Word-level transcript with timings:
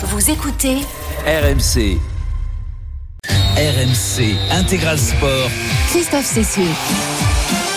Vous 0.00 0.30
écoutez 0.30 0.76
RMC. 1.26 1.98
RMC 3.56 4.36
Intégral 4.52 4.96
Sport. 4.96 5.50
Christophe 5.90 6.24
Cessieux. 6.24 7.27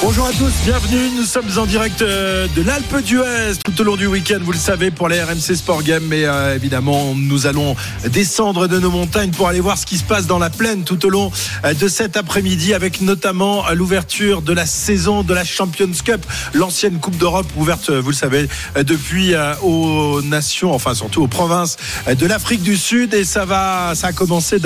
Bonjour 0.04 0.26
à 0.26 0.32
tous, 0.32 0.52
bienvenue. 0.66 1.12
Nous 1.16 1.26
sommes 1.26 1.60
en 1.60 1.68
direct 1.68 2.02
euh, 2.02 2.48
de 2.56 2.64
l'Alpe 2.64 3.04
d'Huez 3.04 3.54
tout 3.64 3.80
au 3.82 3.84
long 3.84 3.96
du 3.96 4.08
week-end, 4.08 4.40
vous 4.42 4.52
le 4.52 4.58
savez, 4.58 4.90
pour 4.90 5.08
les 5.08 5.22
RMC 5.22 5.56
Sport 5.56 5.84
Game. 5.84 6.04
Mais 6.08 6.26
euh, 6.26 6.56
évidemment, 6.56 7.14
nous 7.16 7.46
allons 7.46 7.76
descendre 8.12 8.66
de 8.66 8.80
nos 8.80 8.90
montagnes 8.90 9.30
pour 9.30 9.48
aller 9.48 9.60
voir 9.60 9.78
ce 9.78 9.86
qui 9.86 10.00
se 10.00 10.04
passe 10.04 10.26
dans 10.26 10.40
la 10.40 10.50
plaine 10.50 10.84
tout 10.86 11.06
au 11.06 11.10
long 11.10 11.32
euh, 11.66 11.76
de 11.76 11.88
cet 11.88 12.18
après-midi, 12.18 12.74
avec 12.74 13.02
notamment 13.02 13.70
l'ouverture 13.74 14.42
de 14.42 14.54
la 14.54 14.66
saison 14.66 15.22
de 15.22 15.36
la 15.36 15.44
Champions 15.44 15.92
Cup, 16.04 16.26
l'ancienne 16.56 17.00
Coupe 17.00 17.18
d'Europe 17.18 17.46
ouverte, 17.56 17.92
vous 17.92 18.10
le 18.10 18.16
savez, 18.16 18.50
depuis 18.76 19.36
aux 19.62 20.22
nations, 20.24 20.74
enfin 20.74 20.96
surtout 20.96 21.22
aux 21.22 21.28
provinces 21.28 21.78
de 22.08 22.26
l'Afrique 22.26 22.64
du 22.64 22.76
Sud. 22.76 23.14
Et 23.14 23.24
ça 23.24 23.46
va, 23.46 23.94
ça 23.94 24.08
a 24.08 24.14
commencé 24.14 24.58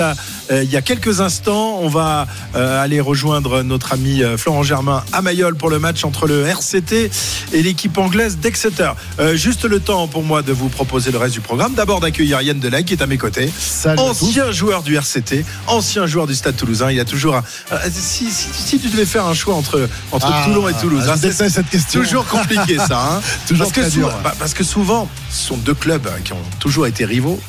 il 0.49 0.72
y 0.72 0.77
a 0.77 0.81
quelques 0.81 1.20
instants. 1.20 1.80
On 1.81 1.90
va 1.90 2.27
aller 2.54 3.02
rejoindre 3.02 3.63
notre 3.63 3.94
ami 3.94 4.22
Florent 4.38 4.63
Germain 4.63 5.04
Mayol 5.25 5.55
pour 5.55 5.71
le 5.71 5.79
match 5.79 6.05
entre 6.05 6.27
le 6.27 6.45
RCT 6.45 7.09
et 7.52 7.63
l'équipe 7.63 7.97
anglaise 7.97 8.38
d'Exeter. 8.38 8.91
Euh, 9.20 9.35
juste 9.35 9.65
le 9.65 9.79
temps 9.79 10.07
pour 10.07 10.21
moi 10.21 10.43
de 10.43 10.53
vous 10.53 10.70
proposer 10.70 11.11
le 11.11 11.17
reste 11.17 11.34
du 11.34 11.41
programme. 11.41 11.73
D'abord 11.73 11.99
d'accueillir 11.99 12.41
Yann 12.43 12.59
Delay 12.59 12.84
qui 12.84 12.93
est 12.93 13.01
à 13.01 13.07
mes 13.07 13.17
côtés. 13.17 13.51
ancien 13.98 14.51
joueur 14.51 14.84
du 14.84 14.95
RCT, 14.95 15.43
ancien 15.65 16.05
joueur 16.05 16.27
du 16.27 16.35
Stade 16.35 16.55
Toulousain. 16.55 16.91
Il 16.91 16.98
y 16.98 16.99
a 16.99 17.05
toujours 17.05 17.35
un. 17.35 17.43
Euh, 17.71 17.77
si, 17.91 18.79
tu 18.79 18.88
devais 18.89 19.07
faire 19.07 19.25
un 19.25 19.34
choix 19.34 19.55
entre, 19.55 19.89
entre 20.11 20.27
ah, 20.31 20.43
Toulon 20.45 20.70
et 20.70 20.73
Toulouse, 20.73 21.09
hein, 21.09 21.15
c'est 21.20 21.31
cette 21.31 21.70
question. 21.70 22.01
toujours 22.01 22.27
compliqué 22.27 22.77
ça. 22.77 23.15
Hein. 23.15 23.21
toujours 23.48 23.71
parce, 23.71 23.87
que 23.87 23.89
souvent, 23.89 24.12
bah, 24.23 24.35
parce 24.37 24.53
que 24.53 24.63
souvent, 24.63 25.09
ce 25.31 25.48
sont 25.48 25.57
deux 25.57 25.73
clubs 25.73 26.07
qui 26.23 26.34
ont 26.34 26.43
toujours 26.59 26.85
été 26.85 27.03
rivaux. 27.03 27.39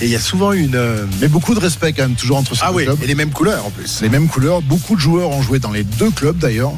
Et 0.00 0.06
il 0.06 0.10
y 0.10 0.16
a 0.16 0.20
souvent 0.20 0.52
une. 0.52 0.74
Euh, 0.74 1.06
Mais 1.20 1.28
beaucoup 1.28 1.54
de 1.54 1.60
respect 1.60 1.92
quand 1.92 2.02
même, 2.02 2.16
toujours 2.16 2.38
entre 2.38 2.56
ces 2.56 2.62
ah 2.64 2.70
deux 2.70 2.76
oui, 2.76 2.86
Et 3.02 3.06
les 3.06 3.14
mêmes 3.14 3.30
couleurs 3.30 3.64
en 3.64 3.70
plus. 3.70 4.00
Les 4.02 4.08
mêmes 4.08 4.26
couleurs. 4.26 4.62
Beaucoup 4.62 4.96
de 4.96 5.00
joueurs 5.00 5.30
ont 5.30 5.42
joué 5.42 5.60
dans 5.60 5.70
les 5.70 5.84
deux 5.84 6.10
clubs 6.10 6.38
d'ailleurs. 6.38 6.72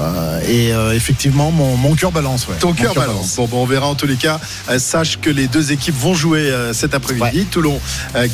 Euh, 0.00 0.40
et 0.46 0.72
euh, 0.72 0.94
effectivement, 0.94 1.50
mon, 1.50 1.76
mon 1.76 1.94
cœur 1.94 2.12
balance. 2.12 2.48
Ouais. 2.48 2.56
Ton 2.58 2.72
cœur 2.72 2.94
balance. 2.94 3.36
Bon, 3.36 3.46
bon, 3.46 3.62
on 3.62 3.66
verra 3.66 3.86
en 3.86 3.94
tous 3.94 4.06
les 4.06 4.16
cas. 4.16 4.40
Euh, 4.68 4.78
sache 4.78 5.18
que 5.20 5.30
les 5.30 5.48
deux 5.48 5.72
équipes 5.72 5.96
vont 5.98 6.14
jouer 6.14 6.50
cet 6.72 6.94
après-midi. 6.94 7.46
Toulon 7.46 7.80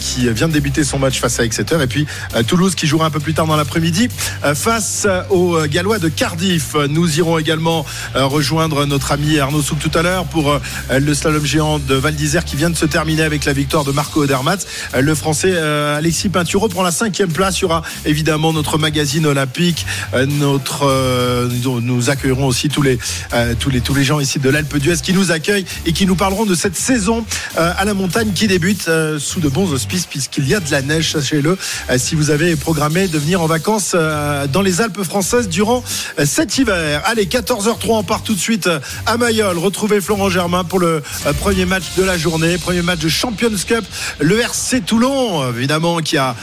qui 0.00 0.28
vient 0.30 0.48
de 0.48 0.52
débuter 0.52 0.84
son 0.84 0.98
match 0.98 1.20
face 1.20 1.40
à 1.40 1.44
Exeter 1.44 1.80
et 1.82 1.86
puis 1.86 2.06
Toulouse 2.46 2.74
qui 2.74 2.86
jouera 2.86 3.06
un 3.06 3.10
peu 3.10 3.20
plus 3.20 3.34
tard 3.34 3.46
dans 3.46 3.56
l'après-midi 3.56 4.08
face 4.54 5.06
aux 5.30 5.58
Gallois 5.66 5.98
de 5.98 6.08
Cardiff. 6.08 6.74
Nous 6.88 7.18
irons 7.18 7.38
également 7.38 7.84
rejoindre 8.14 8.86
notre 8.86 9.12
ami 9.12 9.38
Arnaud 9.38 9.62
Souk 9.62 9.78
tout 9.78 9.96
à 9.98 10.02
l'heure 10.02 10.24
pour 10.24 10.58
le 10.90 11.14
slalom 11.14 11.44
géant 11.44 11.78
de 11.78 11.94
Val 11.94 12.14
d'Isère 12.14 12.44
qui 12.44 12.56
vient 12.56 12.70
de 12.70 12.76
se 12.76 12.86
terminer 12.86 13.22
avec 13.22 13.44
la 13.44 13.52
victoire 13.52 13.84
de 13.84 13.92
Marco 13.92 14.22
Odermatt. 14.22 14.66
Le 14.98 15.14
français 15.14 15.56
Alexis 15.58 16.28
Pinturo 16.28 16.68
prend 16.68 16.82
la 16.82 16.92
cinquième 16.92 17.32
place. 17.32 17.58
Il 17.58 17.62
y 17.62 17.64
aura 17.64 17.82
évidemment 18.04 18.52
notre 18.52 18.78
magazine 18.78 19.26
olympique, 19.26 19.86
notre 20.14 21.47
nous, 21.48 22.10
accueillerons 22.10 22.46
aussi 22.46 22.68
tous 22.68 22.82
les, 22.82 22.98
euh, 23.32 23.54
tous 23.58 23.70
les, 23.70 23.80
tous 23.80 23.94
les 23.94 24.04
gens 24.04 24.20
ici 24.20 24.38
de 24.38 24.48
l'Alpe 24.48 24.76
d'Huez 24.76 24.96
qui 25.02 25.12
nous 25.12 25.30
accueillent 25.30 25.64
et 25.86 25.92
qui 25.92 26.06
nous 26.06 26.16
parleront 26.16 26.46
de 26.46 26.54
cette 26.54 26.76
saison 26.76 27.24
euh, 27.58 27.72
à 27.76 27.84
la 27.84 27.94
montagne 27.94 28.32
qui 28.32 28.46
débute 28.46 28.88
euh, 28.88 29.18
sous 29.18 29.40
de 29.40 29.48
bons 29.48 29.72
auspices 29.72 30.06
puisqu'il 30.06 30.48
y 30.48 30.54
a 30.54 30.60
de 30.60 30.70
la 30.70 30.82
neige, 30.82 31.12
sachez-le, 31.12 31.58
si 31.96 32.14
vous 32.14 32.30
avez 32.30 32.56
programmé 32.56 33.08
de 33.08 33.18
venir 33.18 33.42
en 33.42 33.46
vacances 33.46 33.94
dans 34.52 34.62
les 34.62 34.80
Alpes 34.80 35.02
françaises 35.02 35.48
durant 35.48 35.82
cet 36.24 36.58
hiver. 36.58 37.02
Allez, 37.04 37.26
14h03, 37.26 37.76
on 37.88 38.02
part 38.02 38.22
tout 38.22 38.34
de 38.34 38.38
suite 38.38 38.68
à 39.06 39.16
Mayol. 39.16 39.58
Retrouvez 39.58 40.00
Florent 40.00 40.30
Germain 40.30 40.64
pour 40.64 40.78
le 40.78 41.02
premier 41.40 41.64
match 41.64 41.84
de 41.96 42.02
la 42.02 42.18
journée, 42.18 42.58
premier 42.58 42.82
match 42.82 43.00
de 43.00 43.08
Champions 43.08 43.50
Cup. 43.66 43.84
Le 44.20 44.40
RC 44.40 44.82
Toulon, 44.82 45.50
évidemment, 45.50 45.98
qui 45.98 46.16
a, 46.16 46.34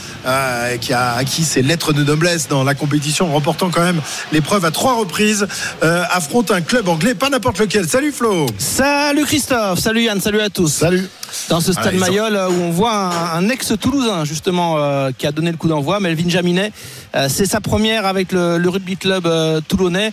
qui 0.80 0.92
a 0.92 1.14
acquis 1.14 1.44
ses 1.44 1.62
lettres 1.62 1.92
de 1.92 2.02
noblesse 2.02 2.48
dans 2.48 2.64
la 2.64 2.74
compétition, 2.74 3.32
remportant 3.32 3.70
quand 3.70 3.82
même 3.82 4.00
l'épreuve 4.32 4.64
à 4.64 4.70
trois 4.70 4.95
reprise 4.96 5.46
euh, 5.82 6.02
affronte 6.10 6.50
un 6.50 6.60
club 6.60 6.88
anglais, 6.88 7.14
pas 7.14 7.28
n'importe 7.30 7.58
lequel. 7.58 7.88
Salut 7.88 8.12
Flo. 8.12 8.46
Salut 8.58 9.24
Christophe. 9.24 9.78
Salut 9.78 10.02
Yann. 10.02 10.20
Salut 10.20 10.40
à 10.40 10.50
tous. 10.50 10.68
Salut. 10.68 11.08
Dans 11.48 11.60
ce 11.60 11.72
stade 11.72 11.94
Mayol 11.94 12.34
où 12.34 12.62
on 12.62 12.70
voit 12.70 13.10
un, 13.34 13.48
ex-Toulousain 13.48 14.24
justement 14.24 14.76
euh, 14.78 15.10
qui 15.16 15.26
a 15.26 15.32
donné 15.32 15.50
le 15.50 15.56
coup 15.56 15.68
d'envoi, 15.68 16.00
Melvin 16.00 16.28
Jaminet. 16.28 16.72
Euh, 17.14 17.28
c'est 17.28 17.46
sa 17.46 17.60
première 17.60 18.06
avec 18.06 18.32
le, 18.32 18.68
rugby 18.68 18.96
club 18.96 19.28
toulonnais. 19.68 20.12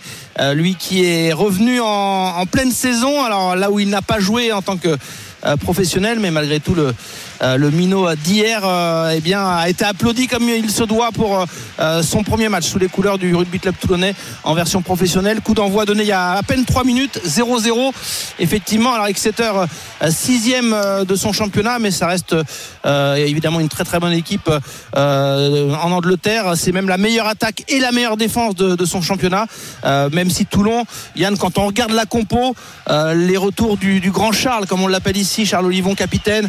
lui 0.54 0.74
qui 0.74 1.04
est 1.04 1.32
revenu 1.32 1.80
en, 1.80 1.86
en, 1.86 2.46
pleine 2.46 2.70
saison. 2.70 3.24
Alors 3.24 3.56
là 3.56 3.70
où 3.70 3.80
il 3.80 3.88
n'a 3.88 4.02
pas 4.02 4.20
joué 4.20 4.52
en 4.52 4.62
tant 4.62 4.76
que 4.76 4.96
professionnel, 5.60 6.18
mais 6.20 6.30
malgré 6.30 6.58
tout 6.58 6.74
le 6.74 6.86
euh, 6.86 6.92
le 7.44 7.70
minot 7.70 8.14
d'hier 8.14 8.62
euh, 8.64 9.12
eh 9.14 9.20
bien, 9.20 9.46
a 9.46 9.68
été 9.68 9.84
applaudi 9.84 10.26
comme 10.26 10.48
il 10.48 10.70
se 10.70 10.82
doit 10.82 11.10
pour 11.12 11.44
euh, 11.80 12.02
son 12.02 12.22
premier 12.22 12.48
match 12.48 12.64
sous 12.64 12.78
les 12.78 12.88
couleurs 12.88 13.18
du 13.18 13.34
rugby 13.34 13.60
club 13.60 13.74
toulonnais 13.78 14.14
en 14.44 14.54
version 14.54 14.82
professionnelle. 14.82 15.40
Coup 15.40 15.54
d'envoi 15.54 15.84
donné 15.84 16.02
il 16.02 16.08
y 16.08 16.12
a 16.12 16.32
à 16.32 16.42
peine 16.42 16.64
3 16.64 16.84
minutes, 16.84 17.20
0-0. 17.26 17.92
Effectivement, 18.38 18.94
alors 18.94 19.06
Exeter 19.06 19.52
sixième 20.10 20.74
de 21.06 21.14
son 21.14 21.32
championnat, 21.32 21.78
mais 21.78 21.90
ça 21.90 22.06
reste 22.06 22.34
évidemment 23.16 23.60
une 23.60 23.68
très 23.68 23.84
très 23.84 24.00
bonne 24.00 24.12
équipe 24.12 24.50
en 24.94 25.92
Angleterre. 25.92 26.54
C'est 26.56 26.72
même 26.72 26.88
la 26.88 26.98
meilleure 26.98 27.26
attaque 27.26 27.64
et 27.68 27.78
la 27.78 27.92
meilleure 27.92 28.16
défense 28.16 28.54
de, 28.54 28.84
son 28.84 29.02
championnat. 29.02 29.46
même 29.84 30.30
si 30.30 30.46
Toulon, 30.46 30.84
Yann, 31.16 31.36
quand 31.36 31.58
on 31.58 31.66
regarde 31.66 31.92
la 31.92 32.06
compo, 32.06 32.54
les 32.88 33.36
retours 33.36 33.76
du, 33.76 34.10
grand 34.10 34.32
Charles, 34.32 34.66
comme 34.66 34.82
on 34.82 34.88
l'appelle 34.88 35.16
ici, 35.16 35.46
Charles 35.46 35.66
Olivon 35.66 35.94
capitaine, 35.94 36.48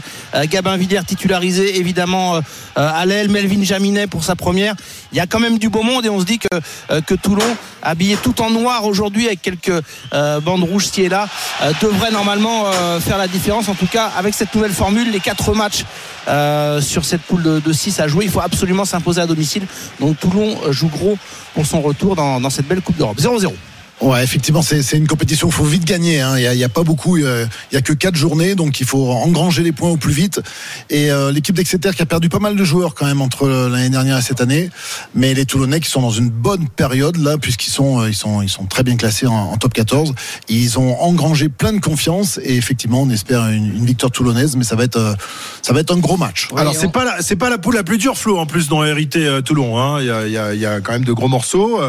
Gabin 0.50 0.78
titularisé 0.88 1.78
évidemment 1.78 2.36
euh, 2.36 2.42
à 2.76 3.06
l'aile, 3.06 3.30
Melvin 3.30 3.64
Jaminet 3.64 4.08
pour 4.08 4.24
sa 4.24 4.36
première. 4.36 4.76
Il 5.12 5.18
y 5.18 5.22
a 5.22 5.28
quand 5.28 5.40
même 5.40 5.58
du 5.58 5.70
beau 5.70 5.82
monde 5.82 6.06
et 6.06 6.10
on 6.10 6.20
se 6.20 6.26
dit 6.26 6.40
que, 6.40 6.48
euh, 6.92 7.02
que 7.02 7.14
Toulon, 7.14 7.46
habillé 7.82 8.18
tout 8.18 8.42
en 8.42 8.50
noir 8.50 8.86
aujourd'hui 8.86 9.28
avec 9.28 9.42
quelques 9.42 9.84
euh, 10.14 10.40
bandes 10.40 10.64
rouges 10.64 10.88
ci 10.88 11.04
et 11.04 11.10
là, 11.10 11.28
devrait 11.82 12.12
normalement 12.12 12.66
faire 13.00 13.18
la 13.18 13.28
différence. 13.28 13.70
En 13.70 13.76
tout 13.76 13.88
cas, 13.88 14.12
avec 14.18 14.34
cette 14.34 14.54
nouvelle 14.56 14.72
formule, 14.72 15.12
les 15.12 15.20
quatre 15.20 15.54
matchs 15.54 15.84
sur 16.82 17.06
cette 17.06 17.22
poule 17.22 17.62
de, 17.62 17.74
6 17.74 18.00
à 18.00 18.08
jouer, 18.08 18.26
il 18.26 18.32
faut 18.32 18.42
absolument 18.42 18.86
s'imposer 18.86 19.22
à 19.22 19.28
domicile. 19.28 19.68
Donc 20.00 20.20
Toulon 20.20 20.72
joue 20.72 20.88
gros 20.88 21.18
pour 21.54 21.66
son 21.66 21.82
retour 21.82 22.16
dans 22.16 22.50
cette 22.50 22.68
belle 22.68 22.82
Coupe 22.82 22.98
d'Europe. 22.98 23.20
0-0. 23.20 23.54
Ouais, 24.02 24.24
effectivement, 24.24 24.62
c'est 24.62 24.98
une 24.98 25.08
compétition 25.08 25.48
qu'il 25.48 25.56
faut 25.56 25.64
vite 25.64 25.86
gagner. 25.86 26.20
Hein. 26.20 26.38
Il 26.38 26.58
n'y 26.58 26.64
a, 26.64 26.70
pas 26.70 26.84
beaucoup, 26.84 27.16
il 27.18 27.24
n'y 27.72 27.78
a 27.78 27.82
que 27.82 27.94
quatre 27.94 28.16
journées, 28.16 28.54
donc 28.54 28.82
il 28.82 28.86
faut 28.86 29.10
engranger 29.10 29.64
les 29.64 29.72
points 29.72 29.90
au 29.90 29.96
plus 29.96 30.12
vite. 30.12 30.42
Et 30.90 31.12
euh, 31.12 31.32
l'équipe 31.32 31.56
d'Exeter 31.56 31.92
qui 31.96 32.02
a 32.02 32.06
perdu 32.06 32.28
pas 32.28 32.40
mal 32.40 32.58
de 32.58 32.64
joueurs 32.66 32.94
quand 32.94 33.06
même 33.06 33.22
entre 33.22 33.48
l'année 33.48 33.90
dernière 33.90 34.18
et 34.18 34.22
cette 34.22 34.42
année, 34.42 34.70
mais 35.14 35.34
les 35.34 35.46
Toulonnais 35.46 35.80
qui 35.80 35.90
sont 35.90 36.02
dans 36.02 36.12
une 36.12 36.30
bonne 36.30 36.68
période 36.68 37.16
là, 37.18 37.38
puisqu'ils 37.38 37.72
sont, 37.72 38.02
euh, 38.02 38.10
ils 38.10 38.16
sont, 38.16 38.42
ils 38.42 38.50
sont 38.50 38.66
très 38.66 38.84
bien 38.84 38.98
classés 38.98 39.28
en, 39.28 39.56
top 39.56 39.74
14. 39.74 40.14
Ils 40.50 40.78
ont 40.78 41.00
engrangé 41.02 41.48
plein 41.48 41.72
de 41.72 41.80
confiance 41.80 42.38
et 42.44 42.58
effectivement, 42.58 43.02
on 43.02 43.10
espère 43.10 43.48
une, 43.48 43.86
victoire 43.86 44.12
toulonnaise, 44.12 44.58
mais 44.58 44.64
ça 44.66 44.76
va 44.76 44.84
être, 44.84 44.98
euh, 44.98 45.14
ça 45.62 45.72
va 45.72 45.80
être 45.80 45.94
un 45.94 46.00
gros 46.00 46.18
match. 46.18 46.50
Alors 46.58 46.76
c'est 46.76 46.92
pas 46.92 47.22
c'est 47.22 47.36
pas 47.36 47.50
la 47.50 47.58
poule 47.58 47.76
la 47.76 47.84
plus 47.84 47.98
dure, 47.98 48.18
Flo, 48.18 48.38
en 48.40 48.46
plus 48.46 48.68
dont 48.68 48.84
hérité 48.84 49.40
Toulon. 49.46 49.80
Hein. 49.80 50.02
Il, 50.02 50.08
y 50.08 50.12
a, 50.12 50.26
il, 50.26 50.32
y 50.34 50.38
a, 50.38 50.54
y 50.54 50.66
a, 50.66 50.82
quand 50.82 50.92
même 50.92 51.06
de 51.06 51.14
gros 51.14 51.28
morceaux, 51.28 51.80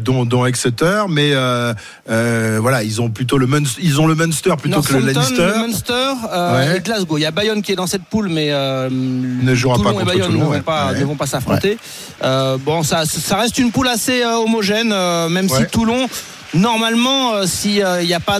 dont, 0.00 0.24
dont 0.24 0.46
Exeter, 0.46 1.04
mais 1.08 1.32
euh, 1.44 1.74
euh, 2.10 2.58
voilà, 2.60 2.82
ils 2.82 3.00
ont 3.00 3.10
plutôt 3.10 3.38
le 3.38 3.46
Munster, 3.46 3.80
ils 3.82 4.00
ont 4.00 4.06
le 4.06 4.14
Munster 4.14 4.54
plutôt 4.60 4.82
que 4.82 4.92
le 4.94 5.12
Leinster. 5.12 5.36
Le 5.36 5.58
Munster 5.58 6.12
euh, 6.32 6.74
et 6.74 6.80
Glasgow. 6.80 7.18
Il 7.18 7.22
y 7.22 7.26
a 7.26 7.30
Bayonne 7.30 7.62
qui 7.62 7.72
est 7.72 7.76
dans 7.76 7.86
cette 7.86 8.04
poule, 8.04 8.28
mais 8.28 8.50
ne 8.50 9.54
jouera 9.54 9.78
pas 9.82 9.92
contre 9.92 10.06
Bayonne 10.06 10.36
ne 10.36 10.44
vont 10.44 10.60
pas, 10.60 10.92
ne 10.92 11.04
vont 11.04 11.16
pas 11.16 11.26
s'affronter. 11.26 11.78
bon, 12.22 12.82
ça, 12.82 13.04
ça 13.04 13.36
reste 13.36 13.58
une 13.58 13.70
poule 13.70 13.88
assez 13.88 14.24
homogène, 14.24 14.94
même 15.28 15.48
si 15.48 15.66
Toulon 15.70 16.08
normalement, 16.54 17.44
s'il 17.48 17.84
n'y 18.02 18.14
a 18.14 18.20
pas 18.20 18.38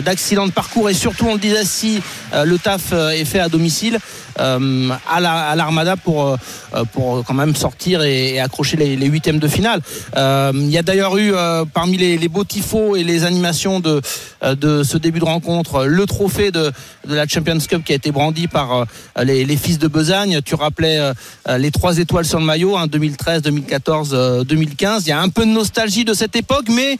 d'accident 0.00 0.46
de, 0.46 0.52
parcours 0.52 0.88
et 0.88 0.94
surtout, 0.94 1.26
on 1.26 1.34
le 1.34 1.40
disait, 1.40 1.64
si 1.64 2.00
le 2.32 2.56
taf 2.56 2.92
est 2.92 3.26
fait 3.26 3.40
à 3.40 3.48
domicile, 3.48 3.98
euh, 4.40 4.88
à 5.08 5.20
l'Armada 5.20 5.96
pour, 5.96 6.28
euh, 6.28 6.84
pour 6.92 7.24
quand 7.24 7.34
même 7.34 7.54
sortir 7.54 8.02
et, 8.02 8.40
accrocher 8.40 8.76
les, 8.76 9.06
huitièmes 9.06 9.38
de 9.38 9.48
finale. 9.48 9.80
Euh, 10.16 10.52
il 10.54 10.70
y 10.70 10.78
a 10.78 10.82
d'ailleurs 10.82 11.16
eu 11.16 11.32
parmi 11.72 11.96
les, 11.96 12.18
les, 12.18 12.28
beaux 12.28 12.44
tifos 12.44 12.96
et 12.96 13.04
les 13.04 13.24
animations 13.24 13.80
de, 13.80 14.00
de 14.42 14.82
ce 14.82 14.98
début 14.98 15.20
de 15.20 15.24
rencontre 15.24 15.84
le 15.84 16.06
trophée 16.06 16.50
de, 16.50 16.72
de 17.06 17.14
la 17.14 17.26
Champions 17.28 17.58
Cup 17.58 17.84
qui 17.84 17.92
a 17.92 17.96
été 17.96 18.10
brandi 18.10 18.48
par 18.48 18.86
les, 19.22 19.44
les 19.44 19.56
fils 19.56 19.78
de 19.78 19.88
Besagne. 19.88 20.40
Tu 20.44 20.54
rappelais 20.54 21.12
les 21.58 21.70
trois 21.70 21.98
étoiles 21.98 22.24
sur 22.24 22.40
le 22.40 22.44
maillot, 22.44 22.76
hein, 22.76 22.86
2013, 22.86 23.42
2014, 23.42 24.44
2015. 24.46 25.06
Il 25.06 25.10
y 25.10 25.12
a 25.12 25.20
un 25.20 25.28
peu 25.28 25.44
de 25.44 25.50
nostalgie 25.50 26.04
de 26.04 26.14
cette 26.14 26.36
époque, 26.36 26.66
mais 26.68 26.98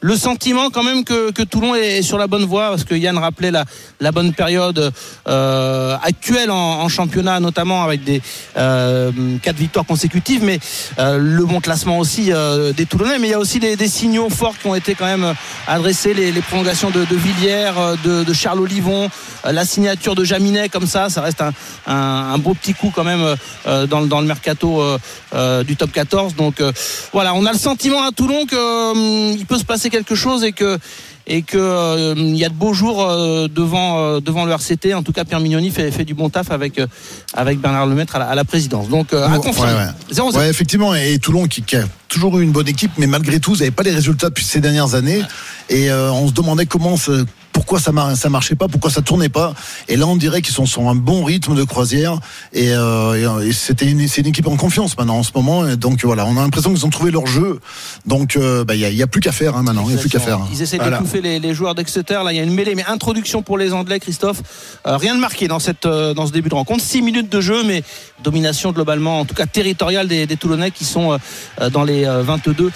le 0.00 0.16
sentiment 0.16 0.70
quand 0.70 0.82
même 0.82 1.04
que, 1.04 1.30
que, 1.30 1.42
Toulon 1.42 1.74
est 1.74 2.02
sur 2.02 2.16
la 2.16 2.26
bonne 2.26 2.44
voie 2.44 2.70
parce 2.70 2.84
que 2.84 2.94
Yann 2.94 3.18
rappelait 3.18 3.50
la, 3.50 3.64
la 4.00 4.12
bonne 4.12 4.32
période 4.32 4.92
euh, 5.28 5.96
actuelle 6.02 6.50
en, 6.50 6.88
championnat 6.88 7.38
notamment 7.40 7.84
avec 7.84 8.02
des 8.02 8.22
euh, 8.56 9.12
quatre 9.42 9.56
victoires 9.56 9.84
consécutives 9.84 10.42
mais 10.42 10.58
euh, 10.98 11.18
le 11.18 11.44
bon 11.44 11.60
classement 11.60 11.98
aussi 11.98 12.30
des 12.76 12.86
Toulonnais. 12.86 13.18
Mais 13.18 13.28
il 13.28 13.30
y 13.30 13.34
a 13.34 13.38
aussi 13.38 13.60
des, 13.60 13.76
signaux 13.88 14.30
forts 14.30 14.56
qui 14.58 14.66
ont 14.66 14.74
été 14.74 14.94
quand 14.94 15.04
même 15.04 15.34
adressés 15.66 16.14
les, 16.14 16.32
prolongations 16.40 16.90
de, 16.90 17.00
Villiers 17.10 17.72
de, 18.04 18.24
de, 18.24 18.32
Charles 18.32 18.60
Olivon 18.60 19.10
la 19.44 19.64
signature 19.64 20.14
de 20.14 20.24
Jaminet 20.24 20.68
comme 20.68 20.86
ça 20.86 21.10
ça 21.10 21.20
reste 21.20 21.42
un, 21.42 21.52
un, 21.86 21.94
un 22.34 22.38
beau 22.38 22.54
petit 22.54 22.72
coup 22.72 22.92
quand 22.94 23.04
même 23.04 23.36
dans, 23.88 24.06
dans, 24.06 24.20
le 24.20 24.26
mercato 24.26 24.82
du 25.66 25.76
top 25.76 25.92
14 25.92 26.34
donc 26.36 26.62
voilà 27.12 27.34
on 27.34 27.44
a 27.46 27.52
le 27.52 27.58
sentiment 27.58 28.02
à 28.02 28.12
Toulon 28.12 28.46
qu'il 28.46 29.46
peut 29.46 29.58
se 29.58 29.64
passer 29.64 29.89
quelque 29.90 30.14
chose 30.14 30.44
et 30.44 30.52
que 30.52 30.78
et 31.26 31.42
que 31.42 31.56
euh, 31.56 32.14
il 32.16 32.36
y 32.36 32.44
a 32.44 32.48
de 32.48 32.54
beaux 32.54 32.74
jours 32.74 33.02
euh, 33.02 33.46
devant 33.48 33.98
euh, 33.98 34.20
devant 34.20 34.44
le 34.44 34.52
RCT. 34.52 34.94
En 34.94 35.02
tout 35.02 35.12
cas, 35.12 35.24
Pierre 35.24 35.40
Mignoni 35.40 35.70
fait, 35.70 35.90
fait 35.90 36.04
du 36.04 36.14
bon 36.14 36.28
taf 36.28 36.50
avec 36.50 36.80
avec 37.34 37.60
Bernard 37.60 37.86
Lemaître 37.86 38.16
à 38.16 38.18
la, 38.18 38.26
à 38.26 38.34
la 38.34 38.44
présidence. 38.44 38.88
Donc 38.88 39.12
à. 39.12 39.28
Ouais, 39.28 39.38
ouais. 39.38 40.36
ouais, 40.36 40.50
effectivement. 40.50 40.94
Et 40.94 41.18
Toulon 41.18 41.46
qui, 41.46 41.62
qui, 41.62 41.76
a 41.76 41.84
toujours 42.08 42.38
eu 42.38 42.42
une 42.42 42.52
bonne 42.52 42.68
équipe, 42.68 42.92
mais 42.98 43.06
malgré 43.06 43.38
tout, 43.38 43.52
vous 43.52 43.58
n'avez 43.58 43.70
pas 43.70 43.84
les 43.84 43.92
résultats 43.92 44.28
depuis 44.28 44.44
ces 44.44 44.60
dernières 44.60 44.94
années. 44.94 45.22
Et 45.68 45.92
on 45.92 46.26
se 46.26 46.32
demandait 46.32 46.66
comment 46.66 46.96
pourquoi 47.52 47.80
ça, 47.80 47.92
ça 48.16 48.28
marchait 48.28 48.54
pas, 48.54 48.68
pourquoi 48.68 48.90
ça 48.90 49.02
tournait 49.02 49.28
pas. 49.28 49.54
Et 49.88 49.96
là, 49.96 50.06
on 50.06 50.16
dirait 50.16 50.42
qu'ils 50.42 50.54
sont 50.54 50.66
sur 50.66 50.88
un 50.88 50.94
bon 50.94 51.24
rythme 51.24 51.54
de 51.54 51.64
croisière. 51.64 52.18
Et, 52.52 52.72
euh, 52.72 53.40
et 53.46 53.52
c'était 53.52 53.86
une, 53.86 54.06
c'est 54.08 54.20
une 54.22 54.28
équipe 54.28 54.46
en 54.46 54.56
confiance 54.56 54.96
maintenant 54.96 55.18
en 55.18 55.22
ce 55.22 55.30
moment. 55.34 55.66
Et 55.66 55.76
donc 55.76 56.04
voilà, 56.04 56.26
on 56.26 56.36
a 56.36 56.40
l'impression 56.40 56.72
qu'ils 56.72 56.86
ont 56.86 56.90
trouvé 56.90 57.10
leur 57.10 57.26
jeu. 57.26 57.60
Donc 58.06 58.34
il 58.34 58.42
euh, 58.42 58.64
bah, 58.64 58.74
y, 58.74 58.84
a, 58.84 58.90
y, 58.90 59.02
a, 59.02 59.06
plus 59.06 59.20
qu'à 59.20 59.32
faire 59.32 59.56
hein, 59.56 59.62
maintenant. 59.62 59.84
Il 59.88 59.94
y 59.94 59.98
a 59.98 60.00
plus 60.00 60.08
qu'à 60.08 60.20
faire. 60.20 60.40
Ils 60.52 60.62
essaient 60.62 60.78
voilà. 60.78 60.98
d'étouffer 60.98 61.20
les, 61.20 61.38
les, 61.38 61.54
joueurs 61.54 61.74
d'Exeter. 61.74 62.20
Là, 62.24 62.32
il 62.32 62.36
y 62.36 62.40
a 62.40 62.42
une 62.42 62.54
mêlée, 62.54 62.74
mais 62.74 62.84
introduction 62.86 63.42
pour 63.42 63.58
les 63.58 63.72
Anglais, 63.72 64.00
Christophe. 64.00 64.42
Euh, 64.86 64.96
rien 64.96 65.14
de 65.14 65.20
marqué 65.20 65.48
dans 65.48 65.58
cette 65.58 65.86
euh, 65.86 66.14
dans 66.14 66.26
ce 66.26 66.32
début 66.32 66.48
de 66.48 66.54
rencontre. 66.54 66.82
6 66.82 67.02
minutes 67.02 67.30
de 67.30 67.40
jeu, 67.40 67.62
mais 67.64 67.82
domination 68.22 68.72
globalement, 68.72 69.20
en 69.20 69.24
tout 69.24 69.34
cas 69.34 69.46
territoriale 69.46 70.08
des, 70.08 70.26
des 70.26 70.36
Toulonnais 70.36 70.70
qui 70.70 70.84
sont 70.84 71.18
dans 71.72 71.84
les 71.84 72.04
22 72.04 72.70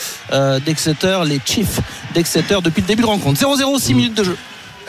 d'Exeter, 0.65 1.21
les 1.27 1.41
Chiefs 1.45 1.81
d'Exeter 2.15 2.59
depuis 2.63 2.81
le 2.81 2.87
début 2.87 3.03
de 3.03 3.07
rencontre. 3.07 3.41
0-0, 3.41 3.79
6 3.79 3.93
mmh. 3.93 3.97
minutes 3.97 4.15
de 4.15 4.25
jeu. 4.25 4.37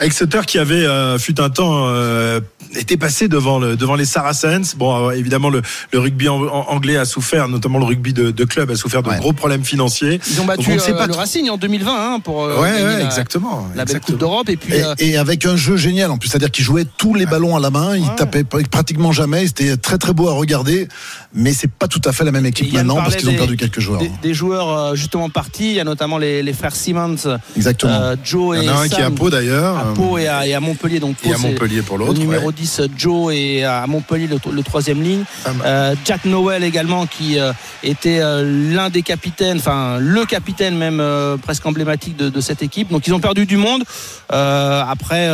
Exeter 0.00 0.40
qui 0.46 0.58
avait 0.58 0.84
euh, 0.86 1.18
fut 1.18 1.40
un 1.40 1.50
temps 1.50 1.86
euh, 1.88 2.40
été 2.74 2.96
passé 2.96 3.28
devant 3.28 3.58
le, 3.58 3.76
devant 3.76 3.94
les 3.94 4.04
Saracens. 4.04 4.74
Bon, 4.76 5.08
euh, 5.08 5.12
évidemment 5.12 5.50
le, 5.50 5.62
le 5.92 5.98
rugby 5.98 6.28
en, 6.28 6.42
en, 6.42 6.68
anglais 6.68 6.96
a 6.96 7.04
souffert, 7.04 7.48
notamment 7.48 7.78
le 7.78 7.84
rugby 7.84 8.12
de, 8.12 8.30
de 8.30 8.44
club 8.44 8.70
a 8.70 8.76
souffert 8.76 9.02
de 9.02 9.10
ouais. 9.10 9.18
gros 9.18 9.32
problèmes 9.32 9.64
financiers. 9.64 10.20
Ils 10.30 10.40
ont 10.40 10.44
battu 10.44 10.70
Donc, 10.70 10.88
euh, 10.88 11.06
le 11.06 11.14
Racing 11.14 11.48
en 11.50 11.56
2020 11.56 11.92
hein, 11.92 12.20
pour 12.20 12.38
ouais, 12.38 12.54
ouais 12.54 12.82
la, 12.82 13.04
exactement, 13.04 13.68
la 13.74 13.84
belle 13.84 14.00
Coupe 14.00 14.18
d'Europe. 14.18 14.48
Et 14.48 14.56
puis 14.56 14.74
et, 14.74 15.10
et, 15.10 15.16
avec 15.16 15.46
un 15.46 15.56
jeu 15.56 15.76
génial 15.76 16.10
en 16.10 16.18
plus, 16.18 16.28
c'est-à-dire 16.28 16.50
qu'ils 16.50 16.64
jouaient 16.64 16.86
tous 16.96 17.14
les 17.14 17.26
ballons 17.26 17.56
à 17.56 17.60
la 17.60 17.70
main, 17.70 17.96
ils 17.96 18.14
tapaient 18.16 18.44
pratiquement 18.44 19.12
jamais, 19.12 19.46
c'était 19.46 19.76
très 19.76 19.98
très 19.98 20.12
beau 20.12 20.28
à 20.28 20.32
regarder, 20.32 20.88
mais 21.36 21.52
c'est 21.52 21.70
pas 21.70 21.86
tout 21.88 22.00
à 22.04 22.12
fait 22.12 22.24
la 22.24 22.32
même 22.32 22.46
équipe 22.46 22.72
maintenant 22.72 22.96
parce 22.96 23.16
qu'ils 23.16 23.28
ont 23.28 23.34
perdu 23.34 23.56
quelques 23.56 23.80
joueurs. 23.80 24.00
Des, 24.00 24.10
des, 24.22 24.34
joueurs 24.34 24.96
justement 24.96 25.30
partis, 25.30 25.70
il 25.70 25.74
y 25.74 25.80
a 25.80 25.84
notamment 25.84 26.18
les, 26.18 26.42
les 26.42 26.52
frères 26.52 26.74
Simmons, 26.74 27.38
exactement. 27.56 28.14
Joe 28.24 28.56
et 28.56 28.60
il 28.60 28.66
y 28.66 28.70
en 28.70 28.76
a 28.76 28.80
un 28.80 28.88
Sam, 28.88 28.88
qui 28.88 29.00
est 29.00 29.04
à 29.04 29.10
Pau 29.10 29.30
d'ailleurs. 29.30 29.76
À 29.76 29.94
Pau 29.94 30.18
et 30.18 30.26
à, 30.26 30.46
et 30.46 30.54
à 30.54 30.60
Montpellier 30.60 31.00
donc 31.00 31.16
et 31.24 31.32
à 31.32 31.38
Montpellier 31.38 31.82
pour 31.82 31.98
l'autre. 31.98 32.18
Numéro 32.18 32.48
ouais. 32.48 32.54
10 32.56 32.82
Joe 32.96 33.34
et 33.34 33.64
à 33.64 33.86
Montpellier 33.86 34.26
le, 34.26 34.38
le 34.50 34.62
troisième 34.62 35.02
ligne. 35.02 35.24
Ah, 35.44 35.50
euh, 35.64 35.94
Jack 36.04 36.24
Noel 36.24 36.64
également 36.64 37.06
qui 37.06 37.38
euh, 37.38 37.52
était 37.82 38.20
euh, 38.20 38.72
l'un 38.74 38.90
des 38.90 39.02
capitaines, 39.02 39.58
enfin 39.58 39.98
le 39.98 40.24
capitaine 40.24 40.76
même 40.76 41.00
euh, 41.00 41.36
presque 41.36 41.64
emblématique 41.66 42.16
de, 42.16 42.28
de, 42.28 42.40
cette 42.40 42.62
équipe. 42.62 42.90
Donc 42.90 43.06
ils 43.06 43.14
ont 43.14 43.20
perdu 43.20 43.46
du 43.46 43.56
monde. 43.56 43.84
Euh, 44.32 44.82
après, 44.88 45.30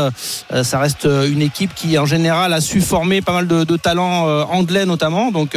ça 0.63 0.79
reste 0.79 1.05
une 1.05 1.43
équipe 1.43 1.75
qui 1.75 1.99
en 1.99 2.07
général 2.07 2.53
a 2.53 2.61
su 2.61 2.81
former 2.81 3.21
pas 3.23 3.33
mal 3.33 3.47
de, 3.47 3.65
de 3.65 3.77
talents 3.77 4.27
anglais 4.51 4.87
notamment. 4.87 5.31
Donc 5.31 5.57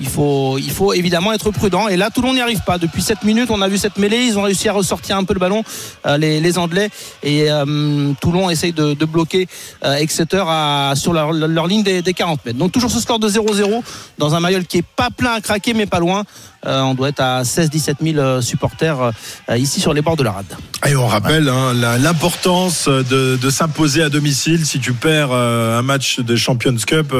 il 0.00 0.08
faut, 0.08 0.58
il 0.58 0.70
faut 0.70 0.92
évidemment 0.92 1.32
être 1.32 1.50
prudent. 1.50 1.88
Et 1.88 1.96
là, 1.96 2.10
Toulon 2.10 2.34
n'y 2.34 2.40
arrive 2.40 2.60
pas. 2.60 2.78
Depuis 2.78 3.02
7 3.02 3.24
minutes, 3.24 3.50
on 3.50 3.60
a 3.60 3.68
vu 3.68 3.78
cette 3.78 3.98
mêlée. 3.98 4.24
Ils 4.24 4.38
ont 4.38 4.42
réussi 4.42 4.68
à 4.68 4.72
ressortir 4.72 5.16
un 5.16 5.24
peu 5.24 5.34
le 5.34 5.40
ballon, 5.40 5.62
les, 6.18 6.40
les 6.40 6.58
Anglais. 6.58 6.90
Et 7.22 7.48
Toulon 8.20 8.50
essaye 8.50 8.72
de, 8.72 9.04
bloquer 9.04 9.48
Exeter 9.82 10.44
à, 10.46 10.94
sur 10.96 11.12
leur, 11.12 11.32
ligne 11.66 11.82
des, 11.82 12.02
des, 12.02 12.14
40 12.14 12.44
mètres. 12.46 12.58
Donc 12.58 12.72
toujours 12.72 12.90
ce 12.90 13.00
score 13.00 13.18
de 13.18 13.28
0-0 13.28 13.82
dans 14.18 14.34
un 14.34 14.40
maillot 14.40 14.60
qui 14.68 14.78
est 14.78 14.86
pas 14.96 15.10
plein 15.10 15.32
à 15.32 15.40
craquer 15.40 15.74
mais 15.74 15.86
pas 15.86 16.00
loin. 16.00 16.24
Euh, 16.66 16.80
on 16.82 16.94
doit 16.94 17.08
être 17.08 17.20
à 17.20 17.42
16-17 17.42 18.14
000 18.14 18.40
supporters 18.42 19.12
euh, 19.48 19.56
ici 19.56 19.80
sur 19.80 19.94
les 19.94 20.02
bords 20.02 20.16
de 20.16 20.22
la 20.22 20.32
rade. 20.32 20.56
Et 20.86 20.94
on 20.94 21.06
rappelle 21.06 21.48
hein, 21.48 21.72
l'importance 21.98 22.88
de, 22.88 23.50
s'imposer 23.50 24.02
à 24.02 24.08
domicile. 24.08 24.66
Si 24.66 24.78
tu 24.78 24.92
perds 24.92 25.30
euh, 25.32 25.78
un 25.78 25.82
match 25.82 26.20
de 26.20 26.36
Champions 26.36 26.76
Cup 26.86 27.14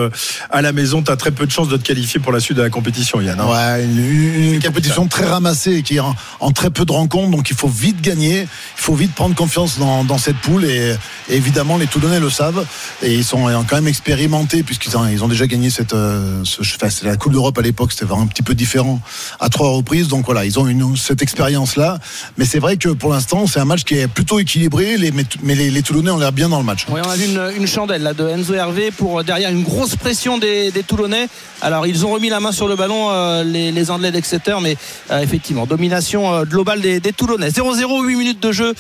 à 0.51 0.63
la 0.63 0.73
maison, 0.73 1.03
tu 1.03 1.11
as 1.11 1.17
très 1.17 1.31
peu 1.31 1.47
de 1.47 1.51
chances 1.51 1.69
de 1.69 1.77
te 1.77 1.83
qualifier 1.83 2.21
pour 2.21 2.33
la 2.33 2.41
suite 2.41 2.59
de 2.59 2.63
compétition, 2.71 3.21
Yann. 3.21 3.41
Hein 3.41 3.47
ouais, 3.47 3.85
une, 3.85 4.55
une, 4.55 4.63
compétition 4.63 5.07
très 5.07 5.27
ramassée 5.27 5.83
qui 5.83 5.97
est 5.97 6.01
en, 6.01 6.15
en, 6.41 6.51
très 6.53 6.71
peu 6.71 6.85
de 6.85 6.93
rencontres, 6.93 7.31
donc 7.31 7.51
il 7.51 7.57
faut 7.57 7.69
vite 7.69 8.01
gagner, 8.01 8.43
il 8.43 8.49
faut 8.77 8.95
vite 8.95 9.15
prendre 9.15 9.35
confiance 9.35 9.79
dans, 9.79 10.05
dans 10.05 10.19
cette 10.19 10.37
poule 10.37 10.65
et, 10.65 10.95
et, 11.29 11.37
évidemment 11.37 11.77
les 11.77 11.87
Toulonnais 11.87 12.21
le 12.21 12.31
savent 12.31 12.67
et 13.03 13.15
ils 13.15 13.25
sont 13.25 13.47
quand 13.69 13.77
même 13.77 13.89
expérimentés 13.89 14.63
puisqu'ils 14.63 14.97
ont, 14.97 15.07
ils 15.07 15.23
ont 15.25 15.29
déjà 15.29 15.47
gagné 15.47 15.71
cette, 15.71 15.91
ce, 15.91 16.61
enfin, 16.61 16.89
la 17.03 17.17
Coupe 17.17 17.33
d'Europe 17.33 17.59
à 17.59 17.63
l'époque, 17.63 17.93
c'était 17.93 18.11
un 18.13 18.27
petit 18.27 18.43
peu 18.43 18.55
différent 18.55 19.01
à 19.39 19.49
trois 19.49 19.71
reprises. 19.71 20.09
Donc 20.09 20.27
voilà, 20.27 20.45
ils 20.45 20.59
ont 20.59 20.67
une, 20.67 20.97
cette 20.97 21.23
expérience-là. 21.23 21.99
Mais 22.39 22.45
c'est 22.45 22.59
vrai 22.59 22.77
que 22.77 22.89
pour 22.91 23.11
l'instant, 23.13 23.47
c'est 23.47 23.61
un 23.61 23.65
match 23.65 23.85
qui 23.85 23.95
est 23.95 24.09
plutôt 24.09 24.39
équilibré. 24.39 24.97
Les, 24.97 25.13
mais 25.43 25.55
les, 25.55 25.71
les 25.71 25.83
Toulonnais 25.83 26.11
ont 26.11 26.19
l'air 26.19 26.33
bien 26.33 26.49
dans 26.49 26.59
le 26.59 26.65
match. 26.65 26.87
Oui, 26.89 27.01
on 27.05 27.09
a 27.09 27.17
vu 27.17 27.27
une, 27.27 27.53
une, 27.57 27.67
chandelle 27.67 28.03
là, 28.03 28.15
de 28.15 28.27
Enzo 28.29 28.55
Hervé 28.55 28.91
pour 28.91 29.23
derrière 29.25 29.51
une 29.51 29.63
grosse 29.63 29.97
pression 29.97 30.39
des, 30.39 30.71
des 30.71 30.83
Toulonnais. 30.83 31.29
Alors 31.63 31.87
ils 31.87 32.07
ont 32.07 32.11
remis 32.11 32.29
la 32.29 32.41
main 32.41 32.53
sur 32.53 32.60
le 32.69 32.77
ballon, 32.77 33.11
euh, 33.11 33.45
les, 33.45 33.73
les, 33.73 33.91
Anglais 33.91 34.13
d'Exeter, 34.13 34.57
mais 34.63 34.77
euh, 35.11 35.21
effectivement, 35.21 35.67
domination 35.67 36.33
euh, 36.33 36.45
globale 36.45 36.81
des, 36.81 37.01
des 37.01 37.13
Toulonnais. 37.13 37.49
0-0, 37.49 38.05
8 38.05 38.17
minutes 38.17 38.43
de 38.43 38.53
jeu. 38.53 38.75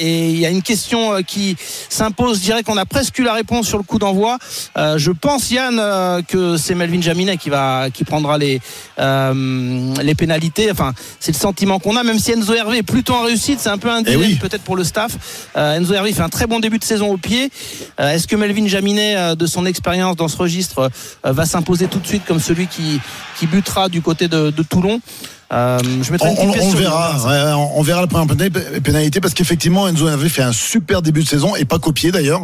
Et 0.00 0.30
il 0.30 0.38
y 0.38 0.46
a 0.46 0.50
une 0.50 0.62
question 0.62 1.22
qui 1.26 1.56
s'impose. 1.88 2.38
Je 2.38 2.42
dirais 2.42 2.62
qu'on 2.62 2.76
a 2.76 2.86
presque 2.86 3.18
eu 3.18 3.24
la 3.24 3.32
réponse 3.32 3.66
sur 3.66 3.78
le 3.78 3.84
coup 3.84 3.98
d'envoi. 3.98 4.38
je 4.76 5.10
pense, 5.10 5.50
Yann, 5.50 6.22
que 6.28 6.56
c'est 6.56 6.74
Melvin 6.74 7.00
Jaminet 7.00 7.36
qui, 7.36 7.50
va, 7.50 7.88
qui 7.92 8.04
prendra 8.04 8.38
les 8.38 8.60
les 8.98 10.14
pénalités. 10.14 10.70
Enfin, 10.70 10.92
c'est 11.18 11.32
le 11.32 11.38
sentiment 11.38 11.78
qu'on 11.78 11.96
a, 11.96 12.04
même 12.04 12.18
si 12.18 12.32
Enzo 12.32 12.54
Hervé 12.54 12.78
est 12.78 12.82
plutôt 12.82 13.14
en 13.14 13.22
réussite, 13.22 13.60
c'est 13.60 13.70
un 13.70 13.78
peu 13.78 13.90
un 13.90 14.02
dilemme 14.02 14.20
oui. 14.20 14.34
peut-être 14.36 14.62
pour 14.62 14.76
le 14.76 14.84
staff. 14.84 15.50
Enzo 15.56 15.94
Hervé 15.94 16.12
fait 16.12 16.22
un 16.22 16.28
très 16.28 16.46
bon 16.46 16.60
début 16.60 16.78
de 16.78 16.84
saison 16.84 17.10
au 17.10 17.16
pied. 17.16 17.50
Est-ce 17.98 18.28
que 18.28 18.36
Melvin 18.36 18.68
Jaminet, 18.68 19.34
de 19.36 19.46
son 19.46 19.66
expérience 19.66 20.16
dans 20.16 20.28
ce 20.28 20.36
registre, 20.36 20.90
va 21.24 21.46
s'imposer 21.46 21.86
tout 21.88 21.98
de 21.98 22.06
suite 22.06 22.24
comme 22.24 22.40
celui 22.40 22.66
qui, 22.66 22.79
qui 23.38 23.46
butera 23.46 23.88
du 23.88 24.02
côté 24.02 24.28
de, 24.28 24.50
de 24.50 24.62
Toulon 24.62 25.00
euh, 25.52 25.80
je 26.02 26.12
on, 26.20 26.26
on, 26.26 26.52
on 26.60 26.70
verra, 26.70 27.16
ouais, 27.26 27.52
on, 27.74 27.82
verra 27.82 28.02
la 28.02 28.06
première 28.06 28.36
pénalité 28.84 29.20
parce 29.20 29.34
qu'effectivement 29.34 29.88
Enzo 29.88 30.06
avait 30.06 30.28
fait 30.28 30.42
un 30.42 30.52
super 30.52 31.02
début 31.02 31.24
de 31.24 31.28
saison 31.28 31.56
et 31.56 31.64
pas 31.64 31.80
copié 31.80 32.12
d'ailleurs. 32.12 32.42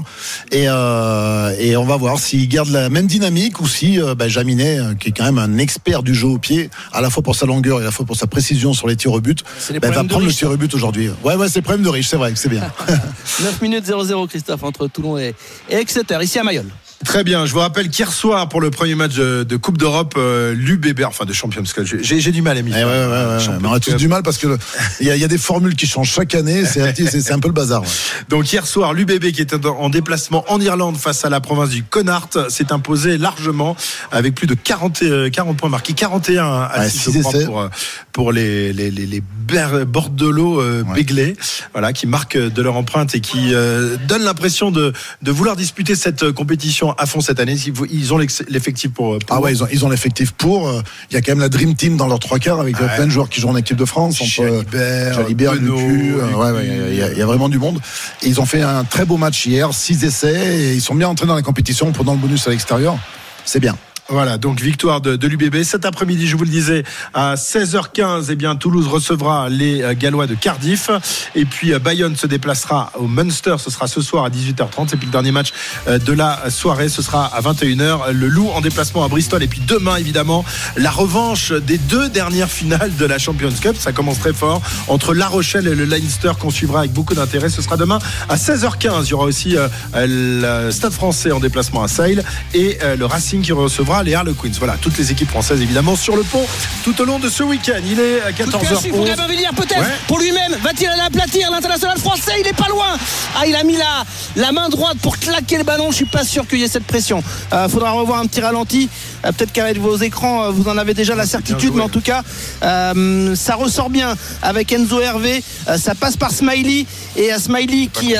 Et, 0.50 0.64
euh, 0.66 1.54
et 1.60 1.76
on 1.76 1.84
va 1.84 1.96
voir 1.96 2.18
s'il 2.18 2.48
garde 2.48 2.68
la 2.70 2.88
même 2.88 3.06
dynamique 3.06 3.60
ou 3.60 3.68
si 3.68 4.00
euh, 4.00 4.16
bah, 4.16 4.26
Jaminet, 4.26 4.78
qui 4.98 5.10
est 5.10 5.12
quand 5.12 5.22
même 5.22 5.38
un 5.38 5.58
expert 5.58 6.02
du 6.02 6.16
jeu 6.16 6.26
au 6.26 6.38
pied, 6.38 6.68
à 6.92 7.00
la 7.00 7.08
fois 7.08 7.22
pour 7.22 7.36
sa 7.36 7.46
longueur 7.46 7.78
et 7.78 7.82
à 7.82 7.86
la 7.86 7.92
fois 7.92 8.04
pour 8.04 8.16
sa 8.16 8.26
précision 8.26 8.72
sur 8.72 8.88
les 8.88 8.96
tirs 8.96 9.12
au 9.12 9.20
but, 9.20 9.44
bah, 9.80 9.90
va 9.90 10.02
prendre 10.02 10.26
le 10.26 10.32
tir 10.32 10.50
au 10.50 10.56
but 10.56 10.74
aujourd'hui. 10.74 11.08
Ouais, 11.22 11.36
ouais, 11.36 11.48
c'est 11.48 11.62
problème 11.62 11.84
de 11.84 11.90
riche, 11.90 12.08
c'est 12.08 12.16
vrai, 12.16 12.32
c'est 12.34 12.48
bien. 12.48 12.62
9 13.40 13.62
minutes 13.62 13.86
0-0 13.86 14.26
Christophe 14.26 14.64
entre 14.64 14.88
Toulon 14.88 15.16
et, 15.16 15.32
et 15.70 15.76
Exeter, 15.76 16.18
ici 16.22 16.40
à 16.40 16.42
Mayol. 16.42 16.66
Très 17.04 17.24
bien. 17.24 17.46
Je 17.46 17.52
vous 17.52 17.58
rappelle 17.58 17.90
qu'hier 17.90 18.10
soir, 18.10 18.48
pour 18.48 18.60
le 18.60 18.70
premier 18.70 18.94
match 18.94 19.14
de 19.14 19.56
Coupe 19.56 19.78
d'Europe, 19.78 20.14
euh, 20.16 20.54
l'UBB, 20.54 21.02
enfin 21.04 21.24
de 21.24 21.32
Champions 21.32 21.62
Cup, 21.62 21.84
j'ai 21.84 22.32
du 22.32 22.42
mal 22.42 22.56
à 22.56 22.62
m'y. 22.62 22.72
Eh 22.72 22.74
ouais, 22.74 22.84
ouais, 22.84 22.88
ouais, 22.88 23.58
on 23.64 23.72
a 23.72 23.80
tous 23.80 23.94
du 23.94 24.08
mal 24.08 24.22
parce 24.22 24.38
que 24.38 24.58
il 25.00 25.06
y, 25.06 25.18
y, 25.18 25.24
a 25.24 25.28
des 25.28 25.38
formules 25.38 25.76
qui 25.76 25.86
changent 25.86 26.10
chaque 26.10 26.34
année. 26.34 26.64
C'est 26.64 27.32
un 27.32 27.38
peu 27.38 27.48
le 27.48 27.54
bazar. 27.54 27.82
Donc 28.28 28.50
hier 28.52 28.66
soir, 28.66 28.92
l'UBB 28.92 29.32
qui 29.32 29.42
était 29.42 29.64
en 29.66 29.88
déplacement 29.90 30.44
en 30.48 30.60
Irlande 30.60 30.96
face 30.96 31.24
à 31.24 31.28
la 31.28 31.40
province 31.40 31.70
du 31.70 31.82
Connacht 31.82 32.48
s'est 32.48 32.72
imposé 32.72 33.18
largement 33.18 33.76
avec 34.10 34.34
plus 34.34 34.46
de 34.46 34.54
40, 34.54 35.30
40 35.30 35.50
euh, 35.50 35.54
points 35.54 35.68
marqués, 35.68 35.92
41 35.92 36.68
à 36.72 36.88
6, 36.88 37.10
je 37.12 37.20
crois, 37.20 37.32
pour, 37.44 37.70
pour 38.12 38.32
les, 38.32 38.72
les, 38.72 38.90
les, 38.90 39.06
les 39.06 39.22
euh, 39.52 40.82
béglés, 40.94 41.36
voilà, 41.72 41.92
qui 41.92 42.06
marquent 42.06 42.36
de 42.36 42.62
leur 42.62 42.76
empreinte 42.76 43.14
et 43.14 43.20
qui 43.20 43.54
euh, 43.54 43.96
donnent 44.08 44.24
l'impression 44.24 44.70
de, 44.70 44.92
de 45.22 45.30
vouloir 45.30 45.56
disputer 45.56 45.94
cette 45.94 46.30
compétition 46.32 46.85
à 46.96 47.06
fond 47.06 47.20
cette 47.20 47.40
année. 47.40 47.56
Ils 47.90 48.14
ont 48.14 48.18
l'effectif 48.18 48.92
pour, 48.92 49.18
pour, 49.18 49.36
Ah 49.36 49.40
ouais, 49.40 49.52
ils 49.52 49.62
ont, 49.62 49.68
ils 49.72 49.84
ont 49.84 49.88
l'effectif 49.88 50.32
pour. 50.32 50.72
Il 51.10 51.14
y 51.14 51.16
a 51.16 51.20
quand 51.22 51.32
même 51.32 51.40
la 51.40 51.48
Dream 51.48 51.74
Team 51.74 51.96
dans 51.96 52.06
leurs 52.06 52.18
trois 52.18 52.38
quarts 52.38 52.60
avec 52.60 52.78
ouais. 52.80 52.86
plein 52.94 53.06
de 53.06 53.10
joueurs 53.10 53.28
qui 53.28 53.40
jouent 53.40 53.48
en 53.48 53.56
équipe 53.56 53.76
de 53.76 53.84
France. 53.84 54.22
Jalibert, 54.22 55.14
Jalibert 55.14 55.54
Lucu, 55.54 56.14
euh, 56.14 56.32
ouais, 56.32 56.50
ouais, 56.50 56.66
il 56.90 56.96
y, 56.96 57.02
a, 57.02 57.12
il 57.12 57.18
y, 57.18 57.22
a 57.22 57.26
vraiment 57.26 57.48
du 57.48 57.58
monde. 57.58 57.80
Et 58.22 58.28
ils 58.28 58.40
ont 58.40 58.46
fait 58.46 58.62
un 58.62 58.84
très 58.84 59.04
beau 59.04 59.16
match 59.16 59.46
hier, 59.46 59.72
6 59.72 60.04
essais, 60.04 60.56
et 60.56 60.74
ils 60.74 60.82
sont 60.82 60.94
bien 60.94 61.08
entrés 61.08 61.26
dans 61.26 61.34
la 61.34 61.42
compétition, 61.42 61.90
prenant 61.92 62.12
le 62.12 62.18
bonus 62.18 62.46
à 62.46 62.50
l'extérieur. 62.50 62.98
C'est 63.44 63.60
bien. 63.60 63.76
Voilà, 64.08 64.38
donc 64.38 64.60
victoire 64.60 65.00
de, 65.00 65.16
de 65.16 65.26
l'UBB. 65.26 65.64
Cet 65.64 65.84
après-midi, 65.84 66.28
je 66.28 66.36
vous 66.36 66.44
le 66.44 66.50
disais, 66.50 66.84
à 67.12 67.34
16h15, 67.34 68.26
eh 68.30 68.36
bien, 68.36 68.54
Toulouse 68.54 68.86
recevra 68.86 69.48
les 69.48 69.82
euh, 69.82 69.94
Gallois 69.98 70.28
de 70.28 70.36
Cardiff. 70.36 70.90
Et 71.34 71.44
puis 71.44 71.72
euh, 71.72 71.80
Bayonne 71.80 72.14
se 72.14 72.28
déplacera 72.28 72.92
au 72.94 73.08
Munster. 73.08 73.56
Ce 73.58 73.68
sera 73.68 73.88
ce 73.88 74.00
soir 74.00 74.24
à 74.24 74.30
18h30. 74.30 74.94
Et 74.94 74.96
puis 74.96 75.06
le 75.06 75.12
dernier 75.12 75.32
match 75.32 75.52
euh, 75.88 75.98
de 75.98 76.12
la 76.12 76.50
soirée, 76.50 76.88
ce 76.88 77.02
sera 77.02 77.26
à 77.26 77.40
21h. 77.40 78.12
Le 78.12 78.28
Loup 78.28 78.48
en 78.50 78.60
déplacement 78.60 79.02
à 79.02 79.08
Bristol. 79.08 79.42
Et 79.42 79.48
puis 79.48 79.60
demain, 79.66 79.96
évidemment, 79.96 80.44
la 80.76 80.92
revanche 80.92 81.50
des 81.50 81.78
deux 81.78 82.08
dernières 82.08 82.50
finales 82.50 82.94
de 82.94 83.06
la 83.06 83.18
Champions 83.18 83.50
Cup. 83.60 83.74
Ça 83.76 83.90
commence 83.90 84.20
très 84.20 84.32
fort 84.32 84.62
entre 84.86 85.14
La 85.14 85.26
Rochelle 85.26 85.66
et 85.66 85.74
le 85.74 85.84
Leinster 85.84 86.30
qu'on 86.38 86.50
suivra 86.50 86.80
avec 86.80 86.92
beaucoup 86.92 87.14
d'intérêt. 87.14 87.48
Ce 87.48 87.60
sera 87.60 87.76
demain 87.76 87.98
à 88.28 88.36
16h15. 88.36 89.06
Il 89.06 89.10
y 89.10 89.14
aura 89.14 89.24
aussi 89.24 89.56
le 89.94 90.70
Stade 90.70 90.92
français 90.92 91.32
en 91.32 91.40
déplacement 91.40 91.82
à 91.82 91.88
Sale 91.88 92.22
et 92.54 92.78
le 92.96 93.04
Racing 93.04 93.42
qui 93.42 93.52
recevra 93.52 93.95
les 94.02 94.14
Harlequins. 94.14 94.50
Voilà, 94.58 94.76
toutes 94.80 94.96
les 94.98 95.10
équipes 95.12 95.30
françaises 95.30 95.60
évidemment 95.60 95.96
sur 95.96 96.16
le 96.16 96.22
pont 96.22 96.44
tout 96.84 97.00
au 97.00 97.04
long 97.04 97.18
de 97.18 97.28
ce 97.28 97.42
week-end. 97.42 97.80
Il 97.84 97.98
est 98.00 98.20
à 98.22 98.32
Coup 98.32 98.44
de 98.50 98.56
pied 98.56 98.68
aussi 98.72 98.88
pour 98.88 99.04
14h11. 99.04 99.06
Gabin 99.06 99.26
Villiers, 99.28 99.48
peut-être 99.56 99.80
Ouais. 99.80 99.94
pour 100.06 100.18
lui-même. 100.18 100.52
Va-t-il 100.62 100.88
aller 100.88 101.02
aplatir 101.02 101.50
l'international 101.50 101.98
français? 101.98 102.32
Il 102.40 102.46
est 102.46 102.52
pas 102.56 102.68
loin. 102.68 102.96
Ah, 103.36 103.46
il 103.46 103.54
a 103.54 103.62
mis 103.64 103.76
la, 103.76 104.04
la 104.36 104.52
main 104.52 104.68
droite 104.68 104.96
pour 105.02 105.18
claquer 105.18 105.58
le 105.58 105.64
ballon. 105.64 105.90
Je 105.90 105.96
suis 105.96 106.04
pas 106.06 106.24
sûr 106.24 106.46
qu'il 106.46 106.58
y 106.60 106.64
ait 106.64 106.68
cette 106.68 106.86
pression. 106.86 107.22
Euh, 107.52 107.68
faudra 107.68 107.90
revoir 107.92 108.20
un 108.20 108.26
petit 108.26 108.40
ralenti. 108.40 108.88
Euh, 109.24 109.32
peut-être 109.32 109.52
qu'avec 109.52 109.78
vos 109.78 109.96
écrans, 109.96 110.44
euh, 110.44 110.50
vous 110.50 110.68
en 110.68 110.76
avez 110.78 110.94
déjà 110.94 111.14
la 111.14 111.26
certitude, 111.26 111.68
joué. 111.68 111.76
mais 111.76 111.82
en 111.82 111.88
tout 111.88 112.00
cas, 112.00 112.22
euh, 112.62 113.34
ça 113.36 113.54
ressort 113.54 113.90
bien 113.90 114.14
avec 114.42 114.72
Enzo 114.72 115.00
Hervé. 115.00 115.42
Ça 115.78 115.94
passe 115.94 116.16
par 116.16 116.30
Smiley 116.30 116.86
et 117.16 117.30
Smiley 117.38 117.88
qui 117.92 118.14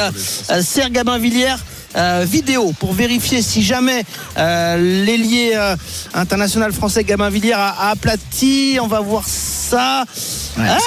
sert 0.63 0.91
Gabin 0.91 1.19
Villiers. 1.19 1.55
Euh, 1.97 2.25
vidéo 2.29 2.73
pour 2.79 2.93
vérifier 2.93 3.43
si 3.43 3.63
jamais 3.63 4.05
euh, 4.39 5.05
l'ailier 5.05 5.53
euh, 5.55 5.77
international 6.15 6.73
français 6.73 7.05
Gabin 7.05 7.31
Villiers 7.31 7.53
a, 7.53 7.69
a 7.69 7.91
aplati. 7.91 8.79
On 8.83 8.87
va 8.87 9.01
voir 9.01 9.23
ça. 9.27 10.05
Ouais, 10.59 10.65
Ah, 10.69 10.79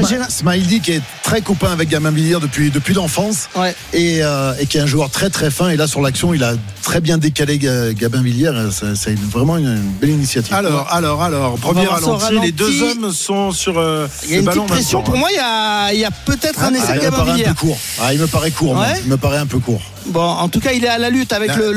Sma- 0.00 0.28
Smiley 0.30 0.80
qui 0.80 0.92
est 0.92 1.02
très 1.22 1.40
copain 1.42 1.70
avec 1.72 1.88
Gamin 1.88 2.10
Villiers 2.10 2.38
depuis, 2.40 2.70
depuis 2.70 2.94
l'enfance 2.94 3.48
Ouais. 3.54 3.74
et, 3.92 4.18
euh, 4.22 4.54
et 4.58 4.66
qui 4.66 4.78
est 4.78 4.80
un 4.80 4.86
joueur 4.86 5.10
très 5.10 5.30
très 5.30 5.50
fin. 5.50 5.68
Et 5.68 5.76
là 5.76 5.86
sur 5.86 6.00
l'action, 6.00 6.34
il 6.34 6.42
a 6.42 6.54
très 6.82 7.00
bien 7.00 7.18
décalé 7.18 7.58
Ga- 7.58 7.92
Gabin 7.92 8.22
Villiers. 8.22 8.52
C'est 8.94 9.18
vraiment 9.18 9.58
une, 9.58 9.66
une 9.66 9.92
belle 10.00 10.10
initiative. 10.10 10.54
Alors, 10.54 10.88
alors, 10.92 11.22
alors, 11.22 11.54
premier 11.58 11.86
ralenti, 11.86 12.38
les 12.42 12.52
deux 12.52 12.82
hommes 12.82 13.12
sont 13.12 13.50
sur 13.52 13.78
euh, 13.78 14.06
Il 14.24 14.30
y 14.30 14.32
a 14.32 14.36
le 14.36 14.40
une 14.40 14.46
ballon 14.46 14.62
petite 14.64 14.74
pression. 14.76 15.02
Pour 15.02 15.16
moi, 15.16 15.28
il 15.30 15.36
y 15.36 15.38
a, 15.38 15.92
il 15.92 16.00
y 16.00 16.04
a 16.04 16.10
peut-être 16.10 16.60
un 16.62 16.72
Ah, 16.74 16.78
essai 16.78 16.86
il 16.88 16.94
de 16.94 16.98
me 16.98 17.02
Gabin 17.02 17.16
paraît 17.18 17.30
un 17.30 17.34
Villiers. 17.34 17.48
peu 17.48 17.54
court. 17.54 17.78
Ah, 18.00 18.12
il 18.14 18.20
me 18.20 18.26
paraît 18.26 18.50
court. 18.50 18.76
Ouais. 18.76 19.00
Il 19.04 19.10
me 19.10 19.16
paraît 19.16 19.38
un 19.38 19.46
peu 19.46 19.58
court. 19.58 19.82
Bon, 20.06 20.20
en 20.20 20.48
tout 20.52 20.60
cas, 20.60 20.72
il 20.72 20.84
est 20.84 20.88
à 20.88 20.98
la 20.98 21.10
lutte 21.10 21.32
avec 21.32 21.48
Là, 21.48 21.56
le, 21.56 21.72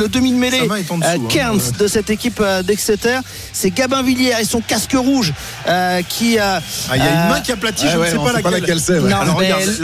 est 0.76 0.92
en 0.92 0.98
dessous, 0.98 1.10
euh, 1.10 1.16
hein. 1.18 1.28
Kearns 1.30 1.62
de 1.80 1.88
cette 1.88 2.10
équipe 2.10 2.40
euh, 2.42 2.62
d'Exeter. 2.62 3.20
C'est 3.54 3.72
Gabin 3.72 4.04
Villiers 4.04 4.34
et 4.40 4.46
son 4.46 4.62
casque 4.62 4.94
rouge 4.94 5.34
euh, 5.68 6.02
qui. 6.08 6.38
euh, 6.38 6.60
Ah, 6.90 6.98
il 6.98 7.04
y 7.04 7.08
a 7.08 7.24
une 7.24 7.30
main 7.30 7.42
qui 7.42 7.52
aplatit, 7.52 7.88
je 7.92 7.98
ouais, 7.98 8.08
ne 8.14 8.18
sais 8.18 8.42
pas 8.42 8.52
laquelle. 8.52 8.80
c'est. 8.80 9.00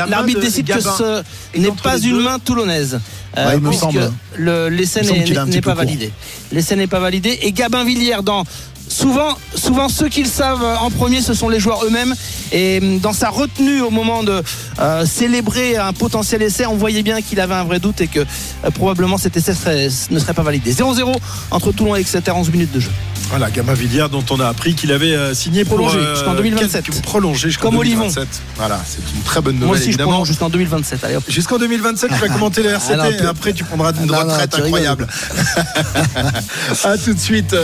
l'arbitre 0.09 0.39
de 0.39 0.45
décide 0.45 0.67
que 0.67 0.79
ce 0.81 1.23
est 1.55 1.59
n'est 1.59 1.71
pas 1.71 1.97
une 1.97 2.17
deux. 2.17 2.23
main 2.23 2.37
toulonnaise. 2.39 2.99
Euh, 3.37 3.47
Ouais, 3.47 3.53
il 3.55 3.61
me 3.61 3.69
puisque 3.69 3.83
semble. 3.83 4.11
le- 4.37 4.67
l'essai 4.67 5.01
n'est 5.03 5.61
pas 5.61 5.73
validé. 5.73 6.11
L'essai 6.51 6.75
n'est 6.75 6.87
pas 6.87 6.99
validé. 6.99 7.39
Et 7.43 7.53
Gabin 7.53 7.85
Villiers, 7.85 8.17
dans 8.23 8.43
souvent, 8.91 9.37
souvent 9.55 9.89
ceux 9.89 10.09
qui 10.09 10.21
le 10.23 10.29
savent 10.29 10.63
euh, 10.63 10.75
en 10.77 10.89
premier, 10.91 11.21
ce 11.21 11.33
sont 11.33 11.49
les 11.49 11.59
joueurs 11.59 11.83
eux-mêmes. 11.85 12.13
Et 12.51 12.79
hum, 12.81 12.99
dans 12.99 13.13
sa 13.13 13.29
retenue 13.29 13.81
au 13.81 13.89
moment 13.89 14.23
de 14.23 14.41
euh, 14.79 15.05
célébrer 15.05 15.77
un 15.77 15.93
potentiel 15.93 16.41
essai, 16.41 16.65
on 16.65 16.75
voyait 16.75 17.03
bien 17.03 17.21
qu'il 17.21 17.39
avait 17.39 17.53
un 17.55 17.63
vrai 17.63 17.79
doute 17.79 18.01
et 18.01 18.07
que 18.07 18.19
euh, 18.19 18.71
probablement 18.71 19.17
cet 19.17 19.37
essai 19.37 19.53
serait- 19.53 19.87
ne 20.09 20.19
serait 20.19 20.33
pas 20.33 20.43
validé. 20.43 20.73
0-0 20.73 21.13
entre 21.51 21.71
Toulon 21.71 21.95
et 21.95 21.99
Exeter, 21.99 22.31
11 22.31 22.51
minutes 22.51 22.71
de 22.73 22.79
jeu. 22.79 22.91
Voilà, 23.29 23.49
Gabin 23.49 23.73
Villiers, 23.73 24.07
dont 24.11 24.25
on 24.29 24.41
a 24.41 24.47
appris 24.47 24.75
qu'il 24.75 24.91
avait 24.91 25.13
euh, 25.15 25.33
signé 25.33 25.63
Prolongé 25.63 25.97
jusqu'en 26.13 26.33
2027. 26.33 26.83
quelques- 26.85 27.01
Prolongé 27.01 27.47
jusqu'en 27.47 27.69
Comme 27.69 27.77
2027. 27.79 28.27
Voilà, 28.57 28.77
c'est 28.85 28.97
une 29.15 29.21
très 29.21 29.39
bonne 29.39 29.53
nouvelle 29.53 29.67
Moi 29.67 29.75
aussi, 29.77 29.83
je 29.85 29.89
évidemment. 29.91 30.11
prolonge 30.11 30.27
jusqu'en 30.27 30.49
2027. 30.49 31.03
Allez. 31.05 31.17
Jusqu'en 31.29 31.57
2027, 31.57 32.09
tu 32.11 32.15
vas 32.19 32.27
commenter 32.27 32.61
les 32.63 32.69
RCT 32.69 32.93
Ah 32.93 32.97
non, 32.97 33.05
et 33.11 33.21
après 33.25 33.53
tu 33.53 33.63
prendras 33.63 33.91
une 33.93 33.99
Ah 33.99 34.05
non, 34.05 34.13
non, 34.25 34.33
retraite 34.33 34.55
incroyable. 34.55 35.07
à 36.83 36.97
tout 36.97 37.13
de 37.13 37.19
suite, 37.19 37.55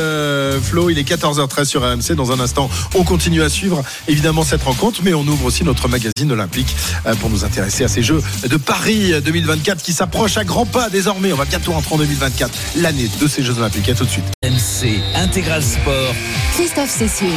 Flo. 0.63 0.89
Il 0.89 0.97
est 0.99 1.03
14h13 1.17 1.65
sur 1.65 1.81
RMC. 1.81 2.15
Dans 2.15 2.31
un 2.31 2.39
instant, 2.39 2.69
on 2.95 3.03
continue 3.03 3.41
à 3.41 3.49
suivre 3.49 3.83
évidemment 4.07 4.43
cette 4.43 4.63
rencontre, 4.63 5.01
mais 5.03 5.13
on 5.13 5.21
ouvre 5.27 5.45
aussi 5.45 5.63
notre 5.63 5.87
magazine 5.87 6.31
olympique 6.31 6.75
euh, 7.05 7.15
pour 7.15 7.29
nous 7.29 7.43
intéresser 7.43 7.83
à 7.83 7.87
ces 7.87 8.03
Jeux 8.03 8.21
de 8.47 8.57
Paris 8.57 9.13
2024 9.23 9.81
qui 9.81 9.93
s'approchent 9.93 10.37
à 10.37 10.43
grands 10.43 10.65
pas 10.65 10.89
désormais. 10.89 11.33
On 11.33 11.37
va 11.37 11.45
bientôt 11.45 11.73
entrer 11.73 11.95
en 11.95 11.97
2024, 11.97 12.51
l'année 12.77 13.09
de 13.19 13.27
ces 13.27 13.43
Jeux 13.43 13.57
olympiques. 13.57 13.89
À 13.89 13.93
tout 13.93 14.05
de 14.05 14.09
suite. 14.09 14.25
RMC 14.43 14.99
Intégral 15.15 15.63
Sport. 15.63 16.13
Christophe 16.55 16.89
Cessieux. 16.89 17.27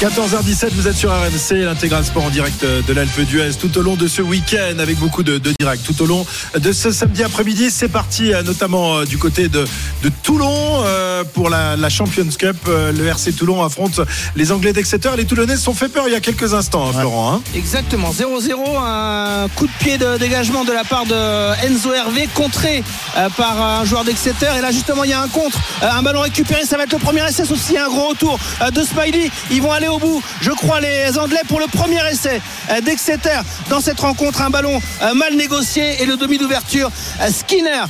14h17, 0.00 0.70
vous 0.72 0.88
êtes 0.88 0.96
sur 0.96 1.10
RMC, 1.10 1.62
l'intégral 1.64 2.04
sport 2.04 2.24
en 2.24 2.30
direct 2.30 2.64
de 2.64 2.92
l'Alpe 2.94 3.20
d'Huez 3.20 3.50
tout 3.60 3.76
au 3.76 3.82
long 3.82 3.96
de 3.96 4.08
ce 4.08 4.22
week-end 4.22 4.78
avec 4.78 4.98
beaucoup 4.98 5.22
de, 5.22 5.36
de 5.36 5.52
directs. 5.58 5.82
Tout 5.84 6.00
au 6.02 6.06
long 6.06 6.24
de 6.58 6.72
ce 6.72 6.90
samedi 6.90 7.22
après-midi, 7.22 7.70
c'est 7.70 7.88
parti 7.88 8.32
euh, 8.32 8.42
notamment 8.42 8.98
euh, 8.98 9.04
du 9.04 9.18
côté 9.18 9.48
de, 9.48 9.66
de 10.02 10.10
Toulon 10.22 10.82
euh, 10.86 11.22
pour 11.34 11.50
la, 11.50 11.76
la 11.76 11.88
Champions 11.90 12.28
Cup. 12.38 12.56
Euh, 12.68 12.89
Le 12.92 13.06
RC 13.06 13.32
Toulon 13.32 13.62
affronte 13.62 14.00
les 14.36 14.52
Anglais 14.52 14.72
d'Exeter. 14.72 15.10
Les 15.16 15.24
Toulonnais 15.24 15.56
se 15.56 15.62
sont 15.62 15.74
fait 15.74 15.88
peur 15.88 16.04
il 16.06 16.12
y 16.12 16.16
a 16.16 16.20
quelques 16.20 16.54
instants, 16.54 16.88
hein, 16.88 16.92
Florent. 16.92 17.34
hein. 17.34 17.40
Exactement, 17.54 18.10
0-0, 18.10 18.78
un 18.78 19.48
coup 19.54 19.66
de 19.66 19.72
pied 19.78 19.98
de 19.98 20.16
dégagement 20.18 20.64
de 20.64 20.72
la 20.72 20.84
part 20.84 21.06
de 21.06 21.66
Enzo 21.66 21.92
Hervé, 21.92 22.28
contré 22.34 22.82
euh, 23.16 23.28
par 23.36 23.60
un 23.60 23.84
joueur 23.84 24.04
d'Exeter. 24.04 24.48
Et 24.58 24.60
là, 24.60 24.70
justement, 24.70 25.04
il 25.04 25.10
y 25.10 25.12
a 25.12 25.20
un 25.20 25.28
contre, 25.28 25.58
euh, 25.82 25.88
un 25.90 26.02
ballon 26.02 26.20
récupéré, 26.20 26.64
ça 26.64 26.76
va 26.76 26.84
être 26.84 26.92
le 26.92 26.98
premier 26.98 27.26
essai, 27.28 27.44
sauf 27.44 27.58
s'il 27.60 27.74
y 27.74 27.78
a 27.78 27.84
un 27.86 27.88
gros 27.88 28.08
retour 28.08 28.38
euh, 28.62 28.70
de 28.70 28.82
Smiley. 28.82 29.30
Ils 29.50 29.62
vont 29.62 29.72
aller 29.72 29.88
au 29.88 29.98
bout, 29.98 30.22
je 30.40 30.50
crois, 30.50 30.80
les 30.80 31.18
Anglais 31.18 31.40
pour 31.48 31.60
le 31.60 31.66
premier 31.66 32.00
essai 32.10 32.40
d'Exeter 32.84 33.40
dans 33.68 33.80
cette 33.80 34.00
rencontre. 34.00 34.42
Un 34.42 34.50
ballon 34.50 34.80
mal 35.14 35.34
négocié 35.36 36.02
et 36.02 36.06
le 36.06 36.16
demi 36.16 36.38
d'ouverture, 36.38 36.90
Skinner, 37.30 37.84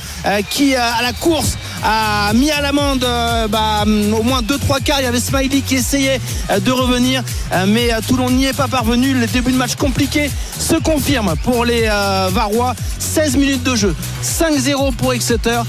qui 0.49 0.75
à 0.75 1.01
la 1.01 1.13
course 1.13 1.57
a 1.83 2.33
mis 2.33 2.51
à 2.51 2.61
l'amende 2.61 3.03
euh, 3.03 3.47
bah, 3.47 3.83
hum, 3.83 4.13
au 4.13 4.23
moins 4.23 4.41
2-3 4.41 4.81
quarts. 4.83 4.99
Il 4.99 5.03
y 5.03 5.07
avait 5.07 5.19
Smiley 5.19 5.61
qui 5.61 5.75
essayait 5.75 6.19
euh, 6.49 6.59
de 6.59 6.71
revenir, 6.71 7.23
euh, 7.53 7.65
mais 7.67 7.89
Toulon 8.07 8.29
n'y 8.29 8.45
est 8.45 8.57
pas 8.57 8.67
parvenu. 8.67 9.13
Le 9.13 9.27
début 9.27 9.51
de 9.51 9.57
match 9.57 9.75
compliqué 9.75 10.29
se 10.57 10.75
confirme 10.75 11.35
pour 11.43 11.65
les 11.65 11.87
Varois. 12.31 12.75
16 12.99 13.35
minutes 13.37 13.63
de 13.63 13.75
jeu, 13.75 13.95
5-0 14.23 14.93
pour 14.95 15.13
Exeter. 15.13 15.61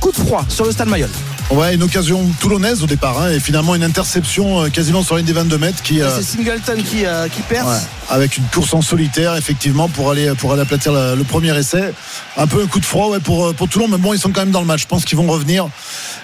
Coup 0.00 0.12
de 0.12 0.16
froid 0.16 0.44
sur 0.48 0.64
le 0.64 0.72
stade 0.72 0.88
Mayol. 0.88 1.10
Ouais, 1.50 1.74
une 1.74 1.82
occasion 1.82 2.24
toulonnaise 2.40 2.82
au 2.82 2.86
départ 2.86 3.20
hein, 3.20 3.30
et 3.30 3.38
finalement 3.38 3.74
une 3.74 3.82
interception 3.84 4.62
euh, 4.62 4.68
quasiment 4.70 5.02
sur 5.02 5.16
ligne 5.16 5.26
des 5.26 5.34
22 5.34 5.58
mètres 5.58 5.82
qui. 5.82 6.00
euh, 6.00 6.08
C'est 6.16 6.22
Singleton 6.22 6.82
qui, 6.82 7.04
euh, 7.04 7.28
qui 7.28 7.42
perce. 7.42 7.66
Ouais, 7.68 7.76
avec 8.16 8.38
une 8.38 8.44
course 8.44 8.72
en 8.72 8.80
solitaire 8.80 9.36
effectivement 9.36 9.88
pour 9.88 10.10
aller 10.10 10.32
pour 10.38 10.52
aller 10.52 10.62
aplatir 10.62 10.92
le, 10.92 11.14
le 11.14 11.24
premier 11.24 11.54
essai 11.56 11.92
un 12.38 12.46
peu 12.46 12.62
un 12.62 12.66
coup 12.66 12.80
de 12.80 12.84
froid 12.86 13.08
ouais, 13.08 13.20
pour 13.20 13.54
pour 13.54 13.68
Toulon 13.68 13.86
mais 13.88 13.98
bon 13.98 14.12
ils 14.14 14.18
sont 14.18 14.30
quand 14.32 14.40
même 14.40 14.50
dans 14.50 14.60
le 14.60 14.66
match 14.66 14.82
je 14.82 14.86
pense 14.86 15.04
qu'ils 15.04 15.18
vont 15.18 15.26
revenir 15.26 15.66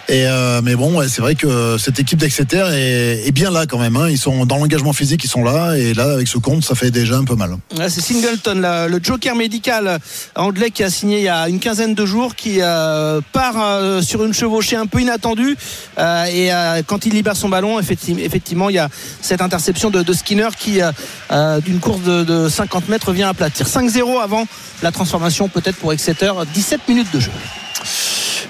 et 0.09 0.27
euh, 0.27 0.61
mais 0.63 0.75
bon 0.75 0.99
ouais, 0.99 1.09
c'est 1.09 1.21
vrai 1.21 1.35
que 1.35 1.77
cette 1.79 1.99
équipe 2.01 2.19
d'Exeter 2.19 2.65
est, 2.73 3.27
est 3.27 3.33
bien 3.33 3.51
là 3.51 3.67
quand 3.67 3.79
même 3.79 3.97
hein. 3.97 4.09
ils 4.09 4.19
sont 4.19 4.47
dans 4.47 4.57
l'engagement 4.57 4.93
physique 4.95 5.25
ils 5.25 5.29
sont 5.29 5.45
là 5.45 5.75
et 5.77 5.93
là 5.95 6.13
avec 6.13 6.27
ce 6.29 6.39
compte 6.39 6.65
ça 6.65 6.75
fait 6.75 6.91
déjà 6.91 7.17
un 7.17 7.25
peu 7.25 7.35
mal 7.35 7.57
Ouais, 7.79 7.89
C'est 7.91 8.01
Singleton, 8.01 8.61
le 8.89 8.99
joker 9.03 9.35
médical 9.35 9.99
anglais 10.37 10.71
qui 10.71 10.83
a 10.83 10.91
signé 10.91 11.19
il 11.19 11.25
y 11.25 11.29
a 11.29 11.49
une 11.49 11.61
quinzaine 11.61 11.95
de 11.95 12.07
jours, 12.07 12.35
qui 12.35 12.59
euh, 12.61 13.21
part 13.33 13.55
euh, 13.59 14.03
sur 14.03 14.25
une 14.25 14.33
chevauchée 14.35 14.77
un 14.77 14.87
peu 14.87 15.01
inattendue. 15.09 15.57
Euh, 15.99 16.25
et 16.25 16.53
euh, 16.53 16.83
quand 16.87 17.07
il 17.07 17.13
libère 17.13 17.37
son 17.37 17.49
ballon, 17.49 17.79
effectivement, 17.79 18.23
effectivement 18.23 18.69
il 18.69 18.77
y 18.77 18.79
a 18.79 18.89
cette 19.21 19.43
interception 19.43 19.91
de, 19.91 20.03
de 20.03 20.13
Skinner 20.13 20.49
qui, 20.59 20.81
euh, 20.81 20.93
euh, 21.31 21.61
d'une 21.61 21.81
course 21.81 22.03
de, 22.03 22.25
de 22.25 22.49
50 22.49 22.89
mètres, 22.89 23.13
vient 23.13 23.29
aplatir. 23.29 23.67
5-0 23.67 24.23
avant 24.23 24.47
la 24.83 24.93
transformation, 24.93 25.49
peut-être 25.49 25.77
pour 25.77 25.93
Exeter. 25.93 26.33
17 26.55 26.89
minutes 26.89 27.13
de 27.13 27.21
jeu. 27.21 27.33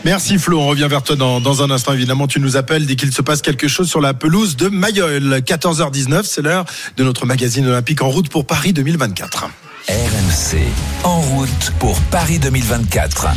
Merci 0.05 0.39
Flo, 0.39 0.61
on 0.61 0.67
revient 0.69 0.87
vers 0.89 1.03
toi 1.03 1.17
dans, 1.17 1.41
dans 1.41 1.63
un 1.63 1.71
instant. 1.71 1.93
Évidemment, 1.93 2.29
tu 2.29 2.41
nous 2.41 2.57
appelles 2.57 2.87
dès 2.87 2.97
qu'il 2.97 3.13
se 3.13 3.23
passe 3.23 3.43
quelque 3.43 3.67
chose 3.69 3.89
sur 3.89 4.01
la 4.01 4.15
pelouse 4.15 4.57
de 4.57 4.69
Mayol. 4.69 5.43
14h19, 5.45 6.23
c'est 6.25 6.43
l'heure 6.43 6.65
de 6.97 7.05
notre 7.05 7.27
magazine 7.27 7.67
olympique 7.67 8.03
en 8.03 8.09
route 8.09 8.29
pour 8.29 8.47
Paris 8.47 8.73
2024. 8.73 9.49
RMC 9.89 10.59
en 11.05 11.21
route 11.21 11.73
pour 11.79 11.99
Paris 12.11 12.39
2024. 12.39 13.29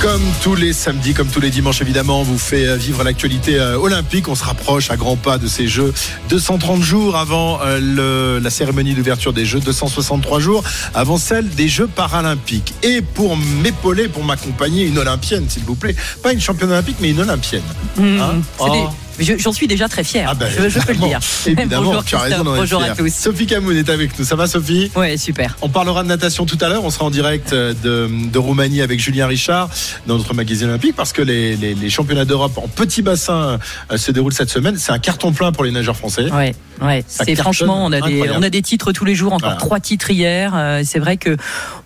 Comme 0.00 0.22
tous 0.42 0.54
les 0.54 0.74
samedis, 0.74 1.14
comme 1.14 1.28
tous 1.28 1.40
les 1.40 1.48
dimanches, 1.48 1.80
évidemment, 1.80 2.20
on 2.20 2.24
vous 2.24 2.36
fait 2.36 2.66
euh, 2.66 2.76
vivre 2.76 3.02
l'actualité 3.04 3.58
euh, 3.58 3.78
olympique. 3.78 4.28
On 4.28 4.34
se 4.34 4.44
rapproche 4.44 4.90
à 4.90 4.96
grands 4.96 5.16
pas 5.16 5.38
de 5.38 5.46
ces 5.46 5.66
Jeux. 5.66 5.94
230 6.28 6.82
jours 6.82 7.16
avant 7.16 7.60
euh, 7.62 7.78
le- 7.80 8.38
la 8.38 8.50
cérémonie 8.50 8.92
d'ouverture 8.92 9.32
des 9.32 9.46
Jeux, 9.46 9.60
263 9.60 10.40
jours 10.40 10.62
avant 10.92 11.16
celle 11.16 11.48
des 11.48 11.68
Jeux 11.68 11.86
paralympiques. 11.86 12.74
Et 12.82 13.00
pour 13.00 13.34
m'épauler, 13.62 14.08
pour 14.08 14.24
m'accompagner, 14.24 14.84
une 14.84 14.98
olympienne, 14.98 15.46
s'il 15.48 15.64
vous 15.64 15.74
plaît. 15.74 15.96
Pas 16.22 16.34
une 16.34 16.40
championne 16.40 16.70
olympique, 16.70 16.96
mais 17.00 17.10
une 17.10 17.20
olympienne. 17.20 17.62
Hein 17.98 18.34
des- 18.34 18.42
Oh. 18.58 18.88
J'en 19.18 19.52
suis 19.52 19.66
déjà 19.66 19.88
très 19.88 20.04
fier. 20.04 20.26
Ah 20.30 20.34
ben, 20.34 20.48
je, 20.50 20.68
je 20.68 20.78
peux 20.80 20.92
le 20.92 20.98
dire. 20.98 21.20
Évidemment, 21.46 21.84
bonjour, 21.86 22.04
tu 22.04 22.14
as 22.16 22.20
raison. 22.20 22.44
Bonjour 22.44 22.82
à 22.82 22.90
tous. 22.90 23.12
Sophie 23.12 23.46
Camoun 23.46 23.76
est 23.76 23.88
avec 23.88 24.18
nous. 24.18 24.24
Ça 24.24 24.36
va, 24.36 24.46
Sophie? 24.46 24.90
Ouais, 24.96 25.16
super. 25.16 25.56
On 25.62 25.68
parlera 25.68 26.02
de 26.02 26.08
natation 26.08 26.46
tout 26.46 26.58
à 26.60 26.68
l'heure. 26.68 26.84
On 26.84 26.90
sera 26.90 27.04
en 27.06 27.10
direct 27.10 27.52
euh, 27.52 27.74
de, 27.82 28.08
de 28.30 28.38
Roumanie 28.38 28.82
avec 28.82 29.00
Julien 29.00 29.26
Richard 29.26 29.68
dans 30.06 30.16
notre 30.18 30.34
magazine 30.34 30.68
olympique 30.68 30.96
parce 30.96 31.12
que 31.12 31.22
les, 31.22 31.56
les- 31.56 31.74
les 31.74 31.90
championnats 31.90 32.24
d'Europe 32.24 32.56
en 32.58 32.68
petit 32.68 33.02
bassin 33.02 33.58
euh, 33.92 33.96
se 33.96 34.10
déroulent 34.12 34.32
cette 34.32 34.50
semaine. 34.50 34.76
C'est 34.78 34.92
un 34.92 34.98
carton 34.98 35.32
plein 35.32 35.52
pour 35.52 35.64
les 35.64 35.70
nageurs 35.70 35.96
français. 35.96 36.30
Ouais, 36.32 36.54
ouais. 36.82 37.04
C'est 37.06 37.34
franchement, 37.36 37.84
on 37.84 37.92
a 37.92 38.00
des, 38.00 38.30
on 38.30 38.42
a 38.42 38.50
des 38.50 38.62
titres 38.62 38.92
tous 38.92 39.04
les 39.04 39.14
jours, 39.14 39.32
encore 39.32 39.50
Voilà. 39.50 39.56
trois 39.60 39.80
titres 39.80 40.10
hier. 40.10 40.52
Euh, 40.54 40.82
c'est 40.84 40.98
vrai 40.98 41.16
que 41.16 41.36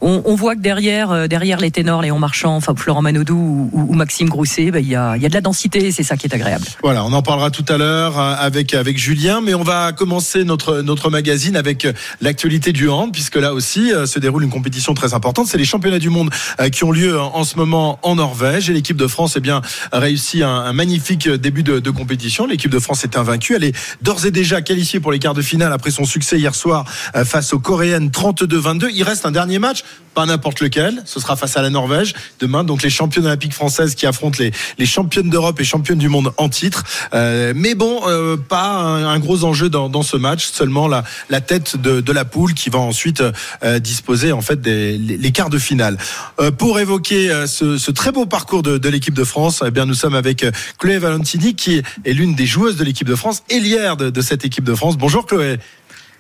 on, 0.01 0.23
on 0.25 0.35
voit 0.35 0.55
que 0.55 0.61
derrière, 0.61 1.29
derrière 1.29 1.59
les 1.61 1.71
ténors, 1.71 2.03
Léon 2.03 2.19
Marchand, 2.19 2.57
enfin 2.57 2.75
Florent 2.77 3.03
Manodou 3.03 3.71
ou, 3.73 3.95
Maxime 3.95 4.29
Grousset, 4.29 4.71
ben, 4.71 4.79
il 4.79 4.89
y, 4.89 4.95
a, 4.97 5.17
y 5.17 5.27
a 5.27 5.29
de 5.29 5.35
la 5.35 5.41
densité. 5.41 5.87
et 5.87 5.93
C'est 5.93 6.03
ça 6.05 6.17
qui 6.17 6.27
est 6.27 6.35
agréable. 6.35 6.65
Voilà, 6.83 7.05
on 7.05 7.13
en 7.19 7.23
parlera 7.23 7.51
tout 7.51 7.65
à 7.69 7.79
l'heure 7.79 8.17
euh, 8.17 8.35
avec 8.39 8.75
avec 8.75 8.97
Julien, 8.97 9.41
mais 9.41 9.53
on 9.53 9.65
va 9.65 9.93
commencer 9.93 10.45
notre 10.45 10.83
notre 10.83 11.11
magazine 11.11 11.57
avec 11.57 11.85
euh, 11.85 11.93
l'actualité 12.21 12.73
du 12.73 12.89
hand, 12.89 13.13
puisque 13.13 13.35
là 13.35 13.55
aussi 13.55 13.93
euh, 13.93 14.07
se 14.07 14.21
déroule 14.21 14.45
une 14.45 14.51
compétition 14.51 14.95
très 14.95 15.15
importante. 15.15 15.49
C'est 15.49 15.59
les 15.59 15.65
championnats 15.65 15.99
du 15.99 16.11
monde 16.11 16.31
qui 16.73 16.85
ont 16.85 16.93
lieu 16.93 17.19
en, 17.19 17.43
ce 17.43 17.57
moment 17.57 17.99
en 18.03 18.15
Norvège, 18.15 18.71
et 18.71 18.73
l'équipe 18.73 18.97
de 18.97 19.07
France 19.09 19.35
eh 19.37 19.41
bien 19.41 19.63
réussi 19.93 20.45
un, 20.45 20.73
magnifique 20.73 21.29
début 21.29 21.65
de, 21.65 21.81
de 21.81 21.91
compétition. 21.91 22.47
L'équipe 22.47 22.71
de 22.71 22.79
France 22.79 23.03
est 23.03 23.17
invaincue, 23.17 23.57
elle 23.57 23.65
est 23.65 23.75
d'ores 24.01 24.25
et 24.25 24.31
déjà 24.31 24.63
qualifiée 24.63 25.01
pour 25.01 25.11
les 25.11 25.19
quarts 25.19 25.35
de 25.35 25.43
finale 25.43 25.73
après 25.73 25.91
son 25.91 26.05
succès 26.05 26.39
hier 26.39 26.55
soir 26.55 26.85
face 27.25 27.53
aux 27.53 27.59
Coréennes 27.59 28.11
32-22. 28.11 28.91
Il 28.95 29.03
reste 29.03 29.27
un 29.27 29.33
dernier 29.33 29.59
match, 29.59 29.83
pas 30.15 30.27
n'importe 30.27 30.61
lequel. 30.61 31.03
Ce 31.05 31.19
sera 31.19 31.35
face 31.37 31.57
à 31.57 31.63
la 31.63 31.71
Norvège 31.71 32.15
demain. 32.39 32.63
Donc 32.63 32.83
les 32.83 32.91
championnes 32.91 33.27
olympiques 33.27 33.55
françaises 33.55 33.95
qui 33.95 34.07
affrontent 34.07 34.39
les, 34.39 34.53
les 34.79 34.87
championnes 34.87 35.31
d'Europe 35.31 35.61
et 35.61 35.65
championnes 35.65 35.99
du 35.99 36.09
monde 36.09 36.33
en 36.37 36.49
titre. 36.49 36.85
Euh, 37.15 37.53
mais 37.55 37.75
bon, 37.75 38.01
euh, 38.07 38.37
pas 38.37 38.69
un, 38.69 39.19
gros 39.19 39.45
enjeu 39.45 39.69
dans, 39.69 39.89
dans 39.89 40.03
ce 40.03 40.17
match. 40.17 40.47
Seulement 40.47 40.89
la, 40.89 41.05
la 41.31 41.41
tête 41.41 41.77
de, 41.77 42.01
de 42.01 42.13
la 42.13 42.25
poule 42.25 42.55
qui 42.55 42.71
va 42.71 42.79
ensuite 42.79 43.23
euh, 43.63 43.79
disposer 43.79 44.33
en 44.33 44.41
fait 44.41 44.61
des 44.61 44.99
les, 44.99 45.33
quarts 45.33 45.51
de 45.51 45.59
finale. 45.59 45.99
Euh, 46.41 46.51
pour 46.51 46.79
évoquer 46.79 47.31
euh, 47.31 47.47
ce, 47.47 47.79
ce 47.79 47.91
très 47.91 48.13
beau 48.13 48.27
parcours 48.27 48.63
de, 48.63 48.79
de 48.79 48.89
l'équipe 48.89 49.15
de 49.15 49.25
France, 49.25 49.63
eh 49.67 49.71
bien 49.71 49.87
nous 49.87 49.95
sommes 49.95 50.15
avec 50.15 50.45
Chloé 50.79 50.99
Valentini 50.99 51.55
qui 51.55 51.83
est 52.05 52.13
l'une 52.13 52.35
des 52.35 52.47
joueuses 52.47 52.77
de 52.77 52.85
l'équipe 52.85 53.09
de 53.09 53.17
France, 53.17 53.43
ailière 53.51 53.97
de, 53.97 54.11
de 54.11 54.21
cette 54.21 54.45
équipe 54.45 54.65
de 54.65 54.75
France. 54.75 54.97
Bonjour 54.97 55.27
Chloé. 55.27 55.59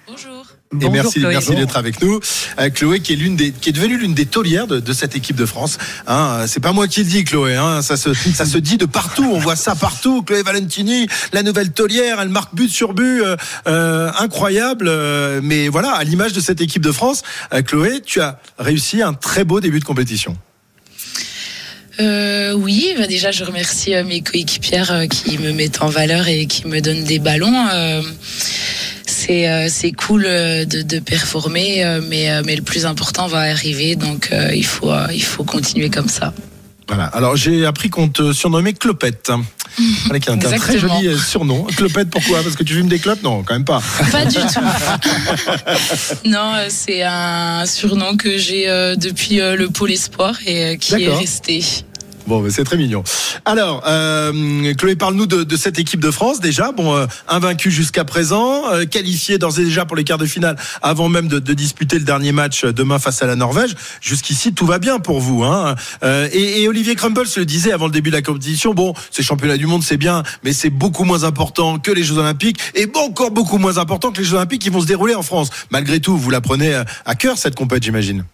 Bonjour. 0.06 0.37
Et 0.82 0.88
merci, 0.90 1.20
Chloé. 1.20 1.32
merci 1.32 1.54
d'être 1.54 1.76
avec 1.78 2.02
nous. 2.02 2.20
Euh, 2.58 2.68
Chloé, 2.68 3.00
qui 3.00 3.14
est 3.14 3.16
l'une 3.16 3.36
des, 3.36 3.52
qui 3.52 3.70
est 3.70 3.72
devenue 3.72 3.96
l'une 3.96 4.12
des 4.12 4.26
taulières 4.26 4.66
de, 4.66 4.80
de 4.80 4.92
cette 4.92 5.16
équipe 5.16 5.36
de 5.36 5.46
France. 5.46 5.78
Hein, 6.06 6.44
c'est 6.46 6.60
pas 6.60 6.72
moi 6.72 6.86
qui 6.86 7.00
le 7.00 7.06
dis, 7.06 7.24
Chloé. 7.24 7.56
Hein, 7.56 7.80
ça 7.80 7.96
se, 7.96 8.12
ça 8.12 8.44
se 8.44 8.58
dit 8.58 8.76
de 8.76 8.84
partout. 8.84 9.30
On 9.32 9.38
voit 9.38 9.56
ça 9.56 9.74
partout. 9.74 10.22
Chloé 10.22 10.42
Valentini, 10.42 11.06
la 11.32 11.42
nouvelle 11.42 11.72
taulière, 11.72 12.20
elle 12.20 12.28
marque 12.28 12.54
but 12.54 12.68
sur 12.70 12.92
but, 12.92 13.22
euh, 13.22 13.36
euh, 13.66 14.10
incroyable. 14.18 14.88
euh, 14.88 15.40
mais 15.42 15.68
voilà, 15.68 15.92
à 15.92 16.04
l'image 16.04 16.34
de 16.34 16.40
cette 16.40 16.60
équipe 16.60 16.82
de 16.82 16.92
France, 16.92 17.22
euh, 17.54 17.62
Chloé, 17.62 18.02
tu 18.04 18.20
as 18.20 18.38
réussi 18.58 19.00
un 19.00 19.14
très 19.14 19.44
beau 19.44 19.60
début 19.60 19.80
de 19.80 19.84
compétition. 19.84 20.36
Euh, 22.00 22.52
oui, 22.52 22.94
bah 22.96 23.08
déjà 23.08 23.32
je 23.32 23.42
remercie 23.42 23.92
euh, 23.92 24.04
mes 24.04 24.20
coéquipières 24.20 24.92
euh, 24.92 25.06
qui 25.06 25.36
me 25.38 25.52
mettent 25.52 25.82
en 25.82 25.88
valeur 25.88 26.28
et 26.28 26.46
qui 26.46 26.64
me 26.68 26.80
donnent 26.80 27.02
des 27.02 27.18
ballons. 27.18 27.66
Euh, 27.72 28.02
c'est 29.28 29.48
euh, 29.48 29.66
c'est 29.68 29.92
cool 29.92 30.24
euh, 30.26 30.64
de, 30.64 30.82
de 30.82 30.98
performer, 31.00 31.84
euh, 31.84 32.00
mais 32.08 32.30
euh, 32.30 32.42
mais 32.44 32.56
le 32.56 32.62
plus 32.62 32.86
important 32.86 33.26
va 33.26 33.40
arriver, 33.40 33.94
donc 33.94 34.30
euh, 34.32 34.50
il 34.54 34.64
faut 34.64 34.92
il 35.12 35.22
faut 35.22 35.44
continuer 35.44 35.90
comme 35.90 36.08
ça. 36.08 36.32
Voilà. 36.88 37.04
Alors 37.04 37.36
j'ai 37.36 37.66
appris 37.66 37.90
qu'on 37.90 38.08
te 38.08 38.32
surnommait 38.32 38.72
Clopette. 38.72 39.30
Voilà, 40.06 40.18
qui 40.18 40.28
est 40.28 40.32
un 40.32 40.38
très 40.38 40.76
joli 40.76 41.16
surnom. 41.16 41.64
Clopette, 41.76 42.10
pourquoi? 42.10 42.42
Parce 42.42 42.56
que 42.56 42.64
tu 42.64 42.74
fumes 42.74 42.88
des 42.88 42.98
clopes? 42.98 43.22
Non, 43.22 43.44
quand 43.44 43.54
même 43.54 43.64
pas. 43.64 43.80
Pas 44.10 44.24
du 44.24 44.34
tout. 44.34 44.60
non, 46.28 46.54
c'est 46.68 47.04
un 47.04 47.64
surnom 47.64 48.16
que 48.16 48.38
j'ai 48.38 48.66
depuis 48.96 49.36
le 49.36 49.68
pôle 49.68 49.92
espoir 49.92 50.36
et 50.46 50.78
qui 50.78 51.04
est 51.04 51.14
resté. 51.14 51.62
Bon, 52.28 52.44
c'est 52.50 52.64
très 52.64 52.76
mignon. 52.76 53.02
Alors, 53.46 53.82
euh, 53.88 54.74
Chloé, 54.74 54.96
parle-nous 54.96 55.24
de, 55.24 55.44
de 55.44 55.56
cette 55.56 55.78
équipe 55.78 56.00
de 56.00 56.10
France 56.10 56.40
déjà. 56.40 56.72
Bon, 56.72 56.94
euh, 56.94 57.06
invaincue 57.26 57.70
jusqu'à 57.70 58.04
présent, 58.04 58.70
euh, 58.70 58.84
qualifiée 58.84 59.38
d'ores 59.38 59.58
et 59.58 59.64
déjà 59.64 59.86
pour 59.86 59.96
les 59.96 60.04
quarts 60.04 60.18
de 60.18 60.26
finale, 60.26 60.56
avant 60.82 61.08
même 61.08 61.26
de, 61.26 61.38
de 61.38 61.54
disputer 61.54 61.98
le 61.98 62.04
dernier 62.04 62.32
match 62.32 62.64
euh, 62.64 62.72
demain 62.74 62.98
face 62.98 63.22
à 63.22 63.26
la 63.26 63.34
Norvège. 63.34 63.74
Jusqu'ici, 64.02 64.52
tout 64.52 64.66
va 64.66 64.78
bien 64.78 64.98
pour 64.98 65.20
vous. 65.20 65.42
Hein. 65.42 65.74
Euh, 66.02 66.28
et, 66.30 66.60
et 66.60 66.68
Olivier 66.68 66.96
Crumbles 66.96 67.24
le 67.34 67.46
disait 67.46 67.72
avant 67.72 67.86
le 67.86 67.92
début 67.92 68.10
de 68.10 68.16
la 68.16 68.22
compétition. 68.22 68.74
Bon, 68.74 68.92
ces 69.10 69.22
championnats 69.22 69.56
du 69.56 69.66
monde, 69.66 69.82
c'est 69.82 69.96
bien, 69.96 70.22
mais 70.44 70.52
c'est 70.52 70.68
beaucoup 70.68 71.04
moins 71.04 71.24
important 71.24 71.78
que 71.78 71.90
les 71.90 72.02
Jeux 72.02 72.18
Olympiques, 72.18 72.58
et 72.74 72.86
encore 72.94 73.30
beaucoup 73.30 73.56
moins 73.56 73.78
important 73.78 74.12
que 74.12 74.18
les 74.18 74.24
Jeux 74.24 74.36
Olympiques 74.36 74.60
qui 74.60 74.68
vont 74.68 74.82
se 74.82 74.86
dérouler 74.86 75.14
en 75.14 75.22
France. 75.22 75.48
Malgré 75.70 75.98
tout, 76.00 76.18
vous 76.18 76.28
la 76.28 76.42
prenez 76.42 76.74
euh, 76.74 76.84
à 77.06 77.14
cœur 77.14 77.38
cette 77.38 77.54
compète, 77.54 77.84
j'imagine. 77.84 78.24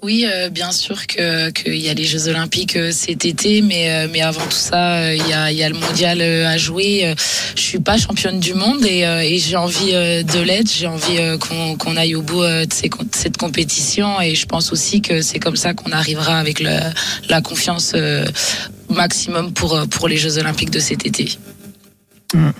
Oui, 0.00 0.26
euh, 0.32 0.48
bien 0.48 0.70
sûr 0.70 1.08
que 1.08 1.50
qu'il 1.50 1.74
y 1.74 1.88
a 1.88 1.94
les 1.94 2.04
Jeux 2.04 2.28
Olympiques 2.28 2.76
euh, 2.76 2.92
cet 2.92 3.24
été, 3.24 3.62
mais 3.62 3.90
euh, 3.90 4.08
mais 4.08 4.20
avant 4.20 4.44
tout 4.44 4.52
ça, 4.52 4.98
euh, 4.98 5.14
il 5.16 5.26
y 5.28 5.32
a 5.32 5.50
y 5.50 5.62
a 5.64 5.68
le 5.68 5.74
mondial 5.74 6.20
euh, 6.20 6.46
à 6.46 6.56
jouer. 6.56 7.04
Euh, 7.04 7.14
Je 7.56 7.60
suis 7.60 7.80
pas 7.80 7.98
championne 7.98 8.38
du 8.38 8.54
monde 8.54 8.84
et, 8.86 9.04
euh, 9.04 9.22
et 9.22 9.38
j'ai 9.38 9.56
envie 9.56 9.94
euh, 9.94 10.22
de 10.22 10.38
l'être. 10.38 10.70
J'ai 10.72 10.86
envie 10.86 11.18
euh, 11.18 11.36
qu'on 11.36 11.96
aille 11.96 12.14
au 12.14 12.22
bout 12.22 12.44
euh, 12.44 12.64
de, 12.64 12.72
ces 12.72 12.88
de 12.88 12.94
cette 13.10 13.38
compétition 13.38 14.20
et 14.20 14.36
je 14.36 14.46
pense 14.46 14.70
aussi 14.72 15.02
que 15.02 15.20
c'est 15.20 15.40
comme 15.40 15.56
ça 15.56 15.74
qu'on 15.74 15.90
arrivera 15.90 16.38
avec 16.38 16.60
le, 16.60 16.78
la 17.28 17.40
confiance 17.40 17.92
euh, 17.96 18.24
maximum 18.88 19.52
pour 19.52 19.74
euh, 19.74 19.86
pour 19.86 20.06
les 20.06 20.16
Jeux 20.16 20.38
Olympiques 20.38 20.70
de 20.70 20.78
cet 20.78 21.06
été. 21.06 21.28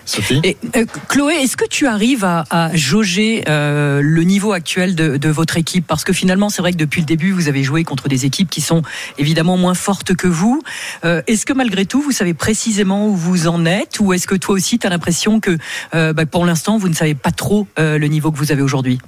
Sophie 0.06 0.40
Et, 0.44 0.56
euh, 0.76 0.86
Chloé, 1.08 1.34
est-ce 1.34 1.56
que 1.56 1.66
tu 1.68 1.86
arrives 1.86 2.24
à, 2.24 2.44
à 2.48 2.74
jauger 2.74 3.44
euh, 3.48 4.00
le 4.02 4.22
niveau 4.22 4.52
actuel 4.52 4.94
de, 4.94 5.18
de 5.18 5.28
votre 5.28 5.58
équipe? 5.58 5.86
Parce 5.86 6.04
que 6.04 6.12
finalement, 6.12 6.48
c'est 6.48 6.62
vrai 6.62 6.72
que 6.72 6.78
depuis 6.78 7.02
le 7.02 7.06
début, 7.06 7.32
vous 7.32 7.48
avez 7.48 7.62
joué 7.62 7.84
contre 7.84 8.08
des 8.08 8.24
équipes 8.24 8.48
qui 8.48 8.62
sont 8.62 8.82
évidemment 9.18 9.56
moins 9.58 9.74
fortes 9.74 10.14
que 10.14 10.26
vous. 10.26 10.62
Euh, 11.04 11.20
est-ce 11.26 11.44
que 11.44 11.52
malgré 11.52 11.84
tout, 11.84 12.00
vous 12.00 12.12
savez 12.12 12.32
précisément 12.32 13.08
où 13.08 13.14
vous 13.14 13.46
en 13.46 13.66
êtes? 13.66 14.00
Ou 14.00 14.14
est-ce 14.14 14.26
que 14.26 14.34
toi 14.34 14.54
aussi, 14.54 14.78
tu 14.78 14.86
as 14.86 14.90
l'impression 14.90 15.40
que 15.40 15.58
euh, 15.94 16.12
bah, 16.14 16.24
pour 16.24 16.46
l'instant, 16.46 16.78
vous 16.78 16.88
ne 16.88 16.94
savez 16.94 17.14
pas 17.14 17.32
trop 17.32 17.66
euh, 17.78 17.98
le 17.98 18.06
niveau 18.06 18.32
que 18.32 18.38
vous 18.38 18.52
avez 18.52 18.62
aujourd'hui? 18.62 18.98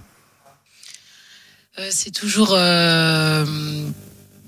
Euh, 1.78 1.88
c'est 1.90 2.10
toujours 2.10 2.54
euh, 2.54 3.46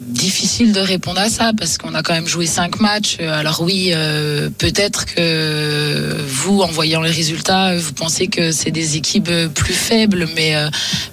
difficile 0.09 0.73
de 0.73 0.81
répondre 0.81 1.21
à 1.21 1.29
ça 1.29 1.53
parce 1.57 1.79
qu'on 1.79 1.95
a 1.95 2.03
quand 2.03 2.13
même 2.13 2.27
joué 2.27 2.47
cinq 2.47 2.81
matchs. 2.81 3.17
Euh, 3.21 3.33
Alors 3.33 3.63
oui, 3.63 3.91
euh, 3.95 4.51
peut-être 4.59 5.07
que 5.07 6.17
vous, 6.27 6.61
en 6.61 6.67
voyant 6.67 7.01
les 7.01 7.11
résultats, 7.11 7.77
vous 7.77 7.93
pensez 7.93 8.27
que 8.27 8.53
c'est 8.53 8.71
des 8.71 8.97
équipes 8.97 9.29
euh, 9.31 9.49
plus 9.49 9.75
faibles, 9.75 10.29
mais 10.35 10.55
euh, 10.57 10.69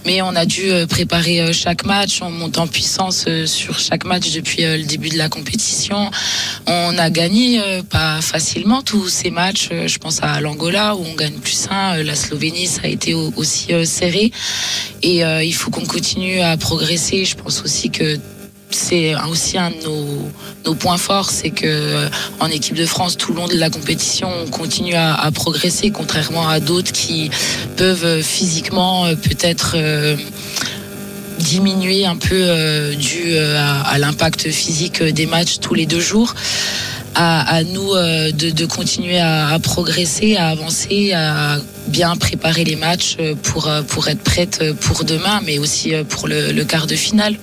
mais 0.06 0.22
on 0.22 0.36
a 0.36 0.46
dû 0.46 0.72
euh, 0.72 0.86
préparer 0.88 1.40
euh, 1.42 1.54
chaque 1.54 1.86
match. 1.86 2.20
On 2.22 2.32
monte 2.32 2.58
en 2.58 2.68
puissance 2.68 3.26
euh, 3.28 3.46
sur 3.46 3.80
chaque 3.80 4.06
match 4.06 4.32
depuis 4.32 4.66
euh, 4.66 4.78
le 4.78 4.84
début 4.84 5.10
de 5.10 5.18
la 5.18 5.30
compétition. 5.30 6.10
On 6.68 6.98
a 6.98 7.10
gagné 7.10 7.62
euh, 7.62 7.82
pas 7.84 8.22
facilement 8.22 8.82
tous 8.82 9.08
ces 9.10 9.32
matchs. 9.32 9.70
Euh, 9.72 9.88
Je 9.88 9.98
pense 9.98 10.20
à 10.22 10.42
l'Angola 10.42 10.96
où 10.96 11.06
on 11.06 11.16
gagne 11.16 11.34
plus 11.40 11.68
un. 11.70 11.98
Euh, 12.00 12.04
La 12.04 12.16
Slovénie, 12.16 12.68
ça 12.68 12.82
a 12.84 12.88
été 12.88 13.14
au- 13.14 13.32
aussi 13.36 13.74
euh, 13.74 13.86
serré. 13.86 14.32
Et 15.04 15.24
euh, 15.24 15.44
il 15.44 15.54
faut 15.54 15.70
qu'on 15.72 15.86
continue 15.86 16.42
à 16.42 16.58
progresser. 16.58 17.24
Je 17.26 17.36
pense 17.36 17.62
aussi 17.64 17.90
que 17.90 18.18
c'est 18.72 19.16
aussi 19.30 19.58
un 19.58 19.72
de 19.72 19.78
nos, 20.66 20.76
points 20.76 20.98
forts, 20.98 21.30
c'est 21.30 21.50
que 21.50 21.66
euh, 21.66 22.10
en 22.40 22.48
équipe 22.48 22.76
de 22.76 22.86
France, 22.86 23.18
tout 23.18 23.34
le 23.34 23.40
long 23.40 23.48
de 23.48 23.56
la 23.56 23.70
compétition, 23.70 24.30
on 24.46 24.50
continue 24.50 24.94
à, 24.94 25.30
progresser, 25.34 25.90
contrairement 25.90 26.48
à 26.48 26.60
d'autres 26.60 26.92
qui 26.92 27.32
peuvent 27.78 28.06
euh, 28.06 28.22
physiquement 28.22 29.06
euh, 29.06 29.16
peut-être 29.16 29.76
diminuer 31.40 32.06
un 32.06 32.18
peu 32.18 32.94
dû 32.96 33.38
à, 33.38 33.98
l'impact 33.98 34.50
physique 34.50 35.02
des 35.02 35.26
matchs 35.26 35.60
tous 35.60 35.74
les 35.74 35.86
deux 35.86 36.02
jours. 36.02 36.36
À, 37.16 37.64
nous 37.64 37.94
de, 37.94 38.66
continuer 38.66 39.20
à, 39.20 39.58
progresser, 39.62 40.36
à 40.36 40.50
avancer, 40.50 41.14
à 41.14 41.58
bien 41.88 42.16
préparer 42.18 42.66
les 42.66 42.76
matchs 42.76 43.18
pour, 43.44 43.70
être 43.70 44.22
prête 44.22 44.64
pour 44.82 45.06
demain, 45.06 45.42
mais 45.46 45.60
aussi 45.60 45.94
pour 46.10 46.28
le 46.28 46.64
quart 46.64 46.88
de 46.88 46.96
finale. 46.96 47.36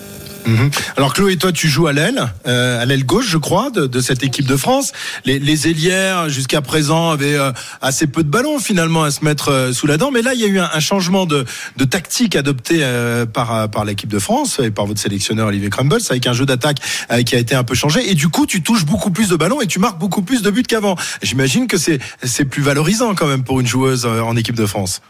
Mhm. 0.46 0.70
Alors 0.96 1.12
Chloé, 1.12 1.37
toi 1.37 1.52
tu 1.52 1.68
joues 1.68 1.87
à 1.88 1.92
l'aile, 1.92 2.32
euh, 2.46 2.80
à 2.80 2.85
l'aile 2.85 3.04
gauche 3.04 3.28
je 3.28 3.37
crois, 3.38 3.70
de, 3.70 3.87
de 3.87 4.00
cette 4.00 4.22
équipe 4.22 4.46
de 4.46 4.56
France. 4.56 4.92
Les, 5.24 5.38
les 5.38 5.68
ailières 5.68 6.28
jusqu'à 6.28 6.61
présent 6.62 7.11
avaient 7.11 7.37
euh, 7.37 7.52
assez 7.82 8.06
peu 8.06 8.22
de 8.22 8.28
ballons 8.28 8.59
finalement 8.59 9.02
à 9.02 9.11
se 9.11 9.24
mettre 9.24 9.50
euh, 9.50 9.72
sous 9.72 9.87
la 9.87 9.96
dent, 9.96 10.11
mais 10.11 10.22
là 10.22 10.35
il 10.35 10.40
y 10.40 10.44
a 10.44 10.48
eu 10.48 10.59
un, 10.59 10.70
un 10.72 10.80
changement 10.80 11.26
de, 11.26 11.44
de 11.76 11.85
tactique 11.85 12.37
adopté 12.37 12.78
euh, 12.82 13.26
par, 13.26 13.54
euh, 13.54 13.66
par 13.66 13.85
l'équipe 13.85 14.09
de 14.09 14.18
France 14.18 14.61
et 14.62 14.70
par 14.70 14.87
votre 14.87 15.00
sélectionneur 15.00 15.48
Olivier 15.48 15.70
Crumbles 15.70 16.00
avec 16.11 16.26
un 16.26 16.32
jeu 16.32 16.46
d'attaque 16.46 16.78
qui 17.24 17.35
a 17.35 17.38
été 17.38 17.54
un 17.54 17.64
peu 17.64 17.74
changé 17.74 18.11
et 18.11 18.14
du 18.14 18.28
coup 18.28 18.46
tu 18.46 18.62
touches 18.62 18.85
beaucoup 18.85 19.11
plus 19.11 19.28
de 19.28 19.37
ballons 19.37 19.61
et 19.61 19.66
tu 19.66 19.78
marques 19.78 19.98
beaucoup 19.98 20.22
plus 20.22 20.42
de 20.42 20.50
buts 20.50 20.62
qu'avant. 20.62 20.96
J'imagine 21.22 21.66
que 21.66 21.76
c'est 21.76 22.44
plus 22.44 22.62
valorisant 22.62 23.14
quand 23.14 23.26
même 23.26 23.42
pour 23.42 23.61
une 23.61 23.66
joueuse 23.66 24.06
en 24.06 24.37
équipe 24.37 24.56
de 24.56 24.66
France. 24.66 25.00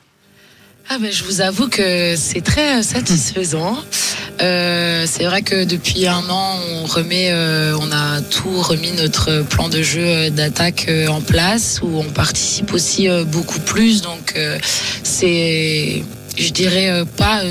Ah 0.88 0.98
ben, 1.00 1.10
je 1.10 1.24
vous 1.24 1.40
avoue 1.40 1.68
que 1.68 2.14
c'est 2.16 2.42
très 2.42 2.78
euh, 2.78 2.82
satisfaisant. 2.82 3.76
Euh, 4.40 5.04
c'est 5.04 5.24
vrai 5.24 5.42
que 5.42 5.64
depuis 5.64 6.06
un 6.06 6.30
an, 6.30 6.60
on 6.74 6.86
remet, 6.86 7.32
euh, 7.32 7.76
on 7.80 7.90
a 7.90 8.20
tout 8.20 8.62
remis 8.62 8.92
notre 8.92 9.42
plan 9.42 9.68
de 9.68 9.82
jeu 9.82 10.06
euh, 10.06 10.30
d'attaque 10.30 10.86
euh, 10.88 11.08
en 11.08 11.20
place, 11.20 11.80
où 11.82 11.98
on 11.98 12.04
participe 12.04 12.72
aussi 12.72 13.08
beaucoup 13.26 13.58
plus. 13.58 14.00
Donc 14.00 14.34
euh, 14.36 14.58
c'est, 15.02 16.04
je 16.38 16.50
dirais 16.50 17.02
pas 17.16 17.42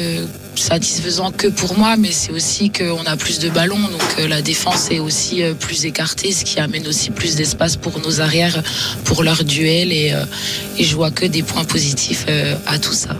satisfaisant 0.60 1.32
que 1.32 1.48
pour 1.48 1.78
moi, 1.78 1.98
mais 1.98 2.12
c'est 2.12 2.32
aussi 2.32 2.70
qu'on 2.70 3.06
a 3.06 3.18
plus 3.18 3.40
de 3.40 3.50
ballons, 3.50 3.80
donc 3.80 4.02
euh, 4.20 4.28
la 4.28 4.42
défense 4.42 4.92
est 4.92 5.00
aussi 5.00 5.44
euh, 5.44 5.54
plus 5.54 5.86
écartée, 5.86 6.32
ce 6.32 6.44
qui 6.44 6.60
amène 6.60 6.88
aussi 6.88 7.12
plus 7.12 7.36
d'espace 7.36 7.78
pour 7.78 8.00
nos 8.00 8.22
arrières, 8.22 8.62
pour 9.04 9.24
leur 9.24 9.44
duel, 9.44 9.92
et, 9.92 10.14
euh, 10.14 10.26
et 10.78 10.84
je 10.84 10.96
vois 10.96 11.12
que 11.12 11.26
des 11.26 11.44
points 11.44 11.66
positifs 11.66 12.26
à 12.66 12.80
tout 12.80 12.94
ça. 12.94 13.16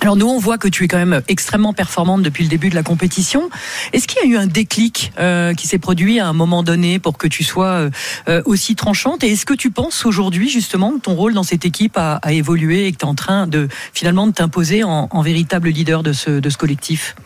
Alors 0.00 0.14
nous, 0.14 0.28
on 0.28 0.38
voit 0.38 0.58
que 0.58 0.68
tu 0.68 0.84
es 0.84 0.88
quand 0.88 0.98
même 0.98 1.22
extrêmement 1.26 1.72
performante 1.72 2.22
depuis 2.22 2.44
le 2.44 2.48
début 2.48 2.70
de 2.70 2.76
la 2.76 2.84
compétition. 2.84 3.50
Est-ce 3.92 4.06
qu'il 4.06 4.22
y 4.22 4.26
a 4.26 4.28
eu 4.28 4.36
un 4.36 4.46
déclic 4.46 5.12
euh, 5.18 5.54
qui 5.54 5.66
s'est 5.66 5.80
produit 5.80 6.20
à 6.20 6.28
un 6.28 6.32
moment 6.32 6.62
donné 6.62 7.00
pour 7.00 7.18
que 7.18 7.26
tu 7.26 7.42
sois 7.42 7.66
euh, 7.66 7.90
euh, 8.28 8.42
aussi 8.44 8.76
tranchante? 8.76 9.24
Et 9.24 9.32
est-ce 9.32 9.44
que 9.44 9.54
tu 9.54 9.70
penses 9.72 10.06
aujourd'hui 10.06 10.48
justement 10.48 10.92
que 10.92 11.00
ton 11.00 11.14
rôle 11.14 11.34
dans 11.34 11.42
cette 11.42 11.64
équipe 11.64 11.96
a, 11.96 12.16
a 12.22 12.32
évolué 12.32 12.86
et 12.86 12.92
que 12.92 12.98
tu 12.98 13.06
es 13.06 13.08
en 13.08 13.16
train 13.16 13.48
de 13.48 13.68
finalement 13.92 14.28
de 14.28 14.32
t'imposer 14.32 14.84
en, 14.84 15.08
en 15.10 15.22
véritable 15.22 15.68
leader 15.68 16.04
de 16.04 16.12
ce, 16.12 16.30
de 16.30 16.48
ce 16.48 16.56
collectif? 16.56 17.16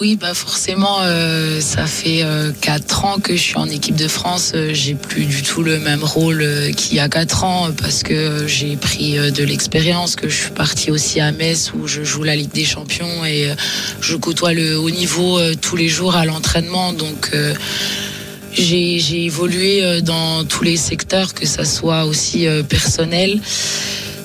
Oui, 0.00 0.16
bah 0.16 0.34
forcément, 0.34 0.98
euh, 1.02 1.60
ça 1.60 1.86
fait 1.86 2.24
euh, 2.24 2.50
quatre 2.60 3.04
ans 3.04 3.20
que 3.20 3.36
je 3.36 3.40
suis 3.40 3.56
en 3.56 3.68
équipe 3.68 3.94
de 3.94 4.08
France. 4.08 4.50
Euh, 4.54 4.70
j'ai 4.74 4.94
plus 4.94 5.24
du 5.24 5.42
tout 5.42 5.62
le 5.62 5.78
même 5.78 6.02
rôle 6.02 6.44
qu'il 6.76 6.96
y 6.96 7.00
a 7.00 7.08
quatre 7.08 7.44
ans 7.44 7.68
parce 7.80 8.02
que 8.02 8.44
j'ai 8.48 8.74
pris 8.74 9.14
de 9.14 9.44
l'expérience, 9.44 10.16
que 10.16 10.28
je 10.28 10.34
suis 10.34 10.50
partie 10.50 10.90
aussi 10.90 11.20
à 11.20 11.30
Metz 11.30 11.72
où 11.74 11.86
je 11.86 12.02
joue 12.02 12.24
la 12.24 12.34
Ligue 12.34 12.52
des 12.52 12.64
Champions 12.64 13.24
et 13.24 13.48
je 14.00 14.16
côtoie 14.16 14.52
le 14.52 14.76
haut 14.78 14.90
niveau 14.90 15.38
tous 15.56 15.76
les 15.76 15.88
jours 15.88 16.16
à 16.16 16.26
l'entraînement. 16.26 16.92
Donc 16.92 17.30
j'ai 18.52 19.24
évolué 19.24 20.02
dans 20.02 20.44
tous 20.44 20.64
les 20.64 20.76
secteurs, 20.76 21.34
que 21.34 21.46
ça 21.46 21.64
soit 21.64 22.04
aussi 22.04 22.46
personnel. 22.68 23.40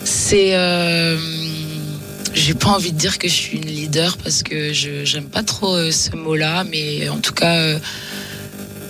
C'est 0.04 0.56
j'ai 2.34 2.54
pas 2.54 2.70
envie 2.70 2.92
de 2.92 2.98
dire 2.98 3.18
que 3.18 3.28
je 3.28 3.34
suis 3.34 3.58
une 3.58 3.68
leader 3.68 4.18
parce 4.18 4.44
que 4.44 4.74
je 4.74 5.04
j'aime 5.04 5.26
pas 5.26 5.44
trop 5.44 5.76
euh, 5.76 5.92
ce 5.92 6.16
mot-là, 6.16 6.64
mais 6.64 7.10
en 7.10 7.18
tout 7.18 7.34
cas, 7.34 7.56
euh, 7.56 7.80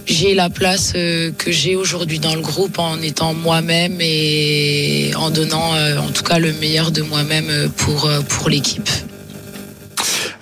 j'ai 0.05 0.33
la 0.35 0.49
place 0.49 0.93
euh, 0.95 1.31
que 1.37 1.51
j'ai 1.51 1.75
aujourd'hui 1.75 2.19
dans 2.19 2.35
le 2.35 2.41
groupe 2.41 2.79
en 2.79 3.01
étant 3.01 3.33
moi-même 3.33 3.97
et 3.99 5.11
en 5.15 5.29
donnant 5.29 5.73
en 5.73 6.11
tout 6.11 6.23
cas 6.23 6.39
le 6.39 6.53
meilleur 6.53 6.91
de 6.91 7.01
moi-même 7.01 7.69
pour 7.77 8.09
pour 8.27 8.49
l'équipe. 8.49 8.89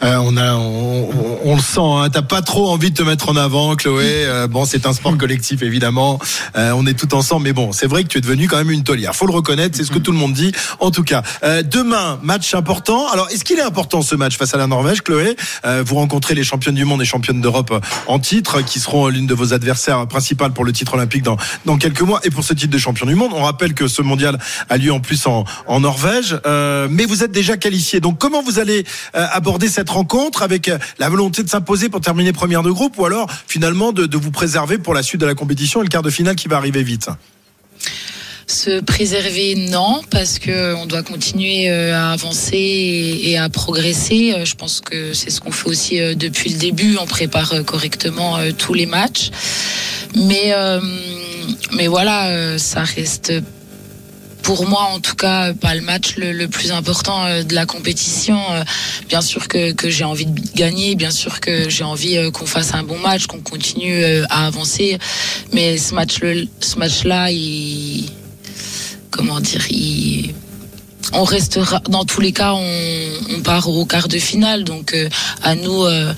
Euh, 0.03 0.17
on 0.21 0.37
a, 0.37 0.53
on, 0.55 1.09
on- 1.09 1.39
on 1.51 1.55
le 1.55 1.61
sent. 1.61 1.79
Hein, 1.81 2.09
T'as 2.11 2.21
pas 2.21 2.41
trop 2.41 2.69
envie 2.69 2.91
de 2.91 2.95
te 2.95 3.03
mettre 3.03 3.29
en 3.29 3.35
avant, 3.35 3.75
Chloé. 3.75 4.25
Euh, 4.25 4.47
bon, 4.47 4.65
c'est 4.65 4.85
un 4.85 4.93
sport 4.93 5.17
collectif 5.17 5.61
évidemment. 5.63 6.19
Euh, 6.55 6.71
on 6.75 6.85
est 6.85 6.93
tout 6.93 7.13
ensemble, 7.15 7.43
mais 7.45 7.53
bon, 7.53 7.71
c'est 7.71 7.87
vrai 7.87 8.03
que 8.03 8.09
tu 8.09 8.17
es 8.17 8.21
devenu 8.21 8.47
quand 8.47 8.57
même 8.57 8.69
une 8.71 8.83
taulière. 8.83 9.15
Faut 9.15 9.25
le 9.27 9.33
reconnaître, 9.33 9.75
c'est 9.77 9.83
ce 9.83 9.91
que 9.91 9.99
tout 9.99 10.11
le 10.11 10.17
monde 10.17 10.33
dit. 10.33 10.51
En 10.79 10.91
tout 10.91 11.03
cas, 11.03 11.23
euh, 11.43 11.63
demain, 11.63 12.19
match 12.21 12.53
important. 12.53 13.07
Alors, 13.11 13.29
est-ce 13.31 13.43
qu'il 13.43 13.57
est 13.59 13.63
important 13.63 14.01
ce 14.01 14.15
match 14.15 14.37
face 14.37 14.53
à 14.53 14.57
la 14.57 14.67
Norvège, 14.67 15.01
Chloé? 15.01 15.35
Euh, 15.65 15.83
Vous 15.85 15.95
rencontrez 15.95 16.35
les 16.35 16.43
championnes 16.43 16.75
du 16.75 16.85
monde 16.85 17.01
et 17.01 17.05
championnes 17.05 17.41
d'Europe 17.41 17.73
en 18.07 18.19
titre, 18.19 18.61
qui 18.61 18.79
seront 18.79 19.07
l'une 19.07 19.25
de 19.27 19.33
vos 19.33 19.53
adversaires 19.53 20.05
principales 20.07 20.51
pour 20.51 20.65
le 20.65 20.73
titre 20.73 20.93
olympique 20.95 21.23
dans 21.23 21.37
dans 21.65 21.77
quelques 21.77 22.01
mois 22.01 22.19
et 22.23 22.29
pour 22.29 22.43
ce 22.43 22.53
titre 22.53 22.71
de 22.73 22.77
champion 22.77 23.05
du 23.05 23.15
monde. 23.15 23.31
On 23.33 23.43
rappelle 23.43 23.73
que 23.73 23.87
ce 23.87 24.01
mondial 24.01 24.37
a 24.69 24.77
lieu 24.77 24.91
en 24.93 24.99
plus 24.99 25.25
en, 25.27 25.43
en 25.67 25.79
Norvège, 25.79 26.37
Euh, 26.45 26.87
mais 26.89 27.05
vous 27.05 27.23
êtes 27.23 27.31
déjà 27.31 27.57
qualifié. 27.57 27.99
Donc, 27.99 28.17
comment 28.19 28.41
vous 28.43 28.59
allez 28.59 28.85
euh, 29.15 29.25
aborder 29.31 29.67
cette 29.69 29.86
rencontre 29.91 30.41
avec 30.41 30.67
euh, 30.67 30.77
la 30.99 31.09
volonté 31.09 31.43
de 31.43 31.49
s'imposer 31.49 31.89
pour 31.89 32.01
terminer 32.01 32.33
première 32.33 32.63
de 32.63 32.71
groupe 32.71 32.97
ou 32.97 33.05
alors 33.05 33.29
finalement 33.47 33.91
de, 33.91 34.17
vous 34.17 34.31
préserver 34.31 34.77
pour 34.77 34.93
la 34.93 35.03
suite 35.03 35.21
de 35.21 35.25
la 35.25 35.35
compétition 35.35 35.81
et 35.81 35.83
le 35.83 35.89
quart 35.89 36.01
de 36.01 36.09
finale 36.09 36.35
qui 36.35 36.47
va 36.47 36.57
arriver 36.57 36.83
vite? 36.83 37.09
Se 38.47 38.79
préserver, 38.79 39.55
non, 39.55 40.01
parce 40.09 40.39
que 40.39 40.73
on 40.75 40.85
doit 40.85 41.03
continuer 41.03 41.69
euh, 41.69 41.93
à 41.93 42.11
avancer 42.11 43.19
et, 43.23 43.37
à 43.37 43.49
progresser. 43.49 44.33
Euh, 44.33 44.45
Je 44.45 44.55
pense 44.55 44.79
que 44.79 45.13
c'est 45.13 45.29
ce 45.29 45.41
qu'on 45.41 45.51
fait 45.51 45.67
aussi 45.67 46.15
depuis 46.15 46.51
le 46.51 46.57
début. 46.57 46.97
On 46.99 47.05
prépare 47.05 47.53
correctement 47.65 48.37
tous 48.57 48.73
les 48.73 48.85
matchs, 48.85 49.31
mais 50.15 50.53
mais 51.73 51.87
voilà, 51.87 52.57
ça 52.57 52.83
reste 52.83 53.33
pour 54.43 54.65
moi 54.67 54.83
en 54.93 54.99
tout 54.99 55.15
cas 55.15 55.53
pas 55.53 55.75
le 55.75 55.81
match 55.81 56.15
le, 56.17 56.31
le 56.31 56.47
plus 56.47 56.71
important 56.71 57.25
euh, 57.25 57.43
de 57.43 57.53
la 57.55 57.65
compétition. 57.65 58.39
Euh, 58.51 58.63
Bien 59.09 59.21
sûr 59.21 59.47
que, 59.47 59.71
que 59.71 59.89
j'ai 59.89 60.03
envie 60.03 60.25
de 60.25 60.41
gagner, 60.55 60.95
bien 60.95 61.11
sûr 61.11 61.39
que 61.39 61.69
j'ai 61.69 61.83
envie 61.85 62.17
euh, 62.17 62.29
qu'on 62.31 62.45
fasse 62.45 62.73
un 62.73 62.83
bon 62.83 62.99
match, 62.99 63.25
qu'on 63.25 63.39
continue 63.39 64.03
à 64.29 64.45
avancer, 64.47 64.97
mais 65.53 65.77
ce 65.77 65.93
match 65.93 66.19
ce 66.59 66.77
match 66.77 67.03
là 67.05 67.31
il 67.31 68.09
comment 69.11 69.39
dire, 69.39 69.65
il- 69.71 70.33
on 71.13 71.23
restera 71.23 71.81
dans 71.89 72.05
tous 72.05 72.21
les 72.21 72.31
cas, 72.31 72.53
on, 72.53 73.41
part 73.43 73.69
au 73.69 73.85
quart 73.85 74.07
de 74.07 74.17
finale, 74.17 74.63
donc 74.63 74.93
euh, 74.93 75.09
à 75.43 75.55
nous 75.55 75.83
euh, 75.85 76.13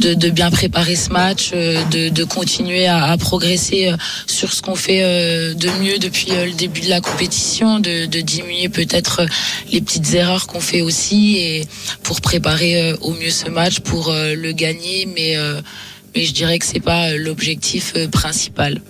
de, 0.00 0.30
bien 0.30 0.50
préparer 0.50 0.96
ce 0.96 1.10
match, 1.10 1.50
euh, 1.52 1.84
de, 1.84 2.24
continuer 2.24 2.86
à, 2.86 3.16
progresser 3.18 3.92
sur 4.26 4.52
ce 4.52 4.62
qu'on 4.62 4.74
fait 4.74 5.02
de 5.02 5.70
mieux 5.82 5.98
depuis 5.98 6.30
le 6.30 6.52
début 6.52 6.80
de 6.80 6.88
la 6.88 7.00
compétition, 7.00 7.80
de, 7.80 8.06
de 8.06 8.20
diminuer 8.20 8.68
peut-être 8.68 9.26
les 9.70 9.80
petites 9.80 10.14
erreurs 10.14 10.46
qu'on 10.46 10.60
fait 10.60 10.80
aussi 10.80 11.36
et 11.36 11.66
pour 12.02 12.20
préparer 12.20 12.94
au 13.02 13.12
mieux 13.12 13.30
ce 13.30 13.50
match, 13.50 13.80
pour 13.80 14.12
le 14.12 14.52
gagner, 14.52 15.06
mais 15.14 15.36
mais 16.14 16.24
je 16.24 16.32
dirais 16.32 16.58
que 16.58 16.66
c'est 16.66 16.80
pas 16.80 17.14
l'objectif 17.16 17.94
principal. 18.10 18.80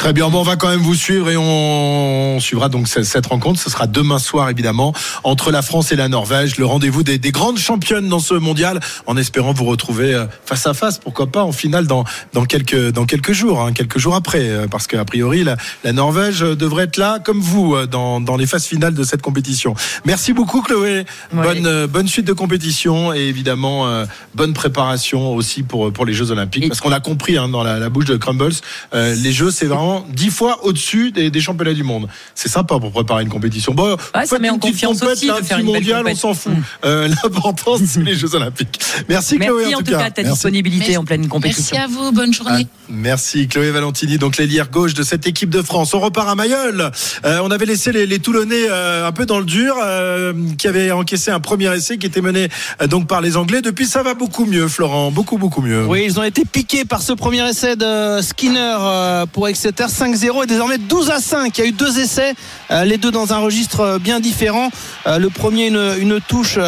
Très 0.00 0.14
bien, 0.14 0.30
bon, 0.30 0.40
on 0.40 0.44
va 0.44 0.56
quand 0.56 0.70
même 0.70 0.80
vous 0.80 0.94
suivre 0.94 1.28
et 1.28 1.36
on 1.36 2.38
suivra 2.40 2.70
donc 2.70 2.88
cette, 2.88 3.04
cette 3.04 3.26
rencontre. 3.26 3.60
Ce 3.60 3.68
sera 3.68 3.86
demain 3.86 4.18
soir 4.18 4.48
évidemment 4.48 4.94
entre 5.24 5.50
la 5.50 5.60
France 5.60 5.92
et 5.92 5.96
la 5.96 6.08
Norvège, 6.08 6.56
le 6.56 6.64
rendez-vous 6.64 7.02
des, 7.02 7.18
des 7.18 7.32
grandes 7.32 7.58
championnes 7.58 8.08
dans 8.08 8.18
ce 8.18 8.32
mondial, 8.32 8.80
en 9.04 9.18
espérant 9.18 9.52
vous 9.52 9.66
retrouver 9.66 10.14
euh, 10.14 10.24
face 10.46 10.66
à 10.66 10.72
face, 10.72 10.96
pourquoi 10.98 11.26
pas 11.26 11.44
en 11.44 11.52
finale 11.52 11.86
dans 11.86 12.04
dans 12.32 12.46
quelques 12.46 12.92
dans 12.92 13.04
quelques 13.04 13.32
jours, 13.32 13.60
hein, 13.60 13.74
quelques 13.74 13.98
jours 13.98 14.14
après, 14.14 14.48
euh, 14.48 14.66
parce 14.68 14.86
qu'a 14.86 15.04
priori 15.04 15.44
la, 15.44 15.58
la 15.84 15.92
Norvège 15.92 16.42
euh, 16.42 16.56
devrait 16.56 16.84
être 16.84 16.96
là 16.96 17.18
comme 17.22 17.40
vous 17.40 17.76
dans 17.86 18.22
dans 18.22 18.38
les 18.38 18.46
phases 18.46 18.64
finales 18.64 18.94
de 18.94 19.04
cette 19.04 19.20
compétition. 19.20 19.74
Merci 20.06 20.32
beaucoup 20.32 20.62
Chloé, 20.62 21.04
bonne 21.30 21.84
bonne 21.84 22.08
suite 22.08 22.26
de 22.26 22.32
compétition 22.32 23.12
et 23.12 23.20
évidemment 23.20 23.86
euh, 23.86 24.06
bonne 24.34 24.54
préparation 24.54 25.34
aussi 25.34 25.62
pour 25.62 25.92
pour 25.92 26.06
les 26.06 26.14
Jeux 26.14 26.30
Olympiques, 26.30 26.68
parce 26.68 26.80
qu'on 26.80 26.90
a 26.90 27.00
compris 27.00 27.36
hein, 27.36 27.50
dans 27.50 27.62
la, 27.62 27.78
la 27.78 27.90
bouche 27.90 28.06
de 28.06 28.16
Crumbles, 28.16 28.54
euh, 28.94 29.14
les 29.14 29.32
Jeux 29.32 29.50
c'est 29.50 29.66
vraiment 29.66 29.89
dix 30.08 30.30
fois 30.30 30.64
au-dessus 30.64 31.10
des, 31.12 31.30
des 31.30 31.40
championnats 31.40 31.74
du 31.74 31.82
monde. 31.84 32.08
C'est 32.34 32.48
sympa 32.48 32.78
pour 32.78 32.90
préparer 32.92 33.22
une 33.22 33.28
compétition. 33.28 33.74
Bon, 33.74 33.96
ça 34.14 34.20
faites 34.26 34.40
met 34.40 34.48
une 34.48 34.54
en 34.54 34.58
petite 34.58 34.72
confiance 34.72 35.00
compète, 35.00 35.16
aussi 35.16 35.26
là, 35.26 35.34
de 35.34 35.40
un 35.40 35.44
faire 35.44 35.58
une 35.58 35.66
mondial, 35.66 36.04
on 36.06 36.14
s'en 36.14 36.34
fout. 36.34 36.52
Mm. 36.52 36.62
Euh, 36.84 37.08
L'important, 37.22 37.76
c'est 37.84 38.02
les 38.02 38.14
Jeux 38.14 38.34
Olympiques. 38.34 38.80
Merci 39.08 39.38
Chloé 39.38 39.62
Merci 39.64 39.74
en 39.74 39.78
tout 39.78 39.84
cas. 39.92 39.98
cas 39.98 40.10
de 40.10 40.14
ta 40.14 40.22
Merci. 40.22 40.34
disponibilité 40.34 40.84
Merci. 40.86 40.96
en 40.98 41.04
pleine 41.04 41.20
Merci 41.20 41.30
compétition. 41.30 41.76
à 41.78 41.86
vous, 41.86 42.12
bonne 42.12 42.32
journée. 42.32 42.66
Ah, 42.70 42.84
merci 42.88 43.48
Chloé 43.48 43.70
Valentini, 43.70 44.18
donc 44.18 44.36
l'ailière 44.36 44.70
gauche 44.70 44.94
de 44.94 45.02
cette 45.02 45.26
équipe 45.26 45.50
de 45.50 45.62
France. 45.62 45.94
On 45.94 46.00
repart 46.00 46.28
à 46.28 46.34
Mayol. 46.34 46.90
Euh, 47.24 47.40
on 47.42 47.50
avait 47.50 47.66
laissé 47.66 47.92
les, 47.92 48.06
les 48.06 48.18
Toulonnais 48.18 48.66
euh, 48.68 49.06
un 49.06 49.12
peu 49.12 49.26
dans 49.26 49.38
le 49.38 49.44
dur, 49.44 49.74
euh, 49.82 50.32
qui 50.58 50.68
avaient 50.68 50.90
encaissé 50.92 51.30
un 51.30 51.40
premier 51.40 51.74
essai 51.74 51.98
qui 51.98 52.06
était 52.06 52.20
mené 52.20 52.48
euh, 52.82 52.86
donc 52.86 53.06
par 53.06 53.20
les 53.20 53.36
Anglais. 53.36 53.62
Depuis, 53.62 53.86
ça 53.86 54.02
va 54.02 54.14
beaucoup 54.14 54.44
mieux, 54.44 54.68
Florent, 54.68 55.10
beaucoup 55.10 55.38
beaucoup 55.38 55.62
mieux. 55.62 55.86
Oui, 55.86 56.02
ils 56.04 56.18
ont 56.18 56.22
été 56.22 56.44
piqués 56.44 56.84
par 56.84 57.02
ce 57.02 57.12
premier 57.12 57.48
essai 57.48 57.76
de 57.76 58.20
Skinner 58.22 58.76
euh, 58.80 59.26
pour 59.26 59.48
Exeter 59.48 59.79
5-0 59.86 60.44
et 60.44 60.46
désormais 60.46 60.78
12 60.78 61.10
à 61.10 61.20
5. 61.20 61.56
Il 61.56 61.60
y 61.60 61.64
a 61.64 61.68
eu 61.68 61.72
deux 61.72 61.98
essais, 61.98 62.34
euh, 62.70 62.84
les 62.84 62.96
deux 62.96 63.10
dans 63.10 63.32
un 63.32 63.38
registre 63.38 63.80
euh, 63.80 63.98
bien 63.98 64.20
différent. 64.20 64.70
Euh, 65.06 65.18
Le 65.18 65.30
premier, 65.30 65.68
une, 65.68 66.20
touche 66.20 66.58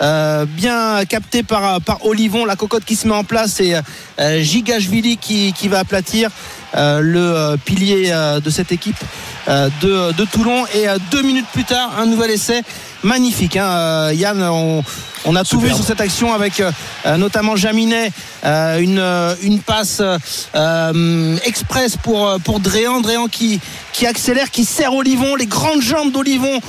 bien 0.00 1.04
captée 1.04 1.42
par, 1.42 1.80
Olivon, 2.04 2.44
la 2.44 2.56
cocotte 2.56 2.84
qui 2.84 2.96
se 2.96 3.06
met 3.06 3.14
en 3.14 3.24
place 3.24 3.60
et 3.60 3.74
Gigashvili 4.18 5.16
qui, 5.16 5.52
qui 5.52 5.68
va 5.68 5.80
aplatir 5.80 6.30
le 6.74 7.56
pilier 7.56 8.10
de 8.42 8.50
cette 8.50 8.72
équipe 8.72 8.96
de, 9.48 10.12
de 10.12 10.24
Toulon. 10.24 10.64
Et 10.74 10.86
deux 11.10 11.22
minutes 11.22 11.46
plus 11.52 11.64
tard, 11.64 11.92
un 11.98 12.06
nouvel 12.06 12.30
essai 12.30 12.62
magnifique. 13.02 13.56
hein. 13.56 13.68
Euh, 13.68 14.12
Yann, 14.14 14.42
on, 14.42 14.82
on 15.24 15.36
a 15.36 15.44
tout 15.44 15.60
vu 15.60 15.68
sur 15.68 15.84
cette 15.84 16.00
action 16.00 16.32
avec 16.32 16.60
euh, 16.60 16.70
euh, 17.06 17.16
notamment 17.16 17.56
Jaminet, 17.56 18.12
une, 18.44 19.02
une 19.42 19.60
passe 19.60 20.02
express 21.44 21.96
pour, 21.96 22.38
pour 22.44 22.60
Dréan. 22.60 23.00
Dréan 23.00 23.26
qui, 23.26 23.60
qui 23.92 24.06
accélère, 24.06 24.50
qui 24.50 24.64
serre 24.64 24.94
Olivon, 24.94 25.36
les 25.36 25.46
grandes 25.46 25.82
jambes 25.82 26.12
d'Olivon 26.12 26.60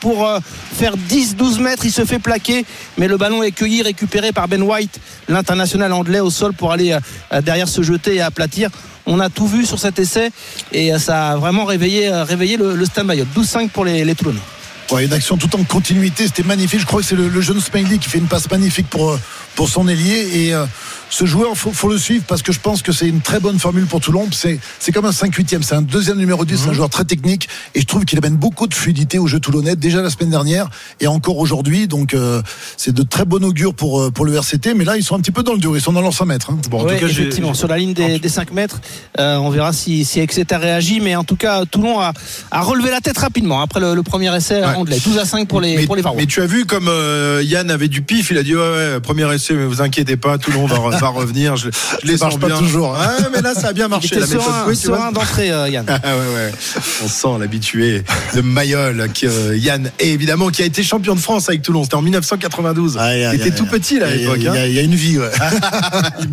pour 0.00 0.26
faire 0.74 0.94
10-12 0.96 1.60
mètres. 1.60 1.84
Il 1.84 1.92
se 1.92 2.04
fait 2.04 2.18
plaquer, 2.18 2.64
mais 2.96 3.08
le 3.08 3.16
ballon 3.16 3.42
est 3.42 3.52
cueilli, 3.52 3.82
récupéré 3.82 4.32
par 4.32 4.48
Ben 4.48 4.62
White, 4.62 5.00
l'international 5.28 5.92
anglais 5.92 6.20
au 6.20 6.30
sol 6.30 6.54
pour 6.54 6.72
aller 6.72 6.96
derrière 7.42 7.68
se 7.68 7.82
jeter 7.82 8.16
et 8.16 8.20
aplatir. 8.22 8.70
On 9.06 9.20
a 9.20 9.28
tout 9.28 9.46
vu 9.46 9.66
sur 9.66 9.78
cet 9.78 9.98
essai 9.98 10.30
et 10.72 10.98
ça 10.98 11.30
a 11.30 11.36
vraiment 11.36 11.64
réveillé, 11.66 12.10
réveillé 12.10 12.56
le, 12.56 12.74
Mayotte. 13.04 13.28
12-5 13.36 13.68
pour 13.68 13.84
les, 13.84 14.04
les 14.04 14.14
Toulonnais. 14.14 14.40
Ouais, 14.90 15.04
une 15.04 15.12
action 15.12 15.36
tout 15.36 15.54
en 15.54 15.64
continuité, 15.64 16.26
c'était 16.26 16.42
magnifique. 16.42 16.80
Je 16.80 16.86
crois 16.86 17.00
que 17.02 17.06
c'est 17.06 17.14
le, 17.16 17.28
le 17.28 17.40
jeune 17.42 17.60
Smiley 17.60 17.98
qui 17.98 18.08
fait 18.08 18.16
une 18.18 18.26
passe 18.26 18.50
magnifique 18.50 18.88
pour, 18.88 19.10
euh, 19.10 19.20
pour 19.54 19.68
son 19.68 19.86
ailier. 19.86 20.28
Et 20.46 20.54
euh, 20.54 20.64
ce 21.10 21.26
joueur, 21.26 21.54
faut, 21.58 21.72
faut 21.72 21.90
le 21.90 21.98
suivre 21.98 22.24
parce 22.26 22.40
que 22.40 22.52
je 22.52 22.58
pense 22.60 22.80
que 22.80 22.90
c'est 22.90 23.06
une 23.06 23.20
très 23.20 23.38
bonne 23.38 23.58
formule 23.58 23.84
pour 23.84 24.00
Toulon. 24.00 24.26
C'est, 24.32 24.58
c'est 24.78 24.90
comme 24.92 25.04
un 25.04 25.10
5-8e, 25.10 25.60
c'est 25.62 25.74
un 25.74 25.82
deuxième 25.82 26.16
numéro 26.16 26.42
10, 26.46 26.56
c'est 26.56 26.70
un 26.70 26.72
joueur 26.72 26.88
très 26.88 27.04
technique. 27.04 27.50
Et 27.74 27.80
je 27.82 27.86
trouve 27.86 28.06
qu'il 28.06 28.16
amène 28.18 28.36
beaucoup 28.36 28.66
de 28.66 28.72
fluidité 28.72 29.18
au 29.18 29.26
jeu 29.26 29.40
toulonnais, 29.40 29.76
déjà 29.76 30.00
la 30.00 30.08
semaine 30.08 30.30
dernière 30.30 30.70
et 31.00 31.06
encore 31.06 31.36
aujourd'hui. 31.36 31.86
Donc 31.86 32.14
euh, 32.14 32.40
c'est 32.78 32.92
de 32.94 33.02
très 33.02 33.26
bon 33.26 33.44
augure 33.44 33.74
pour, 33.74 34.00
euh, 34.00 34.10
pour 34.10 34.24
le 34.24 34.34
RCT. 34.36 34.72
Mais 34.74 34.84
là, 34.86 34.96
ils 34.96 35.04
sont 35.04 35.16
un 35.16 35.20
petit 35.20 35.32
peu 35.32 35.42
dans 35.42 35.52
le 35.52 35.58
dur, 35.58 35.76
ils 35.76 35.82
sont 35.82 35.92
dans 35.92 36.00
leur 36.00 36.14
100 36.14 36.24
mètres. 36.24 36.50
hein. 36.50 36.58
Bon, 36.70 36.80
en 36.80 36.84
Ouais, 36.86 36.94
tout 36.98 37.04
cas, 37.04 37.10
effectivement, 37.12 37.52
sur 37.52 37.68
la 37.68 37.76
ligne 37.76 37.92
des, 37.92 38.18
des 38.18 38.28
5 38.30 38.52
mètres, 38.52 38.80
euh, 39.18 39.36
on 39.36 39.50
verra 39.50 39.74
si, 39.74 40.06
si 40.06 40.18
Exeter 40.20 40.56
réagit, 40.56 41.00
mais 41.00 41.14
en 41.14 41.24
tout 41.24 41.36
cas, 41.36 41.66
Toulon 41.66 42.00
a, 42.00 42.14
a 42.50 42.60
relevé 42.62 42.90
la 42.90 43.02
tête 43.02 43.18
rapidement 43.18 43.60
après 43.60 43.80
le, 43.80 43.94
le 43.94 44.02
premier 44.02 44.34
essai 44.34 44.62
Ouais. 44.62 44.77
Anglais. 44.78 44.98
12 45.04 45.18
à 45.18 45.24
5 45.24 45.46
pour 45.48 45.60
les, 45.60 45.76
mais, 45.76 45.86
pour 45.86 45.96
les 45.96 46.02
Varois. 46.02 46.18
mais 46.20 46.26
tu 46.26 46.40
as 46.42 46.46
vu 46.46 46.64
comme 46.66 46.88
euh, 46.88 47.42
Yann 47.44 47.70
avait 47.70 47.88
du 47.88 48.02
pif, 48.02 48.30
il 48.30 48.38
a 48.38 48.42
dit 48.42 48.54
ouais, 48.54 48.60
ouais 48.62 49.00
premier 49.00 49.32
essai, 49.34 49.54
mais 49.54 49.64
vous 49.64 49.82
inquiétez 49.82 50.16
pas, 50.16 50.38
Toulon 50.38 50.66
va, 50.66 50.76
re- 50.76 50.98
va 50.98 51.08
revenir. 51.08 51.56
Je, 51.56 51.68
je 52.02 52.06
les 52.06 52.16
Ça 52.16 52.24
marche 52.26 52.34
sens 52.34 52.40
pas 52.40 52.48
bien. 52.48 52.58
toujours, 52.58 52.96
hein. 52.96 53.08
Ouais, 53.20 53.26
mais 53.34 53.42
là 53.42 53.54
ça 53.54 53.68
a 53.68 53.72
bien 53.72 53.86
Il 53.86 53.90
marché 53.90 54.06
était 54.08 54.20
la 54.20 54.26
méthode 54.26 54.42
serein, 54.42 54.64
vois. 54.64 54.74
serein 54.74 55.12
d'entrée, 55.12 55.50
euh, 55.50 55.68
Yann. 55.68 55.84
Ah 56.04 56.16
ouais, 56.16 56.34
ouais. 56.34 56.52
On 57.04 57.08
sent 57.08 57.28
l'habitué 57.40 58.02
de 58.34 58.40
Mayol, 58.40 59.08
qui, 59.12 59.26
euh, 59.26 59.56
Yann, 59.56 59.90
et 60.00 60.12
évidemment, 60.12 60.48
qui 60.48 60.62
a 60.62 60.66
été 60.66 60.82
champion 60.82 61.14
de 61.14 61.20
France 61.20 61.48
avec 61.48 61.62
Toulon. 61.62 61.82
C'était 61.84 61.96
en 61.96 62.02
1992. 62.02 62.96
Ah, 62.98 63.16
y 63.16 63.24
a- 63.24 63.34
il 63.34 63.40
était 63.40 63.50
tout 63.50 63.66
petit 63.66 63.98
là 63.98 64.06
à 64.06 64.10
Il 64.10 64.22
y 64.22 64.26
a- 64.26 64.34
l'époque. 64.34 64.36
il 64.40 64.44
y, 64.44 64.48
hein. 64.48 64.52
a- 64.54 64.66
il 64.66 64.74
y 64.74 64.78
a 64.78 64.82
une 64.82 64.94
vie, 64.94 65.18
ouais. 65.18 65.30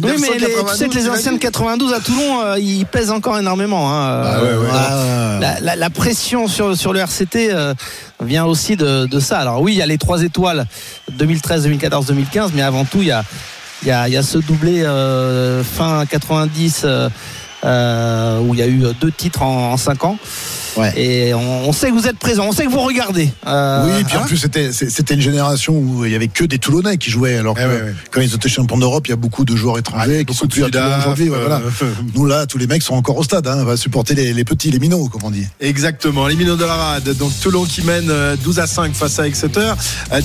Oui, 0.03 0.11
mais 0.21 0.37
les- 0.39 0.45
tu 0.47 0.75
sais 0.77 0.87
que 0.87 0.95
les 0.95 1.01
1992, 1.01 1.09
anciens 1.09 1.33
de 1.33 1.37
92 1.37 1.93
à 1.93 1.99
Toulon, 1.99 2.41
euh, 2.45 2.59
ils 2.59 2.85
pèsent 2.85 3.11
encore 3.11 3.37
énormément. 3.37 3.91
hein. 3.91 4.21
Ah 4.25 4.43
ouais, 4.43 4.49
ouais. 4.53 4.67
Ah, 4.71 5.37
La, 5.41 5.59
la- 5.59 5.75
la 5.75 5.89
pression 5.89 6.47
sur, 6.47 6.75
sur 6.77 6.93
le 6.93 6.99
RCT 6.99 7.49
euh, 7.51 7.73
vient 8.21 8.45
aussi 8.45 8.75
de, 8.75 9.05
de 9.05 9.19
ça. 9.19 9.39
Alors 9.39 9.61
oui, 9.61 9.73
il 9.73 9.77
y 9.77 9.81
a 9.81 9.85
les 9.85 9.97
trois 9.97 10.23
étoiles 10.23 10.65
2013, 11.11 11.63
2014, 11.63 12.05
2015, 12.07 12.51
mais 12.53 12.61
avant 12.61 12.85
tout, 12.85 13.01
il 13.01 13.07
y 13.07 13.11
a, 13.11 13.23
il 13.81 13.89
y 13.89 13.91
a, 13.91 14.07
il 14.07 14.13
y 14.13 14.17
a 14.17 14.23
ce 14.23 14.37
doublé 14.37 14.83
euh, 14.83 15.63
fin 15.63 16.05
90 16.05 16.81
euh, 16.85 17.09
euh, 17.65 18.39
où 18.39 18.53
il 18.53 18.59
y 18.59 18.63
a 18.63 18.67
eu 18.67 18.83
deux 19.01 19.11
titres 19.11 19.41
en, 19.41 19.73
en 19.73 19.77
cinq 19.77 20.03
ans. 20.03 20.17
Ouais. 20.77 20.91
Et 20.97 21.33
on, 21.33 21.69
on 21.69 21.71
sait 21.71 21.87
que 21.87 21.93
vous 21.93 22.05
êtes 22.07 22.17
présents, 22.19 22.47
on 22.49 22.51
sait 22.51 22.65
que 22.65 22.69
vous 22.69 22.81
regardez. 22.81 23.29
Euh, 23.47 23.85
Oui, 23.87 24.01
et 24.01 24.03
puis 24.03 24.17
en 24.17 24.21
hein. 24.21 24.25
plus, 24.27 24.35
c'était, 24.35 25.13
une 25.13 25.21
génération 25.21 25.73
où 25.73 26.03
il 26.05 26.11
y 26.11 26.15
avait 26.15 26.27
que 26.27 26.43
des 26.43 26.59
Toulonnais 26.59 26.97
qui 26.97 27.09
jouaient, 27.09 27.37
alors 27.37 27.55
que 27.55 27.61
Eh 27.63 27.65
ouais, 27.65 27.81
ouais. 27.81 27.93
quand 28.11 28.19
ils 28.19 28.33
étaient 28.35 28.49
champions 28.49 28.77
d'Europe, 28.77 29.07
il 29.07 29.11
y 29.11 29.13
a 29.13 29.15
beaucoup 29.15 29.45
de 29.45 29.55
joueurs 29.55 29.77
étrangers 29.79 30.25
qui 30.25 30.33
sont 30.33 30.47
plus 30.47 30.65
à 30.65 30.69
Toulon 30.69 30.83
Sudaf, 30.83 30.99
aujourd'hui. 30.99 31.29
ouais, 31.29 31.37
voilà. 31.39 31.61
euh, 31.81 31.91
Nous, 32.15 32.25
là, 32.25 32.45
tous 32.45 32.57
les 32.57 32.67
mecs 32.67 32.83
sont 32.83 32.95
encore 32.95 33.15
au 33.17 33.23
stade, 33.23 33.47
hein, 33.47 33.59
on 33.61 33.63
va 33.63 33.77
supporter 33.77 34.15
les, 34.15 34.33
les 34.33 34.43
petits, 34.43 34.69
les 34.69 34.79
minots, 34.79 35.07
comme 35.07 35.23
on 35.23 35.31
dit. 35.31 35.47
Exactement, 35.61 36.27
les 36.27 36.35
minots 36.35 36.57
de 36.57 36.65
la 36.65 36.75
rade. 36.75 37.09
Donc 37.17 37.31
Toulon 37.41 37.63
qui 37.63 37.81
mène 37.83 38.09
euh, 38.09 38.35
12 38.43 38.59
à 38.59 38.67
5 38.67 38.93
face 38.93 39.17
à 39.19 39.27
Exeter. 39.27 39.73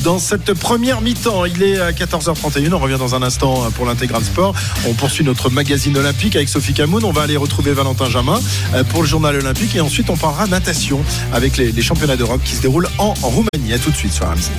Dans 0.02 0.18
cette 0.18 0.52
première 0.54 1.00
mi-temps, 1.00 1.44
il 1.44 1.62
est 1.62 1.78
à 1.78 1.92
14h31. 1.92 2.72
On 2.72 2.78
revient 2.80 2.98
dans 2.98 3.14
un 3.14 3.22
instant 3.22 3.70
pour 3.76 3.86
l'intégral 3.86 4.24
sport. 4.24 4.52
On 4.88 4.94
poursuit 4.94 5.22
notre 5.24 5.48
magazine 5.48 5.96
olympique 5.96 6.34
avec 6.34 6.48
Sophie 6.48 6.72
Camoun. 6.74 7.04
On 7.04 7.12
va 7.12 7.22
aller 7.22 7.29
retrouver 7.36 7.72
Valentin 7.72 8.08
Jamin 8.08 8.40
euh, 8.74 8.84
pour 8.84 9.02
le 9.02 9.08
journal 9.08 9.36
olympique. 9.36 9.74
Et 9.76 9.80
ensuite, 9.80 10.10
on 10.10 10.16
parlera 10.16 10.46
natation 10.46 11.00
avec 11.32 11.56
les, 11.56 11.72
les 11.72 11.82
championnats 11.82 12.16
d'Europe 12.16 12.40
qui 12.44 12.54
se 12.54 12.62
déroulent 12.62 12.88
en 12.98 13.14
Roumanie. 13.22 13.72
À 13.74 13.78
tout 13.78 13.90
de 13.90 13.96
suite 13.96 14.12
sur 14.12 14.26
RMC. 14.26 14.50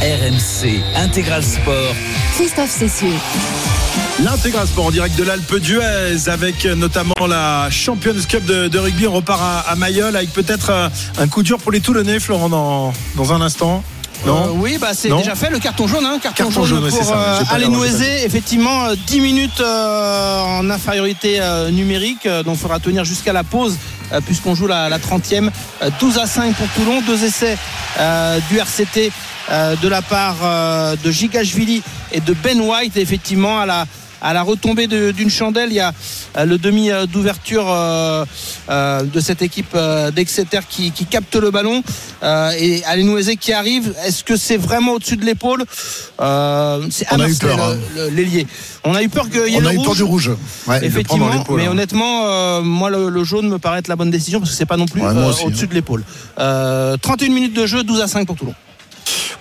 RMC 0.00 0.80
Intégral 0.96 1.44
Sport. 1.44 1.94
Christophe 2.36 2.70
Cessieux. 2.70 3.08
L'intégral 4.24 4.66
sport 4.66 4.86
en 4.86 4.90
direct 4.90 5.16
de 5.18 5.24
l'Alpe 5.24 5.56
d'Huez 5.56 6.28
avec 6.28 6.66
euh, 6.66 6.74
notamment 6.74 7.14
la 7.28 7.68
Champions 7.70 8.14
Cup 8.28 8.44
de, 8.44 8.68
de 8.68 8.78
rugby. 8.78 9.06
On 9.06 9.12
repart 9.12 9.40
à, 9.42 9.60
à 9.60 9.76
Mayol 9.76 10.14
avec 10.16 10.30
peut-être 10.32 10.70
euh, 10.70 10.88
un 11.18 11.28
coup 11.28 11.42
dur 11.42 11.58
pour 11.58 11.72
les 11.72 11.80
Toulonnais, 11.80 12.20
Florent, 12.20 12.48
dans, 12.48 12.92
dans 13.16 13.32
un 13.32 13.40
instant. 13.40 13.82
Non 14.26 14.44
Euh, 14.48 14.52
oui, 14.54 14.78
bah 14.80 14.88
c'est 14.92 15.08
déjà 15.18 15.34
fait 15.34 15.50
le 15.50 15.58
carton 15.58 15.86
jaune, 15.86 16.04
hein, 16.04 16.18
carton, 16.22 16.44
Carton 16.44 16.64
jaune, 16.64 16.88
pour 16.90 17.12
euh, 17.12 17.42
Noisé. 17.68 18.24
Effectivement, 18.24 18.86
euh, 18.86 18.94
10 19.06 19.20
minutes 19.20 19.60
euh, 19.60 20.40
en 20.42 20.68
infériorité 20.70 21.40
euh, 21.40 21.70
numérique, 21.70 22.26
euh, 22.26 22.42
donc 22.42 22.56
il 22.56 22.60
faudra 22.60 22.78
tenir 22.80 23.04
jusqu'à 23.04 23.32
la 23.32 23.44
pause 23.44 23.76
euh, 24.12 24.20
puisqu'on 24.20 24.54
joue 24.54 24.66
la, 24.66 24.88
la 24.88 24.98
30e. 24.98 25.50
Euh, 25.82 25.90
12 26.00 26.18
à 26.18 26.26
5 26.26 26.54
pour 26.54 26.68
Toulon, 26.68 27.00
deux 27.06 27.24
essais 27.24 27.56
euh, 27.98 28.38
du 28.50 28.58
RCT 28.58 29.10
euh, 29.50 29.74
de 29.76 29.88
la 29.88 30.02
part 30.02 30.36
euh, 30.42 30.96
de 31.02 31.10
Gigashvili 31.10 31.82
et 32.12 32.20
de 32.20 32.32
Ben 32.34 32.60
White. 32.60 32.96
Et 32.96 33.00
effectivement, 33.00 33.60
à 33.60 33.66
la 33.66 33.86
à 34.20 34.32
la 34.32 34.42
retombée 34.42 34.86
d'une 34.86 35.30
chandelle, 35.30 35.70
il 35.70 35.76
y 35.76 35.80
a 35.80 35.92
euh, 36.36 36.44
le 36.44 36.58
demi 36.58 36.90
euh, 36.90 37.06
d'ouverture 37.06 37.64
euh, 37.68 38.24
de 38.68 39.20
cette 39.20 39.42
équipe 39.42 39.76
d'Exeter 40.14 40.60
qui, 40.68 40.92
qui 40.92 41.06
capte 41.06 41.36
le 41.36 41.50
ballon 41.50 41.82
et 42.58 42.82
Alenouezé 42.84 43.36
qui 43.36 43.52
arrive. 43.52 43.94
Est-ce 44.04 44.24
que 44.24 44.36
c'est 44.36 44.56
vraiment 44.56 44.92
au-dessus 44.92 45.16
de 45.16 45.24
l'épaule? 45.24 45.64
C'est 45.68 46.20
On 46.20 46.22
a 46.22 46.90
eu 46.90 46.94
Hammersley, 47.10 47.48
peur, 47.48 47.62
hein. 47.62 47.76
l'ailier. 48.12 48.46
On 48.84 48.94
a 48.94 49.02
eu 49.02 49.08
peur 49.08 49.28
qu'il 49.28 49.46
y 49.48 49.54
ait 49.54 49.58
On 49.58 49.60
le 49.60 49.68
a 49.68 49.74
eu 49.74 49.82
peur 49.82 49.94
du 49.94 50.02
rouge. 50.02 50.30
Ouais, 50.66 50.84
Effectivement, 50.84 51.30
mais 51.50 51.66
hein. 51.66 51.70
honnêtement, 51.70 52.22
euh, 52.26 52.62
moi 52.62 52.90
le, 52.90 53.08
le 53.08 53.24
jaune 53.24 53.48
me 53.48 53.58
paraît 53.58 53.78
être 53.78 53.88
la 53.88 53.96
bonne 53.96 54.10
décision 54.10 54.38
parce 54.40 54.50
que 54.52 54.56
c'est 54.56 54.66
pas 54.66 54.76
non 54.76 54.86
plus 54.86 55.00
Ouais, 55.02 55.24
aussi, 55.24 55.44
au-dessus 55.44 55.64
hein. 55.64 55.68
de 55.68 55.74
l'épaule. 55.74 56.04
Euh, 56.38 56.96
31 57.00 57.28
minutes 57.30 57.54
de 57.54 57.66
jeu, 57.66 57.82
12 57.82 58.00
à 58.00 58.06
5 58.08 58.26
pour 58.26 58.36
Toulon. 58.36 58.54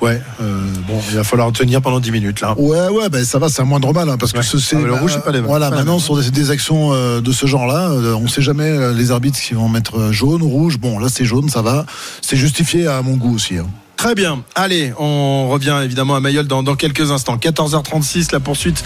Ouais, 0.02 0.22
euh, 0.42 0.62
bon, 0.88 1.00
il 1.10 1.16
va 1.18 1.24
falloir 1.24 1.52
tenir 1.52 1.82
pendant 1.82 2.00
10 2.00 2.12
minutes 2.12 2.42
là. 2.42 2.54
Ouais, 2.58 2.88
ouais, 2.90 3.10
ben 3.10 3.24
ça 3.26 3.40
va, 3.40 3.50
c'est 3.50 3.62
un 3.62 3.66
moindre 3.66 3.94
mal, 3.94 4.10
hein, 4.10 4.18
parce 4.18 4.32
que 4.32 4.42
ce- 4.42 4.58
c'est. 4.60 4.76
Ah, 4.78 4.80
le 4.86 4.94
rouge, 4.94 5.12
c'est 5.14 5.24
pas 5.24 5.32
les- 5.32 5.42
Voilà, 5.42 5.70
pas 5.70 5.76
les 5.76 5.80
maintenant, 5.82 5.98
mêmes. 5.98 6.02
sur 6.04 6.18
des, 6.22 6.32
des 6.32 6.52
actions 6.52 6.94
euh, 6.94 7.22
de 7.22 7.32
ce 7.32 7.46
genre-là, 7.46 7.90
euh, 7.92 8.14
on 8.16 8.28
sait 8.28 8.42
jamais 8.42 8.64
euh, 8.70 8.94
les 8.94 9.12
arbitres 9.12 9.40
qui 9.40 9.54
vont 9.54 9.70
mettre 9.70 10.12
jaune 10.12 10.42
ou 10.42 10.50
rouge. 10.50 10.78
Bon, 10.78 11.00
là, 11.00 11.08
c'est 11.10 11.26
jaune, 11.26 11.50
ça 11.50 11.62
va. 11.62 11.86
C'est 12.22 12.38
justifié 12.38 12.88
à 12.88 13.02
mon 13.02 13.16
goût 13.18 13.36
aussi. 13.36 13.58
hein. 13.58 13.68
Très 13.98 14.16
bien. 14.16 14.44
Allez, 14.56 14.94
on 14.98 15.50
revient 15.50 15.78
évidemment 15.84 16.16
à 16.16 16.22
Mayol 16.22 16.48
dans, 16.48 16.64
dans 16.64 16.76
quelques 16.76 17.12
instants. 17.12 17.36
14h36, 17.36 18.32
la 18.32 18.40
poursuite 18.40 18.82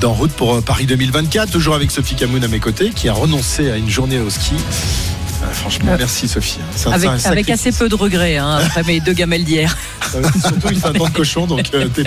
d'en 0.00 0.12
route 0.12 0.30
pour 0.32 0.60
Paris 0.62 0.84
2024. 0.84 1.50
Toujours 1.50 1.74
avec 1.74 1.90
Sophie 1.90 2.16
Camoun 2.16 2.44
à 2.44 2.48
mes 2.48 2.60
côtés, 2.60 2.90
qui 2.90 3.08
a 3.08 3.14
renoncé 3.14 3.70
à 3.70 3.78
une 3.78 3.88
journée 3.88 4.18
au 4.20 4.28
ski. 4.28 4.52
Euh, 5.42 5.46
franchement, 5.52 5.92
Euh, 5.92 5.96
merci 5.98 6.28
Sophie. 6.28 6.58
Un- 6.86 6.92
Avec, 7.30 7.50
assez 7.50 7.72
peu 7.72 7.88
de 7.88 7.94
regrets 7.94 8.36
hein, 8.36 8.58
après 8.64 8.82
mes 8.84 9.00
deux 9.00 9.12
gamelles 9.12 9.44
d'hier. 9.44 9.76
Euh, 10.14 10.22
Surtout, 10.40 10.68
il 10.70 10.78
fait 10.80 10.86
un 10.88 10.92
temps 10.92 11.06
de 11.08 11.10
cochon, 11.10 11.46
donc 11.46 11.62
euh, 11.74 11.88
t'es 11.88 12.04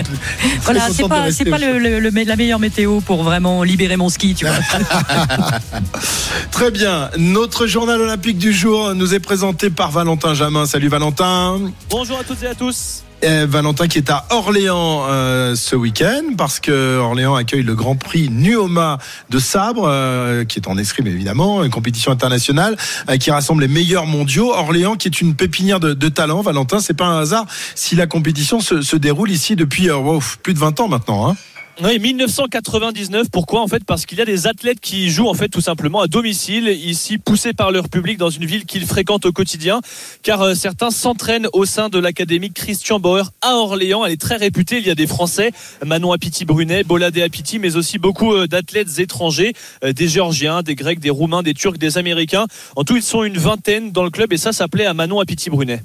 Voilà, 0.62 0.88
c'est 0.92 1.06
pas, 1.08 1.30
c'est 1.32 1.44
pas 1.44 1.58
le- 1.58 1.98
la 2.24 2.36
meilleure 2.36 2.58
météo 2.60 3.00
pour 3.00 3.22
vraiment 3.24 3.62
libérer 3.62 3.96
mon 3.96 4.08
ski, 4.08 4.34
tu 4.34 4.46
vois. 4.46 4.54
Très 6.50 6.70
bien. 6.70 7.10
Notre 7.18 7.66
journal 7.66 8.00
olympique 8.00 8.38
du 8.38 8.52
jour 8.52 8.94
nous 8.94 9.14
est 9.14 9.20
présenté 9.20 9.70
par 9.70 9.90
Valentin 9.90 10.34
Jamin. 10.34 10.66
Salut 10.66 10.88
Valentin. 10.88 11.58
Bonjour 11.90 12.18
à 12.18 12.24
toutes 12.24 12.42
et 12.42 12.48
à 12.48 12.54
tous. 12.54 13.02
Valentin 13.22 13.88
qui 13.88 13.98
est 13.98 14.10
à 14.10 14.24
Orléans 14.30 15.06
euh, 15.08 15.54
ce 15.54 15.74
week-end 15.74 16.22
parce 16.36 16.60
que 16.60 16.98
Orléans 16.98 17.34
accueille 17.34 17.62
le 17.62 17.74
Grand 17.74 17.96
Prix 17.96 18.28
Nuoma 18.30 18.98
de 19.30 19.38
sabre 19.38 19.86
euh, 19.88 20.44
qui 20.44 20.58
est 20.58 20.68
en 20.68 20.76
escrime 20.76 21.06
évidemment 21.06 21.64
une 21.64 21.70
compétition 21.70 22.12
internationale 22.12 22.76
euh, 23.08 23.16
qui 23.16 23.30
rassemble 23.30 23.62
les 23.62 23.68
meilleurs 23.68 24.06
mondiaux 24.06 24.52
Orléans 24.52 24.96
qui 24.96 25.08
est 25.08 25.20
une 25.20 25.34
pépinière 25.34 25.80
de, 25.80 26.08
talent 26.08 26.42
Valentin 26.42 26.78
c'est 26.78 26.94
pas 26.94 27.06
un 27.06 27.20
hasard 27.20 27.46
si 27.74 27.96
la 27.96 28.06
compétition 28.06 28.60
se, 28.60 28.96
déroule 28.96 29.30
ici 29.30 29.56
depuis 29.56 29.90
euh, 29.90 30.18
plus 30.42 30.54
de 30.54 30.58
20 30.58 30.80
ans 30.80 30.88
maintenant 30.88 31.30
hein. 31.30 31.36
Oui, 31.84 31.98
1999. 31.98 33.26
Pourquoi 33.30 33.60
En 33.60 33.68
fait, 33.68 33.84
parce 33.84 34.06
qu'il 34.06 34.16
y 34.16 34.22
a 34.22 34.24
des 34.24 34.46
athlètes 34.46 34.80
qui 34.80 35.10
jouent 35.10 35.28
en 35.28 35.34
fait 35.34 35.50
tout 35.50 35.60
simplement 35.60 36.00
à 36.00 36.06
domicile, 36.06 36.68
ici 36.68 37.18
poussés 37.18 37.52
par 37.52 37.70
leur 37.70 37.90
public 37.90 38.16
dans 38.16 38.30
une 38.30 38.46
ville 38.46 38.64
qu'ils 38.64 38.86
fréquentent 38.86 39.26
au 39.26 39.32
quotidien, 39.32 39.82
car 40.22 40.40
euh, 40.40 40.54
certains 40.54 40.90
s'entraînent 40.90 41.48
au 41.52 41.66
sein 41.66 41.90
de 41.90 41.98
l'académie 41.98 42.50
Christian 42.50 42.98
Bauer 42.98 43.30
à 43.42 43.56
Orléans. 43.56 44.06
Elle 44.06 44.12
est 44.12 44.20
très 44.20 44.36
réputée. 44.36 44.78
Il 44.78 44.86
y 44.86 44.90
a 44.90 44.94
des 44.94 45.06
Français, 45.06 45.52
Manon 45.84 46.12
Apiti-Brunet, 46.12 46.82
Boladé 46.84 47.22
Apiti, 47.22 47.58
mais 47.58 47.76
aussi 47.76 47.98
beaucoup 47.98 48.32
euh, 48.32 48.46
d'athlètes 48.46 48.98
étrangers, 48.98 49.52
euh, 49.84 49.92
des 49.92 50.08
Géorgiens, 50.08 50.62
des 50.62 50.76
Grecs, 50.76 50.98
des 50.98 51.10
Roumains, 51.10 51.42
des 51.42 51.52
Turcs, 51.52 51.76
des 51.76 51.98
Américains. 51.98 52.46
En 52.76 52.84
tout, 52.84 52.96
ils 52.96 53.02
sont 53.02 53.22
une 53.22 53.36
vingtaine 53.36 53.92
dans 53.92 54.04
le 54.04 54.10
club, 54.10 54.32
et 54.32 54.38
ça 54.38 54.52
s'appelait 54.52 54.86
à 54.86 54.94
Manon 54.94 55.20
Apiti-Brunet. 55.20 55.82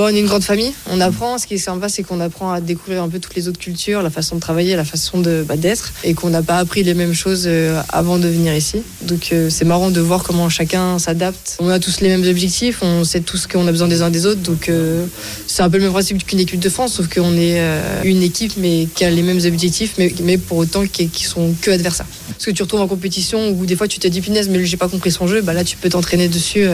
On 0.00 0.06
est 0.14 0.20
une 0.20 0.26
grande 0.26 0.44
famille, 0.44 0.72
on 0.88 1.00
apprend. 1.00 1.38
Ce 1.38 1.46
qui 1.48 1.54
est 1.54 1.58
sympa, 1.58 1.88
c'est 1.88 2.04
qu'on 2.04 2.20
apprend 2.20 2.52
à 2.52 2.60
découvrir 2.60 3.02
un 3.02 3.08
peu 3.08 3.18
toutes 3.18 3.34
les 3.34 3.48
autres 3.48 3.58
cultures, 3.58 4.00
la 4.00 4.10
façon 4.10 4.36
de 4.36 4.40
travailler, 4.40 4.76
la 4.76 4.84
façon 4.84 5.18
bah, 5.18 5.56
d'être, 5.56 5.92
et 6.04 6.14
qu'on 6.14 6.30
n'a 6.30 6.40
pas 6.40 6.58
appris 6.58 6.84
les 6.84 6.94
mêmes 6.94 7.14
choses 7.14 7.46
euh, 7.48 7.82
avant 7.88 8.16
de 8.16 8.28
venir 8.28 8.54
ici. 8.54 8.82
Donc 9.02 9.30
euh, 9.32 9.50
c'est 9.50 9.64
marrant 9.64 9.90
de 9.90 10.00
voir 10.00 10.22
comment 10.22 10.48
chacun 10.48 11.00
s'adapte. 11.00 11.56
On 11.58 11.68
a 11.68 11.80
tous 11.80 12.00
les 12.00 12.10
mêmes 12.10 12.22
objectifs, 12.22 12.78
on 12.82 13.02
sait 13.02 13.22
tous 13.22 13.48
qu'on 13.48 13.66
a 13.66 13.72
besoin 13.72 13.88
des 13.88 14.02
uns 14.02 14.10
des 14.10 14.24
autres, 14.24 14.40
donc 14.40 14.68
euh, 14.68 15.04
c'est 15.48 15.62
un 15.62 15.68
peu 15.68 15.78
le 15.78 15.82
même 15.82 15.92
principe 15.92 16.24
qu'une 16.24 16.38
équipe 16.38 16.60
de 16.60 16.68
France, 16.68 16.92
sauf 16.92 17.12
qu'on 17.12 17.36
est 17.36 17.60
une 18.04 18.22
équipe 18.22 18.52
mais 18.56 18.86
qui 18.94 19.04
a 19.04 19.10
les 19.10 19.22
mêmes 19.22 19.44
objectifs, 19.44 19.96
mais, 19.98 20.38
pour 20.38 20.58
autant 20.58 20.86
qui, 20.86 21.10
sont 21.24 21.54
que 21.60 21.72
adversaires. 21.72 22.06
Parce 22.28 22.44
que 22.44 22.52
tu 22.52 22.62
retrouves 22.62 22.82
en 22.82 22.86
compétition 22.86 23.50
où 23.50 23.66
des 23.66 23.74
fois 23.74 23.88
tu 23.88 23.98
te 23.98 24.06
dis 24.06 24.20
punaise, 24.20 24.48
mais 24.48 24.64
j'ai 24.64 24.76
pas 24.76 24.88
compris 24.88 25.10
son 25.10 25.26
jeu, 25.26 25.40
bah 25.40 25.54
là 25.54 25.64
tu 25.64 25.76
peux 25.76 25.88
t'entraîner 25.88 26.28
dessus 26.28 26.68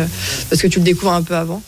parce 0.51 0.61
que 0.61 0.67
tu 0.67 0.79
le 0.79 0.85
découvres 0.85 1.15
un 1.15 1.23
peu 1.23 1.35
avant. 1.35 1.63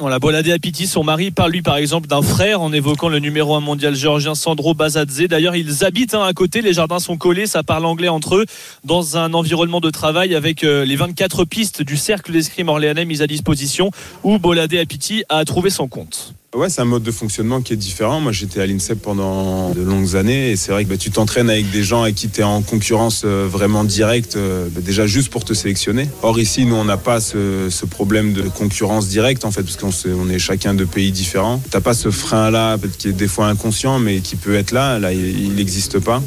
Voilà, 0.00 0.18
Boladé 0.18 0.50
Apiti, 0.52 0.86
son 0.86 1.04
mari, 1.04 1.30
parle 1.30 1.52
lui 1.52 1.60
par 1.60 1.76
exemple 1.76 2.08
d'un 2.08 2.22
frère 2.22 2.62
en 2.62 2.72
évoquant 2.72 3.10
le 3.10 3.18
numéro 3.18 3.54
1 3.54 3.60
mondial 3.60 3.94
géorgien 3.94 4.34
Sandro 4.34 4.72
Bazadze. 4.72 5.24
D'ailleurs, 5.28 5.54
ils 5.54 5.84
habitent 5.84 6.14
hein, 6.14 6.22
à 6.24 6.32
côté, 6.32 6.62
les 6.62 6.72
jardins 6.72 7.00
sont 7.00 7.18
collés, 7.18 7.46
ça 7.46 7.62
parle 7.62 7.84
anglais 7.84 8.08
entre 8.08 8.36
eux, 8.36 8.46
dans 8.82 9.18
un 9.18 9.34
environnement 9.34 9.80
de 9.80 9.90
travail 9.90 10.34
avec 10.34 10.64
euh, 10.64 10.86
les 10.86 10.96
24 10.96 11.44
pistes 11.44 11.82
du 11.82 11.98
cercle 11.98 12.32
d'escrime 12.32 12.70
orléanais 12.70 13.04
mises 13.04 13.20
à 13.20 13.26
disposition, 13.26 13.90
où 14.22 14.38
Boladé 14.38 14.78
Apiti 14.78 15.22
a 15.28 15.44
trouvé 15.44 15.68
son 15.68 15.86
compte. 15.86 16.32
Ouais, 16.52 16.68
c'est 16.68 16.80
un 16.80 16.84
mode 16.84 17.04
de 17.04 17.12
fonctionnement 17.12 17.60
qui 17.60 17.74
est 17.74 17.76
différent. 17.76 18.20
Moi, 18.20 18.32
j'étais 18.32 18.60
à 18.60 18.66
l'INSEP 18.66 19.00
pendant 19.00 19.70
de 19.70 19.82
longues 19.82 20.16
années 20.16 20.50
et 20.50 20.56
c'est 20.56 20.72
vrai 20.72 20.84
que 20.84 20.90
bah, 20.90 20.96
tu 20.96 21.12
t'entraînes 21.12 21.48
avec 21.48 21.70
des 21.70 21.84
gens 21.84 22.02
avec 22.02 22.16
qui 22.16 22.28
tu 22.28 22.40
es 22.40 22.42
en 22.42 22.60
concurrence 22.60 23.22
euh, 23.24 23.46
vraiment 23.48 23.84
directe, 23.84 24.34
euh, 24.34 24.68
bah, 24.68 24.80
déjà 24.80 25.06
juste 25.06 25.30
pour 25.30 25.44
te 25.44 25.54
sélectionner. 25.54 26.08
Or, 26.22 26.40
ici, 26.40 26.64
nous, 26.64 26.74
on 26.74 26.84
n'a 26.84 26.96
pas 26.96 27.20
ce, 27.20 27.68
ce, 27.70 27.86
problème 27.86 28.32
de 28.32 28.42
concurrence 28.42 29.06
directe, 29.06 29.44
en 29.44 29.52
fait, 29.52 29.62
parce 29.62 29.76
qu'on 29.76 29.92
on 30.10 30.28
est 30.28 30.40
chacun 30.40 30.74
de 30.74 30.84
pays 30.84 31.12
différents. 31.12 31.62
T'as 31.70 31.80
pas 31.80 31.94
ce 31.94 32.10
frein-là, 32.10 32.78
qui 32.98 33.08
est 33.08 33.12
des 33.12 33.28
fois 33.28 33.46
inconscient, 33.46 34.00
mais 34.00 34.18
qui 34.18 34.34
peut 34.34 34.56
être 34.56 34.72
là. 34.72 34.98
Là, 34.98 35.12
il 35.12 35.54
n'existe 35.54 36.00
pas. 36.00 36.20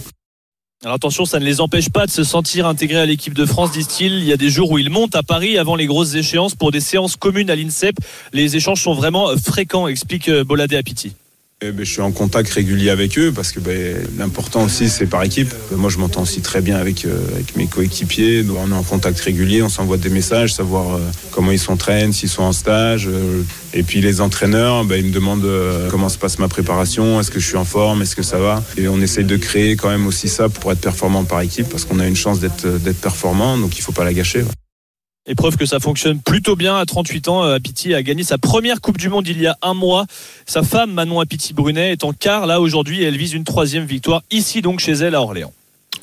Alors 0.84 0.96
attention, 0.96 1.24
ça 1.24 1.40
ne 1.40 1.46
les 1.46 1.62
empêche 1.62 1.90
pas 1.90 2.06
de 2.06 2.12
se 2.12 2.26
sentir 2.26 2.68
intégrés 2.68 3.00
à 3.00 3.06
l'équipe 3.06 3.34
de 3.34 3.46
France, 3.46 3.72
disent-ils. 3.72 4.16
Il 4.16 4.26
y 4.26 4.34
a 4.34 4.38
des 4.38 4.50
jours 4.50 4.70
où 4.70 4.78
ils 4.78 4.90
montent 4.90 5.16
à 5.16 5.24
Paris 5.24 5.58
avant 5.58 5.78
les 5.78 5.86
grosses 5.86 6.14
échéances 6.14 6.56
pour 6.56 6.72
des 6.72 6.82
séances 6.82 7.16
communes 7.16 7.50
à 7.50 7.56
l'INSEP. 7.56 7.96
Les 8.34 8.58
échanges 8.58 8.82
sont 8.82 8.94
vraiment 8.94 9.30
fréquents, 9.38 9.88
explique 9.88 10.28
euh, 10.28 10.44
Boladé 10.44 10.76
Apiti. 10.76 11.14
Eh 11.66 11.72
ben, 11.72 11.86
je 11.86 11.92
suis 11.92 12.02
en 12.02 12.12
contact 12.12 12.50
régulier 12.50 12.90
avec 12.90 13.18
eux 13.18 13.32
parce 13.34 13.54
que 13.54 13.62
ben, 13.62 13.96
l'important 14.18 14.66
aussi 14.66 14.90
c'est 14.90 15.06
par 15.06 15.24
équipe. 15.24 15.54
Moi 15.72 15.90
je 15.90 15.98
m'entends 15.98 16.24
aussi 16.24 16.42
très 16.42 16.60
bien 16.60 16.76
avec, 16.76 17.06
euh, 17.06 17.18
avec 17.34 17.56
mes 17.56 17.68
coéquipiers. 17.68 18.44
On 18.50 18.70
est 18.70 18.76
en 18.76 18.84
contact 18.84 19.18
régulier, 19.22 19.62
on 19.64 19.70
s'envoie 19.70 19.96
des 19.96 20.10
messages, 20.10 20.54
savoir 20.54 20.96
euh, 20.96 21.00
comment 21.32 21.52
ils 21.52 21.60
s'entraînent, 21.60 22.12
s'ils 22.12 22.28
sont 22.28 22.44
en 22.44 22.52
stage. 22.52 23.08
Euh, 23.08 23.44
et 23.74 23.84
puis 23.84 24.02
les 24.02 24.20
entraîneurs, 24.20 24.84
ben, 24.84 24.98
ils 24.98 25.06
me 25.06 25.14
demandent 25.14 25.48
comment 25.90 26.10
se 26.10 26.18
passe 26.18 26.38
ma 26.38 26.50
préparation, 26.50 27.22
est-ce 27.22 27.32
que 27.32 27.40
je 27.40 27.48
suis 27.48 27.58
en 27.58 27.66
forme, 27.66 28.02
est-ce 28.02 28.18
que 28.18 28.24
ça 28.24 28.40
va? 28.40 28.62
Et 28.76 28.90
on 28.90 29.00
essaye 29.00 29.24
de 29.24 29.38
créer 29.38 29.78
quand 29.78 29.90
même 29.90 30.06
aussi 30.06 30.28
ça 30.28 30.50
pour 30.50 30.70
être 30.74 30.82
performant 30.82 31.24
par 31.24 31.40
équipe 31.40 31.70
parce 31.70 31.86
qu'on 31.86 32.00
a 32.00 32.08
une 32.08 32.18
chance 32.18 32.42
d'être 32.42 32.68
performant, 33.02 33.58
donc 33.58 33.78
il 33.78 33.80
ne 33.80 33.86
faut 33.86 33.94
pas 33.94 34.04
la 34.04 34.14
gâcher. 34.14 34.44
Épreuve 35.26 35.56
que 35.56 35.66
ça 35.66 35.80
fonctionne 35.80 36.20
plutôt 36.20 36.58
bien 36.58 36.76
à 36.76 36.86
38 36.86 37.30
ans. 37.30 37.44
Apiti 37.44 37.94
a 37.94 38.04
gagné 38.04 38.24
sa 38.24 38.38
première 38.38 38.82
Coupe 38.82 38.98
du 38.98 39.08
Monde 39.08 39.26
il 39.26 39.42
y 39.42 39.48
a 39.48 39.58
un 39.62 39.74
mois. 39.74 40.06
Sa 40.46 40.64
femme, 40.64 40.92
Manon 40.92 41.22
Apiti 41.22 41.54
Brunet, 41.54 41.94
est 41.94 42.04
en 42.04 42.12
quart 42.12 42.46
là 42.46 42.60
aujourd'hui 42.60 43.04
elle 43.04 43.16
vise 43.16 43.34
une 43.34 43.46
troisième 43.46 43.86
victoire 43.86 44.24
ici 44.32 44.62
donc 44.62 44.82
chez 44.82 44.92
elle 44.92 45.16
à 45.16 45.22
Orléans. 45.22 45.54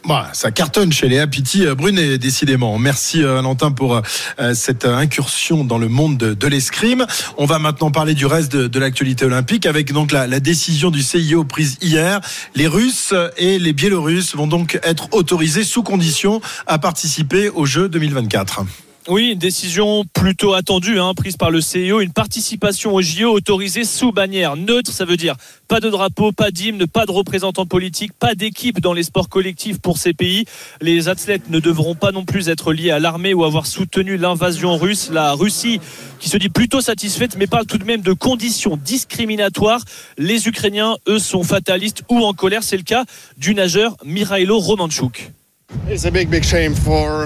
Bah, 0.06 0.30
ça 0.32 0.50
cartonne 0.50 0.90
chez 0.90 1.10
les 1.10 1.18
Apiti 1.18 1.66
Brunet, 1.66 2.16
décidément. 2.16 2.78
Merci 2.78 3.22
euh, 3.22 3.34
Valentin 3.34 3.70
pour 3.70 4.00
euh, 4.38 4.54
cette 4.54 4.86
incursion 4.86 5.64
dans 5.64 5.76
le 5.76 5.88
monde 5.88 6.16
de, 6.16 6.46
l'escrime. 6.46 7.04
On 7.36 7.44
va 7.44 7.58
maintenant 7.58 7.90
parler 7.90 8.14
du 8.14 8.24
reste 8.24 8.56
de, 8.56 8.78
l'actualité 8.78 9.26
olympique 9.26 9.66
avec 9.66 9.92
donc 9.92 10.12
la, 10.12 10.26
la, 10.26 10.40
décision 10.40 10.90
du 10.90 11.02
CIO 11.02 11.44
prise 11.44 11.76
hier. 11.82 12.22
Les 12.54 12.66
Russes 12.66 13.12
et 13.36 13.58
les 13.58 13.74
Biélorusses 13.74 14.34
vont 14.34 14.46
donc 14.46 14.80
être 14.82 15.08
autorisés 15.12 15.64
sous 15.64 15.82
condition 15.82 16.40
à 16.66 16.78
participer 16.78 17.50
aux 17.50 17.66
Jeux 17.66 17.90
2024. 17.90 18.62
Oui, 19.08 19.30
une 19.30 19.38
décision 19.38 20.04
plutôt 20.12 20.52
attendue, 20.52 21.00
hein, 21.00 21.14
prise 21.14 21.38
par 21.38 21.50
le 21.50 21.62
CIO. 21.62 22.00
Une 22.02 22.12
participation 22.12 22.94
au 22.94 23.00
JO 23.00 23.32
autorisée 23.32 23.84
sous 23.84 24.12
bannière 24.12 24.56
neutre. 24.56 24.92
Ça 24.92 25.06
veut 25.06 25.16
dire 25.16 25.36
pas 25.68 25.80
de 25.80 25.88
drapeau, 25.88 26.32
pas 26.32 26.50
d'hymne, 26.50 26.86
pas 26.86 27.06
de 27.06 27.10
représentants 27.10 27.64
politiques, 27.64 28.12
pas 28.12 28.34
d'équipe 28.34 28.78
dans 28.78 28.92
les 28.92 29.02
sports 29.02 29.30
collectifs 29.30 29.80
pour 29.80 29.96
ces 29.96 30.12
pays. 30.12 30.44
Les 30.82 31.08
athlètes 31.08 31.48
ne 31.48 31.60
devront 31.60 31.94
pas 31.94 32.12
non 32.12 32.26
plus 32.26 32.50
être 32.50 32.74
liés 32.74 32.90
à 32.90 32.98
l'armée 32.98 33.32
ou 33.32 33.44
avoir 33.44 33.66
soutenu 33.66 34.18
l'invasion 34.18 34.76
russe. 34.76 35.08
La 35.10 35.32
Russie, 35.32 35.80
qui 36.18 36.28
se 36.28 36.36
dit 36.36 36.50
plutôt 36.50 36.82
satisfaite, 36.82 37.36
mais 37.38 37.46
parle 37.46 37.64
tout 37.64 37.78
de 37.78 37.84
même 37.84 38.02
de 38.02 38.12
conditions 38.12 38.76
discriminatoires. 38.76 39.82
Les 40.18 40.46
Ukrainiens, 40.46 40.98
eux, 41.08 41.18
sont 41.18 41.42
fatalistes 41.42 42.02
ou 42.10 42.18
en 42.18 42.34
colère. 42.34 42.62
C'est 42.62 42.76
le 42.76 42.82
cas 42.82 43.06
du 43.38 43.54
nageur 43.54 43.96
Mirailo 44.04 44.58
Romanchuk. 44.58 45.32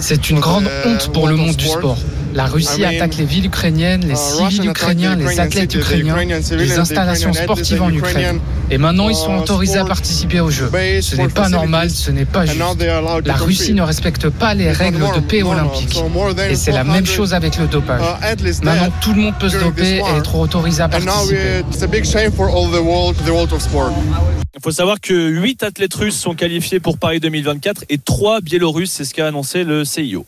C'est 0.01 0.31
une 0.31 0.41
grande 0.41 0.69
honte 0.87 1.13
pour 1.13 1.29
le 1.29 1.37
monde 1.37 1.57
du 1.57 1.67
sport. 1.67 1.99
La 2.35 2.47
Russie 2.47 2.85
attaque 2.85 3.17
les 3.17 3.25
villes 3.25 3.47
ukrainiennes, 3.47 4.03
les 4.03 4.15
uh, 4.15 4.51
civils 4.51 4.69
ukrainiens, 4.69 5.15
les 5.15 5.39
athlètes 5.39 5.73
ukrainiens, 5.75 6.17
les 6.17 6.79
installations 6.79 7.33
sportives 7.33 7.81
en 7.81 7.91
Ukraine. 7.91 8.41
Et 8.71 8.79
maintenant, 8.79 9.09
ils 9.09 9.15
sont 9.15 9.37
uh, 9.37 9.41
autorisés 9.41 9.79
à 9.79 9.85
participer 9.85 10.41
aux 10.41 10.51
Jeux. 10.51 10.69
Ce 11.01 11.15
n'est 11.15 11.29
pas 11.29 11.49
normal, 11.49 11.91
ce 11.91 12.11
n'est 12.11 12.25
pas 12.25 12.45
juste. 12.45 12.61
La 13.25 13.35
Russie 13.35 13.73
ne 13.73 13.83
respecte 13.83 14.29
pas 14.29 14.55
les 14.55 14.73
règles 14.73 15.05
de 15.15 15.21
paix 15.21 15.45
olympique. 15.45 15.97
Et 16.51 16.57
c'est 16.57 16.73
la 16.73 16.83
même 16.83 17.07
chose 17.07 17.35
avec 17.35 17.57
le 17.57 17.69
dopage. 17.69 18.01
Uh, 18.01 18.65
maintenant, 18.65 18.93
tout 19.01 19.13
le 19.13 19.21
monde 19.21 19.35
peut 19.39 19.49
se 19.49 19.59
doper 19.59 19.99
et 19.99 20.19
être 20.19 20.35
autorisé 20.35 20.83
à 20.83 20.89
participer. 20.89 21.63
Il 24.57 24.63
faut 24.63 24.71
savoir 24.71 25.01
que 25.01 25.29
8 25.29 25.63
athlètes 25.63 25.95
russes 25.95 26.19
sont 26.19 26.35
qualifiés 26.35 26.81
pour 26.81 26.99
Paris 26.99 27.21
2024 27.21 27.85
et 27.91 27.99
3 27.99 28.41
biélorusses, 28.41 28.91
c'est 28.91 29.05
ce 29.05 29.15
qu'a 29.15 29.29
annoncé 29.29 29.63
le 29.63 29.85
CIO. 29.85 30.27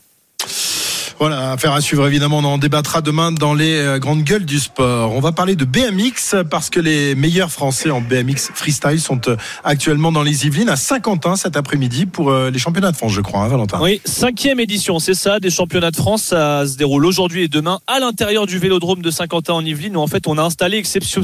Voilà, 1.19 1.53
affaire 1.53 1.73
à 1.73 1.81
suivre 1.81 2.05
évidemment. 2.05 2.37
On 2.37 2.43
en 2.43 2.57
débattra 2.59 3.01
demain 3.01 3.31
dans 3.31 3.55
les 3.55 3.79
euh, 3.79 3.97
grandes 3.97 4.21
gueules 4.21 4.45
du 4.45 4.59
sport. 4.59 5.13
On 5.13 5.19
va 5.19 5.31
parler 5.31 5.55
de 5.55 5.65
BMX 5.65 6.35
parce 6.47 6.69
que 6.69 6.79
les 6.79 7.15
meilleurs 7.15 7.49
Français 7.49 7.89
en 7.89 8.01
BMX 8.01 8.51
freestyle 8.53 9.01
sont 9.01 9.21
euh, 9.27 9.35
actuellement 9.63 10.11
dans 10.11 10.21
les 10.21 10.45
Yvelines 10.45 10.69
à 10.69 10.75
Saint-Quentin 10.75 11.35
cet 11.35 11.57
après-midi 11.57 12.05
pour 12.05 12.29
euh, 12.29 12.51
les 12.51 12.59
championnats 12.59 12.91
de 12.91 12.95
France, 12.95 13.13
je 13.13 13.21
crois, 13.21 13.39
hein, 13.39 13.47
Valentin. 13.47 13.79
Oui, 13.81 13.99
cinquième 14.05 14.59
édition, 14.59 14.99
c'est 14.99 15.15
ça, 15.15 15.39
des 15.39 15.49
championnats 15.49 15.89
de 15.89 15.95
France. 15.95 16.21
Ça 16.21 16.67
se 16.67 16.77
déroule 16.77 17.03
aujourd'hui 17.03 17.43
et 17.43 17.47
demain 17.47 17.79
à 17.87 17.99
l'intérieur 17.99 18.45
du 18.45 18.59
Vélodrome 18.59 19.01
de 19.01 19.09
Saint-Quentin 19.09 19.53
en 19.53 19.65
Yvelines 19.65 19.97
où 19.97 20.01
en 20.01 20.07
fait 20.07 20.27
on 20.27 20.37
a 20.37 20.43
installé 20.43 20.83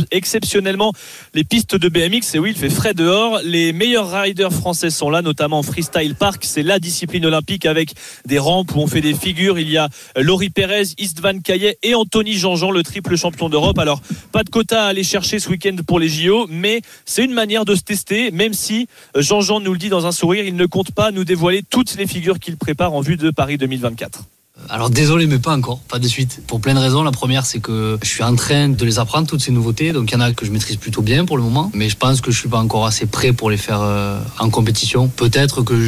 exceptionnellement 0.10 0.94
les 1.36 1.44
pistes 1.44 1.76
de 1.76 1.88
BMX. 1.88 2.34
Et 2.34 2.40
oui, 2.40 2.54
il 2.56 2.58
fait 2.58 2.72
frais 2.72 2.96
dehors. 2.96 3.42
Les 3.44 3.74
meilleurs 3.74 4.10
riders 4.10 4.54
français 4.54 4.90
sont 4.90 5.12
là, 5.12 5.22
notamment 5.22 5.62
Freestyle 5.62 6.16
Park. 6.16 6.46
C'est 6.48 6.64
la 6.64 6.80
discipline 6.80 7.28
olympique 7.28 7.68
avec 7.68 7.94
des 8.26 8.40
rampes 8.40 8.74
où 8.74 8.80
on 8.80 8.88
fait 8.88 9.02
des 9.02 9.14
figures. 9.14 9.60
Il 9.60 9.70
y 9.70 9.78
a 9.78 9.83
Laurie 10.16 10.50
Pérez, 10.50 10.94
Istvan 10.98 11.42
Caillet 11.42 11.78
et 11.84 11.96
Anthony 11.96 12.34
Jean-Jean, 12.34 12.72
le 12.72 12.84
triple 12.84 13.18
champion 13.18 13.50
d'Europe. 13.50 13.78
Alors, 13.80 14.02
pas 14.32 14.44
de 14.44 14.50
quota 14.50 14.86
à 14.86 14.88
aller 14.88 15.04
chercher 15.04 15.40
ce 15.40 15.50
week-end 15.50 15.76
pour 15.86 16.00
les 16.00 16.10
JO, 16.10 16.48
mais 16.50 16.82
c'est 17.06 17.24
une 17.24 17.34
manière 17.34 17.66
de 17.66 17.76
se 17.76 17.82
tester, 17.82 18.32
même 18.32 18.54
si 18.54 18.88
euh, 19.16 19.22
Jean-Jean 19.22 19.60
nous 19.60 19.74
le 19.74 19.80
dit 19.80 19.90
dans 19.90 20.06
un 20.06 20.12
sourire, 20.12 20.46
il 20.46 20.56
ne 20.56 20.66
compte 20.66 20.92
pas 20.92 21.12
nous 21.12 21.24
dévoiler 21.24 21.64
toutes 21.70 21.96
les 21.96 22.08
figures 22.08 22.40
qu'il 22.40 22.58
prépare 22.58 22.94
en 22.94 23.02
vue 23.02 23.18
de 23.18 23.32
Paris 23.32 23.58
2024. 23.58 24.24
Alors 24.70 24.90
désolé, 24.90 25.28
mais 25.28 25.40
pas 25.40 25.56
encore, 25.56 25.80
pas 25.80 26.00
de 26.00 26.08
suite. 26.08 26.42
Pour 26.48 26.62
plein 26.62 26.74
de 26.74 26.80
raisons. 26.80 27.04
La 27.04 27.12
première, 27.12 27.46
c'est 27.46 27.60
que 27.60 27.98
je 28.02 28.08
suis 28.08 28.24
en 28.24 28.36
train 28.36 28.70
de 28.70 28.86
les 28.86 29.00
apprendre, 29.00 29.28
toutes 29.28 29.42
ces 29.42 29.52
nouveautés. 29.52 29.94
Donc 29.94 30.12
il 30.12 30.14
y 30.14 30.18
en 30.18 30.22
a 30.22 30.32
que 30.34 30.46
je 30.46 30.52
maîtrise 30.52 30.78
plutôt 30.78 31.02
bien 31.02 31.26
pour 31.26 31.38
le 31.38 31.44
moment. 31.44 31.72
Mais 31.74 31.90
je 31.90 31.98
pense 31.98 32.22
que 32.22 32.32
je 32.32 32.40
suis 32.40 32.50
pas 32.50 32.60
encore 32.60 32.86
assez 32.86 33.06
prêt 33.06 33.34
pour 33.34 33.50
les 33.50 33.58
faire 33.58 33.82
euh, 33.82 34.20
en 34.40 34.50
compétition. 34.50 35.08
Peut-être 35.08 35.62
que 35.62 35.86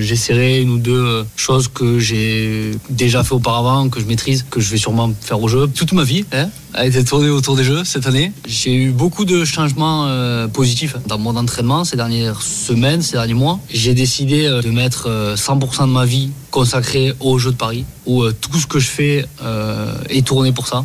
j'essaierai 0.00 0.60
une 0.60 0.70
ou 0.70 0.78
deux 0.78 1.04
euh, 1.04 1.24
choses 1.36 1.68
que 1.68 1.98
j'ai 1.98 2.72
déjà 2.88 3.24
fait 3.24 3.34
auparavant, 3.34 3.88
que 3.88 4.00
je 4.00 4.06
maîtrise, 4.06 4.44
que 4.50 4.60
je 4.60 4.70
vais 4.70 4.78
sûrement 4.78 5.12
faire 5.20 5.40
au 5.40 5.48
jeu. 5.48 5.66
Toute 5.68 5.92
ma 5.92 6.04
vie 6.04 6.24
hein, 6.32 6.48
a 6.74 6.86
été 6.86 7.04
tournée 7.04 7.28
autour 7.28 7.56
des 7.56 7.64
jeux 7.64 7.84
cette 7.84 8.06
année. 8.06 8.32
J'ai 8.46 8.74
eu 8.74 8.90
beaucoup 8.90 9.24
de 9.24 9.44
changements 9.44 10.06
euh, 10.06 10.48
positifs 10.48 10.96
dans 11.06 11.18
mon 11.18 11.36
entraînement 11.36 11.84
ces 11.84 11.96
dernières 11.96 12.42
semaines, 12.42 13.02
ces 13.02 13.12
derniers 13.12 13.34
mois. 13.34 13.58
J'ai 13.70 13.94
décidé 13.94 14.48
de 14.48 14.70
mettre 14.70 15.34
100% 15.36 15.86
de 15.86 15.92
ma 15.92 16.04
vie 16.04 16.30
consacré 16.50 17.14
aux 17.20 17.38
Jeux 17.38 17.52
de 17.52 17.56
Paris, 17.56 17.84
où 18.06 18.22
euh, 18.22 18.34
tout 18.38 18.58
ce 18.58 18.66
que 18.66 18.78
je 18.78 18.88
fais 18.88 19.26
euh, 19.42 19.94
est 20.08 20.26
tourné 20.26 20.52
pour 20.52 20.66
ça. 20.66 20.84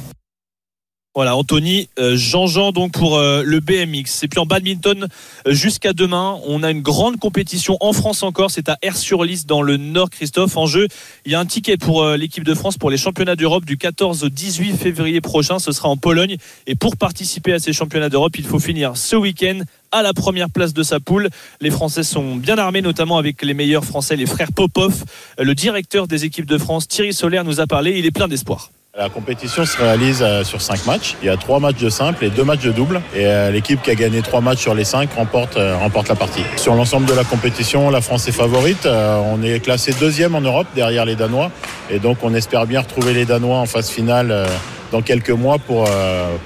Voilà, 1.16 1.38
Anthony, 1.38 1.88
euh, 1.98 2.18
Jean-Jean 2.18 2.74
donc 2.74 2.92
pour 2.92 3.18
le 3.20 3.60
BMX. 3.62 4.24
Et 4.24 4.28
puis 4.28 4.38
en 4.40 4.46
badminton, 4.46 5.08
jusqu'à 5.48 5.94
demain, 5.94 6.38
on 6.46 6.62
a 6.62 6.72
une 6.72 6.82
grande 6.82 7.18
compétition 7.18 7.78
en 7.80 7.94
France 7.94 8.22
encore. 8.22 8.52
C'est 8.52 8.68
à 8.68 8.78
Air-sur-Lys 8.82 9.46
dans 9.46 9.62
le 9.62 9.78
Nord, 9.78 10.10
Christophe. 10.10 10.58
En 10.58 10.66
jeu, 10.66 10.88
il 11.26 11.32
y 11.32 11.36
a 11.36 11.40
un 11.40 11.46
ticket 11.46 11.78
pour 11.78 12.06
l'équipe 12.06 12.44
de 12.44 12.54
France 12.54 12.78
pour 12.78 12.90
les 12.90 12.98
championnats 12.98 13.38
d'Europe 13.38 13.64
du 13.64 13.78
14 13.78 14.26
au 14.26 14.30
18 14.30 14.76
février 14.76 15.22
prochain. 15.22 15.58
Ce 15.58 15.72
sera 15.72 15.88
en 15.88 15.96
Pologne. 15.96 16.36
Et 16.68 16.76
pour 16.76 16.98
participer 16.98 17.54
à 17.54 17.60
ces 17.60 17.72
championnats 17.72 18.10
d'Europe, 18.10 18.38
il 18.38 18.46
faut 18.46 18.60
finir 18.60 18.98
ce 18.98 19.16
week-end 19.16 19.62
à 19.94 20.02
la 20.02 20.14
première 20.14 20.50
place 20.50 20.74
de 20.74 20.84
sa 20.84 21.00
poule. 21.00 21.30
Les 21.62 21.72
Français 21.72 22.04
sont 22.04 22.36
bien 22.36 22.58
armés, 22.58 22.82
notamment 22.82 23.18
avec 23.18 23.42
les 23.42 23.54
meilleurs 23.54 23.86
Français, 23.86 24.18
les 24.18 24.26
frères 24.26 24.52
Popov. 24.52 25.06
Le 25.40 25.56
directeur 25.56 26.08
des 26.08 26.26
équipes 26.26 26.46
de 26.46 26.58
France, 26.58 26.90
Thierry 26.90 27.14
Solaire, 27.14 27.46
nous 27.46 27.62
a 27.62 27.68
parlé. 27.68 27.98
Il 27.98 28.06
est 28.06 28.12
plein 28.12 28.28
d'espoir. 28.28 28.70
La 28.98 29.10
compétition 29.10 29.66
se 29.66 29.76
réalise 29.78 30.24
euh, 30.24 30.46
sur 30.46 30.62
cinq 30.62 30.86
matchs. 30.86 31.18
Il 31.22 31.26
y 31.26 31.30
a 31.30 31.36
trois 31.36 31.60
matchs 31.60 31.80
de 31.80 31.90
simple 31.90 32.24
et 32.24 32.30
deux 32.30 32.46
matchs 32.46 32.64
de 32.64 32.72
double. 32.72 33.02
Et 33.14 33.26
euh, 33.26 33.52
l'équipe 33.52 33.82
qui 33.82 33.92
a 33.92 33.96
gagné 33.96 34.22
trois 34.22 34.40
matchs 34.40 34.60
sur 34.60 34.74
les 34.74 34.86
cinq 34.86 35.12
remporte, 35.16 35.58
euh, 35.58 35.76
remporte 35.76 36.08
la 36.08 36.16
partie. 36.16 36.44
Sur 36.56 36.76
l'ensemble 36.76 37.06
de 37.06 37.14
la 37.14 37.26
compétition, 37.26 37.90
la 37.90 38.00
France 38.00 38.30
est 38.30 38.32
favorite. 38.32 38.88
On 38.88 39.44
est 39.44 39.60
classé 39.60 39.92
deuxième 40.00 40.34
en 40.34 40.40
Europe 40.40 40.68
derrière 40.76 41.04
les 41.04 41.18
Danois. 41.18 41.52
Et 41.90 42.00
donc 42.00 42.20
on 42.24 42.34
espère 42.34 42.66
bien 42.68 42.80
retrouver 42.80 43.14
les 43.14 43.26
Danois 43.26 43.58
en 43.58 43.66
phase 43.66 43.90
finale 43.90 44.48
dans 44.94 45.02
quelques 45.02 45.30
mois 45.30 45.58
pour, 45.58 45.90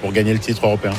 pour 0.00 0.12
gagner 0.12 0.32
le 0.32 0.40
titre 0.40 0.66
européen. 0.66 0.92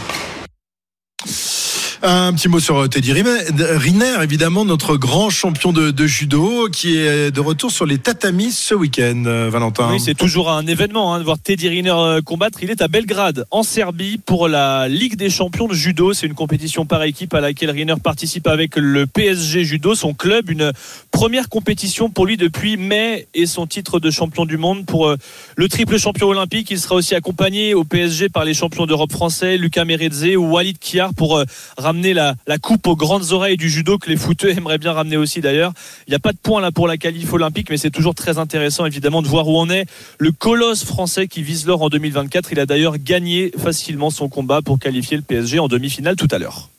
Un 2.03 2.33
petit 2.33 2.47
mot 2.47 2.59
sur 2.59 2.89
Teddy 2.89 3.13
Riner, 3.13 4.23
évidemment, 4.23 4.65
notre 4.65 4.97
grand 4.97 5.29
champion 5.29 5.71
de, 5.71 6.07
judo 6.07 6.67
qui 6.67 6.97
est 6.97 7.29
de 7.29 7.39
retour 7.39 7.69
sur 7.69 7.85
les 7.85 7.99
tatamis 7.99 8.51
ce 8.51 8.73
week-end, 8.73 9.23
euh, 9.27 9.51
Valentin. 9.51 9.87
Oui, 9.91 9.99
c'est 9.99 10.15
toujours 10.15 10.49
un 10.49 10.65
événement 10.65 11.13
hein, 11.13 11.19
de 11.19 11.23
voir 11.23 11.37
Teddy 11.37 11.69
Riner 11.69 11.91
euh, 11.91 12.21
combattre. 12.21 12.57
Il 12.63 12.71
est 12.71 12.81
à 12.81 12.87
Belgrade, 12.87 13.45
en 13.51 13.61
Serbie, 13.61 14.17
pour 14.17 14.47
la 14.47 14.87
Ligue 14.87 15.15
des 15.15 15.29
champions 15.29 15.67
de 15.67 15.75
judo. 15.75 16.13
C'est 16.13 16.25
une 16.25 16.33
compétition 16.33 16.87
par 16.87 17.03
équipe 17.03 17.35
à 17.35 17.39
laquelle 17.39 17.69
Riner 17.69 17.93
participe 18.03 18.47
avec 18.47 18.77
le 18.77 19.05
PSG 19.05 19.63
Judo, 19.63 19.93
son 19.93 20.15
club. 20.15 20.49
Une 20.49 20.71
première 21.11 21.49
compétition 21.49 22.09
pour 22.09 22.25
lui 22.25 22.35
depuis 22.35 22.77
mai 22.77 23.27
et 23.35 23.45
son 23.45 23.67
titre 23.67 23.99
de 23.99 24.09
champion 24.09 24.45
du 24.45 24.57
monde 24.57 24.87
pour 24.87 25.07
euh, 25.07 25.17
le 25.55 25.69
triple 25.69 25.99
champion 25.99 26.29
olympique. 26.29 26.71
Il 26.71 26.79
sera 26.79 26.95
aussi 26.95 27.13
accompagné 27.13 27.75
au 27.75 27.83
PSG 27.83 28.29
par 28.29 28.43
les 28.43 28.55
champions 28.55 28.87
d'Europe 28.87 29.11
français, 29.11 29.57
Lucas 29.57 29.85
Meredze 29.85 30.35
ou 30.35 30.45
Walid 30.45 30.79
Kiar 30.79 31.13
pour 31.13 31.43
ramener 31.91 32.13
la, 32.13 32.35
coupe 32.61 32.87
aux 32.87 32.95
grandes 32.95 33.33
oreilles 33.33 33.57
du 33.57 33.69
judo 33.69 33.97
que 33.97 34.09
les 34.09 34.15
footeux 34.15 34.49
aimeraient 34.57 34.77
bien 34.77 34.93
ramener 34.93 35.17
aussi 35.17 35.41
d'ailleurs. 35.41 35.73
Il 36.07 36.11
n'y 36.11 36.15
a 36.15 36.19
pas 36.19 36.31
de 36.31 36.37
point 36.37 36.61
là 36.61 36.71
pour 36.71 36.87
la 36.87 36.95
qualif 36.95 37.33
olympique, 37.33 37.69
mais 37.69 37.75
c'est 37.75 37.91
toujours 37.91 38.15
très 38.15 38.37
intéressant 38.37 38.85
évidemment 38.85 39.21
de 39.21 39.27
voir 39.27 39.49
où 39.49 39.57
on 39.57 39.69
est. 39.69 39.85
Le 40.17 40.31
colosse 40.31 40.85
français 40.85 41.27
qui 41.27 41.43
vise 41.43 41.65
l'or 41.65 41.81
en 41.81 41.89
2024, 41.89 42.53
il 42.53 42.61
a 42.61 42.65
d'ailleurs 42.65 42.97
gagné 42.97 43.51
facilement 43.57 44.09
son 44.09 44.29
combat 44.29 44.61
pour 44.61 44.79
qualifier 44.79 45.17
le 45.17 45.23
PSG 45.23 45.59
en 45.59 45.67
demi-finale 45.67 46.15
tout 46.15 46.29
à 46.31 46.37
l'heure. 46.37 46.69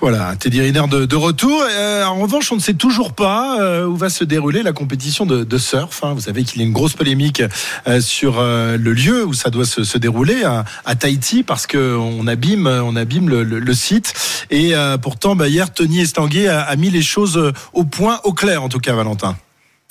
Voilà, 0.00 0.36
Teddy 0.36 0.60
Riner 0.60 0.84
de, 0.88 1.16
retour. 1.16 1.60
Euh, 1.68 2.04
en 2.04 2.20
revanche, 2.20 2.52
on 2.52 2.54
ne 2.54 2.60
sait 2.60 2.74
toujours 2.74 3.12
pas 3.14 3.60
euh, 3.60 3.84
où 3.84 3.96
va 3.96 4.10
se 4.10 4.22
dérouler 4.22 4.62
la 4.62 4.72
compétition 4.72 5.26
de, 5.26 5.58
surf. 5.58 6.04
Hein. 6.04 6.14
Vous 6.14 6.20
savez 6.20 6.44
qu'il 6.44 6.60
y 6.60 6.64
a 6.64 6.66
une 6.66 6.72
grosse 6.72 6.92
polémique 6.92 7.42
euh, 7.88 8.00
sur 8.00 8.40
le 8.40 8.92
lieu 8.92 9.24
où 9.24 9.34
ça 9.34 9.50
doit 9.50 9.64
se, 9.64 9.98
dérouler 9.98 10.44
à, 10.44 10.94
Tahiti 10.94 11.42
parce 11.42 11.66
qu'on 11.66 12.26
abîme, 12.28 12.68
on 12.68 12.94
abîme 12.94 13.28
le, 13.28 13.74
site. 13.74 14.14
Et 14.50 14.74
pourtant, 15.02 15.34
bah, 15.34 15.48
hier, 15.48 15.72
Tony 15.72 16.00
Estanguet 16.00 16.46
a, 16.46 16.60
a 16.60 16.76
mis 16.76 16.90
les 16.90 17.02
choses 17.02 17.52
au 17.72 17.84
point, 17.84 18.20
au 18.22 18.32
clair 18.32 18.62
en 18.62 18.68
tout 18.68 18.78
cas, 18.78 18.94
Valentin. 18.94 19.36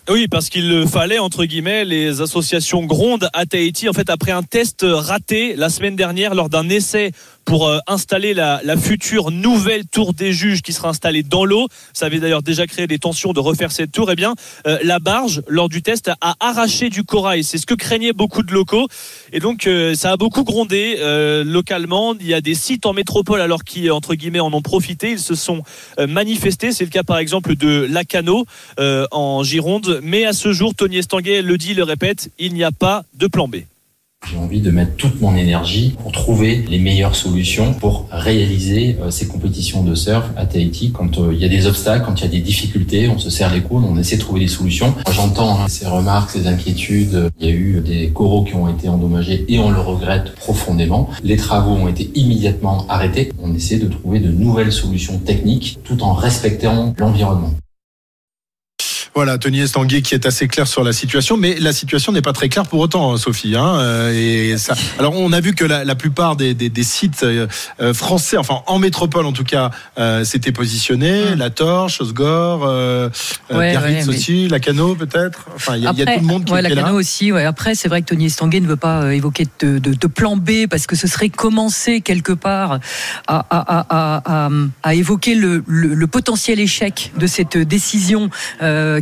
Oui, 0.10 0.30
parce 0.30 0.48
qu'il 0.48 0.88
fallait, 0.88 1.20
entre 1.20 1.44
guillemets, 1.44 1.84
les 1.84 2.22
associations 2.22 2.86
grondent 2.86 3.30
à 3.34 3.46
Tahiti. 3.46 3.90
En 3.90 3.94
fait, 3.94 4.10
après 4.10 4.32
un 4.32 4.42
test 4.42 4.86
raté 4.88 5.54
la 5.58 5.70
semaine 5.70 5.98
dernière 5.98 6.34
lors 6.34 6.48
d'un 6.48 6.70
essai 6.70 7.12
pour 7.48 7.70
euh, 7.70 7.80
installer 7.88 8.34
la, 8.34 8.60
future 8.78 9.32
nouvelle 9.32 9.88
tour 9.88 10.14
des 10.14 10.34
juges 10.34 10.62
qui 10.62 10.74
sera 10.74 10.90
installée 10.90 11.24
dans 11.24 11.46
l'eau. 11.46 11.70
Ça 11.94 12.08
avait 12.08 12.20
d'ailleurs 12.20 12.44
déjà 12.44 12.68
créé 12.68 12.88
des 12.88 13.00
tensions 13.00 13.32
de 13.32 13.40
refaire 13.40 13.72
cette 13.72 13.94
tour. 13.94 14.12
Eh 14.12 14.16
bien, 14.16 14.36
euh, 14.68 14.78
la 14.84 15.00
barge, 15.00 15.42
lors 15.48 15.70
du 15.70 15.82
test, 15.82 16.12
a 16.20 16.36
arraché 16.42 16.90
du 16.90 17.06
corail. 17.06 17.46
C'est 17.46 17.58
ce 17.58 17.66
que 17.66 17.74
craignaient 17.74 18.12
beaucoup 18.12 18.44
de 18.44 18.52
locaux. 18.52 18.88
Et 19.32 19.40
donc, 19.40 19.66
euh, 19.66 19.96
ça 19.96 20.12
a 20.12 20.18
beaucoup 20.18 20.44
grondé 20.44 20.98
localement. 21.46 22.16
Il 22.20 22.28
y 22.28 22.34
a 22.34 22.42
des 22.42 22.54
sites 22.54 22.86
en 22.86 22.92
métropole, 22.92 23.40
alors 23.40 23.64
qui, 23.64 23.90
entre 23.90 24.16
guillemets, 24.16 24.42
en 24.42 24.52
ont 24.52 24.62
profité. 24.62 25.12
Ils 25.12 25.20
se 25.20 25.36
sont 25.36 25.64
manifestés. 26.06 26.74
C'est 26.74 26.84
le 26.84 26.90
cas, 26.90 27.04
par 27.04 27.18
exemple, 27.18 27.56
de 27.56 27.88
Lacano 27.90 28.46
en 28.78 29.44
Gironde. 29.44 30.02
Mais 30.04 30.26
à 30.26 30.34
ce 30.34 30.52
jour, 30.52 30.76
Tony 30.76 30.98
Estanguet 30.98 31.42
le 31.42 31.58
dit, 31.58 31.74
le 31.74 31.84
répète, 31.84 32.30
il 32.40 32.54
n'y 32.54 32.66
a 32.66 32.72
pas 32.72 33.06
de 33.16 33.28
plan 33.28 33.48
B. 33.48 33.58
J'ai 34.30 34.38
envie 34.38 34.60
de 34.60 34.72
mettre 34.72 34.96
toute 34.98 35.22
mon 35.22 35.36
énergie 35.38 35.96
pour 36.02 36.12
trouver 36.12 36.66
les 36.68 36.80
meilleures 36.80 37.16
solutions 37.16 37.74
pour 37.74 38.08
réaliser 38.12 38.98
euh, 39.02 39.10
ces 39.10 39.26
compétitions 39.26 39.84
de 39.84 39.96
surf 39.96 40.26
à 40.36 40.46
Tahiti. 40.46 40.92
Quand 40.92 41.18
euh, 41.18 41.34
il 41.34 41.40
y 41.40 41.46
a 41.46 41.48
des 41.48 41.66
obstacles, 41.66 42.04
quand 42.06 42.20
il 42.20 42.24
y 42.24 42.28
a 42.28 42.32
des 42.32 42.42
difficultés, 42.42 43.08
on 43.08 43.20
se 43.20 43.30
serre 43.30 43.54
les 43.54 43.62
coudes, 43.62 43.86
on 43.88 43.98
essaie 43.98 44.18
de 44.18 44.22
trouver 44.22 44.42
des 44.42 44.50
solutions. 44.50 44.94
J'entends 45.10 45.62
hein, 45.62 45.68
ces 45.70 45.88
remarques, 45.88 46.32
ces 46.32 46.48
inquiétudes. 46.48 47.30
Il 47.40 47.48
y 47.48 47.50
a 47.50 47.54
eu 47.54 47.80
des 47.80 48.10
coraux 48.10 48.44
qui 48.44 48.56
ont 48.56 48.68
été 48.68 48.90
endommagés 48.90 49.46
et 49.48 49.60
on 49.60 49.72
le 49.72 49.80
regrette 49.80 50.36
profondément. 50.36 51.10
Les 51.24 51.38
travaux 51.38 51.76
ont 51.76 51.88
été 51.88 52.12
immédiatement 52.16 52.86
arrêtés. 52.90 53.32
On 53.42 53.56
essaie 53.56 53.78
de 53.78 53.88
trouver 53.88 54.20
de 54.20 54.30
nouvelles 54.30 54.74
solutions 54.74 55.20
techniques 55.20 55.80
tout 55.86 56.04
en 56.04 56.14
respectant 56.14 56.94
l'environnement. 56.98 57.54
Voilà, 59.18 59.40
Tony 59.40 59.62
Estanguet 59.62 60.04
qui 60.04 60.14
est 60.14 60.28
assez 60.28 60.48
clair 60.48 60.68
sur 60.68 60.84
la 60.84 60.94
situation, 60.94 61.38
mais 61.38 61.56
la 61.60 61.74
situation 61.74 62.12
n'est 62.12 62.22
pas 62.22 62.34
très 62.34 62.50
claire 62.50 62.68
pour 62.68 62.80
autant, 62.80 63.12
hein, 63.12 63.18
Sophie. 63.18 63.56
Hein, 63.56 63.80
euh, 63.80 64.52
et 64.54 64.60
ça. 64.60 64.76
Alors, 65.00 65.16
on 65.16 65.34
a 65.34 65.40
vu 65.40 65.56
que 65.56 65.66
la, 65.66 65.96
plupart 65.96 66.36
des, 66.36 66.56
sites 66.84 67.24
euh, 67.24 67.48
euh, 67.82 67.96
français, 67.96 68.38
enfin 68.38 68.62
en 68.68 68.78
métropole 68.78 69.26
en 69.26 69.32
tout 69.32 69.44
cas, 69.44 69.72
s'étaient 70.24 70.52
positionnés. 70.52 71.32
Mm. 71.32 71.40
La 71.40 71.50
Torche, 71.50 72.00
Osgore, 72.00 73.10
Biarritz 73.50 74.08
aussi, 74.08 74.48
la 74.50 74.60
Cano 74.60 74.94
peut-être. 74.94 75.48
Enfin, 75.56 75.78
il 75.78 75.82
y, 75.82 75.88
a 75.88 75.94
tout 75.94 76.20
le 76.20 76.22
monde 76.22 76.46
qui 76.46 76.54
ouais, 76.54 76.60
est 76.60 76.70
la 76.70 76.76
Cano 76.76 76.94
aussi. 76.94 77.32
Ouais. 77.32 77.44
Après, 77.44 77.74
c'est 77.74 77.88
vrai 77.88 78.04
que 78.04 78.10
Tony 78.10 78.28
Estanguet 78.28 78.60
ne 78.60 78.68
veut 78.68 78.76
pas 78.76 79.16
évoquer 79.16 79.48
de, 79.62 79.80
de, 79.80 80.08
plan 80.08 80.38
B 80.38 80.68
parce 80.70 80.86
que 80.86 80.96
ce 80.96 81.08
serait 81.08 81.30
commencer 81.30 82.02
quelque 82.02 82.34
part 82.34 82.78
à, 83.26 83.44
à, 83.50 84.52
à, 84.84 84.94
évoquer 84.94 85.34
le, 85.34 85.64
le, 85.66 86.06
potentiel 86.06 86.60
échec 86.60 87.12
de 87.18 87.26
cette 87.26 87.58
décision 87.58 88.30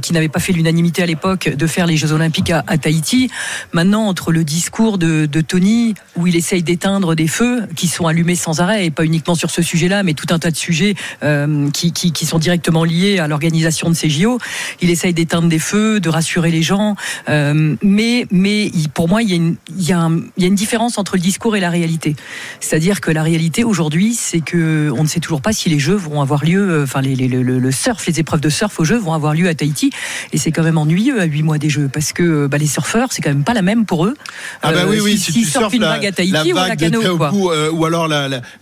qui 0.05 0.13
n'avait 0.13 0.29
pas 0.29 0.39
fait 0.39 0.53
l'unanimité 0.53 1.01
à 1.01 1.07
l'époque 1.07 1.49
de 1.49 1.67
faire 1.67 1.87
les 1.87 1.97
Jeux 1.97 2.11
Olympiques 2.11 2.51
à, 2.51 2.77
Tahiti. 2.77 3.31
Maintenant, 3.73 4.07
entre 4.07 4.31
le 4.31 4.43
discours 4.43 4.99
de, 4.99 5.25
Tony, 5.41 5.95
où 6.15 6.27
il 6.27 6.35
essaye 6.35 6.61
d'éteindre 6.61 7.15
des 7.15 7.27
feux 7.27 7.63
qui 7.75 7.87
sont 7.87 8.05
allumés 8.05 8.35
sans 8.35 8.61
arrêt, 8.61 8.85
et 8.85 8.91
pas 8.91 9.03
uniquement 9.03 9.33
sur 9.33 9.49
ce 9.49 9.63
sujet-là, 9.63 10.03
mais 10.03 10.13
tout 10.13 10.27
un 10.29 10.37
tas 10.37 10.51
de 10.51 10.55
sujets 10.55 10.93
euh, 11.23 11.69
qui, 11.71 12.13
sont 12.25 12.37
directement 12.37 12.83
liés 12.83 13.17
à 13.17 13.27
l'organisation 13.27 13.89
de 13.89 13.95
ces 13.95 14.09
JO, 14.09 14.37
il 14.79 14.91
essaye 14.91 15.13
d'éteindre 15.13 15.47
des 15.47 15.57
feux, 15.57 15.99
de 15.99 16.09
rassurer 16.09 16.51
les 16.51 16.61
gens. 16.61 16.95
Euh, 17.27 17.75
mais, 17.81 18.27
mais 18.29 18.69
pour 18.93 19.09
moi, 19.09 19.23
il 19.23 19.29
y, 19.29 19.91
a 19.91 19.97
une, 19.97 20.55
différence 20.55 20.99
entre 20.99 21.15
le 21.15 21.21
discours 21.21 21.55
et 21.55 21.59
la 21.59 21.71
réalité. 21.71 22.15
C'est-à-dire 22.59 23.01
que 23.01 23.09
la 23.09 23.23
réalité 23.23 23.63
aujourd'hui, 23.63 24.13
c'est 24.13 24.41
que 24.41 24.91
on 24.95 25.01
ne 25.01 25.07
sait 25.07 25.19
toujours 25.19 25.41
pas 25.41 25.51
si 25.51 25.69
les 25.69 25.79
Jeux 25.79 25.95
vont 25.95 26.21
avoir 26.21 26.45
lieu, 26.45 26.69
euh, 26.69 26.83
enfin 26.83 27.01
le 27.01 27.71
surf, 27.71 28.05
les 28.05 28.19
épreuves 28.19 28.41
de 28.41 28.49
surf 28.49 28.79
aux 28.79 28.85
Jeux 28.85 28.99
vont 28.99 29.13
avoir 29.13 29.33
lieu 29.33 29.47
à 29.47 29.55
Tahiti. 29.55 29.89
Et 30.33 30.37
c'est 30.37 30.51
quand 30.51 30.63
même 30.63 30.77
ennuyeux 30.77 31.19
à 31.19 31.25
8 31.25 31.43
mois 31.43 31.57
des 31.57 31.69
Jeux 31.69 31.89
parce 31.91 32.13
que 32.13 32.47
bah, 32.47 32.57
les 32.57 32.67
surfeurs, 32.67 33.09
c'est 33.11 33.21
quand 33.21 33.29
même 33.29 33.43
pas 33.43 33.53
la 33.53 33.61
même 33.61 33.85
pour 33.85 34.05
eux. 34.05 34.15
Ah 34.61 34.71
bah 34.71 34.79
oui, 34.87 34.97
euh, 34.97 35.03
oui, 35.03 35.17
si, 35.17 35.31
tu 35.31 35.43
surfes 35.43 35.73
une 35.73 35.81
vague 35.81 36.05
à 36.05 36.11
Tahiti 36.11 36.53
ou 36.53 36.57
à 36.57 36.67
la 36.67 36.75
canoë. 36.75 37.05
Euh, 37.05 37.71
ou 37.71 37.85
alors 37.85 38.07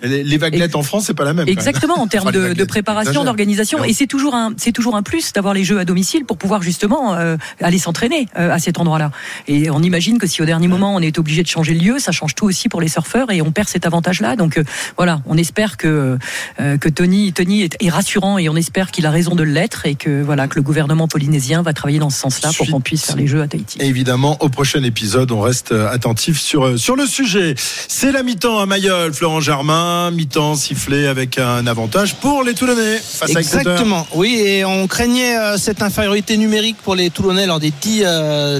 les 0.01 0.38
vaguelettes 0.38 0.75
en 0.75 0.84
France, 0.84 1.05
c'est 1.07 1.13
pas 1.13 1.25
la 1.25 1.34
même. 1.34 1.47
Exactement, 1.47 1.99
en 1.99 2.07
termes 2.07 2.31
de, 2.31 2.63
préparation, 2.63 3.23
d'organisation. 3.23 3.84
Et 3.84 3.93
c'est 3.93 4.07
toujours 4.07 4.36
un, 4.36 4.53
c'est 4.57 4.71
toujours 4.71 4.95
un 4.95 5.03
plus 5.03 5.34
d'avoir 5.34 5.53
les 5.53 5.63
Jeux 5.63 5.79
à 5.79 5.86
domicile 5.86 6.25
pour 6.25 6.38
pouvoir 6.38 6.61
justement 6.61 7.15
euh, 7.15 7.38
aller 7.61 7.79
s'entraîner 7.79 8.27
à 8.36 8.59
cet 8.59 8.79
endroit-là. 8.79 9.11
Et 9.47 9.69
on 9.69 9.81
imagine 9.81 10.17
que 10.17 10.27
si 10.27 10.41
au 10.41 10.45
dernier 10.45 10.67
moment 10.67 10.95
on 10.95 10.99
est 10.99 11.17
obligé 11.19 11.43
de 11.43 11.47
changer 11.47 11.73
le 11.73 11.79
lieu, 11.79 11.99
ça 11.99 12.11
change 12.11 12.36
tout 12.36 12.45
aussi 12.45 12.69
pour 12.69 12.81
les 12.81 12.88
surfeurs 12.88 13.31
et 13.31 13.41
on 13.41 13.51
perd 13.51 13.67
cet 13.67 13.86
avantage-là. 13.86 14.36
Donc 14.36 14.61
voilà, 14.97 15.21
on 15.25 15.38
espère 15.38 15.77
que 15.77 16.17
que 16.57 16.89
Tony, 16.89 17.34
Tony 17.34 17.61
est, 17.63 17.77
est 17.79 17.89
rassurant 17.89 18.38
et 18.38 18.49
on 18.49 18.55
espère 18.55 18.91
qu'il 18.91 19.05
a 19.05 19.11
raison 19.11 19.36
de 19.36 19.43
l'être 19.43 19.86
et 19.86 19.95
que 19.95 20.21
voilà 20.21 20.47
que 20.47 20.55
le 20.55 20.61
gouvernement 20.61 21.07
polynésien 21.14 21.61
va 21.61 21.74
travailler 21.74 21.99
dans 21.99 22.09
ce 22.09 22.22
sens-là 22.22 22.49
pour 22.57 22.66
qu'on 22.66 22.82
puisse 22.82 23.05
faire 23.05 23.16
les 23.16 23.28
Jeux 23.28 23.43
à 23.43 23.47
Tahiti. 23.47 23.78
Évidemment, 23.80 24.36
au 24.39 24.49
prochain 24.49 24.82
épisode, 24.82 25.32
on 25.32 25.41
reste 25.41 25.72
euh, 25.72 25.88
attentif 25.91 26.41
sur, 26.41 26.66
euh, 26.66 26.78
sur 26.78 26.95
le 26.95 27.05
sujet. 27.05 27.53
C'est 27.55 28.11
la 28.11 28.24
mi-temps 28.24 28.57
à 28.57 28.66
Mayol, 28.66 29.14
Florent 29.14 29.39
Germain, 29.39 30.09
mi-temps 30.09 30.55
sifflé 30.55 31.05
avec 31.05 31.38
un 31.38 31.68
avantage 31.68 32.16
pour 32.16 32.43
les 32.43 32.55
Toulonnais 32.55 32.97
face 32.97 33.36
Exactement, 33.36 34.07
oui, 34.16 34.41
et 34.43 34.66
on 34.66 34.88
craignait 34.88 35.38
euh, 35.38 35.57
cette 35.59 35.84
infériorité 35.84 36.36
numérique 36.36 36.78
pour 36.84 36.95
les 36.95 37.11
Toulonnais 37.11 37.45
lors 37.45 37.59
des 37.59 37.72
dix 37.80 38.03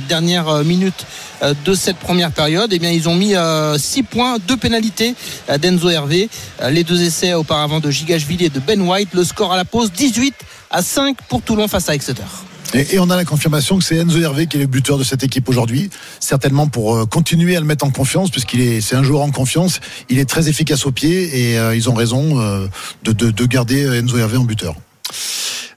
dernières 0.08 0.64
minutes 0.64 1.08
de 1.66 1.74
cette 1.74 1.98
première 1.98 2.32
période. 2.32 2.72
Et 2.72 2.76
eh 2.76 2.80
bien, 2.80 2.92
ils 2.92 3.10
ont 3.10 3.16
mis 3.16 3.34
6 3.78 4.04
points, 4.04 4.38
2 4.48 4.58
pénalités 4.58 5.16
d'Enzo 5.60 5.90
Hervé. 5.90 6.30
Les 6.70 6.84
deux 6.84 7.02
essais 7.02 7.34
auparavant 7.34 7.80
de 7.80 7.90
Gigashvili 7.90 8.46
et 8.46 8.50
de 8.50 8.60
Ben 8.60 8.82
White. 8.82 9.10
Le 9.14 9.24
score 9.24 9.54
à 9.54 9.58
la 9.58 9.66
pause 9.66 9.92
18 9.92 10.34
à 10.74 10.82
5 10.82 11.16
pour 11.30 11.42
Toulon 11.42 11.68
face 11.70 11.88
à 11.88 11.96
Exeter. 11.96 12.24
Et, 12.74 12.98
on 12.98 13.10
a 13.12 13.16
la 13.16 13.24
confirmation 13.24 13.78
que 13.78 13.84
c'est 13.84 13.98
Enzo 13.98 14.20
Hervé 14.20 14.48
qui 14.48 14.58
est 14.58 14.62
le 14.62 14.66
buteur 14.66 14.98
de 14.98 15.04
cette 15.04 15.24
équipe 15.24 15.48
aujourd'hui, 15.48 15.92
certainement 16.20 16.68
pour 16.68 16.96
euh, 16.96 17.06
continuer 17.06 17.56
à 17.56 17.60
le 17.60 17.68
mettre 17.68 17.86
en 17.86 17.92
confiance, 17.92 18.32
puisqu'il 18.32 18.62
est, 18.62 18.82
c'est 18.82 18.96
un 18.96 19.04
joueur 19.04 19.22
en 19.22 19.30
confiance. 19.30 19.80
Il 20.10 20.18
est 20.18 20.26
très 20.26 20.50
efficace 20.50 20.88
au 20.88 20.92
pied 20.92 21.52
et 21.52 21.60
euh, 21.60 21.76
ils 21.76 21.88
ont 21.88 21.94
raison 21.94 22.42
euh, 22.42 22.66
de, 23.04 23.12
de, 23.12 23.30
de 23.30 23.46
garder 23.46 23.84
Enzo 24.00 24.18
Hervé 24.18 24.38
en 24.38 24.44
buteur. 24.44 24.76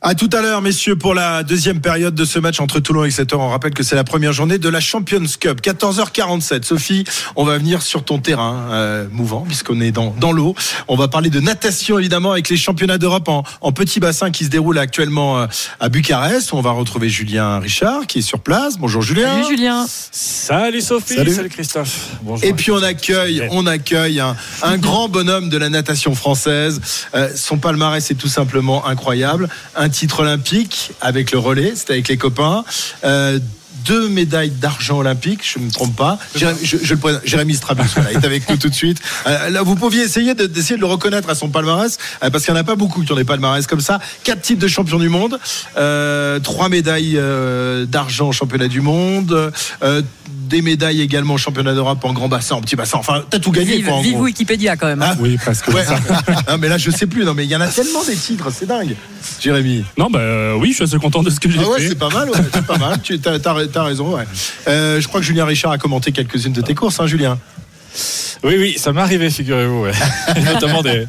À 0.08 0.14
tout 0.14 0.30
à 0.32 0.40
l'heure, 0.40 0.62
messieurs, 0.62 0.94
pour 0.94 1.14
la 1.14 1.42
deuxième 1.42 1.80
période 1.80 2.14
de 2.14 2.24
ce 2.24 2.38
match 2.38 2.60
entre 2.60 2.78
Toulon 2.78 3.02
et 3.02 3.06
Exeter. 3.08 3.34
On 3.34 3.48
rappelle 3.48 3.74
que 3.74 3.82
c'est 3.82 3.96
la 3.96 4.04
première 4.04 4.32
journée 4.32 4.56
de 4.56 4.68
la 4.68 4.78
Champions 4.78 5.24
Cup. 5.40 5.60
14h47. 5.60 6.62
Sophie, 6.62 7.02
on 7.34 7.44
va 7.44 7.58
venir 7.58 7.82
sur 7.82 8.04
ton 8.04 8.20
terrain 8.20 8.68
euh, 8.70 9.08
mouvant, 9.10 9.40
puisqu'on 9.40 9.80
est 9.80 9.90
dans, 9.90 10.14
dans 10.16 10.30
l'eau. 10.30 10.54
On 10.86 10.94
va 10.94 11.08
parler 11.08 11.28
de 11.28 11.40
natation, 11.40 11.98
évidemment, 11.98 12.30
avec 12.30 12.48
les 12.48 12.56
championnats 12.56 12.98
d'Europe 12.98 13.28
en, 13.28 13.42
en, 13.60 13.72
petit 13.72 13.98
bassin 13.98 14.30
qui 14.30 14.44
se 14.44 14.48
déroulent 14.48 14.78
actuellement 14.78 15.40
euh, 15.40 15.46
à 15.80 15.88
Bucarest. 15.88 16.52
On 16.52 16.60
va 16.60 16.70
retrouver 16.70 17.08
Julien 17.08 17.58
Richard 17.58 18.06
qui 18.06 18.20
est 18.20 18.22
sur 18.22 18.38
place. 18.38 18.78
Bonjour 18.78 19.02
Julien. 19.02 19.42
Salut 19.42 19.56
Julien. 19.56 19.86
Salut 19.88 20.82
Sophie. 20.82 21.16
Salut, 21.16 21.48
Christophe. 21.48 22.10
Bonjour. 22.22 22.48
Et 22.48 22.52
puis 22.52 22.70
on 22.70 22.80
accueille, 22.80 23.42
on 23.50 23.66
accueille 23.66 24.20
un, 24.20 24.36
un 24.62 24.78
grand 24.78 25.08
bonhomme 25.08 25.48
de 25.48 25.56
la 25.56 25.68
natation 25.68 26.14
française. 26.14 26.80
Euh, 27.16 27.28
son 27.34 27.58
palmarès 27.58 28.08
est 28.08 28.14
tout 28.14 28.28
simplement 28.28 28.86
incroyable. 28.86 29.48
Un 29.74 29.88
titre 29.96 30.20
olympique 30.20 30.92
avec 31.00 31.32
le 31.32 31.38
relais, 31.38 31.72
c'était 31.74 31.94
avec 31.94 32.08
les 32.08 32.16
copains. 32.18 32.64
Euh, 33.04 33.38
deux 33.84 34.08
médailles 34.08 34.50
d'argent 34.50 34.98
olympique, 34.98 35.40
je 35.44 35.60
ne 35.60 35.66
me 35.66 35.70
trompe 35.70 35.94
pas. 35.94 36.18
Jérémy, 36.34 36.58
je, 36.64 36.76
je 36.82 36.94
le 36.94 36.98
présente, 36.98 37.20
Jérémy 37.24 37.54
Strabus, 37.54 37.84
voilà, 37.94 38.12
est 38.12 38.24
avec 38.24 38.48
nous 38.50 38.56
tout 38.56 38.68
de 38.68 38.74
suite. 38.74 38.98
Euh, 39.28 39.48
là, 39.48 39.62
vous 39.62 39.76
pouviez 39.76 40.02
essayer 40.02 40.34
de- 40.34 40.46
d'essayer 40.46 40.74
de 40.74 40.80
le 40.80 40.86
reconnaître 40.88 41.30
à 41.30 41.36
son 41.36 41.50
palmarès, 41.50 41.96
euh, 42.24 42.30
parce 42.30 42.44
qu'il 42.44 42.52
n'y 42.52 42.58
en 42.58 42.62
a 42.62 42.64
pas 42.64 42.74
beaucoup 42.74 43.04
qui 43.04 43.12
ont 43.12 43.16
des 43.16 43.22
palmarès 43.24 43.64
comme 43.68 43.80
ça. 43.80 44.00
Quatre 44.24 44.42
titres 44.42 44.60
de 44.60 44.66
champion 44.66 44.98
du 44.98 45.08
monde, 45.08 45.38
euh, 45.76 46.40
trois 46.40 46.68
médailles 46.68 47.20
d'argent 47.86 48.28
au 48.30 48.32
championnat 48.32 48.66
du 48.68 48.80
monde, 48.80 49.52
des 50.46 50.62
médailles 50.62 51.00
également 51.00 51.34
au 51.34 51.38
championnat 51.38 51.74
d'Europe 51.74 52.04
en 52.04 52.12
grand 52.12 52.28
bassin, 52.28 52.56
en 52.56 52.60
petit 52.60 52.76
bassin. 52.76 52.98
Enfin, 52.98 53.24
t'as 53.28 53.38
tout 53.38 53.50
gagné, 53.52 53.76
Vive, 53.76 53.86
quoi, 53.86 53.94
en 53.94 54.00
vive 54.02 54.14
gros. 54.14 54.24
Wikipédia 54.24 54.76
quand 54.76 54.86
même. 54.86 55.02
hein. 55.02 55.16
Oui, 55.20 55.36
presque. 55.36 55.68
Ouais. 55.68 55.84
non, 56.48 56.58
mais 56.58 56.68
là, 56.68 56.78
je 56.78 56.90
sais 56.90 57.06
plus. 57.06 57.24
Non, 57.24 57.34
mais 57.34 57.44
il 57.44 57.50
y 57.50 57.56
en 57.56 57.60
a 57.60 57.68
tellement 57.68 58.04
des 58.04 58.16
titres, 58.16 58.48
c'est 58.50 58.66
dingue. 58.66 58.96
Jérémy. 59.40 59.84
Non, 59.98 60.08
bah 60.10 60.18
euh, 60.20 60.54
oui, 60.54 60.70
je 60.70 60.74
suis 60.76 60.84
assez 60.84 60.98
content 60.98 61.22
de 61.22 61.30
ce 61.30 61.40
que 61.40 61.50
j'ai 61.50 61.58
Ah 61.62 61.68
ouais, 61.68 61.80
fait. 61.80 61.88
c'est 61.88 61.98
pas 61.98 62.08
mal, 62.10 62.30
ouais, 62.30 62.38
c'est 62.52 62.64
pas 62.66 62.78
mal. 62.78 63.00
Tu 63.02 63.18
as, 63.24 63.48
as 63.78 63.82
raison, 63.84 64.16
ouais. 64.16 64.24
Euh, 64.68 65.00
je 65.00 65.08
crois 65.08 65.20
que 65.20 65.26
Julien 65.26 65.44
Richard 65.44 65.72
a 65.72 65.78
commenté 65.78 66.12
quelques-unes 66.12 66.52
de 66.52 66.60
tes 66.62 66.74
courses, 66.74 67.00
hein, 67.00 67.06
Julien. 67.06 67.38
Oui, 68.44 68.54
oui, 68.58 68.76
ça 68.78 68.92
m'est 68.92 69.00
arrivé, 69.00 69.30
figurez-vous. 69.30 69.82
ouais. 69.84 69.92
notamment 70.44 70.82
des, 70.82 71.06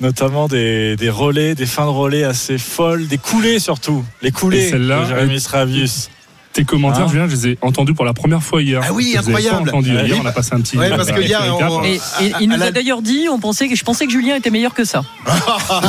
notamment 0.00 0.48
des, 0.48 0.96
des 0.96 1.10
relais, 1.10 1.54
des 1.54 1.66
fins 1.66 1.84
de 1.86 1.90
relais 1.90 2.24
assez 2.24 2.58
folles, 2.58 3.06
des 3.06 3.18
coulées 3.18 3.58
surtout. 3.58 4.04
Les 4.22 4.30
coulées 4.32 4.70
celle-là, 4.70 5.02
de 5.02 5.08
Jérémy 5.08 5.40
Stravius. 5.40 6.10
Tes 6.54 6.64
commentaires, 6.64 7.04
Hein 7.06 7.08
Julien, 7.08 7.26
je 7.28 7.34
les 7.34 7.48
ai 7.48 7.58
entendus 7.62 7.94
pour 7.94 8.04
la 8.04 8.12
première 8.14 8.42
fois 8.42 8.62
hier. 8.62 8.80
Ah 8.82 8.92
oui, 8.92 9.10
Je 9.14 9.18
incroyable. 9.18 9.64
Pas 9.64 9.76
entendus. 9.76 9.90
Ah 9.98 10.04
Hier, 10.06 10.16
oui. 10.16 10.20
on 10.22 10.26
a 10.26 10.32
passé 10.32 10.50
un 10.54 10.60
petit. 10.60 10.78
Ouais, 10.78 10.88
parce 10.90 11.10
que 11.10 11.18
un 11.18 11.22
hier, 11.22 11.40
petit 11.40 11.50
on- 11.64 11.78
récap. 11.80 12.00
Et, 12.20 12.24
et 12.26 12.32
il 12.40 12.48
nous 12.48 12.62
a 12.62 12.70
d'ailleurs 12.70 13.02
dit, 13.02 13.26
on 13.28 13.40
pensait 13.40 13.68
que 13.68 13.74
je 13.74 13.82
pensais 13.84 14.06
que 14.06 14.12
Julien 14.12 14.36
était 14.36 14.50
meilleur 14.50 14.72
que 14.72 14.84
ça. 14.84 15.02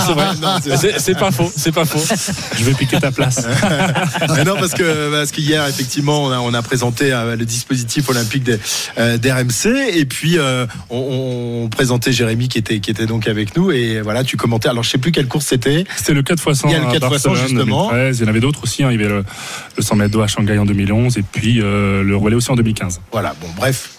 C'est 0.07 0.13
vrai. 0.13 0.25
C'est- 0.77 0.99
C'est 0.99 1.17
pas 1.19 1.29
faux, 1.31 1.51
c'est 1.55 1.71
pas 1.71 1.85
faux. 1.85 1.99
Je 2.57 2.63
vais 2.63 2.73
piquer 2.73 2.99
ta 2.99 3.11
place. 3.11 3.45
Mais 4.35 4.43
non, 4.43 4.55
parce 4.59 4.73
que 4.73 5.11
parce 5.11 5.31
qu'hier, 5.31 5.67
effectivement, 5.67 6.23
on 6.23 6.31
a, 6.31 6.39
on 6.39 6.53
a 6.53 6.61
présenté 6.63 7.13
euh, 7.13 7.35
le 7.35 7.45
dispositif 7.45 8.09
olympique 8.09 8.43
des, 8.43 8.57
euh, 8.97 9.17
d'RMC 9.17 9.67
et 9.93 10.05
puis 10.05 10.37
euh, 10.39 10.65
on, 10.89 11.63
on 11.65 11.69
présentait 11.69 12.11
Jérémy 12.11 12.47
qui 12.47 12.57
était 12.57 12.79
qui 12.79 12.89
était 12.89 13.05
donc 13.05 13.27
avec 13.27 13.55
nous 13.55 13.71
et 13.71 14.01
voilà, 14.01 14.23
tu 14.23 14.35
commentais. 14.35 14.69
Alors, 14.69 14.83
je 14.83 14.89
sais 14.89 14.97
plus 14.97 15.11
quelle 15.11 15.27
course 15.27 15.45
c'était. 15.45 15.83
C'était 15.95 16.13
le 16.13 16.23
4 16.23 16.39
x 16.49 16.59
100 16.61 16.67
Il 16.69 16.71
y 16.71 16.75
a 16.75 16.79
le 16.79 16.87
à 16.87 16.91
4 16.91 16.95
x 16.95 17.01
100 17.03 17.09
Barcelone 17.29 17.37
justement. 17.49 17.89
2013. 17.91 18.17
Il 18.19 18.21
y 18.23 18.25
en 18.25 18.29
avait 18.29 18.39
d'autres 18.39 18.63
aussi. 18.63 18.83
hein. 18.83 18.89
Il 18.91 18.99
y 18.99 19.03
avait 19.03 19.13
le, 19.13 19.23
le 19.77 19.83
100 19.83 19.95
mètres 19.97 20.11
d'eau 20.11 20.21
à 20.21 20.27
Shanghai 20.27 20.54
en 20.57 20.65
2011 20.65 21.17
et 21.17 21.23
puis 21.23 21.61
euh, 21.61 22.03
le 22.03 22.15
relais 22.15 22.35
aussi 22.35 22.51
en 22.51 22.55
2015. 22.55 23.01
Voilà, 23.11 23.35
bon, 23.41 23.47
bref. 23.55 23.94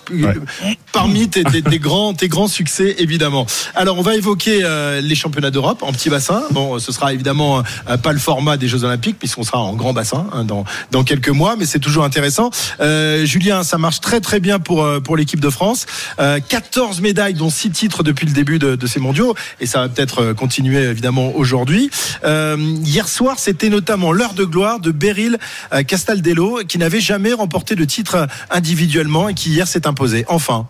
Parmi 0.92 1.28
tes, 1.28 1.42
grands, 1.78 2.14
tes 2.14 2.28
grands 2.28 2.48
succès, 2.48 2.96
évidemment. 2.98 3.46
Alors, 3.74 3.98
on 3.98 4.02
va 4.02 4.14
évoquer 4.14 4.60
euh, 4.62 5.00
les 5.00 5.14
championnats 5.14 5.50
d'Europe 5.50 5.82
en 5.82 5.92
petit 5.92 6.08
bassin. 6.08 6.44
Bon, 6.52 6.78
ce 6.78 6.92
sera 6.92 7.12
évidemment 7.12 7.62
euh, 7.88 7.96
pas 7.96 8.12
le 8.12 8.18
format 8.18 8.56
des 8.56 8.68
Jeux 8.68 8.84
Olympiques, 8.84 9.18
puisqu'on 9.18 9.42
sera 9.42 9.58
en 9.58 9.74
grand 9.74 9.92
bassin 9.92 10.26
hein, 10.32 10.44
dans, 10.44 10.64
quelques 11.04 11.28
mois, 11.28 11.56
mais 11.56 11.66
c'est 11.66 11.80
toujours 11.80 12.04
intéressant. 12.04 12.50
Euh, 12.80 13.24
Julien, 13.26 13.62
ça 13.62 13.78
marche 13.78 14.00
très 14.00 14.20
très 14.20 14.40
bien 14.40 14.58
pour, 14.58 14.86
pour 15.02 15.16
l'équipe 15.16 15.40
de 15.40 15.50
France. 15.50 15.86
Euh, 16.18 16.40
14 16.46 17.00
médailles, 17.00 17.34
dont 17.34 17.50
6 17.50 17.70
titres 17.70 18.02
depuis 18.02 18.26
le 18.26 18.32
début 18.32 18.58
de, 18.58 18.86
ces 18.86 19.00
mondiaux, 19.00 19.34
et 19.60 19.66
ça 19.66 19.80
va 19.80 19.88
peut-être 19.88 20.32
continuer 20.32 20.82
évidemment 20.84 21.32
aujourd'hui. 21.34 21.90
Hier 22.24 23.08
soir, 23.08 23.36
c'était 23.38 23.68
notamment 23.68 24.12
l'heure 24.12 24.34
de 24.34 24.44
gloire 24.44 24.78
de 24.78 24.92
Beryl 24.92 25.38
Castaldello, 25.86 26.60
qui 26.68 26.78
n'avait 26.78 27.00
jamais 27.00 27.32
remporté 27.32 27.74
de 27.74 27.84
titre 27.84 28.28
individuellement 28.50 29.28
et 29.28 29.34
qui 29.34 29.50
hier 29.50 29.66
s'est 29.66 29.86
imposé. 29.86 29.95
Enfin. 30.28 30.66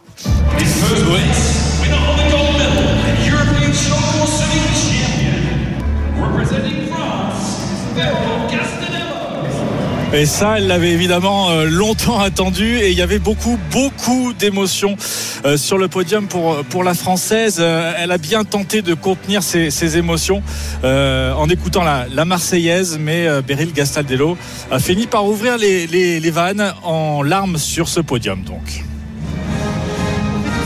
Et 10.16 10.24
ça, 10.24 10.55
elle 10.57 10.68
l'avait 10.68 10.93
évidemment 10.93 11.51
euh, 11.51 11.66
longtemps 11.66 12.18
attendu 12.18 12.79
et 12.79 12.91
il 12.91 12.97
y 12.97 13.03
avait 13.03 13.18
beaucoup, 13.18 13.59
beaucoup 13.70 14.33
d'émotions 14.33 14.97
euh, 15.45 15.59
sur 15.59 15.77
le 15.77 15.89
podium 15.89 16.27
pour, 16.27 16.64
pour 16.70 16.85
la 16.85 16.95
Française. 16.95 17.59
Euh, 17.61 17.93
Elle 17.99 18.11
a 18.12 18.16
bien 18.16 18.45
tenté 18.45 18.81
de 18.81 18.95
contenir 18.95 19.43
ses, 19.43 19.99
émotions 19.99 20.43
en 20.83 21.49
écoutant 21.51 21.85
la, 21.85 22.07
la 22.11 22.24
Marseillaise, 22.24 22.99
mais 22.99 23.27
Beryl 23.43 23.72
Gastaldello 23.72 24.39
a 24.70 24.79
fini 24.79 25.07
par 25.07 25.27
ouvrir 25.27 25.59
les, 25.59 25.87
les, 25.87 26.18
les 26.18 26.31
vannes 26.31 26.72
en 26.83 27.22
larmes 27.22 27.59
sur 27.59 27.89
ce 27.89 28.01
podium. 28.01 28.43
Donc. 28.43 28.85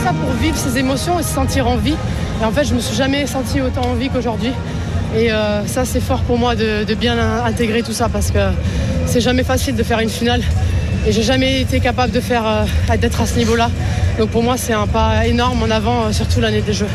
Pour 0.09 0.31
vivre 0.33 0.57
ces 0.57 0.77
émotions 0.79 1.19
et 1.19 1.23
se 1.23 1.33
sentir 1.33 1.67
en 1.67 1.75
vie. 1.75 1.95
Et 2.41 2.45
en 2.45 2.51
fait, 2.51 2.63
je 2.63 2.73
me 2.73 2.79
suis 2.79 2.95
jamais 2.95 3.27
senti 3.27 3.61
autant 3.61 3.83
en 3.83 3.93
vie 3.93 4.09
qu'aujourd'hui. 4.09 4.51
Et 5.15 5.31
euh, 5.31 5.65
ça, 5.67 5.85
c'est 5.85 5.99
fort 5.99 6.21
pour 6.21 6.37
moi 6.39 6.55
de, 6.55 6.83
de 6.83 6.93
bien 6.95 7.17
intégrer 7.45 7.83
tout 7.83 7.93
ça 7.93 8.09
parce 8.09 8.31
que 8.31 8.39
c'est 9.05 9.21
jamais 9.21 9.43
facile 9.43 9.75
de 9.75 9.83
faire 9.83 9.99
une 9.99 10.09
finale. 10.09 10.41
Et 11.07 11.11
j'ai 11.11 11.23
jamais 11.23 11.61
été 11.61 11.79
capable 11.79 12.11
de 12.11 12.19
faire 12.19 12.47
euh, 12.47 12.97
d'être 12.97 13.21
à 13.21 13.25
ce 13.25 13.37
niveau-là. 13.37 13.69
Donc 14.17 14.29
pour 14.29 14.43
moi, 14.43 14.57
c'est 14.57 14.73
un 14.73 14.87
pas 14.87 15.25
énorme 15.25 15.61
en 15.63 15.69
avant, 15.69 16.05
euh, 16.05 16.11
surtout 16.11 16.41
l'année 16.41 16.61
des 16.61 16.73
Jeux. 16.73 16.89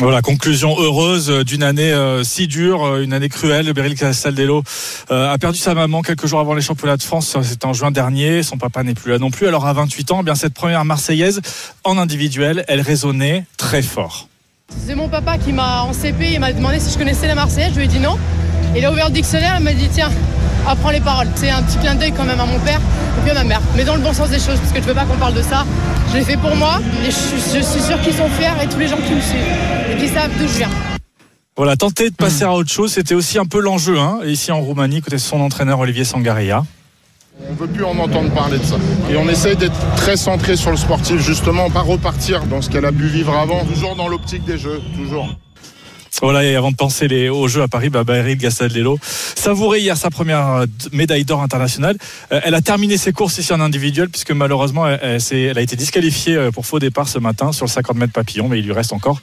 Voilà, 0.00 0.22
conclusion 0.22 0.80
heureuse 0.80 1.28
euh, 1.28 1.44
d'une 1.44 1.62
année 1.62 1.92
euh, 1.92 2.24
si 2.24 2.46
dure, 2.46 2.84
euh, 2.84 3.02
une 3.02 3.12
année 3.12 3.28
cruelle. 3.28 3.70
Beryl 3.74 3.94
Castaldello 3.94 4.62
a 5.10 5.36
perdu 5.36 5.58
sa 5.58 5.74
maman 5.74 6.00
quelques 6.00 6.26
jours 6.26 6.40
avant 6.40 6.54
les 6.54 6.62
championnats 6.62 6.96
de 6.96 7.02
France. 7.02 7.36
C'était 7.42 7.66
en 7.66 7.74
juin 7.74 7.90
dernier. 7.90 8.42
Son 8.42 8.56
papa 8.56 8.82
n'est 8.82 8.94
plus 8.94 9.10
là 9.10 9.18
non 9.18 9.30
plus. 9.30 9.46
Alors 9.46 9.66
à 9.66 9.74
28 9.74 10.12
ans, 10.12 10.18
eh 10.22 10.24
bien 10.24 10.34
cette 10.34 10.54
première 10.54 10.86
Marseillaise 10.86 11.42
en 11.84 11.98
individuel, 11.98 12.64
elle 12.66 12.80
résonnait 12.80 13.44
très 13.58 13.82
fort. 13.82 14.28
C'est 14.86 14.94
mon 14.94 15.10
papa 15.10 15.36
qui 15.36 15.52
m'a 15.52 15.82
en 15.82 15.92
CP, 15.92 16.32
il 16.32 16.40
m'a 16.40 16.54
demandé 16.54 16.80
si 16.80 16.90
je 16.94 16.98
connaissais 16.98 17.26
la 17.26 17.34
Marseillaise, 17.34 17.72
je 17.74 17.78
lui 17.78 17.84
ai 17.84 17.88
dit 17.88 18.00
non. 18.00 18.16
Il 18.74 18.82
a 18.86 18.92
ouvert 18.92 19.08
le 19.08 19.12
dictionnaire, 19.14 19.56
il 19.58 19.64
m'a 19.64 19.74
dit 19.74 19.88
tiens, 19.92 20.10
apprends 20.66 20.90
les 20.90 21.00
paroles. 21.00 21.28
C'est 21.34 21.50
un 21.50 21.62
petit 21.62 21.78
clin 21.78 21.94
d'œil 21.94 22.12
quand 22.12 22.24
même 22.24 22.40
à 22.40 22.46
mon 22.46 22.58
père 22.60 22.80
et 22.80 23.20
puis 23.22 23.30
à 23.30 23.34
ma 23.34 23.44
mère, 23.44 23.60
mais 23.76 23.84
dans 23.84 23.94
le 23.94 24.02
bon 24.02 24.12
sens 24.12 24.30
des 24.30 24.38
choses, 24.38 24.58
parce 24.58 24.72
que 24.72 24.80
je 24.80 24.86
veux 24.86 24.94
pas 24.94 25.04
qu'on 25.04 25.16
parle 25.16 25.34
de 25.34 25.42
ça. 25.42 25.64
Je 26.10 26.18
l'ai 26.18 26.24
fait 26.24 26.36
pour 26.36 26.54
moi 26.56 26.80
et 27.02 27.06
je 27.06 27.10
suis, 27.10 27.58
je 27.58 27.62
suis 27.62 27.80
sûre 27.80 28.00
qu'ils 28.00 28.14
sont 28.14 28.28
fiers 28.28 28.52
et 28.62 28.66
tous 28.66 28.78
les 28.78 28.88
gens 28.88 28.96
qui 28.96 29.14
me 29.14 29.20
suivent 29.20 29.40
et 29.92 29.96
qui 29.96 30.08
savent 30.08 30.30
d'où 30.38 30.46
je 30.46 30.58
viens. 30.58 30.70
Voilà, 31.56 31.76
tenter 31.76 32.08
de 32.10 32.14
passer 32.14 32.44
à 32.44 32.52
autre 32.52 32.70
chose, 32.70 32.92
c'était 32.92 33.14
aussi 33.14 33.38
un 33.38 33.44
peu 33.44 33.60
l'enjeu. 33.60 33.98
Hein, 33.98 34.20
ici 34.24 34.50
en 34.50 34.60
Roumanie, 34.60 35.02
côté 35.02 35.18
son 35.18 35.40
entraîneur 35.40 35.78
Olivier 35.80 36.04
Sangaria. 36.04 36.64
On 37.48 37.54
veut 37.54 37.66
plus 37.66 37.84
en 37.84 37.98
entendre 37.98 38.30
parler 38.30 38.58
de 38.58 38.64
ça. 38.64 38.76
Et 39.10 39.16
on 39.16 39.28
essaye 39.28 39.56
d'être 39.56 39.78
très 39.96 40.16
centré 40.16 40.56
sur 40.56 40.70
le 40.70 40.76
sportif, 40.76 41.18
justement, 41.18 41.70
pas 41.70 41.80
repartir 41.80 42.44
dans 42.44 42.62
ce 42.62 42.70
qu'elle 42.70 42.84
a 42.84 42.92
pu 42.92 43.06
vivre 43.06 43.36
avant, 43.36 43.64
toujours 43.64 43.96
dans 43.96 44.08
l'optique 44.08 44.44
des 44.44 44.58
jeux, 44.58 44.80
toujours. 44.96 45.28
Voilà, 46.22 46.44
et 46.44 46.54
avant 46.56 46.70
de 46.70 46.76
penser 46.76 47.08
les, 47.08 47.28
aux 47.28 47.48
Jeux 47.48 47.62
à 47.62 47.68
Paris, 47.68 47.88
bah, 47.90 48.04
Beryl 48.04 48.36
Gastaldello 48.36 48.98
savourait 49.02 49.80
hier 49.80 49.96
sa 49.96 50.10
première 50.10 50.46
euh, 50.48 50.66
médaille 50.92 51.24
d'or 51.24 51.42
internationale. 51.42 51.96
Euh, 52.32 52.40
elle 52.44 52.54
a 52.54 52.60
terminé 52.60 52.96
ses 52.96 53.12
courses 53.12 53.38
ici 53.38 53.52
en 53.52 53.60
individuel, 53.60 54.08
puisque 54.10 54.32
malheureusement, 54.32 54.86
elle, 54.86 54.98
elle, 55.02 55.20
s'est- 55.20 55.42
elle 55.42 55.58
a 55.58 55.62
été 55.62 55.76
disqualifiée 55.76 56.36
euh, 56.36 56.50
pour 56.50 56.66
faux 56.66 56.78
départ 56.78 57.08
ce 57.08 57.18
matin 57.18 57.52
sur 57.52 57.64
le 57.66 57.70
50 57.70 57.96
mètres 57.96 58.12
papillon, 58.12 58.48
mais 58.48 58.58
il 58.58 58.66
lui 58.66 58.72
reste 58.72 58.92
encore 58.92 59.20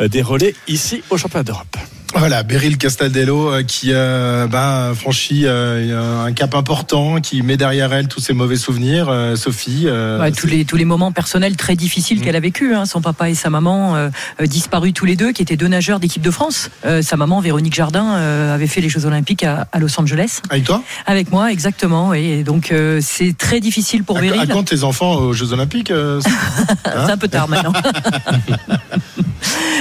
des 0.00 0.22
relais 0.22 0.54
ici 0.68 1.02
au 1.10 1.16
championnat 1.16 1.44
d'Europe. 1.44 1.76
Voilà, 2.16 2.42
Beryl 2.42 2.76
Castaldello 2.76 3.52
euh, 3.52 3.62
qui 3.62 3.90
euh, 3.92 4.48
bah, 4.48 4.90
franchit 4.96 5.42
euh, 5.46 6.24
un 6.26 6.32
cap 6.32 6.56
important, 6.56 7.20
qui 7.20 7.40
met 7.42 7.56
derrière 7.56 7.92
elle 7.92 8.08
tous 8.08 8.18
ses 8.18 8.32
mauvais 8.32 8.56
souvenirs. 8.56 9.08
Euh, 9.08 9.36
Sophie. 9.36 9.84
euh, 9.86 10.18
Ouais, 10.20 10.32
tous, 10.32 10.48
les, 10.48 10.64
tous 10.64 10.74
les 10.76 10.84
moments 10.84 11.12
personnels 11.12 11.54
très 11.56 11.76
difficiles 11.76 12.20
qu'elle 12.20 12.34
a 12.34 12.40
vécu. 12.40 12.74
Hein. 12.74 12.84
Son 12.84 13.00
papa 13.00 13.30
et 13.30 13.36
sa 13.36 13.48
maman 13.48 14.10
disparus 14.42 14.92
tous 14.92 15.04
les 15.04 15.14
deux, 15.14 15.30
qui 15.30 15.42
étaient 15.42 15.56
deux 15.56 15.68
nageurs 15.68 16.00
d'équipe 16.00 16.22
de 16.22 16.30
France. 16.32 16.39
Euh, 16.84 17.02
sa 17.02 17.16
maman, 17.16 17.40
Véronique 17.40 17.74
Jardin, 17.74 18.14
euh, 18.14 18.54
avait 18.54 18.66
fait 18.66 18.80
les 18.80 18.88
Jeux 18.88 19.06
Olympiques 19.06 19.44
à, 19.44 19.68
à 19.72 19.78
Los 19.78 19.98
Angeles. 20.00 20.40
Avec 20.48 20.64
toi? 20.64 20.82
Avec 21.06 21.30
moi, 21.30 21.52
exactement. 21.52 22.14
Et 22.14 22.42
donc, 22.44 22.72
euh, 22.72 23.00
c'est 23.02 23.36
très 23.36 23.60
difficile 23.60 24.04
pour 24.04 24.16
Beryl. 24.16 24.40
à 24.40 24.46
quand 24.46 24.64
tes 24.64 24.82
enfants 24.82 25.16
aux 25.16 25.32
Jeux 25.32 25.52
Olympiques 25.52 25.90
euh, 25.90 26.20
C'est 26.84 27.12
un 27.12 27.18
peu 27.18 27.28
tard 27.28 27.48
maintenant. 27.48 27.72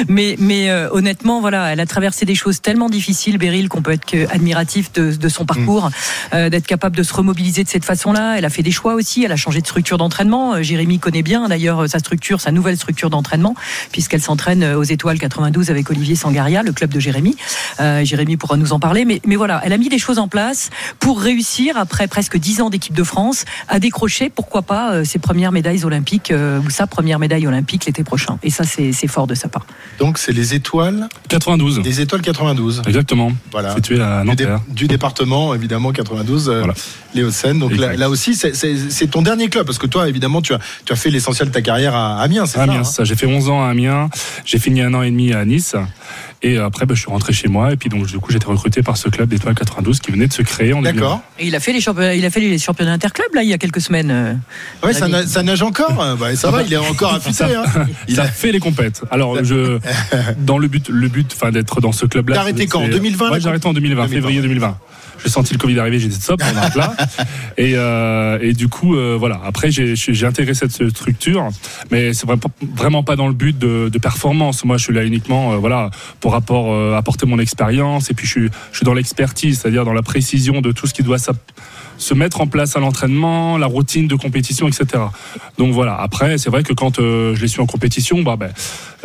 mais 0.07 0.35
mais 0.39 0.69
euh, 0.69 0.89
honnêtement, 0.91 1.41
voilà, 1.41 1.71
elle 1.71 1.79
a 1.79 1.85
traversé 1.85 2.25
des 2.25 2.35
choses 2.35 2.61
tellement 2.61 2.89
difficiles, 2.89 3.37
Beryl, 3.37 3.69
qu'on 3.69 3.81
peut 3.81 3.91
être 3.91 4.05
que 4.05 4.27
admiratif 4.33 4.91
de, 4.93 5.15
de 5.15 5.29
son 5.29 5.45
parcours, 5.45 5.89
euh, 6.33 6.49
d'être 6.49 6.67
capable 6.67 6.95
de 6.95 7.03
se 7.03 7.13
remobiliser 7.13 7.63
de 7.63 7.69
cette 7.69 7.85
façon-là. 7.85 8.35
Elle 8.37 8.45
a 8.45 8.49
fait 8.49 8.63
des 8.63 8.71
choix 8.71 8.93
aussi. 8.93 9.23
Elle 9.23 9.31
a 9.31 9.37
changé 9.37 9.61
de 9.61 9.65
structure 9.65 9.97
d'entraînement. 9.97 10.61
Jérémy 10.61 10.99
connaît 10.99 11.23
bien 11.23 11.47
d'ailleurs 11.47 11.89
sa 11.89 11.99
structure, 11.99 12.41
sa 12.41 12.51
nouvelle 12.51 12.77
structure 12.77 13.09
d'entraînement, 13.09 13.55
puisqu'elle 13.91 14.21
s'entraîne 14.21 14.63
aux 14.63 14.83
Étoiles 14.83 15.19
92 15.19 15.69
avec 15.69 15.89
Olivier 15.89 16.15
Le 16.39 16.71
club 16.71 16.91
de 16.93 16.99
Jérémy. 17.01 17.35
Euh, 17.81 18.03
Jérémy 18.05 18.37
pourra 18.37 18.55
nous 18.55 18.71
en 18.71 18.79
parler. 18.79 19.03
Mais 19.05 19.21
mais 19.25 19.35
voilà, 19.35 19.61
elle 19.65 19.73
a 19.73 19.77
mis 19.77 19.89
des 19.89 19.99
choses 19.99 20.19
en 20.19 20.27
place 20.29 20.69
pour 20.99 21.19
réussir 21.21 21.75
après 21.77 22.07
presque 22.07 22.37
dix 22.37 22.61
ans 22.61 22.69
d'équipe 22.69 22.93
de 22.95 23.03
France 23.03 23.43
à 23.67 23.79
décrocher, 23.79 24.29
pourquoi 24.29 24.61
pas, 24.61 24.93
euh, 24.93 25.03
ses 25.03 25.19
premières 25.19 25.51
médailles 25.51 25.83
olympiques 25.83 26.31
euh, 26.31 26.59
ou 26.65 26.69
sa 26.69 26.87
première 26.87 27.19
médaille 27.19 27.45
olympique 27.45 27.85
l'été 27.85 28.03
prochain. 28.03 28.39
Et 28.41 28.49
ça, 28.49 28.63
c'est 28.63 28.93
c'est 28.93 29.07
fort 29.07 29.27
de 29.27 29.35
sa 29.35 29.49
part. 29.49 29.65
Donc 29.99 30.17
c'est 30.17 30.31
les 30.31 30.53
étoiles 30.53 31.09
92. 31.27 31.81
Des 31.81 31.99
étoiles 32.01 32.21
92. 32.21 32.83
Exactement. 32.87 33.31
Voilà. 33.51 33.75
Situé 33.75 33.99
à 34.01 34.21
Du, 34.23 34.35
dé- 34.35 34.45
Nanterre. 34.45 34.61
du 34.69 34.87
département 34.87 35.53
évidemment 35.53 35.91
92 35.91 36.47
euh, 36.49 36.63
les 37.13 37.23
Hauts-de-Seine. 37.23 37.59
Donc 37.59 37.75
là, 37.75 38.09
aussi 38.09 38.33
c'est- 38.35 38.55
c'est 38.55 38.75
c'est 38.89 39.07
ton 39.07 39.21
dernier 39.21 39.49
club 39.49 39.65
parce 39.65 39.77
que 39.77 39.87
toi 39.87 40.07
évidemment 40.07 40.41
tu 40.41 40.53
as 40.53 40.59
tu 40.85 40.93
as 40.93 40.95
fait 40.95 41.09
l'essentiel 41.09 41.49
de 41.49 41.53
ta 41.53 41.61
carrière 41.61 41.95
à 41.95 42.21
Amiens, 42.21 42.45
c'est 42.45 42.57
ça 42.57 42.63
Amiens, 42.63 42.79
hein 42.79 42.83
ça. 42.85 43.03
J'ai 43.03 43.15
fait 43.15 43.25
11 43.27 43.49
ans 43.49 43.63
à 43.63 43.69
Amiens. 43.69 44.09
J'ai 44.45 44.59
fini 44.59 44.81
un 44.81 44.93
an 44.93 45.01
et 45.01 45.11
demi 45.11 45.33
à 45.33 45.43
Nice. 45.45 45.75
Et 46.41 46.57
après, 46.57 46.85
bah, 46.85 46.95
je 46.95 47.01
suis 47.01 47.09
rentré 47.09 47.33
chez 47.33 47.47
moi. 47.49 47.73
Et 47.73 47.75
puis 47.75 47.89
donc, 47.89 48.05
du 48.07 48.17
coup, 48.17 48.31
j'ai 48.31 48.37
été 48.37 48.45
recruté 48.45 48.81
par 48.81 48.95
ce 48.95 49.09
club 49.09 49.27
d'étoiles 49.29 49.55
92 49.55 49.99
qui 49.99 50.11
venait 50.11 50.27
de 50.27 50.33
se 50.33 50.41
créer 50.41 50.71
en 50.73 50.81
D'accord. 50.81 51.21
Et 51.37 51.47
il 51.47 51.55
a 51.55 51.59
fait 51.59 51.73
les 51.73 51.81
championnats, 51.81 52.15
il 52.15 52.25
a 52.25 52.29
fait 52.29 52.39
les 52.39 52.57
championnats 52.57 52.93
interclubs 52.93 53.33
là 53.35 53.43
il 53.43 53.49
y 53.49 53.53
a 53.53 53.57
quelques 53.57 53.81
semaines. 53.81 54.09
euh, 54.09 54.33
Ouais, 54.81 54.93
ça, 54.93 55.01
David. 55.09 55.15
na- 55.15 55.27
ça 55.27 55.43
nage 55.43 55.61
encore. 55.61 55.93
Bah, 56.19 56.35
ça 56.35 56.49
va, 56.51 56.63
il 56.63 56.71
est 56.71 56.77
encore 56.77 57.13
affûté. 57.15 57.43
Hein. 57.43 57.63
Il 58.07 58.19
a 58.19 58.25
fait 58.25 58.51
les 58.51 58.59
compètes. 58.59 59.01
Alors, 59.11 59.43
je, 59.43 59.79
dans 60.39 60.57
le 60.57 60.67
but, 60.67 60.87
le 60.89 61.07
but, 61.09 61.29
enfin, 61.35 61.51
d'être 61.51 61.81
dans 61.81 61.91
ce 61.91 62.05
club-là. 62.05 62.35
T'as 62.37 62.41
arrêté 62.41 62.67
quand, 62.67 62.81
en 62.81 62.85
c'est- 62.85 62.91
2020, 62.91 63.31
Ouais, 63.31 63.39
j'ai 63.41 63.47
arrêté 63.49 63.67
en 63.67 63.73
2020, 63.73 64.03
2020. 64.05 64.15
février 64.15 64.41
2020. 64.41 64.77
J'ai 65.23 65.29
senti 65.29 65.53
le 65.53 65.59
Covid 65.59 65.79
arriver, 65.79 65.99
j'ai 65.99 66.07
dit 66.07 66.15
stop, 66.15 66.41
on 66.53 66.57
arrête 66.57 66.75
là. 66.75 66.95
Et, 67.57 67.73
euh, 67.75 68.39
et 68.41 68.53
du 68.53 68.67
coup, 68.69 68.95
euh, 68.95 69.15
voilà. 69.19 69.41
Après, 69.45 69.69
j'ai 69.71 70.25
intégré 70.25 70.53
cette 70.53 70.89
structure, 70.89 71.47
mais 71.91 72.13
c'est 72.13 72.25
vraiment- 72.27 73.03
pas 73.03 73.15
dans 73.15 73.27
le 73.27 73.33
but 73.33 73.57
de, 73.57 73.89
de 73.89 73.97
performance. 73.99 74.63
Moi, 74.65 74.77
je 74.77 74.83
suis 74.83 74.93
là 74.93 75.03
uniquement, 75.03 75.53
euh, 75.53 75.55
voilà, 75.57 75.89
pour 76.19 76.35
apport, 76.35 76.73
euh, 76.73 76.95
apporter 76.95 77.25
mon 77.25 77.39
expérience. 77.39 78.11
Et 78.11 78.13
puis, 78.13 78.25
je 78.27 78.31
suis, 78.31 78.49
je 78.71 78.77
suis 78.77 78.85
dans 78.85 78.93
l'expertise, 78.93 79.59
c'est-à-dire 79.59 79.85
dans 79.85 79.93
la 79.93 80.01
précision 80.01 80.61
de 80.61 80.71
tout 80.71 80.87
ce 80.87 80.93
qui 80.93 81.03
doit 81.03 81.17
s'app- 81.17 81.51
se 81.99 82.13
mettre 82.15 82.41
en 82.41 82.47
place 82.47 82.75
à 82.75 82.79
l'entraînement, 82.79 83.57
la 83.59 83.67
routine 83.67 84.07
de 84.07 84.15
compétition, 84.15 84.67
etc. 84.67 85.03
Donc 85.59 85.73
voilà. 85.73 85.95
Après, 85.99 86.37
c'est 86.39 86.49
vrai 86.49 86.63
que 86.63 86.73
quand 86.73 86.97
euh, 86.99 87.35
je 87.35 87.41
les 87.41 87.47
suis 87.47 87.61
en 87.61 87.65
compétition, 87.67 88.23
bah, 88.23 88.35
ben, 88.37 88.49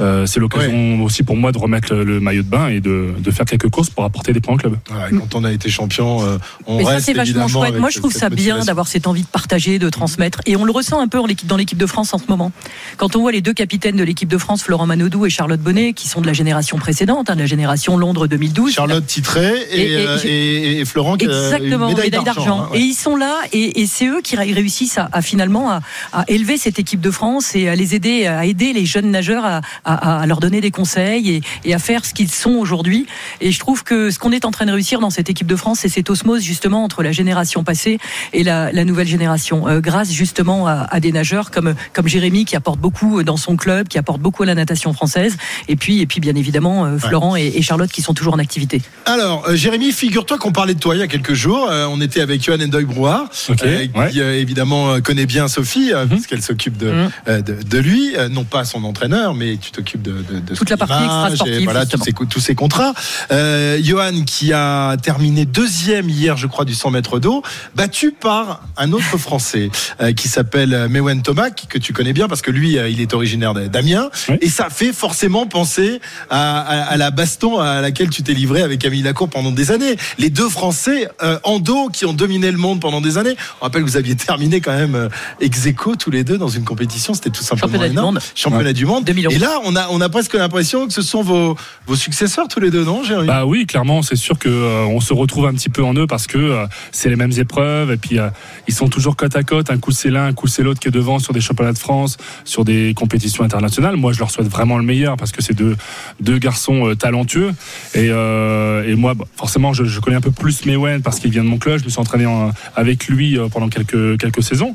euh, 0.00 0.24
c'est 0.26 0.40
l'occasion 0.40 1.02
aussi 1.02 1.22
pour 1.22 1.36
moi 1.36 1.52
de 1.52 1.58
remettre 1.58 1.92
le, 1.94 2.04
le 2.04 2.20
maillot 2.20 2.42
de 2.42 2.48
bain 2.48 2.68
et 2.68 2.80
de, 2.80 3.10
de 3.18 3.30
faire 3.30 3.44
quelques 3.44 3.68
courses 3.68 3.90
pour 3.90 4.04
apporter 4.04 4.32
des 4.32 4.40
points 4.40 4.54
au 4.54 4.58
club. 4.58 4.76
Ouais, 4.90 5.18
quand 5.18 5.34
on 5.34 5.44
a 5.44 5.52
été 5.52 5.68
champion, 5.68 6.22
euh, 6.24 6.38
on 6.66 6.78
Mais 6.78 6.84
ça, 6.84 6.90
reste 6.90 7.06
c'est 7.06 7.12
vachement 7.12 7.24
évidemment 7.42 7.48
chouette. 7.48 7.68
avec 7.70 7.80
Moi, 7.80 7.90
je 7.90 7.98
trouve 7.98 8.12
ça 8.12 8.30
bien 8.30 8.64
d'avoir 8.64 8.86
cette 8.88 9.06
envie 9.06 9.22
de 9.22 9.26
partager, 9.28 9.78
de 9.78 9.90
transmettre. 9.90 10.40
Et 10.46 10.56
on 10.56 10.64
le 10.64 10.72
ressent 10.72 11.00
un 11.00 11.08
peu 11.08 11.18
dans 11.44 11.56
l'équipe 11.56 11.78
de 11.78 11.86
France 11.86 12.14
en 12.14 12.18
ce 12.18 12.24
moment. 12.28 12.52
Quand 12.96 13.16
on 13.16 13.20
voit 13.20 13.32
les 13.32 13.40
deux 13.42 13.52
capitaines 13.52 13.96
de 13.96 14.04
l'équipe 14.04 14.28
de 14.28 14.38
France, 14.38 14.62
Florent 14.62 14.86
Manodou 14.86 15.26
et 15.26 15.30
Charlotte 15.30 15.60
Bonnet, 15.60 15.92
qui 15.92 16.08
sont 16.08 16.20
de 16.20 16.26
la 16.26 16.32
génération 16.32 16.78
précédente, 16.78 17.28
hein, 17.30 17.34
de 17.34 17.40
la 17.40 17.46
génération 17.46 17.96
Londres 17.96 18.26
2012. 18.28 18.72
Charlotte 18.72 19.06
titrée 19.06 19.52
et, 19.72 19.80
Et- 19.80 19.92
et- 19.92 20.06
euh, 20.06 20.18
et- 20.24 20.80
et 20.80 20.84
Florent 20.84 21.16
qui 21.16 21.26
a 21.26 21.28
une 21.28 21.34
Exactement, 21.34 21.88
médaille 21.88 22.04
médaille 22.06 22.24
d'argent. 22.24 22.62
hein, 22.64 22.68
ouais. 22.72 22.80
Et 22.80 22.83
ils 22.84 22.94
sont 22.94 23.16
là, 23.16 23.40
et, 23.52 23.80
et 23.82 23.86
c'est 23.86 24.06
eux 24.06 24.20
qui 24.22 24.36
ré- 24.36 24.52
réussissent 24.52 24.98
à, 24.98 25.08
à 25.12 25.22
finalement 25.22 25.70
à, 25.70 25.80
à 26.12 26.24
élever 26.28 26.56
cette 26.58 26.78
équipe 26.78 27.00
de 27.00 27.10
France 27.10 27.54
et 27.54 27.68
à 27.68 27.74
les 27.74 27.94
aider, 27.94 28.26
à 28.26 28.44
aider 28.44 28.72
les 28.72 28.86
jeunes 28.86 29.10
nageurs 29.10 29.44
à, 29.84 30.26
leur 30.26 30.40
donner 30.40 30.60
des 30.60 30.70
conseils 30.70 31.30
et, 31.30 31.42
et 31.64 31.74
à 31.74 31.78
faire 31.78 32.04
ce 32.04 32.14
qu'ils 32.14 32.30
sont 32.30 32.52
aujourd'hui. 32.52 33.06
Et 33.40 33.52
je 33.52 33.58
trouve 33.58 33.84
que 33.84 34.10
ce 34.10 34.18
qu'on 34.18 34.32
est 34.32 34.44
en 34.44 34.50
train 34.50 34.66
de 34.66 34.72
réussir 34.72 35.00
dans 35.00 35.10
cette 35.10 35.30
équipe 35.30 35.46
de 35.46 35.56
France, 35.56 35.80
c'est 35.82 35.88
cette 35.88 36.10
osmose 36.10 36.42
justement 36.42 36.84
entre 36.84 37.02
la 37.02 37.12
génération 37.12 37.64
passée 37.64 37.98
et 38.32 38.42
la, 38.42 38.72
la 38.72 38.84
nouvelle 38.84 39.08
génération, 39.08 39.68
euh, 39.68 39.80
grâce 39.80 40.10
justement 40.12 40.66
à, 40.66 40.86
à 40.90 41.00
des 41.00 41.12
nageurs 41.12 41.50
comme 41.50 41.74
comme 41.92 42.08
Jérémy 42.08 42.44
qui 42.44 42.56
apporte 42.56 42.78
beaucoup 42.78 43.22
dans 43.22 43.36
son 43.36 43.56
club, 43.56 43.88
qui 43.88 43.98
apporte 43.98 44.20
beaucoup 44.20 44.42
à 44.42 44.46
la 44.46 44.54
natation 44.54 44.92
française, 44.92 45.36
et 45.68 45.76
puis 45.76 46.00
et 46.00 46.06
puis 46.06 46.20
bien 46.20 46.34
évidemment 46.34 46.84
euh, 46.84 46.98
Florent 46.98 47.36
et, 47.36 47.46
et 47.56 47.62
Charlotte 47.62 47.90
qui 47.90 48.02
sont 48.02 48.14
toujours 48.14 48.34
en 48.34 48.38
activité. 48.38 48.82
Alors, 49.06 49.48
euh, 49.48 49.56
Jérémy, 49.56 49.92
figure-toi 49.92 50.38
qu'on 50.38 50.52
parlait 50.52 50.74
de 50.74 50.80
toi 50.80 50.94
il 50.94 50.98
y 51.00 51.02
a 51.02 51.06
quelques 51.08 51.34
jours. 51.34 51.68
Euh, 51.70 51.86
on 51.90 52.00
était 52.00 52.20
avec 52.20 52.42
Johan 52.42 52.58
Endoy 52.74 52.84
Brouard, 52.86 53.28
Ok, 53.48 53.62
euh, 53.62 53.86
qui 54.10 54.20
euh, 54.20 54.34
évidemment 54.40 54.94
euh, 54.94 55.00
connaît 55.00 55.26
bien 55.26 55.46
Sophie, 55.48 55.92
euh, 55.92 56.06
puisqu'elle 56.06 56.42
s'occupe 56.42 56.76
de, 56.76 56.92
euh, 57.28 57.40
de, 57.40 57.62
de 57.62 57.78
lui, 57.78 58.16
euh, 58.16 58.28
non 58.28 58.42
pas 58.44 58.64
son 58.64 58.82
entraîneur, 58.84 59.34
mais 59.34 59.56
tu 59.58 59.70
t'occupes 59.70 60.02
de, 60.02 60.12
de, 60.28 60.40
de 60.40 60.54
Toute 60.54 60.70
la 60.70 60.76
partie 60.76 60.94
extra-sportive, 61.04 61.54
et 61.60 61.64
Voilà, 61.64 61.86
tous 61.86 62.02
ses, 62.02 62.12
co- 62.12 62.24
tous 62.24 62.40
ses 62.40 62.54
contrats. 62.54 62.92
Euh, 63.30 63.78
Johan, 63.82 64.22
qui 64.26 64.52
a 64.52 64.96
terminé 64.96 65.44
deuxième 65.44 66.08
hier, 66.08 66.36
je 66.36 66.46
crois, 66.48 66.64
du 66.64 66.74
100 66.74 66.90
mètres 66.90 67.18
d'eau, 67.20 67.42
battu 67.76 68.10
par 68.12 68.62
un 68.76 68.92
autre 68.92 69.16
Français 69.18 69.70
euh, 70.00 70.12
qui 70.12 70.28
s'appelle 70.28 70.88
Mewen 70.88 71.22
Thomas, 71.22 71.50
que 71.50 71.78
tu 71.78 71.92
connais 71.92 72.12
bien 72.12 72.26
parce 72.28 72.42
que 72.42 72.50
lui, 72.50 72.76
euh, 72.78 72.88
il 72.88 73.00
est 73.00 73.14
originaire 73.14 73.54
d'Amiens. 73.54 74.10
Et 74.40 74.48
ça 74.48 74.68
fait 74.70 74.92
forcément 74.92 75.46
penser 75.46 76.00
à, 76.30 76.58
à- 76.60 76.82
à 76.84 76.96
la 76.96 77.10
baston 77.10 77.58
à 77.60 77.80
laquelle 77.80 78.10
tu 78.10 78.22
t'es 78.22 78.34
livré 78.34 78.62
avec 78.62 78.80
Camille 78.80 79.02
Lacour 79.02 79.28
pendant 79.28 79.52
des 79.52 79.70
années. 79.70 79.96
Les 80.18 80.30
deux 80.30 80.48
Français 80.48 81.08
euh, 81.22 81.38
en 81.44 81.58
dos 81.60 81.88
qui 81.88 82.04
ont 82.04 82.12
dominé 82.12 82.50
le 82.54 82.60
monde 82.60 82.80
pendant 82.80 83.00
des 83.00 83.18
années. 83.18 83.36
On 83.60 83.64
rappelle 83.64 83.82
que 83.84 83.88
vous 83.88 83.96
aviez 83.96 84.14
terminé 84.16 84.60
quand 84.60 84.74
même 84.74 84.94
euh, 84.94 85.08
ex 85.40 85.66
aequo 85.66 85.96
tous 85.96 86.10
les 86.10 86.24
deux 86.24 86.38
dans 86.38 86.48
une 86.48 86.64
compétition. 86.64 87.12
C'était 87.14 87.30
tout 87.30 87.42
simplement 87.42 87.66
Championnat 87.72 87.88
du 87.88 87.92
énorme. 87.92 88.14
monde. 88.14 88.22
Championnat 88.34 88.64
Ouais. 88.68 88.72
du 88.72 88.86
monde. 88.86 89.04
2011. 89.04 89.34
Et 89.34 89.38
là, 89.38 89.58
on 89.64 89.76
a, 89.76 89.88
on 89.90 90.00
a 90.00 90.08
presque 90.08 90.34
l'impression 90.34 90.86
que 90.86 90.92
ce 90.92 91.02
sont 91.02 91.22
vos, 91.22 91.56
vos 91.86 91.96
successeurs 91.96 92.48
tous 92.48 92.60
les 92.60 92.70
deux, 92.70 92.84
non, 92.84 93.04
Jérémy? 93.04 93.26
Bah 93.26 93.44
oui, 93.44 93.66
clairement, 93.66 94.02
c'est 94.02 94.16
sûr 94.16 94.38
que 94.38 94.48
euh, 94.48 94.84
on 94.86 95.00
se 95.00 95.12
retrouve 95.12 95.46
un 95.46 95.52
petit 95.54 95.68
peu 95.68 95.84
en 95.84 95.94
eux 95.94 96.06
parce 96.06 96.26
que 96.26 96.38
euh, 96.38 96.66
c'est 96.92 97.08
les 97.08 97.16
mêmes 97.16 97.32
épreuves 97.36 97.90
et 97.90 97.96
puis 97.96 98.18
euh, 98.18 98.28
ils 98.68 98.74
sont 98.74 98.88
toujours 98.88 99.16
côte 99.16 99.36
à 99.36 99.42
côte. 99.42 99.70
Un 99.70 99.78
coup 99.78 99.90
c'est 99.90 100.10
l'un, 100.10 100.26
un 100.26 100.32
coup 100.32 100.46
c'est 100.46 100.62
l'autre 100.62 100.80
qui 100.80 100.88
est 100.88 100.92
devant 100.92 101.18
sur 101.18 101.32
des 101.32 101.40
championnats 101.40 101.72
de 101.72 101.78
France, 101.78 102.16
sur 102.44 102.64
des 102.64 102.94
compétitions 102.94 103.44
internationales. 103.44 103.96
Moi, 103.96 104.12
je 104.12 104.18
leur 104.20 104.30
souhaite 104.30 104.48
vraiment 104.48 104.78
le 104.78 104.84
meilleur 104.84 105.16
parce 105.16 105.32
que 105.32 105.42
c'est 105.42 105.54
deux 105.54 105.76
deux 106.20 106.38
garçons 106.38 106.88
euh, 106.88 106.94
talentueux 106.94 107.50
et, 107.94 108.08
euh, 108.10 108.84
et 108.88 108.94
moi, 108.94 109.14
bah, 109.14 109.24
forcément, 109.36 109.72
je, 109.72 109.84
je 109.84 110.00
connais 110.00 110.16
un 110.16 110.20
peu 110.20 110.30
plus 110.30 110.64
Mewen 110.66 111.02
parce 111.02 111.18
qu'il 111.20 111.30
vient 111.30 111.44
de 111.44 111.48
mon 111.48 111.58
club. 111.58 111.78
Je 111.80 111.84
me 111.84 111.90
suis 111.90 112.00
entraîné 112.00 112.26
en- 112.26 112.43
avec 112.76 113.06
lui 113.08 113.38
euh, 113.38 113.48
pendant 113.48 113.68
quelques 113.68 114.42
saisons, 114.42 114.74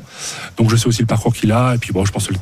donc 0.56 0.70
je 0.70 0.76
sais 0.76 0.86
aussi 0.86 1.02
le 1.02 1.06
parcours 1.06 1.34
qu'il 1.34 1.52
a 1.52 1.74
et 1.74 1.78
puis 1.78 1.92
bon, 1.92 2.04
je 2.04 2.12
pense 2.12 2.28
que 2.28 2.34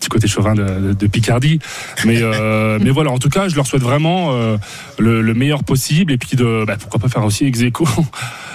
petit 0.00 0.08
côté 0.08 0.26
chauvin 0.26 0.54
de, 0.54 1.06
Picardie. 1.06 1.58
Mais, 2.04 2.20
euh, 2.22 2.78
mais 2.82 2.90
voilà, 2.90 3.10
en 3.10 3.18
tout 3.18 3.28
cas, 3.28 3.48
je 3.48 3.54
leur 3.56 3.66
souhaite 3.66 3.82
vraiment 3.82 4.32
euh, 4.32 4.56
le, 4.98 5.20
le 5.22 5.34
meilleur 5.34 5.62
possible 5.64 6.12
et 6.12 6.18
puis 6.18 6.36
de, 6.36 6.64
bah, 6.66 6.76
pourquoi 6.78 6.98
pas 7.00 7.08
faire 7.08 7.24
aussi 7.24 7.44
ex 7.44 7.60
aequo 7.62 7.86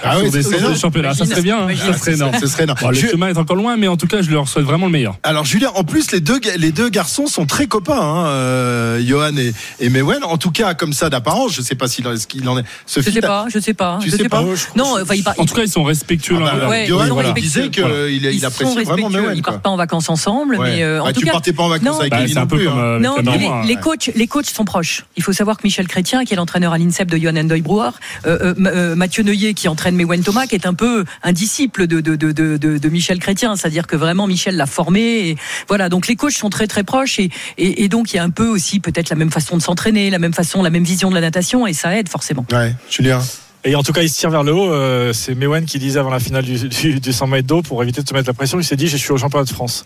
Ah 0.02 0.16
sur 0.16 0.24
oui, 0.24 0.30
des, 0.30 0.42
sur 0.42 0.50
des 0.52 0.56
énorme. 0.58 0.76
championnats. 0.76 1.14
Ça 1.14 1.24
serait 1.26 1.42
bien, 1.42 1.66
hein. 1.68 1.74
Ça 1.76 1.92
serait 1.98 2.14
énorme. 2.14 2.34
Ce 2.40 2.46
serait 2.46 2.64
énorme. 2.64 2.78
Bon, 2.80 2.88
le 2.90 2.94
Je- 2.96 3.06
chemin 3.08 3.28
est 3.28 3.38
encore 3.38 3.56
loin, 3.56 3.76
mais 3.76 3.88
en 3.88 3.96
tout 3.96 4.06
cas, 4.06 4.22
je 4.22 4.30
leur 4.30 4.48
souhaite 4.48 4.64
vraiment 4.64 4.86
le 4.86 4.92
meilleur. 4.92 5.16
Alors 5.22 5.44
Julien, 5.44 5.70
en 5.74 5.84
plus 5.84 6.10
les 6.12 6.20
deux 6.20 6.40
les 6.58 6.72
deux 6.72 6.88
garçons 6.88 7.26
sont 7.26 7.46
très 7.46 7.66
copains, 7.66 8.00
hein, 8.00 8.26
euh, 8.26 9.00
Johan 9.06 9.36
et, 9.36 9.52
et 9.80 9.88
Mewen. 9.88 10.24
En 10.24 10.38
tout 10.38 10.50
cas, 10.50 10.74
comme 10.74 10.92
ça 10.92 11.10
d'apparence, 11.10 11.52
je 11.54 11.62
sais 11.62 11.74
pas 11.74 11.86
s'il 11.88 12.04
qu'il 12.28 12.48
en 12.48 12.58
est. 12.58 12.64
Je 12.86 13.00
sais 13.02 13.20
pas, 13.20 13.46
je 13.52 13.58
sais 13.58 13.74
pas. 13.74 13.98
Tu 14.00 14.06
je 14.10 14.16
sais 14.16 14.22
sais 14.24 14.28
pas 14.28 14.42
pas. 14.42 14.48
Non, 14.76 14.96
enfin, 15.00 15.14
il 15.14 15.22
par- 15.22 15.38
En 15.38 15.44
tout 15.44 15.54
cas, 15.54 15.62
ils 15.62 15.70
sont 15.70 15.84
respectueux 15.84 16.36
Ah 16.40 16.54
bah. 16.60 16.68
Ouais, 16.68 16.86
Johan, 16.86 17.04
ils 17.06 17.12
voilà, 17.12 17.32
disait 17.32 17.68
qu'il 17.68 17.82
Voilà. 17.84 18.08
il, 18.08 18.44
apprécie 18.44 18.82
vraiment 18.84 19.10
Mewen. 19.10 19.36
Ils 19.36 19.42
quoi. 19.42 19.52
partent 19.54 19.62
pas 19.64 19.70
en 19.70 19.76
vacances 19.76 20.08
ensemble, 20.08 20.56
Ouais. 20.56 20.76
mais 20.76 20.82
euh, 20.82 21.00
en 21.02 21.06
Bah, 21.06 21.12
tout 21.12 21.20
cas. 21.20 21.35
Partais 21.36 21.52
pas 21.52 21.62
en 21.62 21.68
vacances 21.68 21.86
non, 21.86 22.00
avec 22.00 22.10
Bah, 22.10 22.18
c'est 22.26 22.36
un 22.36 22.40
non 22.42 22.46
peu 22.46 22.56
plus. 22.56 22.66
comme, 22.66 23.02
Non, 23.02 23.16
les, 23.64 23.76
coachs, 23.76 24.10
les 24.14 24.26
coachs 24.26 24.46
sont 24.46 24.64
proches. 24.64 25.04
Il 25.16 25.22
faut 25.22 25.32
savoir 25.32 25.56
que 25.56 25.62
Michel 25.64 25.86
Chrétien, 25.86 26.24
qui 26.24 26.32
est 26.32 26.36
l'entraîneur 26.36 26.72
à 26.72 26.78
l'INSEP 26.78 27.10
de 27.10 27.16
Johan 27.16 27.36
Endoy 27.36 27.60
Brouard, 27.60 27.94
euh, 28.26 28.38
euh, 28.40 28.54
euh, 28.66 28.96
Mathieu 28.96 29.22
Neuillet, 29.22 29.54
qui 29.54 29.68
entraîne 29.68 29.96
Mewen 29.96 30.22
Thomas, 30.22 30.46
qui 30.46 30.54
est 30.54 30.66
un 30.66 30.74
peu 30.74 31.04
un 31.22 31.32
disciple 31.32 31.86
de, 31.86 32.00
de, 32.00 32.16
de, 32.16 32.32
de, 32.32 32.56
de, 32.56 32.78
de 32.78 32.88
Michel 32.88 33.18
Chrétien. 33.18 33.56
C'est-à-dire 33.56 33.86
que 33.86 33.96
vraiment 33.96 34.26
Michel 34.26 34.56
l'a 34.56 34.66
formé. 34.66 35.28
Et 35.28 35.36
voilà, 35.68 35.88
donc 35.88 36.08
les 36.08 36.16
coachs 36.16 36.32
sont 36.32 36.50
très 36.50 36.66
très 36.66 36.84
proches 36.84 37.18
et, 37.18 37.30
et, 37.58 37.84
et 37.84 37.88
donc 37.88 38.12
il 38.12 38.16
y 38.16 38.18
a 38.18 38.24
un 38.24 38.30
peu 38.30 38.46
aussi 38.48 38.80
peut-être 38.80 39.10
la 39.10 39.16
même 39.16 39.30
façon 39.30 39.56
de 39.56 39.62
s'entraîner, 39.62 40.10
la 40.10 40.18
même 40.18 40.34
façon, 40.34 40.62
la 40.62 40.70
même 40.70 40.84
vision 40.84 41.10
de 41.10 41.14
la 41.14 41.20
natation 41.20 41.66
et 41.66 41.72
ça 41.72 41.96
aide 41.96 42.08
forcément. 42.08 42.46
Ouais, 42.52 42.74
Julien. 42.90 43.20
Et 43.66 43.74
en 43.74 43.82
tout 43.82 43.92
cas, 43.92 44.02
il 44.02 44.08
se 44.08 44.16
tire 44.16 44.30
vers 44.30 44.44
le 44.44 44.54
haut. 44.54 44.70
Euh, 44.70 45.12
c'est 45.12 45.34
Mewen 45.34 45.64
qui 45.64 45.80
disait 45.80 45.98
avant 45.98 46.10
la 46.10 46.20
finale 46.20 46.44
du, 46.44 46.68
du, 46.68 47.00
du 47.00 47.12
100 47.12 47.26
mètres 47.26 47.48
d'eau, 47.48 47.62
pour 47.62 47.82
éviter 47.82 48.00
de 48.00 48.08
se 48.08 48.14
mettre 48.14 48.28
la 48.28 48.32
pression, 48.32 48.60
il 48.60 48.64
s'est 48.64 48.76
dit, 48.76 48.86
je 48.86 48.96
suis 48.96 49.10
au 49.10 49.16
championnat 49.18 49.44
de 49.44 49.50
France. 49.50 49.84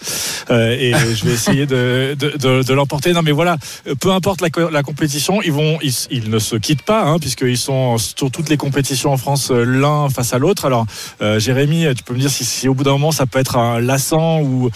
Euh, 0.51 0.77
et 0.79 0.93
je 0.93 1.25
vais 1.25 1.33
essayer 1.33 1.65
de, 1.65 2.73
l'emporter. 2.75 3.15
Non, 3.15 3.23
mais 3.23 3.33
voilà, 3.33 3.57
peu 4.01 4.13
importe 4.13 4.43
la, 4.43 4.51
co- 4.51 4.69
la 4.69 4.83
compétition, 4.83 5.41
ils, 5.41 5.55
ne 6.29 6.39
se 6.39 6.57
quittent 6.57 6.83
pas, 6.83 7.05
hein, 7.05 7.19
puisqu'ils 7.19 7.57
sont 7.57 7.97
sur 7.97 8.31
toutes 8.31 8.51
les 8.51 8.59
compétitions 8.59 9.15
en 9.15 9.17
France, 9.17 9.51
euh, 9.51 9.65
l'un 9.65 10.11
face 10.11 10.35
à 10.35 10.39
l'autre. 10.39 10.67
Alors, 10.67 10.85
Jérémy, 11.39 11.87
tu 11.97 12.05
peux 12.05 12.13
me 12.13 12.19
dire 12.19 12.31
si, 12.31 12.69
au 12.69 12.75
bout 12.75 12.85
d'un 12.85 12.93
moment, 12.93 13.13
ça 13.13 13.25
peut 13.25 13.39
être 13.39 13.79
lassant 13.81 14.43
ou, 14.43 14.71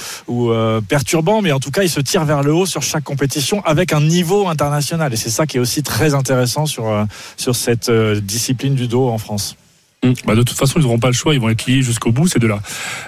perturbant, 0.89 1.43
mais 1.43 1.53
en 1.53 1.61
tout 1.61 1.71
cas, 1.71 1.83
ils 1.83 1.91
se 1.91 2.01
tirent 2.01 2.25
vers 2.25 2.43
le 2.43 2.55
haut 2.55 2.67
sur 2.67 2.83
chaque 2.83 3.05
compétition 3.05 3.63
avec 3.67 3.93
un 3.93 4.01
niveau 4.01 4.49
international. 4.49 5.13
Et 5.13 5.17
c'est 5.17 5.31
ça 5.31 5.47
qui 5.47 5.59
est 5.59 5.61
aussi 5.61 5.83
très 5.83 6.15
intéressant 6.15 6.65
sur, 6.65 7.07
sur 7.37 7.55
cette 7.55 7.91
discipline 7.91 8.75
du 8.75 8.89
en 9.03 9.19
France. 9.19 9.57
Bah, 10.27 10.35
de 10.35 10.43
toute 10.43 10.57
façon, 10.59 10.75
ils 10.79 10.83
n'auront 10.83 10.99
pas 10.99 11.09
le 11.09 11.13
choix, 11.15 11.35
ils 11.35 11.41
vont 11.41 11.49
être 11.49 11.67
liés 11.67 11.83
jusqu'au 11.83 12.13
bout, 12.13 12.27
ces 12.29 12.39
deux-là. 12.39 12.61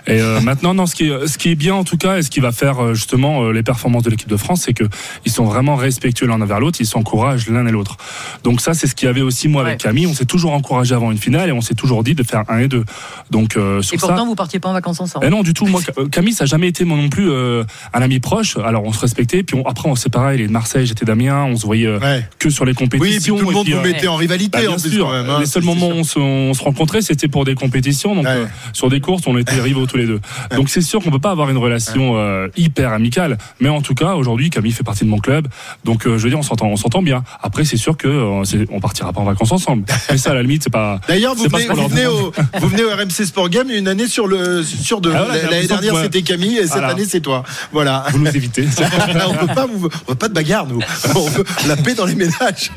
Et 0.06 0.20
euh, 0.20 0.40
maintenant, 0.42 0.74
non, 0.74 0.86
ce 0.86 0.94
qui, 0.94 1.08
est, 1.08 1.26
ce 1.26 1.38
qui 1.38 1.50
est 1.50 1.54
bien 1.54 1.74
en 1.74 1.84
tout 1.84 1.96
cas, 1.96 2.18
et 2.18 2.22
ce 2.22 2.30
qui 2.30 2.40
va 2.40 2.52
faire 2.52 2.82
euh, 2.82 2.94
justement 2.94 3.42
euh, 3.44 3.52
les 3.52 3.62
performances 3.62 4.02
de 4.04 4.10
l'équipe 4.10 4.28
de 4.28 4.36
France, 4.36 4.62
c'est 4.66 4.72
que 4.74 4.84
ils 5.24 5.32
sont 5.32 5.44
vraiment 5.44 5.76
respectueux 5.76 6.26
l'un 6.26 6.40
envers 6.40 6.60
l'autre, 6.60 6.78
ils 6.80 6.86
s'encouragent 6.86 7.48
l'un 7.48 7.66
et 7.66 7.70
l'autre. 7.72 7.96
Donc 8.44 8.60
ça, 8.60 8.74
c'est 8.74 8.86
ce 8.86 8.94
qu'il 8.94 9.06
y 9.06 9.08
avait 9.08 9.20
aussi 9.22 9.48
moi 9.48 9.62
avec 9.62 9.74
Ouais. 9.74 9.76
Camille. 9.78 10.06
On 10.06 10.14
s'est 10.14 10.24
toujours 10.24 10.52
encouragé 10.52 10.94
avant 10.94 11.10
une 11.10 11.18
finale 11.18 11.48
et 11.48 11.52
on 11.52 11.60
s'est 11.60 11.74
toujours 11.74 12.02
dit 12.04 12.14
de 12.14 12.22
faire 12.22 12.44
un 12.48 12.58
et 12.60 12.68
deux. 12.68 12.84
Donc 13.30 13.56
euh, 13.56 13.82
sur 13.82 13.94
Et 13.94 13.98
ça. 13.98 14.06
pourtant, 14.08 14.26
vous 14.26 14.34
partiez 14.34 14.58
pas 14.60 14.68
en 14.68 14.72
vacances 14.72 15.00
ensemble. 15.00 15.26
Non, 15.28 15.42
du 15.42 15.54
tout. 15.54 15.66
Moi, 15.66 15.80
Camille, 16.10 16.32
ça 16.32 16.44
n'a 16.44 16.48
jamais 16.48 16.68
été 16.68 16.84
moi 16.84 16.96
non 16.96 17.08
plus 17.08 17.28
euh, 17.30 17.64
un 17.92 18.00
ami 18.02 18.20
proche. 18.20 18.56
Alors, 18.64 18.84
on 18.84 18.92
se 18.92 19.00
respectait. 19.00 19.42
Puis 19.42 19.56
on- 19.56 19.66
après, 19.66 19.88
on 19.88 19.94
s'est 19.96 20.08
pareil. 20.10 20.38
Il 20.38 20.44
est 20.44 20.46
de 20.46 20.52
Marseille, 20.52 20.86
j'étais 20.86 21.04
d'Amiens. 21.04 21.44
On 21.44 21.56
se 21.56 21.66
voyait 21.66 21.86
euh, 21.86 21.98
Ouais. 21.98 22.26
que 22.38 22.48
sur 22.50 22.64
les 22.64 22.70
Oui, 22.72 22.84
et 22.84 22.88
puis 22.88 22.98
compétitions. 22.98 23.36
tout 23.38 23.44
le 23.44 23.50
et 23.50 23.54
monde 23.54 23.68
euh, 23.70 23.82
mettait 23.82 24.06
en 24.06 24.16
rivalité 24.16 24.58
bah, 24.58 24.64
en 24.64 24.76
bien 24.76 24.78
plus 24.78 24.90
sûr. 24.92 25.06
quand 25.06 25.12
même. 25.12 25.28
hein, 25.30 25.36
les 25.40 25.46
seuls 25.46 25.62
c'est- 25.62 25.66
moments 25.66 25.88
c'est 25.90 25.94
où 25.94 26.00
on 26.00 26.04
se, 26.04 26.18
on 26.18 26.54
se 26.54 26.62
rencontre 26.62 26.85
rencontrés, 26.86 27.02
c'était 27.02 27.28
pour 27.28 27.44
des 27.44 27.54
compétitions, 27.54 28.14
donc 28.14 28.26
euh, 28.26 28.46
sur 28.72 28.88
des 28.88 29.00
courses, 29.00 29.22
on 29.26 29.36
était 29.36 29.60
rivaux 29.60 29.86
tous 29.86 29.96
les 29.96 30.06
deux. 30.06 30.20
Donc 30.54 30.68
c'est 30.68 30.80
sûr 30.82 31.02
qu'on 31.02 31.10
peut 31.10 31.18
pas 31.18 31.30
avoir 31.32 31.50
une 31.50 31.56
relation 31.56 32.16
euh, 32.16 32.48
hyper 32.56 32.92
amicale, 32.92 33.38
mais 33.60 33.68
en 33.68 33.82
tout 33.82 33.94
cas 33.94 34.14
aujourd'hui, 34.14 34.50
Camille 34.50 34.72
fait 34.72 34.84
partie 34.84 35.04
de 35.04 35.10
mon 35.10 35.18
club, 35.18 35.48
donc 35.84 36.06
euh, 36.06 36.16
je 36.16 36.22
veux 36.22 36.28
dire, 36.30 36.38
on 36.38 36.42
s'entend, 36.42 36.66
on 36.68 36.76
s'entend 36.76 37.02
bien. 37.02 37.24
Après, 37.42 37.64
c'est 37.64 37.76
sûr 37.76 37.96
que 37.96 38.08
on 38.70 38.80
partira 38.80 39.12
pas 39.12 39.20
en 39.20 39.24
vacances 39.24 39.52
ensemble. 39.52 39.84
Mais 40.10 40.18
ça, 40.18 40.30
à 40.30 40.34
la 40.34 40.42
limite, 40.42 40.62
c'est 40.62 40.70
pas. 40.70 41.00
D'ailleurs, 41.08 41.34
vous, 41.34 41.44
venez, 41.44 41.66
vous, 42.06 42.26
au, 42.26 42.32
vous 42.60 42.68
venez 42.68 42.84
au 42.84 42.90
RMC 42.90 43.26
Sport 43.26 43.48
Game 43.48 43.70
une 43.70 43.88
année 43.88 44.06
sur 44.06 44.28
le 44.28 44.62
sur 44.62 45.00
deux. 45.00 45.12
Ah 45.14 45.26
L'année 45.50 45.66
dernière 45.66 45.96
c'était 46.02 46.22
Camille 46.22 46.56
et 46.58 46.62
cette 46.62 46.72
Voilà. 46.72 46.88
année 46.88 47.04
c'est 47.06 47.20
toi. 47.20 47.42
Voilà. 47.72 48.04
Vous 48.12 48.18
nous 48.18 48.28
évitez. 48.28 48.66
on 49.28 49.34
peut 49.34 49.54
pas 49.54 49.66
on 49.72 49.78
veut 50.12 50.14
pas 50.14 50.28
de 50.28 50.34
bagarre 50.34 50.66
nous. 50.66 50.80
On 51.14 51.28
veut 51.28 51.44
la 51.66 51.76
paix 51.76 51.94
dans 51.94 52.06
les 52.06 52.14
ménages. 52.14 52.70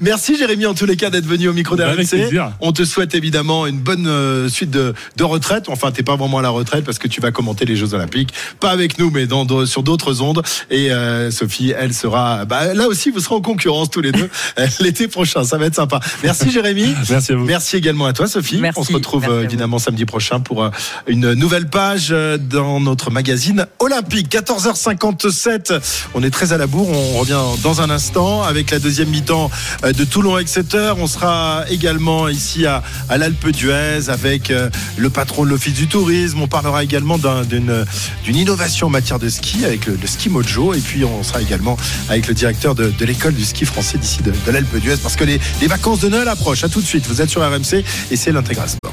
Merci 0.00 0.36
Jérémy 0.36 0.66
en 0.66 0.74
tous 0.74 0.86
les 0.86 0.96
cas 0.96 1.10
d'être 1.10 1.26
venu 1.26 1.48
au 1.48 1.52
micro 1.52 1.76
d'RMC. 1.76 2.28
On 2.60 2.72
te 2.72 2.84
souhaite 2.84 3.14
évidemment 3.14 3.51
une 3.66 3.78
bonne 3.80 4.06
euh, 4.06 4.48
suite 4.48 4.70
de, 4.70 4.94
de 5.16 5.24
retraite. 5.24 5.64
Enfin, 5.68 5.90
t'es 5.92 6.02
pas 6.02 6.16
vraiment 6.16 6.38
à 6.38 6.42
la 6.42 6.50
retraite 6.50 6.84
parce 6.84 6.98
que 6.98 7.08
tu 7.08 7.20
vas 7.20 7.30
commenter 7.30 7.64
les 7.64 7.76
Jeux 7.76 7.94
Olympiques, 7.94 8.32
pas 8.60 8.70
avec 8.70 8.98
nous, 8.98 9.10
mais 9.10 9.26
dans, 9.26 9.44
dans- 9.44 9.66
sur 9.66 9.82
d'autres 9.82 10.20
ondes. 10.22 10.42
Et 10.70 10.90
euh, 10.92 11.30
Sophie, 11.30 11.72
elle 11.76 11.94
sera. 11.94 12.44
Bah, 12.44 12.74
là 12.74 12.86
aussi, 12.88 13.10
vous 13.10 13.20
serez 13.20 13.34
en 13.34 13.40
concurrence 13.40 13.90
tous 13.90 14.00
les 14.00 14.12
deux 14.12 14.28
euh, 14.58 14.66
l'été 14.80 15.08
prochain. 15.08 15.44
Ça 15.44 15.58
va 15.58 15.66
être 15.66 15.74
sympa. 15.74 16.00
Merci 16.22 16.50
Jérémy. 16.50 16.94
Merci 17.10 17.32
à 17.32 17.36
vous. 17.36 17.44
Merci 17.44 17.76
également 17.76 18.06
à 18.06 18.12
toi 18.12 18.26
Sophie. 18.26 18.58
Merci. 18.58 18.80
On 18.80 18.84
se 18.84 18.92
retrouve 18.92 19.22
Merci 19.22 19.34
euh, 19.34 19.44
évidemment 19.44 19.78
samedi 19.78 20.04
prochain 20.04 20.40
pour 20.40 20.62
euh, 20.64 20.70
une 21.06 21.32
nouvelle 21.34 21.68
page 21.68 22.08
euh, 22.10 22.38
dans 22.38 22.80
notre 22.80 23.10
magazine 23.10 23.66
Olympique. 23.78 24.30
14h57. 24.32 25.80
On 26.14 26.22
est 26.22 26.30
très 26.30 26.52
à 26.52 26.58
la 26.58 26.66
bourre. 26.66 26.88
On 26.90 27.18
revient 27.18 27.38
dans 27.62 27.80
un 27.80 27.90
instant 27.90 28.42
avec 28.42 28.70
la 28.70 28.78
deuxième 28.78 29.08
mi-temps 29.08 29.50
de 29.84 30.04
Toulon-Exeter. 30.04 30.94
On 30.98 31.06
sera 31.06 31.64
également 31.70 32.28
ici 32.28 32.66
à, 32.66 32.82
à 33.08 33.18
l'Alpe 33.18 33.41
d'Huez 33.50 34.08
avec 34.08 34.50
euh, 34.50 34.70
le 34.96 35.10
patron 35.10 35.44
de 35.44 35.50
l'Office 35.50 35.74
du 35.74 35.88
tourisme. 35.88 36.40
On 36.40 36.46
parlera 36.48 36.84
également 36.84 37.18
d'un- 37.18 37.42
d'une 37.44 38.36
innovation 38.36 38.86
en 38.86 38.90
matière 38.90 39.18
de 39.18 39.28
ski 39.28 39.64
avec 39.64 39.86
le, 39.86 39.98
le 40.00 40.06
ski 40.06 40.28
mojo. 40.28 40.74
Et 40.74 40.78
puis 40.80 41.04
on 41.04 41.22
sera 41.22 41.42
également 41.42 41.76
avec 42.08 42.28
le 42.28 42.34
directeur 42.34 42.74
de, 42.74 42.90
de 42.90 43.04
l'école 43.04 43.34
du 43.34 43.44
ski 43.44 43.64
français 43.64 43.98
d'ici 43.98 44.22
de, 44.22 44.32
de 44.46 44.50
l'Alpe 44.52 44.76
d'Huez 44.76 44.96
parce 45.02 45.16
que 45.16 45.24
les, 45.24 45.40
les 45.60 45.66
vacances 45.66 46.00
de 46.00 46.08
Noël 46.08 46.28
approchent. 46.28 46.64
À 46.64 46.68
tout 46.68 46.80
de 46.80 46.86
suite. 46.86 47.06
Vous 47.08 47.20
êtes 47.20 47.30
sur 47.30 47.40
RMC 47.42 47.82
et 48.10 48.16
c'est 48.16 48.30
l'intégral 48.32 48.68
sport. 48.68 48.92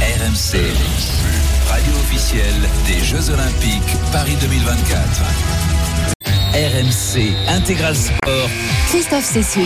RMC, 0.00 0.58
radio 1.68 1.92
officielle 2.00 2.54
des 2.86 3.04
Jeux 3.04 3.30
Olympiques 3.30 3.96
Paris 4.12 4.36
2024. 4.40 5.00
RMC 6.52 7.32
Intégral 7.48 7.96
Sport. 7.96 8.50
Christophe 8.90 9.24
Cessieux. 9.24 9.62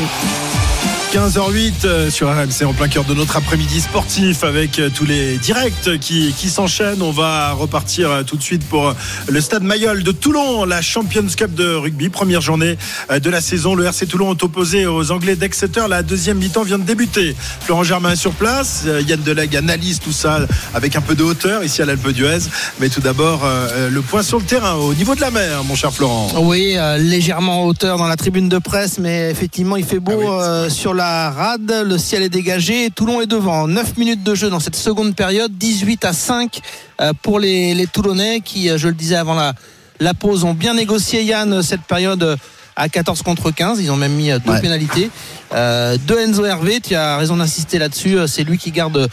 15h08 1.15 1.73
euh, 1.85 2.11
sur 2.11 2.29
RMC 2.29 2.67
en 2.67 2.73
plein 2.73 2.89
cœur 2.89 3.05
de 3.05 3.15
notre 3.15 3.37
après-midi 3.37 3.81
sportif 3.81 4.43
avec 4.43 4.81
euh, 4.81 4.91
tous 4.93 5.05
les 5.05 5.37
directs 5.37 6.01
qui, 6.01 6.35
qui 6.37 6.51
s'enchaînent. 6.51 7.03
On 7.03 7.13
va 7.13 7.53
repartir 7.53 8.11
euh, 8.11 8.23
tout 8.25 8.37
de 8.37 8.43
suite 8.43 8.65
pour 8.69 8.93
le 9.29 9.41
stade 9.41 9.63
Mayol 9.63 10.03
de 10.03 10.11
Toulon, 10.11 10.65
la 10.65 10.83
Champions 10.83 11.29
Cup 11.37 11.55
de 11.55 11.73
rugby, 11.73 12.09
première 12.09 12.41
journée 12.41 12.77
de 13.17 13.31
la 13.31 13.41
saison. 13.41 13.77
Le 13.77 13.85
RC 13.85 14.07
Toulon 14.07 14.35
est 14.35 14.43
opposé 14.43 14.87
aux 14.87 15.13
Anglais 15.13 15.37
d'Exeter. 15.37 15.85
La 15.89 16.03
deuxième 16.03 16.39
mi-temps 16.39 16.65
vient 16.65 16.81
de 16.81 16.85
débuter. 16.85 17.37
Florent 17.61 17.85
Germain 17.85 18.11
est 18.11 18.17
sur 18.17 18.33
place. 18.33 18.85
Yann 19.07 19.23
Delegue 19.23 19.55
analyse 19.55 20.01
tout 20.01 20.11
ça 20.11 20.41
avec 20.75 20.97
un 20.97 21.01
peu 21.01 21.15
de 21.15 21.23
hauteur 21.23 21.63
ici 21.63 21.81
à 21.81 21.85
l'Alpe 21.85 22.09
d'Huez. 22.09 22.49
Mais 22.81 22.89
tout 22.89 23.01
d'abord, 23.01 23.49
le 23.89 24.01
point 24.03 24.25
sur 24.25 24.41
le 24.41 24.45
terrain 24.45 24.75
au 24.75 24.95
niveau 24.95 25.15
de 25.15 25.21
la 25.21 25.31
mer, 25.31 25.63
mon 25.63 25.77
cher 25.77 25.93
Florent. 25.93 26.29
Oui, 26.41 26.75
euh, 26.77 26.97
légèrement 26.99 27.63
en 27.63 27.67
hauteur 27.67 27.99
dans 27.99 28.09
la 28.09 28.17
tribune 28.17 28.49
de 28.49 28.59
presse, 28.59 28.99
mais 28.99 29.31
effectivement, 29.31 29.77
il 29.77 29.85
fait 29.85 30.01
beau 30.01 30.41
euh, 30.41 30.69
sur 30.69 30.93
la 30.93 31.04
rade. 31.31 31.85
Le 31.87 31.99
ciel 31.99 32.23
est 32.23 32.29
dégagé. 32.29 32.91
Toulon 32.91 33.21
est 33.21 33.27
devant. 33.27 33.67
9 33.69 33.97
minutes 33.97 34.23
de 34.23 34.35
jeu 34.35 34.51
dans 34.51 34.61
cette 34.61 34.77
seconde 34.77 35.15
période. 35.15 35.57
18 35.57 36.05
à 36.05 36.13
5 36.13 36.61
euh, 37.01 37.13
pour 37.23 37.39
les, 37.39 37.87
Toulonnais 37.93 38.41
qui, 38.41 38.71
euh, 38.71 38.79
je 38.79 38.89
le 38.89 38.95
disais 38.95 39.17
avant 39.17 39.35
la, 39.35 39.55
la 40.01 40.15
pause, 40.15 40.45
ont 40.45 40.55
bien 40.55 40.75
négocié, 40.75 41.23
Yann, 41.23 41.63
cette 41.63 41.83
période. 41.83 42.37
À 42.77 42.89
14 42.89 43.23
contre 43.23 43.51
15, 43.51 43.79
ils 43.81 43.91
ont 43.91 43.97
même 43.97 44.13
mis 44.13 44.31
euh, 44.31 44.39
deux 44.39 44.51
Ouais. 44.53 44.61
pénalités. 44.61 45.11
Euh, 45.55 45.97
de 46.07 46.15
Enzo 46.17 46.45
Hervé, 46.45 46.81
tu 46.81 46.95
as 46.95 47.17
raison 47.17 47.37
d'insister 47.37 47.79
là-dessus, 47.79 48.19
euh, 48.19 48.27
c'est 48.27 48.43
lui 48.43 48.59
qui 48.59 48.73
garde 48.73 49.09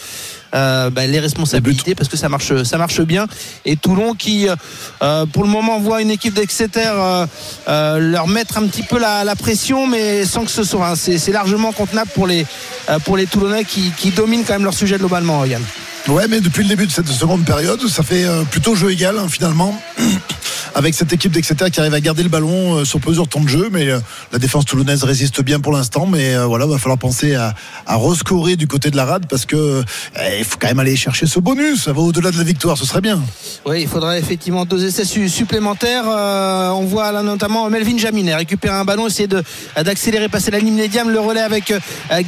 euh, 0.53 0.89
bah, 0.89 1.05
les 1.07 1.19
responsabilités 1.19 1.93
parce 1.95 2.09
que 2.09 2.17
ça 2.17 2.27
marche, 2.27 2.63
ça 2.63 2.77
marche 2.77 3.01
bien. 3.01 3.27
Et 3.65 3.77
Toulon 3.77 4.15
qui, 4.15 4.47
euh, 5.01 5.25
pour 5.27 5.43
le 5.43 5.49
moment, 5.49 5.79
voit 5.79 6.01
une 6.01 6.09
équipe 6.11 6.33
d'Exeter 6.33 6.91
leur 7.67 8.27
mettre 8.27 8.57
un 8.57 8.67
petit 8.67 8.83
peu 8.83 8.97
la, 8.99 9.23
la 9.23 9.35
pression, 9.35 9.85
mais 9.87 10.25
sans 10.25 10.43
que 10.43 10.51
ce 10.51 10.63
soit. 10.63 10.89
hein, 10.89 10.95
c'est 10.95 11.31
largement 11.31 11.71
contenable 11.71 12.09
pour 12.15 12.27
les, 12.27 12.45
pour 13.05 13.15
les 13.17 13.27
Toulonnais 13.27 13.63
qui, 13.63 13.91
qui 13.95 14.11
dominent 14.11 14.43
quand 14.45 14.53
même 14.53 14.63
leur 14.63 14.73
sujet 14.73 14.97
globalement, 14.97 15.45
Yann. 15.45 15.61
Ouais, 16.07 16.27
mais 16.27 16.41
depuis 16.41 16.63
le 16.63 16.69
début 16.69 16.87
de 16.87 16.91
cette 16.91 17.07
seconde 17.07 17.45
période, 17.45 17.79
ça 17.87 18.01
fait 18.01 18.25
plutôt 18.49 18.73
jeu 18.75 18.91
égal 18.91 19.17
hein, 19.19 19.27
finalement. 19.29 19.79
Avec 20.73 20.95
cette 20.95 21.11
équipe 21.11 21.33
d'Exeter 21.33 21.69
qui 21.69 21.81
arrive 21.81 21.93
à 21.93 21.99
garder 21.99 22.23
le 22.23 22.29
ballon 22.29 22.75
euh, 22.77 22.85
sur 22.85 23.01
plusieurs 23.01 23.27
temps 23.27 23.41
de 23.41 23.49
jeu, 23.49 23.67
mais 23.71 23.89
euh, 23.89 23.99
la 24.31 24.39
défense 24.39 24.63
toulonnaise 24.63 25.03
résiste 25.03 25.41
bien 25.43 25.59
pour 25.59 25.73
l'instant. 25.73 26.05
Mais 26.05 26.33
euh, 26.33 26.45
voilà, 26.45 26.65
va 26.65 26.77
falloir 26.77 26.97
penser 26.97 27.35
à, 27.35 27.53
à 27.85 27.97
rescorer 27.97 28.55
du 28.55 28.67
côté 28.67 28.89
de 28.89 28.95
la 28.95 29.03
rade 29.03 29.25
parce 29.29 29.45
que 29.45 29.55
euh, 29.57 29.83
il 30.39 30.45
faut 30.45 30.57
quand 30.57 30.67
même 30.69 30.79
aller 30.79 30.95
chercher 30.95 31.27
ce 31.27 31.39
bonus. 31.41 31.83
Ça 31.83 31.93
va 31.93 31.99
au-delà 31.99 32.31
de 32.31 32.37
la 32.37 32.45
victoire, 32.45 32.77
ce 32.77 32.85
serait 32.85 33.01
bien. 33.01 33.19
Oui, 33.65 33.81
il 33.81 33.87
faudrait 33.89 34.17
effectivement 34.19 34.63
deux 34.65 34.85
essais 34.85 35.03
su- 35.03 35.27
supplémentaires. 35.27 36.05
On 36.07 36.85
voit 36.85 37.11
là 37.11 37.21
notamment 37.21 37.69
Melvin 37.69 37.97
Jaminet 37.97 38.33
récupérer 38.35 38.73
un 38.75 38.85
ballon, 38.85 39.07
essayer 39.07 39.27
d'accélérer, 39.75 40.29
passer 40.29 40.51
la 40.51 40.59
ligne 40.59 40.73
médiane, 40.75 41.09
le 41.11 41.19
relais 41.19 41.41
avec 41.41 41.73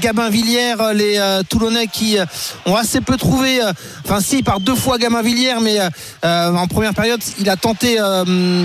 Gabin 0.01 0.29
Villiers, 0.29 0.75
les 0.93 1.17
Toulonnais 1.49 1.87
qui 1.87 2.17
ont 2.65 2.75
assez 2.75 2.99
peu 2.99 3.15
trouvé. 3.15 3.61
Enfin, 4.03 4.19
si, 4.19 4.43
par 4.43 4.59
deux 4.59 4.75
fois 4.75 4.97
Gabin 4.97 5.21
Villiers, 5.21 5.55
mais 5.61 5.79
en 6.23 6.67
première 6.67 6.93
période, 6.93 7.21
il 7.39 7.49
a 7.49 7.55
tenté 7.55 7.97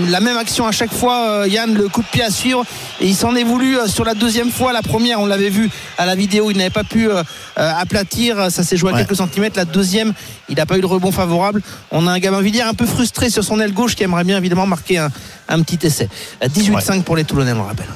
la 0.09 0.19
même 0.19 0.37
action 0.37 0.65
à 0.67 0.71
chaque 0.71 0.91
fois. 0.93 1.29
euh, 1.41 1.47
Yann, 1.47 1.73
le 1.73 1.87
coup 1.89 2.01
de 2.01 2.07
pied 2.07 2.23
à 2.23 2.29
suivre, 2.29 2.63
et 3.01 3.07
il 3.07 3.15
s'en 3.15 3.35
est 3.35 3.43
voulu 3.43 3.77
euh, 3.77 3.87
sur 3.87 4.03
la 4.05 4.13
deuxième 4.13 4.51
fois. 4.51 4.73
La 4.73 4.81
première, 4.81 5.19
on 5.19 5.25
l'avait 5.25 5.49
vu 5.49 5.69
à 5.97 6.05
la 6.05 6.15
vidéo, 6.15 6.51
il 6.51 6.57
n'avait 6.57 6.69
pas 6.69 6.83
pu 6.83 7.09
euh, 7.09 7.23
aplatir. 7.55 8.51
Ça 8.51 8.63
s'est 8.63 8.77
joué 8.77 8.91
à 8.91 8.93
Ouais. 8.93 8.99
quelques 9.01 9.15
centimètres. 9.17 9.57
La 9.57 9.65
deuxième, 9.65 10.13
il 10.49 10.55
n'a 10.55 10.65
pas 10.65 10.77
eu 10.77 10.81
de 10.81 10.85
rebond 10.85 11.11
favorable. 11.11 11.61
On 11.91 12.07
a 12.07 12.11
un 12.11 12.19
Gabin 12.19 12.41
Villiers 12.41 12.61
un 12.61 12.73
peu 12.73 12.85
frustré 12.85 13.29
sur 13.29 13.43
son 13.43 13.59
aile 13.59 13.73
gauche 13.73 13.95
qui 13.95 14.03
aimerait 14.03 14.23
bien 14.23 14.37
évidemment 14.37 14.65
marquer 14.67 14.97
un, 14.97 15.09
un 15.47 15.61
petit 15.61 15.79
essai. 15.85 16.09
Euh, 16.43 16.47
18-5 16.47 17.03
pour 17.03 17.15
les 17.15 17.23
Toulonnais, 17.23 17.51
on 17.53 17.55
le 17.55 17.61
rappelle. 17.61 17.87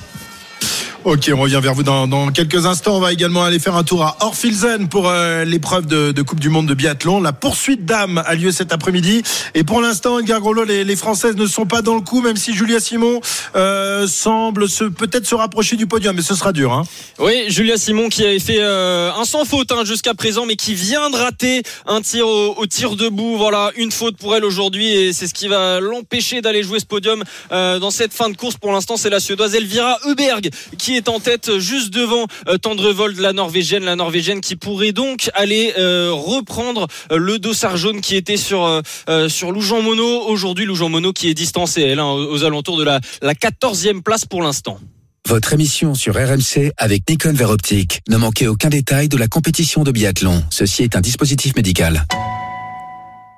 Ok, 1.05 1.29
on 1.33 1.41
revient 1.41 1.59
vers 1.61 1.73
vous 1.73 1.83
dans, 1.83 2.07
dans 2.07 2.31
quelques 2.31 2.65
instants. 2.65 2.95
On 2.95 3.01
va 3.01 3.11
également 3.11 3.43
aller 3.43 3.59
faire 3.59 3.75
un 3.75 3.83
tour 3.83 4.03
à 4.03 4.15
Orfilsen 4.21 4.87
pour 4.87 5.09
euh, 5.09 5.43
l'épreuve 5.43 5.85
de, 5.85 6.13
de 6.13 6.21
Coupe 6.21 6.39
du 6.39 6.47
Monde 6.47 6.65
de 6.65 6.73
biathlon. 6.73 7.19
La 7.19 7.33
poursuite 7.33 7.83
d'âme 7.83 8.23
a 8.25 8.35
lieu 8.35 8.53
cet 8.53 8.71
après-midi. 8.71 9.21
Et 9.53 9.65
pour 9.65 9.81
l'instant, 9.81 10.19
Edgar 10.19 10.39
Groslo, 10.39 10.63
les, 10.63 10.85
les 10.85 10.95
Françaises 10.95 11.35
ne 11.35 11.45
sont 11.45 11.65
pas 11.65 11.81
dans 11.81 11.95
le 11.95 12.01
coup, 12.01 12.21
même 12.21 12.37
si 12.37 12.53
Julia 12.53 12.79
Simon 12.79 13.19
euh, 13.57 14.07
semble 14.07 14.69
se, 14.69 14.85
peut-être 14.85 15.27
se 15.27 15.35
rapprocher 15.35 15.75
du 15.75 15.87
podium. 15.87 16.15
Mais 16.15 16.21
ce 16.21 16.35
sera 16.35 16.53
dur. 16.53 16.71
Hein. 16.71 16.83
Oui, 17.19 17.47
Julia 17.49 17.75
Simon 17.75 18.07
qui 18.07 18.23
avait 18.23 18.39
fait 18.39 18.61
euh, 18.61 19.11
un 19.11 19.25
sans 19.25 19.43
faute 19.43 19.73
hein, 19.73 19.83
jusqu'à 19.83 20.13
présent, 20.13 20.45
mais 20.45 20.55
qui 20.55 20.73
vient 20.73 21.09
de 21.09 21.17
rater 21.17 21.63
un 21.85 21.99
tir 21.99 22.25
au, 22.25 22.55
au 22.55 22.65
tir 22.65 22.95
debout. 22.95 23.35
Voilà, 23.35 23.71
une 23.75 23.91
faute 23.91 24.15
pour 24.15 24.37
elle 24.37 24.45
aujourd'hui 24.45 24.87
et 24.87 25.11
c'est 25.11 25.27
ce 25.27 25.33
qui 25.33 25.49
va 25.49 25.81
l'empêcher 25.81 26.39
d'aller 26.39 26.63
jouer 26.63 26.79
ce 26.79 26.85
podium 26.85 27.25
euh, 27.51 27.77
dans 27.79 27.91
cette 27.91 28.13
fin 28.13 28.29
de 28.29 28.37
course. 28.37 28.55
Pour 28.55 28.71
l'instant, 28.71 28.95
c'est 28.95 29.09
la 29.09 29.19
Suédoise 29.19 29.53
Elvira 29.53 29.97
Heuberg 30.05 30.49
qui 30.77 30.92
est 30.95 31.09
en 31.09 31.19
tête 31.19 31.59
juste 31.59 31.91
devant 31.91 32.27
euh, 32.47 32.57
Tendrevold, 32.57 33.19
la 33.19 33.33
Norvégienne, 33.33 33.83
la 33.83 33.95
Norvégienne 33.95 34.41
qui 34.41 34.55
pourrait 34.55 34.91
donc 34.91 35.29
aller 35.33 35.73
euh, 35.77 36.11
reprendre 36.11 36.87
euh, 37.11 37.17
le 37.17 37.39
dossard 37.39 37.77
jaune 37.77 38.01
qui 38.01 38.15
était 38.15 38.37
sur 38.37 38.63
euh, 38.65 38.81
euh, 39.09 39.29
sur 39.29 39.51
Loujean 39.51 39.81
Mono 39.81 40.23
aujourd'hui. 40.27 40.65
Loujean 40.65 40.89
Mono 40.89 41.13
qui 41.13 41.29
est 41.29 41.33
distancée 41.33 41.81
elle 41.81 41.99
hein, 41.99 42.11
aux, 42.11 42.43
alentours 42.43 42.77
de 42.77 42.83
la 42.83 42.99
la 43.21 43.33
14e 43.33 44.01
place 44.01 44.25
pour 44.25 44.41
l'instant. 44.41 44.79
Votre 45.27 45.53
émission 45.53 45.95
sur 45.95 46.15
RMC 46.15 46.71
avec 46.77 47.09
Nikon 47.09 47.33
Vert 47.33 47.49
Optique. 47.49 48.01
Ne 48.09 48.17
manquez 48.17 48.47
aucun 48.47 48.69
détail 48.69 49.07
de 49.07 49.17
la 49.17 49.27
compétition 49.27 49.83
de 49.83 49.91
biathlon. 49.91 50.43
Ceci 50.49 50.83
est 50.83 50.97
un 50.97 51.01
dispositif 51.01 51.55
médical. 51.55 52.05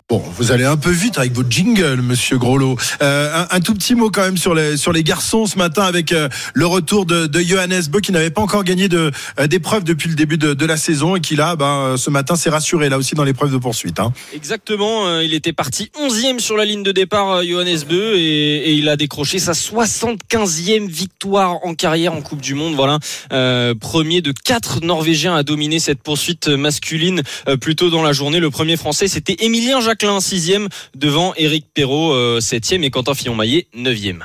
Bon, 0.07 0.19
vous 0.37 0.51
allez 0.51 0.65
un 0.65 0.77
peu 0.77 0.91
vite 0.91 1.17
avec 1.17 1.33
votre 1.33 1.49
jingle, 1.49 1.99
Monsieur 2.03 2.37
Groslo. 2.37 2.77
Euh, 3.01 3.43
un, 3.49 3.59
tout 3.59 3.73
petit 3.73 3.95
mot 3.95 4.11
quand 4.11 4.21
même 4.21 4.37
sur 4.37 4.53
les 4.53 4.77
sur 4.77 4.93
les 4.93 5.01
garçons 5.01 5.47
ce 5.47 5.57
matin 5.57 5.81
avec 5.81 6.11
euh, 6.11 6.29
le 6.53 6.67
retour 6.67 7.07
de, 7.07 7.25
de 7.25 7.39
Johannes 7.39 7.81
Bö 7.89 8.01
qui 8.01 8.11
n'avait 8.11 8.29
pas 8.29 8.41
encore 8.41 8.63
gagné 8.63 8.87
euh, 8.93 9.09
d'épreuve 9.47 9.83
depuis 9.83 10.07
le 10.07 10.13
début 10.13 10.37
de, 10.37 10.53
de 10.53 10.65
la 10.67 10.77
saison 10.77 11.15
et 11.15 11.21
qui 11.21 11.35
là, 11.35 11.55
ben, 11.55 11.95
ce 11.97 12.11
matin 12.11 12.35
s'est 12.35 12.51
rassuré 12.51 12.87
là 12.87 12.99
aussi 12.99 13.15
dans 13.15 13.23
l'épreuve 13.23 13.51
de 13.51 13.57
poursuite. 13.57 13.99
Hein. 13.99 14.13
Exactement, 14.35 15.07
euh, 15.07 15.23
il 15.23 15.33
était 15.33 15.53
parti 15.53 15.89
11e 15.99 16.37
sur 16.37 16.55
la 16.55 16.65
ligne 16.65 16.83
de 16.83 16.91
départ, 16.91 17.37
euh, 17.37 17.43
Johannes 17.43 17.79
Bö, 17.89 18.13
et, 18.15 18.19
et 18.19 18.73
il 18.73 18.87
a 18.89 18.97
décroché 18.97 19.39
sa 19.39 19.53
75e 19.53 20.87
victoire 20.87 21.65
en 21.65 21.73
carrière 21.73 22.13
en 22.13 22.21
Coupe 22.21 22.41
du 22.41 22.53
Monde. 22.53 22.75
Voilà, 22.75 22.99
Euh, 23.31 23.73
premier 23.73 24.21
de 24.21 24.31
quatre 24.31 24.81
Norvégiens 24.81 25.35
à 25.35 25.41
dominer 25.41 25.79
cette 25.79 26.03
poursuite 26.03 26.47
masculine 26.47 27.23
euh, 27.47 27.57
plus 27.57 27.75
tôt 27.75 27.89
dans 27.89 28.03
la 28.03 28.13
journée. 28.13 28.39
Le 28.39 28.51
premier 28.51 28.77
Français, 28.77 29.07
c'était 29.07 29.37
Émilien 29.39 29.81
Jacquelin, 30.05 30.19
6e, 30.19 30.67
devant 30.95 31.33
Éric 31.35 31.65
Perrault, 31.73 32.13
euh, 32.13 32.39
7e, 32.39 32.83
et 32.83 32.91
Quentin 32.91 33.13
Fillon-Maillet, 33.13 33.67
9e. 33.75 34.23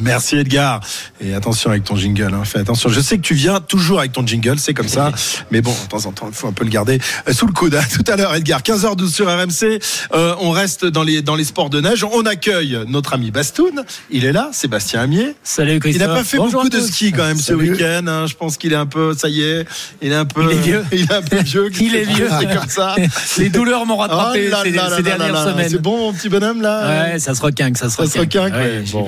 Merci 0.00 0.36
Edgar. 0.36 0.80
Et 1.20 1.34
attention 1.34 1.70
avec 1.70 1.84
ton 1.84 1.96
jingle, 1.96 2.32
hein. 2.34 2.42
fais 2.44 2.58
attention. 2.58 2.88
Je 2.88 3.00
sais 3.00 3.16
que 3.18 3.22
tu 3.22 3.34
viens 3.34 3.60
toujours 3.60 3.98
avec 4.00 4.12
ton 4.12 4.26
jingle, 4.26 4.58
c'est 4.58 4.74
comme 4.74 4.88
ça. 4.88 5.12
Mais 5.50 5.60
bon, 5.60 5.72
de 5.84 5.88
temps 5.88 6.06
en 6.06 6.12
temps, 6.12 6.26
il 6.28 6.34
faut 6.34 6.48
un 6.48 6.52
peu 6.52 6.64
le 6.64 6.70
garder 6.70 6.98
euh, 7.28 7.32
sous 7.32 7.46
le 7.46 7.52
coude. 7.52 7.74
À 7.74 7.82
tout 7.84 8.02
à 8.10 8.16
l'heure, 8.16 8.34
Edgar. 8.34 8.62
15h12 8.62 9.10
sur 9.12 9.26
RMC. 9.26 9.78
Euh, 10.14 10.34
on 10.40 10.50
reste 10.50 10.86
dans 10.86 11.02
les, 11.02 11.22
dans 11.22 11.34
les 11.36 11.44
sports 11.44 11.70
de 11.70 11.80
neige. 11.80 12.04
On 12.04 12.24
accueille 12.26 12.78
notre 12.88 13.12
ami 13.12 13.30
Bastoun. 13.30 13.84
Il 14.10 14.24
est 14.24 14.32
là, 14.32 14.50
Sébastien 14.52 15.00
Amier. 15.02 15.34
Salut 15.42 15.78
Christophe. 15.78 16.02
Il 16.02 16.08
n'a 16.08 16.14
pas 16.14 16.24
fait 16.24 16.36
Bonjour 16.38 16.62
beaucoup 16.62 16.74
de 16.76 16.80
ski 16.80 17.12
quand 17.12 17.24
même 17.26 17.38
ce 17.38 17.52
week-end. 17.52 18.06
hein. 18.06 18.26
Je 18.26 18.34
pense 18.34 18.56
qu'il 18.56 18.72
est 18.72 18.76
un 18.76 18.86
peu, 18.86 19.14
ça 19.16 19.28
y 19.28 19.42
est, 19.42 19.66
il 20.00 20.10
est 20.12 20.14
un 20.16 20.24
peu, 20.24 20.42
Il 20.50 20.56
est 20.56 20.60
vieux. 20.60 20.84
il 20.92 21.02
est 21.02 21.12
un 21.12 21.22
peu 21.22 21.36
vieux. 21.42 21.70
Il 21.80 21.94
est 21.94 22.04
vieux. 22.04 22.28
C'est 22.40 22.54
comme 22.58 22.68
ça. 22.68 22.96
Les 23.38 23.48
douleurs 23.50 23.84
m'ont 23.86 23.96
rattrapé 23.96 24.44
Oh 24.48 24.50
là 24.50 24.60
ces, 24.64 24.70
là 24.70 24.88
là 24.88 24.96
ces 24.96 25.02
là 25.02 25.16
dernières 25.18 25.44
semaines. 25.44 25.68
C'est 25.70 25.82
bon, 25.82 25.98
mon 25.98 26.12
petit 26.12 26.28
bonhomme 26.28 26.62
là. 26.62 27.12
Ouais, 27.12 27.18
ça 27.18 27.34
se 27.34 27.42
requinque, 27.42 27.76
ça 27.76 27.90
se 27.90 27.96
Ça 27.96 28.06
se 28.06 28.18
requinque. 28.18 28.52
requinque, 28.52 28.54
ouais. 28.54 28.84
Bon. 28.92 29.06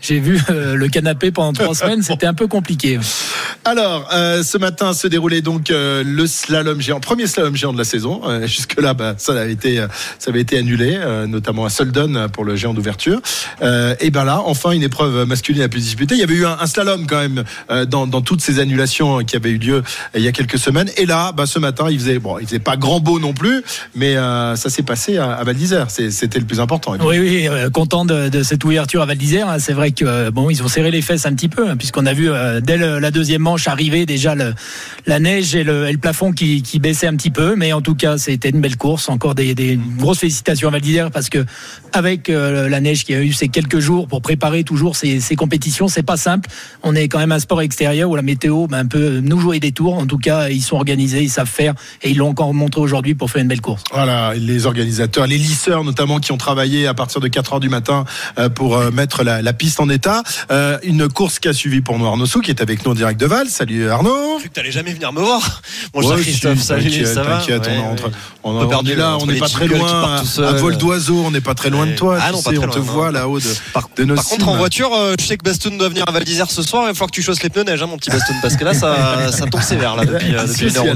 J'ai 0.00 0.18
vu 0.20 0.40
euh, 0.50 0.74
le 0.74 0.88
canapé 0.88 1.30
pendant 1.30 1.52
trois 1.52 1.74
semaines, 1.80 2.02
c'était 2.02 2.26
un 2.26 2.34
peu 2.34 2.46
compliqué. 2.46 2.98
Alors, 3.64 4.08
euh, 4.14 4.42
ce 4.42 4.56
matin 4.58 4.94
se 4.94 5.06
déroulait 5.06 5.42
donc 5.42 5.70
euh, 5.70 6.02
le 6.04 6.26
slalom 6.26 6.80
géant, 6.80 7.00
premier 7.00 7.26
slalom 7.26 7.54
géant 7.54 7.72
de 7.72 7.78
la 7.78 7.84
saison. 7.84 8.22
Jusque-là, 8.46 8.94
bah, 8.94 9.14
ça 9.18 9.32
avait 9.32 9.52
été, 9.52 9.84
ça 10.18 10.30
avait 10.30 10.40
été 10.40 10.56
annulé, 10.56 10.98
notamment 11.28 11.64
à 11.64 11.70
Soldon 11.70 12.28
pour 12.32 12.44
le 12.44 12.56
géant 12.56 12.74
d'ouverture. 12.74 13.20
Et 14.00 14.10
ben 14.10 14.24
là, 14.24 14.40
enfin, 14.44 14.70
une 14.72 14.82
épreuve 14.82 15.26
masculine 15.26 15.62
a 15.62 15.68
pu 15.68 15.78
se 15.78 15.84
disputer. 15.84 16.14
Il 16.14 16.20
y 16.20 16.24
avait 16.24 16.34
eu 16.34 16.46
un, 16.46 16.56
un 16.60 16.66
slalom 16.66 17.06
quand 17.06 17.20
même 17.20 17.44
dans, 17.86 18.06
dans 18.06 18.22
toutes 18.22 18.40
ces 18.40 18.58
annulations 18.58 19.18
qui 19.18 19.36
avaient 19.36 19.50
eu 19.50 19.58
lieu 19.58 19.82
il 20.14 20.22
y 20.22 20.28
a 20.28 20.32
quelques 20.32 20.58
semaines. 20.58 20.90
Et 20.96 21.06
là, 21.06 21.32
bah, 21.32 21.46
ce 21.46 21.58
matin, 21.58 21.86
il 21.90 21.98
faisait, 21.98 22.18
bon, 22.18 22.38
il 22.38 22.46
faisait 22.46 22.58
pas 22.58 22.76
grand 22.76 23.00
beau 23.00 23.18
non 23.20 23.32
plus, 23.34 23.62
mais 23.94 24.14
ça 24.14 24.70
s'est 24.70 24.82
passé 24.82 25.18
à, 25.18 25.32
à 25.32 25.44
Val 25.44 25.56
d'Isère. 25.56 25.86
C'était 25.90 26.38
le 26.38 26.46
plus 26.46 26.60
important. 26.60 26.96
Oui, 27.00 27.18
oui, 27.18 27.48
content 27.72 28.04
de, 28.04 28.28
de 28.28 28.42
cette 28.42 28.64
ouverture 28.64 29.02
à 29.02 29.06
Val 29.06 29.18
d'Isère. 29.18 29.48
hein. 29.48 29.58
C'est 29.58 29.72
vrai 29.74 29.89
que 29.92 30.04
euh, 30.04 30.30
bon, 30.30 30.50
ils 30.50 30.62
ont 30.62 30.68
serré 30.68 30.90
les 30.90 31.02
fesses 31.02 31.26
un 31.26 31.34
petit 31.34 31.48
peu, 31.48 31.68
hein, 31.68 31.76
puisqu'on 31.76 32.06
a 32.06 32.12
vu 32.12 32.30
euh, 32.30 32.60
dès 32.60 32.76
la 32.76 33.10
deuxième 33.10 33.42
manche 33.42 33.68
arriver 33.68 34.06
déjà 34.06 34.34
la 35.06 35.18
neige 35.18 35.54
et 35.54 35.64
le, 35.64 35.90
plafond 36.00 36.32
qui, 36.32 36.62
baissait 36.80 37.06
un 37.06 37.16
petit 37.16 37.30
peu. 37.30 37.56
Mais 37.56 37.72
en 37.72 37.80
tout 37.80 37.94
cas, 37.94 38.18
c'était 38.18 38.50
une 38.50 38.60
belle 38.60 38.76
course. 38.76 39.08
Encore 39.08 39.34
des, 39.34 39.78
grosses 39.98 40.20
félicitations 40.20 40.68
à 40.68 40.72
Val 40.72 41.10
parce 41.12 41.28
que 41.28 41.44
avec 41.92 42.30
euh, 42.30 42.68
la 42.68 42.80
neige 42.80 43.04
qui 43.04 43.14
a 43.14 43.20
eu 43.20 43.32
ces 43.32 43.48
quelques 43.48 43.80
jours 43.80 44.06
pour 44.06 44.22
préparer 44.22 44.64
toujours 44.64 44.96
ces, 44.96 45.20
compétitions, 45.36 45.88
c'est 45.88 46.02
pas 46.02 46.16
simple. 46.16 46.48
On 46.82 46.94
est 46.94 47.08
quand 47.08 47.18
même 47.18 47.32
un 47.32 47.38
sport 47.38 47.62
extérieur 47.62 48.10
où 48.10 48.16
la 48.16 48.22
météo 48.22 48.66
ben, 48.66 48.86
peut 48.86 49.20
nous 49.22 49.38
jouer 49.38 49.60
des 49.60 49.72
tours. 49.72 49.94
En 49.94 50.06
tout 50.06 50.18
cas, 50.18 50.48
ils 50.48 50.62
sont 50.62 50.76
organisés, 50.76 51.22
ils 51.22 51.30
savent 51.30 51.48
faire 51.48 51.74
et 52.02 52.10
ils 52.10 52.16
l'ont 52.16 52.28
encore 52.28 52.54
montré 52.54 52.80
aujourd'hui 52.80 53.14
pour 53.14 53.30
faire 53.30 53.42
une 53.42 53.48
belle 53.48 53.60
course. 53.60 53.82
Voilà, 53.92 54.34
les 54.34 54.66
organisateurs, 54.66 55.26
les 55.26 55.38
lisseurs 55.38 55.84
notamment 55.84 56.18
qui 56.18 56.32
ont 56.32 56.38
travaillé 56.38 56.86
à 56.86 56.94
partir 56.94 57.20
de 57.20 57.28
4 57.28 57.54
heures 57.54 57.60
du 57.60 57.68
matin 57.68 58.04
pour 58.54 58.78
mettre 58.92 59.24
la 59.24 59.52
piste 59.52 59.79
en 59.80 59.88
état. 59.88 60.22
Euh, 60.50 60.78
une 60.82 61.08
course 61.08 61.38
qui 61.38 61.48
a 61.48 61.52
suivi 61.52 61.80
pour 61.80 61.98
nous 61.98 62.06
Arnaud 62.06 62.26
Sou, 62.26 62.40
qui 62.40 62.50
est 62.50 62.60
avec 62.60 62.84
nous 62.84 62.92
en 62.92 62.94
direct 62.94 63.18
de 63.20 63.26
Val. 63.26 63.48
Salut 63.48 63.88
Arnaud. 63.88 64.38
cru 64.38 64.48
que 64.48 64.54
t'allais 64.54 64.70
jamais 64.70 64.92
venir 64.92 65.12
me 65.12 65.20
voir. 65.20 65.62
Cher 65.94 66.04
Ouais, 66.10 66.20
Christophe, 66.22 66.58
si, 66.58 66.64
salut, 66.66 66.84
t'inquiète, 66.90 67.06
ça 67.06 67.22
va 67.22 67.38
T'inquiète, 67.38 67.66
Ouais, 67.66 67.78
on, 68.42 68.58
ouais. 68.66 68.74
on, 68.74 68.84
est 68.86 68.94
là, 68.94 69.16
on 69.20 69.26
n'est 69.26 69.38
pas 69.38 69.48
très 69.48 69.66
loin. 69.66 70.16
À 70.38 70.52
vol 70.52 70.76
d'oiseau, 70.76 71.22
on 71.26 71.30
n'est 71.30 71.40
pas 71.40 71.54
très 71.54 71.70
loin 71.70 71.86
de 71.86 71.92
toi. 71.92 72.18
Ah 72.20 72.32
non, 72.32 72.42
pas 72.42 72.50
sais, 72.50 72.56
très 72.56 72.66
on 72.66 72.70
te 72.70 72.76
loin, 72.78 72.86
non. 72.86 72.92
voit 72.92 73.12
là-haut 73.12 73.38
de, 73.40 73.44
de 73.96 74.04
nos 74.04 74.14
Par 74.14 74.24
contre, 74.24 74.48
en 74.48 74.56
voiture, 74.56 74.90
euh, 74.94 75.14
je 75.18 75.24
sais 75.26 75.36
que 75.36 75.44
Bastoun 75.44 75.76
doit 75.78 75.88
venir 75.88 76.04
à 76.08 76.12
Val 76.12 76.24
d'Isère 76.24 76.50
ce 76.50 76.62
soir. 76.62 76.84
Il 76.84 76.88
va 76.88 76.94
falloir 76.94 77.10
que 77.10 77.14
tu 77.16 77.22
chausses 77.22 77.42
les 77.42 77.50
pneus 77.50 77.64
neige, 77.64 77.82
hein, 77.82 77.86
mon 77.86 77.96
petit 77.96 78.10
Bastoun, 78.10 78.36
parce 78.42 78.56
que 78.56 78.64
là, 78.64 78.74
ça, 78.74 79.30
ça 79.32 79.46
tombe 79.46 79.62
sévère 79.62 79.96
là, 79.96 80.04
depuis, 80.04 80.34
euh, 80.34 80.46
Si, 80.46 80.52
depuis 80.52 80.64
une 80.64 80.70
si, 80.70 80.78
heure. 80.78 80.90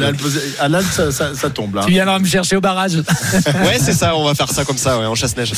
à 0.61 0.69
l'Alpe, 0.69 0.91
ça, 0.93 1.11
ça- 1.13 1.35
ça 1.35 1.51
tombe 1.51 1.75
là. 1.75 1.83
Tu 1.85 1.91
viendras 1.93 2.19
me 2.19 2.27
chercher 2.27 2.57
au 2.57 2.61
barrage. 2.61 2.95
Ouais, 2.95 3.79
c'est 3.81 3.93
ça, 3.95 4.17
on 4.17 4.25
va 4.25 4.35
faire 4.35 4.51
ça 4.51 4.65
comme 4.65 4.79
ça, 4.79 4.99
en 4.99 5.15
chasse-neige. 5.15 5.53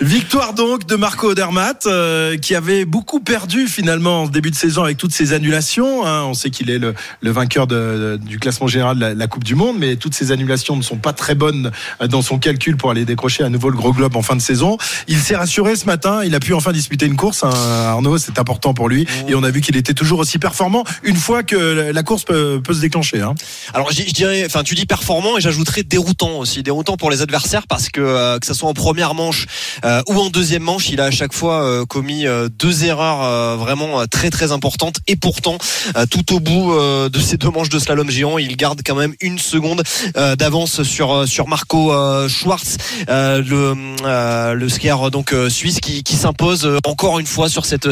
Victoire 0.00 0.52
donc 0.54 0.86
de 0.86 0.96
Marco 0.96 1.30
Odermatt 1.30 1.86
euh, 2.16 2.36
qui 2.36 2.54
avait 2.54 2.84
beaucoup 2.84 3.20
perdu 3.20 3.66
finalement 3.68 4.22
en 4.22 4.26
début 4.28 4.50
de 4.50 4.56
saison 4.56 4.82
avec 4.84 4.96
toutes 4.96 5.12
ces 5.12 5.32
annulations. 5.32 6.04
hein. 6.06 6.24
On 6.24 6.34
sait 6.34 6.50
qu'il 6.50 6.70
est 6.70 6.78
le, 6.78 6.94
le 7.20 7.30
vainqueur 7.30 7.66
de- 7.66 8.18
de- 8.18 8.20
du 8.24 8.38
classement 8.38 8.66
général 8.66 8.96
de 8.96 9.00
la, 9.00 9.14
la 9.14 9.26
Coupe 9.26 9.44
du 9.44 9.54
Monde, 9.54 9.76
mais 9.78 9.96
toutes 9.96 10.14
ces 10.14 10.32
annulations 10.32 10.76
ne 10.76 10.82
sont 10.82 10.96
pas 10.96 11.12
très 11.12 11.34
bonnes 11.34 11.70
euh, 12.00 12.06
dans 12.08 12.22
son 12.22 12.38
calcul 12.38 12.76
pour 12.76 12.90
aller 12.90 13.04
décrocher 13.04 13.44
à 13.44 13.48
nouveau 13.48 13.70
le 13.70 13.76
gros 13.76 13.92
globe 13.92 14.16
en 14.16 14.22
fin 14.22 14.36
de 14.36 14.40
saison. 14.40 14.78
Il 15.08 15.18
s'est 15.18 15.36
rassuré 15.36 15.76
ce 15.76 15.84
matin, 15.86 16.22
il 16.24 16.34
a 16.34 16.40
pu 16.40 16.54
enfin 16.54 16.72
disputer 16.72 17.06
une 17.06 17.16
course. 17.16 17.44
hein. 17.44 17.50
Arnaud, 17.50 18.18
c'est 18.18 18.38
important 18.38 18.74
pour 18.74 18.88
lui 18.88 19.06
et 19.28 19.34
on 19.34 19.42
a 19.42 19.50
vu 19.50 19.60
qu'il 19.60 19.76
était 19.76 19.94
toujours 19.94 20.18
aussi 20.18 20.38
performant 20.38 20.84
une 21.02 21.16
fois 21.16 21.42
que 21.42 21.90
la 21.92 22.02
course 22.02 22.24
peut, 22.24 22.60
peut 22.64 22.74
se 22.74 22.80
déclencher. 22.80 23.20
hein. 23.20 23.34
Alors 23.74 23.90
je 23.92 24.02
dirais, 24.12 24.42
enfin 24.46 24.62
tu 24.62 24.74
dis 24.74 24.86
performant 24.86 25.36
et 25.38 25.40
j'ajouterais 25.40 25.82
déroutant 25.82 26.38
aussi, 26.38 26.62
déroutant 26.62 26.96
pour 26.96 27.10
les 27.10 27.22
adversaires 27.22 27.66
parce 27.66 27.88
que 27.88 28.00
euh, 28.00 28.38
que 28.38 28.46
ça 28.46 28.54
soit 28.54 28.68
en 28.68 28.74
première 28.74 29.14
manche 29.14 29.46
euh, 29.84 30.02
ou 30.08 30.14
en 30.18 30.30
deuxième 30.30 30.62
manche, 30.62 30.88
il 30.90 31.00
a 31.00 31.04
à 31.06 31.10
chaque 31.10 31.32
fois 31.32 31.62
euh, 31.64 31.84
euh, 32.26 32.48
deux 32.48 32.84
erreurs 32.84 33.22
euh, 33.22 33.56
vraiment 33.56 34.00
euh, 34.00 34.06
très 34.06 34.30
très 34.30 34.52
importantes 34.52 34.96
et 35.06 35.16
pourtant 35.16 35.58
tout 36.10 36.34
au 36.34 36.40
bout 36.40 36.74
de 36.76 37.18
ces 37.20 37.36
deux 37.36 37.50
manches 37.50 37.68
de 37.68 37.78
slalom 37.78 38.10
géant, 38.10 38.38
il 38.38 38.56
garde 38.56 38.80
quand 38.84 38.94
même 38.94 39.14
une 39.20 39.38
seconde 39.38 39.82
d'avance 40.14 40.82
sur 40.82 41.26
sur 41.26 41.48
Marco 41.48 41.92
Schwartz, 42.28 42.76
le 43.08 43.74
le 44.54 44.68
skieur 44.68 45.10
donc 45.10 45.34
suisse 45.48 45.80
qui, 45.80 46.02
qui 46.02 46.16
s'impose 46.16 46.68
encore 46.86 47.18
une 47.18 47.26
fois 47.26 47.48
sur 47.48 47.64
cette 47.64 47.88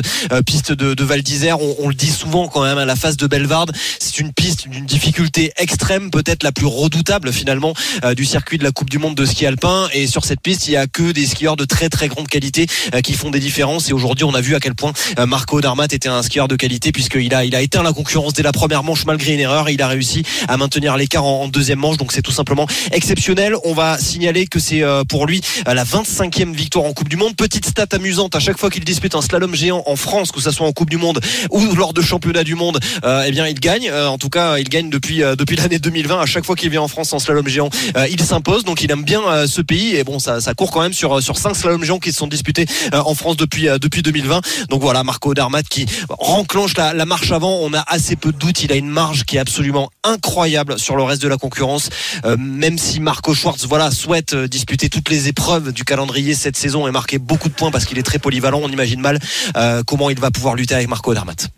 piste 0.46 0.72
de, 0.72 0.94
de 0.94 1.04
Val 1.04 1.22
d'Isère. 1.22 1.58
On, 1.60 1.88
le 1.88 1.94
dit 1.94 2.10
souvent 2.10 2.48
quand 2.48 2.62
même 2.62 2.78
à 2.78 2.84
la 2.84 2.96
face 2.96 3.16
de 3.16 3.26
Belvarde, 3.26 3.72
c'est 3.98 4.18
une 4.18 4.32
piste 4.32 4.68
d'une 4.68 4.86
difficulté 4.86 5.52
extrême, 5.56 6.10
peut-être 6.10 6.42
la 6.42 6.52
plus 6.52 6.66
redoutable 6.66 7.32
finalement 7.32 7.74
du 8.16 8.24
circuit 8.24 8.58
de 8.58 8.64
la 8.64 8.72
Coupe 8.72 8.90
du 8.90 8.98
Monde 8.98 9.14
de 9.14 9.24
ski 9.24 9.46
alpin. 9.46 9.88
Et 9.92 10.06
sur 10.06 10.24
cette 10.24 10.40
piste, 10.40 10.68
il 10.68 10.72
y 10.72 10.76
a 10.76 10.86
que 10.86 11.12
des 11.12 11.26
skieurs 11.26 11.56
de 11.56 11.64
très 11.64 11.88
très 11.88 12.08
grande 12.08 12.28
qualité 12.28 12.66
qui 13.02 13.14
font 13.14 13.30
des 13.30 13.40
différences. 13.40 13.88
Et 13.88 13.92
aujourd'hui, 13.92 14.03
on 14.04 14.34
a 14.34 14.40
vu 14.40 14.54
à 14.54 14.60
quel 14.60 14.74
point 14.74 14.92
euh, 15.18 15.26
Marco 15.26 15.60
Darmat 15.60 15.86
était 15.86 16.08
un 16.08 16.22
skieur 16.22 16.48
de 16.48 16.56
qualité 16.56 16.92
puisqu'il 16.92 17.34
a 17.34 17.44
il 17.44 17.54
a 17.54 17.62
éteint 17.62 17.82
la 17.82 17.92
concurrence 17.92 18.32
dès 18.32 18.42
la 18.42 18.52
première 18.52 18.82
manche 18.82 19.04
malgré 19.06 19.34
une 19.34 19.40
erreur. 19.40 19.70
Il 19.70 19.80
a 19.82 19.88
réussi 19.88 20.22
à 20.48 20.56
maintenir 20.56 20.96
l'écart 20.96 21.24
en, 21.24 21.48
deuxième 21.48 21.78
manche, 21.78 21.96
donc 21.96 22.12
c'est 22.12 22.22
tout 22.22 22.32
simplement 22.32 22.66
exceptionnel. 22.92 23.54
On 23.64 23.74
va 23.74 23.98
signaler 23.98 24.46
que 24.46 24.58
c'est 24.58 24.82
euh, 24.82 25.04
pour 25.04 25.26
lui 25.26 25.40
euh, 25.68 25.74
la 25.74 25.84
25e 25.84 26.54
victoire 26.54 26.84
en 26.84 26.92
Coupe 26.92 27.08
du 27.08 27.16
Monde. 27.16 27.36
Petite 27.36 27.66
stat 27.66 27.86
amusante, 27.92 28.34
à 28.34 28.40
chaque 28.40 28.58
fois 28.58 28.70
qu'il 28.70 28.84
dispute 28.84 29.14
un 29.14 29.22
slalom 29.22 29.54
géant 29.54 29.82
en 29.86 29.96
France, 29.96 30.32
que 30.32 30.40
ce 30.40 30.50
soit 30.50 30.66
en 30.66 30.72
Coupe 30.72 30.90
du 30.90 30.96
Monde 30.96 31.20
ou 31.50 31.74
lors 31.74 31.92
de 31.92 32.02
championnats 32.02 32.44
du 32.44 32.54
monde, 32.54 32.78
eh 33.04 33.30
bien 33.30 33.46
il 33.46 33.58
gagne. 33.58 33.90
En 33.92 34.18
tout 34.18 34.30
cas, 34.30 34.58
il 34.58 34.68
gagne 34.68 34.90
depuis 34.90 35.18
depuis 35.18 35.56
l'année 35.56 35.78
2020. 35.78 36.20
À 36.20 36.26
chaque 36.26 36.44
fois 36.44 36.56
qu'il 36.56 36.70
vient 36.70 36.82
en 36.82 36.88
France 36.88 37.12
en 37.12 37.18
slalom 37.18 37.46
géant, 37.48 37.70
il 38.10 38.20
s'impose. 38.22 38.64
Donc 38.64 38.82
il 38.82 38.90
aime 38.90 39.04
bien 39.04 39.46
ce 39.46 39.60
pays 39.60 39.96
et 39.96 40.04
bon, 40.04 40.18
ça, 40.18 40.40
ça 40.40 40.54
court 40.54 40.70
quand 40.70 40.82
même 40.82 40.92
sur 40.92 41.22
sur 41.22 41.38
cinq 41.38 41.54
slaloms 41.54 41.84
géants 41.84 41.98
qui 41.98 42.12
se 42.12 42.18
sont 42.18 42.26
disputés 42.26 42.66
en 42.92 43.14
France 43.14 43.36
depuis 43.36 43.68
depuis 43.84 44.02
2020. 44.02 44.40
Donc 44.68 44.80
voilà, 44.80 45.04
Marco 45.04 45.30
Odermatt 45.30 45.68
qui 45.68 45.86
renclenche 46.08 46.76
la, 46.76 47.04
marche 47.04 47.30
avant. 47.30 47.58
On 47.60 47.72
a 47.74 47.84
assez 47.86 48.16
peu 48.16 48.32
de 48.32 48.38
doutes. 48.38 48.62
Il 48.62 48.72
a 48.72 48.76
une 48.76 48.88
marge 48.88 49.24
qui 49.24 49.36
est 49.36 49.40
absolument 49.40 49.90
incroyable 50.02 50.78
sur 50.78 50.96
le 50.96 51.02
reste 51.02 51.22
de 51.22 51.28
la 51.28 51.36
concurrence. 51.36 51.90
Euh, 52.24 52.36
même 52.38 52.78
si 52.78 53.00
Marco 53.00 53.34
Schwartz 53.34 53.66
voilà 53.66 53.90
souhaite 53.90 54.34
euh, 54.34 54.48
disputer 54.48 54.88
toutes 54.88 55.08
les 55.10 55.28
épreuves 55.28 55.72
du 55.72 55.84
calendrier 55.84 56.34
cette 56.34 56.56
saison 56.56 56.88
et 56.88 56.90
marquer 56.90 57.18
beaucoup 57.18 57.48
de 57.48 57.54
points 57.54 57.70
parce 57.70 57.84
qu'il 57.84 57.98
est 57.98 58.02
très 58.02 58.18
polyvalent, 58.18 58.60
on 58.62 58.68
imagine 58.68 59.00
mal 59.00 59.18
euh, 59.56 59.82
comment 59.86 60.10
il 60.10 60.18
va 60.18 60.30
pouvoir 60.30 60.54
lutter 60.54 60.74
avec 60.74 60.88
Marco 60.88 61.10
Odermatt. 61.10 61.48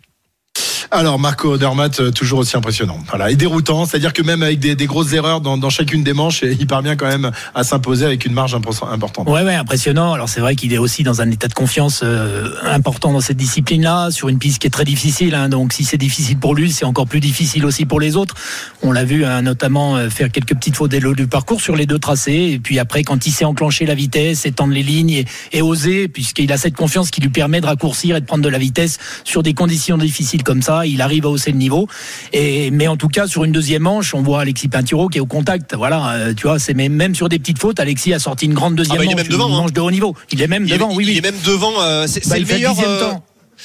Alors 0.89 1.19
Marco 1.19 1.53
Odermatt, 1.53 1.99
euh, 1.99 2.11
toujours 2.11 2.39
aussi 2.39 2.55
impressionnant. 2.55 2.99
Voilà, 3.09 3.29
et 3.29 3.35
déroutant, 3.35 3.85
c'est-à-dire 3.85 4.13
que 4.13 4.21
même 4.21 4.41
avec 4.41 4.59
des, 4.59 4.75
grosses 4.85 5.11
erreurs 5.11 5.41
dans, 5.41 5.69
chacune 5.69 6.03
des 6.03 6.13
manches, 6.13 6.43
il 6.43 6.65
parvient 6.65 6.95
quand 6.95 7.07
même 7.07 7.31
à 7.53 7.63
s'imposer 7.63 8.05
avec 8.05 8.25
une 8.25 8.33
marge 8.33 8.55
importante. 8.55 9.27
Ouais, 9.27 9.43
ouais, 9.43 9.55
impressionnant. 9.55 10.13
Alors 10.13 10.29
c'est 10.29 10.39
vrai 10.39 10.55
qu'il 10.55 10.73
est 10.73 10.77
aussi 10.77 11.03
dans 11.03 11.21
un 11.21 11.29
état 11.29 11.47
de 11.47 11.53
confiance 11.53 12.01
euh, 12.03 12.51
important 12.63 13.11
dans 13.11 13.19
cette 13.19 13.37
discipline-là, 13.37 14.11
sur 14.11 14.29
une 14.29 14.39
piste 14.39 14.59
qui 14.59 14.67
est 14.67 14.71
très 14.71 14.85
difficile. 14.85 15.35
hein. 15.35 15.49
donc 15.49 15.73
si 15.73 15.83
c'est 15.83 15.97
difficile 15.97 16.37
pour 16.37 16.55
lui, 16.55 16.71
c'est 16.71 16.85
encore 16.85 17.07
plus 17.07 17.19
difficile 17.19 17.65
aussi 17.65 17.85
pour 17.85 17.99
les 17.99 18.15
autres. 18.15 18.35
On 18.81 18.93
l'a 18.93 19.03
vu 19.03 19.25
hein, 19.25 19.41
notamment 19.41 19.97
euh, 19.97 20.09
faire 20.09 20.31
quelques 20.31 20.55
petites 20.55 20.75
fautes 20.75 20.91
dès 20.91 20.99
le 21.01 21.13
du 21.13 21.27
parcours 21.27 21.61
sur 21.61 21.75
les 21.75 21.85
deux 21.85 21.99
tracés. 21.99 22.51
Et 22.53 22.59
puis 22.59 22.79
après, 22.79 23.03
quand 23.03 23.25
il 23.25 23.31
sait 23.31 23.45
enclencher 23.45 23.85
la 23.85 23.95
vitesse, 23.95 24.45
étendre 24.45 24.73
les 24.73 24.83
lignes 24.83 25.23
et 25.51 25.61
oser, 25.61 26.07
puisqu'il 26.07 26.51
a 26.51 26.57
cette 26.57 26.75
confiance 26.75 27.11
qui 27.11 27.21
lui 27.21 27.29
permet 27.29 27.59
de 27.59 27.65
raccourcir 27.65 28.15
et 28.15 28.21
de 28.21 28.25
prendre 28.25 28.43
de 28.43 28.49
la 28.49 28.57
vitesse 28.57 28.99
sur 29.23 29.43
des 29.43 29.53
conditions 29.53 29.97
difficiles 29.97 30.43
comme 30.43 30.61
ça, 30.61 30.76
il 30.85 31.01
arrive 31.01 31.25
à 31.25 31.29
hausser 31.29 31.51
le 31.51 31.57
niveau. 31.57 31.87
Et 32.33 32.69
mais 32.71 32.87
en 32.87 32.97
tout 32.97 33.07
cas, 33.07 33.27
sur 33.27 33.43
une 33.43 33.51
deuxième 33.51 33.83
manche, 33.83 34.13
on 34.13 34.21
voit 34.21 34.41
Alexis 34.41 34.67
Pinturo 34.67 35.07
qui 35.07 35.17
est 35.17 35.21
au 35.21 35.25
contact. 35.25 35.73
Voilà, 35.75 36.11
euh, 36.11 36.33
tu 36.35 36.47
vois, 36.47 36.59
c'est 36.59 36.73
même, 36.73 36.93
même 36.93 37.15
sur 37.15 37.29
des 37.29 37.39
petites 37.39 37.59
fautes, 37.59 37.79
Alexis 37.79 38.13
a 38.13 38.19
sorti 38.19 38.45
une 38.45 38.53
grande 38.53 38.75
deuxième 38.75 38.97
Ah 39.01 39.05
bah, 39.05 39.11
manche, 39.15 39.27
devant, 39.29 39.47
une 39.47 39.53
hein. 39.53 39.57
manche 39.61 39.73
de 39.73 39.81
haut 39.81 39.91
niveau. 39.91 40.15
Il 40.31 40.41
est 40.41 40.47
même 40.47 40.65
Il 40.65 40.71
est- 40.73 40.77
devant, 40.77 40.93
oui, 40.93 41.05
il 41.05 41.09
oui. 41.11 41.17
est 41.17 41.21
même 41.21 41.35
devant. 41.45 41.73
euh, 41.81 42.05
c'est 42.07 42.27
Bah, 42.27 42.37
le 42.37 42.45
meilleur. 42.45 42.75
euh, 42.85 42.99
temps. 43.11 43.23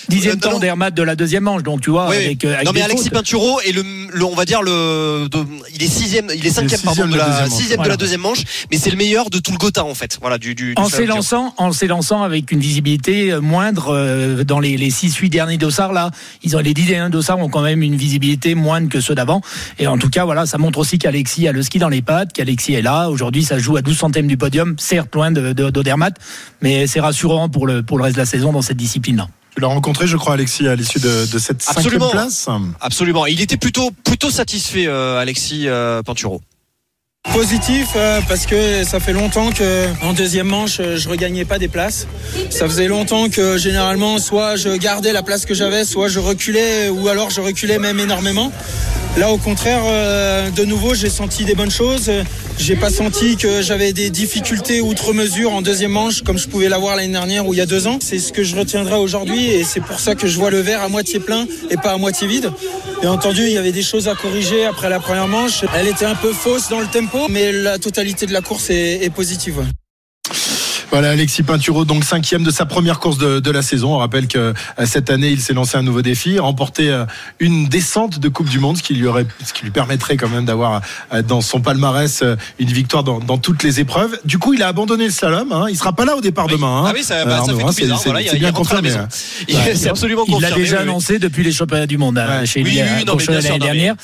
Dixième 0.08 0.36
euh, 0.36 0.38
temps 0.38 0.58
d'Hermat 0.58 0.90
de 0.90 1.02
la 1.02 1.16
deuxième 1.16 1.44
manche, 1.44 1.62
donc 1.62 1.80
tu 1.80 1.90
vois, 1.90 2.08
Oui, 2.08 2.16
oui. 2.18 2.24
avec, 2.26 2.44
euh, 2.44 2.54
avec 2.54 2.66
non 2.66 2.72
mais 2.72 2.82
Alexis 2.82 3.04
fautes. 3.04 3.12
Pinturo 3.14 3.60
est 3.60 3.72
le, 3.72 3.82
le- 4.12 4.24
on 4.24 4.34
va 4.34 4.44
dire 4.44 4.62
le 4.62 5.28
de- 5.30 5.44
il 5.74 5.82
est 5.82 5.86
sixième 5.88 6.28
il 6.34 6.46
est 6.46 6.50
cinquième 6.50 6.80
pardon 6.80 7.06
de 7.06 7.16
la 7.16 7.18
la 7.18 7.24
deuxième 7.28 7.48
manche. 7.48 7.58
sixième 7.60 7.82
de 7.82 7.88
la 7.88 7.96
deuxième 7.96 8.20
manche 8.20 8.38
mais 8.70 8.78
c'est 8.78 8.90
le 8.90 8.96
meilleur 8.96 9.30
de 9.30 9.38
tout 9.38 9.52
le 9.52 9.58
Gotha 9.58 9.84
en 9.84 9.94
fait 9.94 10.18
voilà 10.20 10.38
du, 10.38 10.54
du, 10.54 10.74
du 10.74 10.80
en 10.82 10.88
s'élançant, 10.88 11.54
en 11.58 11.72
s'élançant 11.72 12.22
avec 12.22 12.50
une 12.52 12.60
visibilité 12.60 13.32
euh, 13.32 13.40
moindre 13.40 13.88
euh, 13.94 14.44
dans 14.44 14.60
les, 14.60 14.76
les 14.76 14.90
6-8 14.90 15.28
derniers 15.28 15.58
dossards 15.58 15.92
là, 15.92 16.10
ils 16.42 16.56
ont 16.56 16.60
les 16.60 16.74
10 16.74 16.84
derniers 16.86 17.10
dossards 17.10 17.38
ont 17.38 17.48
quand 17.48 17.62
même 17.62 17.82
une 17.82 17.96
visibilité 17.96 18.54
moindre 18.54 18.88
que 18.88 19.00
ceux 19.00 19.14
d'avant. 19.14 19.40
Et 19.78 19.86
en 19.86 19.98
tout 19.98 20.08
cas, 20.10 20.24
voilà, 20.24 20.46
ça 20.46 20.58
montre 20.58 20.78
aussi 20.78 20.98
qu'Alexis 20.98 21.46
a 21.48 21.52
le 21.52 21.62
ski 21.62 21.78
dans 21.78 21.88
les 21.88 22.02
pattes, 22.02 22.32
qu'Alexis 22.32 22.74
est 22.74 22.82
là. 22.82 23.08
Aujourd'hui, 23.10 23.44
ça 23.44 23.58
joue 23.58 23.76
à 23.76 23.82
12 23.82 23.96
centièmes 23.96 24.26
du 24.26 24.36
podium, 24.36 24.74
certes 24.78 25.14
loin 25.14 25.30
de, 25.30 25.52
d'Odermatt, 25.52 26.14
mais 26.60 26.86
c'est 26.86 27.00
rassurant 27.00 27.48
pour 27.48 27.66
le 27.66 27.82
pour 27.82 27.98
le 27.98 28.04
reste 28.04 28.16
de 28.16 28.20
la 28.20 28.26
saison 28.26 28.52
dans 28.52 28.62
cette 28.62 28.76
discipline-là. 28.76 29.28
Tu 29.54 29.60
l'as 29.60 29.68
rencontré, 29.68 30.06
je 30.06 30.16
crois, 30.16 30.34
Alexis, 30.34 30.66
à 30.66 30.74
l'issue 30.74 30.98
de, 30.98 31.26
de 31.30 31.38
cette 31.38 31.62
cinquième 31.62 31.84
Absolument. 31.84 32.10
place. 32.10 32.48
Absolument. 32.80 33.26
Il 33.26 33.40
était 33.40 33.58
plutôt 33.58 33.90
plutôt 34.04 34.30
satisfait, 34.30 34.86
euh, 34.86 35.18
Alexis 35.18 35.68
euh, 35.68 36.02
Pinturo. 36.02 36.40
Positif 37.32 37.90
euh, 37.94 38.20
parce 38.28 38.46
que 38.46 38.82
ça 38.82 38.98
fait 38.98 39.12
longtemps 39.12 39.52
que 39.52 39.86
en 40.02 40.12
deuxième 40.12 40.48
manche 40.48 40.80
euh, 40.80 40.96
je 40.96 41.08
regagnais 41.08 41.44
pas 41.44 41.60
des 41.60 41.68
places. 41.68 42.08
Ça 42.50 42.66
faisait 42.66 42.88
longtemps 42.88 43.28
que 43.30 43.58
généralement 43.58 44.18
soit 44.18 44.56
je 44.56 44.70
gardais 44.76 45.12
la 45.12 45.22
place 45.22 45.46
que 45.46 45.54
j'avais, 45.54 45.84
soit 45.84 46.08
je 46.08 46.18
reculais 46.18 46.88
ou 46.88 47.06
alors 47.06 47.30
je 47.30 47.40
reculais 47.40 47.78
même 47.78 48.00
énormément. 48.00 48.50
Là 49.18 49.30
au 49.30 49.36
contraire, 49.36 49.82
euh, 49.84 50.50
de 50.50 50.64
nouveau 50.64 50.94
j'ai 50.94 51.10
senti 51.10 51.44
des 51.44 51.54
bonnes 51.54 51.70
choses. 51.70 52.10
J'ai 52.58 52.76
pas 52.76 52.88
senti 52.88 53.36
que 53.36 53.60
j'avais 53.60 53.92
des 53.92 54.08
difficultés 54.08 54.80
outre 54.80 55.12
mesure 55.12 55.52
en 55.52 55.60
deuxième 55.60 55.90
manche 55.90 56.22
comme 56.22 56.38
je 56.38 56.48
pouvais 56.48 56.70
l'avoir 56.70 56.96
l'année 56.96 57.12
dernière 57.12 57.46
ou 57.46 57.52
il 57.52 57.58
y 57.58 57.60
a 57.60 57.66
deux 57.66 57.86
ans. 57.86 57.98
C'est 58.00 58.18
ce 58.18 58.32
que 58.32 58.42
je 58.42 58.56
retiendrai 58.56 58.96
aujourd'hui 58.96 59.48
et 59.48 59.64
c'est 59.64 59.80
pour 59.80 60.00
ça 60.00 60.14
que 60.14 60.26
je 60.26 60.38
vois 60.38 60.50
le 60.50 60.60
verre 60.60 60.82
à 60.82 60.88
moitié 60.88 61.20
plein 61.20 61.46
et 61.68 61.76
pas 61.76 61.92
à 61.92 61.98
moitié 61.98 62.26
vide. 62.26 62.52
Bien 63.02 63.12
entendu, 63.12 63.42
il 63.42 63.52
y 63.52 63.58
avait 63.58 63.72
des 63.72 63.82
choses 63.82 64.08
à 64.08 64.14
corriger 64.14 64.64
après 64.64 64.88
la 64.88 64.98
première 64.98 65.28
manche. 65.28 65.62
Elle 65.76 65.88
était 65.88 66.06
un 66.06 66.14
peu 66.14 66.32
fausse 66.32 66.70
dans 66.70 66.80
le 66.80 66.86
tempo, 66.86 67.26
mais 67.28 67.52
la 67.52 67.78
totalité 67.78 68.24
de 68.24 68.32
la 68.32 68.40
course 68.40 68.70
est, 68.70 69.04
est 69.04 69.10
positive. 69.10 69.62
Ouais. 70.92 70.98
Voilà, 70.98 71.10
Alexis 71.10 71.42
Pinturo, 71.42 71.84
donc 71.84 72.04
cinquième 72.04 72.42
de 72.44 72.50
sa 72.50 72.66
première 72.66 73.00
course 73.00 73.18
de, 73.18 73.40
de 73.40 73.50
la 73.50 73.62
saison. 73.62 73.94
On 73.94 73.98
rappelle 73.98 74.26
que 74.28 74.38
euh, 74.38 74.52
cette 74.84 75.10
année, 75.10 75.30
il 75.30 75.40
s'est 75.40 75.52
lancé 75.54 75.76
un 75.78 75.82
nouveau 75.82 76.02
défi, 76.02 76.38
remporter 76.38 76.90
euh, 76.90 77.04
une 77.40 77.66
descente 77.66 78.18
de 78.20 78.28
Coupe 78.28 78.48
du 78.48 78.58
Monde, 78.60 78.76
ce 78.76 78.82
qui 78.82 78.94
lui 78.94 79.06
aurait, 79.06 79.26
ce 79.44 79.52
qui 79.52 79.64
lui 79.64 79.70
permettrait 79.70 80.16
quand 80.16 80.28
même 80.28 80.44
d'avoir 80.44 80.80
euh, 81.12 81.22
dans 81.22 81.40
son 81.40 81.60
palmarès 81.60 82.22
une 82.58 82.68
victoire 82.72 83.02
dans, 83.04 83.18
dans 83.20 83.38
toutes 83.38 83.62
les 83.62 83.80
épreuves. 83.80 84.18
Du 84.24 84.38
coup, 84.38 84.54
il 84.54 84.62
a 84.62 84.68
abandonné 84.68 85.04
le 85.06 85.10
slalom. 85.10 85.50
Hein. 85.52 85.66
Il 85.70 85.76
sera 85.76 85.92
pas 85.94 86.04
là 86.04 86.16
au 86.16 86.20
départ 86.20 86.46
demain. 86.46 86.82
hein. 86.84 86.84
Ah 86.88 86.92
oui, 86.94 87.02
ça, 87.02 87.24
bah, 87.24 87.42
ça 87.44 87.52
fait 87.54 87.62
hein, 87.62 87.66
tout 87.66 87.72
c'est- 87.72 87.82
bizarre. 87.82 88.00
Voilà, 88.04 88.20
il 88.20 88.26
il 88.32 88.38
bien 88.38 88.48
la 88.48 88.52
confirmé. 88.52 88.90
hein. 88.92 89.08
Il- 89.48 89.56
Ouais. 89.56 89.74
c'est 89.74 89.88
absolument 89.88 90.24
Il 90.26 90.32
l'a 90.32 90.48
confirmé, 90.48 90.62
déjà 90.64 90.76
oui, 90.76 90.82
oui. 90.84 90.88
annoncé 90.90 91.18
depuis 91.18 91.42
les 91.44 91.52
championnats 91.52 91.86
du 91.86 91.98
monde 91.98 92.18
hein, 92.18 92.44
chez 92.44 92.62
Oui, 92.62 92.74
l'année 92.76 93.58
dernière. 93.58 93.94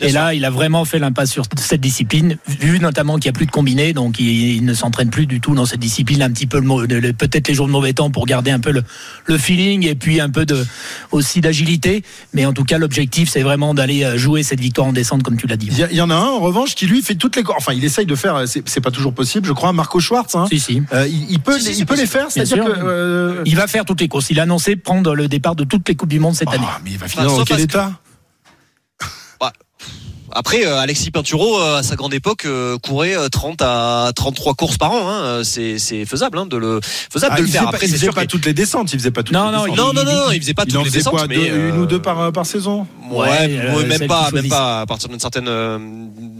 Et 0.00 0.12
là, 0.12 0.34
il 0.34 0.44
a 0.44 0.50
vraiment 0.50 0.84
fait 0.84 0.98
l'impasse 0.98 1.30
sur 1.30 1.44
cette 1.56 1.80
discipline, 1.80 2.36
vu 2.48 2.78
notamment 2.80 3.14
qu'il 3.16 3.24
n'y 3.30 3.36
a 3.36 3.38
plus 3.38 3.46
de 3.46 3.50
combiné, 3.50 3.92
donc 3.92 4.18
il, 4.20 4.28
il 4.56 4.64
ne 4.64 4.74
s'entraîne 4.74 5.10
plus 5.10 5.26
du 5.26 5.40
tout 5.40 5.54
dans 5.54 5.66
cette 5.66 5.80
discipline. 5.80 6.22
Petit 6.38 6.46
peu 6.46 6.60
le, 6.60 6.86
le- 7.00 7.12
peut-être 7.12 7.48
les 7.48 7.54
jours 7.54 7.66
de 7.66 7.72
mauvais 7.72 7.92
temps 7.94 8.10
pour 8.10 8.24
garder 8.24 8.52
un 8.52 8.60
peu 8.60 8.70
le, 8.70 8.84
le 9.26 9.38
feeling 9.38 9.84
et 9.88 9.96
puis 9.96 10.20
un 10.20 10.30
peu 10.30 10.46
de 10.46 10.64
aussi 11.10 11.40
d'agilité. 11.40 12.04
Mais 12.32 12.46
en 12.46 12.52
tout 12.52 12.62
cas, 12.62 12.78
l'objectif, 12.78 13.28
c'est 13.28 13.42
vraiment 13.42 13.74
d'aller 13.74 14.04
euh, 14.04 14.16
jouer 14.16 14.44
cette 14.44 14.60
victoire 14.60 14.86
en 14.86 14.92
descente, 14.92 15.24
comme 15.24 15.36
tu 15.36 15.48
l'as 15.48 15.56
dit. 15.56 15.68
Il 15.90 15.96
y, 15.96 16.00
en 16.00 16.10
a 16.10 16.14
un 16.14 16.26
en 16.26 16.38
revanche 16.38 16.76
qui 16.76 16.86
lui 16.86 17.02
fait 17.02 17.16
toutes 17.16 17.34
les 17.34 17.42
courses. 17.42 17.58
Enfin, 17.58 17.72
il 17.72 17.84
essaye 17.84 18.06
de 18.06 18.14
faire. 18.14 18.46
C'est 18.46 18.68
c'est 18.68 18.80
pas 18.80 18.92
toujours 18.92 19.12
possible, 19.14 19.48
je 19.48 19.52
crois. 19.52 19.72
Marco 19.72 19.98
Schwartz. 19.98 20.36
Hein. 20.36 20.46
Si, 20.48 20.60
si. 20.60 20.82
Euh, 20.92 21.08
il, 21.08 21.28
il 21.32 21.40
peut, 21.40 21.58
Si, 21.58 21.72
il 21.76 21.86
peut 21.86 21.96
les 21.96 22.06
faire. 22.06 22.26
C'est-à-dire 22.30 22.64
sûr. 22.64 22.66
que. 22.74 22.80
euh, 22.84 23.42
Il 23.44 23.56
va 23.56 23.66
faire 23.66 23.84
toutes 23.84 24.00
les 24.00 24.06
courses. 24.08 24.30
Il 24.30 24.38
a 24.38 24.44
annoncé 24.44 24.76
prendre 24.76 25.16
le 25.16 25.26
départ 25.26 25.56
de 25.56 25.64
toutes 25.64 25.88
les 25.88 25.96
Coupes 25.96 26.08
du 26.08 26.20
Monde 26.20 26.36
cette 26.36 26.48
année. 26.48 26.64
mais 26.84 26.92
il 26.92 26.98
va 26.98 27.08
finir 27.08 27.26
Enfin, 27.26 27.38
dans 27.38 27.44
quel 27.44 27.60
état? 27.60 27.92
Après, 30.32 30.64
euh, 30.66 30.78
Alexis 30.78 31.10
Pinturo, 31.10 31.58
euh, 31.60 31.78
à 31.78 31.82
sa 31.82 31.96
grande 31.96 32.12
époque, 32.14 32.44
euh, 32.44 32.76
courait 32.78 33.16
euh, 33.16 33.28
30 33.28 33.60
à 33.62 34.10
33 34.14 34.54
courses 34.54 34.76
par 34.78 34.92
an. 34.92 35.08
Hein. 35.08 35.40
C'est 35.44 35.78
c'est 35.78 36.04
faisable 36.04 36.38
hein, 36.38 36.46
de 36.46 36.56
le 36.56 36.80
faisable 36.82 37.34
Ah, 37.34 37.38
de 37.40 37.42
il 37.42 37.46
le 37.46 37.52
faire. 37.52 37.62
pas, 37.64 37.68
Après, 37.70 37.86
il 37.86 37.88
c'est 37.90 37.94
faisait 37.96 38.06
sûr 38.06 38.14
pas 38.14 38.22
que- 38.26 38.30
toutes 38.30 38.44
les 38.46 38.52
descentes. 38.54 38.92
Il 38.92 38.98
faisait 38.98 39.10
pas 39.10 39.22
toutes 39.22 39.34
Non, 39.34 39.46
les 39.50 39.56
non, 39.56 39.62
descentes. 39.64 39.76
non, 39.78 39.92
non, 39.92 40.04
non, 40.04 40.30
il 40.32 40.40
faisait 40.40 40.54
pas 40.54 40.62
il 40.66 40.70
toutes 40.72 40.80
en 40.80 40.82
les 40.84 40.90
faisait 40.90 40.98
descentes, 40.98 41.12
quoi, 41.14 41.26
mais, 41.28 41.36
deux- 41.36 41.50
euh, 41.50 41.68
une 41.70 41.78
ou 41.78 41.86
deux 41.86 42.00
par, 42.00 42.32
par 42.32 42.46
saison? 42.46 42.86
Ouais, 43.10 43.28
Ouais, 43.28 43.36
euh, 43.50 43.86
même 43.86 44.06
pas, 44.06 44.30
même 44.32 44.48
pas 44.48 44.80
à 44.82 44.86
partir 44.86 45.08
d'une 45.08 45.18
certaine, 45.20 45.48
euh, 45.48 45.78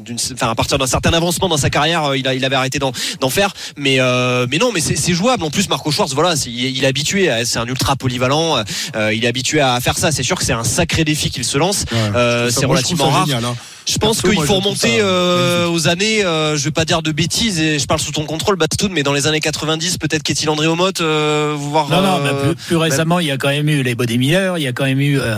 d'une, 0.04 0.16
enfin 0.34 0.50
à 0.50 0.54
partir 0.54 0.76
d'un 0.78 0.86
certain 0.86 1.12
avancement 1.14 1.48
dans 1.48 1.56
sa 1.56 1.70
carrière, 1.70 2.14
il 2.14 2.26
a, 2.28 2.34
il 2.34 2.44
avait 2.44 2.56
arrêté 2.56 2.78
d'en, 2.78 2.92
d'en 3.20 3.30
faire. 3.30 3.54
Mais, 3.76 4.00
euh, 4.00 4.46
mais 4.50 4.58
non, 4.58 4.70
mais 4.72 4.80
c'est, 4.80 4.96
c'est 4.96 5.14
jouable. 5.14 5.42
En 5.44 5.50
plus, 5.50 5.68
Marco 5.68 5.90
Schwartz, 5.90 6.12
voilà, 6.14 6.36
c'est- 6.36 6.50
il, 6.50 6.66
est- 6.66 6.72
il 6.72 6.84
est 6.84 6.88
habitué, 6.88 7.30
à- 7.30 7.44
c'est 7.44 7.58
un 7.58 7.66
ultra 7.66 7.96
polyvalent. 7.96 8.56
euh, 8.96 9.14
il 9.14 9.24
est 9.24 9.28
habitué 9.28 9.60
à 9.60 9.80
faire 9.80 9.96
ça. 9.98 10.12
C'est 10.12 10.22
sûr 10.22 10.36
que 10.38 10.44
c'est 10.44 10.52
un 10.52 10.64
sacré 10.64 11.04
défi 11.04 11.30
qu'il 11.30 11.44
se 11.44 11.56
lance. 11.58 11.84
Euh, 12.14 12.50
c'est 12.50 12.66
relativement 12.66 13.08
rare. 13.10 13.26
génial, 13.26 13.44
hein. 13.44 13.56
Je 13.88 13.98
pense 13.98 14.20
qu'il 14.20 14.34
faut 14.34 14.54
remonter 14.56 14.98
ça 14.98 15.04
euh, 15.04 15.68
aux 15.68 15.88
années, 15.88 16.24
euh, 16.24 16.56
je 16.56 16.64
vais 16.64 16.70
pas 16.70 16.84
dire 16.84 17.00
de 17.02 17.10
bêtises, 17.12 17.58
et 17.60 17.78
je 17.78 17.86
parle 17.86 18.00
sous 18.00 18.12
ton 18.12 18.24
contrôle, 18.24 18.56
Bastoun, 18.56 18.92
mais 18.92 19.02
dans 19.02 19.12
les 19.14 19.26
années 19.26 19.40
90, 19.40 19.98
peut-être 19.98 20.22
qu'est-il 20.22 20.50
André 20.50 20.66
Omotte, 20.66 21.00
euh, 21.00 21.54
voir. 21.56 21.88
Non, 21.88 22.02
non, 22.02 22.18
euh, 22.18 22.20
mais 22.44 22.48
plus, 22.54 22.64
plus 22.66 22.76
récemment, 22.76 23.18
il 23.20 23.26
y 23.26 23.30
a 23.30 23.38
quand 23.38 23.48
même 23.48 23.68
eu 23.68 23.82
les 23.82 23.94
Body 23.94 24.18
Miller, 24.18 24.58
il 24.58 24.62
y 24.64 24.66
a 24.66 24.72
quand 24.72 24.84
même 24.84 25.00
eu. 25.00 25.18
euh, 25.18 25.36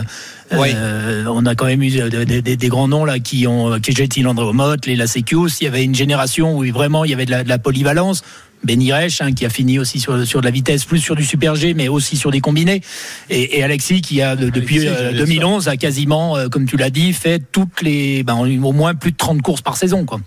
Ouais. 0.53 0.73
euh, 0.75 1.27
on 1.29 1.47
a 1.47 1.55
quand 1.55 1.67
même 1.67 1.81
eu 1.81 1.91
des, 2.11 2.43
des- 2.43 2.57
des 2.57 2.69
grands 2.69 2.89
noms 2.89 3.05
là 3.05 3.21
qui 3.21 3.47
ont 3.47 3.79
qui 3.79 3.93
Jetil 3.93 4.27
André 4.27 4.53
Motte, 4.53 4.85
les 4.87 4.97
Lasekius. 4.97 5.61
Il 5.61 5.65
y 5.65 5.67
avait 5.69 5.85
une 5.85 5.95
génération 5.95 6.57
où 6.59 6.65
vraiment 6.73 7.05
il 7.05 7.13
y 7.13 7.15
avait 7.15 7.25
de 7.25 7.31
la, 7.31 7.45
de 7.45 7.49
la 7.49 7.59
polyvalence. 7.59 8.25
Benny 8.65 8.93
Reich, 8.93 9.21
hein, 9.23 9.33
qui 9.33 9.47
a 9.47 9.51
fini 9.51 9.79
aussi 9.79 10.01
sur, 10.01 10.27
sur 10.27 10.41
de 10.41 10.45
la 10.45 10.51
vitesse, 10.51 10.85
plus 10.85 10.99
sur 10.99 11.17
du 11.17 11.25
super 11.25 11.55
G, 11.55 11.75
mais 11.75 11.89
aussi 11.89 12.17
sur 12.17 12.31
des 12.31 12.41
combinés. 12.41 12.83
Et, 13.31 13.59
et 13.59 13.63
Alexis, 13.63 14.01
qui 14.03 14.21
a 14.23 14.37
de- 14.37 14.51
depuis 14.51 14.79
Alexis, 14.81 14.89
euh, 14.89 15.05
j'allais 15.07 15.19
2011 15.19 15.69
a 15.69 15.77
quasiment, 15.77 16.37
euh, 16.37 16.49
comme 16.49 16.67
tu 16.67 16.77
l'as 16.77 16.91
dit, 16.91 17.13
fait 17.13 17.43
toutes 17.53 17.81
les, 17.83 18.23
ben, 18.23 18.35
au 18.37 18.73
moins 18.73 18.95
plus 18.95 19.13
de 19.13 19.17
30 19.17 19.41
courses 19.43 19.63
par 19.63 19.77
saison, 19.77 20.05
quoi. 20.05 20.21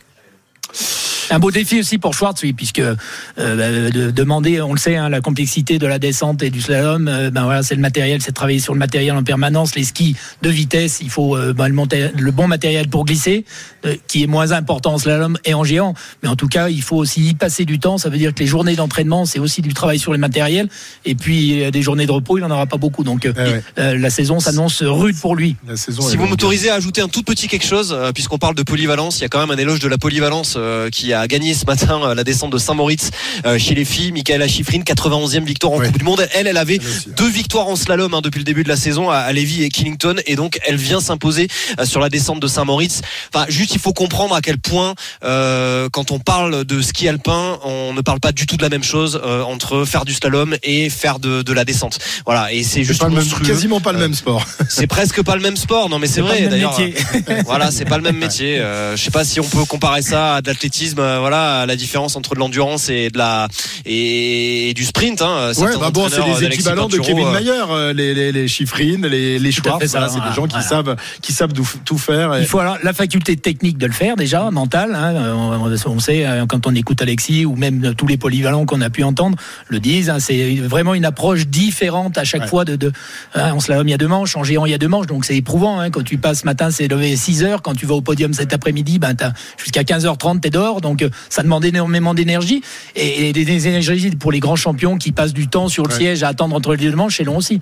Un 1.34 1.40
beau 1.40 1.50
défi 1.50 1.80
aussi 1.80 1.98
pour 1.98 2.14
Schwartz, 2.14 2.44
oui, 2.44 2.54
puisque 2.54 2.78
euh, 2.78 2.96
bah, 3.38 3.90
de, 3.92 4.12
demander, 4.12 4.62
on 4.62 4.72
le 4.72 4.78
sait, 4.78 4.98
hein, 4.98 5.10
la 5.10 5.20
complexité 5.20 5.80
de 5.80 5.88
la 5.88 5.98
descente 5.98 6.44
et 6.44 6.52
du 6.52 6.62
slalom, 6.62 7.08
euh, 7.08 7.32
ben 7.32 7.46
voilà, 7.46 7.64
c'est 7.64 7.74
le 7.74 7.82
matériel, 7.82 8.22
c'est 8.22 8.34
travailler 8.34 8.60
sur 8.60 8.74
le 8.74 8.78
matériel 8.78 9.16
en 9.16 9.24
permanence. 9.24 9.74
Les 9.74 9.84
skis 9.84 10.16
de 10.44 10.50
vitesse, 10.52 11.00
il 11.02 11.10
faut 11.10 11.36
euh, 11.36 11.52
ben, 11.52 11.70
le, 11.70 12.32
bon 12.32 12.48
matériel 12.48 12.88
pour 12.88 13.06
glisser, 13.06 13.46
euh, 13.84 13.96
qui 14.08 14.22
est 14.22 14.28
moins 14.28 14.52
important 14.52 14.94
en 14.94 14.98
slalom 15.00 15.36
et 15.44 15.56
en 15.56 15.64
géant. 15.64 15.96
Mais 16.22 16.30
en 16.30 16.36
tout 16.36 16.48
cas, 16.48 16.70
il 16.70 16.84
faut 16.84 16.98
aussi 16.98 17.30
y 17.30 17.34
passer 17.34 17.66
du 17.66 17.80
temps. 17.80 17.98
Ça 17.98 18.10
veut 18.10 18.20
dire 18.20 18.32
que 18.34 18.40
les 18.40 18.48
journées 18.48 18.76
d'entraînement, 18.76 19.26
c'est 19.26 19.40
aussi 19.40 19.64
du 19.64 19.74
travail 19.74 19.98
sur 19.98 20.12
le 20.12 20.20
matériel. 20.20 20.70
Et 21.04 21.16
puis 21.16 21.64
euh, 21.64 21.72
des 21.72 21.82
journées 21.82 22.06
de 22.06 22.12
repos, 22.12 22.38
il 22.38 22.42
n'en 22.42 22.52
aura 22.52 22.66
pas 22.66 22.78
beaucoup. 22.78 23.04
Donc 23.04 23.26
euh, 23.26 23.60
euh, 23.78 23.98
la 23.98 24.10
saison 24.10 24.40
s'annonce 24.40 24.84
rude 24.84 25.20
pour 25.20 25.36
lui. 25.36 25.56
La 25.68 25.76
saison 25.76 26.02
Si 26.02 26.16
vous 26.16 26.28
m'autorisez 26.28 26.70
à 26.70 26.76
ajouter 26.76 27.02
un 27.02 27.08
tout 27.08 27.24
petit 27.24 27.48
quelque 27.48 27.66
chose, 27.66 27.94
euh, 27.98 28.12
puisqu'on 28.12 28.38
parle 28.38 28.56
de 28.56 28.64
polyvalence, 28.64 29.20
il 29.20 29.22
y 29.24 29.26
a 29.26 29.30
quand 29.30 29.40
même 29.40 29.52
un 29.52 29.62
éloge 29.62 29.80
de 29.80 29.88
la 29.88 29.98
polyvalence 29.98 30.56
euh, 30.58 30.90
qui 30.90 31.14
a 31.14 31.23
gagné 31.28 31.54
ce 31.54 31.66
matin 31.66 32.02
euh, 32.04 32.16
la 32.16 32.24
descente 32.24 32.52
de 32.52 32.58
Saint-Moritz 32.58 33.10
euh, 33.46 33.58
chez 33.60 33.76
les 33.76 33.86
filles. 33.86 34.12
Michaela 34.12 34.48
Schifrin, 34.48 34.80
91e 34.80 35.44
victoire 35.44 35.74
en 35.74 35.80
Coupe 35.80 35.98
du 35.98 36.04
Monde. 36.04 36.28
Elle, 36.34 36.48
elle 36.48 36.58
avait 36.58 36.80
deux 37.18 37.30
victoires 37.30 37.68
en 37.68 37.76
slalom 37.76 38.14
hein, 38.14 38.22
depuis 38.22 38.40
le 38.40 38.44
début 38.44 38.64
de 38.64 38.70
la 38.70 38.76
saison 38.78 39.10
à, 39.10 39.18
à 39.18 39.32
Lévis 39.34 39.64
et 39.64 39.70
Killington, 39.70 40.16
et 40.26 40.36
donc 40.36 40.60
elle 40.66 40.76
vient 40.78 41.00
s'imposer 41.02 41.48
euh, 41.80 41.86
sur 41.86 42.00
la 42.00 42.10
descente 42.10 42.40
de 42.40 42.48
Saint-Moritz. 42.48 43.02
Enfin, 43.34 43.46
juste 43.50 43.74
il 43.76 43.80
faut 43.80 43.94
comprendre 43.94 44.36
à 44.36 44.42
quel 44.42 44.58
point 44.58 44.94
euh, 45.24 45.90
quand 45.92 46.12
on 46.12 46.20
parle 46.20 46.66
de 46.66 46.82
ski 46.82 47.08
alpin, 47.08 47.60
on 47.64 47.94
ne 47.94 48.02
parle 48.02 48.20
pas 48.20 48.32
du 48.32 48.46
tout 48.46 48.58
de 48.58 48.64
la 48.64 48.70
même 48.70 48.84
chose 48.84 49.20
euh, 49.24 49.44
entre 49.44 49.86
faire 49.86 50.06
du 50.06 50.14
slalom 50.14 50.56
et 50.64 50.90
faire 50.90 51.20
de, 51.20 51.42
de 51.42 51.54
la 51.54 51.66
descente. 51.66 52.00
Voilà, 52.26 52.52
et 52.54 52.64
c'est 52.64 52.84
juste 52.84 53.00
pas 53.00 53.08
le 53.08 53.12
même- 53.16 53.24
monstrueux. 53.24 53.46
quasiment 53.48 53.80
pas 53.82 53.92
le 53.92 54.00
même 54.00 54.14
sport. 54.14 54.46
C'est 54.70 54.88
presque 54.88 55.22
pas 55.24 55.36
le 55.36 55.42
même 55.42 55.58
sport, 55.58 55.90
non 55.90 56.00
mais 56.00 56.08
c'est 56.08 56.14
C'est 56.16 56.22
pas 56.22 56.28
vrai 56.28 56.36
le 56.42 56.42
même 56.44 56.52
d'ailleurs. 56.52 56.80
métier. 56.80 56.96
euh, 57.30 57.42
voilà, 57.46 57.72
c'est 57.72 57.86
pas 57.86 57.98
le 57.98 58.04
même 58.04 58.18
métier. 58.18 58.60
Euh, 58.60 58.96
je 58.96 59.04
sais 59.04 59.12
pas 59.12 59.24
si 59.26 59.40
on 59.40 59.44
peut 59.48 59.66
comparer 59.66 60.02
ça 60.02 60.36
à 60.36 60.42
de 60.42 60.48
l'athlétisme. 60.50 61.00
Euh, 61.04 61.20
voilà, 61.20 61.66
la 61.66 61.76
différence 61.76 62.16
entre 62.16 62.34
de 62.36 62.40
l'endurance 62.40 62.90
et 62.90 63.10
de 63.10 63.18
la 63.18 63.48
et, 63.86 64.70
et 64.70 64.74
du 64.74 64.84
sprint. 64.86 65.22
Hein. 65.22 65.52
Ouais, 65.58 65.78
bah 65.80 65.90
bon, 65.92 66.08
c'est 66.10 66.24
les 66.26 66.46
équivalents 66.48 66.88
de 66.88 66.98
Kevin 66.98 67.28
euh, 67.28 67.32
Mayer, 67.32 67.52
euh, 67.70 67.94
les, 67.94 68.14
les, 68.14 68.32
les 68.32 68.48
Chiffrines, 68.48 69.06
les, 69.06 69.40
les 69.40 69.52
Schwartz. 69.52 69.82
fait 69.82 69.88
voilà, 69.88 70.10
c'est 70.10 70.20
des 70.20 70.34
gens 70.36 70.44
qui 70.48 70.52
voilà. 70.54 70.68
savent, 70.68 70.96
qui 71.22 71.34
savent 71.34 71.52
tout, 71.54 71.98
faire. 71.98 72.36
et- 72.36 72.42
Il 72.42 72.46
faut 72.48 72.60
alors 72.60 72.78
la 72.84 72.94
faculté 72.94 73.36
technique 73.38 73.78
de 73.78 73.86
le 73.86 73.94
faire 73.94 74.16
déjà, 74.16 74.50
mentale. 74.52 74.96
hein. 74.96 75.14
on, 75.36 75.92
on 75.92 76.00
sait 76.00 76.26
quand 76.48 76.66
on 76.68 76.76
écoute 76.76 77.02
Alexis 77.02 77.46
ou 77.46 77.56
même 77.56 77.94
tous 77.96 78.08
les 78.08 78.18
polyvalents 78.18 78.66
qu'on 78.66 78.82
a 78.82 78.90
pu 78.90 79.04
entendre 79.04 79.38
le 79.68 79.80
disent. 79.80 80.10
hein, 80.10 80.20
c'est 80.20 80.56
vraiment 80.56 80.94
une 80.94 81.06
approche 81.06 81.48
différente 81.48 82.18
à 82.18 82.24
chaque 82.24 82.48
fois 82.48 82.66
de. 82.66 82.76
de 82.76 82.92
hein, 83.36 83.52
en 83.54 83.60
slalom 83.60 83.88
il 83.88 83.92
y 83.92 83.94
a 83.94 83.98
deux 83.98 84.08
manches, 84.08 84.36
en 84.38 84.44
géant 84.44 84.66
il 84.66 84.72
y 84.72 84.76
a 84.76 84.78
deux 84.78 84.88
manches, 84.88 85.08
donc 85.08 85.26
c'est 85.26 85.36
éprouvant. 85.36 85.80
hein. 85.80 85.90
quand 85.90 86.04
tu 86.04 86.18
passes 86.18 86.42
ce 86.42 86.46
matin, 86.46 86.72
c'est 86.72 86.88
levé 86.88 87.16
6 87.16 87.44
heures. 87.44 87.62
Quand 87.62 87.74
tu 87.76 87.86
vas 87.86 87.96
au 87.96 88.02
podium 88.02 88.34
cet 88.34 88.54
après-midi, 88.54 89.00
ben 89.00 89.16
jusqu'à 89.58 89.84
15h30 89.84 90.40
t'es 90.42 90.50
dehors, 90.50 90.82
donc 90.82 90.93
euh, 91.02 91.10
ça 91.30 91.42
demande 91.44 91.66
énormément 91.66 92.14
d'énergie 92.14 92.62
et, 92.96 93.30
et 93.30 93.34
des, 93.34 93.46
des 93.46 93.68
énergies 93.68 94.12
pour 94.12 94.32
les 94.32 94.40
grands 94.40 94.56
champions 94.56 94.98
qui 94.98 95.12
passent 95.12 95.34
du 95.34 95.48
temps 95.48 95.68
sur 95.68 95.84
le 95.84 95.90
Ouais. 95.94 95.98
siège 96.00 96.24
à 96.24 96.28
attendre 96.30 96.56
entre 96.56 96.76
les 96.76 96.90
deux 96.90 96.96
manches, 96.96 97.18
c'est 97.18 97.24
long 97.24 97.38
aussi. 97.38 97.60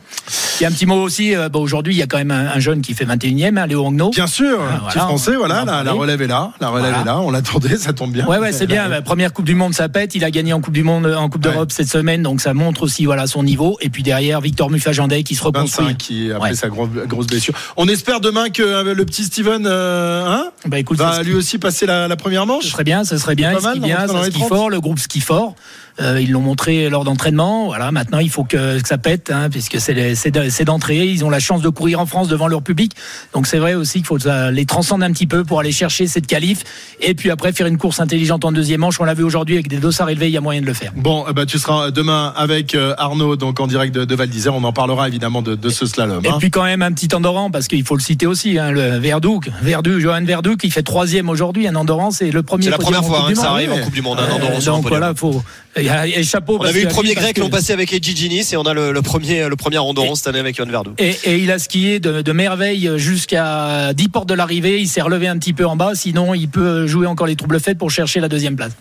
Il 0.59 0.63
y 0.63 0.65
a 0.65 0.69
un 0.69 0.71
petit 0.71 0.85
mot 0.85 1.01
aussi. 1.01 1.35
euh, 1.35 1.49
aujourd'hui 1.53 1.93
il 1.93 1.97
y 1.97 2.01
a 2.01 2.07
quand 2.07 2.17
même 2.17 2.31
un, 2.31 2.47
un 2.55 2.59
jeune 2.59 2.81
qui 2.81 2.93
fait 2.93 3.05
21e, 3.05 3.57
hein, 3.57 3.65
Léo 3.67 3.85
Angno. 3.85 4.09
Bien 4.11 4.27
sûr, 4.27 4.59
Ah, 4.61 4.73
petit 4.73 4.81
voilà, 4.97 5.01
français, 5.07 5.31
on- 5.35 5.39
voilà, 5.39 5.63
on 5.63 5.83
la, 5.83 5.91
relève 5.93 6.21
est 6.21 6.27
là, 6.27 6.51
la 6.59 6.69
relève 6.69 6.87
Voilà. 6.89 7.01
est 7.01 7.05
là, 7.05 7.19
on 7.19 7.31
l'attendait, 7.31 7.77
ça 7.77 7.93
tombe 7.93 8.11
bien. 8.11 8.25
Ouais, 8.27 8.37
ouais, 8.37 8.51
c'est 8.51 8.67
bien. 8.67 9.01
Première 9.01 9.33
Coupe 9.33 9.45
du 9.45 9.55
Monde, 9.55 9.73
ça 9.73 9.89
pète. 9.89 10.15
Il 10.15 10.23
a 10.23 10.31
gagné 10.31 10.53
en 10.53 10.61
Coupe 10.61 10.73
du 10.73 10.83
Monde, 10.83 11.05
en 11.07 11.29
Coupe 11.29 11.41
d'Europe 11.41 11.71
cette 11.71 11.87
semaine, 11.89 12.21
donc 12.23 12.41
ça 12.41 12.53
montre 12.53 12.83
aussi 12.83 13.05
voilà 13.05 13.27
son 13.27 13.43
niveau. 13.43 13.77
Et 13.81 13.89
puis 13.89 14.03
derrière, 14.03 14.39
Victor 14.41 14.69
Muffagendey 14.69 15.23
qui 15.23 15.35
se 15.35 15.43
reconstruit. 15.43 15.85
25 15.87 15.97
qui 15.97 16.31
après 16.31 16.49
Ouais. 16.49 16.55
sa 16.55 16.69
grosse, 16.69 16.89
grosse 17.07 17.27
blessure. 17.27 17.53
On 17.77 17.87
espère 17.87 18.19
demain 18.21 18.49
que 18.49 18.61
euh, 18.63 18.93
le 18.93 19.05
petit 19.05 19.23
Steven 19.23 19.65
euh, 19.65 20.25
hein, 20.27 20.45
Bah 20.65 20.79
écoute, 20.79 20.97
va 20.97 21.13
ça- 21.13 21.23
lui 21.23 21.33
aussi 21.33 21.57
passer 21.57 21.85
la, 21.85 22.07
la 22.07 22.15
première 22.15 22.45
manche. 22.45 22.63
ce 22.65 22.69
serait 22.71 22.83
bien. 22.83 23.03
Ce 23.03 23.17
serait 23.21 23.35
bien. 23.35 23.53
Dans- 23.53 23.73
bien, 23.79 24.05
30. 24.39 24.49
fort, 24.49 24.69
le 24.69 24.79
groupe 24.81 24.99
ski 24.99 25.21
fort. 25.21 25.55
Euh, 25.99 26.19
ils 26.21 26.31
l'ont 26.31 26.41
montré 26.41 26.89
lors 26.89 27.03
d'entraînement. 27.03 27.65
Voilà, 27.65 27.91
maintenant 27.91 28.19
il 28.19 28.29
faut 28.29 28.43
que, 28.43 28.79
que 28.79 28.87
ça 28.87 28.97
pète, 28.97 29.31
hein, 29.31 29.49
puisque 29.49 29.79
c'est 29.79 30.63
d'entrée. 30.63 31.07
Ils 31.07 31.25
ont 31.25 31.29
la 31.29 31.39
chance 31.39 31.61
de 31.61 31.69
courir 31.69 31.99
en 31.99 32.05
France 32.05 32.27
devant 32.27 32.47
leur 32.47 32.61
public. 32.61 32.93
Donc 33.33 33.47
c'est 33.47 33.59
vrai 33.59 33.73
aussi 33.73 33.99
qu'il 33.99 34.05
faut 34.05 34.17
les 34.51 34.65
transcender 34.65 35.05
un 35.05 35.11
petit 35.11 35.27
peu 35.27 35.43
pour 35.43 35.59
aller 35.59 35.71
chercher 35.71 36.07
cette 36.07 36.27
qualif. 36.27 36.63
Et 36.99 37.13
puis 37.13 37.31
après 37.31 37.53
faire 37.53 37.67
une 37.67 37.77
course 37.77 37.99
intelligente 37.99 38.45
en 38.45 38.51
deuxième 38.51 38.81
manche. 38.81 38.99
On 38.99 39.03
l'a 39.03 39.13
vu 39.13 39.23
aujourd'hui 39.23 39.55
avec 39.55 39.67
des 39.67 39.77
dossards 39.77 40.09
élevés, 40.09 40.27
il 40.27 40.33
y 40.33 40.37
a 40.37 40.41
moyen 40.41 40.61
de 40.61 40.65
le 40.65 40.73
faire. 40.73 40.91
Bon, 40.95 41.25
eh 41.29 41.33
ben, 41.33 41.45
tu 41.45 41.59
seras 41.59 41.91
demain 41.91 42.33
avec 42.35 42.75
euh, 42.75 42.93
Arnaud, 42.97 43.35
donc 43.35 43.59
en 43.59 43.67
direct 43.67 43.93
de, 43.93 44.05
de 44.05 44.15
Val 44.15 44.29
d'Isère. 44.29 44.55
On 44.55 44.63
en 44.63 44.73
parlera 44.73 45.07
évidemment 45.07 45.41
de, 45.41 45.55
de 45.55 45.69
ce 45.69 45.85
slalom. 45.85 46.23
Et 46.25 46.29
hein. 46.29 46.37
puis 46.39 46.51
quand 46.51 46.63
même 46.63 46.81
un 46.81 46.91
petit 46.91 47.13
endurant 47.13 47.51
parce 47.51 47.67
qu'il 47.67 47.83
faut 47.83 47.95
le 47.95 48.01
citer 48.01 48.27
aussi, 48.27 48.57
hein, 48.57 48.71
le 48.71 48.97
Verdouk, 48.97 49.49
Verdu, 49.61 50.01
Johan 50.01 50.23
Verdouk, 50.23 50.59
qui 50.59 50.69
fait 50.69 50.83
troisième 50.83 51.29
aujourd'hui, 51.29 51.67
un 51.67 51.75
endurant, 51.75 52.11
c'est 52.11 52.31
le 52.31 52.43
premier. 52.43 52.65
C'est 52.65 52.71
la 52.71 52.77
première 52.77 53.03
fois 53.03 53.25
hein, 53.25 53.29
que 53.29 53.35
ça 53.35 53.51
arrive 53.51 53.71
en. 53.71 53.77
Coupe 53.79 53.93
du 53.93 54.01
Monde, 54.01 54.19
un 54.19 54.41
Euh, 54.41 54.59
sur 54.59 54.73
un 54.73 54.77
donc 54.77 54.87
voilà, 54.87 55.13
faut. 55.15 55.43
Et, 55.81 56.19
et 56.19 56.23
chapeau. 56.23 56.55
On 56.55 56.57
parce 56.59 56.69
avait 56.71 56.81
eu 56.81 56.85
le 56.85 56.89
premier 56.89 57.13
grec 57.13 57.35
que- 57.35 57.41
l'an 57.41 57.49
passé 57.49 57.73
avec 57.73 57.91
Edgy 57.93 58.15
Ginis 58.15 58.47
et 58.53 58.57
on 58.57 58.63
a 58.63 58.73
le, 58.73 58.91
le 58.91 59.01
premier 59.01 59.47
le 59.49 59.55
premier 59.55 59.77
endurance 59.77 60.19
cette 60.19 60.27
année 60.27 60.39
avec 60.39 60.55
Johan 60.57 60.67
Verdou. 60.67 60.91
Et, 60.97 61.15
et 61.25 61.37
il 61.37 61.51
a 61.51 61.59
skié 61.59 61.99
de, 61.99 62.21
de 62.21 62.31
merveille 62.31 62.89
jusqu'à 62.97 63.93
10 63.93 64.09
portes 64.09 64.29
de 64.29 64.33
l'arrivée. 64.33 64.79
Il 64.79 64.87
s'est 64.87 65.01
relevé 65.01 65.27
un 65.27 65.37
petit 65.37 65.53
peu 65.53 65.65
en 65.65 65.75
bas. 65.75 65.91
Sinon, 65.95 66.33
il 66.33 66.47
peut 66.49 66.87
jouer 66.87 67.07
encore 67.07 67.27
les 67.27 67.35
troubles 67.35 67.59
faits 67.59 67.77
pour 67.77 67.91
chercher 67.91 68.19
la 68.19 68.27
deuxième 68.29 68.55
place. 68.55 68.71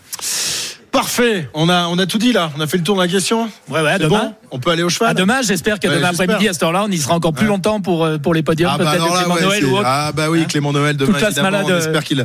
Parfait. 0.91 1.47
On 1.53 1.69
a, 1.69 1.87
on 1.87 1.97
a 1.99 2.05
tout 2.05 2.17
dit 2.17 2.33
là. 2.33 2.51
On 2.57 2.59
a 2.59 2.67
fait 2.67 2.75
le 2.77 2.83
tour 2.83 2.97
de 2.97 3.01
la 3.01 3.07
question. 3.07 3.49
Ouais, 3.69 3.81
ouais, 3.81 3.97
demain. 3.97 4.09
bon? 4.25 4.33
On 4.51 4.59
peut 4.59 4.71
aller 4.71 4.83
au 4.83 4.89
cheval? 4.89 5.11
À 5.11 5.13
demain, 5.13 5.41
j'espère 5.41 5.79
que 5.79 5.87
Ouais, 5.87 5.95
demain 5.95 6.09
après-midi, 6.09 6.49
à 6.49 6.53
cette 6.53 6.63
heure-là, 6.63 6.83
on 6.85 6.91
y 6.91 6.97
sera 6.97 7.15
encore 7.15 7.31
plus 7.31 7.45
Ouais. 7.45 7.51
longtemps 7.51 7.79
pour, 7.79 8.03
euh, 8.03 8.17
pour 8.17 8.33
les 8.33 8.43
podiums. 8.43 8.69
Ah 8.73 8.77
bah 8.77 8.91
peut-être 8.91 9.13
Clément 9.19 9.35
ouais, 9.35 9.41
Noël 9.41 9.65
ou 9.65 9.77
autre. 9.77 9.83
ah 9.85 10.11
bah 10.13 10.29
oui, 10.29 10.41
Hein? 10.41 10.45
Clément 10.49 10.73
Noël 10.73 10.97
demain. 10.97 11.13
Toute 11.13 11.21
la 11.21 11.27
évidemment, 11.29 11.47
semaine 11.49 11.63
on 11.65 11.69
de- 11.69 11.77
espère 11.77 12.03
qu'il 12.03 12.17
de 12.17 12.23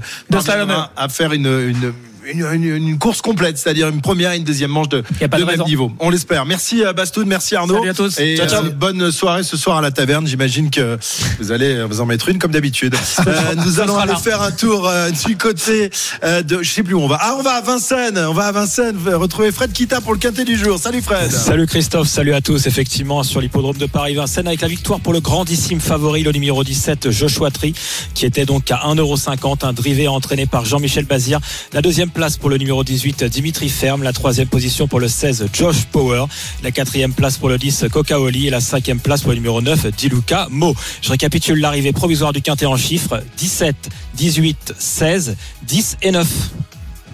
à 0.96 1.08
faire 1.08 1.32
une, 1.32 1.46
une, 1.46 1.92
une, 2.32 2.46
une- 2.52 2.64
une 2.88 2.98
course 2.98 3.20
complète, 3.20 3.58
c'est-à-dire 3.58 3.88
une 3.88 4.00
première 4.00 4.32
et 4.32 4.36
une 4.36 4.44
deuxième 4.44 4.70
manche 4.70 4.88
de, 4.88 5.02
Y 5.20 5.24
a 5.24 5.28
pas 5.28 5.38
de 5.38 5.44
de 5.44 5.50
même 5.50 5.62
niveau. 5.64 5.92
On 6.00 6.10
l'espère. 6.10 6.44
Merci 6.46 6.84
à 6.84 6.92
Bastoun, 6.92 7.26
merci 7.26 7.54
Arnaud. 7.56 7.76
Salut 7.76 7.90
à 7.90 7.94
tous. 7.94 8.18
Et 8.18 8.36
Ciao, 8.36 8.48
ciao. 8.48 8.64
euh, 8.64 8.70
bonne 8.70 9.10
soirée 9.10 9.42
ce 9.42 9.56
soir 9.56 9.78
à 9.78 9.80
la 9.80 9.90
taverne. 9.90 10.26
J'imagine 10.26 10.70
que 10.70 10.98
vous 11.38 11.52
allez 11.52 11.84
vous 11.84 12.00
en 12.00 12.06
mettre 12.06 12.28
une 12.28 12.38
comme 12.38 12.52
d'habitude. 12.52 12.94
Euh, 13.26 13.54
nous 13.64 13.80
allons 13.80 13.98
aller 13.98 14.14
faire 14.22 14.40
un 14.40 14.52
tour 14.52 14.86
euh, 14.88 15.10
du 15.26 15.36
côté 15.36 15.90
euh, 16.22 16.42
de, 16.42 16.62
je 16.62 16.70
sais 16.70 16.82
plus 16.82 16.94
où 16.94 17.00
on 17.00 17.08
va. 17.08 17.18
Ah, 17.20 17.34
on 17.38 17.42
va 17.42 17.52
à 17.54 17.60
Vincennes. 17.60 18.18
On 18.18 18.32
va 18.32 18.46
à 18.46 18.52
Vincennes 18.52 18.96
retrouver 19.04 19.50
Fred 19.52 19.72
Kita 19.72 20.00
pour 20.00 20.12
le 20.12 20.18
quintet 20.18 20.44
du 20.44 20.56
jour. 20.56 20.78
Salut 20.78 21.02
Fred. 21.02 21.30
Salut 21.30 21.66
Christophe, 21.66 22.06
salut 22.08 22.32
à 22.34 22.40
tous. 22.40 22.66
Effectivement, 22.66 23.22
sur 23.24 23.40
l'hippodrome 23.40 23.76
de 23.78 23.86
Paris-Vincennes, 23.86 24.46
avec 24.46 24.60
la 24.60 24.68
victoire 24.68 25.00
pour 25.00 25.12
le 25.12 25.20
grandissime 25.20 25.80
favori, 25.80 26.22
le 26.22 26.30
numéro 26.32 26.62
17, 26.62 27.10
Joshua 27.10 27.50
Tree, 27.50 27.74
qui 28.14 28.26
était 28.26 28.44
donc 28.46 28.70
à 28.70 28.76
1,50€, 28.86 29.66
un 29.66 29.72
drivé 29.72 30.06
entraîné 30.08 30.46
par 30.46 30.64
Jean-Michel 30.64 31.04
Bazir. 31.04 31.40
La 31.72 31.82
deuxième 31.82 32.10
place 32.16 32.38
pour 32.38 32.48
le 32.48 32.56
numéro 32.56 32.82
18, 32.82 33.24
Dimitri 33.24 33.68
Ferme. 33.68 34.02
La 34.02 34.14
troisième 34.14 34.48
position 34.48 34.88
pour 34.88 35.00
le 35.00 35.06
16, 35.06 35.48
Josh 35.52 35.84
Power. 35.92 36.24
La 36.62 36.70
quatrième 36.70 37.12
place 37.12 37.36
pour 37.36 37.50
le 37.50 37.58
10, 37.58 37.84
Cocaoli. 37.92 38.46
Et 38.46 38.50
la 38.50 38.60
cinquième 38.60 39.00
place 39.00 39.20
pour 39.20 39.32
le 39.32 39.36
numéro 39.36 39.60
9, 39.60 39.88
Diluca 39.94 40.48
Mo. 40.50 40.74
Je 41.02 41.10
récapitule 41.10 41.60
l'arrivée 41.60 41.92
provisoire 41.92 42.32
du 42.32 42.40
quintet 42.40 42.64
en 42.64 42.78
chiffres 42.78 43.22
17, 43.36 43.76
18, 44.14 44.74
16, 44.78 45.36
10 45.64 45.98
et 46.00 46.10
9. 46.10 46.26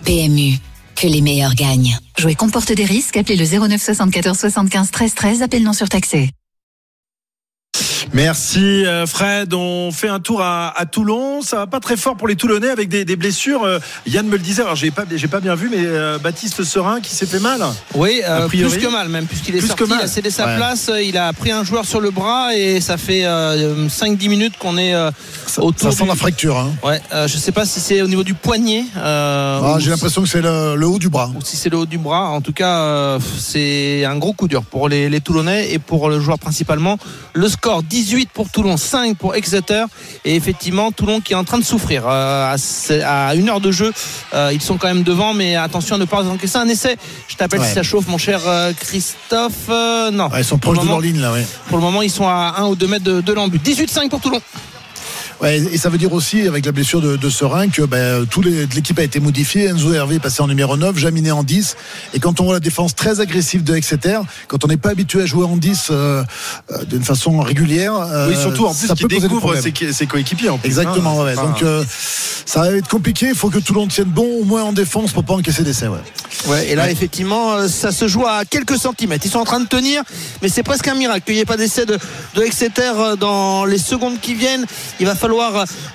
PMU, 0.05 0.55
que 0.95 1.09
les 1.09 1.21
meilleurs 1.21 1.57
gagnent. 1.57 1.99
Jouer 2.17 2.37
comporte 2.37 2.71
des 2.71 2.85
risques, 2.85 3.17
appelez 3.17 3.35
le 3.35 3.45
09 3.45 3.83
74 3.83 4.39
75 4.39 4.91
13 4.93 5.15
13, 5.15 5.43
appel 5.43 5.65
non 5.65 5.73
surtaxé. 5.73 6.31
Merci 8.15 8.85
euh, 8.85 9.07
Fred. 9.07 9.55
On 9.55 9.91
fait 9.91 10.09
un 10.09 10.21
tour 10.21 10.43
à, 10.43 10.79
à 10.79 10.85
Toulon. 10.85 11.41
Ça 11.41 11.57
va 11.57 11.67
pas 11.67 11.81
très 11.81 11.97
fort 11.97 12.15
pour 12.17 12.29
les 12.29 12.37
Toulonnais 12.37 12.69
avec 12.69 12.91
des, 12.91 13.07
des 13.07 13.17
blessures. 13.17 13.65
Euh, 13.65 13.79
Yann 14.07 14.27
me 14.27 14.33
le 14.33 14.39
disait. 14.39 14.61
Alors 14.63 14.77
j'ai 14.77 14.91
pas, 14.91 15.05
j'ai 15.15 15.29
pas 15.29 15.41
bien 15.41 15.55
vu, 15.55 15.69
mais 15.71 15.79
euh, 15.81 16.19
Baptiste 16.19 16.63
Serin 16.63 17.01
qui 17.01 17.15
s'est 17.15 17.25
fait 17.25 17.39
mal. 17.39 17.63
Oui, 17.95 18.21
euh, 18.29 18.49
plus 18.49 18.77
que 18.77 18.87
mal 18.93 19.09
même, 19.09 19.25
puisqu'il 19.25 19.55
est 19.57 19.59
Plus 19.61 19.69
sorti, 19.69 19.85
que 19.85 19.89
mal. 19.89 20.01
il 20.03 20.05
a 20.05 20.09
cédé 20.09 20.31
sa 20.31 20.47
Ouais. 20.47 20.57
place, 20.57 20.91
il 21.03 21.17
a 21.17 21.33
pris 21.33 21.53
un 21.53 21.65
joueur 21.65 21.87
sur 21.87 22.01
le 22.01 22.11
bras 22.11 22.55
et 22.55 22.81
ça 22.83 22.99
fait 22.99 23.25
euh, 23.25 23.89
5-10 23.89 24.29
minutes 24.29 24.55
qu'on 24.59 24.77
est 24.77 24.95
autour 25.57 25.91
Ça 25.93 25.97
sent 25.97 26.03
du- 26.03 26.09
la 26.11 26.15
fracture. 26.17 26.59
Hein. 26.59 26.71
Ouais, 26.85 27.01
je 27.27 27.37
sais 27.39 27.53
pas 27.53 27.65
si 27.65 27.81
c'est 27.81 28.03
au 28.03 28.09
niveau 28.09 28.25
du 28.25 28.35
poignet. 28.35 28.85
Ah, 28.95 29.77
J'ai 29.79 29.89
l'impression 29.91 30.21
que 30.23 30.29
c'est 30.29 30.43
le, 30.43 30.75
le 30.77 30.87
haut 30.87 30.99
du 30.99 31.09
bras. 31.09 31.31
ou 31.35 31.41
si 31.43 31.57
c'est 31.57 31.71
le 31.71 31.79
haut 31.79 31.87
du 31.87 31.97
bras. 31.99 32.29
En 32.29 32.43
tout 32.43 32.53
cas, 32.53 33.19
c'est 33.39 34.05
un 34.05 34.17
gros 34.17 34.35
coup 34.35 34.49
dur 34.49 34.65
pour 34.65 34.89
les, 34.91 35.09
les 35.09 35.21
Toulonnais 35.23 35.73
et 35.73 35.79
pour 35.79 36.11
le 36.11 36.21
joueur 36.21 36.39
principalement. 36.39 36.99
Le 37.35 37.49
score 37.49 37.83
18 38.03 38.31
pour 38.31 38.51
Toulon, 38.51 38.77
5 38.77 39.17
pour 39.17 39.37
Exeter. 39.37 39.85
Et 40.25 40.35
effectivement, 40.35 40.91
Toulon 40.91 41.21
qui 41.21 41.35
est 41.35 41.37
en 41.37 41.45
train 41.45 41.59
de 41.59 41.65
souffrir. 41.65 42.05
Euh, 42.07 42.57
à, 43.05 43.35
une 43.37 43.49
heure 43.49 43.61
de 43.61 43.71
jeu, 43.71 43.93
euh, 44.35 44.51
ils 44.53 44.61
sont 44.61 44.77
quand 44.77 44.89
même 44.89 45.05
devant, 45.05 45.35
mais 45.35 45.55
attention 45.55 45.95
à 45.95 45.99
ne 45.99 46.05
pas 46.05 46.25
encaisser 46.25 46.57
un 46.59 46.69
essai. 46.69 46.97
Je 47.29 47.37
t'appelle 47.37 47.61
Ouais. 47.61 47.69
si 47.69 47.75
ça 47.75 47.83
chauffe, 47.85 48.09
mon 48.09 48.19
cher 48.19 48.41
euh, 48.47 48.73
Christophe. 48.73 49.69
Non. 50.13 50.29
Ouais, 50.31 50.41
ils 50.41 50.45
sont 50.45 50.59
proches 50.59 50.81
de 50.81 50.87
leur 50.89 51.01
ligne 51.01 51.21
là. 51.21 51.33
Ouais. 51.33 51.47
Pour 51.69 51.79
le 51.79 51.85
moment, 51.85 52.03
ils 52.03 52.11
sont 52.11 52.27
à 52.27 52.55
1 52.59 52.67
ou 52.67 52.75
2 52.75 52.87
mètres 52.89 53.05
de, 53.05 53.21
de 53.21 53.33
l'embut. 53.33 53.59
18-5 53.59 54.09
pour 54.09 54.21
Toulon. 54.21 54.41
Ouais, 55.43 55.59
et 55.59 55.77
ça 55.77 55.89
veut 55.89 55.99
dire 55.99 56.13
aussi, 56.13 56.47
avec 56.47 56.65
la 56.65 56.71
blessure 56.71 57.01
de, 57.01 57.17
de 57.17 57.29
Serein, 57.31 57.69
que 57.69 57.83
ben, 57.83 58.25
tout 58.27 58.43
les- 58.43 58.65
l'équipe 58.67 58.97
a 58.99 59.03
été 59.03 59.19
modifiée. 59.19 59.65
Enzo 59.67 59.93
Hervé 59.93 60.15
est 60.17 60.21
passé 60.21 60.41
en 60.41 60.47
numéro 60.47 60.77
9, 60.77 60.97
Jaminet 60.97 61.33
en 61.33 61.43
10. 61.43 61.77
Et 62.15 62.21
quand 62.21 62.41
on 62.41 62.45
voit 62.45 62.55
la 62.55 62.61
défense 62.61 62.95
très 62.95 63.19
agressive 63.19 63.65
de 63.65 63.75
Exeter, 63.75 64.21
quand 64.47 64.65
on 64.65 64.69
n'est 64.69 64.77
pas 64.77 64.91
habitué 64.91 65.21
à 65.23 65.27
jouer 65.27 65.45
en 65.45 65.57
10 65.57 65.89
euh, 65.91 66.23
euh, 66.71 66.85
d'une 66.85 67.03
façon 67.03 67.41
régulière. 67.41 67.95
euh, 67.97 68.29
oui, 68.29 68.37
surtout 68.41 68.67
en 68.67 68.75
plus 68.75 68.87
ça 68.87 68.95
peut 68.95 69.09
découvre 69.09 69.57
ses, 69.57 69.73
ses 69.93 70.07
coéquipiers. 70.07 70.49
En 70.49 70.59
plus, 70.59 70.69
Exactement, 70.69 71.21
hein. 71.23 71.25
ouais. 71.25 71.33
Enfin, 71.37 71.49
Donc 71.49 71.63
euh, 71.65 71.83
ça 72.47 72.61
va 72.61 72.71
être 72.77 72.89
compliqué. 72.89 73.27
Il 73.31 73.35
faut 73.35 73.51
que 73.51 73.59
tout 73.59 73.75
le 73.75 73.81
monde 73.81 73.91
tienne 73.91 74.09
bon, 74.09 74.41
au 74.43 74.45
moins 74.45 74.63
en 74.63 74.73
défense, 74.73 75.11
pour 75.11 75.25
pas 75.25 75.35
encaisser 75.35 75.65
d'essai. 75.65 75.89
Ouais. 75.89 75.99
Ouais, 76.47 76.69
et 76.71 76.75
là, 76.77 76.89
effectivement, 76.91 77.67
ça 77.69 77.91
se 77.91 78.07
joue 78.07 78.27
à 78.27 78.45
quelques 78.45 78.79
centimètres. 78.79 79.27
Ils 79.27 79.31
sont 79.31 79.39
en 79.41 79.45
train 79.45 79.61
de 79.61 79.67
tenir, 79.67 80.03
mais 80.41 80.49
c'est 80.49 80.63
presque 80.63 80.87
un 80.89 80.95
miracle 80.95 81.23
qu'il 81.27 81.35
n'y 81.35 81.41
ait 81.41 81.45
pas 81.45 81.57
d'essai 81.57 81.85
de, 81.85 81.99
de 82.37 82.43
Exeter 82.43 82.93
dans 83.19 83.65
les 83.65 83.79
secondes 83.79 84.21
qui 84.21 84.35
viennent. 84.35 84.67
Il 85.01 85.07
va 85.07 85.15
falloir 85.15 85.32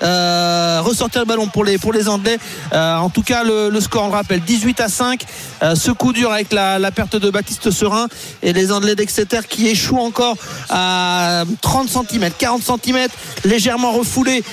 euh, 0.04 0.82
ressortir 0.84 1.22
le 1.22 1.28
ballon 1.28 1.48
pour 1.48 1.64
les, 1.64 1.78
pour 1.78 1.94
les 1.94 2.10
Anglais. 2.10 2.38
Euh, 2.74 2.98
en 2.98 3.10
tout 3.10 3.22
cas, 3.22 3.44
le, 3.44 3.80
score, 3.80 4.04
on 4.04 4.08
le 4.08 4.14
rappelle, 4.14 4.42
18 4.42 4.82
à 4.82 4.88
5. 4.88 5.24
Euh, 5.64 5.76
ce 5.76 5.92
coup 5.92 6.14
dur 6.14 6.32
avec 6.32 6.52
la, 6.54 6.92
perte 6.92 7.16
de 7.16 7.30
Baptiste 7.30 7.72
Serin 7.72 8.08
et 8.42 8.54
les 8.54 8.72
Anglais 8.72 8.96
d'Exeter 8.96 9.40
qui 9.48 9.68
échouent 9.68 10.00
encore 10.00 10.36
à 10.70 11.44
30 11.62 11.90
cm, 11.90 12.32
40 12.38 12.62
cm, 12.64 13.08
légèrement 13.44 13.92
refoulés 13.92 14.44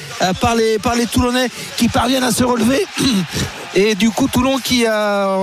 par, 0.41 0.55
les, 0.55 0.79
par 0.79 0.95
les 0.95 1.07
Toulonnais 1.07 1.49
qui 1.77 1.89
parviennent 1.89 2.25
à 2.25 2.33
se 2.33 2.45
relever. 2.45 2.85
Et 3.77 3.97
du 3.97 4.11
coup, 4.11 4.29
Toulon 4.29 4.59
qui 4.59 4.85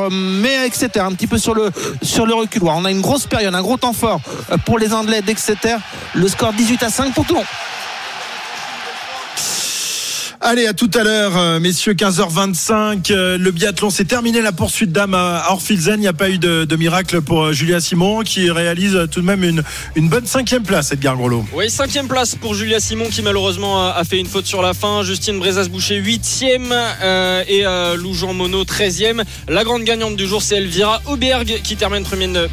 met 0.10 0.66
Exeter 0.66 1.02
un 1.02 1.12
petit 1.12 1.28
peu 1.28 1.38
sur 1.38 1.54
le, 1.54 1.70
sur 2.02 2.26
le. 2.26 2.34
On 2.34 2.86
a 2.86 2.92
une 2.92 3.02
grosse 3.02 3.26
période, 3.26 3.54
un 3.54 3.62
gros 3.62 3.76
temps 3.76 3.92
fort 3.92 4.22
pour 4.66 4.80
les 4.80 4.94
Anglais 4.94 5.22
d'Exeter. 5.22 5.76
Le 6.14 6.30
score 6.30 6.54
18 6.54 6.84
à 6.84 6.89
5 6.89 7.14
pour 7.14 7.26
Toulon. 7.26 7.44
Allez, 10.44 10.66
à 10.66 10.74
tout 10.74 10.89
à 10.96 11.04
l'heure, 11.04 11.38
euh, 11.38 11.60
messieurs, 11.60 11.94
15h25. 11.94 13.12
euh, 13.12 13.38
le 13.38 13.52
biathlon, 13.52 13.92
c'est 13.92 14.06
terminé. 14.06 14.42
La 14.42 14.52
poursuite 14.52 14.92
d'âme 14.92 15.14
à 15.14 15.46
Orfilzen. 15.52 16.00
Il 16.00 16.00
n'y 16.00 16.08
a 16.08 16.14
pas 16.14 16.32
eu 16.32 16.39
de, 16.39 16.76
miracle 16.76 17.22
pour 17.22 17.44
euh, 17.44 17.54
Julia 17.54 17.80
Simon, 17.80 18.22
qui 18.24 18.50
réalise 18.50 19.08
tout 19.12 19.22
de 19.22 19.26
même 19.26 19.44
une, 19.44 19.62
une 19.96 20.10
bonne 20.10 20.26
cinquième 20.26 20.64
place, 20.64 20.94
Edgar 20.94 21.16
Grelot. 21.16 21.46
Oui, 21.54 21.70
cinquième 21.70 22.08
place 22.08 22.34
pour 22.34 22.56
Julia 22.56 22.80
Simon 22.80 23.06
qui 23.12 23.22
malheureusement 23.22 23.88
a, 23.88 24.04
fait 24.04 24.20
une 24.20 24.26
faute 24.26 24.48
sur 24.48 24.64
la 24.64 24.74
fin. 24.74 25.04
Justine 25.04 25.38
Brezas-Boucher, 25.38 25.98
huitième 25.98 26.72
et 26.72 27.62
euh, 27.68 27.96
Lou 27.96 28.16
Jean 28.16 28.34
Monod, 28.34 28.66
treizième. 28.66 29.24
La 29.48 29.64
grande 29.64 29.84
gagnante 29.84 30.16
du 30.16 30.26
jour, 30.26 30.42
c'est 30.42 30.56
Elvira 30.56 31.04
Auberg 31.06 31.62
qui 31.64 31.76
termine 31.76 32.04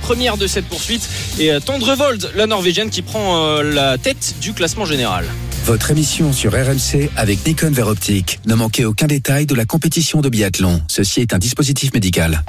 première, 0.02 0.36
de 0.36 0.46
cette 0.46 0.66
poursuite. 0.66 1.08
Et 1.38 1.50
Tendrevold, 1.64 2.32
la 2.36 2.46
Norvégienne, 2.46 2.90
qui 2.90 3.00
prend 3.00 3.62
la 3.62 3.96
tête 3.96 4.34
du 4.42 4.52
classement 4.52 4.84
général. 4.84 5.24
Votre 5.68 5.90
émission 5.90 6.32
sur 6.32 6.52
RMC 6.52 7.10
avec 7.16 7.46
Nikon 7.46 7.70
Veroptique. 7.70 8.40
Ne 8.46 8.54
manquez 8.54 8.86
aucun 8.86 9.06
détail 9.06 9.44
de 9.44 9.54
la 9.54 9.66
compétition 9.66 10.22
de 10.22 10.30
biathlon. 10.30 10.80
Ceci 10.88 11.20
est 11.20 11.34
un 11.34 11.38
dispositif 11.38 11.92
médical. 11.92 12.42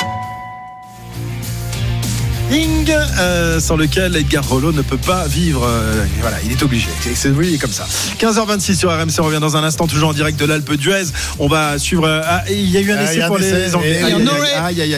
Ing, 2.50 2.90
euh, 3.20 3.60
sans 3.60 3.76
lequel 3.76 4.16
Edgar 4.16 4.48
Rollo 4.48 4.72
ne 4.72 4.82
peut 4.82 4.98
pas 4.98 5.28
vivre. 5.28 5.64
euh, 5.68 6.06
voilà, 6.22 6.38
il 6.46 6.52
est 6.54 6.64
obligé. 6.64 6.88
C'est- 7.14 7.28
oui, 7.30 7.48
il 7.50 7.56
est 7.56 7.58
comme 7.58 7.74
ça. 7.74 7.86
15h26 8.20 8.76
sur 8.78 8.90
RMC, 8.90 9.20
on 9.20 9.24
revient 9.26 9.40
dans 9.42 9.58
un 9.58 9.64
instant, 9.66 9.86
toujours 9.86 10.10
en 10.10 10.14
direct 10.14 10.40
de 10.40 10.46
l'Alpe 10.46 10.74
d'Huez. 10.76 11.04
On 11.40 11.48
va 11.50 11.78
suivre. 11.78 12.06
euh, 12.08 12.22
ah, 12.26 12.44
il 12.50 12.70
y 12.70 12.78
a 12.78 12.80
eu 12.80 12.92
un 12.94 12.98
Ah, 13.00 13.04
essai 13.04 13.22
un 13.22 13.28
pour 13.28 13.40
essai, 13.40 13.66
les 13.66 13.76
Anglais. 13.76 14.00
et- 14.00 14.04
Aïe, 14.04 14.94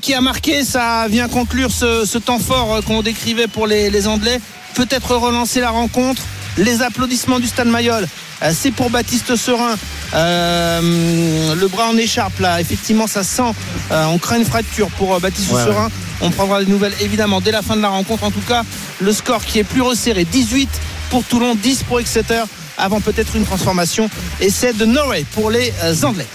qui 0.00 0.12
a 0.14 0.20
marqué, 0.20 0.64
ça 0.64 1.06
vient 1.08 1.28
conclure 1.28 1.70
ce, 1.72 2.04
ce 2.04 2.18
temps 2.18 2.38
fort 2.38 2.74
euh, 2.74 2.80
qu'on 2.82 3.02
décrivait 3.02 3.48
pour 3.48 3.66
les, 3.66 3.88
les 3.90 4.06
Anglais. 4.06 4.38
Peut-être 4.74 5.16
relancer 5.16 5.60
la 5.60 5.70
rencontre. 5.70 6.22
Les 6.56 6.82
applaudissements 6.82 7.38
du 7.38 7.46
Stade 7.46 7.68
Mayol, 7.68 8.06
euh, 8.42 8.52
c'est 8.54 8.70
pour 8.70 8.90
Baptiste 8.90 9.36
Serin. 9.36 9.76
Euh, 10.14 11.54
le 11.54 11.68
bras 11.68 11.88
en 11.88 11.96
écharpe 11.96 12.40
là, 12.40 12.60
effectivement 12.60 13.06
ça 13.06 13.22
sent. 13.22 13.52
Euh, 13.90 14.04
on 14.06 14.18
craint 14.18 14.38
une 14.38 14.44
fracture 14.44 14.88
pour 14.90 15.14
euh, 15.14 15.18
Baptiste 15.18 15.50
Ouais, 15.52 15.64
Serin. 15.64 15.90
On 16.20 16.30
prendra 16.30 16.64
des 16.64 16.70
nouvelles 16.70 16.94
évidemment 17.00 17.40
dès 17.40 17.52
la 17.52 17.62
fin 17.62 17.76
de 17.76 17.82
la 17.82 17.88
rencontre. 17.88 18.24
En 18.24 18.30
tout 18.30 18.40
cas, 18.48 18.62
le 19.00 19.12
score 19.12 19.44
qui 19.44 19.58
est 19.58 19.64
plus 19.64 19.82
resserré, 19.82 20.24
18 20.24 20.68
pour 21.10 21.24
Toulon, 21.24 21.54
10 21.54 21.84
pour 21.84 22.00
Exeter, 22.00 22.42
avant 22.76 23.00
peut-être 23.00 23.36
une 23.36 23.44
transformation. 23.44 24.08
Et 24.40 24.50
c'est 24.50 24.76
de 24.76 24.84
Norway 24.84 25.24
pour 25.34 25.50
les 25.50 25.72
Anglais. 26.04 26.26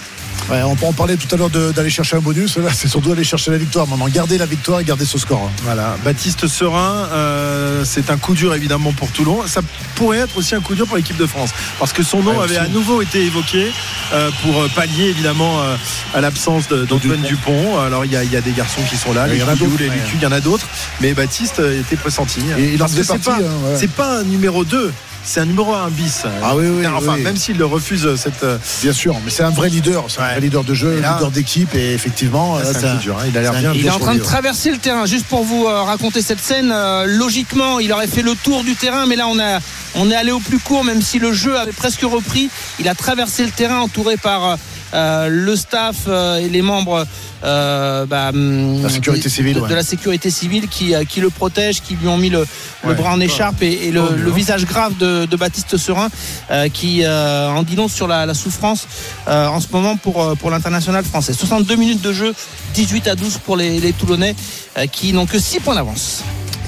Ouais, 0.50 0.62
on, 0.62 0.76
on 0.82 0.92
parlait 0.92 1.16
tout 1.16 1.32
à 1.34 1.38
l'heure 1.38 1.48
d'aller 1.48 1.88
chercher 1.90 2.16
un 2.16 2.20
bonus. 2.20 2.58
Là, 2.58 2.68
c'est 2.74 2.88
surtout 2.88 3.12
aller 3.12 3.24
chercher 3.24 3.50
la 3.50 3.56
victoire. 3.58 3.86
Maintenant, 3.86 4.08
garder 4.08 4.36
la 4.36 4.44
victoire 4.46 4.80
et 4.80 4.84
garder 4.84 5.06
ce 5.06 5.16
score. 5.18 5.40
hein. 5.48 5.52
Voilà, 5.64 5.96
Baptiste 6.04 6.46
Serein, 6.46 7.08
euh, 7.12 7.82
c'est 7.84 8.10
un 8.10 8.18
coup 8.18 8.34
dur 8.34 8.54
évidemment 8.54 8.92
pour 8.92 9.10
Toulon. 9.10 9.42
Ça 9.46 9.62
pourrait 9.94 10.18
être 10.18 10.36
aussi 10.36 10.54
un 10.54 10.60
coup 10.60 10.74
dur 10.74 10.86
pour 10.86 10.96
l'équipe 10.96 11.16
de 11.16 11.26
France, 11.26 11.50
parce 11.78 11.92
que 11.92 12.02
son 12.02 12.22
nom 12.22 12.36
Ouais, 12.36 12.44
avait 12.44 12.56
à 12.58 12.68
nouveau 12.68 13.00
été 13.00 13.24
évoqué 13.24 13.70
euh, 14.12 14.30
pour 14.42 14.68
pallier 14.74 15.04
évidemment 15.04 15.60
euh, 15.62 15.76
à 16.14 16.20
l'absence 16.20 16.68
d'Antoine 16.68 17.22
Dupont. 17.22 17.78
Alors 17.80 18.04
il 18.04 18.12
y, 18.12 18.16
a- 18.16 18.24
il 18.24 18.30
y 18.32 18.36
a 18.36 18.40
des 18.42 18.52
garçons 18.52 18.80
qui 18.90 18.96
sont 18.96 19.12
là, 19.14 19.26
il 19.28 19.38
y 19.38 19.42
en 19.42 19.48
a 19.48 19.54
d'autres, 19.56 19.72
ouais. 19.88 19.98
Il 20.14 20.22
y 20.22 20.26
en 20.26 20.32
a 20.32 20.40
d'autres, 20.40 20.66
mais 21.00 21.14
Baptiste 21.14 21.60
euh, 21.60 21.80
était 21.80 21.96
pressenti. 21.96 22.40
Et 22.58 22.76
que 22.76 22.78
faisait 22.88 23.04
c'est 23.04 23.24
pas, 23.24 23.36
hein, 23.36 23.76
pas 23.96 24.18
un 24.20 24.24
numéro 24.24 24.64
2 24.64 24.92
c'est 25.24 25.40
un 25.40 25.46
numéro 25.46 25.72
1 25.74 25.88
bis. 25.90 26.22
Ah 26.42 26.54
oui, 26.54 26.66
oui, 26.68 26.86
Enfin, 26.86 27.14
oui. 27.16 27.22
même 27.22 27.36
s'il 27.36 27.56
le 27.56 27.64
refuse 27.66 28.04
euh, 28.06 28.16
cette. 28.16 28.42
euh, 28.42 28.58
Bien 28.82 28.92
sûr, 28.92 29.16
mais 29.24 29.30
c'est 29.30 29.42
un 29.42 29.50
vrai 29.50 29.68
leader. 29.68 30.04
C'est 30.08 30.20
un 30.20 30.28
vrai 30.32 30.40
leader 30.40 30.64
de 30.64 30.74
jeu, 30.74 30.96
Et 30.98 31.00
là- 31.00 31.14
leader 31.14 31.30
d'équipe. 31.30 31.74
Et 31.74 31.92
effectivement, 31.94 32.58
Là, 32.58 32.64
là, 32.64 32.72
c'est 32.78 32.86
un 32.86 32.96
coup 32.96 33.02
dur, 33.02 33.16
hein. 33.18 33.24
Il 33.28 33.38
a 33.38 33.40
l'air 33.42 33.52
bien 33.52 33.72
Il 33.74 33.86
est 33.86 33.90
en 33.90 33.98
train 33.98 34.14
de 34.14 34.20
traverser 34.20 34.70
le 34.70 34.78
terrain. 34.78 35.06
Juste 35.06 35.26
pour 35.26 35.44
vous 35.44 35.66
euh, 35.66 35.82
raconter 35.82 36.22
cette 36.22 36.40
scène, 36.40 36.70
euh, 36.72 37.04
logiquement, 37.06 37.78
il 37.80 37.92
aurait 37.92 38.06
fait 38.06 38.22
le 38.22 38.34
tour 38.34 38.62
du 38.64 38.74
terrain, 38.76 39.06
mais 39.06 39.16
là, 39.16 39.26
on, 39.28 39.38
a, 39.38 39.58
on 39.94 40.10
est 40.10 40.16
allé 40.16 40.30
au 40.32 40.40
plus 40.40 40.58
court, 40.58 40.84
même 40.84 41.00
si 41.02 41.18
le 41.18 41.32
jeu 41.32 41.58
avait 41.58 41.72
presque 41.72 42.02
repris. 42.02 42.50
Il 42.78 42.88
a 42.88 42.94
traversé 42.94 43.44
le 43.44 43.50
terrain 43.50 43.80
entouré 43.80 44.16
par 44.16 44.58
euh, 44.92 45.28
le 45.30 45.56
staff 45.56 45.96
euh, 46.08 46.36
et 46.38 46.48
les 46.48 46.62
membres 46.62 47.06
euh, 47.44 48.06
bah, 48.06 48.30
hum, 48.34 48.82
La 48.82 48.88
sécurité 48.88 49.24
de- 49.24 49.28
civile, 49.34 49.54
de, 49.56 49.60
ouais. 49.60 49.68
de 49.68 49.74
la 49.74 49.82
sécurité 49.82 50.30
civile 50.30 50.68
qui, 50.68 50.94
qui 51.08 51.20
le 51.20 51.30
protège, 51.30 51.80
qui 51.82 51.94
lui 51.94 52.08
ont 52.08 52.16
mis 52.18 52.30
le, 52.30 52.46
le 52.86 52.94
bras 52.94 53.12
en 53.12 53.20
écharpe 53.20 53.62
et, 53.62 53.86
et 53.86 53.90
le, 53.90 54.02
Oh, 54.02 54.12
le 54.16 54.30
visage 54.30 54.64
grave 54.66 54.96
de, 54.98 55.24
de 55.26 55.36
Baptiste 55.36 55.76
Serin, 55.76 56.08
euh, 56.50 56.68
qui 56.68 57.02
euh, 57.04 57.48
en 57.48 57.62
dit 57.62 57.76
long 57.76 57.88
sur 57.88 58.06
la, 58.06 58.26
la 58.26 58.34
souffrance 58.34 58.86
euh, 59.28 59.46
en 59.46 59.60
ce 59.60 59.68
moment 59.72 59.96
pour, 59.96 60.36
pour 60.36 60.50
l'international 60.50 61.04
français. 61.04 61.32
62 61.32 61.76
minutes 61.76 62.02
de 62.02 62.12
jeu, 62.12 62.34
18 62.74 63.08
à 63.08 63.14
12 63.14 63.38
pour 63.44 63.56
les, 63.56 63.80
les 63.80 63.92
Toulonnais 63.92 64.34
euh, 64.78 64.86
qui 64.86 65.12
n'ont 65.12 65.26
que 65.26 65.38
6 65.38 65.60
points 65.60 65.74
d'avance. 65.74 66.22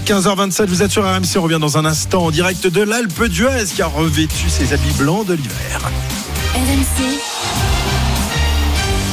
15h27, 0.06 0.66
vous 0.66 0.82
êtes 0.82 0.90
sur 0.92 1.02
RMC, 1.04 1.36
on 1.36 1.42
revient 1.42 1.58
dans 1.60 1.78
un 1.78 1.84
instant 1.84 2.24
en 2.26 2.30
direct 2.30 2.66
de 2.68 2.80
l'Alpe 2.80 3.24
d'Huez 3.24 3.64
qui 3.74 3.82
a 3.82 3.86
revêtu 3.88 4.48
ses 4.48 4.72
habits 4.72 4.92
blancs 4.98 5.26
de 5.26 5.34
l'hiver. 5.34 5.80
RMC, 6.54 7.18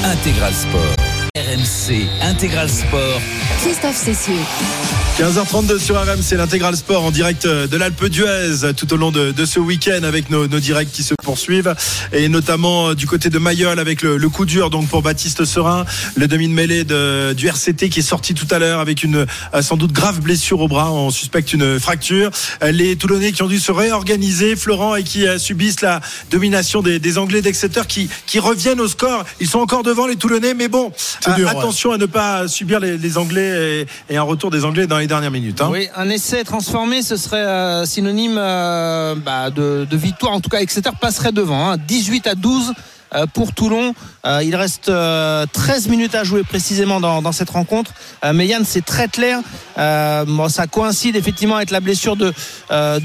Intégral 0.03 0.53
Sport. 0.53 0.95
RMC 1.35 2.07
Intégral 2.21 2.69
Sport. 2.69 3.21
Christophe 3.61 3.95
Cessieux. 3.95 5.02
15h32 5.19 5.77
sur 5.77 5.95
RMC, 5.95 6.38
l'intégral 6.38 6.76
sport 6.76 7.03
en 7.03 7.11
direct 7.11 7.45
de 7.45 7.77
l'Alpe 7.77 8.06
d'Huez 8.07 8.73
tout 8.76 8.91
au 8.94 8.98
long 8.98 9.11
de, 9.11 9.31
de 9.31 9.45
ce 9.45 9.60
week-end 9.60 10.02
avec 10.03 10.31
nos, 10.31 10.48
nos 10.48 10.60
directs 10.60 10.91
qui 10.91 11.03
se 11.03 11.14
poursuivent 11.14 11.76
et 12.11 12.27
notamment 12.30 12.90
euh, 12.90 12.95
du 12.95 13.06
côté 13.06 13.30
de 13.30 13.38
Mayol 13.38 13.80
avec 13.80 14.02
le, 14.02 14.18
le 14.18 14.30
coup 14.30 14.45
dur 14.45 14.72
donc 14.72 14.88
pour 14.90 15.03
Baptiste 15.03 15.45
Serin, 15.45 15.85
le 16.15 16.27
demi 16.27 16.48
de 16.48 16.53
mêlée 16.53 16.84
de, 16.84 17.34
du 17.34 17.48
RCT 17.48 17.90
qui 17.90 17.99
est 17.99 18.02
sorti 18.02 18.34
tout 18.34 18.48
à 18.49 18.57
l'heure 18.57 18.80
avec 18.80 19.03
une 19.03 19.27
euh, 19.53 19.61
sans 19.61 19.77
doute 19.77 19.91
grave 19.91 20.19
blessure 20.19 20.61
au 20.61 20.68
bras, 20.68 20.91
on 20.91 21.11
suspecte 21.11 21.53
une 21.53 21.80
fracture. 21.80 22.31
Euh, 22.64 22.72
Les 22.72 22.95
Toulonnais 22.95 23.34
qui 23.34 23.44
ont 23.44 23.48
dû 23.48 23.60
se 23.60 23.72
réorganiser, 23.72 24.56
Florent, 24.56 24.95
et 24.95 25.03
qui 25.03 25.27
subissent 25.38 25.81
la 25.81 26.02
domination 26.31 26.81
des, 26.81 26.98
des 26.98 27.19
Anglais 27.19 27.44
d'Exeter 27.44 27.81
qui, 27.88 28.10
qui 28.26 28.40
reviennent 28.40 28.81
au 28.81 28.88
score. 28.88 29.26
Ils 29.40 29.48
sont 29.48 29.60
encore 29.60 29.84
devant 29.84 30.07
les 30.07 30.15
Toulonnais, 30.15 30.56
mais 30.56 30.69
bon, 30.69 30.91
dur, 31.35 31.45
ouais. 31.45 31.52
attention 31.52 31.91
à 31.91 31.99
ne 31.99 32.07
pas 32.07 32.48
subir 32.48 32.80
les, 32.80 32.98
les 32.98 33.18
Anglais 33.19 33.85
et, 34.10 34.14
et 34.14 34.18
un 34.18 34.23
retour 34.23 34.49
des 34.49 34.65
Anglais 34.65 34.88
dans 34.88 34.98
les 34.98 35.02
dernières 35.07 35.31
minutes. 35.31 35.61
hein. 35.61 35.69
Oui, 35.71 35.88
un 35.95 36.09
essai 36.09 36.43
transformé, 36.43 37.01
ce 37.01 37.15
serait 37.17 37.38
euh, 37.38 37.85
synonyme 37.85 38.38
euh, 38.38 39.15
bah, 39.15 39.49
de, 39.49 39.88
victoire. 39.91 40.34
En 40.34 40.41
tout 40.41 40.49
cas, 40.49 40.59
Exeter 40.59 40.91
passerait 40.99 41.31
devant. 41.31 41.71
hein. 41.71 41.77
18 41.77 42.27
à 42.27 42.35
12 42.35 42.73
euh, 43.15 43.25
pour 43.27 43.53
Toulon. 43.53 43.93
Il 44.41 44.55
reste 44.55 44.89
euh, 44.89 45.45
13 45.51 45.88
minutes 45.89 46.15
à 46.15 46.23
jouer 46.23 46.43
précisément 46.43 46.99
dans, 46.99 47.31
cette 47.31 47.49
rencontre. 47.49 47.91
Mais 48.34 48.47
Yann, 48.47 48.63
c'est 48.65 48.85
très 48.85 49.07
clair. 49.07 49.39
Ça 49.75 50.67
coïncide 50.71 51.15
effectivement 51.15 51.55
avec 51.57 51.71
la 51.71 51.80
blessure 51.80 52.15
de, 52.15 52.34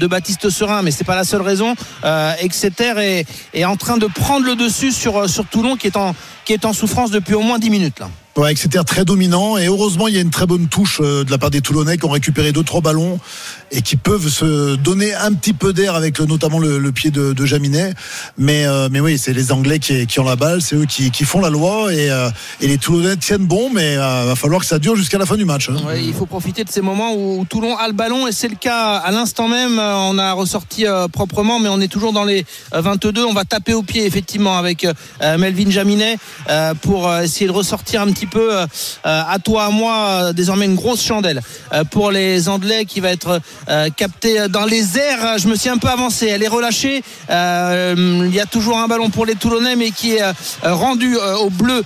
Baptiste 0.07 0.49
Serin, 0.49 0.81
mais 0.81 0.91
c'est 0.91 1.03
pas 1.03 1.15
la 1.15 1.23
seule 1.23 1.41
raison. 1.41 1.75
Euh, 2.03 2.33
Exeter 2.41 3.23
est, 3.53 3.65
en 3.65 3.75
train 3.75 3.97
de 3.97 4.07
prendre 4.07 4.45
le 4.45 4.55
dessus 4.55 4.91
sur, 4.91 5.27
Toulon 5.51 5.75
qui 5.75 5.87
est, 5.87 5.97
en, 5.97 6.15
qui 6.45 6.53
est 6.53 6.65
en 6.65 6.73
souffrance 6.73 7.11
depuis 7.11 7.35
au 7.35 7.41
moins 7.41 7.59
10 7.59 7.69
minutes. 7.69 7.99
Là. 7.99 8.09
Ouais, 8.39 8.51
Exeter 8.51 8.79
très 8.85 9.03
dominant 9.03 9.57
et 9.57 9.67
heureusement 9.67 10.07
il 10.07 10.15
y 10.15 10.17
a 10.17 10.21
une 10.21 10.29
très 10.29 10.45
bonne 10.45 10.69
touche 10.69 11.01
euh, 11.01 11.25
de 11.25 11.31
la 11.31 11.37
part 11.37 11.49
des 11.49 11.59
Toulonnais 11.59 11.97
qui 11.97 12.05
ont 12.05 12.09
récupéré 12.09 12.53
deux 12.53 12.63
trois 12.63 12.79
ballons 12.79 13.19
et 13.71 13.81
qui 13.81 13.95
peuvent 13.95 14.29
se 14.29 14.75
donner 14.75 15.13
un 15.13 15.33
petit 15.33 15.53
peu 15.53 15.73
d'air 15.73 15.95
avec 15.95 16.19
euh, 16.19 16.25
notamment 16.25 16.59
le, 16.59 16.91
pied 16.91 17.11
de, 17.11 17.45
Jaminet. 17.45 17.93
Mais 18.37 18.65
euh, 18.65 18.89
mais 18.91 18.99
oui, 18.99 19.17
c'est 19.17 19.33
les 19.33 19.51
Anglais 19.51 19.79
qui, 19.79 20.05
qui 20.07 20.19
ont 20.19 20.23
la 20.23 20.35
balle, 20.35 20.61
c'est 20.61 20.75
eux 20.75 20.85
qui, 20.85 21.11
qui 21.11 21.23
font 21.23 21.41
la 21.41 21.49
loi 21.49 21.93
et, 21.93 22.09
et 22.61 22.67
les 22.67 22.77
Toulonnais 22.77 23.17
tiennent 23.17 23.45
bon, 23.45 23.69
mais 23.73 23.97
euh, 23.97 24.25
va 24.25 24.35
falloir 24.35 24.61
que 24.61 24.67
ça 24.67 24.79
dure 24.79 24.95
jusqu'à 24.95 25.17
la 25.17 25.25
fin 25.25 25.35
du 25.35 25.45
match. 25.45 25.69
hein. 25.69 25.75
Il 25.95 26.13
faut 26.13 26.25
profiter 26.25 26.63
de 26.63 26.69
ces 26.69 26.81
moments 26.81 27.13
où 27.15 27.45
Toulon 27.49 27.75
a 27.77 27.87
le 27.87 27.93
ballon 27.93 28.27
et 28.27 28.31
c'est 28.31 28.47
le 28.47 28.55
cas 28.55 28.97
à 28.97 29.11
l'instant 29.11 29.47
même. 29.47 29.79
On 29.79 30.17
a 30.17 30.33
ressorti 30.33 30.85
proprement, 31.11 31.59
mais 31.59 31.69
on 31.69 31.81
est 31.81 31.87
toujours 31.87 32.13
dans 32.13 32.25
les 32.25 32.45
euh, 32.73 32.81
22. 32.81 33.25
On 33.25 33.33
va 33.33 33.45
taper 33.45 33.73
au 33.73 33.83
pied 33.83 34.05
effectivement 34.05 34.57
avec 34.57 34.85
Melvin 35.21 35.69
Jaminet 35.69 36.17
pour 36.81 37.13
essayer 37.15 37.47
de 37.47 37.51
ressortir 37.51 38.01
un 38.01 38.07
petit 38.07 38.25
peu 38.25 38.28
euh, 38.37 38.65
euh, 39.05 39.21
à 39.27 39.39
toi 39.39 39.65
à 39.65 39.69
moi 39.69 39.93
euh, 39.93 40.33
désormais 40.33 40.65
une 40.65 40.75
grosse 40.75 41.01
chandelle 41.03 41.41
euh, 41.73 41.83
pour 41.83 42.11
les 42.11 42.49
Anglais 42.49 42.85
qui 42.85 42.99
va 42.99 43.11
être 43.11 43.41
euh, 43.69 43.89
capté 43.95 44.47
dans 44.49 44.65
les 44.65 44.97
airs. 44.97 45.37
Je 45.37 45.47
me 45.47 45.55
suis 45.55 45.69
un 45.69 45.77
peu 45.77 45.87
avancé. 45.87 46.27
Elle 46.27 46.43
est 46.43 46.47
relâchée. 46.47 47.03
Il 47.29 48.31
y 48.33 48.39
a 48.39 48.45
toujours 48.45 48.77
un 48.77 48.87
ballon 48.87 49.09
pour 49.09 49.25
les 49.25 49.35
Toulonnais, 49.35 49.75
mais 49.75 49.91
qui 49.91 50.15
est 50.15 50.23
rendu 50.63 51.15
au 51.15 51.49
bleu 51.49 51.83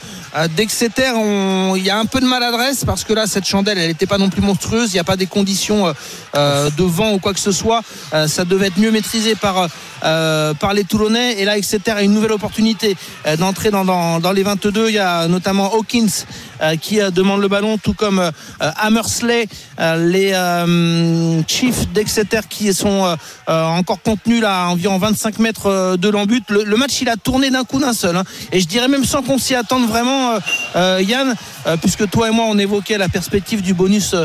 d'Exeter. 0.56 1.12
On- 1.16 1.76
Il 1.76 1.84
y 1.84 1.90
a 1.90 1.98
un 1.98 2.06
peu 2.06 2.20
de 2.20 2.26
maladresse 2.26 2.86
parce 2.86 3.04
que 3.04 3.14
là, 3.14 3.26
cette 3.28 3.46
chandelle, 3.46 3.78
elle 3.78 3.88
n'était 3.88 4.06
pas 4.06 4.18
non 4.18 4.30
plus 4.30 4.42
monstrueuse. 4.42 4.92
Il 4.92 4.96
n'y 4.96 5.00
a 5.00 5.04
pas 5.04 5.16
des 5.18 5.26
conditions 5.26 5.88
euh, 5.88 5.94
euh, 6.36 6.70
de 6.70 6.84
vent 6.84 7.14
ou 7.14 7.20
quoi 7.20 7.34
que 7.34 7.40
ce 7.40 7.52
soit. 7.52 7.82
Euh, 8.14 8.28
ça 8.28 8.46
devait 8.46 8.68
être 8.68 8.78
mieux 8.78 8.92
maîtrisé 8.92 9.36
par, 9.36 9.68
euh, 10.04 10.54
par 10.54 10.74
les 10.74 10.84
Toulonnais. 10.84 11.40
Et 11.40 11.46
là, 11.46 11.58
Exeter 11.58 11.92
a 11.92 12.02
une 12.04 12.14
nouvelle 12.14 12.32
opportunité 12.32 12.96
euh, 13.28 13.36
d'entrer 13.38 13.72
dans, 13.72 13.86
dans, 13.86 14.20
dans 14.20 14.32
les 14.32 14.44
22. 14.44 14.90
Il 14.90 14.96
y 14.96 15.00
a 15.00 15.28
notamment 15.28 15.74
Hawkins 15.74 16.26
euh, 16.62 16.76
qui 16.78 17.02
euh, 17.02 17.10
demande 17.12 17.42
le 17.42 17.48
ballon, 17.48 17.78
tout 17.78 17.94
comme 17.94 18.20
euh, 18.20 18.32
Hammersley, 18.78 19.48
euh, 19.80 20.06
les 20.10 20.32
euh, 20.34 21.42
Chiefs 21.48 21.88
d'Exeter 21.94 22.42
qui 22.50 22.74
sont 22.74 23.06
euh, 23.06 23.16
euh, 23.50 23.66
encore 23.66 24.02
contenus 24.02 24.42
là 24.42 24.66
à 24.66 24.68
environ 24.70 24.98
25 24.98 25.40
mètres 25.40 25.68
euh, 25.68 25.98
de 25.98 26.10
l'embut. 26.10 26.44
Le, 26.50 26.64
le 26.64 26.78
match, 26.78 27.02
il 27.02 27.10
a 27.10 27.16
tourné 27.18 27.50
d'un 27.50 27.64
coup 27.64 27.80
d'un 27.80 27.94
seul. 27.94 28.16
hein. 28.16 28.24
Et 28.52 28.60
je 28.60 28.68
dirais 28.68 28.88
même 28.88 29.06
sans 29.06 29.22
qu'on 29.22 29.38
s'y 29.38 29.56
attende 29.56 29.88
vraiment, 29.88 30.23
euh, 30.32 30.40
euh, 30.76 31.02
Yann, 31.02 31.36
euh, 31.68 31.78
puisque 31.78 32.10
toi 32.10 32.30
et 32.30 32.32
moi, 32.32 32.46
on 32.48 32.58
évoquait 32.58 32.98
la 32.98 33.10
perspective 33.10 33.62
du 33.62 33.74
bonus 33.74 34.16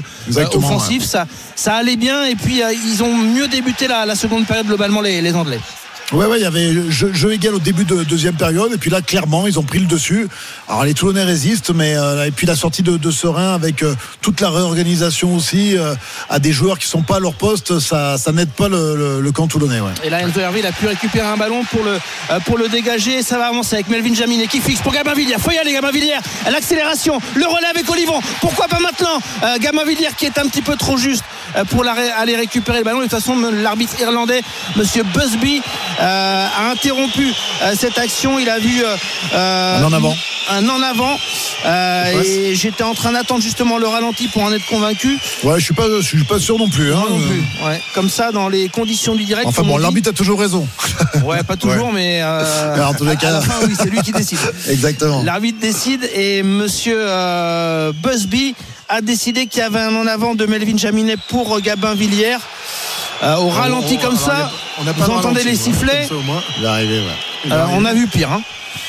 offensif. 0.55 1.05
Ça, 1.05 1.27
ça 1.55 1.75
allait 1.75 1.97
bien. 1.97 2.25
Et 2.25 2.35
puis, 2.35 2.63
ils 2.87 3.03
ont 3.03 3.15
mieux 3.15 3.49
débuté 3.49 3.89
la, 3.89 4.07
la 4.07 4.15
seconde 4.15 4.47
période 4.47 4.67
globalement, 4.67 5.01
les, 5.01 5.21
les 5.21 5.35
Anglais. 5.35 5.61
Ouais, 6.11 6.25
ouais, 6.25 6.39
il 6.39 6.43
y 6.43 6.47
avait 6.47 6.73
jeu, 6.89 7.33
égal 7.35 7.55
au 7.55 7.59
début 7.59 7.85
de 7.85 8.03
deuxième 8.03 8.35
période, 8.35 8.73
et 8.73 8.79
puis 8.79 8.89
là, 8.89 9.03
clairement, 9.03 9.47
ils 9.47 9.59
ont 9.59 9.63
pris 9.63 9.79
le 9.79 9.85
dessus. 9.85 10.27
Alors, 10.67 10.85
les 10.85 10.95
Toulonnais 10.95 11.23
résistent, 11.23 11.75
mais 11.75 11.99
euh, 11.99 12.25
et 12.25 12.31
puis 12.31 12.47
la 12.47 12.57
sortie 12.57 12.83
de, 12.83 13.11
Serein 13.11 13.55
avec 13.55 13.83
euh, 13.83 13.95
toute 14.23 14.41
la 14.41 14.49
réorganisation 14.49 15.37
aussi 15.37 15.77
euh, 15.77 15.95
à 16.31 16.39
des 16.39 16.51
joueurs 16.51 16.79
qui 16.79 16.87
sont 16.87 17.03
pas 17.03 17.17
à 17.17 17.21
leur 17.21 17.35
poste, 17.35 17.79
ça, 17.79 18.17
ça 18.17 18.33
n'aide 18.33 18.49
pas 18.49 18.69
le, 18.69 19.31
camp 19.35 19.49
toulonnais. 19.49 19.81
Et 20.03 20.09
là, 20.09 20.23
Enzo 20.23 20.41
Hervé, 20.41 20.61
il 20.61 20.67
a 20.67 20.73
pu 20.73 20.87
récupérer 20.87 21.27
un 21.27 21.37
ballon 21.37 21.63
pour 21.65 21.85
le, 21.85 22.69
dégager. 22.71 23.23
Ça 23.23 23.37
va 23.37 23.49
avancer 23.49 23.75
avec 23.75 23.89
Melvin 23.89 24.15
Jaminet 24.15 24.47
qui 24.47 24.61
fixe 24.61 24.81
pour 24.81 24.93
Gabin 24.93 25.13
Villiers. 25.13 25.37
Faut 25.39 25.51
y 25.51 25.59
aller, 25.59 25.75
Gabin 25.75 25.91
Villiers. 25.91 26.21
L'accélération, 26.51 27.21
le 27.35 27.47
relais 27.47 27.69
avec 27.69 27.89
Olivon. 27.91 28.21
Pourquoi 28.41 28.67
pas 28.69 28.81
maintenant 28.81 29.59
Gabin 29.59 29.85
Villiers 29.85 30.15
qui 30.17 30.25
est 30.25 30.39
un 30.39 30.49
petit 30.49 30.63
peu 30.63 30.77
trop 30.77 30.97
juste 30.97 31.25
pour 31.71 31.85
la 31.85 31.95
ré- 31.95 32.11
aller 32.11 32.37
récupérer 32.37 32.79
le 32.79 32.85
ballon. 32.85 32.99
De 32.99 33.03
toute 33.05 33.13
façon, 33.13 33.37
l'arbitre 33.63 34.01
irlandais, 34.01 34.43
Monsieur 34.77 35.03
Busby, 35.15 35.61
euh, 36.01 36.47
a 36.59 36.71
interrompu 36.71 37.33
euh, 37.63 37.73
cette 37.79 37.99
action. 37.99 38.39
Il 38.39 38.49
a 38.49 38.59
vu 38.59 38.83
euh, 38.85 38.97
euh, 39.35 39.81
Un 39.81 39.85
en 39.85 39.93
avant. 39.93 40.15
Un 40.51 40.67
en 40.69 40.83
avant. 40.83 41.19
Euh, 41.67 42.23
et 42.23 42.55
j'étais 42.55 42.83
en 42.85 42.95
train 42.95 43.13
d'attendre 43.13 43.43
justement 43.43 43.77
le 43.79 43.87
ralenti 43.87 44.29
pour 44.29 44.43
en 44.43 44.53
être 44.53 44.65
convaincu. 44.67 45.19
Ouais, 45.45 45.59
je 45.59 45.65
suis 45.65 45.75
pas, 45.75 45.85
je 46.01 46.07
suis 46.07 46.25
pas 46.25 46.39
sûr 46.39 46.57
non 46.59 46.69
plus. 46.69 46.93
hein. 46.95 47.03
Non 47.11 47.19
plus. 47.21 47.43
Ouais. 47.67 47.81
Comme 47.95 48.09
ça, 48.09 48.33
dans 48.33 48.49
les 48.49 48.69
conditions 48.69 49.15
du 49.15 49.25
direct. 49.25 49.47
Enfin 49.47 49.63
bon, 49.63 49.77
l'arbitre 49.77 50.11
a 50.11 50.13
toujours 50.13 50.41
raison. 50.41 50.67
Ouais, 51.25 51.43
pas 51.43 51.57
toujours, 51.57 51.93
mais 51.93 52.21
euh, 52.23 52.75
Mais 52.77 52.83
en 52.83 52.95
tous 52.95 53.05
les 53.05 53.17
cas- 53.17 53.41
oui, 53.67 53.75
c'est 53.79 53.91
lui 53.91 54.01
qui 54.03 54.13
décide. 54.13 54.39
Exactement. 54.69 55.23
L'arbitre 55.23 55.59
décide 55.61 56.09
et 56.15 56.43
Monsieur 56.43 56.97
euh, 56.99 57.93
Busby 58.03 58.55
a 58.89 59.01
décidé 59.01 59.47
qu'il 59.47 59.61
y 59.61 59.63
avait 59.63 59.81
un 59.81 59.95
en 59.95 60.07
avant 60.07 60.35
de 60.35 60.47
Melvin 60.47 60.77
Jaminet 60.77 61.17
pour 61.29 61.57
euh, 61.57 61.61
Gabin 61.61 61.95
Villiers. 61.95 62.37
Euh, 63.23 63.37
au 63.37 63.49
ralenti 63.49 63.99
on- 63.99 64.03
comme 64.07 64.17
ça, 64.17 64.51
on 64.79 64.85
n'a 64.85 64.93
pas 64.95 65.05
vous 65.05 65.13
de 65.13 65.17
entendez 65.17 65.41
ralenti, 65.41 65.49
les 65.49 65.57
sifflets. 65.57 66.07
ouais. 67.47 67.53
Euh, 67.53 67.67
on 67.73 67.85
a 67.85 67.93
vu 67.93 68.07
pire. 68.07 68.33
hein. 68.33 68.43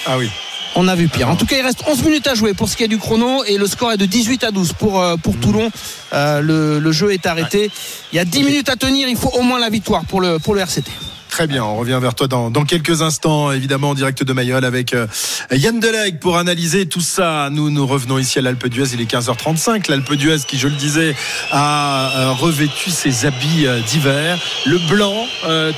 Ah 0.05 0.17
oui. 0.17 0.29
On 0.75 0.87
a 0.87 0.95
vu 0.95 1.07
pire. 1.07 1.27
En 1.29 1.35
tout 1.35 1.47
cas, 1.47 1.55
il 1.57 1.63
reste 1.63 1.83
11 1.87 2.03
minutes 2.03 2.27
à 2.27 2.35
jouer 2.35 2.53
pour 2.53 2.69
ce 2.69 2.77
qui 2.77 2.83
est 2.83 2.87
du 2.87 2.99
chrono 2.99 3.43
et 3.43 3.57
le 3.57 3.65
score 3.65 3.91
est 3.91 3.97
de 3.97 4.05
18 4.05 4.43
à 4.43 4.51
12 4.51 4.73
pour, 4.73 5.01
euh, 5.01 5.15
pour 5.17 5.35
Toulon. 5.39 5.71
Euh, 6.13 6.41
le, 6.41 6.77
le 6.79 6.91
jeu 6.91 7.11
est 7.11 7.25
arrêté. 7.25 7.71
Il 8.13 8.15
y 8.17 8.19
a 8.19 8.25
10 8.25 8.43
minutes 8.43 8.69
à 8.69 8.75
tenir. 8.75 9.07
Il 9.09 9.17
faut 9.17 9.29
au 9.33 9.41
moins 9.41 9.59
la 9.59 9.69
victoire 9.69 10.05
pour 10.05 10.21
le, 10.21 10.37
pour 10.37 10.53
le 10.53 10.61
RCT. 10.61 10.91
Très 11.29 11.45
bien, 11.45 11.63
on 11.63 11.75
revient 11.75 11.99
vers 12.01 12.15
toi 12.15 12.27
dans, 12.27 12.49
dans 12.49 12.65
quelques 12.65 13.03
instants, 13.03 13.51
évidemment 13.51 13.91
en 13.91 13.93
direct 13.93 14.23
de 14.23 14.33
Mayol 14.33 14.65
avec 14.65 14.93
euh, 14.93 15.05
Yann 15.51 15.79
Deleg 15.79 16.17
pour 16.19 16.37
analyser 16.37 16.87
tout 16.87 17.01
ça. 17.01 17.49
Nous 17.51 17.69
nous 17.69 17.85
revenons 17.85 18.17
ici 18.17 18.39
à 18.39 18.41
l'Alpe 18.41 18.67
d'Huez, 18.67 18.93
il 18.93 18.99
est 18.99 19.09
15h35. 19.09 19.89
L'Alpe 19.89 20.15
d'Huez 20.15 20.39
qui, 20.47 20.57
je 20.57 20.67
le 20.67 20.73
disais, 20.73 21.15
a 21.51 22.11
euh, 22.17 22.31
revêtu 22.31 22.89
ses 22.89 23.27
habits 23.27 23.67
euh, 23.67 23.79
d'hiver. 23.79 24.39
Le 24.65 24.79
blanc, 24.89 25.27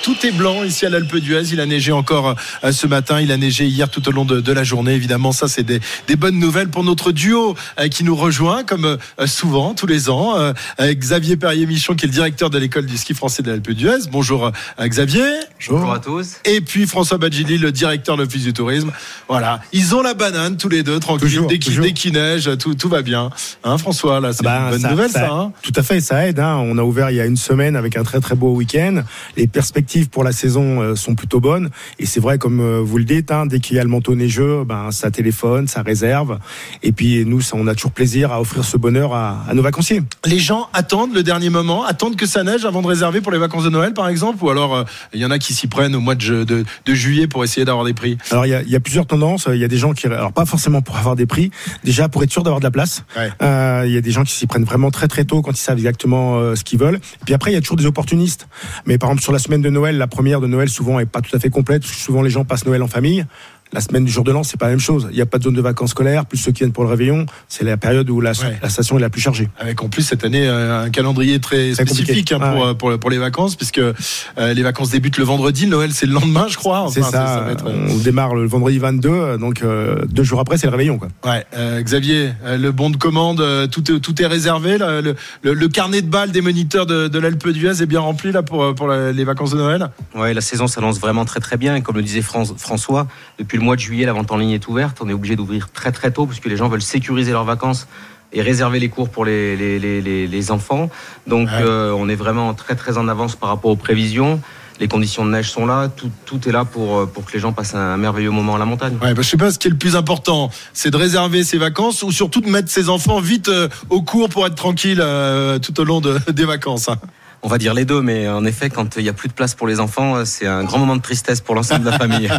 tout 0.01 0.15
est 0.25 0.31
blanc 0.31 0.63
ici 0.63 0.85
à 0.85 0.89
l'Alpe 0.89 1.17
d'Huez. 1.17 1.49
Il 1.51 1.59
a 1.59 1.65
neigé 1.65 1.91
encore 1.91 2.35
ce 2.71 2.87
matin, 2.87 3.19
il 3.19 3.31
a 3.31 3.37
neigé 3.37 3.65
hier 3.65 3.89
tout 3.89 4.07
au 4.07 4.11
long 4.11 4.25
de, 4.25 4.51
la 4.51 4.63
journée. 4.63 4.93
Évidemment, 4.93 5.31
ça 5.31 5.47
c'est 5.47 5.63
des, 5.63 5.81
des 6.07 6.15
bonnes 6.15 6.39
nouvelles 6.39 6.69
pour 6.69 6.83
notre 6.83 7.11
duo 7.11 7.55
qui 7.91 8.03
nous 8.03 8.15
rejoint 8.15 8.63
comme 8.63 8.97
souvent, 9.25 9.73
tous 9.73 9.87
les 9.87 10.09
ans. 10.09 10.53
avec 10.77 10.99
Xavier 10.99 11.37
Perrier-Michon 11.37 11.95
qui 11.95 12.05
est 12.05 12.07
le 12.07 12.13
directeur 12.13 12.49
de 12.49 12.57
l'école 12.57 12.85
du 12.85 12.97
ski 12.97 13.13
français 13.13 13.43
de 13.43 13.51
l'Alpe 13.51 13.71
d'Huez. 13.71 14.07
Bonjour 14.11 14.51
Xavier. 14.79 15.40
Bonjour 15.69 15.91
à 15.93 15.99
tous. 15.99 16.37
Et 16.45 16.61
puis 16.61 16.87
François 16.87 17.17
Badjili, 17.17 17.57
le 17.57 17.71
directeur 17.71 18.17
de 18.17 18.23
l'Office 18.23 18.43
du 18.43 18.53
tourisme. 18.53 18.91
Voilà, 19.29 19.61
ils 19.73 19.95
ont 19.95 20.01
la 20.01 20.13
banane 20.13 20.57
tous 20.57 20.69
les 20.69 20.83
deux, 20.83 20.99
tranquille. 20.99 21.27
Toujours, 21.27 21.47
dès 21.47 21.59
qu'il 21.59 21.71
toujours. 21.71 21.85
dès 21.85 21.93
qu'il 21.93 22.13
neige, 22.13 22.49
tout, 22.59 22.73
tout 22.73 22.89
va 22.89 23.01
bien. 23.01 23.29
Hein, 23.63 23.77
François, 23.77 24.19
là, 24.19 24.33
c'est 24.33 24.43
Bah, 24.43 24.69
une 24.73 24.81
bonne 24.81 24.91
nouvelle, 24.91 25.11
ça. 25.11 25.29
hein 25.31 25.51
tout 25.61 25.71
à 25.75 25.83
fait, 25.83 25.99
ça 26.01 26.27
aide. 26.27 26.39
hein. 26.39 26.57
On 26.63 26.77
a 26.77 26.83
ouvert 26.83 27.09
il 27.11 27.17
y 27.17 27.21
a 27.21 27.25
une 27.25 27.37
semaine 27.37 27.75
avec 27.75 27.95
un 27.97 28.03
très 28.03 28.19
très 28.19 28.35
beau 28.35 28.53
week-end. 28.53 29.03
Les 29.37 29.47
perspectives 29.47 30.09
pour 30.09 30.23
la 30.23 30.31
saison 30.31 30.81
euh, 30.81 30.95
sont 30.95 31.15
plutôt 31.15 31.39
bonnes. 31.39 31.69
Et 31.99 32.05
c'est 32.05 32.19
vrai, 32.19 32.37
comme 32.37 32.59
euh, 32.59 32.81
vous 32.83 32.97
le 32.97 33.03
dites, 33.03 33.31
hein, 33.31 33.45
dès 33.45 33.59
qu'il 33.59 33.77
y 33.77 33.79
a 33.79 33.83
le 33.83 33.89
manteau 33.89 34.15
neigeux, 34.15 34.63
ben, 34.65 34.91
ça 34.91 35.11
téléphone, 35.11 35.67
ça 35.67 35.81
réserve. 35.81 36.39
Et 36.83 36.91
puis 36.91 37.23
nous, 37.25 37.41
ça, 37.41 37.55
on 37.57 37.67
a 37.67 37.75
toujours 37.75 37.91
plaisir 37.91 38.31
à 38.31 38.41
offrir 38.41 38.65
ce 38.65 38.77
bonheur 38.77 39.13
à, 39.13 39.43
à 39.47 39.53
nos 39.53 39.61
vacanciers. 39.61 40.01
Les 40.25 40.39
gens 40.39 40.69
attendent 40.73 41.13
le 41.13 41.23
dernier 41.23 41.49
moment, 41.49 41.83
attendent 41.85 42.15
que 42.15 42.25
ça 42.25 42.43
neige 42.43 42.65
avant 42.65 42.81
de 42.81 42.87
réserver 42.87 43.21
pour 43.21 43.31
les 43.31 43.37
vacances 43.37 43.63
de 43.63 43.69
Noël, 43.69 43.93
par 43.93 44.07
exemple, 44.07 44.43
ou 44.43 44.49
alors 44.49 44.75
euh, 44.75 44.83
il 45.13 45.19
y 45.19 45.25
en 45.25 45.30
a 45.31 45.39
qui 45.39 45.53
s'y 45.53 45.67
prennent 45.67 45.95
au 45.95 45.99
mois 45.99 46.15
de, 46.15 46.21
ju- 46.21 46.45
de- 46.45 46.63
de 46.85 46.93
juillet 46.93 47.27
pour 47.27 47.43
essayer 47.43 47.65
d'avoir 47.65 47.85
des 47.85 47.93
prix. 47.93 48.17
Alors 48.31 48.45
il 48.45 48.49
y 48.49 48.53
a, 48.53 48.61
il 48.61 48.69
y 48.69 48.75
a 48.75 48.79
plusieurs 48.79 49.05
tendances. 49.07 49.47
Il 49.51 49.57
y 49.59 49.63
a 49.63 49.67
des 49.67 49.77
gens 49.77 49.93
qui, 49.93 50.05
alors 50.07 50.31
pas 50.33 50.45
forcément 50.45 50.81
pour 50.81 50.97
avoir 50.97 51.15
des 51.15 51.25
prix, 51.25 51.49
déjà 51.83 52.09
pour 52.09 52.21
être 52.23 52.31
sûr 52.31 52.43
d'avoir 52.43 52.59
de 52.59 52.65
la 52.65 52.71
place. 52.71 53.03
Euh, 53.41 53.83
il 53.87 53.91
y 53.93 53.97
a 53.97 54.01
des 54.01 54.11
gens 54.11 54.23
qui 54.23 54.33
s'y 54.33 54.45
prennent 54.47 54.63
vraiment 54.65 54.91
très 54.91 55.07
très 55.07 55.23
tôt 55.25 55.41
quand 55.41 55.51
ils 55.51 55.57
savent 55.57 55.77
exactement 55.77 56.37
euh, 56.37 56.55
ce 56.55 56.63
qu'ils 56.63 56.79
veulent. 56.79 56.95
Et 57.21 57.25
puis 57.25 57.33
après 57.33 57.51
il 57.51 57.53
y 57.55 57.57
a 57.57 57.61
toujours 57.61 57.77
des 57.77 57.85
opportunistes. 57.85 58.47
Mais 58.85 58.97
par 58.97 59.09
exemple 59.09 59.23
sur 59.23 59.31
la 59.33 59.39
semaine 59.39 59.61
de 59.61 59.69
Noël, 59.69 59.97
la 59.97 60.07
première 60.07 60.41
de 60.41 60.47
Noël 60.47 60.69
souvent 60.69 60.99
est 60.99 61.05
pas 61.05 61.21
tout 61.21 61.35
à 61.35 61.39
fait 61.39 61.49
complète. 61.49 61.81
parce 61.81 61.93
que 61.93 61.99
souvent 62.01 62.21
les 62.21 62.29
gens 62.29 62.45
passent 62.45 62.65
Noël 62.65 62.83
en 62.83 62.87
famille. 62.87 63.25
La 63.73 63.79
semaine 63.79 64.03
du 64.03 64.11
jour 64.11 64.23
de 64.25 64.31
l'an, 64.33 64.43
c'est 64.43 64.57
pas 64.59 64.65
la 64.65 64.71
même 64.71 64.79
chose. 64.81 65.07
Il 65.11 65.15
n'y 65.15 65.21
a 65.21 65.25
pas 65.25 65.37
de 65.37 65.43
zone 65.43 65.53
de 65.53 65.61
vacances 65.61 65.91
scolaires, 65.91 66.25
plus 66.25 66.37
ceux 66.37 66.51
qui 66.51 66.59
viennent 66.59 66.73
pour 66.73 66.83
le 66.83 66.89
réveillon. 66.89 67.25
C'est 67.47 67.63
la 67.63 67.77
période 67.77 68.09
où 68.09 68.19
la, 68.19 68.33
la 68.61 68.69
station 68.69 68.97
est 68.97 69.01
la 69.01 69.09
plus 69.09 69.21
chargée. 69.21 69.47
Avec 69.57 69.81
en 69.81 69.87
plus 69.87 70.01
cette 70.03 70.25
année 70.25 70.45
euh, 70.45 70.83
un 70.83 70.89
calendrier 70.89 71.39
très 71.39 71.71
Très 71.71 71.85
spécifique 71.85 72.31
hein, 72.33 72.39
pour, 72.39 72.47
Ah 72.47 72.55
ouais. 72.55 72.63
euh, 72.67 72.73
pour, 72.73 72.99
pour 72.99 73.09
les 73.09 73.17
vacances, 73.17 73.55
puisque 73.55 73.79
euh, 73.79 73.93
les 74.37 74.61
vacances 74.63 74.89
débutent 74.89 75.17
le 75.17 75.23
vendredi, 75.23 75.65
le 75.65 75.71
Noël 75.71 75.91
c'est 75.93 76.05
le 76.05 76.13
lendemain, 76.13 76.47
je 76.49 76.57
crois. 76.57 76.87
c'est 76.93 77.01
ça. 77.01 77.47
être, 77.49 77.65
On 77.65 77.97
démarre 77.97 78.35
le 78.35 78.45
vendredi 78.45 78.77
22, 78.77 79.37
donc 79.37 79.61
euh, 79.63 80.05
deux 80.05 80.23
jours 80.23 80.41
après, 80.41 80.57
c'est 80.57 80.67
le 80.67 80.71
réveillon. 80.71 80.97
Quoi. 80.97 81.07
Ouais, 81.25 81.45
euh, 81.55 81.81
Xavier, 81.81 82.31
euh, 82.43 82.57
le 82.57 82.71
bon 82.73 82.89
de 82.89 82.97
commande, 82.97 83.39
euh, 83.39 83.67
tout, 83.67 83.89
est- 83.89 83.99
tout 84.01 84.21
est 84.21 84.27
réservé. 84.27 84.77
là, 84.77 84.99
le, 85.01 85.15
le- 85.43 85.53
le 85.53 85.67
carnet 85.69 86.01
de 86.01 86.07
balles 86.09 86.31
des 86.31 86.41
moniteurs 86.41 86.85
de, 86.85 87.07
de 87.07 87.19
l'Alpe 87.19 87.47
d'Huez 87.47 87.81
est 87.81 87.85
bien 87.85 88.01
rempli 88.01 88.31
là 88.33 88.43
pour, 88.43 88.75
pour 88.75 88.87
la- 88.87 89.13
les 89.13 89.23
vacances 89.23 89.51
de 89.51 89.57
Noël? 89.57 89.87
Ouais, 90.15 90.33
la 90.33 90.41
saison 90.41 90.67
s'annonce 90.67 90.99
vraiment 90.99 91.23
très 91.23 91.39
très 91.39 91.55
bien. 91.57 91.75
Et 91.77 91.81
comme 91.81 91.95
le 91.95 92.03
disait 92.03 92.21
Fran- 92.21 92.43
François, 92.57 93.07
depuis 93.39 93.57
le 93.57 93.60
mois 93.61 93.75
de 93.75 93.81
juillet, 93.81 94.05
la 94.05 94.13
vente 94.13 94.31
en 94.31 94.37
ligne 94.37 94.51
est 94.51 94.67
ouverte. 94.67 94.97
On 95.01 95.09
est 95.09 95.13
obligé 95.13 95.35
d'ouvrir 95.35 95.69
très 95.71 95.91
très 95.91 96.11
tôt 96.11 96.25
puisque 96.25 96.45
les 96.45 96.57
gens 96.57 96.67
veulent 96.69 96.81
sécuriser 96.81 97.31
leurs 97.31 97.45
vacances 97.45 97.87
et 98.33 98.41
réserver 98.41 98.79
les 98.79 98.87
cours 98.89 99.09
pour 99.09 99.25
les, 99.25 99.55
les, 99.57 100.01
les, 100.27 100.51
enfants. 100.51 100.89
Donc 101.27 101.49
euh, 101.51 101.91
on 101.91 102.07
est 102.07 102.15
vraiment 102.15 102.53
très 102.53 102.75
très 102.75 102.97
en 102.97 103.07
avance 103.09 103.35
par 103.35 103.49
rapport 103.49 103.71
aux 103.71 103.75
prévisions. 103.75 104.39
Les 104.79 104.87
conditions 104.87 105.25
de 105.25 105.31
neige 105.31 105.51
sont 105.51 105.65
là, 105.67 105.89
tout, 105.89 106.09
tout 106.25 106.47
est 106.49 106.51
là 106.51 106.65
pour, 106.65 106.99
euh, 106.99 107.05
pour 107.05 107.25
que 107.25 107.33
les 107.33 107.39
gens 107.39 107.51
passent 107.51 107.75
un 107.75 107.97
merveilleux 107.97 108.31
moment 108.31 108.55
à 108.55 108.57
la 108.57 108.65
montagne. 108.65 108.97
Ouais, 109.01 109.13
bah, 109.13 109.21
je 109.21 109.27
sais 109.27 109.37
pas 109.37 109.51
ce 109.51 109.59
qui 109.59 109.67
est 109.67 109.71
le 109.71 109.77
plus 109.77 109.95
important, 109.95 110.49
c'est 110.73 110.89
de 110.89 110.97
réserver 110.97 111.43
ses 111.43 111.57
vacances 111.59 112.01
ou 112.03 112.11
surtout 112.11 112.41
de 112.41 112.49
mettre 112.49 112.69
ses 112.71 112.89
enfants 112.89 113.19
vite 113.19 113.49
euh, 113.49 113.67
au 113.89 114.01
cours 114.01 114.29
pour 114.29 114.47
être 114.47 114.55
tranquille 114.55 114.99
euh, 115.03 115.59
tout 115.59 115.79
au 115.79 115.83
long 115.83 115.99
de- 116.01 116.17
des 116.31 116.45
vacances. 116.45 116.89
hein. 116.89 116.95
On 117.43 117.47
va 117.47 117.57
dire 117.57 117.73
les 117.73 117.85
deux, 117.85 118.01
mais 118.03 118.27
en 118.29 118.45
effet, 118.45 118.69
quand 118.69 118.97
il 118.97 119.03
n'y 119.03 119.09
a 119.09 119.13
plus 119.13 119.27
de 119.27 119.33
place 119.33 119.55
pour 119.55 119.67
les 119.67 119.79
enfants, 119.79 120.15
euh, 120.17 120.25
c'est 120.25 120.45
un 120.45 120.63
grand 120.63 120.77
moment 120.77 120.95
de 120.95 121.01
tristesse 121.01 121.41
pour 121.41 121.55
l'ensemble 121.55 121.83
de 121.85 121.89
la 121.89 121.97
famille. 121.97 122.29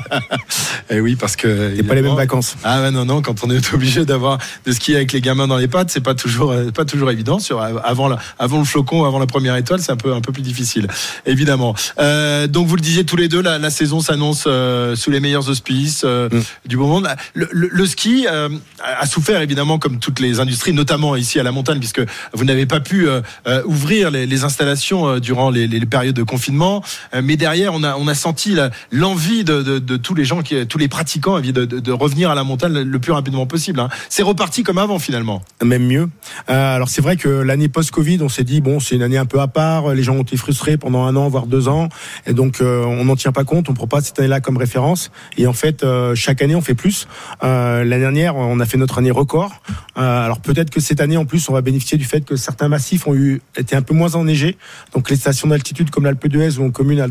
Et 0.91 1.01
oui, 1.01 1.17
parce 1.17 1.35
que 1.37 1.75
C'est 1.77 1.83
pas 1.83 1.95
les 1.95 2.03
mêmes 2.03 2.15
vacances. 2.15 2.57
Ah 2.63 2.81
ouais, 2.83 2.91
non 2.93 3.05
non, 3.05 3.21
quand 3.23 3.43
on 3.45 3.51
est 3.51 3.75
obligé 3.75 4.05
d'avoir 4.05 4.39
de 4.65 4.73
skier 4.73 4.95
avec 4.97 5.13
les 5.13 5.21
gamins 5.21 5.49
dans 5.49 5.57
les 5.57 5.67
pattes, 5.69 5.91
c'est 5.91 6.01
pas 6.03 6.15
toujours 6.15 6.53
euh, 6.53 6.71
pas 6.71 6.85
toujours 6.85 7.11
évident. 7.11 7.39
Sur 7.41 7.61
avant 7.61 8.09
la, 8.09 8.19
avant 8.39 8.59
le 8.59 8.65
flocon, 8.65 9.05
avant 9.05 9.19
la 9.19 9.27
première 9.27 9.57
étoile, 9.57 9.81
c'est 9.81 9.91
un 9.93 9.97
peu 9.97 10.13
un 10.15 10.21
peu 10.21 10.33
plus 10.33 10.43
difficile, 10.43 10.87
évidemment. 11.27 11.75
Euh, 11.99 12.47
donc 12.47 12.67
vous 12.69 12.77
le 12.77 12.83
disiez 12.83 13.05
tous 13.05 13.17
les 13.17 13.29
deux, 13.29 13.43
la, 13.43 13.59
la 13.59 13.71
saison 13.71 14.01
s'annonce 14.01 14.45
euh, 14.47 14.95
sous 14.95 15.11
les 15.11 15.19
meilleurs 15.21 15.49
auspices 15.49 16.03
euh, 16.05 16.29
du 16.67 16.77
beau 16.77 16.87
monde. 16.87 17.09
Le, 17.35 17.49
le- 17.51 17.71
le 17.73 17.87
ski 17.87 18.27
euh, 18.31 18.49
a 18.85 19.07
souffert 19.07 19.41
évidemment 19.41 19.79
comme 19.79 19.99
toutes 19.99 20.21
les 20.21 20.39
industries, 20.41 20.73
notamment 20.73 21.17
ici 21.17 21.41
à 21.41 21.43
la 21.43 21.53
montagne, 21.53 21.79
puisque 21.79 22.03
vous 22.35 22.45
n'avez 22.45 22.67
pas 22.67 22.81
pu 22.81 23.09
euh, 23.09 23.21
euh, 23.49 23.63
ouvrir 23.67 24.11
les, 24.11 24.27
les 24.27 24.45
installations 24.45 24.92
euh, 24.93 25.21
durant 25.21 25.51
les, 25.51 25.69
périodes 25.87 26.15
de 26.15 26.23
confinement. 26.23 26.83
Euh, 27.15 27.23
mais 27.25 27.37
derrière, 27.37 27.73
on 27.75 28.09
a 28.09 28.15
senti 28.15 28.57
l'envie 28.91 29.45
de, 29.45 29.79
tous 29.97 30.15
les 30.15 30.25
gens 30.25 30.41
tous 30.69 30.79
les 30.79 30.89
pratiquants 30.89 31.41
de, 31.41 31.65
de, 31.65 31.93
revenir 31.93 32.31
à 32.31 32.35
la 32.35 32.45
montagne 32.45 32.73
le, 32.73 32.99
plus 32.99 33.13
rapidement 33.13 33.47
possible. 33.47 33.81
hein. 33.81 33.89
C'est 34.09 34.23
reparti 34.23 34.63
comme 34.63 34.79
avant 34.79 34.99
finalement. 34.99 35.43
Même 35.63 35.87
mieux. 35.87 36.09
Euh, 36.51 36.77
alors 36.77 36.89
c'est 36.89 37.03
vrai 37.03 37.17
que 37.17 37.29
l'année 37.29 37.69
post-Covid, 37.69 38.19
on 38.23 38.29
s'est 38.29 38.45
dit 38.45 38.61
bon, 38.61 38.81
c'est 38.81 38.95
une 38.97 39.03
année 39.03 39.19
un 39.19 39.27
peu 39.27 39.41
à 39.41 39.49
part. 39.49 39.95
Les 39.95 40.03
gens 40.03 40.15
ont 40.17 40.23
été 40.23 40.37
frustrés 40.37 40.77
pendant 40.77 41.05
un 41.05 41.17
an, 41.17 41.29
voire 41.29 41.47
deux 41.47 41.69
ans, 41.69 41.89
et 42.27 42.33
donc 42.33 42.59
on 42.61 43.05
n'en 43.05 43.17
tient 43.17 43.33
pas 43.33 43.45
compte. 43.45 43.69
On 43.69 43.73
ne 43.73 43.77
prend 43.77 43.87
pas 43.87 44.01
cette 44.01 44.19
année-là 44.19 44.41
comme 44.41 44.57
référence. 44.57 45.11
Et 45.37 45.47
en 45.47 45.53
fait, 45.53 45.85
chaque 46.15 46.43
année, 46.43 46.55
on 46.55 46.61
fait 46.61 46.75
plus. 46.75 47.07
L'année 47.43 47.99
dernière, 47.99 48.37
on 48.37 48.61
a 48.61 48.67
fait 48.67 48.79
notre 48.79 48.99
année 48.99 49.11
record. 49.11 49.63
Alors 49.97 50.41
peut-être 50.41 50.71
que 50.71 50.81
cette 50.81 51.01
année, 51.01 51.17
en 51.17 51.25
plus, 51.25 51.49
on 51.49 51.53
va 51.53 51.61
bénéficier 51.61 51.99
du 51.99 52.05
fait 52.05 52.25
que 52.25 52.37
certains 52.37 52.69
massifs 52.69 53.07
ont 53.07 53.15
été 53.57 53.77
un 53.77 53.83
peu 53.83 53.95
moins 53.95 54.15
enneigés. 54.15 54.57
Donc 54.95 55.11
les 55.11 55.17
stations 55.17 55.49
d'altitude 55.49 55.91
comme 55.91 56.05
l'Alpe 56.05 56.27
d'Huez 56.29 56.59
où 56.59 56.63
on, 56.65 56.71
commune, 56.71 57.11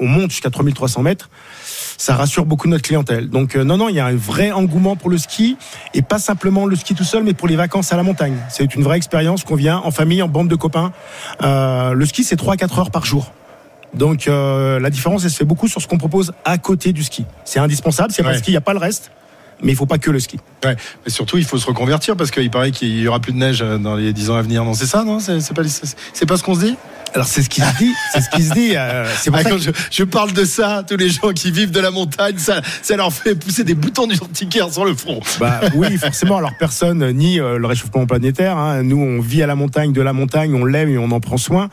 monte 0.00 0.30
jusqu'à 0.30 0.50
3300 0.50 1.02
mètres, 1.02 1.30
ça 1.98 2.14
rassure 2.14 2.46
beaucoup 2.46 2.68
notre 2.68 2.84
clientèle. 2.84 3.28
Donc 3.28 3.56
euh, 3.56 3.64
non, 3.64 3.76
non, 3.76 3.88
il 3.88 3.96
y 3.96 4.00
a 4.00 4.06
un 4.06 4.16
vrai 4.16 4.52
engouement 4.52 4.96
pour 4.96 5.10
le 5.10 5.18
ski 5.18 5.56
et 5.94 6.02
pas 6.02 6.18
simplement 6.18 6.66
le 6.66 6.76
ski 6.76 6.94
tout 6.94 7.04
seul, 7.04 7.22
mais 7.22 7.34
pour 7.34 7.48
les 7.48 7.56
vacances 7.56 7.92
à 7.92 7.96
la 7.96 8.02
montagne. 8.02 8.36
C'est 8.48 8.74
une 8.74 8.82
vraie 8.82 8.96
expérience 8.96 9.44
qu'on 9.44 9.56
vient 9.56 9.78
en 9.78 9.90
famille, 9.90 10.22
en 10.22 10.28
bande 10.28 10.48
de 10.48 10.56
copains. 10.56 10.92
Euh, 11.42 11.92
le 11.92 12.06
ski, 12.06 12.24
c'est 12.24 12.40
3-4 12.40 12.80
heures 12.80 12.90
par 12.90 13.04
jour. 13.04 13.32
Donc 13.94 14.28
euh, 14.28 14.78
la 14.78 14.90
différence, 14.90 15.24
elle 15.24 15.30
se 15.30 15.36
fait 15.36 15.44
beaucoup 15.44 15.68
sur 15.68 15.80
ce 15.80 15.86
qu'on 15.86 15.98
propose 15.98 16.32
à 16.44 16.58
côté 16.58 16.92
du 16.92 17.02
ski. 17.02 17.24
C'est 17.44 17.58
indispensable, 17.58 18.12
c'est 18.12 18.22
pas 18.22 18.28
Ouais. 18.28 18.34
le 18.34 18.38
ski, 18.40 18.50
il 18.50 18.54
n'y 18.54 18.58
a 18.58 18.62
pas 18.62 18.74
le 18.74 18.78
reste, 18.78 19.10
mais 19.62 19.72
il 19.72 19.76
faut 19.76 19.86
pas 19.86 19.98
que 19.98 20.10
le 20.10 20.20
ski. 20.20 20.38
Ouais, 20.64 20.76
mais 21.04 21.10
surtout 21.10 21.38
il 21.38 21.44
faut 21.44 21.58
se 21.58 21.66
reconvertir 21.66 22.16
parce 22.16 22.30
qu'il 22.30 22.50
paraît 22.50 22.70
qu'il 22.70 22.98
y 22.98 23.08
aura 23.08 23.20
plus 23.20 23.32
de 23.32 23.38
neige 23.38 23.62
euh, 23.62 23.78
dans 23.78 23.94
les 23.94 24.12
10 24.12 24.30
ans 24.30 24.36
à 24.36 24.42
venir. 24.42 24.64
Non, 24.64 24.74
c'est 24.74 24.86
ça, 24.86 25.04
non? 25.04 25.18
C'est 25.20 26.26
pas 26.26 26.36
ce 26.36 26.42
qu'on 26.42 26.54
se 26.54 26.60
dit? 26.60 26.76
Alors 27.14 27.26
c'est 27.26 27.42
ce 27.42 27.48
qui 27.48 27.62
se 27.62 27.76
dit, 27.78 27.92
c'est 28.12 28.20
ce 28.20 28.28
qui 28.30 28.42
se 28.42 28.52
dit. 28.52 28.72
euh, 28.76 29.06
c'est 29.18 29.30
Ah, 29.32 29.42
quand 29.42 29.56
que- 29.56 29.58
je, 29.58 29.70
je 29.90 30.04
parle 30.04 30.32
de 30.34 30.44
ça, 30.44 30.84
tous 30.86 30.98
les 30.98 31.08
gens 31.08 31.32
qui 31.34 31.50
vivent 31.50 31.70
de 31.70 31.80
la 31.80 31.90
montagne, 31.90 32.36
ça, 32.36 32.60
ça 32.82 32.94
leur 32.96 33.10
fait 33.10 33.34
pousser 33.34 33.64
des 33.64 33.74
boutons 33.74 34.06
d'urticaire 34.06 34.70
sur 34.70 34.84
le 34.84 34.94
front. 34.94 35.20
Bah 35.40 35.60
oui, 35.74 35.96
forcément. 35.96 36.36
Alors 36.36 36.52
personne 36.58 37.10
nie 37.12 37.40
euh, 37.40 37.56
le 37.58 37.66
réchauffement 37.66 38.04
planétaire. 38.04 38.58
hein. 38.58 38.82
Nous, 38.82 38.98
on 39.00 39.20
vit 39.20 39.42
à 39.42 39.46
la 39.46 39.54
montagne, 39.54 39.92
de 39.94 40.02
la 40.02 40.12
montagne, 40.12 40.54
on 40.54 40.64
l'aime 40.66 40.90
et 40.90 40.98
on 40.98 41.10
en 41.10 41.20
prend 41.20 41.38
soin. 41.38 41.70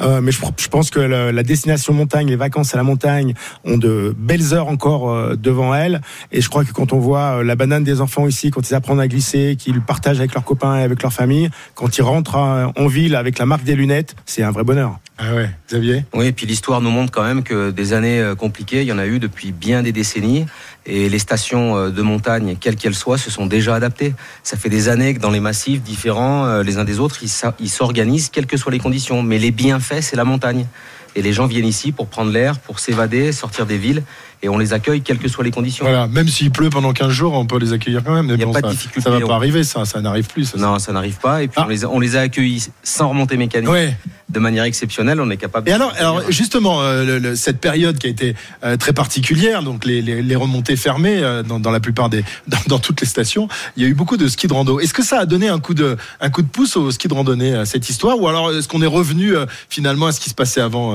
Euh, 0.00 0.20
mais 0.22 0.32
je, 0.32 0.38
je 0.56 0.68
pense 0.68 0.88
que 0.90 1.00
le- 1.00 1.30
la 1.30 1.42
destination 1.42 1.92
montagne, 1.92 2.28
les 2.28 2.36
vacances 2.36 2.72
à 2.72 2.78
la 2.78 2.82
montagne, 2.82 3.34
ont 3.64 3.76
de 3.76 4.14
belles 4.16 4.54
heures 4.54 4.68
encore 4.68 5.10
euh, 5.10 5.36
devant 5.36 5.74
elles. 5.74 6.00
Et 6.32 6.40
je 6.40 6.48
crois 6.48 6.64
que 6.64 6.72
quand 6.72 6.94
on 6.94 6.98
voit 6.98 7.38
euh, 7.40 7.44
la 7.44 7.54
banane 7.54 7.84
des 7.84 8.00
enfants 8.00 8.26
ici, 8.26 8.50
quand 8.50 8.70
ils 8.70 8.74
apprennent 8.74 9.00
à 9.00 9.08
glisser, 9.08 9.56
qu'ils 9.58 9.82
partagent 9.82 10.20
avec 10.20 10.32
leurs 10.32 10.44
copains 10.44 10.78
et 10.78 10.82
avec 10.84 11.02
leur 11.02 11.12
famille, 11.12 11.50
quand 11.74 11.98
ils 11.98 12.02
rentrent 12.02 12.36
euh, 12.36 12.66
en 12.76 12.86
ville 12.86 13.14
avec 13.14 13.38
la 13.38 13.44
marque 13.44 13.64
des 13.64 13.74
lunettes, 13.74 14.16
c'est 14.24 14.42
un 14.42 14.50
vrai 14.52 14.64
bonheur. 14.64 14.75
Ah 15.18 15.34
ouais, 15.34 15.50
Xavier? 15.68 16.04
Oui, 16.12 16.26
et 16.26 16.32
puis 16.32 16.44
l'histoire 16.44 16.82
nous 16.82 16.90
montre 16.90 17.10
quand 17.10 17.22
même 17.22 17.42
que 17.42 17.70
des 17.70 17.94
années 17.94 18.20
euh, 18.20 18.34
compliquées, 18.34 18.82
il 18.82 18.86
y 18.86 18.92
en 18.92 18.98
a 18.98 19.06
eu 19.06 19.18
depuis 19.18 19.50
bien 19.50 19.82
des 19.82 19.92
décennies. 19.92 20.44
Et 20.84 21.08
les 21.08 21.18
stations 21.18 21.76
euh, 21.76 21.90
de 21.90 22.02
montagne, 22.02 22.56
quelles 22.60 22.76
qu'elles 22.76 22.94
soient, 22.94 23.16
se 23.16 23.30
sont 23.30 23.46
déjà 23.46 23.74
adaptées. 23.74 24.14
Ça 24.42 24.58
fait 24.58 24.68
des 24.68 24.88
années 24.88 25.14
que 25.14 25.20
dans 25.20 25.30
les 25.30 25.40
massifs 25.40 25.82
différents, 25.82 26.44
euh, 26.44 26.62
les 26.62 26.76
uns 26.76 26.84
des 26.84 27.00
autres, 27.00 27.20
ils 27.22 27.70
s'organisent, 27.70 28.28
quelles 28.28 28.46
que 28.46 28.58
soient 28.58 28.72
les 28.72 28.78
conditions. 28.78 29.22
Mais 29.22 29.38
les 29.38 29.52
bienfaits, 29.52 30.02
c'est 30.02 30.16
la 30.16 30.24
montagne. 30.24 30.66
Et 31.14 31.22
les 31.22 31.32
gens 31.32 31.46
viennent 31.46 31.66
ici 31.66 31.92
pour 31.92 32.08
prendre 32.08 32.30
l'air, 32.30 32.58
pour 32.58 32.78
s'évader, 32.78 33.32
sortir 33.32 33.64
des 33.64 33.78
villes. 33.78 34.02
Et 34.42 34.48
on 34.48 34.58
les 34.58 34.72
accueille, 34.72 35.00
quelles 35.00 35.18
que 35.18 35.28
soient 35.28 35.44
les 35.44 35.50
conditions. 35.50 35.84
Voilà, 35.84 36.06
même 36.08 36.28
s'il 36.28 36.50
pleut 36.50 36.70
pendant 36.70 36.92
15 36.92 37.10
jours, 37.10 37.32
on 37.32 37.46
peut 37.46 37.58
les 37.58 37.72
accueillir 37.72 38.04
quand 38.04 38.14
même. 38.14 38.26
Il 38.28 38.36
n'y 38.36 38.42
a 38.42 38.46
bon, 38.46 38.52
pas 38.52 38.60
de 38.60 38.66
ça, 38.66 38.72
difficulté. 38.72 39.00
Ça 39.00 39.10
va 39.16 39.24
On- 39.24 39.28
pas 39.28 39.34
arriver, 39.36 39.64
ça, 39.64 39.84
ça 39.84 40.00
n'arrive 40.00 40.26
plus. 40.26 40.44
ça. 40.44 40.58
Non, 40.58 40.78
ça 40.78 40.92
n'arrive 40.92 41.16
pas. 41.16 41.42
Et 41.42 41.48
puis 41.48 41.60
on, 41.62 41.68
les 41.68 41.84
a, 41.84 41.88
on 41.88 41.98
les 42.00 42.16
a 42.16 42.20
accueillis 42.20 42.68
sans 42.82 43.08
remontée 43.08 43.36
mécanique, 43.36 43.70
Ouais. 43.70 43.96
de 44.28 44.38
manière 44.38 44.64
exceptionnelle. 44.64 45.20
On 45.20 45.30
est 45.30 45.36
capable. 45.38 45.68
Et 45.68 45.72
de- 45.72 45.76
alors, 45.76 45.92
alors 45.98 46.22
justement, 46.30 46.82
euh, 46.82 47.04
le- 47.04 47.18
le- 47.18 47.36
cette 47.36 47.60
période 47.60 47.98
qui 47.98 48.06
a 48.06 48.10
été 48.10 48.34
euh, 48.64 48.76
très 48.76 48.92
particulière, 48.92 49.62
donc 49.62 49.84
les, 49.86 50.02
les- 50.02 50.22
les 50.22 50.36
remontées 50.36 50.76
fermées 50.76 51.18
euh, 51.22 51.42
dans, 51.42 51.58
dans 51.58 51.70
la 51.70 51.80
plupart 51.80 52.10
des, 52.10 52.22
dans, 52.46 52.58
dans 52.68 52.78
toutes 52.78 53.00
les 53.00 53.06
stations, 53.06 53.48
il 53.76 53.82
y 53.82 53.86
a 53.86 53.88
eu 53.88 53.94
beaucoup 53.94 54.16
de 54.18 54.28
ski 54.28 54.46
de 54.48 54.52
rando. 54.52 54.80
Est-ce 54.80 54.92
que 54.94 55.02
ça 55.04 55.18
a 55.20 55.26
donné 55.26 55.48
un 55.48 55.58
coup 55.60 55.74
de, 55.74 55.96
un 56.20 56.28
coup 56.30 56.42
de 56.42 56.48
pouce 56.48 56.76
au 56.76 56.90
ski 56.90 57.08
de 57.08 57.14
randonnée 57.14 57.64
cette 57.64 57.88
histoire, 57.88 58.20
ou 58.20 58.28
alors 58.28 58.52
est-ce 58.52 58.68
qu'on 58.68 58.82
est 58.82 58.86
revenu 58.86 59.32
finalement 59.70 60.06
à 60.06 60.12
ce 60.12 60.20
qui 60.20 60.28
se 60.28 60.34
passait 60.34 60.60
avant, 60.60 60.92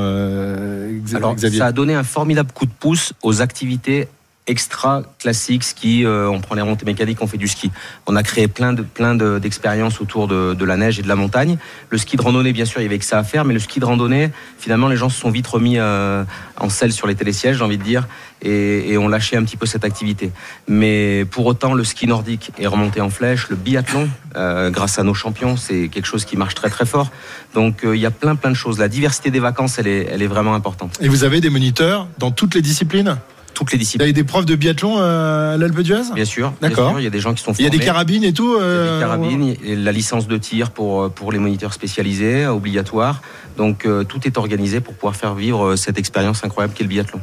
Alors, 1.15 1.35
Xavier 1.35 1.59
ça 1.59 1.65
a 1.67 1.71
donné 1.71 1.93
un 1.95 2.03
formidable 2.03 2.51
coup 2.53 2.65
de 2.65 2.71
pouce 2.71 3.13
aux 3.31 3.41
activités 3.41 4.09
extra 4.51 5.01
classiques, 5.17 5.63
ski, 5.63 6.05
euh, 6.05 6.27
on 6.27 6.41
prend 6.41 6.55
les 6.55 6.61
remontées 6.61 6.85
mécaniques, 6.85 7.19
on 7.21 7.27
fait 7.27 7.37
du 7.37 7.47
ski. 7.47 7.71
On 8.05 8.15
a 8.15 8.21
créé 8.21 8.47
plein 8.47 8.73
de 8.73 8.83
plein 8.83 9.15
de- 9.15 9.39
d'expériences 9.39 10.01
autour 10.01 10.27
de, 10.27 10.53
de 10.53 10.65
la 10.65 10.77
neige 10.77 10.99
et 10.99 11.01
de 11.01 11.07
la 11.07 11.15
montagne. 11.15 11.57
Le 11.89 11.97
ski 11.97 12.17
de 12.17 12.21
randonnée, 12.21 12.53
bien 12.53 12.65
sûr, 12.65 12.81
il 12.81 12.83
y 12.83 12.87
avait 12.87 12.99
que 12.99 13.05
ça 13.05 13.17
à 13.17 13.23
faire, 13.23 13.45
mais 13.45 13.53
le 13.53 13.59
ski 13.59 13.79
de 13.79 13.85
randonnée, 13.85 14.29
finalement, 14.59 14.89
les 14.89 14.97
gens 14.97 15.09
se 15.09 15.19
sont 15.19 15.31
vite 15.31 15.47
remis 15.47 15.77
euh, 15.79 16.23
en 16.57 16.69
selle 16.69 16.91
sur 16.91 17.07
les 17.07 17.15
télésièges, 17.15 17.57
j'ai 17.57 17.63
envie 17.63 17.77
de 17.77 17.83
dire, 17.83 18.07
et, 18.43 18.97
ont 18.97 19.07
lâché 19.07 19.37
un 19.37 19.43
petit 19.43 19.57
peu 19.57 19.65
cette 19.65 19.85
activité. 19.85 20.31
Mais 20.67 21.25
pour 21.31 21.45
autant, 21.45 21.73
le 21.73 21.83
ski 21.83 22.05
nordique 22.05 22.51
est 22.59 22.67
remonté 22.67 22.99
en 23.01 23.09
flèche, 23.09 23.47
le 23.49 23.55
biathlon, 23.55 24.09
euh, 24.35 24.69
grâce 24.69 24.99
à 24.99 25.03
nos 25.03 25.13
champions, 25.13 25.55
c'est 25.57 25.87
quelque 25.87 26.05
chose 26.05 26.25
qui 26.25 26.35
marche 26.37 26.55
très 26.55 26.69
très 26.69 26.85
fort. 26.85 27.09
Donc 27.55 27.81
il 27.83 27.99
y 27.99 28.05
a 28.05 28.11
plein 28.11 28.35
plein 28.35 28.51
de 28.51 28.55
choses. 28.55 28.77
La 28.79 28.89
diversité 28.89 29.31
des 29.31 29.39
vacances, 29.39 29.79
elle 29.79 29.87
est, 29.87 30.07
elle 30.11 30.21
est 30.21 30.27
vraiment 30.27 30.55
importante. 30.55 30.97
Et 31.01 31.07
vous 31.07 31.23
avez 31.23 31.39
des 31.41 31.49
moniteurs 31.49 32.07
dans 32.19 32.31
toutes 32.31 32.55
les 32.55 32.61
disciplines? 32.61 33.17
Toutes 33.61 33.73
les 33.73 33.77
Vous 33.77 33.81
disciplines. 33.81 34.01
avez 34.05 34.13
des 34.13 34.23
profs 34.23 34.47
de 34.47 34.55
biathlon 34.55 34.95
euh, 34.97 35.53
à 35.53 35.57
l'Alpe 35.57 35.81
d'Huez? 35.81 36.01
Bien 36.15 36.25
sûr. 36.25 36.51
D'accord. 36.61 36.99
Il 36.99 37.03
y 37.03 37.07
a 37.07 37.11
des 37.11 37.19
gens 37.19 37.35
qui 37.35 37.43
sont 37.43 37.53
Il 37.53 37.63
y 37.63 37.67
a 37.67 37.69
des 37.69 37.77
formés. 37.77 37.85
carabines 37.85 38.23
et 38.23 38.33
tout 38.33 38.55
Il 38.57 38.59
y 38.59 38.63
a 38.63 38.65
euh, 38.65 38.95
des 38.95 39.01
carabines, 39.01 39.55
et 39.63 39.75
la 39.75 39.91
licence 39.91 40.27
de 40.27 40.35
tir 40.37 40.71
pour, 40.71 41.11
pour 41.11 41.31
les 41.31 41.37
moniteurs 41.37 41.71
spécialisés, 41.71 42.45
euh, 42.45 42.53
obligatoire. 42.53 43.21
Donc 43.57 43.85
euh, 43.85 44.03
tout 44.03 44.19
est 44.25 44.39
organisé 44.39 44.79
pour 44.79 44.95
pouvoir 44.95 45.15
faire 45.15 45.35
vivre 45.35 45.63
euh, 45.73 45.75
cette 45.75 45.99
expérience 45.99 46.43
incroyable 46.43 46.73
qu'est 46.73 46.83
le 46.83 46.89
biathlon. 46.89 47.19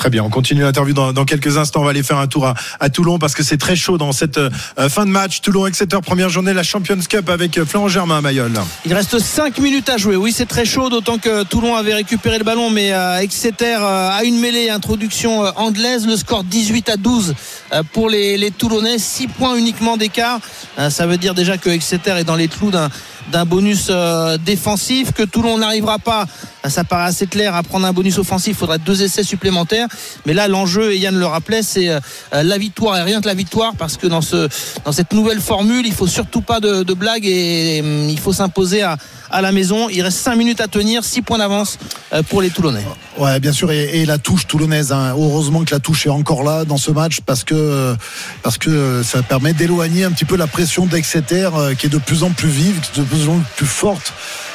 Très 0.00 0.08
bien, 0.08 0.24
on 0.24 0.30
continue 0.30 0.62
l'interview 0.62 0.94
dans, 0.94 1.12
quelques 1.26 1.58
instants. 1.58 1.82
On 1.82 1.84
va 1.84 1.90
aller 1.90 2.02
faire 2.02 2.16
un 2.16 2.26
tour 2.26 2.54
à, 2.80 2.88
Toulon 2.88 3.18
parce 3.18 3.34
que 3.34 3.42
c'est 3.42 3.58
très 3.58 3.76
chaud 3.76 3.98
dans 3.98 4.12
cette 4.12 4.38
euh, 4.38 4.48
fin 4.88 5.04
de 5.04 5.10
match. 5.10 5.42
Toulon-Exeter, 5.42 5.98
première 6.00 6.30
journée 6.30 6.54
la 6.54 6.62
Champions 6.62 6.96
Cup 7.06 7.28
avec 7.28 7.58
euh, 7.58 7.66
Florent 7.66 7.88
Germain 7.88 8.16
à 8.16 8.20
Mayol. 8.22 8.50
Il 8.86 8.94
reste 8.94 9.18
5 9.18 9.58
minutes 9.58 9.90
à 9.90 9.98
jouer. 9.98 10.16
Oui, 10.16 10.32
c'est 10.34 10.46
très 10.46 10.64
chaud, 10.64 10.88
d'autant 10.88 11.18
que 11.18 11.42
Toulon 11.42 11.76
avait 11.76 11.92
récupéré 11.92 12.38
le 12.38 12.44
ballon, 12.44 12.70
mais 12.70 12.94
Exeter 13.20 13.76
euh, 13.76 14.10
a 14.10 14.24
une 14.24 14.40
mêlée, 14.40 14.70
introduction 14.70 15.42
anglaise. 15.56 16.06
Le 16.06 16.16
score 16.16 16.44
18 16.44 16.88
à 16.88 16.96
12 16.96 17.34
euh, 17.72 17.82
pour 17.92 18.08
les, 18.08 18.50
Toulonnais. 18.56 18.98
6 18.98 19.28
points 19.28 19.54
uniquement 19.56 19.98
d'écart. 19.98 20.40
Ça 20.88 21.06
veut 21.06 21.18
dire 21.18 21.34
déjà 21.34 21.58
que 21.58 21.68
Exeter 21.68 22.16
est 22.16 22.24
dans 22.24 22.36
les 22.36 22.48
clous 22.48 22.70
d'un 22.70 22.88
d'un 23.32 23.44
bonus 23.44 23.88
euh, 23.90 24.38
défensif 24.38 25.12
que 25.12 25.22
Toulon 25.22 25.58
n'arrivera 25.58 25.98
pas 25.98 26.26
euh, 26.64 26.68
ça 26.68 26.84
paraît 26.84 27.04
assez 27.04 27.26
clair 27.26 27.54
à 27.54 27.62
prendre 27.62 27.86
un 27.86 27.92
bonus 27.92 28.18
offensif 28.18 28.48
il 28.56 28.58
faudrait 28.58 28.78
deux 28.78 29.02
essais 29.02 29.22
supplémentaires 29.22 29.86
mais 30.26 30.34
là 30.34 30.48
l'enjeu 30.48 30.92
et 30.92 30.98
Yann 30.98 31.16
le 31.18 31.26
rappelait 31.26 31.62
c'est 31.62 31.88
euh, 31.88 32.00
la 32.32 32.58
victoire 32.58 32.96
et 32.98 33.02
rien 33.02 33.20
que 33.20 33.26
la 33.26 33.34
victoire 33.34 33.72
parce 33.78 33.96
que 33.96 34.06
dans 34.06 34.20
ce 34.20 34.48
dans 34.84 34.92
cette 34.92 35.12
nouvelle 35.12 35.40
formule 35.40 35.86
il 35.86 35.92
faut 35.94 36.06
surtout 36.06 36.40
pas 36.42 36.60
de, 36.60 36.82
de 36.82 36.94
blagues 36.94 37.26
et, 37.26 37.80
hum, 37.82 38.08
il 38.08 38.18
faut 38.18 38.32
s'imposer 38.32 38.82
à, 38.82 38.96
à 39.30 39.40
la 39.40 39.52
maison 39.52 39.88
il 39.88 40.02
reste 40.02 40.18
5 40.18 40.34
minutes 40.36 40.60
à 40.60 40.66
tenir 40.68 41.04
6 41.04 41.22
points 41.22 41.38
d'avance 41.38 41.78
euh, 42.12 42.22
pour 42.22 42.42
les 42.42 42.50
Toulonnais 42.50 42.84
Ouais, 43.18 43.38
bien 43.38 43.52
sûr, 43.52 43.70
et, 43.70 44.00
et 44.00 44.06
la 44.06 44.16
touche 44.16 44.46
toulonnaise. 44.46 44.92
hein. 44.92 45.10
Heureusement 45.14 45.62
que 45.64 45.74
la 45.74 45.80
touche 45.80 46.06
est 46.06 46.10
encore 46.10 46.42
là 46.42 46.64
dans 46.64 46.78
ce 46.78 46.90
match 46.90 47.20
parce 47.26 47.44
que 47.44 47.94
parce 48.42 48.56
que 48.56 49.02
ça 49.02 49.22
permet 49.22 49.52
d'éloigner 49.52 50.04
un 50.04 50.10
petit 50.10 50.24
peu 50.24 50.36
la 50.36 50.46
pression 50.46 50.86
d'Exeter 50.86 51.50
euh, 51.54 51.74
qui 51.74 51.86
est 51.86 51.90
de 51.90 51.98
plus 51.98 52.22
en 52.22 52.30
plus 52.30 52.48
vive, 52.48 52.80
de 52.96 53.02
plus 53.02 53.19
plus 53.56 53.66
forte. 53.66 54.12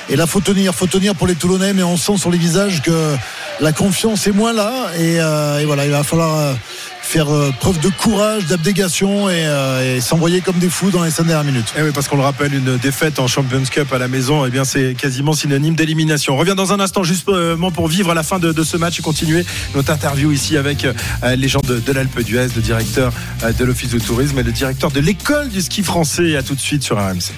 Et 0.10 0.16
là, 0.16 0.28
faut 0.28 0.40
tenir, 0.40 0.74
faut 0.74 0.88
tenir 0.88 1.16
pour 1.16 1.28
les 1.28 1.36
Toulonnais, 1.36 1.74
mais 1.74 1.84
on 1.84 1.98
sent 1.98 2.18
sur 2.18 2.30
les 2.30 2.38
visages 2.38 2.82
que 2.84 3.16
la 3.60 3.72
confiance 3.72 4.28
est 4.28 4.32
moins 4.32 4.54
là. 4.54 4.92
Et, 4.98 5.20
euh, 5.20 5.60
et 5.60 5.66
voilà, 5.66 5.86
il 5.86 5.92
va 5.92 6.04
falloir 6.04 6.38
euh, 6.38 6.54
faire 7.02 7.34
euh, 7.34 7.52
preuve 7.60 7.80
de 7.80 7.90
courage, 7.90 8.46
d'abnégation 8.46 9.30
et, 9.30 9.46
euh, 9.48 9.98
et 9.98 10.02
s'envoyer 10.02 10.42
comme 10.42 10.60
des 10.60 10.70
fous 10.70 10.92
dans 10.92 11.04
les 11.04 11.10
cinq 11.10 11.26
dernières 11.26 11.46
minutes. 11.52 11.74
Eh 11.76 11.82
oui, 11.82 11.90
parce 11.92 12.08
qu'on 12.08 12.18
le 12.18 12.22
rappelle, 12.22 12.54
une 12.54 12.78
défaite 12.78 13.18
en 13.18 13.26
Champions 13.26 13.64
Cup 13.64 13.92
à 13.94 13.98
la 13.98 14.08
maison, 14.08 14.46
eh 14.46 14.52
bien, 14.52 14.64
c'est 14.64 14.94
quasiment 14.94 15.34
synonyme 15.34 15.76
d'élimination. 15.76 16.36
On 16.36 16.38
revient 16.38 16.56
dans 16.56 16.72
un 16.72 16.80
instant, 16.80 17.02
justement, 17.02 17.72
pour 17.72 17.88
vivre 17.88 18.14
la 18.14 18.22
fin 18.22 18.38
de, 18.38 18.64
ce 18.64 18.78
match 18.78 19.00
et 19.00 19.02
continuer 19.02 19.44
notre 19.74 19.92
interview 19.92 20.32
ici 20.32 20.56
avec 20.58 20.88
les 21.24 21.48
gens 21.48 21.62
de, 21.62 21.80
de 21.80 21.92
l'Alpe 21.92 22.20
d'Huez, 22.22 22.48
le 22.56 22.62
directeur 22.62 23.12
de 23.58 23.66
l'Office 23.66 23.90
du 23.90 24.00
tourisme 24.00 24.38
et 24.40 24.44
le 24.44 24.52
directeur 24.52 24.92
de 24.92 25.00
l'école 25.00 25.50
du 25.50 25.62
ski 25.62 25.84
français. 25.84 26.36
À 26.36 26.44
tout 26.44 26.56
de 26.56 26.60
suite 26.60 26.84
sur 26.84 26.98
RMC. 26.98 27.32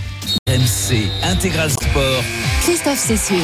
RMC 0.58 1.08
Intégral 1.24 1.70
Sport. 1.70 2.24
Christophe 2.64 2.98
Cessieux. 2.98 3.36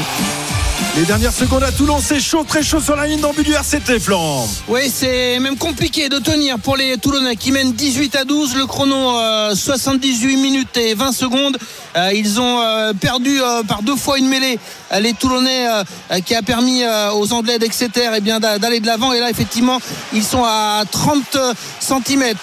Les 0.95 1.05
dernières 1.05 1.31
secondes 1.31 1.63
à 1.63 1.71
Toulon, 1.71 1.99
c'est 2.01 2.19
chaud, 2.19 2.43
très 2.43 2.63
chaud 2.63 2.79
sur 2.79 2.95
la 2.95 3.05
ligne 3.05 3.19
d'embut 3.19 3.43
du 3.43 3.53
RCT, 3.53 3.99
Florent. 3.99 4.47
Oui, 4.67 4.91
c'est 4.91 5.39
même 5.39 5.57
compliqué 5.57 6.09
de 6.09 6.17
tenir 6.17 6.57
pour 6.57 6.75
les 6.75 6.97
Toulonnais 6.97 7.35
qui 7.35 7.51
mènent 7.51 7.73
18 7.73 8.15
à 8.15 8.25
12. 8.25 8.55
Le 8.55 8.65
chrono, 8.65 9.17
euh, 9.19 9.53
78 9.53 10.37
minutes 10.37 10.75
et 10.77 10.95
20 10.95 11.11
secondes. 11.11 11.57
Euh, 11.95 12.11
ils 12.13 12.39
ont 12.39 12.59
euh, 12.61 12.93
perdu 12.93 13.39
euh, 13.41 13.61
par 13.63 13.83
deux 13.83 13.95
fois 13.95 14.17
une 14.17 14.27
mêlée. 14.27 14.57
Les 14.99 15.13
Toulonnais 15.13 15.67
euh, 15.67 15.83
euh, 16.11 16.19
qui 16.19 16.35
a 16.35 16.41
permis 16.41 16.83
euh, 16.83 17.11
aux 17.13 17.33
Anglais 17.33 17.57
d'Exeter 17.59 18.09
eh 18.15 18.21
bien, 18.21 18.39
d'a- 18.39 18.59
d'aller 18.59 18.79
de 18.79 18.85
l'avant. 18.85 19.13
Et 19.13 19.19
là, 19.19 19.29
effectivement, 19.29 19.79
ils 20.13 20.23
sont 20.23 20.43
à 20.43 20.83
30 20.89 21.37
cm, 21.79 22.33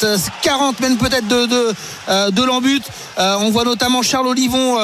40 0.43 0.81
même 0.81 0.97
peut-être 0.97 1.27
de, 1.28 1.47
de, 2.31 2.43
l'embut. 2.43 2.82
On 3.16 3.51
voit 3.51 3.64
notamment 3.64 4.02
Charles 4.02 4.27
Olivon, 4.27 4.78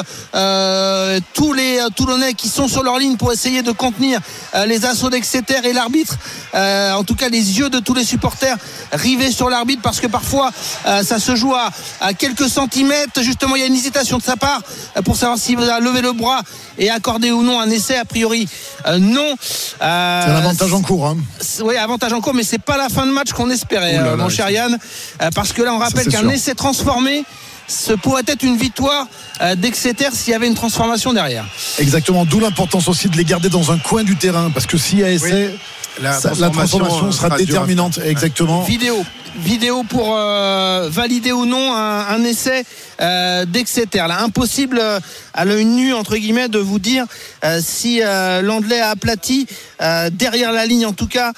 tous 1.34 1.52
les 1.52 1.80
Toulonnais 1.96 2.34
qui 2.34 2.48
sont 2.48 2.68
sur 2.68 2.82
leur 2.82 2.98
ligne 2.98 3.16
pour 3.16 3.32
essayer 3.32 3.62
de 3.62 3.72
contenir 3.72 4.20
les 4.66 4.84
assauts 4.84 5.10
d'Exeter 5.10 5.60
et 5.64 5.72
l'arbitre. 5.72 6.16
En 6.54 7.02
tout 7.04 7.14
cas, 7.14 7.28
les 7.28 7.58
yeux 7.58 7.70
de 7.70 7.78
tous 7.80 7.94
les 7.94 8.04
supporters 8.04 8.56
rivés 8.92 9.30
sur 9.32 9.50
l'arbitre 9.50 9.82
parce 9.82 10.00
que 10.00 10.06
parfois 10.06 10.50
ça 10.84 11.18
se 11.18 11.34
joue 11.34 11.54
à, 11.54 11.70
à 12.00 12.14
quelques 12.14 12.48
centimètres. 12.48 13.22
Justement, 13.22 13.56
il 13.56 13.60
y 13.60 13.64
a 13.64 13.66
une 13.66 13.74
hésitation 13.74 14.18
de 14.18 14.22
sa 14.22 14.36
part 14.36 14.60
pour 15.04 15.16
savoir 15.16 15.38
s'il 15.38 15.56
va 15.56 15.80
lever 15.80 16.02
le 16.02 16.12
bras 16.12 16.42
et 16.78 16.90
accorder 16.90 17.30
ou 17.30 17.42
non 17.42 17.55
un 17.60 17.70
essai. 17.70 17.96
A 17.96 18.04
priori, 18.04 18.48
euh, 18.86 18.98
non. 18.98 19.36
C'est 19.40 19.84
un 19.84 20.36
avantage 20.36 20.72
en 20.72 20.82
cours. 20.82 21.06
Hein. 21.06 21.16
Oui, 21.62 21.76
avantage 21.76 22.12
en 22.12 22.20
cours, 22.20 22.34
mais 22.34 22.44
c'est 22.44 22.62
pas 22.62 22.76
la 22.76 22.88
fin 22.88 23.06
de 23.06 23.12
match 23.12 23.32
qu'on 23.32 23.50
espérait, 23.50 23.94
là 23.94 24.02
euh, 24.02 24.16
là, 24.16 24.16
mon 24.16 24.28
cher 24.28 24.50
Yann, 24.50 24.76
euh, 25.22 25.30
parce 25.34 25.52
que 25.52 25.62
là, 25.62 25.74
on 25.74 25.78
rappelle 25.78 26.06
qu'un 26.08 26.28
essai 26.28 26.54
transformé. 26.54 27.24
Ce 27.68 27.92
pourrait 27.94 28.22
être 28.28 28.44
une 28.44 28.56
victoire 28.56 29.08
euh, 29.40 29.56
d'Exeter 29.56 30.10
s'il 30.12 30.30
y 30.32 30.36
avait 30.36 30.46
une 30.46 30.54
transformation 30.54 31.12
derrière. 31.12 31.44
Exactement, 31.80 32.24
d'où 32.24 32.38
l'importance 32.38 32.86
aussi 32.86 33.08
de 33.08 33.16
les 33.16 33.24
garder 33.24 33.48
dans 33.48 33.72
un 33.72 33.78
coin 33.78 34.04
du 34.04 34.14
terrain, 34.14 34.50
parce 34.50 34.66
que 34.66 34.78
s'il 34.78 35.00
y 35.00 35.04
a 35.04 35.10
essai, 35.10 35.52
La 36.00 36.12
transformation, 36.20 36.84
euh, 36.84 37.10
sera 37.10 37.28
sera 37.28 37.36
déterminante. 37.36 37.98
Exactement. 38.04 38.62
Vidéo. 38.62 39.04
Vidéo 39.38 39.82
pour 39.88 40.16
euh, 40.16 40.88
valider 40.90 41.32
ou 41.32 41.44
non 41.44 41.74
un, 41.74 42.06
un 42.08 42.24
essai 42.24 42.64
euh, 43.00 43.44
d'Exeter. 43.44 44.04
Là, 44.08 44.20
impossible 44.22 44.78
euh, 44.80 44.98
à 45.34 45.44
l'œil 45.44 45.66
nu 45.66 45.92
entre 45.92 46.16
guillemets 46.16 46.48
de 46.48 46.58
vous 46.58 46.78
dire 46.78 47.04
euh, 47.44 47.60
si 47.62 48.00
euh, 48.02 48.40
l'Anglais 48.40 48.80
a 48.80 48.90
aplati 48.90 49.46
derrière 50.12 50.52
la 50.52 50.64
ligne 50.64 50.86
en 50.86 50.94
tout 50.94 51.06
cas 51.06 51.34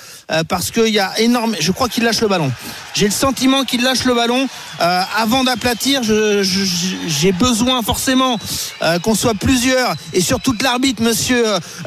parce 0.47 0.71
qu'il 0.71 0.95
y 0.95 1.01
a 1.01 1.19
énorme. 1.19 1.57
Je 1.59 1.73
crois 1.73 1.89
qu'il 1.89 2.05
lâche 2.05 2.21
le 2.21 2.29
ballon. 2.29 2.53
J'ai 2.95 3.07
le 3.07 3.13
sentiment 3.13 3.65
qu'il 3.65 3.83
lâche 3.83 4.05
le 4.05 4.15
ballon 4.15 4.47
avant 4.79 5.43
d'aplatir. 5.43 6.03
J'ai 6.05 7.33
besoin 7.33 7.83
forcément 7.83 8.39
qu'on 9.03 9.17
soit 9.17 9.35
plusieurs 9.35 9.93
et 10.13 10.21
surtout 10.21 10.53
que 10.57 10.63
l'arbitre, 10.63 11.03
Monsieur 11.03 11.45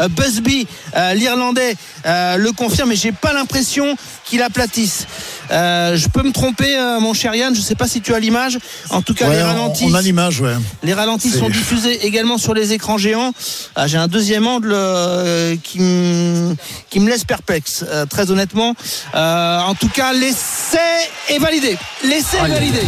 Busby, 0.10 0.68
l'Irlandais, 1.16 1.78
le 2.04 2.52
confirme. 2.52 2.90
Mais 2.90 2.98
j'ai 2.98 3.14
pas 3.14 3.32
l'impression 3.32 3.96
qu'il 4.26 4.42
aplatisse. 4.42 5.08
Euh, 5.52 5.96
je 5.98 6.08
peux 6.08 6.24
me 6.24 6.32
tromper, 6.32 6.78
euh, 6.78 7.00
mon 7.00 7.14
cher 7.14 7.36
Yann. 7.36 7.54
Je 7.56 7.62
sais 7.62 7.76
pas 7.76 7.88
si 7.88 8.02
tu 8.02 8.14
as 8.14 8.20
l'image. 8.20 8.58
En 8.90 9.02
tout 9.02 9.14
cas, 9.14 9.28
Ouais, 9.28 9.36
les 9.36 9.44
on- 9.44 9.48
ralentis. 9.48 9.86
on 9.88 9.94
a 9.94 10.02
l'image, 10.02 10.40
ouais. 10.42 10.54
Les 10.84 10.94
ralentis 10.94 11.30
sont 11.30 11.50
diffusés 11.50 12.06
également 12.06 12.38
sur 12.38 12.54
les 12.54 12.74
écrans 12.74 12.98
géants. 12.98 13.34
Ah, 13.76 13.88
J'ai 13.88 13.98
un 13.98 14.08
deuxième 14.08 14.48
angle 14.48 14.72
euh, 14.74 15.56
qui, 15.62 15.80
me- 15.80 16.56
qui 16.90 17.00
me 17.00 17.10
laisse 17.10 17.26
perplexe, 17.26 17.84
euh, 17.88 18.06
très 18.06 18.32
honnêtement. 18.32 18.76
Euh, 19.16 19.60
en 19.60 19.76
tout 19.76 19.90
cas, 19.90 20.14
l'essai 20.14 20.78
est 21.30 21.40
validé. 21.40 21.78
L'essai 22.04 22.38
est 22.38 22.48
validé. 22.48 22.80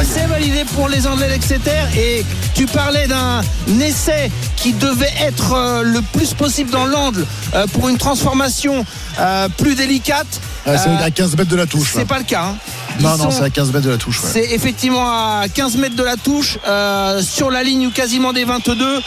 Essai 0.00 0.26
validé 0.26 0.64
pour 0.76 0.88
les 0.88 1.06
Anglais 1.06 1.28
d'Exeter. 1.28 1.82
Et 1.96 2.24
tu 2.54 2.66
parlais 2.66 3.06
d'un 3.08 3.40
essai 3.80 4.30
qui 4.56 4.72
devait 4.72 5.12
être 5.22 5.54
euh, 5.54 5.82
le 5.82 6.02
plus 6.02 6.34
possible 6.34 6.70
dans 6.70 6.84
l'angle 6.86 7.26
euh, 7.54 7.66
pour 7.68 7.88
une 7.88 7.98
transformation 7.98 8.84
euh, 9.18 9.48
plus 9.56 9.74
délicate. 9.74 10.26
Ouais, 10.68 10.76
c'est 10.78 10.88
Euh, 10.90 11.04
à 11.04 11.10
15 11.10 11.36
mètres 11.36 11.50
de 11.50 11.56
la 11.56 11.66
touche. 11.66 11.92
c'est 11.94 12.04
pas 12.04 12.18
le 12.18 12.24
cas. 12.24 12.42
hein. 12.52 12.56
Non, 13.00 13.16
non, 13.16 13.30
c'est 13.30 13.44
à 13.44 13.50
15 13.50 13.72
mètres 13.72 13.86
de 13.86 13.90
la 13.90 13.96
touche. 13.96 14.22
ouais. 14.22 14.28
c'est 14.32 14.52
effectivement 14.52 15.06
à 15.08 15.44
15 15.52 15.76
mètres 15.76 15.94
de 15.94 16.02
la 16.02 16.16
touche, 16.16 16.58
euh, 16.66 17.22
sur 17.22 17.48
la 17.50 17.62
ligne 17.62 17.86
ou 17.86 17.90
quasiment 17.90 18.32
des 18.32 18.44
22. 18.44 19.00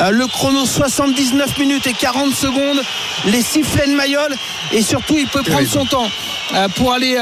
Euh, 0.00 0.10
le 0.10 0.26
chrono 0.26 0.64
79 0.64 1.58
minutes 1.58 1.86
et 1.86 1.92
40 1.92 2.34
secondes. 2.34 2.80
Les 3.26 3.42
sifflets 3.42 3.86
de 3.86 3.94
Mayol 3.94 4.34
et 4.72 4.82
surtout 4.82 5.16
il 5.18 5.26
peut 5.28 5.42
prendre 5.42 5.66
son 5.68 5.84
temps 5.86 6.08
euh, 6.54 6.68
pour 6.76 6.92
aller 6.92 7.16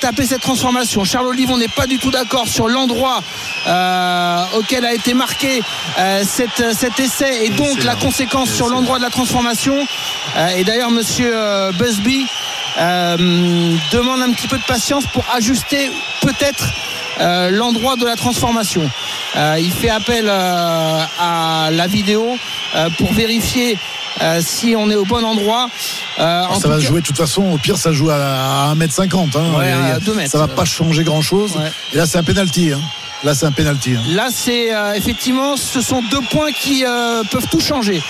taper 0.00 0.26
cette 0.26 0.40
transformation. 0.42 1.04
Charles 1.04 1.26
Olivon 1.28 1.56
n'est 1.58 1.68
pas 1.68 1.86
du 1.86 1.98
tout 1.98 2.10
d'accord 2.10 2.46
sur 2.48 2.68
l'endroit 2.68 3.22
auquel 4.58 4.84
a 4.84 4.94
été 4.94 5.14
marqué 5.14 5.62
cette- 6.24 6.74
cet 6.78 6.98
essai 7.00 7.44
et 7.46 7.50
donc 7.50 7.82
la 7.84 7.94
conséquence 7.96 8.50
sur 8.50 8.68
l'endroit 8.68 8.98
de 8.98 9.04
la 9.04 9.10
transformation. 9.10 9.74
Et 10.56 10.64
d'ailleurs, 10.64 10.90
Monsieur 10.90 11.32
Busby 11.78 12.26
euh, 12.78 13.16
demande 13.92 14.22
un 14.22 14.32
petit 14.32 14.48
peu 14.48 14.58
de 14.58 14.64
patience 14.64 15.04
pour 15.12 15.24
ajuster 15.34 15.90
peut-être 16.22 16.64
euh, 17.20 17.50
l'endroit 17.50 17.96
de 17.96 18.04
la 18.06 18.16
transformation. 18.16 18.88
Euh, 19.36 19.56
il 19.60 19.70
fait 19.72 19.90
appel 19.90 20.28
à 20.28 21.68
la 21.72 21.86
vidéo 21.86 22.36
pour 22.98 23.12
vérifier 23.12 23.76
euh, 24.22 24.40
si 24.44 24.74
on 24.76 24.90
est 24.90 24.96
au 24.96 25.04
bon 25.04 25.24
endroit. 25.24 25.68
Euh, 26.18 26.44
en 26.44 26.58
ça 26.60 26.68
va 26.68 26.76
cas- 26.76 26.80
jouer 26.80 27.00
de 27.00 27.06
toute 27.06 27.16
façon, 27.16 27.42
au 27.52 27.58
pire 27.58 27.76
ça 27.78 27.92
joue 27.92 28.10
à 28.10 28.72
1m50. 28.74 29.36
Hein. 29.36 29.58
Ouais, 29.58 29.70
a- 29.72 29.98
mètres. 30.14 30.30
ça 30.30 30.38
va 30.38 30.48
pas 30.48 30.64
changer 30.64 31.04
grand 31.04 31.22
chose. 31.22 31.52
Et 31.92 31.96
là 31.96 32.06
c'est 32.06 32.18
un 32.18 32.22
penalty. 32.22 32.72
Hein. 32.72 32.80
Là 33.22 33.34
c'est 33.34 33.46
un 33.46 33.52
penalty. 33.52 33.96
hein. 33.96 34.02
Là, 34.14 34.28
c'est 34.30 34.74
euh, 34.74 34.94
effectivement, 34.94 35.56
ce 35.56 35.80
sont 35.82 36.02
deux 36.10 36.22
points 36.30 36.52
qui 36.52 36.84
peuvent 37.30 37.46
tout 37.50 37.60
changer 37.60 38.02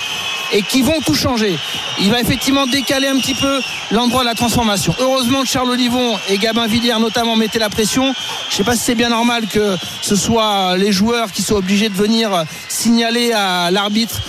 et 0.51 0.61
qui 0.61 0.81
vont 0.81 0.99
tout 1.05 1.15
changer. 1.15 1.57
Il 1.99 2.11
va 2.11 2.19
effectivement 2.19 2.67
décaler 2.67 3.07
un 3.07 3.17
petit 3.17 3.35
peu 3.35 3.59
l'endroit 3.91 4.21
de 4.21 4.27
la 4.27 4.35
transformation. 4.35 4.95
Heureusement 4.99 5.45
Charles 5.45 5.69
Olivon 5.69 6.17
et 6.29 6.37
Gabin 6.37 6.67
Villiers 6.67 6.99
notamment 6.99 7.35
mettaient 7.35 7.59
la 7.59 7.69
pression. 7.69 8.13
Je 8.49 8.53
ne 8.53 8.57
sais 8.57 8.63
pas 8.63 8.75
si 8.75 8.83
c'est 8.83 8.95
bien 8.95 9.09
normal 9.09 9.47
que 9.47 9.75
ce 10.01 10.15
soit 10.15 10.77
les 10.77 10.91
joueurs 10.91 11.31
qui 11.31 11.41
soient 11.41 11.59
obligés 11.59 11.89
de 11.89 11.95
venir 11.95 12.45
signaler 12.67 13.31
à 13.31 13.71
l'arbitre 13.71 14.21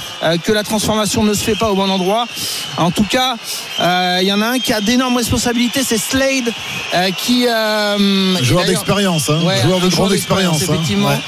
que 0.45 0.53
la 0.53 0.63
transformation 0.63 1.23
ne 1.25 1.35
se 1.35 1.43
fait 1.45 1.55
pas 1.55 1.71
au 1.71 1.75
bon 1.75 1.91
endroit. 1.91 2.27
En 2.77 2.91
tout 2.91 3.05
cas, 3.05 3.37
euh, 3.81 4.19
il 4.23 4.29
y 4.29 4.33
en 4.33 4.41
a 4.41 4.47
un 4.47 4.59
qui 4.59 4.73
a 4.73 4.81
d'énormes 4.81 5.17
responsabilités, 5.17 5.83
c'est 5.85 5.99
Slade, 5.99 6.53
euh, 6.95 7.11
qui 7.17 7.47
euh, 7.49 8.43
Joueur 8.43 8.65
d'expérience, 8.65 9.31
hein. 9.31 9.41
Ouais, 9.45 9.61
joueur 9.63 9.81
de 9.81 9.89
grande 9.89 10.13
expérience. 10.13 10.63
hein. 10.63 10.67
effectivement. 10.71 11.09
Ouais. 11.09 11.19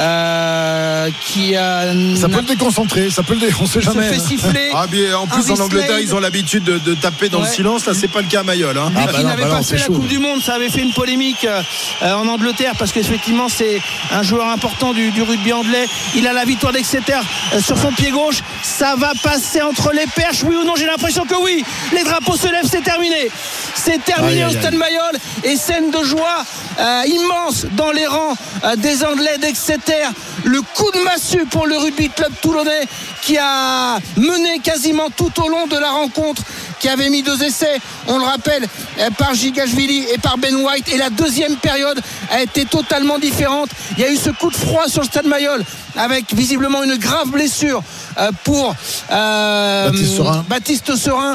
Euh, 0.00 1.10
qui 1.26 1.56
a 1.56 1.92
Ça 2.16 2.28
peut 2.28 2.36
le 2.36 2.42
déconcentrer, 2.42 3.10
ça 3.10 3.24
peut 3.24 3.34
le 3.34 3.40
dé... 3.40 3.48
on 3.60 3.66
sait 3.66 3.80
se 3.80 3.86
jamais. 3.86 4.08
fait 4.08 4.16
hein. 4.16 4.24
siffler. 4.28 4.70
Ah, 4.72 4.86
bien, 4.86 5.16
en 5.18 5.26
plus, 5.26 5.50
en 5.50 5.58
Angleterre, 5.58 5.88
Slade. 5.96 6.02
ils 6.02 6.14
ont 6.14 6.20
l'habitude 6.20 6.62
de, 6.62 6.78
de 6.78 6.94
taper 6.94 7.28
dans 7.28 7.40
Ouais. 7.40 7.48
le 7.48 7.52
silence. 7.52 7.84
Là, 7.86 7.94
c'est 7.94 8.06
pas 8.08 8.20
le 8.20 8.28
cas 8.28 8.40
à 8.40 8.42
Mayol. 8.44 8.76
Hein. 8.78 8.90
Lui 8.90 9.04
bah 9.06 9.12
qui 9.12 9.22
non, 9.22 9.28
n'avait 9.28 9.42
bah 9.42 9.48
pas 9.48 9.56
non, 9.56 9.62
fait 9.64 9.76
la 9.76 9.82
chaud. 9.84 9.94
Coupe 9.94 10.06
du 10.06 10.18
Monde, 10.18 10.40
ça 10.40 10.54
avait 10.54 10.68
fait 10.68 10.82
une 10.82 10.92
polémique 10.92 11.44
euh, 11.44 11.62
euh, 12.02 12.14
en 12.14 12.28
Angleterre 12.28 12.74
parce 12.78 12.92
qu'effectivement 12.92 13.48
c'est 13.48 13.80
un 14.12 14.22
joueur 14.22 14.46
important 14.48 14.92
du, 14.92 15.10
du 15.10 15.22
rugby 15.22 15.52
anglais. 15.52 15.86
Il 16.14 16.26
a 16.28 16.32
la 16.32 16.44
victoire 16.44 16.72
d'Exeter 16.72 17.18
euh, 17.54 17.60
sur 17.60 17.76
son 17.76 17.90
pied 17.92 18.10
gauche. 18.10 18.27
Ça 18.62 18.94
va 18.96 19.12
passer 19.22 19.62
entre 19.62 19.92
les 19.92 20.06
perches, 20.06 20.42
oui 20.42 20.56
ou 20.56 20.64
non 20.64 20.74
J'ai 20.76 20.86
l'impression 20.86 21.24
que 21.24 21.34
oui. 21.42 21.64
Les 21.92 22.04
drapeaux 22.04 22.36
se 22.36 22.48
lèvent, 22.48 22.68
c'est 22.70 22.82
terminé. 22.82 23.30
C'est 23.74 24.04
terminé 24.04 24.44
au 24.44 24.50
Stade. 24.50 24.74
Mayol 24.74 25.18
et 25.44 25.56
scène 25.56 25.90
de 25.90 26.02
joie 26.02 26.44
euh, 26.78 27.02
immense 27.06 27.66
dans 27.72 27.90
les 27.90 28.06
rangs 28.06 28.36
euh, 28.64 28.76
des 28.76 29.04
Anglais 29.04 29.38
d'Exeter. 29.38 30.06
Le 30.44 30.60
coup 30.62 30.90
de 30.92 31.00
massue 31.00 31.46
pour 31.46 31.66
le 31.66 31.76
rugby 31.76 32.10
club 32.10 32.32
toulonnais 32.40 32.86
qui 33.22 33.36
a 33.38 33.98
mené 34.16 34.60
quasiment 34.60 35.10
tout 35.10 35.32
au 35.42 35.48
long 35.48 35.66
de 35.66 35.76
la 35.76 35.90
rencontre 35.90 36.42
qui 36.78 36.88
avait 36.88 37.10
mis 37.10 37.22
deux 37.22 37.42
essais, 37.42 37.78
on 38.06 38.18
le 38.18 38.24
rappelle, 38.24 38.66
euh, 38.98 39.10
par 39.16 39.34
Gigashvili 39.34 40.06
et 40.12 40.18
par 40.18 40.38
Ben 40.38 40.54
White. 40.54 40.88
Et 40.92 40.98
la 40.98 41.10
deuxième 41.10 41.56
période 41.56 42.00
a 42.30 42.42
été 42.42 42.64
totalement 42.64 43.18
différente. 43.18 43.70
Il 43.96 44.02
y 44.02 44.06
a 44.06 44.10
eu 44.10 44.16
ce 44.16 44.30
coup 44.30 44.50
de 44.50 44.56
froid 44.56 44.88
sur 44.88 45.02
le 45.02 45.06
stade 45.06 45.26
Mayol 45.26 45.64
avec 45.96 46.32
visiblement 46.32 46.82
une 46.82 46.96
grave 46.96 47.28
blessure 47.30 47.82
euh, 48.18 48.30
pour 48.44 48.74
euh, 49.10 49.90
Baptiste 49.90 50.16
Serin. 50.16 50.44
Baptiste 50.48 50.96
Serin, 50.96 51.34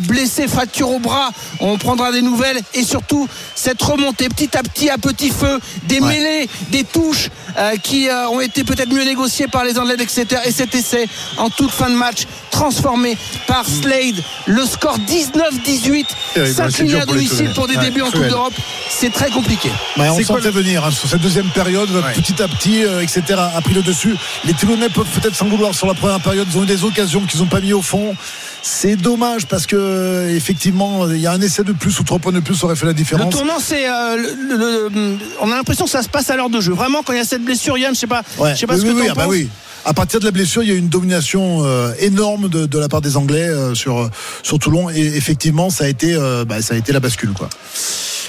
blessé, 0.00 0.46
fracture 0.48 0.90
au 0.90 0.98
bras. 0.98 1.30
On 1.60 1.76
prendra 1.78 2.12
des 2.12 2.22
nouvelles 2.22 2.60
et 2.74 2.84
surtout 2.84 3.28
cette 3.54 3.82
remontée 3.82 4.28
petit 4.28 4.56
à 4.56 4.62
petit 4.62 4.90
à 4.90 4.98
petit 4.98 5.30
feu, 5.30 5.58
des 5.84 6.00
Ouais. 6.00 6.08
mêlées, 6.08 6.48
des 6.70 6.84
touches 6.84 7.28
euh, 7.58 7.76
qui 7.82 8.08
euh, 8.08 8.28
ont 8.28 8.40
été 8.40 8.64
peut-être 8.64 8.92
mieux 8.92 9.04
négociées 9.04 9.46
par 9.48 9.64
les 9.64 9.78
Anglais 9.78 9.96
d'Exeter 9.96 10.36
et 10.44 10.52
cet 10.52 10.74
essai 10.74 11.06
en 11.36 11.50
toute 11.50 11.70
fin 11.70 11.90
de 11.90 11.94
match 11.96 12.24
transformé 12.50 13.16
par 13.46 13.64
Slade. 13.66 14.22
Le 14.46 14.64
score 14.66 14.98
19-18 14.98 15.62
Terrible, 15.64 16.06
c'est 16.34 16.52
s'incliner 16.54 16.94
à 16.96 17.04
pour 17.06 17.14
domicile 17.14 17.36
Toulonnais. 17.36 17.54
pour 17.54 17.66
des 17.68 17.76
Ouais, 17.76 17.84
débuts 17.84 18.02
en 18.02 18.10
Coupe 18.10 18.26
d'Europe. 18.28 18.54
C'est 18.90 19.12
très 19.12 19.30
compliqué. 19.30 19.70
Ouais, 19.96 20.08
on 20.10 20.22
sentait 20.22 20.50
venir 20.50 20.84
hein, 20.84 20.90
sur 20.90 21.08
cette 21.08 21.20
deuxième 21.20 21.48
période, 21.50 21.90
Ouais. 21.90 22.12
petit 22.14 22.42
à 22.42 22.48
petit, 22.48 22.84
euh, 22.84 23.00
etc. 23.02 23.22
a 23.54 23.60
pris 23.60 23.74
le 23.74 23.82
dessus. 23.82 24.14
Les 24.44 24.54
Toulonnais 24.54 24.88
peuvent 24.88 25.06
peut-être 25.06 25.34
s'en 25.36 25.46
vouloir 25.48 25.74
sur 25.74 25.86
la 25.86 25.94
première 25.94 26.20
période. 26.20 26.46
Ils 26.50 26.58
ont 26.58 26.62
eu 26.62 26.66
des 26.66 26.84
occasions 26.84 27.22
qu'ils 27.22 27.40
n'ont 27.40 27.46
pas 27.46 27.60
mis 27.60 27.72
au 27.72 27.82
fond. 27.82 28.14
C'est 28.64 28.94
dommage 28.96 29.46
parce 29.46 29.66
que 29.66 29.74
euh, 29.76 30.36
effectivement, 30.36 31.08
il 31.08 31.18
y 31.18 31.26
a 31.26 31.32
un 31.32 31.40
essai 31.40 31.64
de 31.64 31.72
plus 31.72 31.98
ou 31.98 32.04
trois 32.04 32.18
points 32.20 32.32
de 32.32 32.38
plus 32.40 32.62
aurait 32.62 32.76
fait 32.76 32.86
la 32.86 32.92
Le 32.92 32.96
différence. 32.96 33.34
tournant, 33.34 33.58
c'est. 33.58 33.88
euh, 33.88 34.16
le- 34.16 34.56
le- 34.56 34.88
le- 34.88 35.18
on 35.40 35.50
a 35.50 35.56
l'impression 35.56 35.84
que 35.84 35.90
ça 35.90 36.02
se 36.02 36.08
passe 36.08 36.30
à 36.30 36.36
l'heure 36.36 36.48
de 36.50 36.60
jeu. 36.60 36.72
Vraiment, 36.72 37.02
quand 37.02 37.12
il 37.12 37.18
y 37.18 37.20
a 37.20 37.24
cette 37.24 37.44
blessure, 37.44 37.76
Yann, 37.76 37.92
je 37.94 37.98
sais 38.00 38.06
pas, 38.06 38.22
Ouais. 38.38 38.54
je 38.54 38.60
sais 38.60 38.66
pas 38.68 38.74
oui, 38.74 38.80
ce 38.80 38.86
oui, 38.86 38.92
que 38.92 39.00
oui, 39.00 39.06
t'en 39.06 39.12
ah 39.12 39.16
bah 39.16 39.26
oui. 39.28 39.48
À 39.84 39.94
partir 39.94 40.20
de 40.20 40.24
la 40.26 40.30
blessure, 40.30 40.62
il 40.62 40.68
y 40.68 40.72
a 40.72 40.74
eu 40.74 40.78
une 40.78 40.88
domination 40.88 41.64
euh, 41.64 41.92
énorme 41.98 42.48
de, 42.48 42.66
de 42.66 42.78
la 42.78 42.88
part 42.88 43.00
des 43.00 43.16
Anglais 43.16 43.48
euh, 43.48 43.74
sur 43.74 44.08
sur 44.44 44.60
Toulon 44.60 44.88
et 44.90 45.00
effectivement, 45.00 45.70
ça 45.70 45.84
a 45.84 45.88
été 45.88 46.14
euh, 46.14 46.44
bah, 46.44 46.62
ça 46.62 46.74
a 46.74 46.76
été 46.76 46.92
la 46.92 47.00
bascule 47.00 47.32
quoi. 47.32 47.48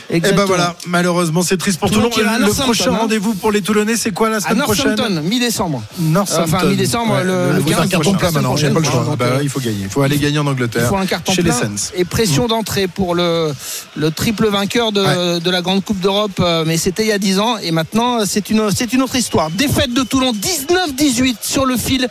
Et 0.09 0.13
ben 0.13 0.17
Exactement. 0.17 0.47
voilà, 0.47 0.75
malheureusement, 0.87 1.41
c'est 1.43 1.57
triste 1.57 1.79
pour 1.79 1.89
Toulon 1.89 2.09
à 2.27 2.37
Le 2.39 2.47
prochain 2.51 2.91
hein. 2.93 2.97
rendez-vous 3.01 3.33
pour 3.35 3.51
les 3.51 3.61
Toulonnais, 3.61 3.95
c'est 3.95 4.11
quoi 4.11 4.29
la 4.29 4.37
À 4.37 4.39
semaine 4.41 4.59
prochaine 4.63 4.95
Northampton, 4.95 5.21
mi-décembre. 5.23 5.81
Enfin, 6.17 6.65
mi-décembre, 6.65 7.13
Ouais, 7.15 7.23
le, 7.23 7.53
le 7.53 7.61
faut 7.61 7.67
faire 7.69 7.77
15 7.79 7.89
carton 7.89 8.13
plein 8.13 8.31
maintenant, 8.31 8.55
j'ai 8.57 8.69
pas 8.69 8.79
le 8.79 8.85
choix. 8.85 9.01
prochaine. 9.01 9.15
Bah, 9.17 9.39
il 9.41 9.49
faut 9.49 9.59
gagner. 9.59 9.77
Il 9.83 9.89
faut 9.89 10.01
aller 10.01 10.17
gagner 10.17 10.39
en 10.39 10.43
Il 10.43 10.49
Angleterre. 10.49 10.87
faut 10.89 10.97
un 10.97 11.05
carton 11.05 11.31
chez 11.33 11.41
les 11.41 11.51
Saints. 11.51 11.91
et 11.95 12.05
pression 12.05 12.47
d'entrée 12.47 12.87
pour 12.87 13.15
le, 13.15 13.53
le 13.95 14.11
triple 14.11 14.47
vainqueur 14.47 14.91
de, 14.91 15.39
de 15.39 15.49
la 15.49 15.61
Grande 15.61 15.83
Coupe 15.83 15.99
d'Europe. 15.99 16.31
euh, 16.39 16.63
Mais 16.67 16.77
c'était 16.77 17.03
il 17.03 17.09
y 17.09 17.11
a 17.13 17.17
10 17.17 17.39
ans 17.39 17.57
et 17.57 17.71
maintenant 17.71 18.19
euh, 18.19 18.23
c'est 18.27 18.49
une, 18.49 18.59
autre 18.61 19.15
histoire. 19.15 19.49
Défaite 19.51 19.93
de 19.93 20.03
Toulon 20.03 20.33
19-18 20.33 21.35
sur 21.41 21.65
le 21.65 21.77
fil. 21.77 22.07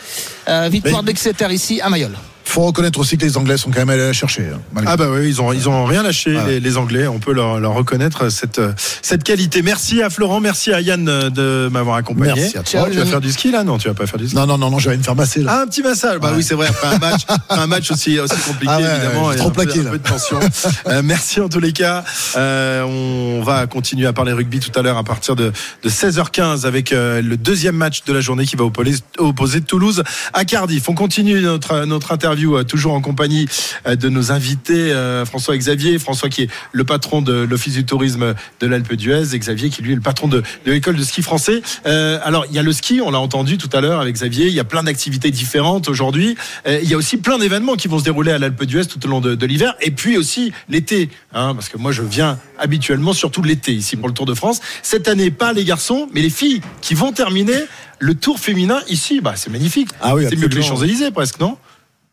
Euh, 0.48 0.68
victoire 0.70 1.02
d'Exeter 1.02 1.46
ici 1.52 1.80
à 1.80 1.88
Mayol. 1.88 2.16
Faut 2.52 2.60
reconnaître 2.66 2.98
aussi 2.98 3.16
que 3.16 3.24
les 3.24 3.38
Anglais 3.38 3.56
sont 3.56 3.70
quand 3.70 3.78
même 3.78 3.88
allés 3.88 4.02
la 4.06 4.12
chercher. 4.12 4.42
hein, 4.54 4.82
Ah 4.84 4.98
bah 4.98 5.06
oui, 5.10 5.26
ils 5.26 5.40
ont 5.40 5.54
ils 5.54 5.70
ont 5.70 5.86
rien 5.86 6.02
lâché 6.02 6.36
Ouais. 6.36 6.46
les, 6.46 6.60
les 6.60 6.76
Anglais. 6.76 7.06
On 7.06 7.18
peut 7.18 7.32
leur, 7.32 7.58
leur 7.60 7.72
reconnaître 7.72 8.28
cette 8.30 8.60
cette 9.00 9.24
qualité. 9.24 9.62
Merci 9.62 10.02
à 10.02 10.10
Florent, 10.10 10.40
merci 10.40 10.70
à 10.70 10.82
Yann 10.82 11.08
euh, 11.08 11.30
de 11.30 11.70
m'avoir 11.72 11.96
accompagné. 11.96 12.34
Merci 12.42 12.58
à 12.58 12.62
toi. 12.62 12.80
toi. 12.82 12.90
tu 12.90 12.98
vas 12.98 13.06
faire 13.06 13.20
du 13.22 13.32
ski 13.32 13.50
là? 13.52 13.64
Non, 13.64 13.78
tu 13.78 13.88
vas 13.88 13.94
pas 13.94 14.06
faire 14.06 14.18
du 14.18 14.26
ski. 14.26 14.36
Non 14.36 14.44
non 14.46 14.58
non 14.58 14.70
non, 14.70 14.78
j'allais 14.78 14.98
me 14.98 15.02
faire 15.02 15.16
masser 15.16 15.40
là. 15.42 15.50
Ah, 15.58 15.62
un 15.62 15.66
petit 15.66 15.82
massage. 15.82 16.18
Bah 16.18 16.28
Ouais. 16.30 16.36
oui, 16.36 16.42
c'est 16.42 16.54
vrai. 16.54 16.66
Après 16.68 16.88
un 16.88 16.98
match, 16.98 17.22
un 17.48 17.66
match 17.66 17.90
aussi, 17.90 18.18
aussi 18.20 18.36
compliqué, 18.46 18.66
Ah 18.76 18.78
ouais, 18.80 18.84
évidemment. 18.96 19.28
ouais, 19.28 19.34
et 19.34 19.38
trop 19.38 19.48
un 19.48 19.50
peu- 19.52 19.62
plaqué, 19.64 19.80
un 19.80 19.84
là. 19.84 19.90
peu 19.92 19.98
de 19.98 20.06
tension. 20.08 20.38
Euh, 20.88 21.00
merci 21.04 21.40
en 21.40 21.48
tous 21.48 21.60
les 21.60 21.72
cas. 21.72 22.04
Euh, 22.36 22.82
on 22.82 23.42
va 23.42 23.66
continuer 23.66 24.06
à 24.06 24.12
parler 24.12 24.32
rugby 24.32 24.58
tout 24.60 24.76
à 24.78 24.82
l'heure 24.82 24.98
à 24.98 25.04
partir 25.04 25.36
de, 25.36 25.52
de 25.82 25.88
16h15 25.88 26.66
avec 26.66 26.92
euh, 26.92 27.22
le 27.22 27.36
deuxième 27.36 27.76
match 27.76 28.04
de 28.04 28.12
la 28.12 28.20
journée 28.20 28.44
qui 28.46 28.56
va 28.56 28.64
opposer, 28.64 28.96
opposer 29.18 29.60
Toulouse 29.60 30.02
à 30.32 30.44
Cardiff. 30.44 30.88
On 30.88 30.94
continue 30.94 31.40
notre, 31.40 31.84
notre 31.84 32.12
interview 32.12 32.41
euh, 32.50 32.64
toujours 32.64 32.92
en 32.94 33.00
compagnie 33.00 33.46
euh, 33.86 33.96
de 33.96 34.08
nos 34.08 34.32
invités 34.32 34.92
euh, 34.92 35.24
François 35.24 35.56
Xavier. 35.56 35.98
François 35.98 36.28
qui 36.28 36.42
est 36.42 36.48
le 36.72 36.84
patron 36.84 37.22
de 37.22 37.32
l'Office 37.32 37.74
du 37.74 37.84
tourisme 37.84 38.34
de 38.60 38.66
l'Alpe 38.66 38.94
d'Huez. 38.94 39.38
Xavier 39.38 39.70
qui 39.70 39.82
lui 39.82 39.92
est 39.92 39.94
le 39.94 40.00
patron 40.00 40.28
de, 40.28 40.42
de 40.66 40.72
l'école 40.72 40.96
de 40.96 41.04
ski 41.04 41.22
français. 41.22 41.62
Euh, 41.86 42.18
alors 42.24 42.46
il 42.48 42.54
y 42.54 42.58
a 42.58 42.62
le 42.62 42.72
ski, 42.72 43.00
on 43.00 43.10
l'a 43.10 43.20
entendu 43.20 43.58
tout 43.58 43.70
à 43.72 43.80
l'heure 43.80 44.00
avec 44.00 44.14
Xavier. 44.14 44.46
Il 44.46 44.54
y 44.54 44.60
a 44.60 44.64
plein 44.64 44.82
d'activités 44.82 45.30
différentes 45.30 45.88
aujourd'hui. 45.88 46.36
Euh, 46.66 46.80
il 46.82 46.88
y 46.88 46.94
a 46.94 46.96
aussi 46.96 47.18
plein 47.18 47.38
d'événements 47.38 47.76
qui 47.76 47.88
vont 47.88 47.98
se 47.98 48.04
dérouler 48.04 48.32
à 48.32 48.38
l'Alpe 48.38 48.64
d'Huez 48.64 48.86
tout 48.86 49.04
au 49.06 49.08
long 49.08 49.20
de, 49.20 49.34
de 49.34 49.46
l'hiver. 49.46 49.74
Et 49.80 49.90
puis 49.90 50.16
aussi 50.16 50.52
l'été. 50.68 51.10
Hein, 51.34 51.54
parce 51.54 51.68
que 51.68 51.78
moi 51.78 51.92
je 51.92 52.02
viens 52.02 52.38
habituellement 52.58 53.12
surtout 53.12 53.42
l'été 53.42 53.72
ici 53.72 53.96
pour 53.96 54.08
le 54.08 54.14
Tour 54.14 54.26
de 54.26 54.34
France. 54.34 54.60
Cette 54.82 55.06
année, 55.06 55.30
pas 55.30 55.52
les 55.52 55.64
garçons, 55.64 56.08
mais 56.12 56.22
les 56.22 56.30
filles 56.30 56.60
qui 56.80 56.94
vont 56.94 57.12
terminer 57.12 57.64
le 57.98 58.14
Tour 58.14 58.40
féminin 58.40 58.80
ici. 58.88 59.20
Bah, 59.20 59.34
c'est 59.36 59.50
magnifique. 59.50 59.88
Ah 60.00 60.14
oui, 60.14 60.24
c'est 60.28 60.36
mieux 60.36 60.48
que 60.48 60.54
les. 60.56 60.62
Champs-Élysées 60.62 61.10
presque, 61.10 61.40
non? 61.40 61.56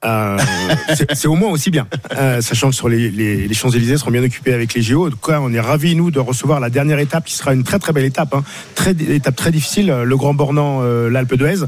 Euh, 0.05 0.37
c'est- 1.13 1.27
au 1.27 1.35
moins 1.35 1.49
aussi 1.51 1.71
bien, 1.71 1.85
Euh, 2.17 2.39
sachant 2.41 2.69
que 2.69 2.75
sur 2.75 2.87
les, 2.87 3.09
les- 3.11 3.47
les 3.47 3.53
Champs-Élysées 3.53 3.97
seront 3.97 4.11
bien 4.11 4.23
occupés 4.23 4.53
avec 4.53 4.73
les 4.73 4.81
JO. 4.81 5.07
En 5.07 5.09
tout 5.09 5.17
cas, 5.17 5.39
on 5.41 5.51
est 5.53 5.59
ravis 5.59 5.93
nous 5.95 6.09
de 6.09 6.19
recevoir 6.19 6.59
la 6.61 6.69
dernière 6.69 6.99
étape, 6.99 7.25
qui 7.25 7.33
sera 7.35 7.53
une 7.53 7.63
très 7.63 7.79
très 7.79 7.91
belle 7.91 8.05
étape, 8.05 8.33
hein. 8.33 8.43
très 8.75 8.91
étape 8.91 9.35
très 9.35 9.51
difficile, 9.51 9.87
le 10.05 10.17
Grand 10.17 10.33
Bornand, 10.33 10.79
euh, 10.83 11.09
l'Alpe 11.09 11.35
d'Huez. 11.35 11.65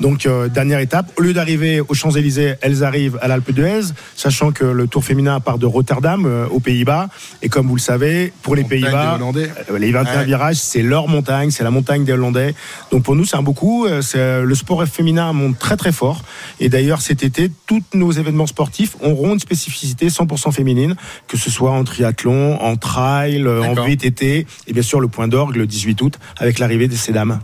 Donc 0.00 0.26
euh, 0.26 0.48
dernière 0.48 0.78
étape. 0.78 1.10
Au 1.18 1.22
lieu 1.22 1.32
d'arriver 1.32 1.80
aux 1.80 1.94
Champs-Élysées, 1.94 2.54
elles 2.60 2.84
arrivent 2.84 3.18
à 3.20 3.26
l'Alpe 3.28 3.50
d'Huez, 3.50 3.92
sachant 4.16 4.52
que 4.52 4.64
le 4.64 4.86
Tour 4.86 5.04
féminin 5.04 5.40
part 5.40 5.58
de 5.58 5.66
Rotterdam, 5.66 6.24
euh, 6.24 6.46
aux 6.48 6.60
Pays-Bas. 6.60 7.08
Et 7.42 7.48
comme 7.48 7.66
vous 7.66 7.76
le 7.76 7.80
savez, 7.80 8.32
pour 8.42 8.54
les 8.54 8.64
Pays-Bas, 8.64 9.18
euh, 9.20 9.78
les 9.78 9.90
21 9.90 10.18
Ouais. 10.20 10.24
virages, 10.24 10.56
c'est 10.56 10.82
leur 10.82 11.08
montagne, 11.08 11.50
c'est 11.50 11.64
la 11.64 11.70
montagne 11.72 12.04
des 12.04 12.12
Hollandais. 12.12 12.54
Donc 12.92 13.02
pour 13.02 13.16
nous, 13.16 13.24
c'est 13.24 13.36
un 13.36 13.42
beau 13.42 13.54
coup. 13.54 13.86
Euh, 13.86 14.02
c'est, 14.02 14.18
euh, 14.18 14.44
Le 14.44 14.54
sport 14.54 14.84
féminin 14.86 15.32
monte 15.32 15.58
très 15.58 15.76
très 15.76 15.92
fort. 15.92 16.22
Et 16.60 16.68
d'ailleurs, 16.68 17.00
cet 17.02 17.22
été, 17.24 17.50
tous 17.80 17.96
nos 17.98 18.12
événements 18.12 18.46
sportifs 18.46 18.96
auront 19.00 19.32
une 19.34 19.38
spécificité 19.40 20.08
100% 20.08 20.52
féminine, 20.52 20.94
que 21.28 21.36
ce 21.36 21.50
soit 21.50 21.70
en 21.70 21.84
triathlon, 21.84 22.60
en 22.60 22.76
trail, 22.76 23.42
euh, 23.42 23.62
en. 23.62 23.74
VTT, 23.74 24.46
et 24.66 24.72
bien 24.72 24.82
sûr 24.82 25.00
le 25.00 25.08
point 25.08 25.28
d'orgue 25.28 25.56
le 25.56 25.66
18 25.66 26.00
août 26.02 26.18
avec 26.38 26.58
l'arrivée 26.58 26.88
de 26.88 26.94
ces 26.94 27.12
dames. 27.12 27.40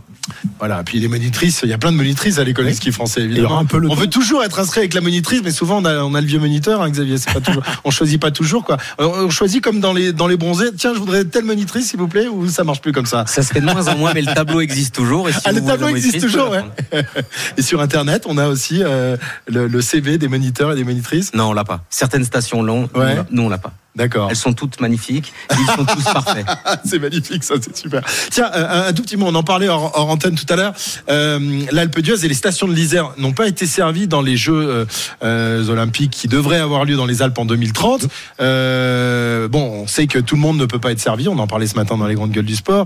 Voilà, 0.59 0.83
puis 0.83 0.99
les 0.99 1.07
monitrices, 1.07 1.61
il 1.63 1.69
y 1.69 1.73
a 1.73 1.79
plein 1.79 1.91
de 1.91 1.97
monitrices 1.97 2.37
à 2.37 2.43
l'école 2.43 2.67
de 2.67 2.71
ski 2.73 2.91
français, 2.91 3.21
évidemment. 3.21 3.57
un 3.57 3.65
peu 3.65 3.79
le 3.79 3.87
on 3.89 3.95
temps. 3.95 4.01
veut 4.01 4.07
toujours 4.07 4.43
être 4.43 4.59
inscrit 4.59 4.81
avec 4.81 4.93
la 4.93 5.01
monitrice, 5.01 5.41
mais 5.43 5.49
souvent 5.51 5.79
on 5.81 5.85
a, 5.85 6.03
on 6.03 6.13
a 6.13 6.21
le 6.21 6.27
vieux 6.27 6.37
moniteur, 6.39 6.83
hein, 6.83 6.89
Xavier. 6.91 7.17
C'est 7.17 7.33
pas 7.33 7.39
toujours, 7.41 7.63
on 7.83 7.89
choisit 7.89 8.21
pas 8.21 8.29
toujours, 8.29 8.63
quoi. 8.63 8.77
Euh, 9.01 9.07
On 9.25 9.29
choisit 9.31 9.63
comme 9.63 9.79
dans 9.79 9.91
les, 9.91 10.13
dans 10.13 10.27
les 10.27 10.37
bronzés. 10.37 10.67
Tiens, 10.77 10.93
je 10.93 10.99
voudrais 10.99 11.25
telle 11.25 11.45
monitrice, 11.45 11.89
s'il 11.89 11.99
vous 11.99 12.07
plaît, 12.07 12.27
ou 12.27 12.47
ça 12.47 12.63
marche 12.63 12.79
plus 12.81 12.91
comme 12.91 13.07
ça? 13.07 13.25
Ça 13.25 13.41
se 13.41 13.51
fait 13.51 13.59
de 13.61 13.65
moins 13.65 13.87
en 13.87 13.97
moins, 13.97 14.13
mais 14.13 14.21
le 14.21 14.31
tableau 14.31 14.61
existe 14.61 14.93
toujours. 14.93 15.27
Et 15.29 15.33
si 15.33 15.39
Ah, 15.45 15.51
le 15.51 15.61
tableau 15.61 15.87
existe 15.87 16.21
toujours, 16.21 16.51
ouais. 16.51 16.63
Et 17.57 17.63
sur 17.63 17.81
Internet, 17.81 18.25
on 18.27 18.37
a 18.37 18.47
aussi 18.47 18.83
euh, 18.83 19.17
le, 19.47 19.67
le 19.67 19.81
CV 19.81 20.18
des 20.19 20.27
moniteurs 20.27 20.71
et 20.73 20.75
des 20.75 20.83
monitrices. 20.83 21.33
Non, 21.33 21.49
on 21.49 21.53
l'a 21.53 21.63
pas. 21.63 21.83
Certaines 21.89 22.23
stations 22.25 22.61
l'ont, 22.61 22.89
Ouais. 22.95 23.17
nous, 23.31 23.43
on 23.43 23.49
l'a 23.49 23.57
pas. 23.57 23.73
D'accord. 23.95 24.27
Elles 24.29 24.35
sont 24.35 24.53
toutes 24.53 24.79
magnifiques. 24.79 25.33
Ils 25.51 25.65
sont 25.75 25.85
tous 25.85 26.03
parfaits. 26.13 26.45
c'est 26.85 26.99
magnifique, 26.99 27.43
ça, 27.43 27.55
c'est 27.61 27.75
super. 27.75 28.01
Tiens, 28.29 28.49
euh, 28.53 28.85
un, 28.85 28.87
un 28.87 28.93
tout 28.93 29.01
petit 29.01 29.17
mot, 29.17 29.25
on 29.27 29.35
en 29.35 29.43
parlait 29.43 29.67
hors, 29.67 29.91
hors 29.95 30.09
antenne 30.09 30.35
tout 30.35 30.45
à 30.51 30.55
l'heure. 30.55 30.73
Euh, 31.09 31.61
L'Alpe 31.71 31.99
d'Huez 31.99 32.23
et 32.23 32.27
les 32.27 32.33
stations 32.33 32.67
de 32.67 32.73
l'Isère 32.73 33.11
n'ont 33.17 33.33
pas 33.33 33.47
été 33.47 33.65
servies 33.65 34.07
dans 34.07 34.21
les 34.21 34.37
Jeux 34.37 34.53
euh, 34.53 34.85
euh, 35.23 35.67
olympiques 35.69 36.11
qui 36.11 36.27
devraient 36.27 36.59
avoir 36.59 36.85
lieu 36.85 36.95
dans 36.95 37.05
les 37.05 37.21
Alpes 37.21 37.37
en 37.39 37.45
2030. 37.45 38.07
Euh, 38.39 39.47
bon, 39.47 39.81
on 39.83 39.87
sait 39.87 40.07
que 40.07 40.19
tout 40.19 40.35
le 40.35 40.41
monde 40.41 40.57
ne 40.57 40.65
peut 40.65 40.79
pas 40.79 40.91
être 40.91 40.99
servi. 40.99 41.27
On 41.27 41.37
en 41.39 41.47
parlait 41.47 41.67
ce 41.67 41.75
matin 41.75 41.97
dans 41.97 42.07
les 42.07 42.15
grandes 42.15 42.31
gueules 42.31 42.45
du 42.45 42.55
sport. 42.55 42.85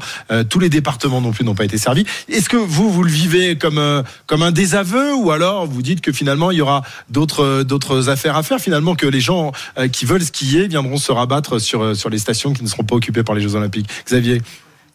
Tous 0.50 0.60
les 0.60 0.70
départements 0.70 1.22
non 1.22 1.32
plus 1.32 1.44
n'ont 1.44 1.56
pas 1.56 1.66
été 1.66 1.78
servis. 1.78 2.06
Est-ce 2.30 2.50
que 2.50 2.58
vous, 2.58 2.90
vous 2.92 3.04
le 3.04 3.12
vivez 3.12 3.58
comme 3.58 4.04
comme 4.26 4.42
un 4.42 4.52
désaveu 4.52 5.14
ou 5.14 5.32
alors 5.32 5.68
vous 5.68 5.82
dites 5.82 6.02
que 6.02 6.12
finalement 6.12 6.52
il 6.52 6.58
y 6.58 6.62
aura 6.62 6.84
d'autres 7.10 7.64
d'autres 7.64 8.10
affaires 8.10 8.36
à 8.38 8.44
faire 8.44 8.60
finalement 8.60 8.96
que 8.96 9.06
les 9.06 9.20
gens 9.20 9.52
qui 9.92 10.06
veulent 10.06 10.24
skier 10.24 10.68
viendront 10.68 10.98
se 11.04 11.12
rabattre 11.12 11.60
sur 11.60 11.82
euh, 11.84 11.94
sur 11.94 12.10
les 12.10 12.18
stations 12.20 12.54
qui 12.54 12.64
ne 12.64 12.68
seront 12.68 12.84
pas 12.84 12.96
occupées 12.96 13.24
par 13.24 13.36
les 13.36 13.42
Jeux 13.42 13.56
Olympiques. 13.56 13.90
Xavier. 14.08 14.42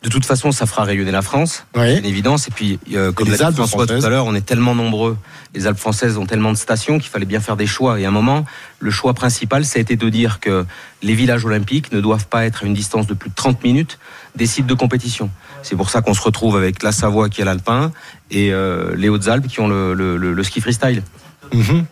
De 0.01 0.09
toute 0.09 0.25
façon, 0.25 0.53
ça 0.53 0.65
fera 0.67 0.85
rayonner 0.85 1.11
la 1.11 1.23
France, 1.23 1.67
Oui. 1.75 1.99
bien 2.01 2.09
évidence. 2.09 2.47
Et 2.47 2.53
puis, 2.53 2.79
euh, 2.95 3.11
comme 3.11 3.29
l'a 3.33 3.37
dit 3.51 3.57
François 3.57 3.85
tout 3.85 3.95
à 3.95 4.09
l'heure, 4.09 4.27
on 4.27 4.35
est 4.37 4.47
tellement 4.47 4.77
nombreux. 4.77 5.17
Les 5.57 5.67
Alpes 5.67 5.77
françaises 5.81 6.17
ont 6.19 6.25
tellement 6.25 6.53
de 6.53 6.57
stations 6.57 7.01
qu'il 7.01 7.11
fallait 7.11 7.27
bien 7.27 7.41
faire 7.41 7.57
des 7.57 7.67
choix. 7.67 7.99
Et 7.99 8.05
à 8.05 8.09
un 8.09 8.13
moment, 8.13 8.45
le 8.79 8.93
choix 8.93 9.13
principal, 9.13 9.65
ça 9.65 9.81
a 9.81 9.83
été 9.83 9.97
de 9.97 10.09
dire 10.09 10.39
que 10.39 10.65
les 11.03 11.15
villages 11.17 11.45
olympiques 11.45 11.91
ne 11.91 12.01
doivent 12.01 12.29
pas 12.29 12.45
être 12.47 12.63
à 12.63 12.67
une 12.69 12.75
distance 12.75 13.09
de 13.09 13.15
plus 13.15 13.29
de 13.31 13.35
30 13.35 13.65
minutes 13.65 13.99
des 14.37 14.47
sites 14.47 14.67
de 14.69 14.75
compétition. 14.75 15.31
C'est 15.65 15.75
pour 15.75 15.91
ça 15.91 16.01
qu'on 16.01 16.15
se 16.15 16.23
retrouve 16.23 16.57
avec 16.57 16.85
la 16.85 16.93
Savoie 16.93 17.29
qui 17.29 17.41
est 17.41 17.45
l'Alpin 17.45 17.91
et 18.31 18.53
euh, 18.53 18.95
les 18.97 19.09
Hautes-Alpes 19.09 19.49
qui 19.49 19.59
ont 19.59 19.67
le, 19.67 19.95
le- 19.95 20.17
le- 20.17 20.33
le 20.33 20.43
ski 20.45 20.61
freestyle. 20.61 21.03
Mhm. 21.53 21.87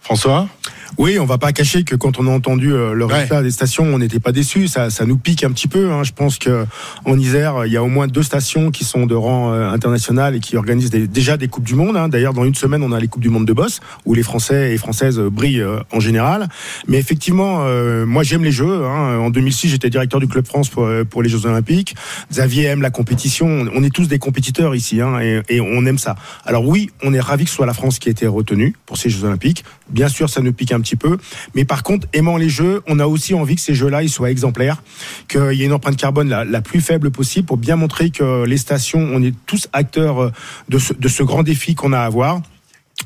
François? 0.00 0.48
Oui, 0.96 1.18
on 1.18 1.24
va 1.24 1.38
pas 1.38 1.52
cacher 1.52 1.82
que 1.82 1.96
quand 1.96 2.20
on 2.20 2.26
a 2.28 2.30
entendu 2.30 2.72
euh, 2.72 2.92
le 2.94 3.04
résultat 3.04 3.42
des 3.42 3.50
stations, 3.50 3.84
on 3.84 3.98
n'était 3.98 4.20
pas 4.20 4.30
déçus. 4.30 4.68
Ça, 4.68 4.90
ça 4.90 5.04
nous 5.04 5.16
pique 5.16 5.42
un 5.42 5.50
petit 5.50 5.66
peu. 5.66 5.90
hein. 5.90 6.04
Je 6.04 6.12
pense 6.12 6.38
que 6.38 6.66
en 7.04 7.18
Isère, 7.18 7.66
il 7.66 7.72
y 7.72 7.76
a 7.76 7.82
au 7.82 7.88
moins 7.88 8.06
deux 8.06 8.22
stations 8.22 8.70
qui 8.70 8.84
sont 8.84 9.04
de 9.06 9.14
rang 9.14 9.52
euh, 9.52 9.68
international 9.70 10.36
et 10.36 10.40
qui 10.40 10.56
organisent 10.56 10.90
des- 10.90 11.08
déjà 11.08 11.36
des 11.36 11.48
coupes 11.48 11.64
du 11.64 11.74
monde. 11.74 11.96
hein. 11.96 12.08
D'ailleurs, 12.08 12.32
dans 12.32 12.44
une 12.44 12.54
semaine, 12.54 12.82
on 12.84 12.92
a 12.92 13.00
les 13.00 13.08
coupes 13.08 13.22
du 13.22 13.28
monde 13.28 13.44
de 13.46 13.52
boss 13.52 13.80
où 14.04 14.14
les 14.14 14.22
Français 14.22 14.72
et 14.72 14.78
Françaises 14.78 15.18
euh, 15.18 15.30
brillent 15.30 15.64
en 15.92 15.98
général. 16.00 16.48
Mais 16.86 16.98
effectivement, 16.98 17.62
euh, 17.64 18.06
moi 18.06 18.22
j'aime 18.22 18.44
les 18.44 18.52
jeux. 18.52 18.84
hein. 18.84 19.18
En 19.18 19.30
2006, 19.30 19.68
j'étais 19.70 19.90
directeur 19.90 20.20
du 20.20 20.28
club 20.28 20.46
France 20.46 20.68
pour, 20.68 20.88
pour 21.10 21.22
les 21.24 21.28
Jeux 21.28 21.44
Olympiques. 21.46 21.96
Xavier 22.30 22.64
aime 22.66 22.82
la 22.82 22.90
compétition. 22.90 23.66
On 23.74 23.82
est 23.82 23.92
tous 23.92 24.06
des 24.06 24.18
compétiteurs 24.20 24.74
ici 24.76 25.00
hein, 25.00 25.18
et, 25.20 25.40
et 25.48 25.60
on 25.60 25.84
aime 25.86 25.98
ça. 25.98 26.14
Alors 26.44 26.66
oui, 26.68 26.90
on 27.02 27.12
est 27.12 27.20
ravi 27.20 27.44
que 27.44 27.50
ce 27.50 27.56
soit 27.56 27.66
la 27.66 27.74
France 27.74 27.98
qui 27.98 28.08
ait 28.08 28.12
été 28.12 28.26
retenue 28.28 28.74
pour 28.86 28.96
ces 28.96 29.10
Jeux 29.10 29.24
Olympiques. 29.24 29.64
Bien 29.90 30.08
sûr, 30.08 30.30
ça 30.30 30.40
nous 30.40 30.52
pique 30.52 30.70
un 30.72 30.80
peu. 30.96 31.18
Mais 31.54 31.64
par 31.64 31.82
contre, 31.82 32.06
aimant 32.12 32.36
les 32.36 32.48
jeux, 32.48 32.82
on 32.86 32.98
a 32.98 33.06
aussi 33.06 33.34
envie 33.34 33.56
que 33.56 33.60
ces 33.60 33.74
jeux-là 33.74 34.06
soient 34.08 34.30
exemplaires, 34.30 34.82
qu'il 35.28 35.52
y 35.52 35.62
ait 35.62 35.66
une 35.66 35.72
empreinte 35.72 35.96
carbone 35.96 36.28
la, 36.28 36.60
plus 36.60 36.80
faible 36.80 37.10
possible 37.10 37.46
pour 37.46 37.56
bien 37.56 37.76
montrer 37.76 38.10
que 38.10 38.44
les 38.44 38.56
stations, 38.56 39.00
on 39.00 39.22
est 39.22 39.34
tous 39.46 39.68
acteurs 39.72 40.22
euh, 40.22 40.32
de 40.68 41.08
ce 41.08 41.22
grand 41.22 41.42
défi 41.42 41.74
qu'on 41.74 41.92
a 41.92 41.98
à 41.98 42.04
avoir. 42.04 42.40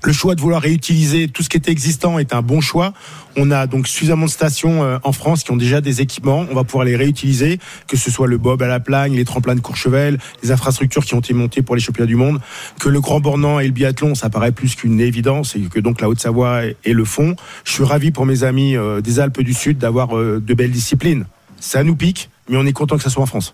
Le 0.05 0.13
choix 0.13 0.35
de 0.35 0.41
vouloir 0.41 0.63
réutiliser 0.63 1.29
tout 1.29 1.43
ce 1.43 1.49
qui 1.49 1.57
était 1.57 1.73
existant 1.73 2.19
est 2.19 2.33
un 2.33 2.43
bon 2.43 2.61
choix. 2.61 2.93
On 3.37 3.51
a 3.51 3.67
donc 3.67 3.89
suffisamment 3.89 4.27
de 4.27 4.31
stations 4.31 4.85
euh, 4.85 4.99
en 5.03 5.13
France 5.13 5.43
qui 5.43 5.51
ont 5.51 5.57
déjà 5.57 5.81
des 5.81 6.01
équipements. 6.01 6.47
On 6.51 6.55
va 6.55 6.63
pouvoir 6.63 6.85
les 6.85 6.95
réutiliser, 6.95 7.59
que 7.89 7.97
ce 7.97 8.11
soit 8.11 8.29
le 8.29 8.39
bob 8.39 8.63
à 8.63 8.69
la 8.69 8.81
plagne, 8.81 9.17
les 9.17 9.25
tremplins 9.25 9.55
de 9.55 9.61
Courchevel, 9.61 10.19
les 10.43 10.53
infrastructures 10.53 11.05
qui 11.05 11.15
ont 11.15 11.21
été 11.21 11.35
montées 11.35 11.63
pour 11.63 11.75
les 11.75 11.81
championnats 11.81 12.07
du 12.07 12.17
monde. 12.17 12.39
Que 12.79 12.89
le 12.89 13.01
grand 13.01 13.21
bornant 13.21 13.59
et 13.59 13.67
le 13.67 13.73
biathlon, 13.73 14.15
ça 14.15 14.31
paraît 14.31 14.53
plus 14.53 14.77
qu'une 14.77 15.01
évidence 15.01 15.57
et 15.57 15.61
que 15.63 15.81
donc 15.81 16.01
la 16.01 16.09
Haute-Savoie 16.09 16.65
est 16.67 16.93
le 16.93 17.05
fond. 17.05 17.35
Je 17.65 17.73
suis 17.73 17.85
ravi 17.85 18.13
pour 18.13 18.25
mes 18.25 18.45
amis 18.45 18.77
euh, 18.77 19.01
des 19.01 19.19
Alpes 19.21 19.41
du 19.43 19.55
Sud 19.55 19.79
d'avoir 19.79 20.17
euh, 20.17 20.41
de 20.41 20.55
belles 20.55 20.71
disciplines. 20.71 21.27
Ça 21.61 21.83
nous 21.83 21.97
pique, 21.97 22.31
mais 22.49 22.57
on 22.57 22.67
est 22.67 22.73
content 22.73 22.97
que 22.97 23.03
ça 23.03 23.11
soit 23.11 23.23
en 23.23 23.27
France. 23.27 23.53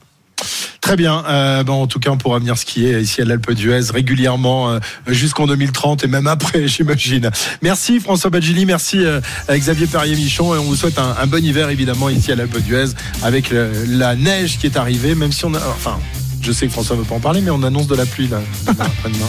Très 0.85 0.97
bien. 0.97 1.25
Euh, 1.27 1.65
en 1.67 1.87
tout 1.87 1.99
cas, 1.99 2.11
on 2.11 2.19
pourra 2.19 2.39
venir 2.39 2.59
skier 2.59 2.99
ici 2.99 3.23
à 3.23 3.25
l'Alpe 3.25 3.53
d'Huez 3.53 3.91
régulièrement 3.91 4.71
euh, 4.71 4.81
jusqu'en 5.07 5.47
2030 5.47 6.05
et 6.05 6.09
même 6.09 6.27
après, 6.27 6.69
j'imagine. 6.69 7.31
Merci 7.63 8.01
François 8.01 8.29
Badgili, 8.29 8.67
merci 8.67 9.03
euh, 9.03 9.23
Xavier 9.49 9.87
Perrier-Michon 9.87 10.55
et 10.55 10.59
on 10.59 10.65
vous 10.65 10.77
souhaite 10.77 10.99
un, 10.99 11.27
bon 11.27 11.43
hiver 11.43 11.71
évidemment 11.71 12.11
ici 12.11 12.33
à 12.33 12.35
l'Alpe 12.35 12.59
d'Huez 12.59 12.93
avec 13.23 13.51
la 13.89 14.15
neige 14.15 14.59
qui 14.59 14.67
est 14.67 14.77
arrivée, 14.77 15.15
même 15.15 15.33
si 15.33 15.47
on 15.47 15.55
a, 15.55 15.59
enfin. 15.59 15.99
Je 16.45 16.53
sais 16.53 16.67
que 16.67 16.73
François 16.73 16.95
ne 16.97 17.01
veut 17.01 17.07
pas 17.07 17.15
en 17.15 17.21
parler, 17.21 17.41
mais 17.41 17.51
on 17.51 17.63
annonce 17.63 17.87
de 17.87 17.95
la 17.95 18.05
pluie 18.07 18.29
là. 18.29 18.39
demain, 18.67 18.85
après-demain. 18.85 19.27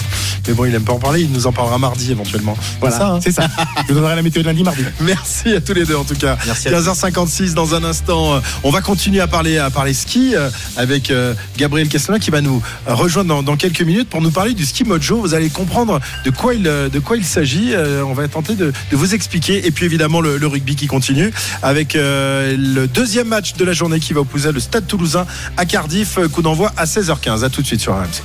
mais 0.48 0.54
bon, 0.54 0.66
il 0.66 0.76
aime 0.76 0.84
pas 0.84 0.94
en 0.94 1.00
parler. 1.00 1.22
Il 1.22 1.32
nous 1.32 1.48
en 1.48 1.52
parlera 1.54 1.78
mardi 1.78 2.12
éventuellement. 2.12 2.58
Voilà, 2.82 3.14
hein 3.14 3.20
c'est 3.24 3.32
ça. 3.32 3.48
Je 3.88 3.94
vous 3.94 4.00
donnerai 4.00 4.16
la 4.16 4.22
météo 4.22 4.42
de 4.42 4.48
lundi, 4.48 4.64
mardi. 4.64 4.84
Merci 5.02 5.54
à 5.54 5.62
tous 5.62 5.74
les 5.74 5.86
deux 5.86 5.96
en 5.96 6.04
tout 6.04 6.16
cas. 6.16 6.38
Merci 6.46 6.68
à 6.68 6.72
15h56 6.80 7.54
dans 7.54 7.74
un 7.76 7.84
instant. 7.84 8.36
euh, 8.36 8.40
On 8.64 8.70
va 8.70 8.82
continuer 8.82 9.22
à 9.22 9.28
parler 9.28 9.58
à 9.58 9.70
parler 9.70 9.94
ski 9.94 10.36
euh, 10.36 10.50
avec 10.78 11.10
euh, 11.12 11.34
Gabriel 11.58 11.88
Castellin 11.88 12.20
qui 12.20 12.32
va 12.32 12.42
nous 12.42 12.62
rejoindre 12.86 13.30
dans, 13.30 13.44
dans 13.44 13.56
quelques 13.56 13.82
minutes 13.82 14.10
pour 14.10 14.22
nous 14.22 14.32
parler 14.32 14.54
du 14.54 14.66
ski 14.66 14.84
mojo. 14.84 15.22
Vous 15.22 15.34
allez 15.34 15.50
comprendre 15.50 16.00
de 16.26 16.30
quoi 16.32 16.54
il 16.54 16.64
de 16.64 17.00
quoi 17.00 17.16
il 17.18 17.24
s'agit. 17.26 17.74
On 18.06 18.14
va 18.14 18.28
tenter 18.28 18.56
de, 18.56 18.74
de 18.92 18.96
vous 18.98 19.14
expliquer 19.16 19.66
et 19.66 19.72
puis 19.72 19.86
évidemment 19.86 20.20
le, 20.22 20.38
le 20.38 20.48
rugby 20.48 20.76
qui 20.76 20.88
continue 20.88 21.32
avec 21.62 21.96
euh, 21.96 22.56
le 22.58 22.88
deuxième 22.88 23.28
match 23.28 23.54
de 23.54 23.64
la 23.64 23.74
journée 23.74 24.00
qui 24.00 24.14
va 24.14 24.22
opposer 24.22 24.52
le 24.52 24.60
Stade 24.60 24.88
Toulousain 24.88 25.26
à 25.58 25.66
Cardiff. 25.66 26.18
Coup 26.32 26.42
d'envoi 26.42 26.74
à 26.78 26.86
16h15. 27.06 27.44
À 27.44 27.50
tout 27.50 27.62
de 27.62 27.68
suite 27.68 27.82
sur 27.82 27.94
RMC. 27.94 28.24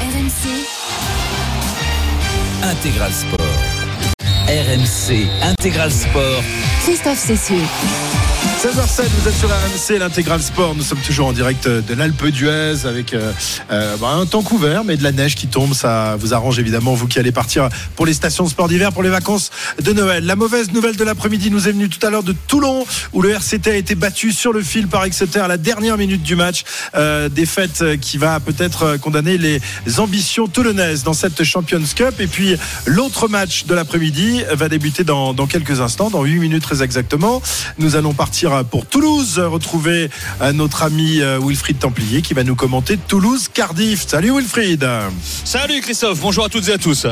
RMC, 0.00 0.48
Intégral 2.62 3.12
Sport. 3.12 3.46
RMC 4.48 5.26
Intégral 5.42 5.92
Sport. 5.92 6.42
Christophe 6.84 7.18
Cessieux. 7.18 8.15
16h07, 8.66 9.04
vous 9.20 9.28
êtes 9.28 9.36
sur 9.36 9.48
RMC, 9.48 10.00
l'intégral 10.00 10.42
sport. 10.42 10.74
Nous 10.74 10.82
sommes 10.82 10.98
toujours 10.98 11.28
en 11.28 11.32
direct 11.32 11.68
de 11.68 11.94
l'Alpe 11.94 12.26
d'Huez 12.26 12.84
avec 12.84 13.14
euh, 13.14 13.32
euh, 13.70 13.96
bah, 13.98 14.08
un 14.08 14.26
temps 14.26 14.42
couvert, 14.42 14.82
mais 14.82 14.96
de 14.96 15.04
la 15.04 15.12
neige 15.12 15.36
qui 15.36 15.46
tombe. 15.46 15.72
Ça 15.72 16.16
vous 16.18 16.34
arrange 16.34 16.58
évidemment, 16.58 16.94
vous 16.94 17.06
qui 17.06 17.20
allez 17.20 17.30
partir 17.30 17.68
pour 17.94 18.06
les 18.06 18.12
stations 18.12 18.42
de 18.42 18.48
sport 18.48 18.66
d'hiver, 18.66 18.92
pour 18.92 19.04
les 19.04 19.08
vacances 19.08 19.52
de 19.80 19.92
Noël. 19.92 20.26
La 20.26 20.34
mauvaise 20.34 20.72
nouvelle 20.72 20.96
de 20.96 21.04
l'après-midi 21.04 21.52
nous 21.52 21.68
est 21.68 21.70
venue 21.70 21.88
tout 21.88 22.04
à 22.04 22.10
l'heure 22.10 22.24
de 22.24 22.32
Toulon, 22.32 22.84
où 23.12 23.22
le 23.22 23.30
RCT 23.30 23.70
a 23.70 23.76
été 23.76 23.94
battu 23.94 24.32
sur 24.32 24.52
le 24.52 24.62
fil 24.62 24.88
par 24.88 25.04
Exeter 25.04 25.38
à 25.38 25.46
la 25.46 25.58
dernière 25.58 25.96
minute 25.96 26.24
du 26.24 26.34
match. 26.34 26.64
Euh, 26.96 27.28
défaite 27.28 27.84
qui 28.00 28.18
va 28.18 28.40
peut-être 28.40 28.96
condamner 28.96 29.38
les 29.38 29.60
ambitions 29.98 30.48
toulonnaises 30.48 31.04
dans 31.04 31.12
cette 31.12 31.44
Champions 31.44 31.84
Cup. 31.94 32.18
Et 32.18 32.26
puis 32.26 32.56
l'autre 32.84 33.28
match 33.28 33.66
de 33.66 33.76
l'après-midi 33.76 34.42
va 34.50 34.68
débuter 34.68 35.04
dans, 35.04 35.34
dans 35.34 35.46
quelques 35.46 35.80
instants, 35.80 36.10
dans 36.10 36.24
8 36.24 36.40
minutes 36.40 36.64
très 36.64 36.82
exactement. 36.82 37.40
Nous 37.78 37.94
allons 37.94 38.12
partir 38.12 38.55
pour 38.64 38.86
Toulouse, 38.86 39.38
retrouver 39.38 40.10
euh, 40.40 40.52
notre 40.52 40.82
ami 40.82 41.20
euh, 41.20 41.38
Wilfried 41.42 41.78
Templier 41.78 42.22
qui 42.22 42.34
va 42.34 42.44
nous 42.44 42.54
commenter 42.54 42.96
Toulouse-Cardiff. 42.96 44.06
Salut 44.06 44.32
Wilfried 44.36 44.88
Salut 45.44 45.80
Christophe, 45.80 46.20
bonjour 46.20 46.44
à 46.44 46.48
toutes 46.48 46.68
et 46.68 46.72
à 46.72 46.78
tous. 46.78 47.06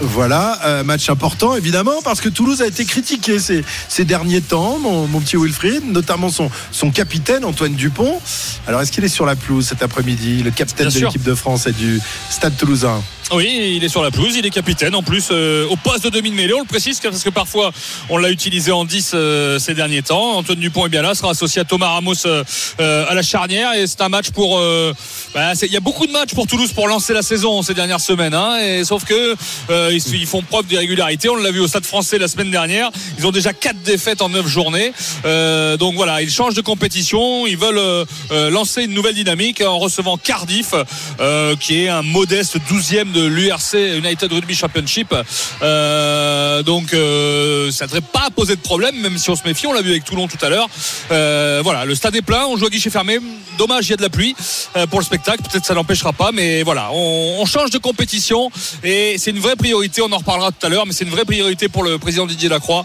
Voilà, 0.00 0.60
euh, 0.64 0.84
match 0.84 1.10
important 1.10 1.56
évidemment 1.56 2.00
parce 2.04 2.20
que 2.20 2.28
Toulouse 2.28 2.62
a 2.62 2.66
été 2.66 2.84
critiqué 2.84 3.40
ces, 3.40 3.64
ces 3.88 4.04
derniers 4.04 4.40
temps, 4.40 4.78
mon, 4.78 5.08
mon 5.08 5.20
petit 5.20 5.36
Wilfried, 5.36 5.82
notamment 5.90 6.30
son, 6.30 6.50
son 6.70 6.90
capitaine 6.90 7.44
Antoine 7.44 7.74
Dupont. 7.74 8.20
Alors 8.68 8.80
est-ce 8.80 8.92
qu'il 8.92 9.04
est 9.04 9.08
sur 9.08 9.26
la 9.26 9.34
pelouse 9.34 9.66
cet 9.66 9.82
après-midi, 9.82 10.42
le 10.44 10.52
capitaine 10.52 10.88
Bien 10.88 11.00
de 11.00 11.04
l'équipe 11.06 11.24
de 11.24 11.34
France 11.34 11.66
et 11.66 11.72
du 11.72 12.00
Stade 12.30 12.56
Toulousain? 12.56 13.02
Oui, 13.30 13.74
il 13.76 13.84
est 13.84 13.90
sur 13.90 14.02
la 14.02 14.10
pelouse, 14.10 14.36
il 14.36 14.46
est 14.46 14.50
capitaine 14.50 14.94
en 14.94 15.02
plus 15.02 15.28
euh, 15.32 15.66
au 15.68 15.76
poste 15.76 16.04
de 16.04 16.08
demi 16.08 16.30
de 16.30 16.34
mêlée. 16.34 16.54
On 16.54 16.60
le 16.60 16.64
précise 16.64 16.98
parce 16.98 17.22
que 17.22 17.28
parfois 17.28 17.72
on 18.08 18.16
l'a 18.16 18.30
utilisé 18.30 18.72
en 18.72 18.86
10 18.86 19.10
euh, 19.12 19.58
ces 19.58 19.74
derniers 19.74 20.00
temps. 20.00 20.38
Antoine 20.38 20.58
Dupont 20.58 20.86
est 20.86 20.88
bien 20.88 21.02
là, 21.02 21.14
sera 21.14 21.32
associé 21.32 21.60
à 21.60 21.64
Thomas 21.66 21.88
Ramos 21.88 22.14
euh, 22.26 22.42
à 22.78 23.12
la 23.12 23.20
charnière 23.20 23.74
et 23.74 23.86
c'est 23.86 24.00
un 24.00 24.08
match 24.08 24.30
pour. 24.30 24.58
bah, 25.34 25.52
il 25.60 25.70
y 25.70 25.76
a 25.76 25.80
beaucoup 25.80 26.06
de 26.06 26.12
matchs 26.12 26.32
pour 26.32 26.46
Toulouse 26.46 26.72
pour 26.72 26.88
lancer 26.88 27.12
la 27.12 27.20
saison 27.20 27.60
ces 27.60 27.74
dernières 27.74 28.00
semaines. 28.00 28.32
hein, 28.32 28.60
et 28.60 28.82
sauf 28.84 29.04
que 29.04 29.36
ils, 29.92 30.14
ils 30.14 30.26
font 30.26 30.40
preuve 30.40 30.64
d'irrégularité. 30.66 31.28
On 31.28 31.36
l'a 31.36 31.50
vu 31.50 31.60
au 31.60 31.68
Stade 31.68 31.84
Français 31.84 32.16
la 32.18 32.28
semaine 32.28 32.50
dernière. 32.50 32.90
Ils 33.18 33.26
ont 33.26 33.30
déjà 33.30 33.52
quatre 33.52 33.82
défaites 33.82 34.22
en 34.22 34.30
9 34.30 34.46
journées. 34.46 34.92
Donc 35.78 35.96
voilà, 35.96 36.22
ils 36.22 36.30
changent 36.30 36.54
de 36.54 36.62
compétition. 36.62 37.46
Ils 37.46 37.58
veulent 37.58 38.06
lancer 38.50 38.84
une 38.84 38.94
nouvelle 38.94 39.14
dynamique 39.14 39.60
en 39.60 39.78
recevant 39.78 40.16
Cardiff, 40.16 40.72
qui 41.60 41.84
est 41.84 41.88
un 41.88 42.02
modeste 42.02 42.56
12e 42.70 43.12
de 43.12 43.17
l'URC 43.26 43.74
United 43.74 44.32
Rugby 44.32 44.54
Championship. 44.54 45.14
Euh, 45.62 46.62
donc 46.62 46.92
euh, 46.92 47.70
ça 47.70 47.84
ne 47.84 47.88
devrait 47.88 48.00
pas 48.12 48.28
poser 48.34 48.56
de 48.56 48.60
problème, 48.60 48.96
même 49.00 49.18
si 49.18 49.30
on 49.30 49.36
se 49.36 49.44
méfie. 49.44 49.66
On 49.66 49.72
l'a 49.72 49.82
vu 49.82 49.90
avec 49.90 50.04
Toulon 50.04 50.28
tout 50.28 50.44
à 50.44 50.48
l'heure. 50.48 50.68
Euh, 51.10 51.60
voilà, 51.62 51.84
le 51.84 51.94
stade 51.94 52.16
est 52.16 52.22
plein. 52.22 52.46
On 52.46 52.56
joue 52.56 52.66
à 52.66 52.70
guichet 52.70 52.90
fermé. 52.90 53.18
Dommage, 53.58 53.86
il 53.86 53.90
y 53.90 53.94
a 53.94 53.96
de 53.96 54.02
la 54.02 54.08
pluie 54.08 54.36
pour 54.90 55.00
le 55.00 55.04
spectacle. 55.04 55.42
Peut-être 55.42 55.64
ça 55.64 55.74
l'empêchera 55.74 56.12
pas, 56.12 56.30
mais 56.32 56.62
voilà, 56.62 56.90
on, 56.92 57.38
on 57.40 57.44
change 57.44 57.70
de 57.70 57.78
compétition 57.78 58.50
et 58.84 59.16
c'est 59.18 59.32
une 59.32 59.40
vraie 59.40 59.56
priorité. 59.56 60.00
On 60.00 60.12
en 60.12 60.18
reparlera 60.18 60.52
tout 60.52 60.64
à 60.64 60.68
l'heure, 60.68 60.86
mais 60.86 60.92
c'est 60.92 61.04
une 61.04 61.10
vraie 61.10 61.24
priorité 61.24 61.68
pour 61.68 61.82
le 61.82 61.98
président 61.98 62.26
Didier 62.26 62.48
Lacroix 62.48 62.84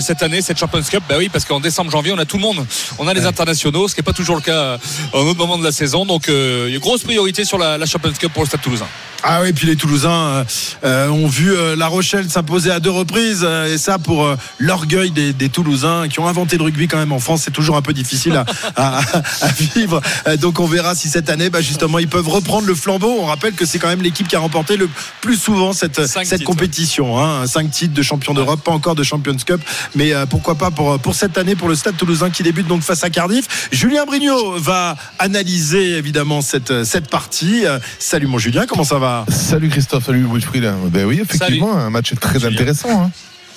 cette 0.00 0.22
année, 0.22 0.40
cette 0.40 0.58
Champions 0.58 0.82
Cup. 0.82 1.02
Bah 1.08 1.16
oui, 1.18 1.28
parce 1.28 1.44
qu'en 1.44 1.60
décembre, 1.60 1.90
janvier, 1.90 2.12
on 2.12 2.18
a 2.18 2.24
tout 2.24 2.36
le 2.36 2.42
monde. 2.42 2.66
On 2.98 3.06
a 3.06 3.12
les 3.12 3.26
internationaux, 3.26 3.86
ce 3.88 3.94
qui 3.94 4.00
n'est 4.00 4.04
pas 4.04 4.12
toujours 4.12 4.36
le 4.36 4.42
cas 4.42 4.78
en 5.12 5.20
autre 5.20 5.38
moment 5.38 5.58
de 5.58 5.64
la 5.64 5.72
saison. 5.72 6.06
Donc, 6.06 6.24
il 6.28 6.34
y 6.34 6.72
a 6.72 6.74
une 6.74 6.78
grosse 6.78 7.02
priorité 7.02 7.44
sur 7.44 7.58
la, 7.58 7.76
la 7.76 7.86
Champions 7.86 8.12
Cup 8.18 8.32
pour 8.32 8.42
le 8.44 8.48
Stade 8.48 8.62
Toulousain. 8.62 8.88
Ah 9.22 9.40
oui, 9.42 9.52
puis 9.52 9.66
les 9.66 9.73
Toulousains 9.76 10.10
euh, 10.10 10.44
euh, 10.84 11.08
ont 11.08 11.26
vu 11.26 11.52
euh, 11.52 11.76
La 11.76 11.86
Rochelle 11.86 12.28
s'imposer 12.30 12.70
à 12.70 12.80
deux 12.80 12.90
reprises, 12.90 13.44
et 13.44 13.78
ça 13.78 13.98
pour 13.98 14.28
l'orgueil 14.58 15.10
des, 15.10 15.32
des 15.32 15.48
Toulousains 15.48 16.08
qui 16.08 16.20
ont 16.20 16.28
inventé 16.28 16.56
le 16.56 16.64
rugby 16.64 16.88
quand 16.88 16.96
même 16.98 17.12
en 17.12 17.18
France. 17.18 17.42
C'est 17.44 17.50
toujours 17.50 17.76
un 17.76 17.82
peu 17.82 17.92
difficile 17.92 18.36
à, 18.36 18.44
à- 18.76 19.00
à 19.42 19.48
vivre. 19.48 20.00
Donc 20.40 20.60
on 20.60 20.66
verra 20.66 20.94
si 20.94 21.08
cette 21.08 21.30
année, 21.30 21.50
bah, 21.50 21.60
justement, 21.60 21.98
ils 21.98 22.08
peuvent 22.08 22.28
reprendre 22.28 22.66
le 22.66 22.74
flambeau. 22.74 23.16
On 23.20 23.26
rappelle 23.26 23.54
que 23.54 23.66
c'est 23.66 23.78
quand 23.78 23.88
même 23.88 24.02
l'équipe 24.02 24.28
qui 24.28 24.36
a 24.36 24.40
remporté 24.40 24.76
le 24.76 24.88
plus 25.20 25.36
souvent 25.36 25.72
cette, 25.72 26.06
cette 26.06 26.44
compétition. 26.44 27.20
Hein. 27.22 27.46
Cinq 27.46 27.70
titres 27.70 27.94
de 27.94 28.02
champion 28.02 28.34
d'Europe, 28.34 28.60
pas 28.62 28.72
encore 28.72 28.94
de 28.94 29.02
Champions 29.02 29.36
Cup, 29.44 29.60
mais 29.94 30.12
pourquoi 30.28 30.54
pas 30.56 30.70
pour, 30.70 30.98
pour 30.98 31.14
cette 31.14 31.38
année 31.38 31.54
pour 31.56 31.68
le 31.68 31.74
Stade 31.74 31.96
Toulousain 31.96 32.30
qui 32.30 32.42
débute 32.42 32.66
donc 32.66 32.82
face 32.82 33.04
à 33.04 33.10
Cardiff. 33.10 33.68
Julien 33.72 34.04
Brignot 34.06 34.58
va 34.58 34.96
analyser 35.18 35.96
évidemment 35.96 36.40
cette, 36.42 36.84
cette 36.84 37.08
partie. 37.10 37.64
Salut 37.98 38.26
mon 38.26 38.38
Julien, 38.38 38.66
comment 38.66 38.84
ça 38.84 38.98
va? 38.98 39.24
Salut 39.28 39.63
Christophe, 39.68 40.04
salut 40.06 40.24
Wilfried. 40.30 40.64
Ben 40.90 41.04
oui, 41.06 41.20
effectivement, 41.20 41.76
un 41.76 41.90
match 41.90 42.14
très 42.20 42.44
intéressant. 42.44 43.04
hein. 43.04 43.10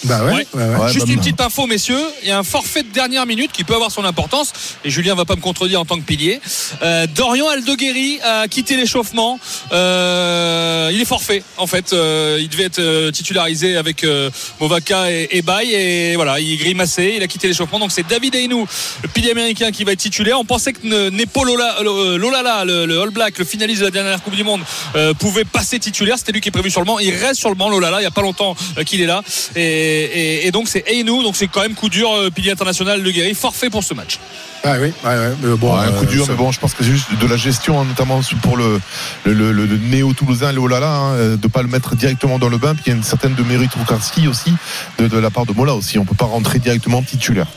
Bah 0.04 0.24
ouais. 0.26 0.48
Ouais, 0.54 0.92
Juste 0.92 1.08
bah, 1.08 1.14
une 1.14 1.20
petite 1.20 1.42
info, 1.42 1.66
messieurs. 1.68 2.00
Il 2.24 2.30
y 2.30 2.32
a 2.32 2.38
un 2.38 2.44
forfait 2.44 2.84
de 2.84 2.90
dernière 2.90 3.26
minute 3.26 3.52
qui 3.52 3.64
peut 3.64 3.74
avoir 3.76 3.92
son 3.92 4.06
importance. 4.06 4.54
Et 4.86 4.90
Julien 4.90 5.16
va 5.16 5.26
pas 5.26 5.36
me 5.36 5.42
contredire 5.42 5.82
en 5.82 5.86
tant 5.86 5.98
que 5.98 6.04
pilier. 6.04 6.40
Euh, 6.84 7.08
Dorian 7.08 7.48
Aldeguerri 7.50 8.20
a 8.24 8.48
quitté 8.48 8.76
l'échauffement. 8.78 9.40
Euh, 9.72 10.90
il 10.94 11.02
est 11.02 11.06
forfait, 11.06 11.44
en 11.58 11.68
fait. 11.68 11.94
Euh, 11.94 12.38
il 12.40 12.50
devait 12.50 12.66
être 12.66 12.80
euh, 12.80 13.12
titularisé 13.12 13.78
avec 13.78 14.04
euh, 14.04 14.30
Movaca 14.60 15.12
et, 15.12 15.28
et 15.32 15.42
Baye. 15.42 15.74
Et 15.74 16.16
voilà, 16.16 16.40
il 16.40 16.58
grimaçait. 16.58 17.16
Il 17.16 17.24
a 17.24 17.28
quitté 17.28 17.48
l'échauffement. 17.48 17.80
Donc 17.80 17.92
c'est 17.92 18.08
David 18.08 18.36
Aynou, 18.36 18.68
le 19.02 19.10
pilier 19.10 19.32
américain, 19.32 19.72
qui 19.72 19.84
va 19.84 19.94
être 19.94 20.00
titulaire. 20.00 20.40
On 20.40 20.46
pensait 20.46 20.74
que 20.74 20.86
ne- 20.86 21.10
Nepo 21.10 21.44
Lola, 21.44 21.78
euh, 21.82 22.18
Lolala, 22.18 22.66
le, 22.66 22.86
le 22.86 23.02
All 23.02 23.10
Black, 23.10 23.38
le 23.40 23.46
finaliste 23.46 23.80
de 23.82 23.86
la 23.86 23.92
dernière 23.92 24.22
Coupe 24.22 24.36
du 24.36 24.44
Monde, 24.44 24.62
euh, 24.96 25.14
pouvait 25.14 25.46
passer 25.46 25.80
titulaire. 25.80 26.18
C'était 26.18 26.32
lui 26.32 26.42
qui 26.42 26.50
est 26.50 26.52
prévu 26.52 26.70
sur 26.70 26.82
le 26.82 26.86
banc. 26.86 27.00
Il 27.00 27.14
reste 27.16 27.40
sur 27.40 27.50
le 27.50 27.56
banc, 27.56 27.70
Lolala. 27.70 28.00
Il 28.02 28.04
y 28.04 28.08
a 28.08 28.12
pas 28.12 28.22
longtemps 28.22 28.56
qu'il 28.86 29.02
est 29.02 29.06
là. 29.06 29.22
Et, 29.56 29.87
et- 29.88 30.48
et 30.48 30.52
donc 30.52 30.68
c'est 30.68 30.84
Aynou. 30.88 31.24
Donc 31.24 31.36
c'est 31.36 31.48
quand 31.48 31.62
même 31.62 31.74
coup 31.76 31.90
dur, 31.90 32.10
euh, 32.14 32.30
pilier 32.30 32.52
international 32.52 33.04
de 33.04 33.12
Guéry. 33.12 33.34
Forfait 33.34 33.70
pour 33.70 33.84
ce 33.84 33.94
match. 33.94 34.20
Ah 34.64 34.74
oui, 34.82 34.88
ouais, 35.04 35.10
ouais, 35.10 35.30
mais 35.44 35.56
bon, 35.56 35.74
Ouais, 35.78 35.86
un 35.86 35.92
coup 35.92 36.04
euh, 36.06 36.08
dur, 36.08 36.26
mais 36.28 36.36
bon, 36.36 36.52
je 36.52 36.60
pense 36.60 36.74
que 36.74 36.84
c'est 36.84 36.90
juste 36.90 37.08
de 37.22 37.28
la 37.28 37.38
gestion, 37.38 37.80
hein, 37.80 37.86
notamment 37.86 38.20
pour 38.42 38.58
le, 38.58 38.82
le, 39.24 39.34
le- 39.34 39.66
le 39.66 39.78
néo-toulousain, 39.78 40.52
le 40.52 40.60
Olala, 40.60 40.90
hein, 40.90 41.14
euh, 41.14 41.38
de 41.38 41.48
pas 41.48 41.62
le 41.62 41.68
mettre 41.68 41.96
directement 41.96 42.40
dans 42.40 42.50
le 42.50 42.58
bain. 42.58 42.74
Puis 42.74 42.84
il 42.88 42.90
y 42.90 42.94
a 42.94 42.96
une 42.96 43.04
certaine 43.04 43.36
de 43.36 43.44
méritocratie 43.44 44.28
aussi 44.28 44.52
de, 45.00 45.08
de 45.08 45.18
la 45.20 45.30
part 45.30 45.46
de 45.46 45.54
Mola 45.54 45.74
aussi. 45.76 46.00
On 46.00 46.06
peut 46.06 46.16
pas 46.16 46.26
rentrer 46.26 46.60
directement 46.60 47.02
titulaire. 47.04 47.48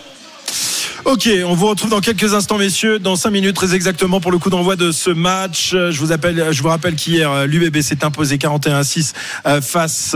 Ok, 1.07 1.31
on 1.47 1.55
vous 1.55 1.67
retrouve 1.67 1.91
dans 1.91 2.01
quelques 2.01 2.35
instants, 2.35 2.59
messieurs, 2.59 2.99
dans 2.99 3.17
5 3.17 3.31
minutes 3.31 3.57
très 3.57 3.75
exactement 3.75 4.21
pour 4.21 4.31
le 4.31 4.39
coup 4.39 4.51
d'envoi 4.51 4.77
de 4.77 4.93
ce 4.93 5.09
match. 5.09 5.73
Euh, 5.73 5.91
Je 5.91 5.99
vous 5.99 6.13
appelle, 6.13 6.49
je 6.51 6.63
vous 6.63 6.69
rappelle 6.69 6.95
qu'hier 6.95 7.33
euh, 7.33 7.47
l'UBB 7.47 7.81
s'est 7.81 8.05
imposé 8.05 8.37
41-6 8.37 9.15
euh, 9.47 9.61
face 9.63 10.15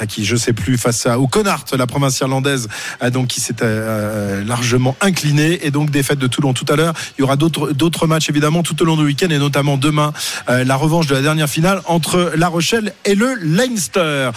à 0.00 0.06
qui? 0.06 0.24
Je 0.24 0.34
sais 0.34 0.54
plus, 0.54 0.78
face 0.78 1.04
à, 1.04 1.18
au 1.18 1.26
Connard, 1.26 1.66
la 1.76 1.86
province 1.86 2.18
irlandaise, 2.20 2.68
donc 3.12 3.26
qui 3.28 3.40
s'est 3.40 3.54
largement 4.46 4.96
incliné 5.02 5.66
et 5.66 5.70
donc 5.70 5.90
défaite 5.90 6.18
de 6.18 6.26
Toulon 6.26 6.54
tout 6.54 6.64
à 6.70 6.76
l'heure. 6.76 6.94
Il 7.18 7.20
y 7.20 7.24
aura 7.24 7.36
d'autres 7.36 8.06
matchs 8.06 8.30
évidemment 8.30 8.62
tout 8.62 8.80
au 8.80 8.84
long 8.86 8.96
du 8.96 9.04
week-end 9.04 9.28
et 9.28 9.38
notamment 9.38 9.76
demain 9.76 10.12
la 10.48 10.76
revanche 10.76 11.06
de 11.06 11.14
la 11.14 11.22
dernière 11.22 11.48
finale 11.48 11.82
entre 11.86 12.32
La 12.36 12.48
Rochelle 12.48 12.94
et 13.04 13.14
le 13.14 13.34
Leinster. 13.34 14.30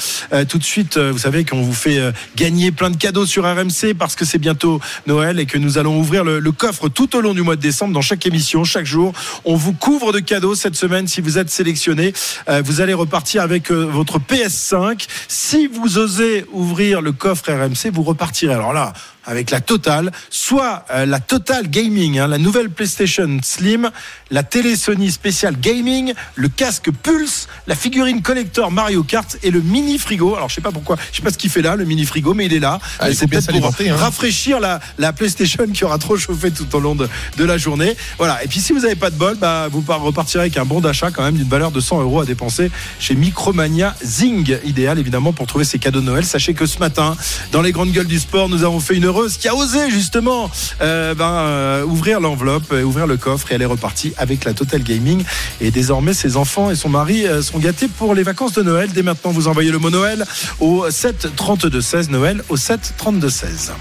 Tout 0.49 0.57
de 0.57 0.64
suite, 0.64 0.98
vous 0.98 1.18
savez 1.18 1.45
qu'on 1.45 1.61
vous 1.61 1.73
fait 1.73 1.99
gagner 2.35 2.72
plein 2.72 2.89
de 2.89 2.98
cadeaux 2.98 3.26
sur 3.26 3.43
RMC 3.45 3.93
parce 3.98 4.15
que 4.15 4.26
c'est 4.26 4.39
bientôt 4.39 4.80
Noël 5.07 5.39
et 5.39 5.45
que 5.45 5.57
nous 5.62 5.78
allons 5.78 6.00
ouvrir 6.00 6.24
le, 6.24 6.52
coffre 6.52 6.90
tout 6.90 7.16
au 7.16 7.22
long 7.22 7.34
du 7.34 7.42
mois 7.42 7.56
de 7.56 7.62
décembre 7.62 7.94
dans 7.94 8.02
chaque 8.02 8.26
émission, 8.26 8.64
chaque 8.64 8.86
jour. 8.86 9.14
On 9.46 9.56
vous 9.56 9.74
couvre 9.74 10.12
de 10.12 10.20
cadeaux 10.20 10.56
cette 10.56 10.76
semaine 10.76 11.08
si 11.08 11.22
vous 11.22 11.38
êtes 11.38 11.50
sélectionné. 11.50 12.14
euh, 12.50 12.62
vous 12.64 12.82
allez 12.82 12.94
repartir 12.94 13.42
avec 13.42 13.72
euh, 13.72 13.86
votre 13.86 14.20
PS5. 14.20 15.08
Si 15.28 15.68
vous 15.68 15.98
osez 15.98 16.46
ouvrir 16.52 17.02
le 17.02 17.12
coffre 17.12 17.52
RMC, 17.52 17.92
vous 17.94 18.04
repartirez. 18.04 18.54
Alors 18.54 18.74
là, 18.74 18.94
avec 19.26 19.52
la 19.52 19.61
totale, 19.61 20.11
soit 20.30 20.85
euh, 20.91 21.06
la 21.06 21.19
Total 21.19 21.68
Gaming, 21.69 22.19
hein, 22.19 22.27
la 22.27 22.38
nouvelle 22.38 22.69
PlayStation 22.69 23.39
Slim, 23.43 23.89
la 24.31 24.43
télé 24.43 24.76
Sony 24.76 25.11
spéciale 25.11 25.60
gaming, 25.60 26.14
le 26.35 26.48
casque 26.49 26.89
Pulse, 26.91 27.48
la 27.68 27.76
figurine 27.76 28.22
collector 28.22 28.72
Mario 28.72 29.03
Kart 29.03 29.38
et 29.43 29.52
le 29.52 29.61
mini 29.61 29.98
frigo. 29.98 30.35
Alors 30.35 30.49
je 30.49 30.56
sais 30.56 30.61
pas 30.61 30.72
pourquoi, 30.72 30.98
je 31.11 31.18
sais 31.18 31.23
pas 31.23 31.31
ce 31.31 31.38
qu'il 31.38 31.49
fait 31.49 31.61
là, 31.61 31.76
le 31.76 31.85
mini 31.85 32.06
frigo, 32.06 32.34
mais 32.34 32.45
il 32.45 32.53
est 32.53 32.60
là. 32.60 32.80
Ah, 32.99 33.14
c'est 33.14 33.27
peut-être 33.27 33.52
pour 33.52 33.65
hein. 33.68 33.95
rafraîchir 33.95 34.60
la, 34.60 34.80
la 34.98 35.14
PlayStation 35.14 35.65
qui 35.73 35.84
aura 35.84 35.98
trop 35.98 36.18
chauffé 36.18 36.52
tout 36.52 36.73
au 36.76 36.80
long 36.80 36.95
de, 36.95 37.07
de 37.38 37.43
la 37.43 37.57
journée. 37.57 37.95
Voilà. 38.18 38.43
Et 38.43 38.48
puis 38.48 38.60
si 38.60 38.73
vous 38.73 38.80
n'avez 38.80 38.95
pas 38.95 39.10
de 39.10 39.15
bol, 39.15 39.35
bah, 39.35 39.68
vous 39.72 39.81
par- 39.81 40.02
repartirez 40.02 40.41
avec 40.41 40.57
un 40.57 40.65
bon 40.65 40.80
d'achat 40.81 41.11
quand 41.11 41.23
même 41.23 41.35
d'une 41.35 41.49
valeur 41.49 41.72
de 41.72 41.80
100 41.80 42.02
euros 42.02 42.22
à 42.22 42.26
dépenser 42.26 42.72
chez 42.99 43.15
Micromania 43.15 43.95
Zing, 44.03 44.57
idéal 44.65 44.99
évidemment 44.99 45.34
pour 45.34 45.48
trouver 45.48 45.65
ces 45.65 45.80
cadeaux 45.80 46.02
de 46.02 46.06
Noël. 46.06 46.26
Sachez 46.26 46.53
que 46.53 46.65
ce 46.65 46.80
matin, 46.80 47.15
dans 47.52 47.61
les 47.61 47.72
grandes 47.72 47.91
gueules 47.91 48.07
du 48.07 48.19
sport, 48.19 48.49
nous 48.49 48.64
avons 48.64 48.80
fait 48.80 48.95
une 48.95 49.06
qui 49.40 49.48
a 49.48 49.56
osé 49.56 49.90
justement 49.90 50.50
euh, 50.82 51.14
ben, 51.14 51.32
euh, 51.32 51.84
ouvrir 51.84 52.20
l'enveloppe, 52.20 52.72
euh, 52.72 52.84
ouvrir 52.84 53.08
le 53.08 53.18
coffre 53.18 53.52
et 53.52 53.56
elle 53.56 53.62
est 53.62 53.66
repartie 53.66 54.14
avec 54.18 54.46
la 54.46 54.54
Total 54.54 54.82
Gaming. 54.82 55.24
Et 55.60 55.72
désormais, 55.72 56.14
ses 56.14 56.38
enfants 56.38 56.72
et 56.72 56.76
son 56.76 56.90
mari 56.90 57.26
sont 57.42 57.60
gâtés 57.60 57.88
pour 57.88 58.16
les 58.16 58.24
vacances 58.24 58.54
de 58.54 58.64
Noël. 58.64 58.90
Dès 58.94 59.04
maintenant, 59.04 59.32
vous 59.32 59.48
envoyez 59.48 59.72
le 59.72 59.80
mot 59.80 59.90
Noël 59.90 60.26
au 60.60 60.90
7 60.90 61.36
32 61.36 61.82
16 61.82 62.10
Noël 62.10 62.44
au 62.50 62.58
7 62.58 62.94
32 62.98 63.30
16. 63.30 63.72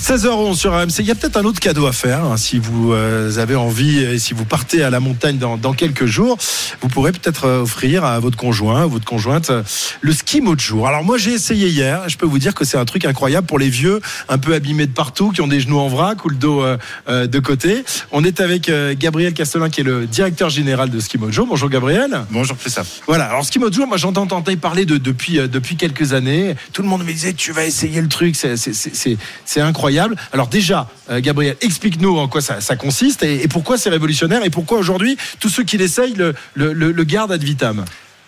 16h11 0.00 0.54
sur 0.56 0.72
RMC. 0.72 0.98
Il 1.00 1.06
y 1.06 1.10
a 1.10 1.14
peut-être 1.14 1.36
un 1.38 1.44
autre 1.44 1.58
cadeau 1.58 1.86
à 1.86 1.92
faire 1.92 2.22
hein, 2.24 2.36
si 2.36 2.58
vous 2.58 2.92
euh, 2.92 3.38
avez 3.38 3.56
envie 3.56 3.98
et 3.98 4.18
si 4.18 4.34
vous 4.34 4.44
partez 4.44 4.82
à 4.82 4.90
la 4.90 5.00
montagne 5.00 5.38
dans, 5.38 5.56
dans 5.56 5.72
quelques 5.72 6.04
jours. 6.06 6.36
Vous 6.82 6.88
pourrez 6.88 7.12
peut-être 7.12 7.46
euh, 7.46 7.62
offrir 7.62 8.04
à 8.04 8.20
votre 8.20 8.36
conjoint, 8.36 8.82
à 8.82 8.86
votre 8.86 9.06
conjointe, 9.06 9.48
euh, 9.50 9.62
le 10.02 10.12
ski 10.12 10.40
mot 10.42 10.54
de 10.54 10.60
jour. 10.60 10.86
Alors 10.86 11.02
moi 11.02 11.16
j'ai 11.16 11.32
essayé 11.32 11.68
hier. 11.68 12.08
Je 12.08 12.16
peux 12.18 12.26
vous 12.26 12.38
dire 12.38 12.54
que 12.54 12.64
c'est 12.64 12.76
un 12.76 12.84
truc 12.84 13.04
incroyable 13.06 13.46
pour 13.46 13.58
les 13.58 13.70
vieux, 13.70 14.00
un 14.28 14.36
peu 14.38 14.54
abîmés 14.54 14.86
de 14.86 14.92
partout, 14.92 15.30
qui 15.30 15.40
ont 15.40 15.48
des 15.48 15.60
genoux 15.60 15.78
en 15.78 15.88
vrac 15.88 16.24
ou 16.24 16.28
le 16.28 16.36
dos 16.36 16.62
euh, 16.62 16.76
euh, 17.08 17.26
de 17.26 17.38
côté. 17.38 17.82
On 18.12 18.22
est 18.22 18.40
avec 18.40 18.68
euh, 18.68 18.94
Gabriel 18.96 19.32
Castelin 19.32 19.70
qui 19.70 19.80
est 19.80 19.84
le 19.84 20.06
directeur 20.06 20.50
général 20.50 20.90
de 20.90 21.00
Ski 21.00 21.16
Mojo. 21.18 21.46
Bonjour 21.46 21.70
Gabriel. 21.70 22.20
Bonjour 22.30 22.56
Christophe. 22.58 23.00
Voilà, 23.06 23.24
alors 23.30 23.44
Ski 23.46 23.58
Mojo, 23.58 23.86
moi 23.86 23.96
j'entends 23.96 24.22
entendre 24.22 24.54
parler 24.56 24.84
de 24.84 24.98
depuis 24.98 25.38
euh, 25.38 25.48
depuis 25.48 25.76
quelques 25.76 26.12
années. 26.12 26.54
Tout 26.74 26.82
le 26.82 26.88
monde 26.88 27.02
me 27.04 27.12
disait 27.12 27.32
tu 27.32 27.52
vas 27.52 27.64
essayer 27.64 28.00
le 28.02 28.08
truc, 28.08 28.36
c'est 28.36 28.56
c'est- 28.56 28.74
c'est- 28.74 28.94
c'est- 28.94 29.16
c'est 29.44 29.60
incroyable. 29.86 30.16
Alors 30.32 30.48
déjà, 30.48 30.88
euh, 31.10 31.20
Gabriel, 31.20 31.56
explique-nous 31.60 32.18
en 32.18 32.26
quoi 32.28 32.40
ça, 32.40 32.60
ça 32.60 32.74
consiste 32.76 33.22
et, 33.22 33.42
et 33.44 33.48
pourquoi 33.48 33.78
c'est 33.78 33.90
révolutionnaire 33.90 34.44
et 34.44 34.50
pourquoi 34.50 34.78
aujourd'hui 34.78 35.16
tous 35.38 35.48
ceux 35.48 35.62
qui 35.62 35.78
l'essayent 35.78 36.14
le, 36.14 36.34
le, 36.54 36.72
le- 36.72 36.90
le 36.92 37.04
gardent 37.04 37.30
ad 37.32 37.42
vitam. 37.42 37.84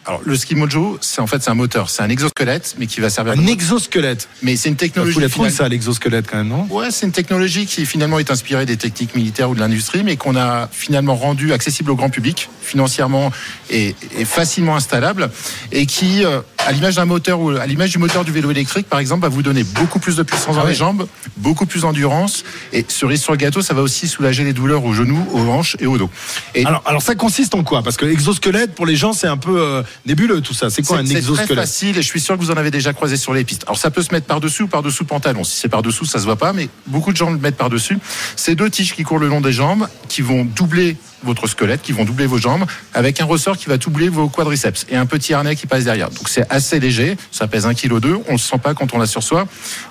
Alors 0.06 0.22
le 0.24 0.36
ski 0.36 0.54
mojo, 0.54 0.96
c'est 1.02 1.20
en 1.20 1.26
fait 1.26 1.42
c'est 1.42 1.50
un 1.50 1.54
moteur, 1.54 1.90
c'est 1.90 2.02
un 2.02 2.08
exosquelette, 2.08 2.76
mais 2.78 2.86
qui 2.86 3.00
va 3.00 3.10
servir. 3.10 3.34
Un 3.34 3.46
exosquelette. 3.46 4.26
Mais 4.42 4.56
c'est 4.56 4.70
une 4.70 4.76
technologie. 4.76 5.20
la 5.20 5.28
trouver 5.28 5.50
finalement- 5.50 5.64
ça 5.64 5.68
l'exosquelette 5.68 6.26
quand 6.30 6.38
même, 6.38 6.48
non? 6.48 6.66
Ouais, 6.70 6.90
c'est 6.90 7.04
une 7.04 7.12
technologie 7.12 7.66
qui 7.66 7.84
finalement 7.84 8.18
est 8.18 8.30
inspirée 8.30 8.64
des 8.64 8.78
techniques 8.78 9.14
militaires 9.14 9.50
ou 9.50 9.54
de 9.54 9.60
l'industrie, 9.60 10.02
mais 10.04 10.16
qu'on 10.16 10.34
a 10.36 10.68
finalement 10.72 11.14
rendu 11.14 11.52
accessible 11.52 11.90
au 11.90 11.96
grand 11.96 12.08
public, 12.08 12.48
financièrement 12.62 13.30
et, 13.68 13.94
et 14.16 14.24
facilement 14.24 14.76
installable, 14.76 15.28
et 15.72 15.84
qui, 15.84 16.24
euh, 16.24 16.40
à 16.68 16.72
l'image 16.72 16.96
d'un 16.96 17.06
moteur 17.06 17.40
ou 17.40 17.48
à 17.50 17.66
l'image 17.66 17.92
du 17.92 17.98
moteur 17.98 18.26
du 18.26 18.30
vélo 18.30 18.50
électrique, 18.50 18.86
par 18.88 18.98
exemple, 19.00 19.22
va 19.22 19.30
vous 19.30 19.42
donner 19.42 19.64
beaucoup 19.64 19.98
plus 19.98 20.16
de 20.16 20.22
puissance 20.22 20.56
dans 20.56 20.64
Ah 20.64 20.68
les 20.68 20.74
jambes, 20.74 21.08
beaucoup 21.38 21.64
plus 21.64 21.80
d'endurance, 21.80 22.44
et 22.74 22.84
cerise 22.88 23.22
sur 23.22 23.32
le 23.32 23.38
gâteau, 23.38 23.62
ça 23.62 23.72
va 23.72 23.80
aussi 23.80 24.06
soulager 24.06 24.44
les 24.44 24.52
douleurs 24.52 24.84
aux 24.84 24.92
genoux, 24.92 25.26
aux 25.32 25.48
hanches 25.48 25.76
et 25.80 25.86
au 25.86 25.96
dos. 25.96 26.10
Et 26.54 26.66
alors, 26.66 26.82
alors 26.84 27.00
ça 27.00 27.14
consiste 27.14 27.54
en 27.54 27.64
quoi? 27.64 27.82
Parce 27.82 27.96
que 27.96 28.04
exosquelette 28.04 28.74
pour 28.74 28.84
les 28.84 28.96
gens 28.96 29.14
c'est 29.14 29.26
un 29.26 29.38
peu 29.38 29.58
euh, 29.58 29.82
nébuleux 30.04 30.42
tout 30.42 30.52
ça. 30.52 30.68
C'est 30.68 30.82
quoi 30.86 30.98
un 30.98 31.06
C'est 31.06 31.12
très 31.14 31.18
exosquelette? 31.20 31.54
facile 31.58 31.96
et 31.96 32.02
je 32.02 32.06
suis 32.06 32.20
sûr 32.20 32.36
que 32.36 32.42
vous 32.42 32.50
en 32.50 32.56
avez 32.58 32.70
déjà 32.70 32.92
croisé 32.92 33.16
sur 33.16 33.32
les 33.32 33.44
pistes. 33.44 33.64
Alors 33.66 33.78
ça 33.78 33.90
peut 33.90 34.02
se 34.02 34.12
mettre 34.12 34.26
par-dessus 34.26 34.64
ou 34.64 34.68
par-dessous 34.68 35.06
pantalon. 35.06 35.44
Si 35.44 35.56
c'est 35.58 35.70
par-dessous, 35.70 36.04
ça 36.04 36.18
se 36.18 36.24
voit 36.24 36.36
pas, 36.36 36.52
mais 36.52 36.68
beaucoup 36.86 37.12
de 37.12 37.16
gens 37.16 37.30
le 37.30 37.38
mettent 37.38 37.56
par-dessus. 37.56 37.98
C'est 38.36 38.54
deux 38.54 38.68
tiges 38.68 38.94
qui 38.94 39.04
courent 39.04 39.18
le 39.18 39.28
long 39.28 39.40
des 39.40 39.52
jambes, 39.52 39.88
qui 40.10 40.20
vont 40.20 40.44
doubler 40.44 40.96
votre 41.22 41.46
squelette, 41.46 41.82
qui 41.82 41.92
vont 41.92 42.04
doubler 42.04 42.26
vos 42.26 42.38
jambes, 42.38 42.64
avec 42.94 43.20
un 43.20 43.24
ressort 43.24 43.56
qui 43.56 43.66
va 43.66 43.76
doubler 43.76 44.08
vos 44.08 44.28
quadriceps 44.28 44.86
et 44.88 44.96
un 44.96 45.06
petit 45.06 45.34
harnais 45.34 45.56
qui 45.56 45.66
passe 45.66 45.84
derrière. 45.84 46.10
Donc 46.10 46.28
c'est 46.28 46.46
assez 46.50 46.80
léger, 46.80 47.16
ça 47.30 47.48
pèse 47.48 47.66
1,2 47.66 47.74
kg, 47.74 48.20
on 48.28 48.32
le 48.32 48.38
sent 48.38 48.58
pas 48.58 48.74
quand 48.74 48.94
on 48.94 48.98
l'a 48.98 49.06
sur 49.06 49.22
soi, 49.22 49.46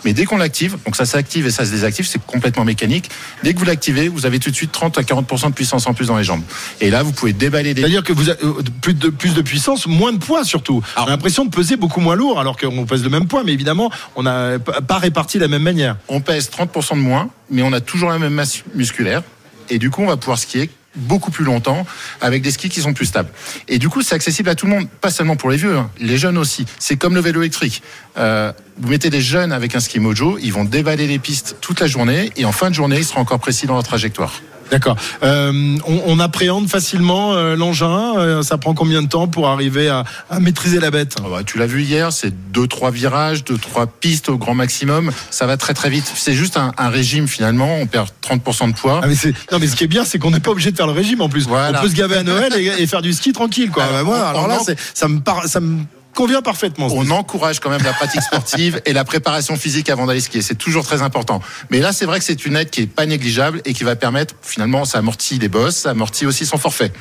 mais 0.06 0.14
dès 0.14 0.26
qu'on 0.26 0.38
l'active, 0.38 0.78
donc 0.86 0.96
ça 0.96 1.06
s'active 1.06 1.48
et 1.48 1.52
ça 1.52 1.66
se 1.66 1.72
désactive, 1.72 2.08
c'est 2.08 2.24
complètement 2.24 2.66
mécanique. 2.66 3.10
Dès 3.44 3.54
que 3.54 3.60
vous 3.60 3.66
l'activez, 3.66 4.08
vous 4.08 4.26
avez 4.26 4.40
tout 4.40 4.52
de 4.52 4.56
suite 4.56 4.72
30 4.72 4.98
à 4.98 5.02
40% 5.02 5.50
de 5.50 5.54
puissance 5.54 5.88
en 5.88 5.94
plus 5.94 6.08
dans 6.08 6.18
les 6.18 6.24
jambes. 6.24 6.44
Et 6.82 6.90
là, 6.90 7.04
vous 7.04 7.12
pouvez 7.12 7.34
déballer 7.34 7.74
des 7.74 7.82
C'est-à-dire 7.82 8.04
que 8.04 8.14
vous 8.14 8.30
avez 8.30 8.44
euh, 8.44 8.62
plus 8.82 8.94
de, 8.94 9.10
plus 9.10 9.34
de 9.34 9.42
puissance, 9.42 9.88
moins 9.88 10.14
de 10.14 10.20
poids 10.20 10.44
surtout. 10.44 10.82
on 10.98 11.04
a 11.04 11.10
l'impression 11.10 11.46
de 11.46 11.50
peser 11.50 11.76
beaucoup 11.76 12.00
moins 12.00 12.16
lourd 12.16 12.40
alors 12.40 12.58
qu'on 12.58 12.86
pèse 12.86 13.04
le 13.04 13.10
même 13.10 13.28
poids, 13.28 13.44
mais 13.44 13.54
évidemment, 13.54 13.92
on 14.16 14.24
n'a 14.24 14.60
pas 14.60 14.98
réparti 14.98 15.38
de 15.38 15.44
la 15.44 15.50
même 15.50 15.64
manière. 15.64 15.98
On 16.08 16.22
pèse 16.22 16.50
30% 16.50 16.96
de 16.96 17.02
moins, 17.02 17.30
mais 17.50 17.62
on 17.62 17.74
a 17.74 17.82
toujours 17.82 18.10
la 18.10 18.20
même 18.20 18.34
masse 18.34 18.64
musculaire. 18.76 19.24
Et 19.70 19.80
du 19.80 19.90
coup, 19.90 20.02
on 20.02 20.08
va 20.08 20.18
pouvoir 20.18 20.38
skier 20.38 20.70
beaucoup 20.98 21.32
plus 21.32 21.46
longtemps 21.46 21.86
avec 22.22 22.42
des 22.42 22.52
skis 22.52 22.70
qui 22.70 22.82
sont 22.82 22.94
plus 22.94 23.06
stables. 23.06 23.30
Et 23.68 23.80
du 23.80 23.90
coup, 23.90 24.02
c'est 24.02 24.16
accessible 24.16 24.50
à 24.50 24.56
tout 24.56 24.66
le 24.66 24.74
monde, 24.74 24.88
pas 25.02 25.10
seulement 25.10 25.36
pour 25.36 25.50
les 25.50 25.58
vieux, 25.58 25.78
hein, 25.78 25.90
les 26.00 26.18
jeunes 26.18 26.38
aussi. 26.38 26.66
C'est 26.80 26.98
comme 26.98 27.16
le 27.16 27.22
vélo 27.22 27.42
électrique. 27.42 27.82
Euh, 28.18 28.52
vous 28.80 28.90
mettez 28.90 29.10
des 29.10 29.22
jeunes 29.22 29.52
avec 29.52 29.76
un 29.76 29.80
ski 29.80 30.00
mojo, 30.00 30.38
ils 30.42 30.54
vont 30.54 30.64
dévaler 30.64 31.08
les 31.08 31.20
pistes 31.20 31.58
toute 31.62 31.80
la 31.80 31.88
journée 31.88 32.32
et 32.36 32.46
en 32.46 32.52
fin 32.52 32.70
de 32.70 32.76
journée, 32.76 32.98
ils 32.98 33.06
seront 33.06 33.22
encore 33.22 33.40
précis 33.40 33.68
dans 33.68 33.76
leur 33.76 33.84
trajectoire. 33.84 34.42
D'accord. 34.72 34.96
Euh, 35.24 35.78
on, 35.88 36.02
on 36.06 36.20
appréhende 36.20 36.68
facilement 36.68 37.34
euh, 37.34 37.56
l'engin. 37.56 38.16
Euh, 38.18 38.42
ça 38.44 38.58
prend 38.58 38.74
combien 38.74 39.02
de 39.02 39.08
temps 39.08 39.28
pour 39.28 39.48
arriver 39.48 39.90
à, 39.90 40.04
à 40.30 40.40
maîtriser 40.40 40.80
la 40.80 40.92
bête? 40.92 41.16
Ah 41.20 41.28
bah, 41.30 41.42
tu 41.46 41.58
l'as 41.58 41.66
vu 41.68 41.84
hier, 41.84 42.12
c'est 42.12 42.34
deux 42.52 42.68
trois 42.68 42.92
virages, 42.92 43.44
deux 43.44 43.58
trois 43.58 43.88
pistes 43.88 44.30
au 44.30 44.38
grand 44.38 44.56
maximum. 44.56 45.12
Ça 45.30 45.46
va 45.46 45.58
très 45.58 45.74
très 45.74 45.90
vite. 45.90 46.12
C'est 46.16 46.34
juste 46.34 46.58
un, 46.58 46.74
un 46.78 46.90
régime 46.90 47.28
finalement. 47.28 47.76
On 47.78 47.88
perd 47.88 48.10
30% 48.28 48.72
de 48.72 48.76
poids. 48.78 49.02
Ah 49.04 49.08
mais 49.08 49.16
c'est 49.16 49.34
non 49.52 49.60
mais 49.60 49.68
ce 49.68 49.76
qui 49.76 49.84
est 49.84 49.88
bien 49.88 50.04
c'est 50.06 50.20
qu'on 50.20 50.32
n'est 50.32 50.40
pas 50.40 50.52
obligé 50.52 50.72
de 50.72 50.78
faire 50.78 50.88
le 50.88 50.94
régime 50.94 51.22
en 51.22 51.30
plus. 51.30 51.48
Voilà. 51.48 51.80
On 51.80 51.84
peut 51.84 51.90
se 51.90 51.96
gaver 51.96 52.18
à 52.18 52.24
Noël 52.24 52.54
et, 52.58 52.82
et 52.82 52.88
faire 52.88 53.02
du 53.02 53.14
ski 53.14 53.34
tranquille 53.34 53.70
quoi. 53.72 53.84
Alors, 53.86 54.06
Bah, 54.12 54.30
alors 54.30 54.48
là 54.48 54.60
en- 54.60 54.64
c'est- 54.64 54.78
ça 54.94 55.08
me 55.08 55.20
par- 55.20 55.46
ça 55.48 55.60
me 55.60 55.80
convient 56.18 56.42
parfaitement. 56.42 56.88
On 56.92 57.12
encourage 57.12 57.60
quand 57.60 57.70
même 57.70 57.84
la 57.84 57.94
pratique 57.94 58.24
sportive 58.24 58.82
et 58.86 58.94
la 58.94 59.04
préparation 59.04 59.56
physique 59.56 59.88
avant 59.88 60.08
d'aller 60.08 60.20
skier. 60.20 60.42
C'est 60.42 60.56
toujours 60.56 60.84
très 60.84 61.04
important. 61.04 61.44
Mais 61.70 61.80
là, 61.80 61.94
c'est 61.94 62.06
vrai 62.06 62.18
que 62.18 62.26
c'est 62.26 62.44
une 62.48 62.56
aide 62.56 62.72
qui 62.72 62.82
est 62.82 62.88
pas 62.88 63.06
négligeable 63.06 63.62
et 63.66 63.74
qui 63.74 63.84
va 63.84 63.96
permettre, 63.96 64.34
finalement, 64.42 64.84
ça 64.84 64.98
amortit 64.98 65.38
les 65.38 65.48
bosses, 65.48 65.76
ça 65.76 65.92
amortit 65.92 66.26
aussi 66.26 66.48
son 66.48 66.58
forfait. 66.58 66.92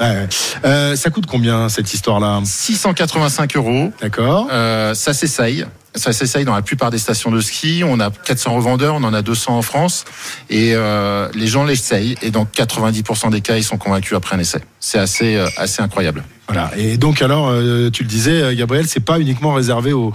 Ouais. 0.00 0.26
Euh, 0.64 0.96
ça 0.96 1.10
coûte 1.10 1.26
combien 1.26 1.68
cette 1.68 1.92
histoire-là? 1.92 2.40
685 2.44 3.56
euros. 3.56 3.92
D'accord. 4.00 4.48
Euh, 4.50 4.94
ça 4.94 5.12
s'essaye. 5.12 5.66
Ça 5.94 6.14
s'essaye 6.14 6.46
dans 6.46 6.54
la 6.54 6.62
plupart 6.62 6.90
des 6.90 6.98
stations 6.98 7.30
de 7.30 7.40
ski. 7.42 7.82
On 7.84 8.00
a 8.00 8.10
400 8.10 8.54
revendeurs, 8.54 8.94
on 8.94 9.04
en 9.04 9.12
a 9.12 9.20
200 9.20 9.58
en 9.58 9.62
France. 9.62 10.06
Et 10.48 10.72
euh, 10.74 11.28
les 11.34 11.46
gens 11.46 11.64
l'essayent. 11.64 12.16
Et 12.22 12.30
dans 12.30 12.44
90% 12.46 13.30
des 13.30 13.42
cas, 13.42 13.56
ils 13.56 13.64
sont 13.64 13.76
convaincus 13.76 14.16
après 14.16 14.36
un 14.36 14.38
essai. 14.38 14.60
C'est 14.80 14.98
assez, 14.98 15.36
euh, 15.36 15.46
assez 15.58 15.82
incroyable. 15.82 16.22
Voilà. 16.48 16.70
Et 16.76 16.96
donc 16.96 17.22
alors, 17.22 17.48
euh, 17.50 17.90
tu 17.90 18.02
le 18.04 18.08
disais, 18.08 18.40
euh, 18.42 18.54
Gabriel, 18.54 18.86
c'est 18.86 19.00
pas 19.04 19.18
uniquement 19.18 19.52
réservé 19.54 19.92
aux, 19.92 20.12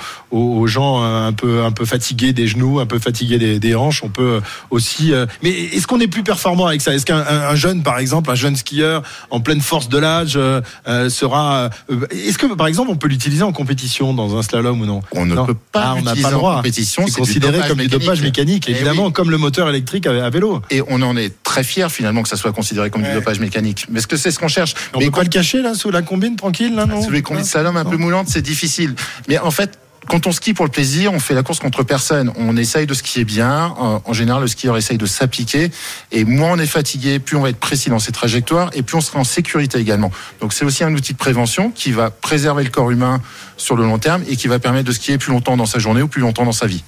gens 0.67 1.03
euh, 1.03 1.27
un 1.27 1.33
peu 1.33 1.63
un 1.63 1.71
peu 1.71 1.85
fatigués 1.85 2.31
des 2.33 2.47
genoux, 2.47 2.79
un 2.79 2.85
peu 2.85 2.99
fatigués 2.99 3.37
des, 3.37 3.59
des 3.59 3.75
hanches. 3.75 4.01
On 4.03 4.09
peut 4.09 4.39
aussi. 4.69 5.11
mais 5.43 5.49
est-ce 5.49 5.87
qu'on 5.87 5.99
est 5.99 6.07
plus 6.07 6.23
performant 6.23 6.67
avec 6.67 6.81
ça? 6.81 6.93
Est-ce 6.93 7.05
qu'un 7.05 7.17
un- 7.19 7.49
un 7.49 7.55
jeune, 7.55 7.83
par 7.83 7.99
exemple, 7.99 8.29
un 8.31 8.35
jeune 8.35 8.55
skieur 8.55 9.01
en 9.29 9.39
pleine 9.41 9.61
force 9.61 9.89
de 9.89 9.97
l'âge 9.97 10.33
euh, 10.37 10.61
sera 11.09 11.69
Est-ce 12.11 12.37
que, 12.37 12.45
par 12.55 12.67
exemple, 12.67 12.89
on 12.91 12.95
peut 12.95 13.07
l'utiliser 13.07 13.43
en 13.43 13.51
compétition 13.51 14.13
dans 14.13 14.37
un 14.37 14.41
slalom 14.41 14.79
ou 14.81 14.85
non? 14.85 15.01
On 15.13 15.25
ne 15.25 15.35
Non. 15.35 15.45
peut 15.45 15.55
pas 15.71 15.81
Ah, 15.83 15.95
on 15.97 16.01
n'a 16.03 16.15
pas 16.15 16.29
le 16.29 16.35
droit. 16.35 16.55
compétition, 16.57 17.03
C'est 17.07 17.13
du 17.13 17.17
considéré 17.19 17.53
dopage 17.53 17.69
comme 17.69 17.77
du 17.79 17.87
dopage 17.87 18.21
mécanique, 18.21 18.65
Eh 18.67 18.71
évidemment, 18.71 19.07
oui. 19.07 19.11
comme 19.13 19.29
le 19.31 19.37
moteur 19.37 19.67
électrique 19.69 20.07
à, 20.07 20.25
à 20.25 20.29
vélo. 20.29 20.61
Et 20.69 20.81
on 20.87 21.01
en 21.01 21.17
est 21.17 21.33
très 21.43 21.63
fiers 21.63 21.89
finalement 21.89 22.23
que 22.23 22.29
ça 22.29 22.37
soit 22.37 22.53
considéré 22.53 22.89
comme 22.89 23.03
du 23.03 23.11
dopage 23.13 23.39
mécanique. 23.39 23.85
Mais 23.89 23.99
est-ce 23.99 24.07
que 24.07 24.17
c'est 24.17 24.31
ce 24.31 24.39
qu'on 24.39 24.47
cherche? 24.47 24.73
On 24.93 24.99
peut 24.99 25.11
pas 25.11 25.23
le 25.23 25.29
cacher 25.29 25.61
là 25.61 25.73
sous 25.73 25.91
la 25.91 26.01
combine 26.21 26.35
tranquille 26.35 26.75
là 26.75 26.85
non 26.85 27.01
Sous 27.01 27.09
les 27.09 27.23
combines 27.23 27.43
slalom 27.43 27.77
un 27.77 27.85
peu 27.85 27.97
moulantes, 27.97 28.27
c'est 28.29 28.43
difficile. 28.43 28.93
Mais 29.27 29.39
en 29.39 29.49
fait, 29.49 29.79
quand 30.07 30.27
on 30.27 30.31
skie 30.31 30.53
pour 30.53 30.65
le 30.65 30.71
plaisir, 30.71 31.11
on 31.13 31.19
fait 31.19 31.33
la 31.33 31.41
course 31.41 31.59
contre 31.59 31.81
personne. 31.81 32.31
On 32.35 32.57
essaye 32.57 32.85
de 32.85 32.93
skier 32.93 33.23
bien. 33.23 33.73
En 33.77 34.03
en 34.05 34.13
général, 34.13 34.43
le 34.43 34.47
skieur 34.47 34.77
essaye 34.77 34.99
de 34.99 35.05
s'appliquer. 35.07 35.71
Et 36.11 36.23
moins 36.23 36.51
on 36.51 36.59
est 36.59 36.67
fatigué, 36.67 37.17
plus 37.17 37.37
on 37.37 37.41
va 37.41 37.49
être 37.49 37.59
précis 37.59 37.89
dans 37.89 37.97
ses 37.97 38.11
trajectoires 38.11 38.69
et 38.73 38.83
plus 38.83 38.97
on 38.97 39.01
sera 39.01 39.17
en 39.17 39.23
sécurité 39.23 39.79
également. 39.79 40.11
Donc 40.41 40.53
c'est 40.53 40.63
aussi 40.63 40.83
un 40.83 40.93
outil 40.93 41.13
de 41.13 41.17
prévention 41.17 41.71
qui 41.71 41.91
va 41.91 42.11
préserver 42.11 42.63
le 42.63 42.69
corps 42.69 42.91
humain 42.91 43.19
sur 43.57 43.75
le 43.75 43.83
long 43.83 43.97
terme 43.97 44.23
et 44.29 44.35
qui 44.35 44.47
va 44.47 44.59
permettre 44.59 44.87
de 44.87 44.93
skier 44.93 45.17
plus 45.17 45.31
longtemps 45.31 45.57
dans 45.57 45.65
sa 45.65 45.79
journée 45.79 46.03
ou 46.03 46.07
plus 46.07 46.21
longtemps 46.21 46.45
dans 46.45 46.51
sa 46.51 46.67
vie. 46.67 46.83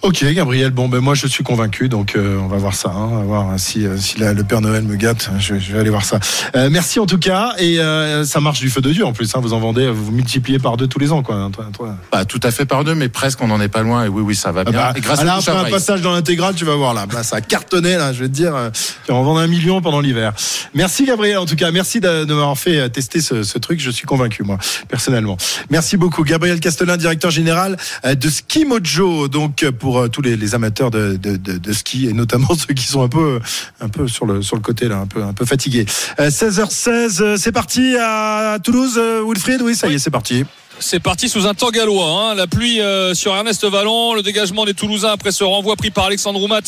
Ok, 0.00 0.24
Gabriel. 0.32 0.70
Bon, 0.70 0.88
ben 0.88 1.00
moi 1.00 1.14
je 1.16 1.26
suis 1.26 1.42
convaincu, 1.42 1.88
donc 1.88 2.14
euh, 2.14 2.38
on 2.40 2.46
va 2.46 2.56
voir 2.56 2.72
ça. 2.74 2.88
hein. 2.90 3.08
on 3.10 3.16
va 3.18 3.22
voir 3.24 3.50
hein, 3.50 3.58
si, 3.58 3.84
euh, 3.84 3.96
si 3.96 4.16
la- 4.20 4.32
le 4.32 4.44
Père 4.44 4.60
Noël 4.60 4.84
me 4.84 4.94
gâte. 4.94 5.28
Je, 5.40 5.58
je 5.58 5.72
vais 5.72 5.80
aller 5.80 5.90
voir 5.90 6.04
ça. 6.04 6.20
Euh, 6.54 6.68
merci 6.70 7.00
en 7.00 7.06
tout 7.06 7.18
cas, 7.18 7.52
et 7.58 7.80
euh, 7.80 8.24
ça 8.24 8.38
marche 8.40 8.60
du 8.60 8.70
feu 8.70 8.80
de 8.80 8.92
Dieu 8.92 9.04
en 9.04 9.12
plus. 9.12 9.34
hein. 9.34 9.40
vous 9.42 9.54
en 9.54 9.58
vendez, 9.58 9.90
vous 9.90 10.12
multipliez 10.12 10.60
par 10.60 10.76
deux 10.76 10.86
tous 10.86 11.00
les 11.00 11.10
ans, 11.10 11.24
quoi. 11.24 11.34
hein, 11.34 11.50
toi- 11.50 11.66
toi. 11.76 11.96
Pas 12.12 12.24
tout 12.24 12.38
à 12.44 12.52
fait 12.52 12.64
par 12.64 12.84
deux, 12.84 12.94
mais 12.94 13.08
presque 13.08 13.40
on 13.42 13.48
n'en 13.48 13.60
est 13.60 13.68
pas 13.68 13.82
loin. 13.82 14.04
Et 14.04 14.08
oui, 14.08 14.22
oui, 14.22 14.36
ça 14.36 14.52
va 14.52 14.62
Ah 14.66 14.70
bien. 14.70 14.80
bah, 14.80 14.92
et 14.94 15.00
grâce 15.00 15.18
ah 15.22 15.24
là, 15.24 15.34
à 15.34 15.38
après 15.38 15.52
un 15.52 15.64
passage 15.70 16.00
dans 16.00 16.12
l'intégrale, 16.12 16.54
tu 16.54 16.64
vas 16.64 16.76
voir 16.76 16.94
là, 16.94 17.06
Bah, 17.06 17.24
ça 17.24 17.36
a 17.36 17.40
cartonné 17.40 17.96
là. 17.96 18.12
Je 18.12 18.20
vais 18.20 18.28
te 18.28 18.32
dire, 18.34 18.54
euh, 18.54 18.70
tu 19.04 19.10
vas 19.10 19.18
en 19.18 19.24
vendre 19.24 19.40
un 19.40 19.48
million 19.48 19.80
pendant 19.82 20.00
l'hiver. 20.00 20.32
Merci 20.74 21.06
Gabriel, 21.06 21.38
en 21.38 21.46
tout 21.46 21.56
cas, 21.56 21.72
merci 21.72 21.98
de, 21.98 22.24
de 22.24 22.34
m'avoir 22.34 22.56
fait 22.56 22.78
euh, 22.78 22.88
tester 22.88 23.20
ce, 23.20 23.42
ce 23.42 23.58
truc. 23.58 23.80
Je 23.80 23.90
suis 23.90 24.06
convaincu 24.06 24.44
moi, 24.44 24.58
personnellement. 24.88 25.36
Merci 25.70 25.96
beaucoup, 25.96 26.22
Gabriel 26.22 26.60
Castelin, 26.60 26.96
directeur 26.96 27.32
général 27.32 27.76
euh, 28.06 28.14
de 28.14 28.28
Ski 28.28 28.64
Mojo. 28.64 29.26
Donc 29.26 29.64
euh, 29.64 29.72
pour 29.88 30.00
euh, 30.00 30.08
tous 30.08 30.20
les, 30.20 30.36
les 30.36 30.54
amateurs 30.54 30.90
de, 30.90 31.16
de, 31.16 31.38
de, 31.38 31.56
de 31.56 31.72
ski 31.72 32.08
et 32.08 32.12
notamment 32.12 32.54
ceux 32.54 32.74
qui 32.74 32.84
sont 32.84 33.02
un 33.02 33.08
peu, 33.08 33.40
un 33.80 33.88
peu 33.88 34.06
sur 34.06 34.26
le 34.26 34.42
sur 34.42 34.54
le 34.54 34.60
côté 34.60 34.86
là, 34.86 34.98
un 34.98 35.06
peu 35.06 35.22
un 35.22 35.32
peu 35.32 35.46
fatigués. 35.46 35.86
Euh, 36.20 36.28
16h16, 36.28 37.22
euh, 37.22 37.36
c'est 37.38 37.52
parti 37.52 37.96
à 37.98 38.58
Toulouse, 38.62 38.96
euh, 38.98 39.24
Wilfried. 39.26 39.62
Oui, 39.62 39.74
ça 39.74 39.88
y 39.88 39.94
est, 39.94 39.98
c'est 39.98 40.10
parti. 40.10 40.44
C'est 40.80 41.00
parti 41.00 41.28
sous 41.28 41.46
un 41.46 41.54
temps 41.54 41.70
gallois. 41.70 42.04
hein. 42.06 42.34
La 42.34 42.46
pluie 42.46 42.80
euh, 42.80 43.12
sur 43.12 43.34
Ernest 43.34 43.64
Vallon, 43.64 44.14
le 44.14 44.22
dégagement 44.22 44.64
des 44.64 44.74
Toulousains 44.74 45.10
après 45.10 45.32
ce 45.32 45.42
renvoi 45.42 45.74
pris 45.76 45.90
par 45.90 46.04
Alexandre 46.04 46.38
Roumat 46.38 46.60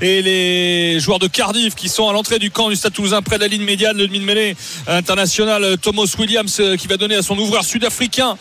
et 0.00 0.22
les 0.22 0.98
joueurs 1.00 1.18
de 1.18 1.26
Cardiff 1.26 1.74
qui 1.74 1.88
sont 1.88 2.08
à 2.08 2.12
l'entrée 2.12 2.38
du 2.38 2.50
camp 2.50 2.70
du 2.70 2.76
Stade 2.76 2.94
Toulousain 2.94 3.20
près 3.20 3.36
de 3.36 3.42
la 3.42 3.48
ligne 3.48 3.64
médiane, 3.64 3.96
le 3.98 4.06
demi-mêlée 4.06 4.56
international 4.86 5.64
euh, 5.64 5.76
Thomas 5.76 6.10
Williams 6.18 6.56
euh, 6.60 6.76
qui 6.76 6.86
va 6.86 6.96
donner 6.96 7.16
à 7.16 7.22
son 7.22 7.38
ouvreur 7.38 7.62
sud-africain 7.62 8.38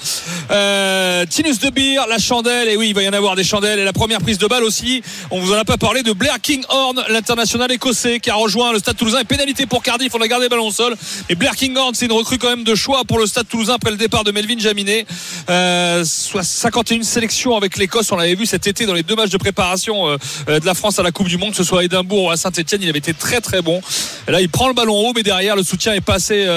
Tinus 1.29 1.59
de 1.59 1.69
Beer 1.71 2.05
la 2.07 2.19
chandelle. 2.19 2.69
Et 2.69 2.77
oui, 2.77 2.89
il 2.89 2.95
va 2.95 3.03
y 3.03 3.09
en 3.09 3.13
avoir 3.13 3.35
des 3.35 3.43
chandelles. 3.43 3.79
Et 3.79 3.85
la 3.85 3.93
première 3.93 4.19
prise 4.19 4.37
de 4.37 4.47
balle 4.47 4.63
aussi. 4.63 5.01
On 5.29 5.39
vous 5.39 5.51
en 5.51 5.57
a 5.57 5.65
pas 5.65 5.77
parlé 5.77 6.03
de 6.03 6.13
Blair 6.13 6.39
Kinghorn, 6.41 7.03
l'international 7.09 7.71
écossais 7.71 8.19
qui 8.19 8.29
a 8.29 8.35
rejoint 8.35 8.71
le 8.71 8.79
Stade 8.79 8.95
Toulousain. 8.95 9.19
Et 9.19 9.25
pénalité 9.25 9.65
pour 9.65 9.83
Cardiff. 9.83 10.15
On 10.15 10.21
a 10.21 10.27
gardé 10.27 10.45
le 10.45 10.49
ballon 10.49 10.67
au 10.67 10.71
sol. 10.71 10.95
Et 11.27 11.35
Blair 11.35 11.55
Kinghorn, 11.55 11.93
c'est 11.93 12.05
une 12.05 12.13
recrue 12.13 12.37
quand 12.37 12.49
même 12.49 12.63
de 12.63 12.75
choix 12.75 13.03
pour 13.03 13.19
le 13.19 13.25
Stade 13.25 13.47
Toulousain 13.47 13.73
après 13.73 13.91
le 13.91 13.97
départ 13.97 14.23
de 14.23 14.31
Melvin 14.31 14.57
Jaminet. 14.57 15.05
Euh, 15.49 16.03
soit 16.05 16.43
51 16.43 17.03
sélections 17.03 17.55
avec 17.55 17.77
l'Écosse. 17.77 18.11
On 18.11 18.17
l'avait 18.17 18.35
vu 18.35 18.45
cet 18.45 18.67
été 18.67 18.85
dans 18.85 18.93
les 18.93 19.03
deux 19.03 19.15
matchs 19.15 19.29
de 19.29 19.37
préparation 19.37 20.07
euh, 20.07 20.17
euh, 20.49 20.59
de 20.59 20.65
la 20.65 20.73
France 20.73 20.99
à 20.99 21.03
la 21.03 21.11
Coupe 21.11 21.27
du 21.27 21.37
Monde, 21.37 21.51
que 21.51 21.57
ce 21.57 21.63
soit 21.63 21.81
à 21.81 21.83
Édimbourg 21.83 22.25
ou 22.25 22.31
à 22.31 22.37
Saint-Etienne. 22.37 22.81
Il 22.81 22.89
avait 22.89 22.99
été 22.99 23.13
très 23.13 23.41
très 23.41 23.61
bon. 23.61 23.81
Là, 24.27 24.41
il 24.41 24.49
prend 24.49 24.67
le 24.67 24.73
ballon 24.73 24.95
haut, 24.95 25.13
mais 25.15 25.23
derrière, 25.23 25.55
le 25.55 25.63
soutien 25.63 25.93
est 25.93 26.01
pas 26.01 26.15
assez 26.15 26.47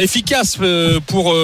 efficace 0.00 0.58
pour 1.06 1.34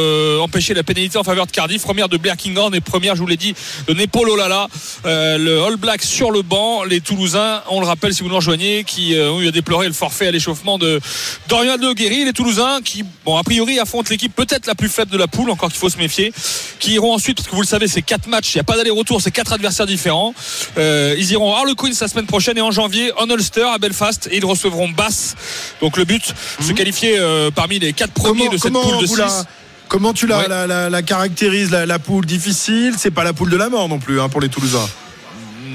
empêcher 0.41 0.75
la 0.75 0.83
pénalité 0.83 1.19
en 1.19 1.23
faveur 1.23 1.47
de 1.47 1.53
Cardiff. 1.53 1.83
Première 1.83 2.09
de 2.09 2.17
Blair 2.17 2.37
et 2.75 2.81
première, 2.81 3.15
je 3.15 3.21
vous 3.21 3.27
l'ai 3.27 3.37
dit, 3.37 3.55
de 3.87 3.95
Nepolo 3.95 4.37
Lala. 4.37 4.69
Euh, 5.07 5.39
le 5.39 5.63
All 5.63 5.77
Black 5.77 6.03
sur 6.03 6.31
le 6.31 6.43
banc. 6.43 6.85
Les 6.85 7.01
Toulousains, 7.01 7.63
on 7.71 7.81
le 7.81 7.87
rappelle 7.87 8.15
si 8.15 8.23
vous 8.23 8.29
nous 8.29 8.37
rejoignez, 8.37 8.85
qui 8.85 9.15
ont 9.19 9.41
eu 9.41 9.49
à 9.49 9.51
déplorer 9.51 9.87
le 9.87 9.93
forfait 9.93 10.29
à 10.29 10.31
l'échauffement 10.31 10.79
de 10.79 11.01
Dorian 11.49 11.77
de 11.77 11.93
Guéry. 11.93 12.25
Les 12.25 12.33
Toulousains 12.33 12.81
qui, 12.83 13.05
bon, 13.25 13.37
a 13.37 13.43
priori, 13.43 13.79
affrontent 13.79 14.09
l'équipe 14.11 14.35
peut-être 14.35 14.67
la 14.67 14.75
plus 14.75 14.89
faible 14.89 15.11
de 15.11 15.19
la 15.19 15.27
poule, 15.27 15.51
encore 15.51 15.71
qu'il 15.71 15.79
faut 15.79 15.89
se 15.89 15.99
méfier, 16.03 16.33
qui 16.79 16.93
iront 16.95 17.15
ensuite, 17.15 17.37
parce 17.39 17.49
que 17.49 17.55
vous 17.55 17.63
le 17.63 17.67
savez, 17.67 17.89
c'est 17.89 18.03
quatre 18.03 18.27
matchs, 18.29 18.55
il 18.55 18.59
n'y 18.59 18.61
a 18.61 18.65
pas 18.65 18.77
d'aller-retour, 18.77 19.21
c'est 19.23 19.31
quatre 19.31 19.53
adversaires 19.53 19.87
différents. 19.87 20.35
Euh, 20.79 21.15
ils 21.19 21.31
iront 21.33 21.55
à 21.55 21.59
Harlequins 21.59 21.91
la 22.01 22.09
semaine 22.09 22.27
prochaine 22.27 22.59
et 22.59 22.61
en 22.61 22.71
janvier 22.71 23.13
en 23.19 23.29
Ulster 23.31 23.65
à 23.75 23.79
Belfast 23.79 24.29
et 24.31 24.37
ils 24.37 24.45
recevront 24.45 24.89
Bass. 24.89 25.35
Donc 25.81 25.97
le 25.97 26.05
but, 26.05 26.23
se 26.61 26.73
qualifier 26.73 27.17
euh, 27.19 27.51
parmi 27.51 27.79
les 27.79 27.93
quatre 27.93 28.13
premiers 28.13 28.49
de 28.49 28.57
cette 28.59 28.73
Mhm. 28.73 28.73
comment 28.73 28.83
poule 28.89 29.03
de 29.03 29.07
vous 29.07 29.15
6. 29.17 29.21
la- 29.21 29.45
Comment 29.89 30.15
tu 30.15 30.27
la, 30.27 30.49
la, 30.49 30.67
la- 30.67 30.89
la 30.89 31.03
caractérises, 31.03 31.71
la, 31.71 31.85
la 31.85 31.99
poule 31.99 32.25
difficile? 32.25 32.95
C'est 32.99 33.11
pas 33.11 33.25
la 33.25 33.35
poule 33.35 33.51
de 33.51 33.57
la 33.59 33.69
mort 33.69 33.89
non 33.91 33.99
plus 33.99 34.21
hein, 34.23 34.29
pour 34.31 34.41
les 34.41 34.49
Toulousains. 34.49 34.89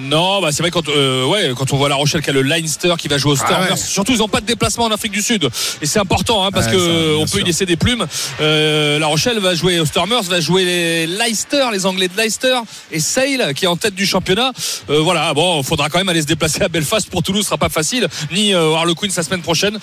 Non, 0.09 0.41
bah 0.41 0.49
c'est 0.51 0.63
vrai 0.63 0.71
quand 0.71 0.87
euh, 0.89 1.25
ouais 1.25 1.51
quand 1.55 1.73
on 1.73 1.77
voit 1.77 1.89
La 1.89 1.95
Rochelle 1.95 2.21
qui 2.21 2.29
a 2.29 2.33
le 2.33 2.41
Leinster 2.41 2.93
qui 2.97 3.07
va 3.07 3.17
jouer 3.17 3.33
au 3.33 3.35
Stormers. 3.35 3.67
Ah 3.69 3.73
ouais. 3.73 3.77
Surtout 3.77 4.13
ils 4.13 4.19
n'ont 4.19 4.27
pas 4.27 4.41
de 4.41 4.45
déplacement 4.45 4.85
en 4.85 4.91
Afrique 4.91 5.11
du 5.11 5.21
Sud 5.21 5.49
et 5.81 5.85
c'est 5.85 5.99
important 5.99 6.45
hein, 6.45 6.51
parce 6.51 6.67
Ouais, 6.67 6.73
que 6.73 6.79
ça, 6.79 7.17
on 7.19 7.25
peut 7.25 7.39
y 7.39 7.43
laisser 7.43 7.65
des 7.65 7.75
plumes. 7.77 8.05
Euh, 8.41 8.99
la 8.99 9.07
Rochelle 9.07 9.39
va 9.39 9.55
jouer 9.55 9.79
au 9.79 9.85
Stormers, 9.85 10.23
va 10.23 10.39
jouer 10.39 10.65
les 10.65 11.07
Leicester, 11.07 11.65
les 11.71 11.85
Anglais 11.85 12.07
de 12.07 12.15
Leicester 12.17 12.57
et 12.91 12.99
Sale 12.99 13.53
qui 13.53 13.65
est 13.65 13.67
en 13.67 13.77
tête 13.77 13.95
du 13.95 14.05
championnat. 14.05 14.51
Euh, 14.89 14.99
voilà, 14.99 15.33
bon, 15.33 15.61
faudra 15.63 15.89
quand 15.89 15.97
même 15.97 16.09
aller 16.09 16.21
se 16.21 16.27
déplacer 16.27 16.61
à 16.61 16.67
Belfast 16.69 17.09
pour 17.09 17.23
Toulouse, 17.23 17.41
ce 17.43 17.47
sera 17.47 17.57
pas 17.57 17.69
facile, 17.69 18.07
ni 18.31 18.53
Harlequins 18.53 19.07
la 19.15 19.23
semaine 19.23 19.41
prochaine. 19.41 19.77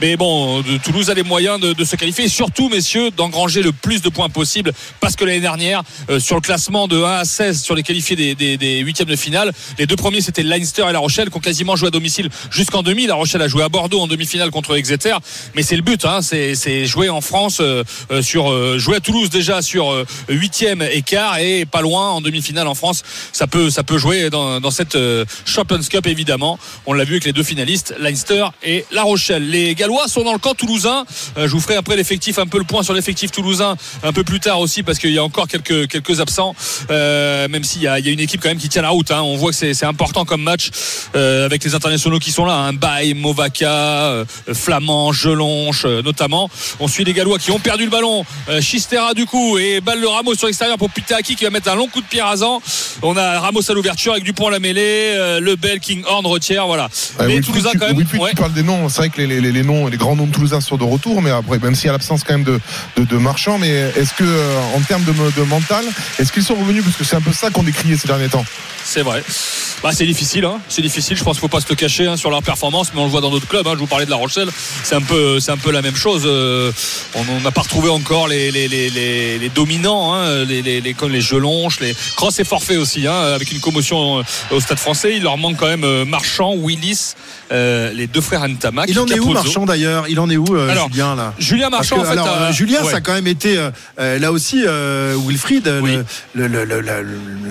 Mais 0.00 0.16
bon, 0.16 0.62
Toulouse 0.84 1.10
a 1.10 1.14
les 1.14 1.22
moyens 1.22 1.60
de, 1.60 1.72
de 1.72 1.84
se 1.84 1.96
qualifier 1.96 2.24
et 2.24 2.28
surtout, 2.28 2.68
messieurs, 2.68 3.10
d'engranger 3.10 3.62
le 3.62 3.72
plus 3.72 4.02
de 4.02 4.08
points 4.08 4.28
possible 4.28 4.72
parce 5.00 5.16
que 5.16 5.24
l'année 5.24 5.40
dernière, 5.40 5.82
sur 6.18 6.36
le 6.36 6.40
classement 6.40 6.88
de 6.88 7.02
1 7.02 7.18
à 7.18 7.24
16 7.24 7.62
sur 7.62 7.74
les 7.74 7.82
qualifiés 7.82 8.16
des, 8.16 8.34
des, 8.34 8.56
des 8.56 8.78
huitièmes 8.78 9.08
de 9.08 9.16
finale, 9.16 9.52
les 9.78 9.86
deux 9.86 9.96
premiers 9.96 10.20
c'était 10.20 10.42
le 10.42 10.48
Leinster 10.48 10.84
et 10.88 10.92
La 10.92 10.98
Rochelle 10.98 11.30
qui 11.30 11.36
ont 11.36 11.40
quasiment 11.40 11.76
joué 11.76 11.88
à 11.88 11.90
domicile 11.90 12.28
jusqu'en 12.50 12.82
demi. 12.82 13.06
La 13.06 13.14
Rochelle 13.14 13.42
a 13.42 13.48
joué 13.48 13.62
à 13.62 13.68
Bordeaux 13.68 14.00
en 14.00 14.06
demi-finale 14.06 14.50
contre 14.50 14.76
Exeter, 14.76 15.16
mais 15.54 15.62
c'est 15.62 15.76
le 15.76 15.82
but, 15.82 16.04
hein, 16.04 16.20
c'est 16.22 16.86
jouer 16.86 17.08
en 17.08 17.20
France 17.20 17.58
euh, 17.60 17.84
euh, 18.10 18.22
sur 18.22 18.50
euh, 18.50 18.78
jouer 18.78 18.96
à 18.96 19.00
Toulouse 19.00 19.30
déjà 19.30 19.62
sur 19.62 19.92
euh, 19.92 20.06
huitième 20.28 20.82
et 20.82 21.02
quart 21.02 21.38
et 21.38 21.64
pas 21.66 21.80
loin 21.80 22.10
en 22.10 22.20
demi-finale 22.20 22.66
en 22.66 22.74
France. 22.74 23.02
Ça 23.32 23.46
peut 23.46 23.70
ça 23.70 23.82
peut 23.82 23.98
jouer 23.98 24.30
dans, 24.30 24.60
dans 24.60 24.70
cette 24.70 24.94
euh, 24.96 25.24
Champions 25.44 25.80
Cup 25.88 26.06
évidemment. 26.06 26.58
On 26.86 26.92
l'a 26.92 27.04
vu 27.04 27.14
avec 27.14 27.24
les 27.24 27.32
deux 27.32 27.42
finalistes, 27.42 27.94
Leinster 27.98 28.46
et 28.62 28.84
La 28.92 29.02
Rochelle. 29.02 29.48
Les 29.50 29.74
Gallois 29.74 30.08
sont 30.08 30.24
dans 30.24 30.32
le 30.32 30.38
camp 30.38 30.54
toulousain. 30.54 31.04
Je 31.36 31.46
vous 31.46 31.60
ferai 31.60 31.76
après 31.76 31.96
l'effectif 31.96 32.38
un 32.38 32.46
peu 32.46 32.58
le 32.58 32.64
point 32.64 32.82
sur 32.82 32.94
l'effectif 32.94 33.30
toulousain 33.30 33.76
un 34.02 34.12
peu 34.12 34.24
plus 34.24 34.40
tard 34.40 34.60
aussi 34.60 34.82
parce 34.82 34.98
qu'il 34.98 35.12
y 35.12 35.18
a 35.18 35.24
encore 35.24 35.48
quelques 35.48 35.88
quelques 35.88 36.20
absents. 36.20 36.54
Euh, 36.90 37.48
même 37.48 37.64
s'il 37.64 37.82
y 37.82 37.84
y 37.84 37.88
a 37.88 37.98
une 37.98 38.20
équipe 38.20 38.40
quand 38.40 38.48
même 38.48 38.58
qui 38.58 38.68
tient 38.68 38.82
la 38.82 38.90
route. 38.90 39.10
hein. 39.10 39.22
On 39.22 39.36
voit 39.36 39.52
c'est 39.74 39.86
important 39.86 40.24
comme 40.24 40.42
match 40.42 40.70
euh, 41.14 41.46
avec 41.46 41.64
les 41.64 41.74
internationaux 41.74 42.18
qui 42.18 42.32
sont 42.32 42.44
là. 42.44 42.54
Hein. 42.54 42.72
Baye, 42.72 43.14
Movaca, 43.14 43.70
euh, 43.70 44.24
Flamand, 44.52 45.12
Gelonche 45.12 45.82
euh, 45.84 46.02
notamment. 46.02 46.50
On 46.80 46.88
suit 46.88 47.04
les 47.04 47.12
Gallois 47.12 47.38
qui 47.38 47.50
ont 47.50 47.58
perdu 47.58 47.84
le 47.84 47.90
ballon. 47.90 48.24
Euh, 48.48 48.60
Chistera 48.60 49.14
du 49.14 49.26
coup 49.26 49.58
et 49.58 49.80
balle 49.80 50.00
de 50.00 50.06
Ramos 50.06 50.34
sur 50.34 50.46
l'extérieur 50.46 50.78
pour 50.78 50.90
Pitaki 50.90 51.36
qui 51.36 51.44
va 51.44 51.50
mettre 51.50 51.68
un 51.70 51.74
long 51.74 51.88
coup 51.88 52.00
de 52.00 52.06
pied 52.06 52.20
rasant. 52.22 52.60
On 53.02 53.16
a 53.16 53.40
Ramos 53.40 53.68
à 53.70 53.74
l'ouverture 53.74 54.12
avec 54.12 54.24
Dupont 54.24 54.48
à 54.48 54.50
la 54.50 54.58
mêlée, 54.60 55.14
euh, 55.16 55.40
Lebel, 55.40 55.80
King 55.80 56.02
Horn, 56.06 56.26
Retière, 56.26 56.66
voilà. 56.66 56.88
Mais 57.20 57.26
Wilfried, 57.26 57.44
Toulousain 57.46 57.70
tu- 57.72 57.78
quand 57.78 57.86
même. 57.86 57.96
Wilfried, 57.96 58.22
ouais. 58.22 58.30
tu 58.30 58.36
parles 58.36 58.52
des 58.52 58.62
noms. 58.62 58.88
C'est 58.88 58.98
vrai 58.98 59.08
que 59.10 59.20
les, 59.20 59.40
les- 59.40 59.52
les 59.52 59.62
noms, 59.62 59.86
les 59.86 59.96
grands 59.96 60.16
noms 60.16 60.26
de 60.26 60.32
Toulousains 60.32 60.60
sont 60.60 60.76
de 60.76 60.84
retour, 60.84 61.22
mais 61.22 61.30
après, 61.30 61.58
même 61.58 61.74
s'il 61.74 61.86
y 61.86 61.88
a 61.88 61.92
l'absence 61.92 62.22
quand 62.24 62.34
même 62.34 62.44
de, 62.44 62.60
de, 62.96 63.04
de 63.04 63.16
marchands, 63.16 63.58
mais 63.58 63.68
est-ce 63.96 64.12
que, 64.14 64.24
en 64.76 64.80
termes 64.80 65.04
de, 65.04 65.12
de 65.12 65.42
mental, 65.46 65.84
est-ce 66.18 66.32
qu'ils 66.32 66.42
sont 66.44 66.54
revenus? 66.54 66.82
Parce 66.84 66.96
que 66.96 67.04
c'est 67.04 67.16
un 67.16 67.20
peu 67.20 67.32
ça 67.32 67.50
qu'on 67.50 67.62
décriait 67.62 67.96
ces 67.96 68.08
derniers 68.08 68.28
temps. 68.28 68.44
C'est 68.84 69.02
vrai. 69.02 69.22
Bah, 69.82 69.90
c'est 69.92 70.06
difficile, 70.06 70.44
hein. 70.44 70.58
c'est 70.68 70.82
difficile. 70.82 71.16
Je 71.16 71.22
pense 71.24 71.36
qu'il 71.36 71.40
faut 71.42 71.48
pas 71.48 71.60
se 71.60 71.68
le 71.68 71.74
cacher 71.76 72.06
hein, 72.06 72.16
sur 72.16 72.30
leur 72.30 72.42
performance, 72.42 72.90
mais 72.94 73.00
on 73.00 73.04
le 73.04 73.10
voit 73.10 73.20
dans 73.20 73.30
d'autres 73.30 73.46
clubs. 73.46 73.66
hein. 73.66 73.72
Je 73.74 73.78
vous 73.78 73.86
parlais 73.86 74.06
de 74.06 74.10
La 74.10 74.16
Rochelle, 74.16 74.48
c'est 74.82 74.94
un 74.96 75.00
peu, 75.02 75.38
c'est 75.40 75.52
un 75.52 75.56
peu 75.56 75.70
la 75.70 75.82
même 75.82 75.94
chose. 75.96 76.22
Euh, 76.26 76.72
on 77.14 77.40
n'a 77.40 77.50
pas 77.50 77.60
retrouvé 77.62 77.88
encore 77.90 78.26
les, 78.28 78.50
les, 78.50 78.66
les, 78.68 78.90
les, 78.90 79.38
les 79.38 79.48
dominants, 79.48 80.14
hein, 80.14 80.44
les, 80.44 80.62
les, 80.62 80.80
les, 80.80 80.94
comme 80.94 81.12
les 81.12 81.20
Gelonches, 81.20 81.80
les 81.80 81.94
Cross 82.16 82.40
est 82.40 82.44
forfait 82.44 82.76
aussi, 82.76 83.06
hein, 83.06 83.20
avec 83.34 83.52
une 83.52 83.60
commotion 83.60 84.18
euh, 84.18 84.22
au 84.50 84.60
Stade 84.60 84.78
Français. 84.78 85.14
Il 85.16 85.22
leur 85.22 85.36
manque 85.38 85.56
quand 85.56 85.66
même 85.66 85.84
euh, 85.84 86.04
Marchand, 86.04 86.54
Willis, 86.56 87.14
euh, 87.52 87.92
les 87.92 88.06
deux 88.06 88.20
frères 88.20 88.42
Antamac. 88.42 88.86
Il 88.88 88.98
en 88.98 89.06
est 89.06 89.18
où. 89.20 89.30
Marchand 89.32 89.64
d'ailleurs? 89.64 90.06
Il 90.08 90.18
en 90.20 90.28
est 90.28 90.36
où 90.36 90.56
euh, 90.56 90.68
Alors, 90.70 90.88
Julien 90.90 91.14
là? 91.14 91.34
Julien 91.38 91.70
Marchand, 91.70 91.96
que, 91.96 92.00
en 92.00 92.04
fait, 92.04 92.10
alors, 92.12 92.52
Julien, 92.52 92.82
ouais. 92.82 92.90
ça 92.90 92.96
a 92.96 93.00
quand 93.00 93.14
même 93.14 93.26
été 93.26 93.56
là 93.98 94.32
aussi 94.32 94.64
euh, 94.66 95.14
Wilfried, 95.16 95.66
le- 95.66 96.46
le- 96.48 96.64
le- 96.64 96.80
la, 96.80 96.96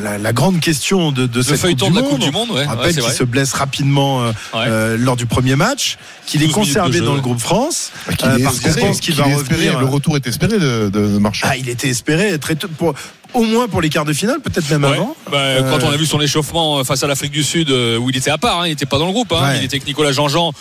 la- 0.03 0.18
la 0.18 0.34
grande 0.34 0.60
question 0.60 1.11
de, 1.11 1.26
de 1.26 1.41
cette 1.41 1.57
feuilleton 1.57 1.87
de 1.92 1.96
la 1.96 2.02
Coupe 2.04 2.20
du 2.20 2.32
Monde, 2.32 2.52
ouais. 2.52 2.66
Rappelle 2.66 2.94
qu'il 2.94 3.02
vrai. 3.02 3.14
se 3.14 3.24
blesse 3.24 3.54
rapidement 3.54 4.24
euh, 4.24 4.32
euh, 4.56 4.98
lors 5.00 5.16
du 5.16 5.26
premier 5.26 5.56
match, 5.56 5.98
qu'il 6.26 6.42
est 6.44 6.48
12 6.48 6.56
minutes 6.58 6.68
conservé 6.74 7.00
dans 7.02 7.16
le 7.16 7.22
groupe 7.22 7.40
France, 7.40 7.92
Qu'il 8.18 8.28
euh, 8.28 8.38
parce 8.44 8.60
qu'on 8.60 8.74
pense 8.88 9.00
qu'il 9.00 9.16
va 9.16 9.24
revenir. 9.26 9.80
Le 9.80 9.86
retour 9.86 10.16
est 10.16 10.26
espéré 10.28 10.60
de, 10.60 10.90
de, 10.90 10.90
de 10.90 11.18
Marchand. 11.20 11.48
Ah, 11.50 11.58
il 11.58 11.70
était 11.70 11.90
espéré 11.90 12.38
très 12.40 12.56
tôt 12.56 12.68
pour, 12.78 12.94
au 13.34 13.44
moins 13.44 13.68
pour 13.68 13.82
les 13.82 13.90
quarts 13.90 14.06
de 14.06 14.14
finale, 14.14 14.40
peut-être 14.42 14.70
même 14.70 14.84
Ouais. 14.84 14.96
avant. 14.96 15.16
Bah, 15.32 15.38
Euh, 15.38 15.72
Quand 15.80 15.86
on 15.86 15.92
a 15.92 15.98
vu 15.98 16.06
son 16.06 16.20
échauffement 16.22 16.80
euh, 16.80 16.84
face 16.84 17.04
à 17.04 17.08
l'Afrique 17.08 17.32
du 17.32 17.44
Sud, 17.44 17.70
euh, 17.72 17.98
où 17.98 18.10
il 18.10 18.18
était 18.18 18.32
à 18.32 18.38
part, 18.38 18.62
hein, 18.62 18.68
il 18.68 18.70
n'était 18.72 18.86
pas 18.86 18.98
dans 19.00 19.06
le 19.08 19.12
groupe. 19.12 19.32
hein. 19.34 19.42
Ouais. 19.42 19.58
Il 19.60 19.64
était 19.66 19.76
avec 19.76 19.88
Nicolas 19.88 20.12
Jean-Jean. 20.12 20.52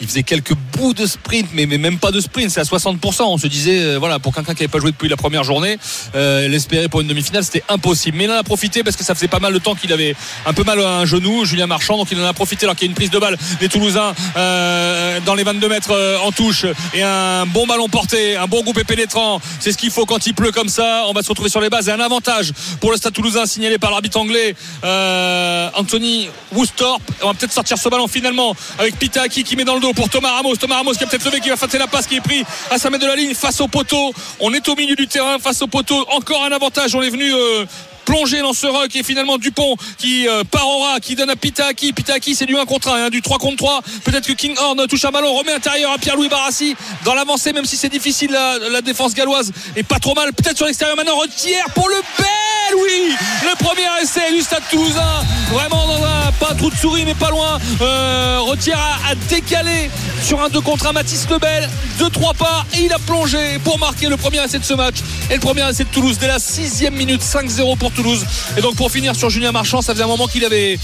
Il 0.00 0.08
faisait 0.08 0.22
quelques 0.22 0.54
bouts 0.54 0.94
de 0.94 1.04
sprint, 1.04 1.48
mais, 1.52 1.66
mais 1.66 1.76
même 1.76 1.98
pas 1.98 2.10
de 2.10 2.20
sprint, 2.20 2.50
c'est 2.50 2.60
à 2.60 2.62
60%. 2.62 3.22
On 3.22 3.36
se 3.36 3.46
disait, 3.46 3.80
euh, 3.80 3.98
voilà, 3.98 4.18
pour 4.18 4.34
quelqu'un 4.34 4.54
qui 4.54 4.62
n'avait 4.62 4.68
pas 4.68 4.78
joué 4.78 4.92
depuis 4.92 5.10
la 5.10 5.16
première 5.16 5.44
journée, 5.44 5.78
euh, 6.14 6.48
l'espérer 6.48 6.88
pour 6.88 7.02
une 7.02 7.06
demi-finale, 7.06 7.44
c'était 7.44 7.62
impossible. 7.68 8.16
Mais 8.16 8.24
il 8.24 8.30
en 8.30 8.36
a 8.36 8.42
profité 8.42 8.82
parce 8.82 8.96
que 8.96 9.04
ça 9.04 9.14
faisait 9.14 9.28
pas 9.28 9.40
mal 9.40 9.52
de 9.52 9.58
temps 9.58 9.74
qu'il 9.74 9.92
avait 9.92 10.16
un 10.46 10.54
peu 10.54 10.64
mal 10.64 10.80
à 10.80 10.98
un 11.00 11.04
genou, 11.04 11.44
Julien 11.44 11.66
Marchand, 11.66 11.98
donc 11.98 12.08
il 12.10 12.18
en 12.18 12.24
a 12.24 12.32
profité 12.32 12.64
alors 12.64 12.76
qu'il 12.76 12.86
y 12.86 12.88
a 12.88 12.92
une 12.92 12.96
prise 12.96 13.10
de 13.10 13.18
balle 13.18 13.36
des 13.60 13.68
Toulousains 13.68 14.14
euh, 14.36 15.20
dans 15.26 15.34
les 15.34 15.44
22 15.44 15.68
mètres 15.68 16.18
en 16.24 16.32
touche 16.32 16.64
et 16.94 17.02
un 17.02 17.44
bon 17.46 17.66
ballon 17.66 17.88
porté, 17.88 18.36
un 18.36 18.46
bon 18.46 18.62
groupe 18.62 18.82
pénétrant. 18.84 19.40
C'est 19.58 19.72
ce 19.72 19.76
qu'il 19.76 19.90
faut 19.90 20.06
quand 20.06 20.26
il 20.26 20.34
pleut 20.34 20.52
comme 20.52 20.68
ça. 20.68 21.04
On 21.08 21.12
va 21.12 21.22
se 21.22 21.28
retrouver 21.28 21.50
sur 21.50 21.60
les 21.60 21.68
bases 21.68 21.88
et 21.88 21.92
un 21.92 22.00
avantage 22.00 22.52
pour 22.80 22.90
le 22.90 22.96
Stade 22.96 23.12
Toulousain 23.12 23.44
signalé 23.44 23.78
par 23.78 23.90
l'arbitre 23.90 24.18
anglais 24.18 24.54
Anthony 24.82 26.28
Woostorp. 26.52 27.02
On 27.22 27.28
va 27.28 27.34
peut-être 27.34 27.52
sortir 27.52 27.76
ce 27.76 27.88
ballon 27.88 28.08
finalement 28.08 28.54
avec 28.78 28.98
Pitaki 28.98 29.44
qui 29.44 29.56
met 29.56 29.64
dans 29.64 29.74
le 29.74 29.80
dos 29.80 29.89
pour 29.92 30.08
Thomas 30.08 30.32
Ramos. 30.32 30.56
Thomas 30.56 30.76
Ramos 30.76 30.92
qui 30.92 31.04
a 31.04 31.06
peut-être 31.06 31.24
levé, 31.24 31.40
qui 31.40 31.48
va 31.48 31.56
fêter 31.56 31.78
la 31.78 31.86
passe, 31.86 32.06
qui 32.06 32.16
est 32.16 32.20
pris 32.20 32.44
à 32.70 32.78
5 32.78 32.90
mètres 32.90 33.04
de 33.04 33.08
la 33.08 33.16
ligne 33.16 33.34
face 33.34 33.60
au 33.60 33.68
poteau. 33.68 34.12
On 34.40 34.52
est 34.52 34.68
au 34.68 34.76
milieu 34.76 34.94
du 34.96 35.06
terrain 35.06 35.38
face 35.38 35.62
au 35.62 35.66
poteau. 35.66 36.06
Encore 36.10 36.44
un 36.44 36.52
avantage. 36.52 36.94
On 36.94 37.02
est 37.02 37.10
venu. 37.10 37.32
euh, 37.32 37.64
plonger 38.04 38.40
dans 38.40 38.52
ce 38.52 38.66
rock 38.66 38.94
et 38.94 39.02
finalement 39.02 39.38
Dupont 39.38 39.76
qui 39.98 40.28
euh, 40.28 40.44
part 40.44 40.66
ras, 40.80 41.00
qui 41.00 41.14
donne 41.14 41.30
à 41.30 41.36
Pitaki. 41.36 41.92
Pitaki 41.92 42.34
c'est 42.34 42.46
du 42.46 42.56
1 42.56 42.64
contre 42.66 42.88
1 42.88 43.06
hein, 43.06 43.10
du 43.10 43.22
3 43.22 43.38
contre 43.38 43.56
3 43.56 43.80
peut-être 44.04 44.26
que 44.26 44.32
King 44.32 44.54
Horn 44.58 44.86
touche 44.86 45.04
un 45.04 45.10
ballon 45.10 45.34
remet 45.34 45.52
intérieur 45.52 45.92
à 45.92 45.98
Pierre-Louis 45.98 46.28
Barassi 46.28 46.76
dans 47.04 47.14
l'avancée 47.14 47.52
même 47.52 47.64
si 47.64 47.76
c'est 47.76 47.88
difficile 47.88 48.30
la, 48.30 48.80
défense 48.80 49.14
galloise 49.14 49.52
est 49.76 49.82
pas 49.82 49.98
trop 49.98 50.14
mal. 50.14 50.32
Peut-être 50.32 50.56
sur 50.56 50.66
l'extérieur 50.66 50.96
maintenant 50.96 51.16
retire 51.16 51.64
pour 51.74 51.88
le 51.88 51.96
bel 52.18 52.76
oui! 52.76 53.14
Le 53.42 53.56
premier 53.64 53.86
essai 54.02 54.32
du 54.32 54.42
Stade 54.42 54.62
Toulousain 54.70 55.24
vraiment 55.50 55.86
dans 55.86 56.04
un 56.04 56.32
pas 56.38 56.52
un 56.52 56.54
trou 56.54 56.70
de 56.70 56.76
souris 56.76 57.04
mais 57.04 57.14
pas 57.14 57.30
loin. 57.30 57.58
Euh, 57.80 58.38
retire 58.40 58.78
à, 58.78 59.10
à 59.10 59.14
décaler 59.28 59.90
sur 60.22 60.42
un 60.42 60.48
2 60.48 60.60
contre 60.60 60.86
1 60.86 60.92
Mathis 60.92 61.28
Lebel 61.28 61.68
2-3 61.98 62.36
pas 62.36 62.64
et 62.74 62.84
il 62.84 62.92
a 62.92 62.98
plongé 62.98 63.58
pour 63.64 63.78
marquer 63.78 64.08
le 64.08 64.16
premier 64.16 64.42
essai 64.42 64.58
de 64.58 64.64
ce 64.64 64.74
match. 64.74 64.96
Et 65.30 65.34
le 65.34 65.40
premier 65.40 65.68
essai 65.68 65.84
de 65.84 65.88
Toulouse 65.90 66.18
dès 66.18 66.28
la 66.28 66.38
sixième 66.38 66.94
minute 66.94 67.22
5-0 67.22 67.76
pour 67.76 67.89
Toulouse. 67.90 68.24
Et 68.56 68.60
donc 68.60 68.76
pour 68.76 68.90
finir 68.90 69.14
sur 69.16 69.30
Julien 69.30 69.52
Marchand 69.52 69.82
ça 69.82 69.92
faisait 69.92 70.04
un 70.04 70.08
moment 70.08 70.26
qu'il 70.26 70.44
avait 70.44 70.78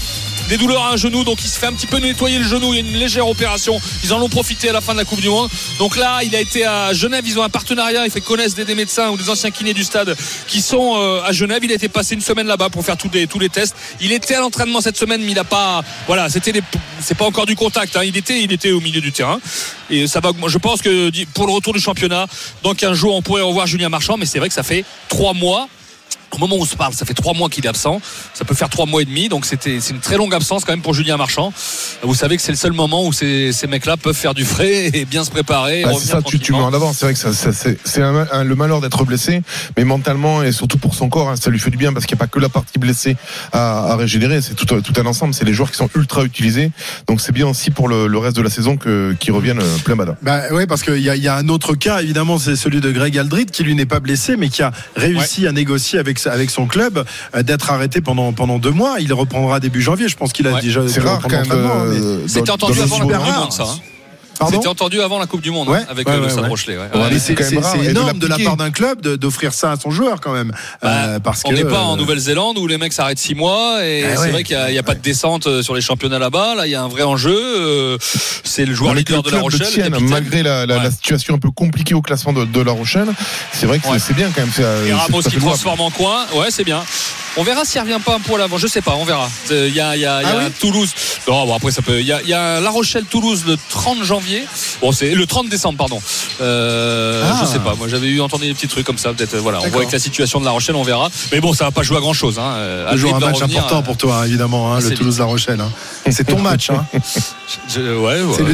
des 0.49 0.57
douleurs 0.57 0.83
à 0.83 0.93
un 0.93 0.97
genou 0.97 1.23
donc 1.23 1.43
il 1.43 1.49
se 1.49 1.59
fait 1.59 1.65
un 1.65 1.73
petit 1.73 1.87
peu 1.87 1.97
nettoyer 1.97 2.39
le 2.39 2.45
genou. 2.45 2.73
Il 2.73 2.79
y 2.79 2.85
a 2.85 2.89
une 2.89 2.97
légère 2.97 3.27
opération. 3.27 3.79
Ils 4.03 4.13
en 4.13 4.21
ont 4.21 4.29
profité 4.29 4.69
à 4.69 4.73
la 4.73 4.81
fin 4.81 4.93
de 4.93 4.97
la 4.99 5.05
Coupe 5.05 5.21
du 5.21 5.29
Monde. 5.29 5.49
Donc 5.79 5.97
là 5.97 6.19
il 6.23 6.35
a 6.35 6.39
été 6.41 6.65
à 6.65 6.93
Genève. 6.93 7.23
Ils 7.27 7.37
ont 7.39 7.43
un 7.43 7.49
partenariat. 7.49 8.05
Ils 8.05 8.11
fait 8.11 8.21
connaissent 8.21 8.55
des, 8.55 8.75
médecins 8.75 9.09
ou 9.09 9.17
des 9.17 9.29
anciens 9.29 9.51
kinés 9.51 9.73
du 9.73 9.83
stade 9.83 10.15
qui 10.47 10.61
sont 10.61 10.95
euh, 10.97 11.21
à 11.23 11.31
Genève. 11.31 11.59
Il 11.63 11.71
a 11.71 11.75
été 11.75 11.89
passé 11.89 12.15
une 12.15 12.21
semaine 12.21 12.47
là-bas 12.47 12.69
pour 12.69 12.85
faire 12.85 12.97
tous 12.97 13.09
les, 13.13 13.49
tests. 13.49 13.75
Il 14.01 14.11
était 14.11 14.35
à 14.35 14.41
l'entraînement 14.41 14.81
cette 14.81 14.97
semaine 14.97 15.21
mais 15.21 15.31
il 15.31 15.39
a 15.39 15.43
pas 15.43 15.83
voilà 16.05 16.29
c'était 16.29 16.51
des- 16.51 16.63
c'est 17.01 17.15
pas 17.15 17.25
encore 17.25 17.45
du 17.45 17.55
contact 17.55 17.95
hein. 17.95 18.03
il 18.03 18.17
était 18.17 18.41
il 18.41 18.73
au 18.73 18.81
milieu 18.81 19.01
du 19.01 19.11
terrain. 19.11 19.39
Et 19.89 20.07
ça 20.07 20.19
va 20.19 20.31
je 20.47 20.57
pense 20.57 20.81
que 20.81 21.11
pour 21.33 21.47
le 21.47 21.53
retour 21.53 21.73
du 21.73 21.79
championnat 21.79 22.27
dans 22.63 22.73
15 22.73 22.93
jours 22.93 23.15
on 23.15 23.21
pourrait 23.21 23.41
revoir 23.41 23.67
Julien 23.67 23.89
Marchand 23.89 24.17
mais 24.17 24.25
c'est 24.25 24.39
vrai 24.39 24.49
que 24.49 24.53
ça 24.53 24.63
fait 24.63 24.85
trois 25.09 25.33
mois 25.33 25.67
au 26.31 26.37
moment 26.39 26.55
où 26.55 26.61
on 26.61 26.65
se 26.65 26.75
parle, 26.75 26.93
ça 26.93 27.05
fait 27.05 27.13
trois 27.13 27.33
mois 27.33 27.49
qu'il 27.49 27.65
est 27.65 27.69
absent. 27.69 28.01
Ça 28.33 28.45
peut 28.45 28.55
faire 28.55 28.69
trois 28.69 28.85
mois 28.85 29.01
et 29.01 29.05
demi, 29.05 29.29
donc 29.29 29.45
c'était 29.45 29.79
c'est 29.79 29.93
une 29.93 29.99
très 29.99 30.17
longue 30.17 30.33
absence 30.33 30.65
quand 30.65 30.73
même 30.73 30.81
pour 30.81 30.93
Julien 30.93 31.17
Marchand. 31.17 31.53
Vous 32.03 32.15
savez 32.15 32.35
que 32.37 32.41
c'est 32.43 32.51
le 32.51 32.57
seul 32.57 32.73
moment 32.73 33.05
où 33.05 33.13
ces, 33.13 33.51
ces 33.51 33.67
mecs-là 33.67 33.97
peuvent 33.97 34.15
faire 34.15 34.33
du 34.33 34.45
frais 34.45 34.91
et 34.93 35.05
bien 35.05 35.23
se 35.23 35.31
préparer. 35.31 35.83
Bah, 35.83 35.91
c'est 35.99 36.07
ça, 36.07 36.21
tu, 36.21 36.39
tu 36.39 36.51
mets 36.51 36.59
en 36.59 36.73
avant. 36.73 36.93
C'est 36.93 37.05
vrai 37.05 37.13
que 37.13 37.19
ça, 37.19 37.33
ça- 37.33 37.53
c'est 37.53 37.77
c'est 37.85 38.01
un- 38.01 38.27
un- 38.31 38.43
le 38.43 38.55
malheur 38.55 38.81
d'être 38.81 39.03
blessé, 39.05 39.41
mais 39.77 39.83
mentalement 39.83 40.43
et 40.43 40.51
surtout 40.51 40.77
pour 40.77 40.95
son 40.95 41.09
corps, 41.09 41.29
hein, 41.29 41.35
ça 41.35 41.49
lui 41.49 41.59
fait 41.59 41.69
du 41.71 41.77
bien 41.77 41.93
parce 41.93 42.05
qu'il 42.05 42.15
n'y 42.15 42.19
a 42.19 42.25
pas 42.25 42.27
que 42.27 42.39
la 42.39 42.49
partie 42.49 42.79
blessée 42.79 43.15
à, 43.51 43.91
à 43.91 43.95
régénérer, 43.95 44.41
c'est 44.41 44.53
tout, 44.55 44.65
tout 44.65 44.93
un 45.01 45.05
ensemble. 45.05 45.33
C'est 45.33 45.45
les 45.45 45.53
joueurs 45.53 45.71
qui 45.71 45.77
sont 45.77 45.89
ultra 45.95 46.23
utilisés, 46.23 46.71
donc 47.07 47.21
c'est 47.21 47.31
bien 47.31 47.47
aussi 47.47 47.71
pour 47.71 47.87
le, 47.87 48.07
le 48.07 48.17
reste 48.17 48.35
de 48.35 48.41
la 48.41 48.49
saison 48.49 48.77
que 48.77 49.15
qu'ils 49.19 49.33
reviennent 49.33 49.59
euh, 49.61 49.77
plein 49.83 49.95
bada. 49.95 50.15
Bah 50.21 50.41
ouais, 50.51 50.67
parce 50.67 50.83
qu'il 50.83 50.99
y, 50.99 51.09
a- 51.09 51.15
il 51.15 51.23
y 51.23 51.27
a 51.27 51.35
un 51.35 51.47
autre 51.49 51.75
cas, 51.75 52.01
évidemment, 52.01 52.37
c'est 52.37 52.55
celui 52.55 52.81
de 52.81 52.91
Greg 52.91 53.17
Aldrit, 53.17 53.45
qui 53.45 53.63
lui 53.63 53.75
n'est 53.75 53.85
pas 53.85 53.99
blessé, 53.99 54.35
mais 54.37 54.49
qui 54.49 54.61
a 54.61 54.71
réussi 54.95 55.47
à 55.47 55.51
négocier 55.51 55.99
avec, 55.99 56.16
avec 56.25 56.49
son 56.49 56.65
club 56.65 57.03
euh, 57.35 57.43
d'être 57.43 57.69
arrêté 57.71 58.01
pendant, 58.01 58.33
pendant 58.33 58.57
deux 58.57 58.71
mois. 58.71 58.95
Il 58.99 59.13
reprendra 59.13 59.59
début 59.59 59.81
janvier. 59.81 60.07
Je 60.07 60.15
pense 60.17 60.33
qu'il 60.33 60.47
a 60.47 60.53
Ouais. 60.53 60.61
déjà. 60.61 60.81
C'est 60.87 61.01
rare 61.01 61.19
quand 61.21 61.29
même, 61.29 62.27
C'était 62.27 62.49
entendu 62.49 62.79
avant 62.81 62.97
la 62.97 63.01
Coupe 63.03 63.11
super 63.11 63.23
du 63.23 63.29
rare. 63.31 63.41
Monde, 63.41 63.51
ça. 63.51 63.63
hein. 63.63 63.79
Pardon 64.39 64.55
C'était 64.55 64.67
entendu 64.67 65.01
avant 65.01 65.19
la 65.19 65.25
Coupe 65.25 65.41
du 65.41 65.51
Monde 65.51 65.69
Ouais, 65.69 65.79
hein, 65.79 65.85
avec 65.89 66.07
ouais, 66.07 66.13
euh, 66.13 66.17
le 66.17 66.23
ouais, 66.23 66.29
Stade 66.29 66.43
ouais. 66.43 66.49
Rochelet. 66.49 66.77
ouais. 66.77 66.83
Ouais, 66.93 66.99
Ouais. 67.01 67.07
Mais 67.11 67.19
c'est 67.19 67.85
énorme 67.89 68.19
de 68.19 68.27
la 68.27 68.37
part 68.37 68.57
d'un 68.57 68.71
club 68.71 69.01
de- 69.01 69.15
d'offrir 69.15 69.53
ça 69.53 69.71
à 69.71 69.77
son 69.77 69.89
joueur 69.91 70.21
quand 70.21 70.33
même. 70.33 70.51
Euh, 70.83 71.19
parce 71.19 71.41
on 71.45 71.51
n'est 71.51 71.63
pas 71.65 71.81
en 71.81 71.93
euh, 71.93 71.97
Nouvelle-Zélande 71.97 72.57
où 72.57 72.67
les 72.67 72.77
mecs 72.77 72.93
s'arrêtent 72.93 73.19
six 73.19 73.35
mois 73.35 73.83
et 73.85 74.03
Ah 74.05 74.09
c'est 74.15 74.21
ouais. 74.21 74.31
vrai 74.31 74.43
qu'il 74.43 74.57
n'y 74.69 74.77
a, 74.77 74.83
pas 74.83 74.95
de 74.95 74.99
descente 75.01 75.61
sur 75.61 75.73
les 75.75 75.81
championnats 75.81 76.19
là-bas. 76.19 76.55
Là, 76.55 76.67
il 76.67 76.71
y 76.71 76.75
a 76.75 76.81
un 76.83 76.87
vrai 76.87 77.03
enjeu. 77.03 77.97
C'est 78.43 78.65
le 78.65 78.73
joueur 78.73 78.93
leader 78.93 79.17
le 79.23 79.23
de 79.31 79.35
la 79.35 79.41
Rochelle. 79.41 79.67
tienne, 79.67 79.97
malgré 80.01 80.43
la, 80.43 80.65
la- 80.65 80.77
Ouais. 80.77 80.83
la 80.83 80.91
situation 80.91 81.35
un 81.35 81.39
peu 81.39 81.49
compliquée 81.51 81.93
au 81.95 82.01
classement 82.01 82.33
de, 82.33 82.45
de 82.45 82.61
La 82.61 82.71
Rochelle, 82.71 83.07
c'est 83.53 83.65
vrai 83.65 83.79
que 83.79 83.85
c'est- 83.85 83.91
Ouais. 83.91 83.99
c'est 83.99 84.13
bien 84.13 84.29
quand 84.33 84.41
même. 84.41 84.51
c'est, 84.53 84.61
Et 84.61 84.87
c'est 84.87 84.93
Ramos 84.93 85.27
à 85.27 85.29
qui 85.29 85.37
transforme 85.37 85.81
en 85.81 85.89
coin. 85.91 86.25
Ouais, 86.35 86.47
c'est 86.51 86.63
bien. 86.63 86.83
On 87.39 87.43
verra 87.43 87.65
s'il 87.65 87.79
revient 87.81 87.99
pas 88.03 88.15
un 88.15 88.19
poil 88.19 88.41
avant. 88.41 88.57
Je 88.57 88.65
sais 88.67 88.81
pas, 88.81 88.95
on 88.95 89.05
verra. 89.05 89.29
Il 89.51 89.55
y 89.73 89.79
a, 89.79 89.95
il 89.95 90.01
y 90.01 90.05
a- 90.05 90.21
il 90.21 90.27
y 90.27 90.31
a 90.31 90.37
oui 90.37 90.43
un 90.45 90.49
Toulouse. 90.49 90.89
Non, 91.27 91.45
bon, 91.45 91.55
après 91.55 91.71
ça 91.71 91.81
peut. 91.83 91.99
Il 91.99 92.05
y 92.07 92.11
a, 92.33 92.59
La 92.59 92.69
Rochelle-Toulouse 92.69 93.43
le 93.47 93.57
30 93.69 94.03
janvier. 94.03 94.26
Bon, 94.81 94.91
c'est 94.91 95.13
le 95.15 95.25
30 95.25 95.49
décembre, 95.49 95.77
pardon. 95.77 95.99
Euh, 96.41 97.23
Ah. 97.25 97.39
Je 97.41 97.45
sais 97.47 97.59
pas. 97.59 97.75
Moi, 97.75 97.87
j'avais 97.87 98.07
eu 98.07 98.21
entendu 98.21 98.45
des 98.47 98.53
petits 98.53 98.67
trucs 98.67 98.85
comme 98.85 98.97
ça. 98.97 99.13
Peut-être. 99.13 99.33
euh, 99.35 99.39
Voilà. 99.41 99.59
On 99.63 99.69
voit 99.69 99.81
avec 99.81 99.91
la 99.91 99.99
situation 99.99 100.39
de 100.39 100.45
La 100.45 100.51
Rochelle, 100.51 100.75
on 100.75 100.83
verra. 100.83 101.09
Mais 101.31 101.39
bon, 101.39 101.53
ça 101.53 101.65
va 101.65 101.71
pas 101.71 101.83
jouer 101.83 101.97
à 101.97 101.99
grand 101.99 102.13
chose. 102.13 102.39
Hein. 102.39 102.53
Euh, 102.55 102.91
Toujours 102.91 103.15
un 103.15 103.19
match 103.19 103.35
revenir, 103.41 103.57
important 103.59 103.79
euh, 103.79 103.81
pour 103.83 103.97
toi, 103.97 104.25
évidemment, 104.27 104.73
hein, 104.73 104.77
assez 104.77 104.89
le. 104.91 104.95
Toulouse-La 104.97 105.25
Rochelle. 105.25 105.61
hein. 105.61 105.71
C'est 106.11 106.23
ton 106.25 106.39
match. 106.39 106.69
Hein. 106.69 106.85
je- 107.73 107.79
ouais, 107.97 108.21
ouais. 108.21 108.33
C'est 108.35 108.43
le. 108.47 108.53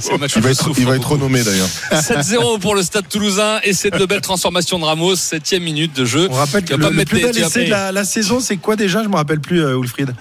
C'est 0.00 0.18
match 0.18 0.32
Il 0.36 0.42
va 0.42 0.50
être, 0.50 0.70
il 0.78 0.86
va 0.86 0.96
être 0.96 1.08
renommé 1.10 1.42
d'ailleurs. 1.42 1.68
7-0 1.92 2.58
pour 2.60 2.74
le 2.74 2.82
Stade 2.82 3.08
Toulousain 3.08 3.60
et 3.64 3.72
cette 3.72 3.96
de 3.96 4.06
belle 4.06 4.20
transformation 4.20 4.78
de 4.78 4.84
Ramos, 4.84 5.16
septième 5.16 5.62
minute 5.62 5.94
de 5.94 6.04
jeu. 6.04 6.28
On 6.30 6.34
rappelle 6.34 6.64
que 6.64 6.74
le, 6.74 6.90
le 6.90 7.04
plus 7.04 7.20
bel 7.20 7.36
essai 7.38 7.64
de 7.66 7.70
la, 7.70 7.92
la 7.92 8.04
saison, 8.04 8.40
c'est 8.40 8.56
quoi 8.56 8.76
déjà? 8.76 9.02
Je 9.02 9.08
me 9.08 9.16
rappelle 9.16 9.40
plus, 9.40 9.62
euh, 9.62 9.76
Wilfried. 9.78 10.12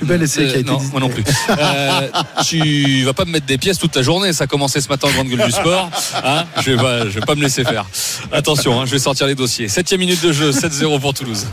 Plus 0.00 0.06
bel 0.06 0.22
essai 0.22 0.46
qui 0.46 0.52
a 0.52 0.56
Euh, 0.56 0.60
été 0.60 0.70
non, 0.70 0.78
dit. 0.78 0.86
moi 0.92 1.00
non 1.00 1.08
plus. 1.10 1.22
Euh, 1.50 2.08
tu 2.46 3.04
vas 3.04 3.12
pas 3.12 3.26
me 3.26 3.32
mettre 3.32 3.44
des 3.44 3.58
pièces 3.58 3.78
toute 3.78 3.94
la 3.94 4.00
journée. 4.02 4.32
Ça 4.32 4.44
a 4.44 4.46
commencé 4.46 4.80
ce 4.80 4.88
matin 4.88 5.08
en 5.08 5.10
grande 5.12 5.28
gueule 5.28 5.44
du 5.44 5.52
sport. 5.52 5.90
Hein 6.24 6.44
je 6.62 6.70
vais 6.70 6.76
pas, 6.76 7.00
je 7.04 7.10
vais 7.10 7.20
pas 7.20 7.34
me 7.34 7.42
laisser 7.42 7.64
faire. 7.64 7.84
Attention, 8.32 8.80
hein, 8.80 8.86
je 8.86 8.92
vais 8.92 8.98
sortir 8.98 9.26
les 9.26 9.34
dossiers. 9.34 9.68
Septième 9.68 10.00
minute 10.00 10.22
de 10.22 10.32
jeu, 10.32 10.50
7-0 10.52 10.98
pour 11.00 11.12
Toulouse. 11.12 11.46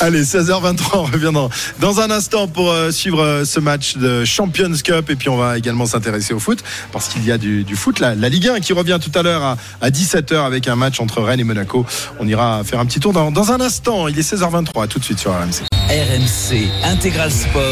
Allez, 0.00 0.22
16h23, 0.24 0.82
on 0.94 1.02
revient 1.04 1.30
dans, 1.32 1.48
dans 1.78 2.00
un 2.00 2.10
instant 2.10 2.48
pour 2.48 2.70
euh, 2.70 2.90
suivre 2.90 3.22
euh, 3.22 3.44
ce 3.44 3.60
match 3.60 3.96
de 3.96 4.24
Champions 4.24 4.72
Cup 4.82 5.08
et 5.10 5.14
puis 5.16 5.28
on 5.28 5.36
va 5.36 5.56
également 5.56 5.86
s'intéresser 5.86 6.34
au 6.34 6.40
foot 6.40 6.62
parce 6.92 7.06
qu'il 7.08 7.24
y 7.24 7.30
a 7.32 7.38
du, 7.38 7.62
du 7.64 7.76
foot, 7.76 8.00
la, 8.00 8.14
la 8.16 8.28
Ligue 8.28 8.48
1 8.48 8.60
qui 8.60 8.72
revient 8.72 8.98
tout 9.00 9.16
à 9.16 9.22
l'heure 9.22 9.42
à, 9.42 9.56
à 9.80 9.90
17h 9.90 10.44
avec 10.44 10.66
un 10.68 10.74
match 10.76 10.98
entre 11.00 11.22
Rennes 11.22 11.40
et 11.40 11.44
Monaco. 11.44 11.86
On 12.18 12.26
ira 12.26 12.62
faire 12.64 12.80
un 12.80 12.86
petit 12.86 13.00
tour 13.00 13.12
dans, 13.12 13.30
dans 13.30 13.52
un 13.52 13.60
instant. 13.60 14.08
Il 14.08 14.18
est 14.18 14.32
16h23, 14.34 14.84
à 14.84 14.86
tout 14.88 14.98
de 14.98 15.04
suite 15.04 15.18
sur 15.20 15.30
RMC. 15.32 15.62
RMC 15.90 16.68
Intégral 16.84 17.30
Sport. 17.32 17.62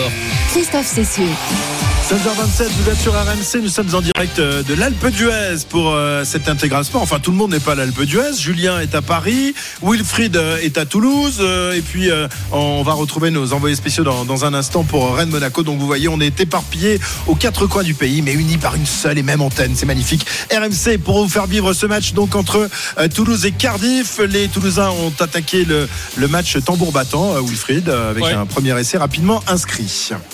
Christophe 0.51 0.87
Cessieux. 0.87 1.25
16h27, 2.09 2.69
vous 2.69 2.91
êtes 2.91 3.01
sur 3.01 3.13
RMC, 3.15 3.63
nous 3.65 3.69
sommes 3.69 3.93
en 3.93 4.01
direct 4.01 4.39
euh, 4.39 4.63
de 4.63 4.75
l'Alpe 4.75 5.09
d'Huez 5.09 5.57
pour 5.69 5.91
euh, 5.93 6.23
cet 6.25 6.49
intégral 6.49 6.85
sport. 6.85 7.03
Enfin, 7.03 7.19
tout 7.19 7.33
le 7.33 7.37
monde 7.37 7.51
n'est 7.51 7.59
pas 7.59 7.73
à 7.73 7.75
l'Alpe 7.75 8.01
d'Huez. 8.03 8.37
Julien 8.39 8.79
est 8.79 8.95
à 8.95 9.03
Paris, 9.03 9.55
Wilfried 9.83 10.37
euh, 10.37 10.57
est 10.63 10.79
à 10.79 10.87
Toulouse, 10.87 11.39
euh, 11.41 11.73
et 11.75 11.81
puis 11.81 12.09
euh, 12.13 12.29
on 12.53 12.85
va 12.85 12.93
retrouver 12.93 13.33
nos 13.33 13.53
envoyés 13.55 13.75
spéciaux 13.75 14.05
dans, 14.05 14.25
dans 14.25 14.45
un 14.45 14.55
instant 14.55 14.85
pour 14.85 15.17
Rennes 15.17 15.31
Monaco. 15.31 15.65
Donc 15.65 15.81
vous 15.81 15.87
voyez, 15.87 16.07
on 16.07 16.21
est 16.21 16.39
éparpillés 16.41 17.01
aux 17.27 17.35
quatre 17.35 17.67
coins 17.67 17.83
du 17.83 17.95
pays, 17.95 18.23
mais 18.23 18.35
unis 18.35 18.59
par 18.59 18.77
une 18.77 18.87
seule 18.87 19.19
et 19.19 19.25
même 19.25 19.43
antenne. 19.43 19.73
C'est 19.75 19.87
magnifique. 19.87 20.25
RMC 20.53 20.99
pour 20.99 21.21
vous 21.25 21.29
faire 21.29 21.47
vivre 21.47 21.73
ce 21.73 21.87
match 21.87 22.13
donc 22.13 22.37
entre 22.37 22.69
euh, 22.99 23.09
Toulouse 23.09 23.45
et 23.47 23.53
Cardiff. 23.53 24.21
Les 24.21 24.47
Toulousains 24.47 24.91
ont 24.91 25.13
attaqué 25.19 25.65
le, 25.65 25.89
le 26.17 26.29
match 26.29 26.57
tambour 26.65 26.93
battant, 26.93 27.35
euh, 27.35 27.41
Wilfried, 27.41 27.89
avec 27.89 28.23
Ouais. 28.23 28.33
un 28.33 28.47
premier 28.47 28.79
essai 28.79 28.97
rapidement 28.97 29.43
inscrit. 29.49 29.86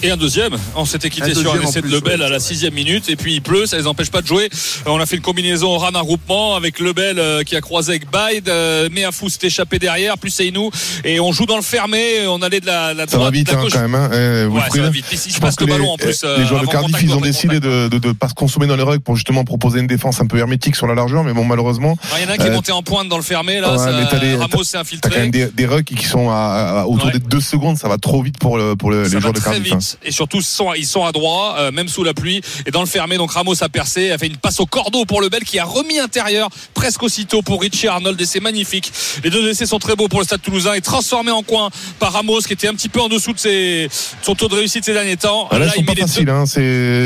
Et 0.03 0.11
un 0.11 0.17
deuxième. 0.17 0.53
On 0.77 0.85
s'était 0.85 1.07
Un 1.09 1.11
quitté 1.11 1.35
sur 1.35 1.55
un 1.55 1.61
essai 1.61 1.83
de 1.83 1.89
Lebel 1.89 2.21
ouais. 2.21 2.27
à 2.27 2.29
la 2.29 2.41
sixième 2.41 2.75
minute. 2.75 3.09
Et 3.09 3.17
puis 3.17 3.35
il 3.35 3.43
pleut, 3.43 3.67
ça 3.67 3.77
les 3.77 3.87
empêche 3.87 4.11
pas 4.11 4.23
de 4.23 4.27
jouer. 4.27 4.49
On 4.87 4.99
a 4.99 5.07
fait 5.07 5.17
une 5.17 5.23
combinaison 5.23 5.69
au 5.69 5.79
ram 5.79 5.97
regroupement 5.97 6.55
avec 6.57 6.81
Lebel 6.81 7.19
euh, 7.19 7.43
qui 7.43 7.57
a 7.57 7.61
croisé 7.61 7.91
avec 7.93 8.07
Bide. 8.11 8.49
Euh, 8.49 8.89
Meafou 8.91 9.29
s'est 9.29 9.47
échappé 9.47 9.79
derrière, 9.79 10.19
plus 10.19 10.31
Seynou. 10.31 10.71
Et 11.05 11.21
on 11.21 11.33
joue 11.33 11.47
dans 11.47 11.57
le 11.57 11.63
fermé. 11.63 12.27
On 12.27 12.43
allait 12.43 12.61
de 12.61 12.67
la, 12.67 12.95
la 12.95 13.07
Ça 13.07 13.19
va 13.19 13.31
vite 13.31 13.49
de 13.49 13.53
la 13.53 13.61
hein, 13.61 13.67
quand 13.71 13.81
même. 13.81 13.95
Hein, 13.95 14.11
euh, 14.13 14.47
Ouais, 14.49 14.61
ça 14.75 14.81
va 14.83 14.91
vite. 14.91 15.05
Je 15.11 15.39
passe 15.41 15.61
les, 15.61 15.73
en 15.73 15.97
plus. 15.97 16.21
euh, 16.25 16.39
les 16.39 16.47
joueurs 16.47 16.63
de 16.63 16.67
Cardiff, 16.67 16.97
ils 17.03 17.13
ont 17.15 17.21
décidé 17.21 17.61
de 17.61 17.89
ne 17.93 18.13
pas 18.13 18.29
se 18.29 18.35
consommer 18.35 18.67
dans 18.67 18.77
les 18.77 18.83
rugs 18.83 19.01
pour 19.01 19.17
justement 19.17 19.45
proposer 19.45 19.81
une 19.81 19.87
défense 19.87 20.21
un 20.21 20.27
peu 20.27 20.39
hermétique 20.39 20.77
sur 20.77 20.87
la 20.87 20.95
largeur. 20.95 21.25
Mais 21.25 21.33
bon, 21.33 21.45
malheureusement. 21.45 21.97
Ah, 22.05 22.17
Il 22.19 22.25
y 22.25 22.27
en 22.27 22.31
a 22.31 22.33
un 22.35 22.37
qui 22.37 22.47
est 22.47 22.51
monté 22.51 22.73
en 22.73 22.83
pointe 22.83 23.09
dans 23.09 23.17
le 23.17 23.23
fermé. 23.23 23.61
Là, 23.61 23.77
mais 24.23 24.35
Ramos 24.37 24.65
s'est 24.65 24.73
T'as 24.73 24.79
quand 24.79 24.81
infiltré. 24.83 25.21
même 25.21 25.31
des, 25.31 25.67
rugs 25.67 25.85
qui 25.85 26.05
sont 26.07 26.31
à, 26.31 26.81
à- 26.83 26.87
autour 26.87 27.11
des 27.11 27.19
deux 27.19 27.41
secondes. 27.41 27.77
Ça 27.79 27.89
va 27.89 27.99
trop 27.99 28.23
vite 28.23 28.39
pour, 28.39 28.57
le, 28.59 28.75
pour 28.77 28.91
le- 28.91 29.05
les 29.05 29.21
joueurs 29.21 29.33
de 29.33 29.41
très 29.43 29.53
Cardiff. 29.53 29.73
hein. 29.73 29.79
vite 29.79 29.99
et 30.05 30.11
surtout 30.13 30.39
ils 30.39 30.43
sont, 30.45 30.73
ils 30.75 30.87
sont 30.87 31.05
à 31.05 31.13
droit 31.13 31.57
euh, 31.59 31.71
même 31.71 31.89
sous 31.89 32.05
la 32.05 32.15
pluie 32.15 32.41
et 32.67 32.71
dans 32.71 32.81
le 32.81 32.87
fermé 32.87 33.17
donc 33.17 33.33
Ramos 33.33 33.63
a 33.63 33.69
percé 33.69 34.11
a 34.11 34.19
fait 34.19 34.27
une 34.29 34.37
passe 34.37 34.61
au 34.61 34.67
cordeau 34.67 35.05
pour 35.05 35.21
le 35.21 35.29
Bel 35.29 35.45
qui 35.45 35.59
a 35.59 35.65
remis 35.65 35.99
intérieur 35.99 36.49
presque 36.75 37.03
aussitôt 37.03 37.43
pour 37.43 37.61
Richie 37.61 37.89
Arnold 37.89 38.21
et 38.21 38.27
c'est 38.27 38.41
magnifique 38.41 38.93
les 39.25 39.31
deux 39.31 39.49
essais 39.49 39.67
sont 39.67 39.79
très 39.79 39.97
beaux 39.97 40.09
pour 40.09 40.21
le 40.21 40.25
Stade 40.25 40.43
Toulousain 40.43 40.75
et 40.75 40.81
transformé 40.81 41.31
en 41.31 41.43
coin 41.43 41.71
par 41.99 42.13
Ramos 42.13 42.41
qui 42.41 42.53
était 42.53 42.69
un 42.69 42.75
petit 42.75 42.89
peu 42.89 43.01
en 43.01 43.09
dessous 43.09 43.33
de 43.33 43.39
ses, 43.39 43.89
son 44.23 44.35
taux 44.35 44.49
de 44.49 44.55
réussite 44.55 44.85
ces 44.85 44.93
derniers 44.93 45.17
temps 45.17 45.49
Ah, 45.51 45.59
là, 45.59 45.67
ils 45.67 45.69
il 45.69 45.75
sont 45.81 45.85
pas 45.85 45.95
deux- 45.95 46.03
faciles. 46.03 46.29
Hein, 46.31 46.45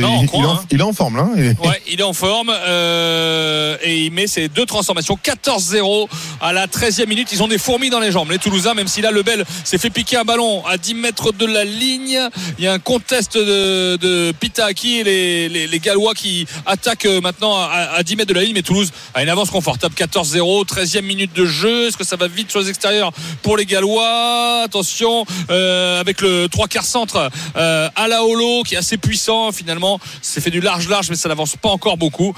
Non, 0.01 0.23
il 0.23 0.45
en, 0.47 0.55
hein. 0.55 0.65
il 0.71 0.81
est 0.81 0.83
en 0.83 0.93
forme 0.93 1.17
là. 1.17 1.29
Et- 1.37 1.67
Ouais, 1.67 1.81
il 1.91 2.01
est 2.01 2.05
en 2.05 2.13
forme 2.13 2.51
euh, 2.51 3.77
et 3.83 4.05
il 4.05 4.13
met 4.13 4.27
ses 4.27 4.49
deux 4.49 4.67
transformations 4.67 5.19
14-0 5.23 6.09
à 6.41 6.53
la 6.53 6.67
13e 6.67 7.07
minute. 7.09 7.29
Ils 7.33 7.43
ont 7.43 7.49
des 7.49 7.59
fourmis 7.59 7.91
dans 7.91 8.01
les 8.01 8.13
jambes, 8.13 8.31
les 8.31 8.39
Toulousains, 8.39 8.75
même 8.75 8.89
si 8.89 9.01
là 9.01 9.11
le 9.11 9.23
Bel 9.23 9.45
s'est 9.65 9.79
fait 9.79 9.91
piquer 9.91 10.17
un 10.17 10.25
ballon 10.25 10.65
à 10.67 10.77
10 10.79 10.95
mètres 10.95 11.33
de 11.33 11.47
la 11.47 11.65
ligne. 11.65 12.19
Il 12.59 12.65
y 12.65 12.67
a 12.67 12.73
un 12.73 12.79
contest 12.79 13.37
de, 13.37 13.97
de 13.97 14.33
Pitaki 14.39 15.01
et 15.01 15.49
les, 15.49 15.79
Gallois 15.79 16.15
qui 16.15 16.47
attaquent 16.65 17.07
euh, 17.07 17.21
maintenant 17.21 17.57
à, 17.57 17.91
à 17.97 18.03
10 18.03 18.17
mètres 18.17 18.29
de 18.29 18.35
la 18.35 18.43
ligne. 18.43 18.55
Mais 18.55 18.63
Toulouse 18.63 18.91
a 19.15 19.23
une 19.23 19.29
avance 19.29 19.51
confortable 19.51 19.95
14-0, 19.95 20.67
13e 20.67 21.03
minute 21.03 21.35
de 21.35 21.45
jeu. 21.45 21.89
Est-ce 21.89 21.97
que 21.97 22.05
ça 22.05 22.17
va 22.17 22.29
vite 22.29 22.51
sur 22.51 22.61
les 22.61 22.69
extérieurs 22.69 23.13
pour 23.43 23.57
les 23.57 23.67
Gallois? 23.67 24.63
Attention 24.65 25.25
euh, 25.51 26.01
avec 26.01 26.21
le 26.21 26.49
trois 26.49 26.67
quarts 26.67 26.85
centre 26.85 27.31
euh, 27.57 27.89
Alaolo 27.95 28.63
qui 28.63 28.75
est 28.75 28.79
assez 28.79 28.97
puissant 28.97 29.53
finalement. 29.53 30.01
C'est 30.23 30.41
fait 30.41 30.51
du 30.51 30.61
large-large, 30.61 31.11
mais 31.11 31.17
ça 31.17 31.29
n'avance 31.29 31.57
pas 31.57 31.69
encore 31.69 31.97
beaucoup. 31.97 32.35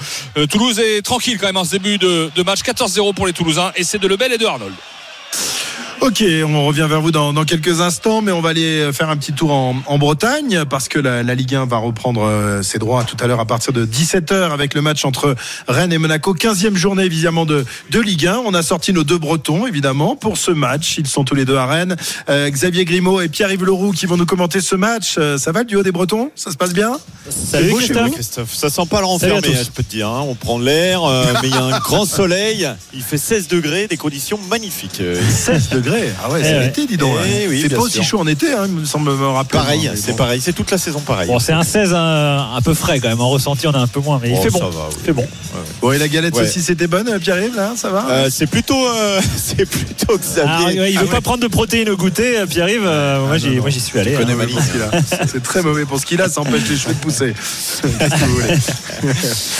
Toulouse 0.49 0.79
est 0.79 1.01
tranquille 1.01 1.37
quand 1.39 1.47
même 1.47 1.57
en 1.57 1.63
ce 1.63 1.71
début 1.71 1.97
de, 1.97 2.29
de 2.35 2.43
match. 2.43 2.59
14-0 2.61 3.13
pour 3.13 3.27
les 3.27 3.33
Toulousains 3.33 3.71
et 3.75 3.83
c'est 3.83 3.99
de 3.99 4.07
Lebel 4.07 4.33
et 4.33 4.37
de 4.37 4.45
Arnold. 4.45 4.73
Ok, 6.01 6.23
on 6.47 6.65
revient 6.65 6.87
vers 6.89 7.01
vous 7.01 7.11
dans, 7.11 7.33
dans 7.33 7.43
quelques 7.43 7.81
instants, 7.81 8.21
mais 8.21 8.31
on 8.31 8.39
va 8.39 8.49
aller 8.49 8.89
faire 8.93 9.09
un 9.09 9.17
petit 9.17 9.33
tour 9.33 9.51
en, 9.51 9.75
en 9.85 9.97
Bretagne 9.97 10.63
parce 10.69 10.87
que 10.87 10.97
la, 10.97 11.23
la 11.23 11.35
Ligue 11.35 11.53
1 11.55 11.65
va 11.65 11.75
reprendre 11.77 12.23
euh, 12.23 12.61
ses 12.63 12.79
droits 12.79 13.03
tout 13.03 13.17
à 13.19 13.27
l'heure 13.27 13.41
à 13.41 13.45
partir 13.45 13.73
de 13.73 13.85
17h 13.85 14.51
avec 14.51 14.75
le 14.75 14.81
match 14.81 15.03
entre 15.03 15.35
Rennes 15.67 15.91
et 15.91 15.97
Monaco. 15.97 16.33
15e 16.33 16.75
journée 16.75 17.03
évidemment 17.03 17.45
de, 17.45 17.65
de 17.91 17.99
Ligue 17.99 18.27
1. 18.27 18.37
On 18.45 18.53
a 18.53 18.63
sorti 18.63 18.93
nos 18.93 19.03
deux 19.03 19.17
Bretons 19.17 19.67
évidemment 19.67 20.15
pour 20.15 20.37
ce 20.37 20.51
match. 20.51 20.95
Ils 20.97 21.05
sont 21.05 21.25
tous 21.25 21.35
les 21.35 21.43
deux 21.43 21.57
à 21.57 21.65
Rennes. 21.65 21.97
Euh, 22.29 22.49
Xavier 22.49 22.85
Grimaud 22.85 23.19
et 23.19 23.27
Pierre-Yves 23.27 23.65
Leroux 23.65 23.91
qui 23.91 24.05
vont 24.05 24.15
nous 24.15 24.25
commenter 24.25 24.61
ce 24.61 24.75
match. 24.75 25.15
Euh, 25.17 25.37
ça 25.37 25.51
va 25.51 25.59
le 25.59 25.65
duo 25.65 25.83
des 25.83 25.91
Bretons? 25.91 26.31
Ça 26.33 26.49
se 26.49 26.55
passe 26.55 26.71
bien? 26.73 26.97
Salut 27.29 27.73
Christophe. 27.73 28.11
Christophe. 28.13 28.53
Ça 28.55 28.69
sent 28.69 28.85
pas 28.89 29.01
le 29.01 29.05
renfermé, 29.05 29.41
je 29.65 29.69
peux 29.69 29.83
te 29.83 29.91
dire. 29.91 30.07
hein. 30.07 30.23
On 30.25 30.33
prend 30.35 30.59
l'air, 30.59 31.03
euh, 31.03 31.25
mais 31.43 31.49
il 31.49 31.53
y 31.53 31.57
a 31.57 31.63
un 31.63 31.79
grand 31.81 32.05
soleil. 32.05 32.69
Il 32.93 33.03
fait 33.03 33.17
16 33.17 33.49
degrés, 33.49 33.87
des 33.87 33.97
conditions 33.97 34.39
magnifiques. 34.49 35.01
Euh, 35.01 35.19
16 35.29 35.69
degrés 35.71 35.88
Ah 36.23 36.29
ouais, 36.31 36.39
Eh 36.41 36.43
c'est 36.43 36.53
ouais. 36.57 36.63
l'été, 36.65 36.85
dis 36.85 36.97
donc. 36.97 37.15
Eh 37.25 37.45
hein. 37.45 37.47
oui, 37.49 37.59
c'est 37.61 37.69
pas 37.69 37.75
sûr. 37.75 37.83
aussi 37.83 38.03
chaud 38.03 38.19
en 38.19 38.27
été, 38.27 38.51
hein, 38.53 38.63
il 38.67 38.73
me 38.73 38.85
semble 38.85 39.11
me 39.15 39.27
rappeler. 39.27 39.59
Pareil, 39.59 39.91
c'est 39.95 40.11
bon. 40.11 40.17
pareil, 40.17 40.41
c'est 40.41 40.53
toute 40.53 40.71
la 40.71 40.77
saison 40.77 40.99
pareil. 40.99 41.27
Bon, 41.27 41.39
c'est 41.39 41.53
un 41.53 41.63
16 41.63 41.93
un, 41.93 42.49
un 42.55 42.61
peu 42.61 42.73
frais 42.73 42.99
quand 42.99 43.09
même. 43.09 43.21
En 43.21 43.29
ressenti, 43.29 43.67
on 43.67 43.71
a 43.73 43.79
un 43.79 43.87
peu 43.87 43.99
moins, 43.99 44.19
mais 44.21 44.29
il 44.31 44.35
Oh, 44.37 44.41
fait 44.43 44.49
bon. 44.49 44.59
ça 44.59 44.65
va, 44.65 44.87
oui. 44.89 44.95
Il 44.99 45.05
fait 45.05 45.13
bon. 45.13 45.27
Bon, 45.81 45.91
et 45.91 45.97
la 45.97 46.07
galette 46.07 46.35
Ouais. 46.35 46.43
aussi, 46.43 46.61
c'était 46.61 46.87
bonne, 46.87 47.19
Pierre-Yves, 47.19 47.55
là 47.55 47.73
Ça 47.75 47.89
va 47.89 48.05
Euh, 48.09 48.27
c'est 48.31 48.47
plutôt, 48.47 48.77
euh, 48.87 49.19
c'est 49.37 49.65
plutôt 49.65 50.17
Xavier. 50.17 50.43
Ah, 50.47 50.63
ouais, 50.65 50.91
il 50.91 50.99
veut 50.99 51.07
Ah 51.09 51.15
pas 51.15 51.21
prendre 51.21 51.39
de 51.41 51.47
protéines 51.47 51.89
au 51.89 51.97
goûter, 51.97 52.43
Pierre-Yves. 52.49 52.85
euh, 52.85 53.25
moi, 53.25 53.37
j'y, 53.37 53.49
moi, 53.57 53.69
j'y 53.69 53.79
suis 53.79 53.99
allé. 53.99 54.11
Tu 54.11 54.17
connais 54.17 54.33
hein. 54.33 54.91
ma. 54.91 55.25
C'est 55.27 55.41
très 55.43 55.61
mauvais 55.61 55.85
pour 55.85 55.99
ce 55.99 56.05
qu'il 56.05 56.21
a, 56.21 56.29
ça 56.29 56.41
empêche 56.41 56.69
les 56.69 56.77
cheveux 56.77 56.93
de 56.93 56.99
pousser. 56.99 57.33
Qu'est-ce 57.81 58.09
que 58.15 58.25
vous 58.25 58.35
voulez 58.35 58.53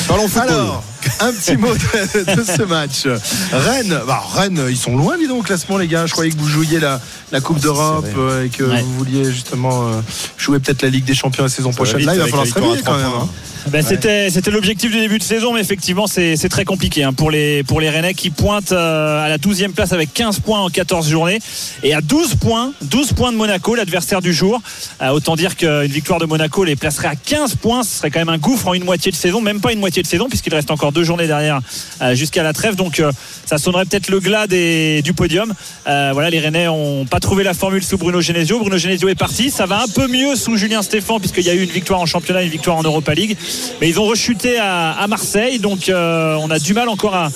Parlons 0.08 0.28
football. 0.28 0.50
Alors, 0.50 0.84
un 1.20 1.32
petit 1.34 1.58
mot 1.58 1.74
de, 1.74 2.36
de 2.36 2.44
ce 2.44 2.64
match. 2.64 3.06
Rennes, 3.52 4.00
bah, 4.06 4.22
Rennes, 4.34 4.62
ils 4.70 4.78
sont 4.78 4.98
loin, 4.98 5.18
dis 5.18 5.28
donc, 5.28 5.40
au 5.40 5.44
classement, 5.44 5.78
les 5.78 5.88
gars. 5.88 6.06
Je 6.06 6.12
croyais 6.14 6.32
que 6.32 6.38
vous 6.38 6.48
jouiez 6.48 6.80
la, 6.80 7.00
la 7.32 7.42
Coupe 7.42 7.60
d'Europe 7.60 8.06
euh, 8.18 8.46
et 8.46 8.50
que 8.50 8.64
Ouais. 8.64 8.82
vous 8.82 8.94
vouliez 8.98 9.26
justement 9.32 9.88
euh, 9.88 10.02
jouer 10.38 10.60
peut-être 10.60 10.82
la 10.82 10.90
Ligue 10.90 11.06
des 11.06 11.16
Champions 11.16 11.44
la 11.44 11.50
saison 11.50 11.72
Ça 11.72 11.76
prochaine. 11.78 12.02
Là, 12.06 12.14
il 12.16 12.20
va 12.20 12.28
falloir 12.28 12.46
se 12.48 12.54
réveiller 12.54 12.82
quand 12.86 12.98
même. 12.98 13.06
hein. 13.06 13.28
Ben, 13.72 13.84
c'était 13.84 14.32
c'était 14.32 14.50
l'objectif 14.50 14.92
du 14.92 15.00
début 15.00 15.20
de 15.20 15.24
saison 15.24 15.54
mais 15.54 15.62
effectivement 15.62 16.08
c'est 16.08 16.36
c'est 16.36 16.50
très 16.50 16.66
compliqué 16.66 17.04
hein, 17.04 17.14
pour 17.14 17.30
les 17.30 17.62
pour 17.64 17.80
les 17.80 17.90
Rennais 17.90 18.16
qui 18.16 18.32
pointent 18.32 18.72
euh, 18.72 19.24
à 19.24 19.30
la 19.30 19.38
12e 19.38 19.74
place 19.74 19.94
avec 19.94 20.12
15 20.12 20.40
points 20.40 20.60
en 20.60 20.70
14 20.70 21.08
journées. 21.08 21.40
Et 21.84 21.94
à 21.94 22.02
12 22.02 22.36
points 22.36 22.74
12 22.82 23.14
points 23.14 23.32
de 23.32 23.38
Monaco 23.38 23.76
l'adversaire 23.76 24.22
du 24.22 24.34
jour. 24.34 24.62
Euh, 25.02 25.10
autant 25.10 25.36
dire 25.36 25.56
qu'une 25.56 25.86
victoire 25.86 26.20
de 26.20 26.26
Monaco 26.26 26.64
les 26.64 26.76
placerait 26.76 27.10
à 27.10 27.16
15 27.16 27.56
points. 27.56 27.84
Ce 27.84 28.00
serait 28.00 28.10
quand 28.10 28.20
même 28.20 28.30
un 28.30 28.38
gouffre 28.40 28.68
en 28.70 28.74
une 28.74 28.86
moitié 28.86 29.12
de 29.12 29.16
saison 29.16 29.40
même 29.40 29.62
pas 29.62 29.72
une 29.72 29.80
moitié 29.80 30.02
de 30.02 30.08
saison 30.08 30.28
puisqu'il 30.28 30.54
reste 30.54 30.72
encore 30.72 30.92
deux 30.92 31.04
journées 31.04 31.28
derrière 31.28 31.60
euh, 32.02 32.16
jusqu'à 32.16 32.42
la 32.42 32.54
trêve. 32.54 32.76
Donc 32.76 33.00
euh, 33.00 33.12
ça 33.46 33.58
sonnerait 33.58 33.86
peut-être 33.86 34.10
le 34.10 34.20
glas 34.20 34.48
des, 34.48 35.02
du 35.04 35.14
podium. 35.14 35.54
Euh, 35.88 36.10
voilà 36.14 36.30
les 36.30 36.40
Rennais 36.40 36.68
ont 36.68 37.06
pas 37.06 37.20
trouvé 37.20 37.44
la 37.44 37.54
formule 37.54 37.84
sous 37.84 37.98
Bruno 37.98 38.22
Genesio. 38.22 38.60
Bruno 38.60 38.78
Genesio 38.78 39.10
est 39.10 39.16
parti. 39.16 39.52
Ça 39.52 39.66
va 39.66 39.84
un 39.84 39.88
peu 39.88 40.08
mieux 40.08 40.36
sous 40.36 40.58
Julien 40.58 40.82
Stéphan 40.82 41.20
puisqu'il 41.20 41.44
y 41.44 41.50
a 41.50 41.54
eu 41.54 41.64
une 41.64 41.70
victoire 41.70 42.00
en 42.00 42.06
championnat 42.06 42.42
une 42.42 42.50
victoire 42.50 42.78
en 42.78 42.84
Europa 42.84 43.14
League 43.14 43.38
mais 43.82 43.90
ils 43.90 44.00
ont 44.00 44.06
rechuté 44.06 44.58
à, 44.58 44.92
à 44.92 45.08
Marseille 45.08 45.60
donc 45.60 45.90
euh, 45.90 46.36
on 46.40 46.50
a 46.52 46.60
du 46.60 46.74
mal 46.74 46.90
encore 46.90 47.16
à, 47.16 47.30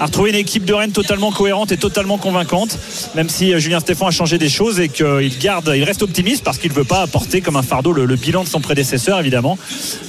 à 0.00 0.06
retrouver 0.06 0.30
une 0.30 0.36
équipe 0.36 0.64
de 0.64 0.74
Rennes 0.74 0.92
totalement 0.92 1.30
cohérente 1.32 1.72
et 1.72 1.76
totalement 1.76 2.18
convaincante 2.18 2.78
même 3.14 3.28
si 3.28 3.52
euh, 3.52 3.58
Julien 3.58 3.80
Stéphan 3.80 4.06
a 4.08 4.10
changé 4.10 4.38
des 4.38 4.48
choses 4.48 4.80
et 4.80 4.88
qu'il 4.88 5.38
garde 5.38 5.72
il 5.74 5.84
reste 5.84 6.02
optimiste 6.02 6.42
parce 6.44 6.58
qu'il 6.58 6.70
ne 6.70 6.76
veut 6.76 6.84
pas 6.84 7.02
apporter 7.02 7.40
comme 7.40 7.56
un 7.56 7.62
fardeau 7.62 7.92
le, 7.92 8.06
le 8.06 8.16
bilan 8.16 8.44
de 8.44 8.48
son 8.48 8.60
prédécesseur 8.60 9.18
évidemment. 9.20 9.58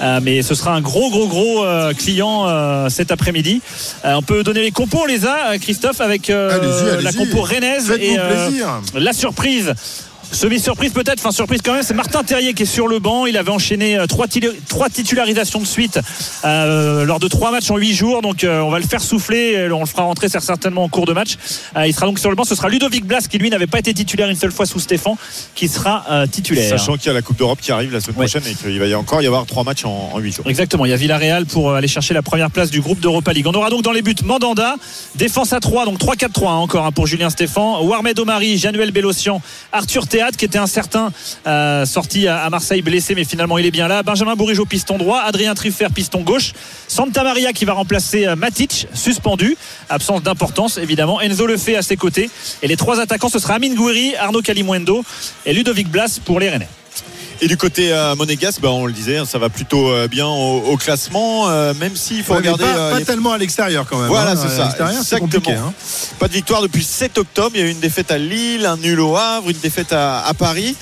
Euh, 0.02 0.20
mais 0.22 0.42
ce 0.42 0.56
sera 0.56 0.74
un 0.74 0.82
gros 0.82 1.10
gros 1.10 1.28
gros 1.28 1.64
euh, 1.64 1.94
client 1.94 2.48
cet 2.90 3.12
après-midi. 3.12 3.62
On 4.04 4.22
peut 4.22 4.44
donner 4.44 4.62
les 4.62 4.72
compos 4.72 5.00
on 5.04 5.06
les 5.06 5.26
a 5.26 5.58
Christophe 5.58 6.02
avec 6.02 6.28
la 6.28 7.12
compo 7.16 7.42
rennaise 7.42 7.88
Faites-vous 7.88 8.58
et 8.96 9.00
la 9.00 9.14
surprise 9.14 9.74
Semi-surprise 10.34 10.92
peut-être, 10.94 11.20
enfin 11.20 11.32
surprise 11.32 11.62
quand 11.64 11.74
même, 11.74 11.84
c'est 11.84 11.94
Martin 11.94 12.24
Terrier 12.24 12.54
qui 12.54 12.64
est 12.64 12.66
sur 12.66 12.88
le 12.88 13.00
banc. 13.00 13.26
Il 13.28 13.38
avait 13.38 13.52
enchaîné 13.52 13.98
euh, 13.98 14.08
trois, 14.08 14.26
titula- 14.28 14.54
trois 14.68 14.90
titularisations 14.90 15.60
de 15.60 15.66
suite 15.68 16.00
euh, 16.44 17.06
lors 17.06 17.20
de 17.20 17.28
trois 17.28 17.52
matchs 17.52 17.70
en 17.70 17.78
huit 17.78 17.94
jours. 17.94 18.22
Donc 18.24 18.44
euh, 18.44 18.60
on 18.62 18.70
va 18.72 18.80
le 18.80 18.86
faire 18.86 19.02
souffler, 19.02 19.70
on 19.72 19.82
le 19.82 19.86
fera 19.86 20.04
rentrer 20.04 20.30
certainement 20.30 20.84
en 20.84 20.90
cours 20.90 21.06
de 21.06 21.14
match. 21.14 21.36
Euh, 21.78 21.86
il 21.88 21.94
sera 21.94 22.08
donc 22.08 22.18
sur 22.20 22.30
le 22.32 22.36
banc. 22.36 22.44
Ce 22.46 22.56
sera 22.56 22.68
Ludovic 22.68 23.06
Blas 23.06 23.28
qui 23.30 23.38
lui 23.38 23.50
n'avait 23.52 23.68
pas 23.68 23.80
été 23.80 23.94
titulaire 23.94 24.28
une 24.30 24.36
seule 24.36 24.52
fois 24.52 24.66
sous 24.66 24.80
Stéphane, 24.80 25.14
qui 25.56 25.68
sera 25.68 26.04
euh, 26.10 26.26
titulaire. 26.28 26.68
Sachant 26.70 26.98
qu'il 26.98 27.08
y 27.08 27.10
a 27.10 27.14
la 27.14 27.22
Coupe 27.22 27.38
d'Europe 27.38 27.60
qui 27.62 27.72
arrive 27.72 27.94
la 27.94 28.00
semaine 28.02 28.18
Ouais. 28.18 28.26
prochaine 28.28 28.44
et 28.52 28.56
qu'il 28.56 28.80
va 28.80 28.88
y 28.88 28.96
encore 28.96 29.22
y 29.22 29.28
avoir 29.28 29.46
trois 29.46 29.64
matchs 29.64 29.86
en, 29.86 30.12
en 30.14 30.20
8 30.20 30.32
jours. 30.32 30.46
Exactement, 30.48 30.86
il 30.86 30.90
y 30.90 30.94
a 30.94 30.98
Villarreal 30.98 31.46
pour 31.46 31.70
euh, 31.70 31.76
aller 31.76 31.88
chercher 31.88 32.14
la 32.16 32.22
première 32.24 32.50
place 32.52 32.70
du 32.72 32.82
groupe 32.82 33.00
d'Europa 33.00 33.34
League. 33.34 33.46
On 33.48 33.54
aura 33.54 33.70
donc 33.70 33.84
dans 33.84 33.92
les 33.92 34.02
buts 34.02 34.16
Mandanda, 34.26 34.76
défense 35.16 35.54
à 35.54 35.60
3, 35.60 35.86
donc 35.86 36.00
3-4-3 36.00 36.48
hein, 36.48 36.52
encore 36.56 36.86
hein, 36.86 36.92
pour 36.92 37.06
Julien 37.08 37.30
Stéphan, 37.30 37.82
Warmed 37.84 38.18
Omari, 38.20 38.58
Januel 38.58 38.92
Bélocian, 38.92 39.42
Arthur 39.72 40.08
Qui 40.32 40.46
était 40.46 40.58
incertain, 40.58 41.12
euh, 41.46 41.86
sorti 41.86 42.28
à, 42.28 42.50
Marseille 42.50 42.82
blessé 42.82 43.16
mais 43.16 43.24
finalement 43.26 43.58
il 43.58 43.66
est 43.66 43.72
bien 43.72 43.88
là, 43.88 44.04
Benjamin 44.04 44.36
Bourigeau 44.36 44.66
piston 44.66 44.98
droit, 44.98 45.20
Adrien 45.20 45.54
Truffert 45.54 45.92
piston 45.92 46.22
gauche, 46.22 46.54
Santa 46.88 47.24
Maria 47.24 47.52
qui 47.52 47.66
va 47.66 47.74
remplacer 47.74 48.26
euh, 48.26 48.36
Matic, 48.36 48.88
suspendu, 48.94 49.58
absence 49.90 50.24
d'importance 50.24 50.78
évidemment, 50.78 51.20
Enzo 51.22 51.46
Lefebvre 51.46 51.80
à 51.80 51.82
ses 51.82 51.98
côtés. 51.98 52.30
Et 52.62 52.68
les 52.68 52.78
trois 52.78 53.00
attaquants 53.00 53.30
ce 53.30 53.40
sera 53.40 53.56
Amine 53.56 53.76
Gouiri, 53.76 54.16
Arnaud 54.16 54.42
Calimuendo 54.42 55.04
et 55.46 55.54
Ludovic 55.54 55.90
Blas 55.90 56.20
pour 56.24 56.40
les 56.40 56.50
Rennais. 56.50 56.70
Et 57.44 57.48
du 57.48 57.58
côté 57.58 57.92
euh, 57.92 58.16
monégasque, 58.16 58.62
ben, 58.62 58.70
on 58.70 58.86
le 58.86 58.94
disait, 58.94 59.18
hein, 59.18 59.26
ça 59.26 59.38
va 59.38 59.50
plutôt 59.50 59.90
euh, 59.92 60.08
bien 60.08 60.26
au, 60.28 60.60
au 60.62 60.78
classement, 60.78 61.50
euh, 61.50 61.74
même 61.74 61.94
s'il 61.98 62.24
faut 62.24 62.32
Ouais, 62.32 62.38
regarder. 62.40 62.64
pas, 62.64 62.70
euh, 62.78 62.92
pas 62.94 63.00
les- 63.00 63.04
tellement 63.06 63.34
à 63.34 63.38
l'extérieur 63.38 63.86
quand 63.90 63.98
même. 63.98 64.08
Voilà, 64.08 64.32
hein. 64.32 64.36
c'est 64.42 64.48
ça. 64.48 64.70
Exactement. 64.90 65.20
compliqué. 65.20 65.52
hein. 65.52 65.74
Pas 66.20 66.30
de 66.30 66.34
victoire 66.34 66.62
depuis 66.62 66.80
le 66.80 66.86
7 66.86 67.18
octobre. 67.18 67.52
Il 67.56 67.60
y 67.60 67.64
a 67.64 67.68
eu 67.68 67.72
une 67.72 67.82
défaite 67.82 68.12
à 68.12 68.18
Lille, 68.18 68.66
un 68.66 68.78
nul 68.78 68.98
au 69.02 69.18
Havre, 69.18 69.50
une 69.50 69.58
défaite 69.58 69.92
à, 69.92 70.26
à 70.26 70.34
Paris. 70.34 70.78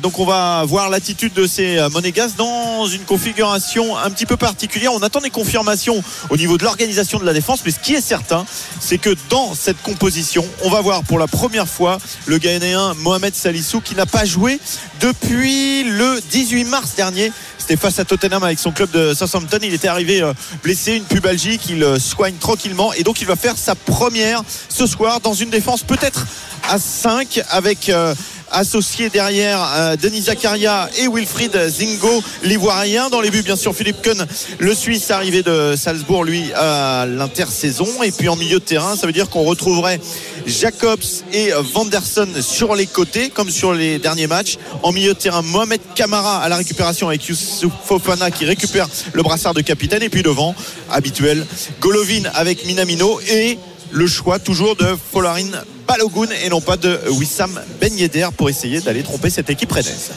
Donc 0.00 0.20
on 0.20 0.24
va 0.24 0.62
voir 0.64 0.90
l'attitude 0.90 1.32
de 1.32 1.44
ces 1.46 1.84
Monégasques 1.90 2.36
dans 2.36 2.86
une 2.86 3.02
configuration 3.02 3.96
un 3.96 4.10
petit 4.10 4.26
peu 4.26 4.36
particulière. 4.36 4.92
On 4.92 5.02
attend 5.02 5.20
des 5.20 5.30
confirmations 5.30 6.00
au 6.30 6.36
niveau 6.36 6.56
de 6.56 6.62
l'organisation 6.62 7.18
de 7.18 7.24
la 7.24 7.32
défense, 7.32 7.60
mais 7.64 7.72
ce 7.72 7.80
qui 7.80 7.94
est 7.94 8.00
certain, 8.00 8.46
c'est 8.78 8.98
que 8.98 9.10
dans 9.28 9.54
cette 9.54 9.82
composition, 9.82 10.44
on 10.62 10.70
va 10.70 10.80
voir 10.82 11.02
pour 11.02 11.18
la 11.18 11.26
première 11.26 11.66
fois 11.66 11.98
le 12.26 12.38
Ghanéen 12.38 12.94
Mohamed 12.98 13.34
Salissou 13.34 13.80
qui 13.80 13.96
n'a 13.96 14.06
pas 14.06 14.24
joué 14.24 14.60
depuis 15.00 15.82
le 15.84 15.95
18 16.30 16.64
mars 16.64 16.94
dernier. 16.96 17.32
C'était 17.58 17.76
face 17.76 17.98
à 17.98 18.04
Tottenham 18.04 18.42
avec 18.42 18.58
son 18.58 18.70
club 18.70 18.90
de 18.90 19.14
Southampton. 19.14 19.58
Il 19.62 19.74
était 19.74 19.88
arrivé 19.88 20.22
euh, 20.22 20.32
blessé, 20.62 20.94
une 20.94 21.04
pubalgie 21.04 21.58
qu'il 21.58 21.82
euh, 21.82 21.98
soigne 21.98 22.34
tranquillement. 22.36 22.92
Et 22.92 23.02
donc 23.02 23.20
il 23.20 23.26
va 23.26 23.36
faire 23.36 23.56
sa 23.56 23.74
première 23.74 24.42
ce 24.68 24.86
soir 24.86 25.20
dans 25.20 25.34
une 25.34 25.50
défense 25.50 25.82
peut-être 25.82 26.26
à 26.68 26.78
5 26.78 27.42
avec 27.50 27.88
euh, 27.88 28.14
associé 28.52 29.10
derrière 29.10 29.96
Denis 30.00 30.22
Zakaria 30.22 30.88
et 30.98 31.08
Wilfried 31.08 31.68
Zingo, 31.68 32.22
l'ivoirien. 32.44 33.10
Dans 33.10 33.20
les 33.20 33.30
buts, 33.30 33.42
bien 33.42 33.56
sûr, 33.56 33.74
Philippe 33.74 34.02
Kuhn, 34.02 34.24
le 34.58 34.74
Suisse 34.74 35.10
arrivé 35.10 35.42
de 35.42 35.74
Salzbourg, 35.76 36.22
lui, 36.22 36.52
à 36.54 37.06
l'intersaison. 37.06 37.88
Et 38.04 38.12
puis 38.12 38.28
en 38.28 38.36
milieu 38.36 38.60
de 38.60 38.64
terrain, 38.64 38.94
ça 38.94 39.08
veut 39.08 39.12
dire 39.12 39.28
qu'on 39.28 39.42
retrouverait 39.42 40.00
Jacobs 40.46 41.24
et 41.32 41.50
Vanderson 41.74 42.28
sur 42.40 42.74
les 42.74 42.86
côtés, 42.86 43.30
comme 43.30 43.50
sur 43.50 43.74
les 43.74 43.98
derniers 43.98 44.26
matchs. 44.26 44.58
En 44.82 44.92
milieu 44.92 45.12
de 45.12 45.18
terrain, 45.18 45.42
Mohamed 45.42 45.80
Kamara 45.94 46.38
à 46.38 46.48
la 46.48 46.56
récupération 46.56 47.08
avec 47.08 47.24
Youssouf 47.26 47.72
Fofana 47.84 48.30
qui 48.30 48.44
récupère 48.44 48.88
le 49.12 49.22
brassard 49.22 49.54
de 49.54 49.60
capitaine. 49.60 50.02
Et 50.02 50.08
puis 50.08 50.22
devant, 50.22 50.54
habituel, 50.90 51.44
Golovin 51.80 52.22
avec 52.34 52.64
Minamino 52.66 53.20
et 53.28 53.58
le 53.90 54.06
choix 54.06 54.38
toujours 54.38 54.76
de 54.76 54.96
Folarin 55.12 55.50
Balogun 55.86 56.28
et 56.44 56.48
non 56.48 56.60
pas 56.60 56.76
de 56.76 56.98
Wissam 57.10 57.60
Ben 57.80 57.96
Yedder 57.96 58.28
pour 58.36 58.48
essayer 58.48 58.80
d'aller 58.80 59.02
tromper 59.02 59.30
cette 59.30 59.50
équipe 59.50 59.72
rennaise. 59.72 60.10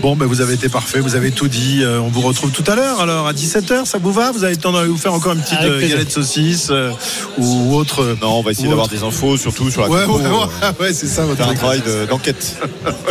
Bon, 0.00 0.14
ben 0.14 0.26
vous 0.26 0.40
avez 0.40 0.54
été 0.54 0.68
parfait, 0.68 1.00
vous 1.00 1.16
avez 1.16 1.32
tout 1.32 1.48
dit. 1.48 1.82
Euh, 1.82 1.98
on 2.00 2.08
vous 2.08 2.20
retrouve 2.20 2.52
tout 2.52 2.62
à 2.68 2.76
l'heure. 2.76 3.00
Alors 3.00 3.26
à 3.26 3.32
17h, 3.32 3.84
ça 3.84 3.98
vous 3.98 4.12
va? 4.12 4.30
Vous 4.30 4.44
avez 4.44 4.54
le 4.54 4.60
temps 4.60 4.70
de 4.72 4.86
vous 4.86 4.96
faire 4.96 5.12
encore 5.12 5.32
une 5.32 5.40
petite 5.40 5.58
euh, 5.62 5.80
galette 5.80 6.12
saucisse 6.12 6.68
euh, 6.70 6.92
ou 7.36 7.74
autre 7.74 8.02
euh, 8.04 8.16
Non, 8.22 8.38
on 8.38 8.42
va 8.42 8.52
essayer 8.52 8.68
d'avoir 8.68 8.86
des 8.86 9.02
infos, 9.02 9.36
surtout 9.36 9.70
sur 9.70 9.82
la 9.82 9.88
Ouais, 9.88 10.04
ouais, 10.04 10.24
euh, 10.24 10.30
ouais, 10.30 10.86
ouais, 10.86 10.92
c'est 10.92 11.08
ça 11.08 11.24
votre 11.24 11.42
un 11.42 11.52
travail 11.54 11.80
de- 11.80 12.06
d'enquête. 12.06 12.56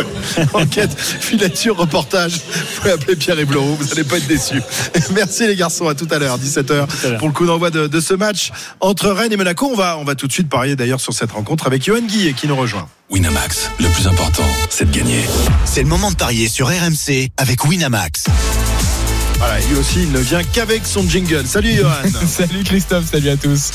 Enquête, 0.54 0.98
filature, 0.98 1.76
reportage. 1.76 2.34
Vous 2.36 2.80
pouvez 2.80 2.92
appeler 2.92 3.16
Pierre 3.16 3.38
et 3.38 3.44
Blaureau, 3.44 3.76
vous 3.78 3.84
n'allez 3.88 4.04
pas 4.04 4.16
être 4.16 4.26
déçus. 4.26 4.62
Merci 5.14 5.46
les 5.46 5.56
garçons, 5.56 5.88
à 5.88 5.94
tout 5.94 6.08
à 6.10 6.18
l'heure, 6.18 6.38
17h, 6.38 7.16
pour 7.18 7.28
le 7.28 7.34
coup 7.34 7.44
d'envoi 7.46 7.70
de, 7.70 7.86
de 7.86 8.00
ce 8.00 8.14
match 8.14 8.50
entre 8.80 9.08
Rennes 9.10 9.32
et 9.32 9.36
Monaco. 9.36 9.68
On 9.72 9.76
va, 9.76 9.98
on 9.98 10.04
va 10.04 10.14
tout 10.14 10.26
de 10.26 10.32
suite 10.32 10.48
parier 10.48 10.74
d'ailleurs 10.74 11.00
sur 11.00 11.12
cette 11.12 11.32
rencontre 11.32 11.66
avec 11.66 11.84
Johan 11.84 12.00
Guy 12.06 12.32
qui 12.34 12.48
nous 12.48 12.56
rejoint. 12.56 12.88
Winamax, 13.10 13.70
le 13.80 13.88
plus 13.88 14.06
important, 14.06 14.44
c'est 14.68 14.90
de 14.90 14.94
gagner. 14.94 15.22
C'est 15.64 15.80
le 15.82 15.88
moment 15.88 16.10
de 16.10 16.16
parier 16.16 16.46
sur 16.46 16.68
RMC 16.78 17.30
avec 17.36 17.64
Winamax. 17.64 18.24
Voilà, 19.38 19.60
lui 19.60 19.76
aussi, 19.78 20.02
il 20.02 20.10
ne 20.10 20.18
vient 20.18 20.42
qu'avec 20.42 20.84
son 20.84 21.08
jingle. 21.08 21.46
Salut 21.46 21.72
Johan. 21.72 21.92
salut 22.26 22.64
Christophe, 22.64 23.04
salut 23.08 23.28
à 23.28 23.36
tous. 23.36 23.70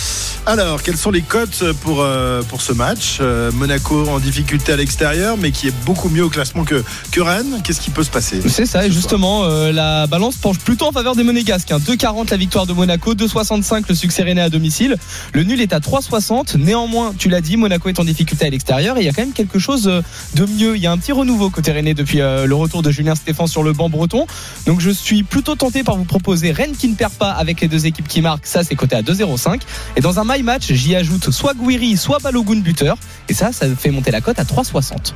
Alors, 0.46 0.84
quelles 0.84 0.98
sont 0.98 1.10
les 1.10 1.22
cotes 1.22 1.64
pour, 1.84 2.02
euh, 2.02 2.42
pour 2.44 2.62
ce 2.62 2.74
match 2.74 3.20
Euh, 3.22 3.50
Monaco 3.54 4.10
en 4.10 4.20
difficulté 4.20 4.74
à 4.74 4.76
l'extérieur, 4.76 5.38
mais 5.38 5.52
qui 5.52 5.70
est 5.70 5.76
beaucoup 5.86 6.10
mieux 6.10 6.26
au 6.26 6.30
classement 6.30 6.66
que, 6.66 6.84
que 7.14 7.22
Rennes? 7.22 7.62
Qu'est-ce 7.64 7.80
qui 7.80 7.92
peut 7.92 8.04
se 8.04 8.10
passer? 8.10 8.42
C'est 8.50 8.66
ça, 8.66 8.86
et 8.86 8.92
justement, 8.92 9.46
euh, 9.46 9.72
la 9.72 10.06
balance 10.06 10.36
penche 10.36 10.58
plutôt 10.60 10.86
en 10.88 10.92
faveur 10.92 11.16
des 11.16 11.24
Monégasques. 11.24 11.72
hein. 11.72 11.80
2,40 11.80 12.32
la 12.32 12.38
victoire 12.38 12.66
de 12.66 12.74
Monaco, 12.74 13.14
2,65 13.16 13.86
le 13.88 13.96
succès 13.96 14.24
rennais 14.24 14.42
à 14.42 14.50
domicile. 14.50 14.98
Le 15.32 15.44
nul 15.44 15.62
est 15.62 15.72
à 15.72 15.80
3,60. 15.80 16.58
Néanmoins, 16.58 17.14
tu 17.18 17.30
l'as 17.30 17.40
dit, 17.40 17.56
Monaco 17.56 17.88
est 17.88 18.00
en 18.02 18.04
difficulté 18.04 18.46
à 18.48 18.50
l'extérieur 18.50 18.98
et 18.98 19.02
il 19.02 19.06
y 19.06 19.10
a 19.10 19.14
quand 19.14 19.22
même 19.22 19.32
quelque 19.32 19.60
chose 19.60 19.84
de 19.84 20.46
mieux. 20.58 20.76
Il 20.76 20.82
y 20.82 20.88
a 20.88 20.92
un 20.92 20.98
petit 20.98 21.14
renouveau 21.14 21.50
côté 21.50 21.72
rennais 21.72 21.94
depuis 21.94 22.18
le 22.18 22.54
retour 22.54 22.82
de 22.82 22.92
Julien 22.92 23.16
Stéphan 23.16 23.48
sur 23.48 23.64
le 23.64 23.72
banc 23.72 23.90
breton. 23.90 24.28
Donc 24.66 24.82
je 24.82 24.90
suis 24.90 25.24
plutôt 25.24 25.53
tenté 25.56 25.84
par 25.84 25.98
vous 25.98 26.06
proposer 26.06 26.52
Rennes 26.52 26.76
qui 26.78 26.88
ne 26.88 26.96
perd 26.96 27.14
pas 27.14 27.32
avec 27.32 27.62
les 27.62 27.68
deux 27.68 27.86
équipes 27.86 28.08
qui 28.08 28.22
marquent. 28.22 28.46
Ça, 28.46 28.64
c'est 28.64 28.76
coté 28.76 28.96
à 28.96 29.02
2,05. 29.02 29.62
Et 29.96 30.02
dans 30.02 30.20
un 30.20 30.24
my 30.26 30.44
match, 30.44 30.72
j'y 30.72 30.96
ajoute 30.96 31.32
soit 31.32 31.54
Guiri, 31.54 31.98
soit 31.98 32.20
Balogun 32.20 32.60
buteur. 32.60 32.98
Et 33.30 33.34
ça, 33.34 33.52
ça 33.52 33.68
fait 33.76 33.92
monter 33.92 34.12
la 34.12 34.22
cote 34.22 34.40
à 34.40 34.44
3,60. 34.44 35.14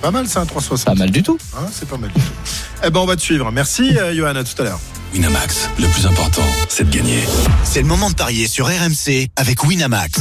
Pas 0.00 0.10
mal 0.10 0.28
ça, 0.28 0.40
un 0.40 0.46
360. 0.46 0.86
Pas 0.86 0.94
mal 0.94 1.10
du 1.10 1.22
tout. 1.22 1.38
Hein, 1.56 1.66
c'est 1.72 1.88
pas 1.88 1.96
mal 1.96 2.10
du 2.10 2.20
tout. 2.20 2.26
Eh 2.84 2.90
ben, 2.90 3.00
on 3.00 3.06
va 3.06 3.16
te 3.16 3.22
suivre. 3.22 3.50
Merci, 3.50 3.98
euh, 3.98 4.14
Johan. 4.14 4.36
À 4.36 4.44
tout 4.44 4.62
à 4.62 4.64
l'heure. 4.64 4.80
Winamax, 5.12 5.68
le 5.80 5.88
plus 5.88 6.06
important, 6.06 6.44
c'est 6.68 6.88
de 6.88 6.94
gagner. 6.94 7.24
C'est 7.64 7.80
le 7.80 7.88
moment 7.88 8.08
de 8.08 8.14
parier 8.14 8.46
sur 8.46 8.66
RMC 8.66 9.26
avec 9.36 9.64
Winamax. 9.64 10.20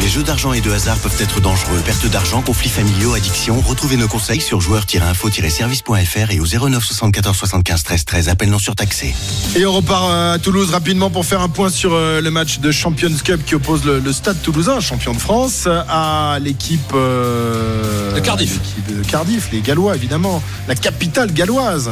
Les 0.00 0.08
jeux 0.08 0.22
d'argent 0.24 0.52
et 0.52 0.60
de 0.60 0.70
hasard 0.72 0.96
peuvent 0.98 1.16
être 1.20 1.40
dangereux. 1.40 1.80
Perte 1.84 2.06
d'argent, 2.06 2.42
conflits 2.42 2.68
familiaux, 2.70 3.14
addiction. 3.14 3.60
Retrouvez 3.60 3.96
nos 3.96 4.08
conseils 4.08 4.40
sur 4.40 4.60
joueurs-info-service.fr 4.60 6.30
et 6.32 6.40
au 6.40 6.46
09 6.46 6.84
74 6.84 7.36
75 7.36 7.84
13 7.84 8.04
13. 8.04 8.28
Appel 8.28 8.50
non 8.50 8.58
surtaxé. 8.58 9.14
Et 9.54 9.64
on 9.64 9.72
repart 9.72 10.10
euh, 10.10 10.34
à 10.34 10.38
Toulouse 10.40 10.70
rapidement 10.70 11.08
pour 11.10 11.24
faire 11.24 11.40
un 11.40 11.48
point 11.48 11.70
sur 11.70 11.92
euh, 11.94 12.20
le 12.20 12.30
match 12.32 12.58
de 12.58 12.72
Champions 12.72 13.12
Cup 13.22 13.42
qui 13.46 13.54
oppose 13.54 13.84
le, 13.84 14.00
le 14.00 14.12
Stade 14.12 14.42
Toulousain, 14.42 14.80
champion 14.80 15.12
de 15.12 15.20
France, 15.20 15.68
à 15.88 16.38
l'équipe 16.40 16.92
euh, 16.94 18.12
De 18.14 18.20
Cardiff. 18.20 18.54
l'équipe 18.54 18.98
de 18.98 19.04
Cardiff, 19.08 19.48
les 19.52 19.60
Gallois 19.60 19.94
évidemment, 19.94 20.42
la 20.66 20.74
capitale 20.74 21.32
galloise. 21.32 21.90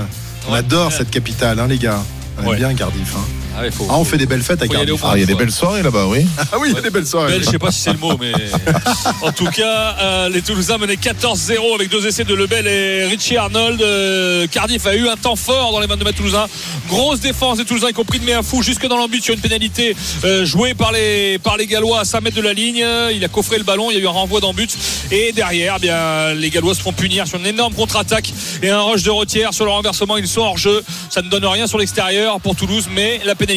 On 0.49 0.55
adore 0.55 0.91
cette 0.91 1.11
capitale, 1.11 1.61
hein, 1.61 1.69
les 1.69 1.79
gars. 1.79 2.03
On 2.39 2.43
aime 2.43 2.49
Ouais. 2.49 2.57
bien 2.57 2.75
Cardiff. 2.75 3.15
hein. 3.17 3.25
Ah, 3.61 3.65
ouais, 3.65 3.71
faut- 3.71 3.87
Ah, 3.91 3.99
on 3.99 4.05
fait 4.05 4.17
des 4.17 4.27
belles 4.27 4.43
fêtes 4.43 4.63
à 4.63 4.69
Cardiff. 4.69 5.01
Ah, 5.05 5.13
il 5.17 5.21
y 5.21 5.23
a 5.23 5.27
des 5.27 5.35
belles 5.35 5.51
soirées 5.53 5.83
là-bas, 5.83 6.07
oui. 6.07 6.27
Ah 6.53 6.57
oui, 6.59 6.69
il 6.71 6.75
y 6.75 6.79
a 6.79 6.81
des 6.81 6.91
belles 6.91 7.07
soirées. 7.07 7.33
Belle, 7.33 7.45
je 7.45 7.51
sais 7.51 7.59
pas 7.59 7.71
si 7.71 7.81
c'est 7.81 7.93
le 7.93 7.99
mot, 7.99 8.17
mais 8.19 8.33
en 9.23 9.33
tout 9.33 9.47
cas, 9.51 9.97
euh, 10.01 10.29
les 10.31 10.43
Toulousains 10.43 10.79
menaient 10.79 10.95
14-0 10.97 11.75
avec 11.75 11.91
deux 11.91 12.07
essais 12.07 12.25
de 12.25 12.35
Lebel 12.35 12.67
et 12.67 13.05
Richie 13.07 13.37
Arnold. 13.37 13.81
Euh, 13.83 14.47
Cardiff 14.47 14.87
a 14.87 14.95
eu 14.95 15.09
un 15.09 15.17
temps 15.17 15.37
fort 15.37 15.73
dans 15.73 15.81
les 15.81 15.87
mains 15.87 15.97
de 15.97 16.11
Toulousains. 16.11 16.47
Grosse 16.89 17.21
défense 17.21 17.59
des 17.59 17.65
Toulousains, 17.65 17.91
y 17.91 17.93
compris 17.93 18.19
de 18.19 18.25
Méafou, 18.25 18.63
jusque 18.63 18.87
dans 18.87 18.97
l'embut 18.97 19.23
sur 19.23 19.35
une 19.35 19.41
pénalité 19.41 19.95
euh, 20.25 20.45
jouée 20.45 20.75
par 20.75 20.93
les, 20.93 21.39
par 21.39 21.57
les 21.57 21.67
Gallois 21.67 22.01
à 22.01 22.05
5 22.05 22.23
mètres 22.23 22.37
de 22.37 22.43
la 22.43 22.53
ligne. 22.55 22.85
Il 23.15 23.23
a 23.25 23.29
coffré 23.29 23.59
le 23.59 23.65
ballon, 23.65 23.91
il 23.91 23.97
y 23.99 24.01
a 24.01 24.03
eu 24.03 24.07
un 24.07 24.11
renvoi 24.11 24.41
d'en 24.41 24.55
but. 24.55 24.75
Et 25.11 25.33
derrière, 25.33 25.75
eh 25.79 25.81
bien, 25.81 26.33
les 26.35 26.49
Gallois 26.51 26.75
se 26.75 26.81
font 26.81 26.93
punir 26.93 27.27
sur 27.29 27.39
une 27.39 27.47
énorme 27.47 27.75
contre-attaque 27.75 28.33
et 28.63 28.71
un 28.71 28.81
rush 28.83 29.03
de 29.03 29.11
retière 29.11 29.53
sur 29.53 29.65
le 29.67 29.71
renversement. 29.71 30.17
Ils 30.17 30.27
sont 30.27 30.41
hors 30.41 30.59
jeu. 30.59 30.83
Ça 31.11 31.21
ne 31.23 31.29
donne 31.29 31.45
rien 31.45 31.67
sur 31.67 31.79
l'extérieur 31.79 32.41
pour 32.41 32.57
Toulouse, 32.57 32.87
mais 32.95 33.21
la 33.25 33.35
pénalité, 33.35 33.50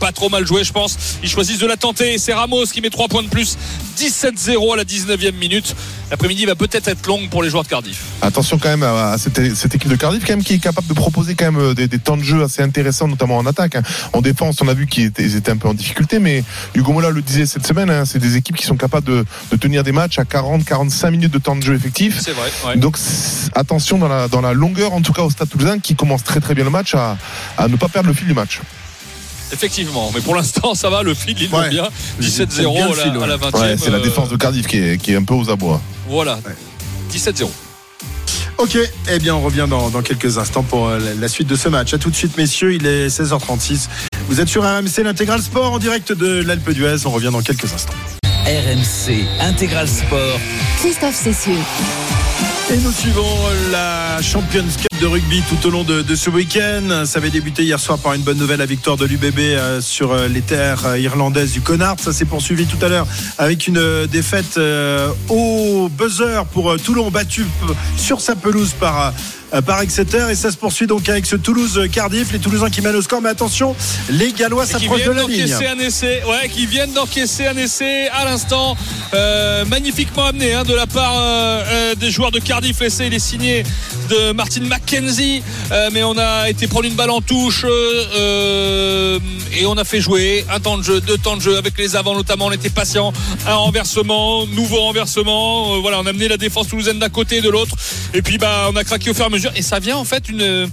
pas 0.00 0.12
trop 0.12 0.28
mal 0.28 0.46
jouée, 0.46 0.64
je 0.64 0.72
pense. 0.72 0.96
Ils 1.22 1.28
choisissent 1.28 1.58
de 1.58 1.66
la 1.66 1.76
tenter. 1.76 2.18
C'est 2.18 2.32
Ramos 2.34 2.66
qui 2.66 2.80
met 2.80 2.90
3 2.90 3.08
points 3.08 3.22
de 3.22 3.28
plus. 3.28 3.56
17-0 3.98 4.72
à 4.72 4.76
la 4.76 4.84
19e 4.84 5.32
minute. 5.34 5.74
L'après-midi 6.10 6.46
va 6.46 6.54
peut-être 6.54 6.88
être 6.88 7.06
longue 7.06 7.28
pour 7.28 7.42
les 7.42 7.50
joueurs 7.50 7.64
de 7.64 7.68
Cardiff. 7.68 8.00
Attention 8.22 8.58
quand 8.58 8.68
même 8.68 8.82
à, 8.84 9.16
cette, 9.18 9.54
cette 9.56 9.74
équipe 9.74 9.90
de 9.90 9.96
Cardiff 9.96 10.24
quand 10.24 10.32
même 10.34 10.44
qui 10.44 10.54
est 10.54 10.58
capable 10.58 10.86
de 10.86 10.94
proposer 10.94 11.34
quand 11.34 11.46
même 11.52 11.60
euh, 11.60 11.74
des, 11.74 11.86
des 11.88 11.98
temps 11.98 12.16
de 12.16 12.22
jeu 12.22 12.42
assez 12.44 12.62
intéressants, 12.62 13.08
notamment 13.08 13.36
en 13.36 13.44
attaque. 13.46 13.74
hein. 13.76 13.82
En 14.12 14.20
défense, 14.22 14.56
on 14.62 14.68
a 14.68 14.74
vu 14.74 14.86
qu'ils 14.86 15.06
étaient, 15.06 15.50
un 15.50 15.56
peu 15.56 15.68
en 15.68 15.74
difficulté, 15.74 16.18
mais 16.18 16.44
Hugo 16.74 16.92
Mola 16.92 17.10
le 17.10 17.20
disait 17.20 17.44
cette 17.46 17.66
semaine, 17.66 17.90
hein, 17.90 18.04
c'est 18.04 18.18
des 18.20 18.36
équipes 18.36 18.56
qui 18.56 18.64
sont 18.66 18.76
capables 18.76 19.06
de, 19.06 19.24
de 19.50 19.56
tenir 19.56 19.82
des 19.82 19.92
matchs 19.92 20.18
à 20.18 20.24
40-45 20.24 21.10
minutes 21.10 21.32
de 21.32 21.38
temps 21.38 21.56
de 21.56 21.62
jeu 21.62 21.74
effectif. 21.74 22.18
C'est 22.20 22.32
vrai. 22.32 22.50
ouais. 22.66 22.76
Donc 22.76 22.96
attention 23.54 23.98
dans 23.98 24.08
la, 24.08 24.28
dans 24.28 24.40
la 24.40 24.52
longueur, 24.54 24.92
en 24.94 25.02
tout 25.02 25.12
cas 25.12 25.22
au 25.22 25.30
Stade 25.30 25.48
Toulousain, 25.48 25.78
qui 25.80 25.94
commence 25.96 26.22
très 26.24 26.40
très 26.40 26.54
bien 26.54 26.64
le 26.64 26.70
match, 26.70 26.94
à, 26.94 27.18
à 27.58 27.68
ne 27.68 27.76
pas 27.76 27.88
perdre 27.88 28.08
le 28.08 28.14
fil 28.14 28.26
du 28.28 28.34
match. 28.34 28.60
Effectivement. 29.52 30.10
Mais 30.14 30.20
pour 30.20 30.34
l'instant, 30.34 30.74
ça 30.74 30.90
va. 30.90 31.02
Le 31.02 31.14
fil, 31.14 31.36
il 31.40 31.48
va 31.48 31.60
Ouais. 31.60 31.68
bien. 31.70 31.88
J'aime 32.20 32.46
17-0 32.46 32.72
bien 32.74 32.86
le 32.88 32.92
à, 32.92 33.02
fil, 33.02 33.12
la- 33.14 33.24
à 33.24 33.26
la 33.26 33.36
ouais. 33.36 33.50
20e. 33.50 33.60
Ouais, 33.60 33.76
c'est 33.78 33.90
la 33.90 33.98
euh, 33.98 34.02
défense 34.02 34.28
de 34.28 34.36
Cardiff 34.36 34.66
qui 34.66 34.78
est, 34.78 34.98
qui 35.02 35.12
est 35.12 35.16
un 35.16 35.24
peu 35.24 35.34
aux 35.34 35.48
abois. 35.50 35.80
Voilà. 36.08 36.38
17-0. 37.10 37.48
Ok, 38.58 38.76
eh 39.10 39.18
bien 39.20 39.36
on 39.36 39.40
revient 39.40 39.66
dans, 39.70 39.88
dans 39.88 40.02
quelques 40.02 40.36
instants 40.36 40.64
pour 40.64 40.88
euh, 40.88 40.98
la, 41.18 41.28
suite 41.28 41.46
de 41.46 41.54
ce 41.54 41.68
match. 41.68 41.94
À 41.94 41.98
tout 41.98 42.10
de 42.10 42.16
suite 42.16 42.36
messieurs, 42.36 42.74
il 42.74 42.86
est 42.86 43.06
16h36. 43.06 43.88
Vous 44.28 44.40
êtes 44.40 44.48
sur 44.48 44.62
RMC 44.64 45.04
l'intégral 45.04 45.40
sport 45.40 45.72
en 45.72 45.78
direct 45.78 46.12
de 46.12 46.42
l'Alpe 46.42 46.70
d'Huez. 46.70 47.06
On 47.06 47.10
revient 47.10 47.30
dans 47.32 47.40
quelques 47.40 47.72
instants. 47.72 47.94
RMC 48.46 49.24
Intégral 49.40 49.86
Sport. 49.88 50.40
Christophe 50.80 51.14
Cessieux. 51.14 51.52
Et 52.72 52.76
nous 52.78 52.92
suivons 52.92 53.26
la 53.70 54.17
Champions 54.22 54.64
Cup 54.76 54.88
de 55.00 55.06
rugby 55.06 55.42
tout 55.48 55.68
au 55.68 55.70
long 55.70 55.84
de, 55.84 56.02
de 56.02 56.14
ce 56.16 56.28
week-end. 56.28 57.04
Ça 57.04 57.18
avait 57.18 57.30
débuté 57.30 57.62
hier 57.62 57.78
soir 57.78 57.98
par 57.98 58.14
une 58.14 58.22
bonne 58.22 58.38
nouvelle, 58.38 58.58
la 58.58 58.66
victoire 58.66 58.96
de 58.96 59.04
l'UBB 59.04 59.38
euh, 59.38 59.80
sur 59.80 60.12
euh, 60.12 60.26
les 60.26 60.40
terres 60.40 60.86
euh, 60.86 60.98
irlandaises 60.98 61.52
du 61.52 61.60
Connard. 61.60 61.96
Ça 62.00 62.12
s'est 62.12 62.24
poursuivi 62.24 62.66
tout 62.66 62.84
à 62.84 62.88
l'heure 62.88 63.06
avec 63.38 63.68
une 63.68 64.06
défaite 64.06 64.58
au 65.28 65.88
buzzer 65.88 66.44
pour 66.46 66.76
Toulon, 66.80 67.10
battu 67.10 67.46
sur 67.96 68.20
sa 68.20 68.34
pelouse 68.34 68.72
par, 68.78 69.12
par 69.66 69.80
Exeter 69.80 70.30
et 70.30 70.34
ça 70.34 70.50
se 70.50 70.56
poursuit 70.56 70.86
donc 70.86 71.08
avec 71.08 71.26
ce 71.26 71.36
Toulouse-Cardiff. 71.36 72.32
Les 72.32 72.38
Toulousains 72.38 72.70
qui 72.70 72.80
mènent 72.80 72.96
au 72.96 73.02
score, 73.02 73.22
mais 73.22 73.28
attention, 73.28 73.74
les 74.10 74.32
Gallois 74.32 74.66
s'approchent 74.66 75.04
de 75.04 75.10
la 75.10 75.22
ligne. 75.22 75.46
d'encaisser 75.46 75.66
un 75.66 75.78
essai, 75.78 76.22
ouais, 76.28 76.48
qui 76.48 76.66
viennent 76.66 76.92
d'encaisser 76.92 77.46
un 77.46 77.56
essai 77.56 78.08
à 78.08 78.24
l'instant, 78.24 78.76
euh, 79.14 79.64
magnifiquement 79.64 80.26
amené 80.26 80.54
hein, 80.54 80.64
de 80.64 80.74
la 80.74 80.86
part 80.86 81.14
euh, 81.16 81.62
euh, 81.66 81.94
des 81.94 82.10
joueurs 82.10 82.30
de 82.30 82.40
Cardiff. 82.40 82.80
L'essai 82.80 83.06
il 83.06 83.14
est 83.14 83.18
signé 83.18 83.62
de 84.08 84.32
Martin 84.32 84.62
McKenzie, 84.62 85.42
euh, 85.70 85.90
mais 85.92 86.02
on 86.02 86.16
a 86.16 86.48
été 86.48 86.66
prendre 86.66 86.86
une 86.86 86.94
balle 86.94 87.10
en 87.10 87.20
touche 87.20 87.64
euh, 87.64 88.04
euh, 88.16 89.18
et 89.56 89.66
on 89.66 89.74
a 89.74 89.84
fait 89.84 90.00
jouer 90.00 90.44
un 90.50 90.60
temps 90.60 90.78
de 90.78 90.82
jeu, 90.82 91.00
deux 91.00 91.18
temps 91.18 91.36
de 91.36 91.42
jeu 91.42 91.56
avec 91.56 91.76
les 91.78 91.96
avants 91.96 92.14
notamment. 92.14 92.46
On 92.46 92.52
était 92.52 92.70
patient, 92.70 93.12
un 93.46 93.54
renversement, 93.54 94.46
nouveau 94.46 94.80
renversement. 94.80 95.80
Voilà, 95.80 96.00
on 96.00 96.06
a 96.06 96.10
amené 96.10 96.28
la 96.28 96.36
défense 96.36 96.68
toulousaine 96.68 96.98
d'un 96.98 97.08
côté 97.08 97.36
et 97.36 97.40
de 97.40 97.50
l'autre, 97.50 97.74
et 98.14 98.22
puis 98.22 98.38
bah 98.38 98.68
on 98.72 98.76
a 98.76 98.84
craqué 98.84 99.10
au 99.10 99.14
fur 99.14 99.24
et 99.24 99.26
à 99.26 99.30
mesure. 99.30 99.52
Et 99.56 99.62
ça 99.62 99.78
vient 99.78 99.96
en 99.96 100.04
fait 100.04 100.28
une 100.28 100.68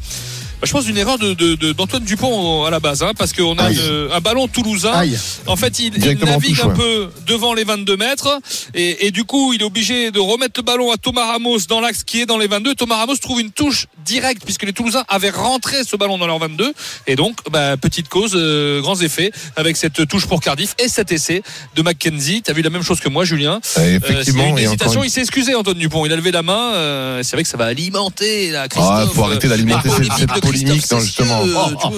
je 0.66 0.72
pense 0.72 0.88
une 0.88 0.98
erreur 0.98 1.18
de, 1.18 1.34
de- 1.34 1.56
de- 1.56 1.72
d'Antoine 1.72 2.04
Dupont 2.04 2.64
à 2.66 2.70
la 2.70 2.80
base, 2.80 3.04
hein, 3.04 3.12
parce 3.18 3.34
qu'on 3.34 3.58
a 3.58 3.72
une- 3.72 4.10
un 4.14 4.20
ballon 4.22 4.48
toulousain. 4.48 4.92
Aïe. 4.94 5.18
En 5.48 5.56
fait, 5.56 5.80
il, 5.80 5.94
il 5.98 6.18
navigue 6.26 6.56
touche, 6.56 6.64
un 6.66 6.70
ouais. 6.70 6.74
peu 6.76 7.10
devant 7.28 7.54
les 7.54 7.64
22 7.64 7.98
mètres, 7.98 8.40
et, 8.74 9.08
et 9.08 9.12
du 9.12 9.24
coup, 9.24 9.54
il 9.54 9.62
est 9.62 9.66
obligé 9.66 10.12
de 10.12 10.20
remettre 10.20 10.60
le 10.60 10.64
ballon 10.64 10.92
à 10.92 10.98
Thomas 10.98 11.26
Ramos 11.26 11.60
dans 11.70 11.82
l'axe 11.82 12.04
qui 12.04 12.22
est 12.22 12.26
dans 12.26 12.38
les 12.38 12.48
22. 12.48 12.76
Thomas 12.76 12.98
Ramos 12.98 13.16
trouve 13.18 13.40
une 13.42 13.52
touche 13.52 13.88
directe, 14.06 14.44
puisque 14.46 14.64
les 14.64 14.74
Toulousains 14.74 15.04
avaient 15.08 15.30
rentré 15.32 15.78
ce 15.84 15.96
ballon 15.96 16.18
dans 16.18 16.28
leur 16.28 16.40
22, 16.40 16.74
et 17.08 17.16
donc, 17.16 17.38
bah, 17.52 17.78
petite 17.78 18.10
cause, 18.10 18.34
euh, 18.36 18.82
grands 18.82 19.00
effets 19.02 19.32
avec 19.56 19.78
cette 19.78 20.08
touche 20.08 20.26
pour 20.28 20.42
Cardiff 20.42 20.76
et 20.80 20.88
cet 20.88 21.12
essai 21.12 21.42
de 21.76 21.82
McKenzie. 21.82 22.42
T'as 22.44 22.54
vu 22.54 22.62
la 22.62 22.70
même 22.70 22.84
chose 22.84 23.00
que 23.00 23.10
moi, 23.10 23.24
Julien. 23.26 23.60
Euh, 23.78 23.82
Euh, 23.86 23.98
effectivement, 23.98 24.24
s'il 24.24 24.36
y 24.38 24.42
a 24.42 24.48
eu 24.48 24.50
une 24.52 24.58
et 24.60 24.64
hésitation, 24.64 24.92
encore 24.92 25.04
une- 25.04 25.10
il 25.10 25.12
s'est 25.12 25.22
excusé, 25.22 25.56
Antoine 25.56 25.78
Dupont. 25.78 26.06
Il 26.06 26.14
a 26.14 26.16
levé 26.16 26.32
la 26.32 26.42
main. 26.42 26.74
euh, 26.74 27.22
c'est 27.24 27.36
vrai 27.36 27.44
que 27.44 27.50
ça 27.50 27.58
va 27.58 27.66
alimenter 27.66 28.52
la 28.52 28.68
Christophe. 28.68 28.92
Ah, 28.92 29.06
faut 29.14 29.24
arrêter 29.24 29.48
d'alimenter 29.48 29.88
la 29.90 29.96
cette- 29.96 30.02
polémique 30.06 30.26
de 30.26 30.40
polémique, 30.64 30.86
justement. 31.02 31.41
Oh, 31.44 31.69
oh. 31.84 31.91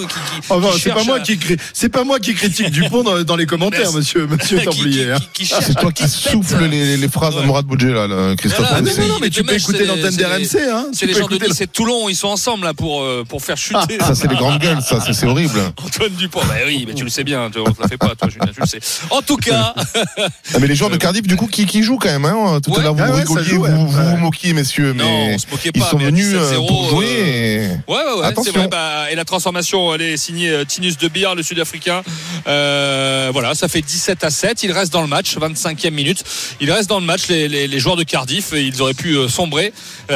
Oh, 0.50 0.60
c'est 0.80 0.92
pas 0.92 1.04
moi 1.04 1.16
à- 1.16 1.20
qui 1.20 1.36
cri- 1.36 1.56
c'est 1.72 1.88
pas 1.88 2.04
moi 2.04 2.18
qui 2.18 2.34
critique 2.34 2.70
Dupont 2.70 3.02
dans, 3.02 3.22
dans 3.22 3.36
les 3.36 3.46
commentaires, 3.46 3.92
monsieur, 3.94 4.26
monsieur 4.26 4.60
Templier. 4.64 5.12
hein. 5.12 5.18
cherche 5.40 5.64
C'est 5.66 5.74
toi 5.74 5.92
qui 5.92 6.02
pète. 6.04 6.12
souffles 6.12 6.64
les, 6.64 6.96
les 6.96 7.08
phrases 7.08 7.36
à 7.36 7.42
Mourad 7.42 7.64
Boudjé, 7.66 7.88
là, 7.92 8.06
le 8.06 8.34
Christophe. 8.36 8.70
Non, 8.82 9.08
non, 9.08 9.18
mais 9.20 9.30
tu 9.30 9.42
peux 9.44 9.54
écouter 9.54 9.78
c'est- 9.78 9.84
l'antenne 9.86 10.16
d'RMC, 10.16 10.58
hein. 10.70 10.86
C'est 10.92 11.06
les 11.06 11.14
gens 11.14 11.26
de 11.28 11.36
Nice 11.36 11.60
et 11.60 11.66
Toulon, 11.66 12.08
ils 12.08 12.16
sont 12.16 12.28
ensemble 12.28 12.64
là 12.64 12.74
pour, 12.74 13.02
euh, 13.02 13.24
pour 13.28 13.42
faire 13.42 13.56
chuter. 13.56 13.98
Ça, 14.00 14.14
c'est 14.14 14.28
les 14.28 14.36
grandes 14.36 14.60
gueules, 14.60 14.82
ça, 14.82 14.98
c'est 15.12 15.26
horrible. 15.26 15.60
Antoine 15.84 16.12
Dupont, 16.12 16.40
bah 16.48 16.54
oui, 16.66 16.84
mais 16.86 16.94
tu 16.94 17.04
le 17.04 17.10
sais 17.10 17.24
bien, 17.24 17.50
tu- 17.50 17.58
on 17.60 17.64
te 17.72 17.80
la 17.82 17.88
fait 17.88 17.96
pas, 17.98 18.14
toi, 18.14 18.28
Julien, 18.28 18.46
tu 18.52 18.60
le 18.60 18.66
sais. 18.66 18.80
En 19.10 19.22
tout 19.22 19.36
cas, 19.36 19.74
Ah, 20.54 20.58
mais 20.60 20.66
les 20.66 20.74
joueurs 20.74 20.90
de 20.90 20.96
Cardiff, 20.96 21.22
du 21.26 21.36
coup, 21.36 21.46
qui, 21.46 21.66
qui 21.66 21.82
jouent 21.82 21.98
quand 21.98 22.08
même, 22.08 22.24
hein. 22.24 22.60
Tout 22.62 22.72
Ouais. 22.72 22.80
à 22.80 22.82
l'heure, 22.82 22.94
vous 22.94 23.02
Ah 23.04 23.10
ouais, 23.10 23.20
rigoliez, 23.20 23.56
ouais. 23.56 23.70
vous, 23.70 23.88
vous 23.88 23.98
Ouais. 23.98 24.16
moquiez, 24.16 24.52
messieurs, 24.52 24.94
mais 24.96 25.36
ils 25.74 25.82
sont 25.82 25.98
venus 25.98 26.26
17-0, 26.34 26.64
euh, 26.64 26.66
pour 26.66 26.88
jouer. 26.90 27.06
euh, 27.08 27.68
Ouais, 27.88 27.94
ouais, 27.96 28.20
ouais, 28.20 28.26
c'est 28.42 28.50
vrai. 28.50 28.68
Bah, 28.68 29.10
et 29.10 29.14
la 29.14 29.24
transformation, 29.24 29.94
elle 29.94 30.02
est 30.02 30.16
signée 30.16 30.50
euh, 30.50 30.64
Tinus 30.64 30.98
de 30.98 31.08
Beer, 31.08 31.34
le 31.34 31.42
Sud-Africain. 31.42 32.02
Euh, 32.46 33.30
voilà, 33.32 33.54
ça 33.54 33.68
fait 33.68 33.82
17 33.82 34.24
à 34.24 34.30
7. 34.30 34.62
Il 34.62 34.72
reste 34.72 34.92
dans 34.92 35.02
le 35.02 35.08
match, 35.08 35.36
25e 35.36 35.90
minute. 35.90 36.24
Il 36.60 36.70
reste 36.70 36.88
dans 36.88 37.00
le 37.00 37.06
match. 37.06 37.28
Les, 37.28 37.78
joueurs 37.78 37.96
de 37.96 38.02
Cardiff, 38.02 38.52
ils 38.52 38.82
auraient 38.82 38.94
pu 38.94 39.16
euh, 39.16 39.28
sombrer, 39.28 39.72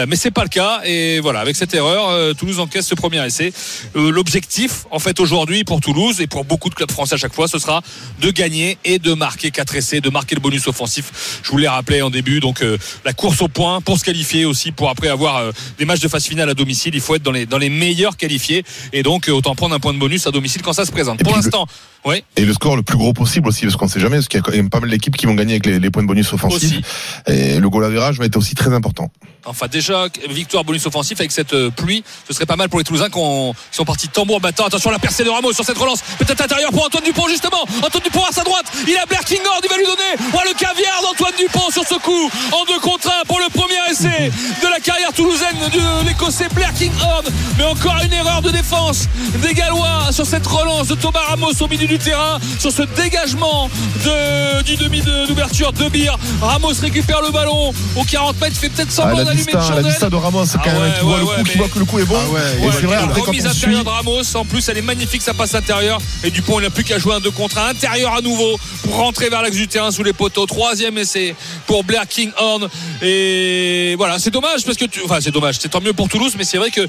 mais 0.09 0.16
c'est 0.16 0.31
pas 0.31 0.43
le 0.43 0.49
cas. 0.49 0.81
Et 0.85 1.20
voilà, 1.20 1.40
avec 1.40 1.57
cette 1.57 1.74
erreur, 1.74 2.35
Toulouse 2.35 2.59
encaisse 2.59 2.86
ce 2.86 2.94
premier 2.94 3.24
essai. 3.24 3.53
L'objectif, 3.94 4.85
en 4.90 4.99
fait, 4.99 5.20
aujourd'hui 5.20 5.65
pour 5.65 5.81
Toulouse 5.81 6.20
et 6.20 6.27
pour 6.27 6.44
beaucoup 6.44 6.70
de 6.70 6.74
clubs 6.74 6.90
français 6.90 7.15
à 7.15 7.19
chaque 7.19 7.35
fois, 7.35 7.47
ce 7.47 7.59
sera 7.59 7.82
de 8.20 8.31
gagner 8.31 8.78
et 8.85 8.99
de 8.99 9.12
marquer 9.15 9.51
4 9.51 9.77
essais, 9.77 10.01
de 10.01 10.11
marquer 10.11 10.35
le 10.35 10.40
bonus 10.40 10.66
offensif. 10.66 11.40
Je 11.43 11.51
vous 11.51 11.59
l'ai 11.59 11.69
rappelé 11.69 12.03
en 12.03 12.11
début. 12.11 12.40
Donc 12.40 12.65
la 13.05 13.12
course 13.12 13.43
au 13.43 13.49
point 13.49 13.81
pour 13.81 13.99
se 13.99 14.05
qualifier 14.05 14.44
aussi, 14.44 14.73
pour 14.73 14.89
après 14.89 15.09
avoir 15.09 15.53
des 15.78 15.85
matchs 15.85 16.01
de 16.01 16.09
phase 16.09 16.27
finale 16.27 16.51
à 16.51 16.55
domicile, 16.55 16.94
il 16.94 17.01
faut 17.01 17.15
être 17.15 17.23
dans 17.23 17.59
les 17.59 17.70
meilleurs 17.70 18.11
qualifiés. 18.16 18.64
Et 18.93 19.02
donc 19.02 19.28
euh, 19.28 19.32
autant 19.32 19.55
prendre 19.55 19.74
un 19.74 19.80
point 19.80 19.93
de 19.93 19.98
bonus 19.98 20.26
à 20.26 20.30
domicile 20.30 20.62
quand 20.62 20.72
ça 20.72 20.84
se 20.84 20.93
présente. 20.93 21.20
Et 21.20 21.24
pour 21.24 21.34
l'instant, 21.34 21.66
oui. 22.05 22.24
Et 22.37 22.45
le 22.45 22.53
score 22.53 22.77
le 22.77 22.83
plus 22.83 22.97
gros 22.97 23.12
possible 23.12 23.49
aussi, 23.49 23.62
parce 23.65 23.77
qu'on 23.77 23.89
sait 23.89 24.01
jamais, 24.01 24.16
parce 24.16 24.29
qu'il 24.29 24.39
y 24.39 24.43
a 24.43 24.45
quand 24.45 24.53
même 24.53 24.70
pas 24.70 24.81
mal 24.81 24.91
d'équipes 24.91 25.16
qui 25.16 25.27
vont 25.27 25.35
gagner 25.35 25.53
avec 25.55 25.66
les, 25.66 25.79
les 25.79 25.91
points 25.91 26.03
de 26.03 26.09
bonus 26.09 26.33
offensifs. 26.33 26.62
Aussi. 26.65 26.83
Et 27.27 27.59
le 27.61 27.69
goal 27.70 27.85
average 27.85 28.19
va 28.19 28.24
être 28.24 28.37
aussi 28.37 28.55
très 28.55 28.73
important. 28.73 29.11
Enfin 29.45 29.66
déjà 29.69 30.07
victoire 30.31 30.62
bonus 30.62 30.87
offensif 30.87 31.19
avec 31.19 31.33
cette 31.33 31.53
euh, 31.53 31.69
pluie, 31.70 32.05
ce 32.29 32.33
serait 32.33 32.47
pas 32.47 32.55
mal 32.55 32.69
pour 32.69 32.79
les 32.79 32.85
Toulousains 32.85 33.09
qui, 33.11 33.19
ont- 33.19 33.53
qui 33.55 33.77
sont 33.77 33.85
partis 33.85 34.07
tambour 34.09 34.41
battant. 34.41 34.66
Attention 34.66 34.91
la 34.91 35.01
percée 35.01 35.24
de 35.24 35.31
Ramos 35.31 35.53
sur 35.53 35.65
cette 35.65 35.79
relance, 35.79 36.01
peut-être 36.19 36.41
intérieur 36.43 36.70
pour 36.70 36.85
Antoine 36.87 37.03
Dupont 37.05 37.27
justement. 37.29 37.62
Antoine 37.83 38.05
Dupont 38.05 38.23
à 38.24 38.33
sa 38.33 38.45
droite, 38.45 38.66
il 38.87 38.97
a 38.97 39.05
Blair 39.07 39.24
Kinghorn, 39.24 39.59
il 39.65 39.69
va 39.69 39.77
lui 39.79 39.85
donner 39.85 40.31
oh, 40.33 40.39
le 40.47 40.55
caviar 40.57 41.03
d'Antoine 41.03 41.33
Dupont 41.37 41.70
sur 41.73 41.83
ce 41.85 41.95
coup 41.95 42.31
en 42.53 42.65
deux 42.66 42.79
contre 42.79 43.09
un 43.09 43.24
pour 43.27 43.41
le 43.41 43.49
premier 43.53 43.74
essai 43.91 44.31
de 44.62 44.69
la 44.70 44.79
carrière 44.79 45.12
toulousaine 45.12 45.57
de 45.73 46.07
l'écossais 46.07 46.49
Blair 46.55 46.73
Kinghorn. 46.74 47.24
Mais 47.59 47.65
encore 47.65 47.97
une 48.05 48.12
erreur 48.12 48.43
de 48.43 48.51
défense 48.51 49.09
des 49.43 49.55
Gallois 49.55 50.12
sur 50.12 50.24
cette 50.27 50.47
relance 50.47 50.87
de 50.87 50.95
Thomas 50.95 51.19
Ramos 51.27 51.51
au 51.61 51.66
milieu 51.66 51.89
du 51.93 51.98
terrain, 51.98 52.39
sur 52.59 52.73
ce 52.73 52.82
dégagement 52.97 53.69
de, 54.05 54.62
du 54.62 54.77
demi 54.77 55.02
de- 55.02 55.27
d'ouverture 55.27 55.73
de 55.74 55.89
Bir. 55.90 56.19
Ramos 56.40 56.73
récupère 56.81 57.20
le 57.20 57.31
ballon 57.31 57.73
au 57.97 58.05
40 58.05 58.40
mètres, 58.40 58.56
fait 58.56 58.70
peut-être 58.70 58.89
Ah, 58.93 58.94
semblant 59.02 59.19
la, 59.19 59.24
d'allumer 59.24 59.52
une 59.52 59.59
la 60.02 60.10
de 60.10 60.16
Ramos, 60.16 60.44
quand 60.55 60.60
Ah 60.64 60.69
même, 60.73 60.82
ouais, 60.82 60.89
qui 60.98 61.05
voit 61.05 61.12
ouais, 61.14 61.20
le 61.20 61.27
coup, 61.27 61.32
mais- 61.44 61.51
qui 61.51 61.59
voit 61.59 61.69
que 61.69 61.78
le 61.78 61.85
coup 61.85 61.98
est 61.98 62.05
bon. 62.05 62.16
Ah 62.19 62.39
et 62.66 62.70
c'est 62.81 62.86
vrai, 62.86 62.97
après, 62.97 63.20
remise 63.20 63.47
intérieure 63.47 63.78
suit, 63.81 63.85
de 63.85 63.89
Ramos. 63.90 64.36
En 64.36 64.44
plus, 64.47 64.66
elle 64.69 64.78
est 64.78 64.82
magnifique, 64.82 65.20
ça 65.23 65.35
passe 65.35 65.55
intérieur. 65.55 66.01
Et 66.24 66.31
Dupont, 66.31 66.59
il 66.60 66.62
n'a 66.62 66.70
plus 66.70 66.85
qu'à 66.85 66.98
jouer 66.98 67.14
un 67.14 67.20
2 67.20 67.31
contre 67.31 67.59
1 67.59 67.69
intérieur 67.69 68.14
à 68.14 68.20
nouveau 68.23 68.59
pour 68.85 68.97
rentrer 68.97 69.28
vers 69.28 69.43
l'axe 69.43 69.56
du 69.56 69.69
terrain 69.69 69.90
sous 69.90 70.02
les 70.02 70.12
poteaux. 70.14 70.47
Troisième 70.47 70.97
essai 70.97 71.35
pour 71.66 71.85
Blair 71.85 72.06
Kinghorn. 72.09 72.69
Et 73.02 73.94
voilà, 73.98 74.19
c'est 74.19 74.31
dommage 74.31 74.64
parce 74.64 74.78
que 74.78 74.86
tu... 74.86 75.01
enfin, 75.05 75.19
c'est 75.20 75.31
dommage. 75.31 75.56
C'est 75.60 75.69
tant 75.69 75.81
mieux 75.81 75.93
pour 75.93 76.09
Toulouse, 76.09 76.32
mais 76.39 76.44
c'est 76.44 76.56
vrai 76.59 76.70
qu'il 76.70 76.89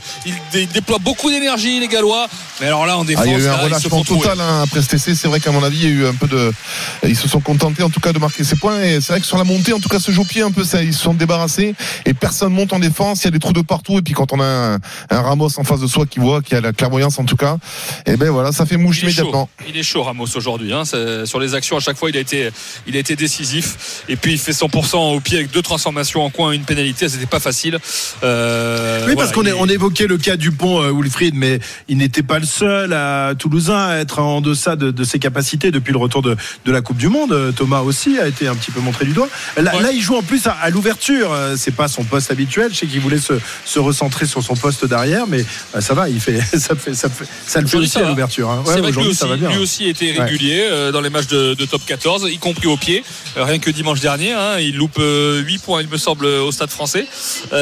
dé- 0.53 0.65
déploie 0.67 0.97
beaucoup 0.99 1.29
d'énergie, 1.29 1.79
les 1.79 1.87
Gallois. 1.87 2.27
Mais 2.61 2.67
alors 2.67 2.85
là, 2.85 2.97
en 2.97 3.03
défense, 3.03 3.23
Ah, 3.25 3.27
il 3.27 3.33
y 3.33 3.35
a 3.35 3.39
eu 3.39 3.47
un 3.47 3.57
là, 3.57 3.63
relâchement 3.63 4.03
total 4.03 4.39
hein, 4.39 4.61
après 4.63 4.81
cet 4.81 4.92
C'est 4.97 5.25
vrai 5.27 5.39
qu'à 5.39 5.51
mon 5.51 5.63
avis, 5.63 5.77
il 5.77 5.83
y 5.83 5.87
a 5.87 5.89
eu 5.89 6.05
un 6.05 6.13
peu 6.13 6.27
de. 6.27 6.51
Ils 7.07 7.15
se 7.15 7.27
sont 7.27 7.39
contentés 7.39 7.83
en 7.83 7.89
tout 7.89 7.99
cas 7.99 8.13
de 8.13 8.19
marquer 8.19 8.43
ses 8.43 8.55
points. 8.55 8.81
Et 8.81 9.01
c'est 9.01 9.13
vrai 9.13 9.19
que 9.21 9.25
sur 9.25 9.37
la 9.37 9.43
montée, 9.43 9.73
en 9.73 9.79
tout 9.79 9.89
cas, 9.89 9.99
ce 9.99 10.11
jeu 10.11 10.21
au 10.21 10.25
pied 10.25 10.41
un 10.41 10.51
peu, 10.51 10.63
ça, 10.63 10.83
ils 10.83 10.93
se 10.93 11.01
sont 11.01 11.13
débarrassés. 11.13 11.75
Et 12.05 12.13
personne 12.13 12.53
monte 12.53 12.73
en 12.73 12.79
défense. 12.79 13.21
Il 13.21 13.25
y 13.25 13.27
a 13.27 13.31
des 13.31 13.39
trous 13.39 13.53
de 13.53 13.61
partout. 13.61 13.97
Et 13.97 14.01
puis 14.01 14.13
quand 14.13 14.31
on 14.33 14.39
a 14.39 14.45
un, 14.45 14.75
un 15.09 15.21
Ramos 15.21 15.49
en 15.59 15.63
face 15.63 15.79
de 15.79 15.87
soi 15.87 16.05
qui 16.05 16.19
voit, 16.19 16.41
qui 16.41 16.55
a 16.55 16.61
la 16.61 16.73
clairvoyance 16.73 17.19
en 17.19 17.25
tout 17.25 17.35
cas, 17.35 17.57
et 18.05 18.17
ben 18.17 18.29
voilà, 18.29 18.51
ça 18.51 18.65
fait 18.65 18.77
mouche 18.77 18.99
Il 19.03 19.09
est 19.09 19.11
chaud. 19.11 19.21
immédiatement. 19.21 19.49
Il 19.67 19.77
est 19.77 19.83
chaud 19.83 20.03
Ramos 20.03 20.27
aujourd'hui. 20.35 20.73
Hein. 20.73 20.83
Sur 21.25 21.39
les 21.39 21.55
actions, 21.55 21.77
à 21.77 21.79
chaque 21.79 21.97
fois, 21.97 22.09
il 22.09 22.17
a 22.17 22.19
été, 22.19 22.49
il 22.87 22.95
a 22.95 22.99
été 22.99 23.15
décisif. 23.15 24.03
Et 24.09 24.15
puis 24.15 24.33
il 24.33 24.37
fait 24.39 24.51
100% 24.51 25.15
au 25.15 25.19
pied 25.19 25.37
avec 25.37 25.51
deux 25.51 25.61
transformations 25.61 26.23
en 26.23 26.29
coin, 26.29 26.51
une 26.51 26.63
pénalité. 26.63 27.09
C'était 27.09 27.25
pas 27.25 27.39
facile. 27.39 27.79
Euh, 28.23 28.99
Oui, 28.99 29.13
voilà, 29.13 29.15
parce 29.15 29.31
qu'on 29.31 29.43
il 29.43 29.49
est- 29.49 29.53
on 29.53 29.65
évoquait 29.67 30.07
le 30.07 30.17
cas 30.17 30.35
Dupont, 30.37 30.81
euh, 30.81 30.91
Wilfried, 30.91 31.35
mais 31.35 31.59
il 31.87 31.97
n'était 31.97 32.23
pas 32.23 32.39
le 32.39 32.45
seul 32.45 32.93
à 32.93 33.33
Toulousain 33.37 33.87
à 33.89 33.95
être 33.97 34.19
en 34.19 34.41
deçà 34.41 34.75
de, 34.75 34.82
de 34.91 35.03
ses 35.03 35.19
capacités 35.19 35.71
depuis 35.71 35.91
le 35.91 35.97
retour 35.97 36.21
de, 36.21 36.35
de 36.65 36.71
la 36.71 36.81
Coupe 36.81 36.97
du 36.97 37.07
Monde. 37.09 37.31
Euh, 37.33 37.51
Thomas 37.51 37.81
aussi 37.81 38.19
a 38.19 38.27
été 38.27 38.47
un 38.47 38.55
petit 38.55 38.71
peu 38.71 38.79
montré 38.79 39.05
du 39.05 39.13
doigt. 39.13 39.29
Là, 39.57 39.79
là, 39.79 39.91
il 39.91 40.01
joue 40.01 40.15
en 40.15 40.21
plus 40.23 40.45
à, 40.47 40.51
à 40.51 40.69
l'ouverture. 40.69 41.31
Euh, 41.31 41.55
C'est 41.57 41.75
pas 41.75 41.87
son 41.87 42.03
poste 42.03 42.31
habituel. 42.31 42.71
Je 42.73 42.79
sais 42.79 42.87
qu'il 42.87 42.99
voulait 43.01 43.17
se, 43.19 43.33
se 43.65 43.79
recentrer 43.79 44.25
sur 44.25 44.43
son 44.43 44.55
poste 44.55 44.85
d'arrière, 44.85 45.25
mais 45.27 45.45
euh, 45.75 45.81
ça 45.81 45.93
va. 45.93 46.09
Il 46.09 46.19
fait, 46.19 46.39
ça 46.57 46.75
fait, 46.75 46.93
ça 46.93 47.09
fait, 47.09 47.25
ça 47.47 47.61
le 47.61 47.67
fait 47.67 47.77
aussi 47.77 47.97
à 47.99 48.07
l'ouverture. 48.07 48.49
hein. 48.49 48.63
Ouais, 48.65 48.75
lui 48.75 48.81
aujourd'hui, 48.89 49.11
aussi, 49.11 49.19
ça 49.19 49.27
va 49.27 49.37
bien. 49.37 49.49
lui 49.49 49.57
aussi 49.57 49.87
était 49.87 50.11
régulier 50.11 50.89
dans 50.91 51.01
les 51.01 51.09
matchs 51.09 51.27
de, 51.27 51.53
de 51.53 51.65
top 51.65 51.81
14, 51.85 52.27
y 52.31 52.37
compris 52.37 52.67
au 52.67 52.77
pied. 52.77 53.03
Rien 53.35 53.59
que 53.59 53.69
dimanche 53.69 53.99
dernier, 53.99 54.31
hein, 54.33 54.59
il 54.59 54.75
loupe 54.75 54.97
euh, 54.99 55.41
8 55.41 55.57
points, 55.61 55.81
il 55.81 55.87
me 55.89 55.97
semble, 55.97 56.25
au 56.25 56.51
stade 56.51 56.69
français. 56.69 57.07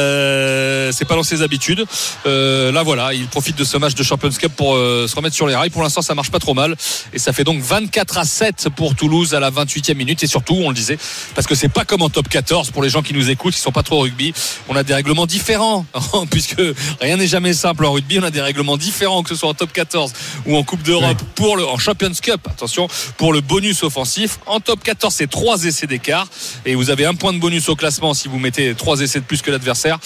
Euh, 0.02 0.92
c'est 0.92 1.06
pas 1.06 1.16
dans 1.16 1.24
ses 1.24 1.42
habitudes. 1.42 1.86
Euh, 2.26 2.72
là, 2.72 2.84
voilà, 2.84 3.14
il 3.14 3.28
profite 3.28 3.58
de 3.58 3.64
ce 3.64 3.78
match 3.78 3.96
de 3.96 4.04
Champions 4.04 4.30
Cup 4.30 4.52
pour 4.56 4.76
euh, 4.76 5.08
se 5.08 5.16
remettre 5.16 5.36
sur 5.36 5.48
les 5.48 5.56
rails. 5.56 5.70
Pour 5.70 5.84
l'instant, 5.84 6.02
ça 6.02 6.16
marche 6.16 6.32
pas 6.32 6.40
trop 6.40 6.54
mal. 6.54 6.76
Et 7.14 7.20
ça 7.20 7.34
fait 7.34 7.44
donc 7.44 7.62
24 7.62 8.18
à 8.18 8.26
7 8.26 8.70
pour 8.76 8.96
Toulouse 8.96 9.34
à 9.34 9.40
la 9.40 9.52
28e 9.52 9.96
minute. 9.96 10.24
Et 10.24 10.28
surtout, 10.28 10.56
on 10.56 10.70
le 10.70 10.76
disait, 10.76 10.98
parce 11.36 11.48
que 11.48 11.56
c'est 11.56 11.70
pas 11.70 11.86
comme 11.86 12.02
en 12.02 12.10
top 12.10 12.30
14 12.30 12.72
pour 12.72 12.84
les 12.84 12.90
gens 12.90 13.02
qui 13.02 13.14
nous 13.14 13.30
écoutent, 13.30 13.54
qui 13.54 13.60
sont 13.60 13.72
pas 13.72 13.84
trop 13.84 13.98
au 13.98 14.02
rugby. 14.02 14.34
On 14.70 14.76
a 14.76 14.84
des 14.84 14.94
règlements 14.94 15.26
différents, 15.26 15.86
puisque 16.32 16.62
rien 17.00 17.18
n'est 17.18 17.28
jamais 17.28 17.54
simple 17.54 17.86
en 17.86 17.92
rugby. 17.92 18.20
On 18.20 18.24
a 18.24 18.32
des 18.32 18.42
règlements 18.42 18.78
différents, 18.78 19.24
que 19.24 19.30
ce 19.30 19.36
soit 19.36 19.50
en 19.50 19.54
top 19.54 19.74
14 19.74 20.14
ou 20.46 20.56
en 20.56 20.64
Coupe 20.64 20.84
d'Europe, 20.84 21.22
pour 21.36 21.58
le, 21.58 21.66
en 21.66 21.78
Champions 21.78 22.12
Cup, 22.22 22.42
attention, 22.50 22.88
pour 23.18 23.34
le 23.34 23.42
bonus 23.42 23.84
offensif. 23.84 24.40
En 24.46 24.60
top 24.60 24.84
14, 24.84 25.14
c'est 25.14 25.30
trois 25.30 25.64
essais 25.64 25.88
d'écart. 25.88 26.28
Et 26.66 26.76
vous 26.76 26.90
avez 26.90 27.06
un 27.06 27.14
point 27.16 27.34
de 27.34 27.40
bonus 27.40 27.70
au 27.70 27.76
classement 27.76 28.14
si 28.14 28.28
vous 28.28 28.40
mettez 28.40 28.74
trois 28.76 29.00
essais 29.02 29.20
de 29.20 29.26
plus 29.26 29.42
que 29.42 29.52
l'adversaire. 29.52 30.00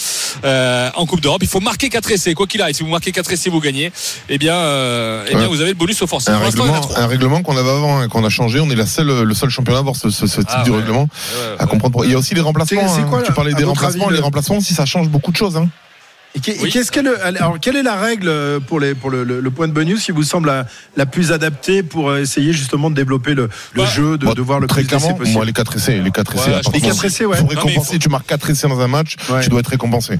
Euh, 0.44 0.90
en 0.94 1.06
Coupe 1.06 1.20
d'Europe, 1.20 1.42
il 1.42 1.48
faut 1.48 1.60
marquer 1.60 1.88
quatre 1.88 2.10
essais. 2.10 2.34
Quoi 2.34 2.46
qu'il 2.46 2.60
arrive, 2.62 2.74
si 2.74 2.82
vous 2.82 2.88
marquez 2.90 3.12
quatre 3.12 3.32
essais, 3.32 3.50
vous 3.50 3.60
gagnez. 3.60 3.92
Eh 4.28 4.38
bien, 4.38 4.54
euh, 4.54 5.24
eh 5.26 5.30
bien 5.34 5.42
Ouais. 5.42 5.46
vous 5.48 5.60
avez 5.60 5.70
le 5.70 5.76
bonus 5.76 6.00
offensif. 6.02 6.28
Un 6.30 6.38
règlement, 6.86 7.04
un 7.04 7.06
règlement 7.08 7.42
qu'on 7.42 7.56
avait 7.56 7.70
avant 7.70 8.02
et 8.02 8.08
qu'on 8.08 8.24
a 8.24 8.28
changé. 8.30 8.60
On 8.60 8.70
est 8.70 8.74
la 8.76 8.86
seule, 8.86 9.22
le 9.22 9.34
seul 9.34 9.50
championnat 9.50 9.78
à 9.78 9.80
avoir 9.80 9.96
ce, 9.96 10.10
ce- 10.10 10.26
ce 10.26 10.40
type 10.40 10.48
Ah 10.52 10.64
de 10.64 10.70
ouais. 10.70 10.78
règlement. 10.78 11.02
Ouais, 11.02 11.56
À 11.58 11.66
comprendre. 11.66 12.04
Il 12.04 12.10
y 12.10 12.14
a 12.14 12.18
aussi 12.18 12.34
les 12.34 12.40
remplacements. 12.40 12.88
C'est- 12.88 12.94
c'est 12.96 13.00
hein. 13.02 13.06
quoi, 13.08 13.22
tu 13.22 13.32
parlais 13.32 13.54
des 13.54 13.64
remplacements. 13.64 14.04
avis, 14.06 14.12
les 14.14 14.18
le- 14.20 14.24
remplacements 14.24 14.56
aussi, 14.58 14.74
ça 14.74 14.84
change 14.86 15.08
beaucoup 15.08 15.30
de 15.32 15.36
choses. 15.36 15.56
Hein. 15.56 15.68
Et 16.34 16.40
qu'est- 16.40 16.62
et 16.62 16.68
qu'est-ce 16.68 16.92
qu'elle- 16.92 17.08
alors, 17.24 17.58
quelle 17.60 17.76
est 17.76 17.82
la 17.82 17.96
règle 17.96 18.30
pour, 18.66 18.78
les, 18.78 18.94
pour 18.94 19.08
le, 19.10 19.24
le- 19.24 19.40
le 19.40 19.50
point 19.50 19.68
de 19.68 19.72
bonus 19.72 20.04
qui 20.04 20.12
vous 20.12 20.22
semble 20.22 20.48
la, 20.48 20.66
la 20.96 21.06
plus 21.06 21.32
adaptée 21.32 21.82
pour 21.82 22.10
euh, 22.10 22.18
essayer 22.20 22.52
justement 22.52 22.90
de 22.90 22.94
développer 22.94 23.34
le, 23.34 23.48
le 23.72 23.82
Bah, 23.82 23.88
jeu, 23.88 24.18
de, 24.18 24.26
de 24.34 24.42
voir 24.42 24.60
le 24.60 24.66
Très 24.66 24.84
clairement, 24.84 25.14
possible? 25.14 25.34
moi, 25.34 25.46
les 25.46 25.54
quatre 25.54 25.74
essais, 25.76 25.98
les 25.98 26.10
quatre 26.10 26.34
Ouais, 26.34 26.40
essais. 26.42 26.50
je 26.50 26.56
à 26.56 26.62
partir 26.62 26.72
Les 26.74 26.80
du 26.80 26.86
quatre 26.88 26.96
moment- 26.96 27.06
essais, 27.06 27.24
ouais. 27.24 27.36
Faut 27.38 27.44
Non, 27.44 27.98
Tu 27.98 28.08
marques 28.10 28.26
quatre 28.26 28.50
essais 28.50 28.68
dans 28.68 28.80
un 28.80 28.86
match, 28.88 29.16
Ouais. 29.30 29.40
tu 29.42 29.48
dois 29.48 29.60
être 29.60 29.68
récompensé. 29.70 30.18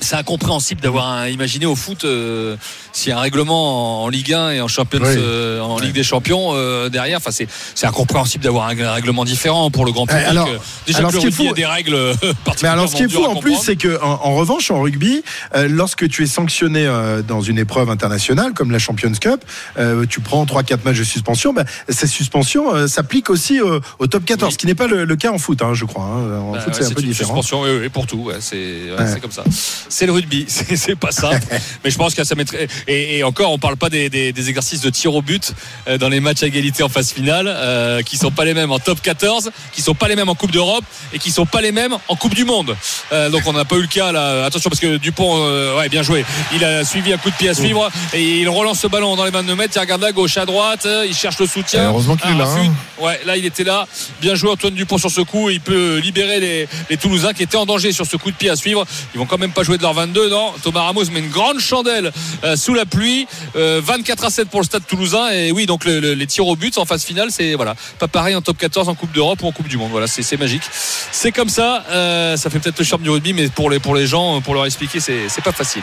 C'est 0.00 0.16
incompréhensible 0.16 0.80
d'avoir 0.80 1.28
imaginé 1.28 1.66
au 1.66 1.76
foot 1.76 2.04
euh, 2.04 2.56
s'il 2.92 3.10
y 3.10 3.12
a 3.12 3.18
un 3.18 3.20
règlement 3.20 4.02
en, 4.02 4.04
en 4.04 4.08
Ligue 4.08 4.32
1 4.32 4.50
et 4.50 4.60
en 4.60 4.68
Champions 4.68 5.00
Oui. 5.02 5.14
euh, 5.16 5.60
en 5.60 5.78
Ligue 5.78 5.94
des 5.94 6.02
Champions 6.02 6.50
euh, 6.52 6.88
derrière 6.88 7.18
enfin 7.18 7.30
c'est 7.30 7.46
c'est 7.74 7.86
incompréhensible 7.86 8.42
d'avoir 8.44 8.68
un, 8.68 8.92
règlement 8.92 9.24
différent 9.24 9.70
pour 9.70 9.84
le 9.84 9.92
grand 9.92 10.06
public 10.06 10.24
alors- 10.26 10.48
Euh, 10.48 10.58
déjà 10.86 10.98
alors, 10.98 11.10
que 11.12 11.16
le 11.16 11.22
rugby 11.22 11.48
a 11.48 11.52
des 11.52 11.64
règles 11.66 11.94
euh, 11.94 12.14
Mais 12.22 12.34
particulièrement 12.44 12.82
alors, 12.82 12.88
ce 12.90 12.96
qui 12.96 13.02
est 13.04 13.08
fou 13.08 13.24
en 13.24 13.36
plus, 13.36 13.56
c'est 13.56 13.76
que 13.76 14.00
en, 14.02 14.20
en 14.24 14.34
revanche, 14.34 14.70
en 14.70 14.80
rugby, 14.82 15.22
euh, 15.54 15.68
lorsque 15.68 16.08
tu 16.08 16.22
es 16.22 16.26
sanctionné 16.26 16.86
euh, 16.86 17.22
dans 17.22 17.40
une 17.40 17.58
épreuve 17.58 17.88
internationale 17.88 18.52
comme 18.52 18.70
la 18.72 18.78
Champions 18.78 19.12
Cup, 19.20 19.44
euh, 19.78 20.04
tu 20.06 20.20
prends 20.20 20.44
3-4 20.44 20.78
matchs 20.84 20.98
de 20.98 21.04
suspension. 21.04 21.52
bah, 21.52 21.64
ces 21.88 22.06
suspensions 22.06 22.74
euh, 22.74 22.86
s'appliquent 22.88 23.30
aussi 23.30 23.60
au, 23.60 23.80
au 24.00 24.06
top 24.06 24.24
14, 24.24 24.52
ce 24.52 24.58
qui 24.58 24.66
n'est 24.66 24.74
pas 24.74 24.86
le, 24.86 25.04
le 25.04 25.16
cas 25.16 25.30
en 25.30 25.38
foot, 25.38 25.62
hein, 25.62 25.72
je 25.74 25.84
crois. 25.84 26.04
hein. 26.04 26.38
En 26.40 26.52
Bah 26.52 26.60
foot, 26.60 26.72
ouais, 26.74 26.78
c'est 26.82 26.86
un 26.90 26.94
peu 26.94 27.00
une 27.02 27.08
différent. 27.08 27.28
suspension, 27.42 27.62
oui, 27.62 27.70
oui, 27.82 27.88
pour 27.88 28.06
tout. 28.06 28.18
ouais, 28.18 28.36
c'est 28.40 28.56
ouais, 28.56 29.20
comme 29.20 29.32
ça. 29.32 29.44
C'est 29.88 30.06
le 30.06 30.12
rugby, 30.12 30.46
c'est 30.76 30.96
pas 30.96 31.12
simple. 31.12 31.42
mais 31.84 31.90
je 31.90 31.96
pense 31.98 32.14
que 32.14 32.24
ça 32.24 32.34
mettrait. 32.34 32.68
Et, 32.88 33.18
et 33.18 33.24
encore, 33.24 33.52
on 33.52 33.58
parle 33.58 33.76
pas 33.76 33.90
des, 33.90 34.08
des- 34.08 34.32
des 34.32 34.48
exercices 34.48 34.80
de 34.80 34.90
tir 34.90 35.14
au 35.14 35.22
but 35.22 35.52
euh, 35.88 35.98
dans 35.98 36.08
les 36.08 36.20
matchs 36.20 36.42
à 36.42 36.46
égalité 36.46 36.82
en 36.82 36.88
phase 36.88 37.12
finale, 37.12 37.46
euh, 37.48 38.02
qui 38.02 38.16
sont 38.16 38.30
pas 38.30 38.44
les 38.44 38.54
mêmes 38.54 38.72
en 38.72 38.78
top 38.78 39.00
14, 39.02 39.50
qui 39.72 39.82
sont 39.82 39.94
pas 39.94 40.08
les 40.08 40.16
mêmes 40.16 40.28
en 40.28 40.34
Coupe 40.34 40.50
d'Europe 40.52 40.84
et 41.12 41.18
qui 41.18 41.30
sont 41.30 41.46
pas 41.46 41.60
les 41.60 41.72
mêmes 41.72 41.96
en 42.08 42.16
Coupe 42.16 42.34
du 42.34 42.44
Monde. 42.44 42.76
Euh, 43.12 43.30
donc 43.30 43.42
on 43.46 43.52
n'a 43.52 43.64
pas 43.64 43.76
eu 43.76 43.82
le 43.82 43.86
cas 43.86 44.12
là. 44.12 44.44
Attention 44.44 44.70
parce 44.70 44.80
que 44.80 44.96
Dupont, 44.96 45.36
euh, 45.38 45.76
ouais, 45.78 45.88
bien 45.88 46.02
joué. 46.02 46.24
Il 46.54 46.64
a 46.64 46.84
suivi 46.84 47.12
un 47.12 47.18
coup 47.18 47.30
de 47.30 47.36
pied 47.36 47.48
à 47.48 47.54
suivre 47.54 47.90
et 48.12 48.40
il 48.40 48.48
relance 48.48 48.80
ce 48.80 48.86
ballon 48.86 49.16
dans 49.16 49.24
les 49.24 49.30
22 49.30 49.54
mètres. 49.54 49.72
Il 49.76 49.80
regarde 49.80 50.02
là, 50.02 50.12
gauche 50.12 50.36
à 50.36 50.46
droite. 50.46 50.86
Il 51.06 51.14
cherche 51.14 51.38
le 51.38 51.46
soutien. 51.46 51.88
Heureusement 51.88 52.16
qu'il 52.16 52.30
est 52.30 52.34
Un 52.34 52.38
là, 52.38 52.44
hein. 52.48 52.72
Ouais, 52.98 53.20
là 53.26 53.36
il 53.36 53.44
était 53.44 53.64
là. 53.64 53.86
Bien 54.20 54.34
joué 54.34 54.50
Antoine 54.50 54.74
Dupont 54.74 54.98
sur 54.98 55.10
ce 55.10 55.20
coup. 55.20 55.50
Il 55.50 55.60
peut 55.60 55.98
libérer 55.98 56.40
les, 56.40 56.68
les 56.90 56.96
Toulousains 56.96 57.32
qui 57.32 57.42
étaient 57.42 57.56
en 57.56 57.66
danger 57.66 57.92
sur 57.92 58.06
ce 58.06 58.16
coup 58.16 58.30
de 58.30 58.36
pied 58.36 58.50
à 58.50 58.56
suivre. 58.56 58.84
Ils 59.14 59.18
vont 59.18 59.26
quand 59.26 59.38
même 59.38 59.52
pas 59.52 59.62
jouer 59.62 59.73
de 59.76 59.82
leur 59.82 59.94
22, 59.94 60.28
non 60.30 60.52
Thomas 60.62 60.82
Ramos 60.82 61.04
met 61.12 61.20
une 61.20 61.30
grande 61.30 61.58
chandelle 61.60 62.12
euh, 62.44 62.56
sous 62.56 62.74
la 62.74 62.84
pluie. 62.86 63.26
Euh, 63.56 63.80
24 63.84 64.24
à 64.24 64.30
7 64.30 64.48
pour 64.48 64.60
le 64.60 64.66
stade 64.66 64.86
toulousain. 64.86 65.30
Et 65.30 65.52
oui, 65.52 65.66
donc 65.66 65.84
le- 65.84 66.00
le- 66.00 66.14
les 66.14 66.26
tirs 66.26 66.46
au 66.46 66.56
but 66.56 66.76
en 66.78 66.84
phase 66.84 67.04
finale, 67.04 67.28
c'est 67.30 67.54
voilà, 67.54 67.74
pas 67.98 68.08
pareil 68.08 68.34
en 68.34 68.42
top 68.42 68.58
14 68.58 68.88
en 68.88 68.94
Coupe 68.94 69.12
d'Europe 69.12 69.42
ou 69.42 69.46
en 69.48 69.52
Coupe 69.52 69.68
du 69.68 69.76
Monde. 69.76 69.90
Voilà, 69.90 70.06
c'est 70.06 70.36
magique. 70.38 70.62
C'est 71.12 71.32
comme 71.32 71.48
ça. 71.48 71.84
Euh, 71.90 72.36
ça 72.36 72.50
fait 72.50 72.58
peut-être 72.58 72.78
le 72.78 72.84
charme 72.84 73.02
du 73.02 73.10
rugby, 73.10 73.32
mais 73.32 73.48
pour 73.48 73.70
les, 73.70 73.78
pour 73.78 73.94
les 73.94 74.06
gens, 74.06 74.40
pour 74.40 74.54
leur 74.54 74.66
expliquer, 74.66 75.00
c'est 75.00 75.42
pas 75.44 75.52
facile. 75.52 75.82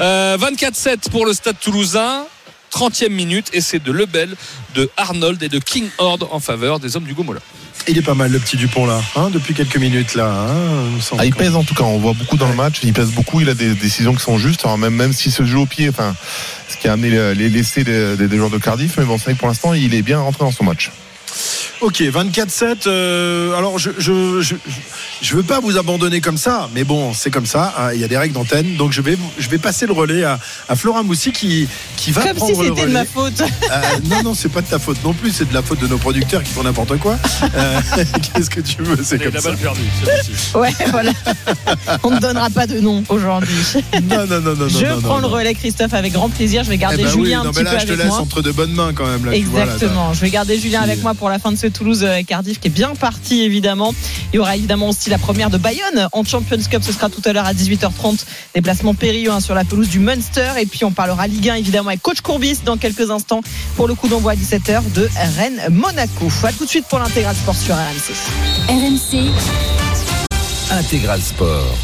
Euh, 0.00 0.36
24-7 0.38 1.10
pour 1.10 1.26
le 1.26 1.32
stade 1.32 1.56
toulousain. 1.60 2.24
30e 2.72 3.08
minute 3.10 3.48
et 3.52 3.60
c'est 3.60 3.82
de 3.82 3.92
Lebel, 3.92 4.34
de 4.74 4.88
Arnold 4.96 5.42
et 5.42 5.48
de 5.48 5.58
King 5.58 5.88
Horde 5.98 6.26
en 6.30 6.40
faveur 6.40 6.78
des 6.80 6.96
hommes 6.96 7.04
du 7.04 7.14
Gomola. 7.14 7.40
Il 7.88 7.96
est 7.98 8.02
pas 8.02 8.14
mal 8.14 8.32
le 8.32 8.38
petit 8.40 8.56
Dupont 8.56 8.86
là, 8.86 9.00
hein, 9.14 9.30
depuis 9.30 9.54
quelques 9.54 9.76
minutes 9.76 10.14
là. 10.14 10.26
hein, 10.50 10.84
il 11.12 11.18
Ah, 11.20 11.24
il 11.24 11.34
pèse 11.34 11.54
en 11.54 11.62
tout 11.62 11.74
cas, 11.74 11.84
on 11.84 11.98
voit 11.98 12.14
beaucoup 12.14 12.36
dans 12.36 12.48
le 12.48 12.54
match, 12.54 12.78
il 12.82 12.92
pèse 12.92 13.10
beaucoup, 13.12 13.40
il 13.40 13.48
a 13.48 13.54
des 13.54 13.74
décisions 13.74 14.14
qui 14.14 14.22
sont 14.22 14.38
justes, 14.38 14.64
alors 14.64 14.78
même, 14.78 14.94
même 14.94 15.12
s'il 15.12 15.30
se 15.30 15.44
joue 15.44 15.60
au 15.62 15.66
pied, 15.66 15.88
enfin, 15.88 16.16
ce 16.68 16.76
qui 16.78 16.88
a 16.88 16.94
amené 16.94 17.10
les, 17.10 17.34
les 17.34 17.48
laissés 17.48 17.84
des, 17.84 18.16
des- 18.16 18.26
des 18.28 18.36
joueurs 18.36 18.50
de 18.50 18.58
Cardiff, 18.58 18.96
mais 18.98 19.04
bon, 19.04 19.18
c'est 19.18 19.24
vrai 19.24 19.34
que 19.34 19.38
pour 19.38 19.48
l'instant, 19.48 19.72
il 19.74 19.94
est 19.94 20.02
bien 20.02 20.18
rentré 20.18 20.40
dans 20.44 20.50
son 20.50 20.64
match. 20.64 20.90
Ok, 21.80 22.00
24-7. 22.00 22.86
euh, 22.86 23.56
alors, 23.56 23.78
je, 23.78 23.90
je, 23.98 24.40
je, 24.40 24.54
je 25.22 25.36
veux 25.36 25.42
pas 25.42 25.60
vous 25.60 25.76
abandonner 25.76 26.20
comme 26.20 26.38
ça, 26.38 26.68
mais 26.74 26.84
bon, 26.84 27.12
c'est 27.14 27.30
comme 27.30 27.46
ça. 27.46 27.74
hein, 27.78 27.90
Il 27.94 28.00
y 28.00 28.04
a 28.04 28.08
des 28.08 28.16
règles 28.16 28.34
d'antenne, 28.34 28.76
donc 28.76 28.92
je 28.92 29.00
vais, 29.02 29.16
je 29.38 29.48
vais 29.48 29.58
passer 29.58 29.86
le 29.86 29.92
relais 29.92 30.24
à, 30.24 30.38
à 30.68 30.76
Flora 30.76 31.02
Moussi 31.02 31.32
qui, 31.32 31.68
qui 31.96 32.12
va 32.12 32.22
Comme 32.22 32.36
prendre 32.36 32.54
si 32.56 32.62
le 32.66 32.72
relais. 32.72 32.86
de 32.86 32.90
ma 32.92 33.04
faute. 33.04 33.40
Euh, 33.40 33.80
non, 34.04 34.22
non, 34.22 34.34
c'est 34.34 34.48
pas 34.48 34.62
de 34.62 34.66
ta 34.68 34.78
faute 34.78 35.02
non 35.04 35.12
plus, 35.12 35.30
c'est 35.32 35.48
de 35.48 35.54
la 35.54 35.62
faute 35.62 35.80
de 35.80 35.86
nos 35.86 35.98
producteurs 35.98 36.42
qui 36.42 36.52
font 36.52 36.62
n'importe 36.62 36.96
quoi. 36.98 37.16
Euh, 37.54 37.80
Qu'est-ce 38.34 38.50
que 38.50 38.60
tu 38.60 38.82
veux 38.82 38.98
C'est 39.02 39.18
comme 39.22 39.34
la 39.34 39.40
ça. 39.40 39.52
perdue. 39.52 39.80
Ouais, 40.54 40.72
voilà. 40.90 41.12
On 42.02 42.10
ne 42.10 42.18
donnera 42.20 42.50
pas 42.50 42.66
de 42.66 42.80
nom 42.80 43.04
aujourd'hui. 43.08 43.54
Non, 44.08 44.26
non, 44.26 44.40
non, 44.40 44.54
non. 44.56 44.68
Je 44.68 44.86
non, 44.86 45.00
prends 45.02 45.20
non, 45.20 45.28
le 45.28 45.34
relais, 45.34 45.54
Christophe, 45.54 45.92
avec 45.94 46.12
grand 46.12 46.28
plaisir. 46.30 46.64
Je 46.64 46.70
vais 46.70 46.78
garder 46.78 46.96
Eh 47.00 47.04
ben 47.04 47.12
oui, 47.16 47.24
Julien 47.24 47.42
non, 47.44 47.50
un 47.50 47.52
mais 47.52 47.62
petit 47.62 47.64
là, 47.64 47.70
peu 47.72 47.78
je 47.80 47.84
te 47.84 47.88
avec 47.92 47.98
laisse 48.04 48.08
moi. 48.12 48.20
entre 48.20 48.42
de 48.42 48.52
bonnes 48.52 48.72
mains 48.72 48.92
quand 48.94 49.06
même. 49.06 49.24
Là, 49.24 49.32
tu 49.32 49.42
vois, 49.44 49.64
là, 49.64 49.72
Exactement. 49.74 50.12
je 50.14 50.20
vais 50.20 50.30
garder 50.30 50.58
Julien 50.58 50.82
avec 50.82 51.02
moi 51.02 51.14
pour 51.26 51.32
la 51.32 51.40
fin 51.40 51.50
de 51.50 51.56
ce 51.56 51.66
Toulouse-Cardiff 51.66 52.60
qui 52.60 52.68
est 52.68 52.70
bien 52.70 52.94
parti 52.94 53.42
évidemment. 53.42 53.92
Il 54.32 54.36
y 54.36 54.38
aura 54.38 54.54
évidemment 54.54 54.90
aussi 54.90 55.10
la 55.10 55.18
première 55.18 55.50
de 55.50 55.58
Bayonne 55.58 56.08
en 56.12 56.22
Champions 56.22 56.62
Cup. 56.70 56.84
Ce 56.84 56.92
sera 56.92 57.10
tout 57.10 57.20
à 57.24 57.32
l'heure 57.32 57.46
à 57.46 57.52
18h30. 57.52 58.24
Déplacement 58.54 58.94
périlleux 58.94 59.32
hein, 59.32 59.40
sur 59.40 59.56
la 59.56 59.64
pelouse 59.64 59.88
du 59.88 59.98
Munster. 59.98 60.52
Et 60.60 60.66
puis 60.66 60.84
on 60.84 60.92
parlera 60.92 61.26
Ligue 61.26 61.48
1 61.48 61.54
évidemment 61.56 61.88
avec 61.88 62.00
Coach 62.00 62.20
Courbis 62.20 62.60
dans 62.64 62.76
quelques 62.76 63.10
instants 63.10 63.40
pour 63.74 63.88
le 63.88 63.96
coup 63.96 64.06
d'envoi 64.06 64.34
à 64.34 64.34
17h 64.36 64.92
de 64.92 65.08
Rennes-Monaco. 65.36 66.28
A 66.44 66.52
tout 66.52 66.64
de 66.64 66.70
suite 66.70 66.86
pour 66.86 67.00
l'intégral 67.00 67.34
sport 67.34 67.56
sur 67.56 67.74
RMC. 67.74 68.14
RMC, 68.68 69.32
Intégral 70.70 71.20
Sport. 71.20 71.74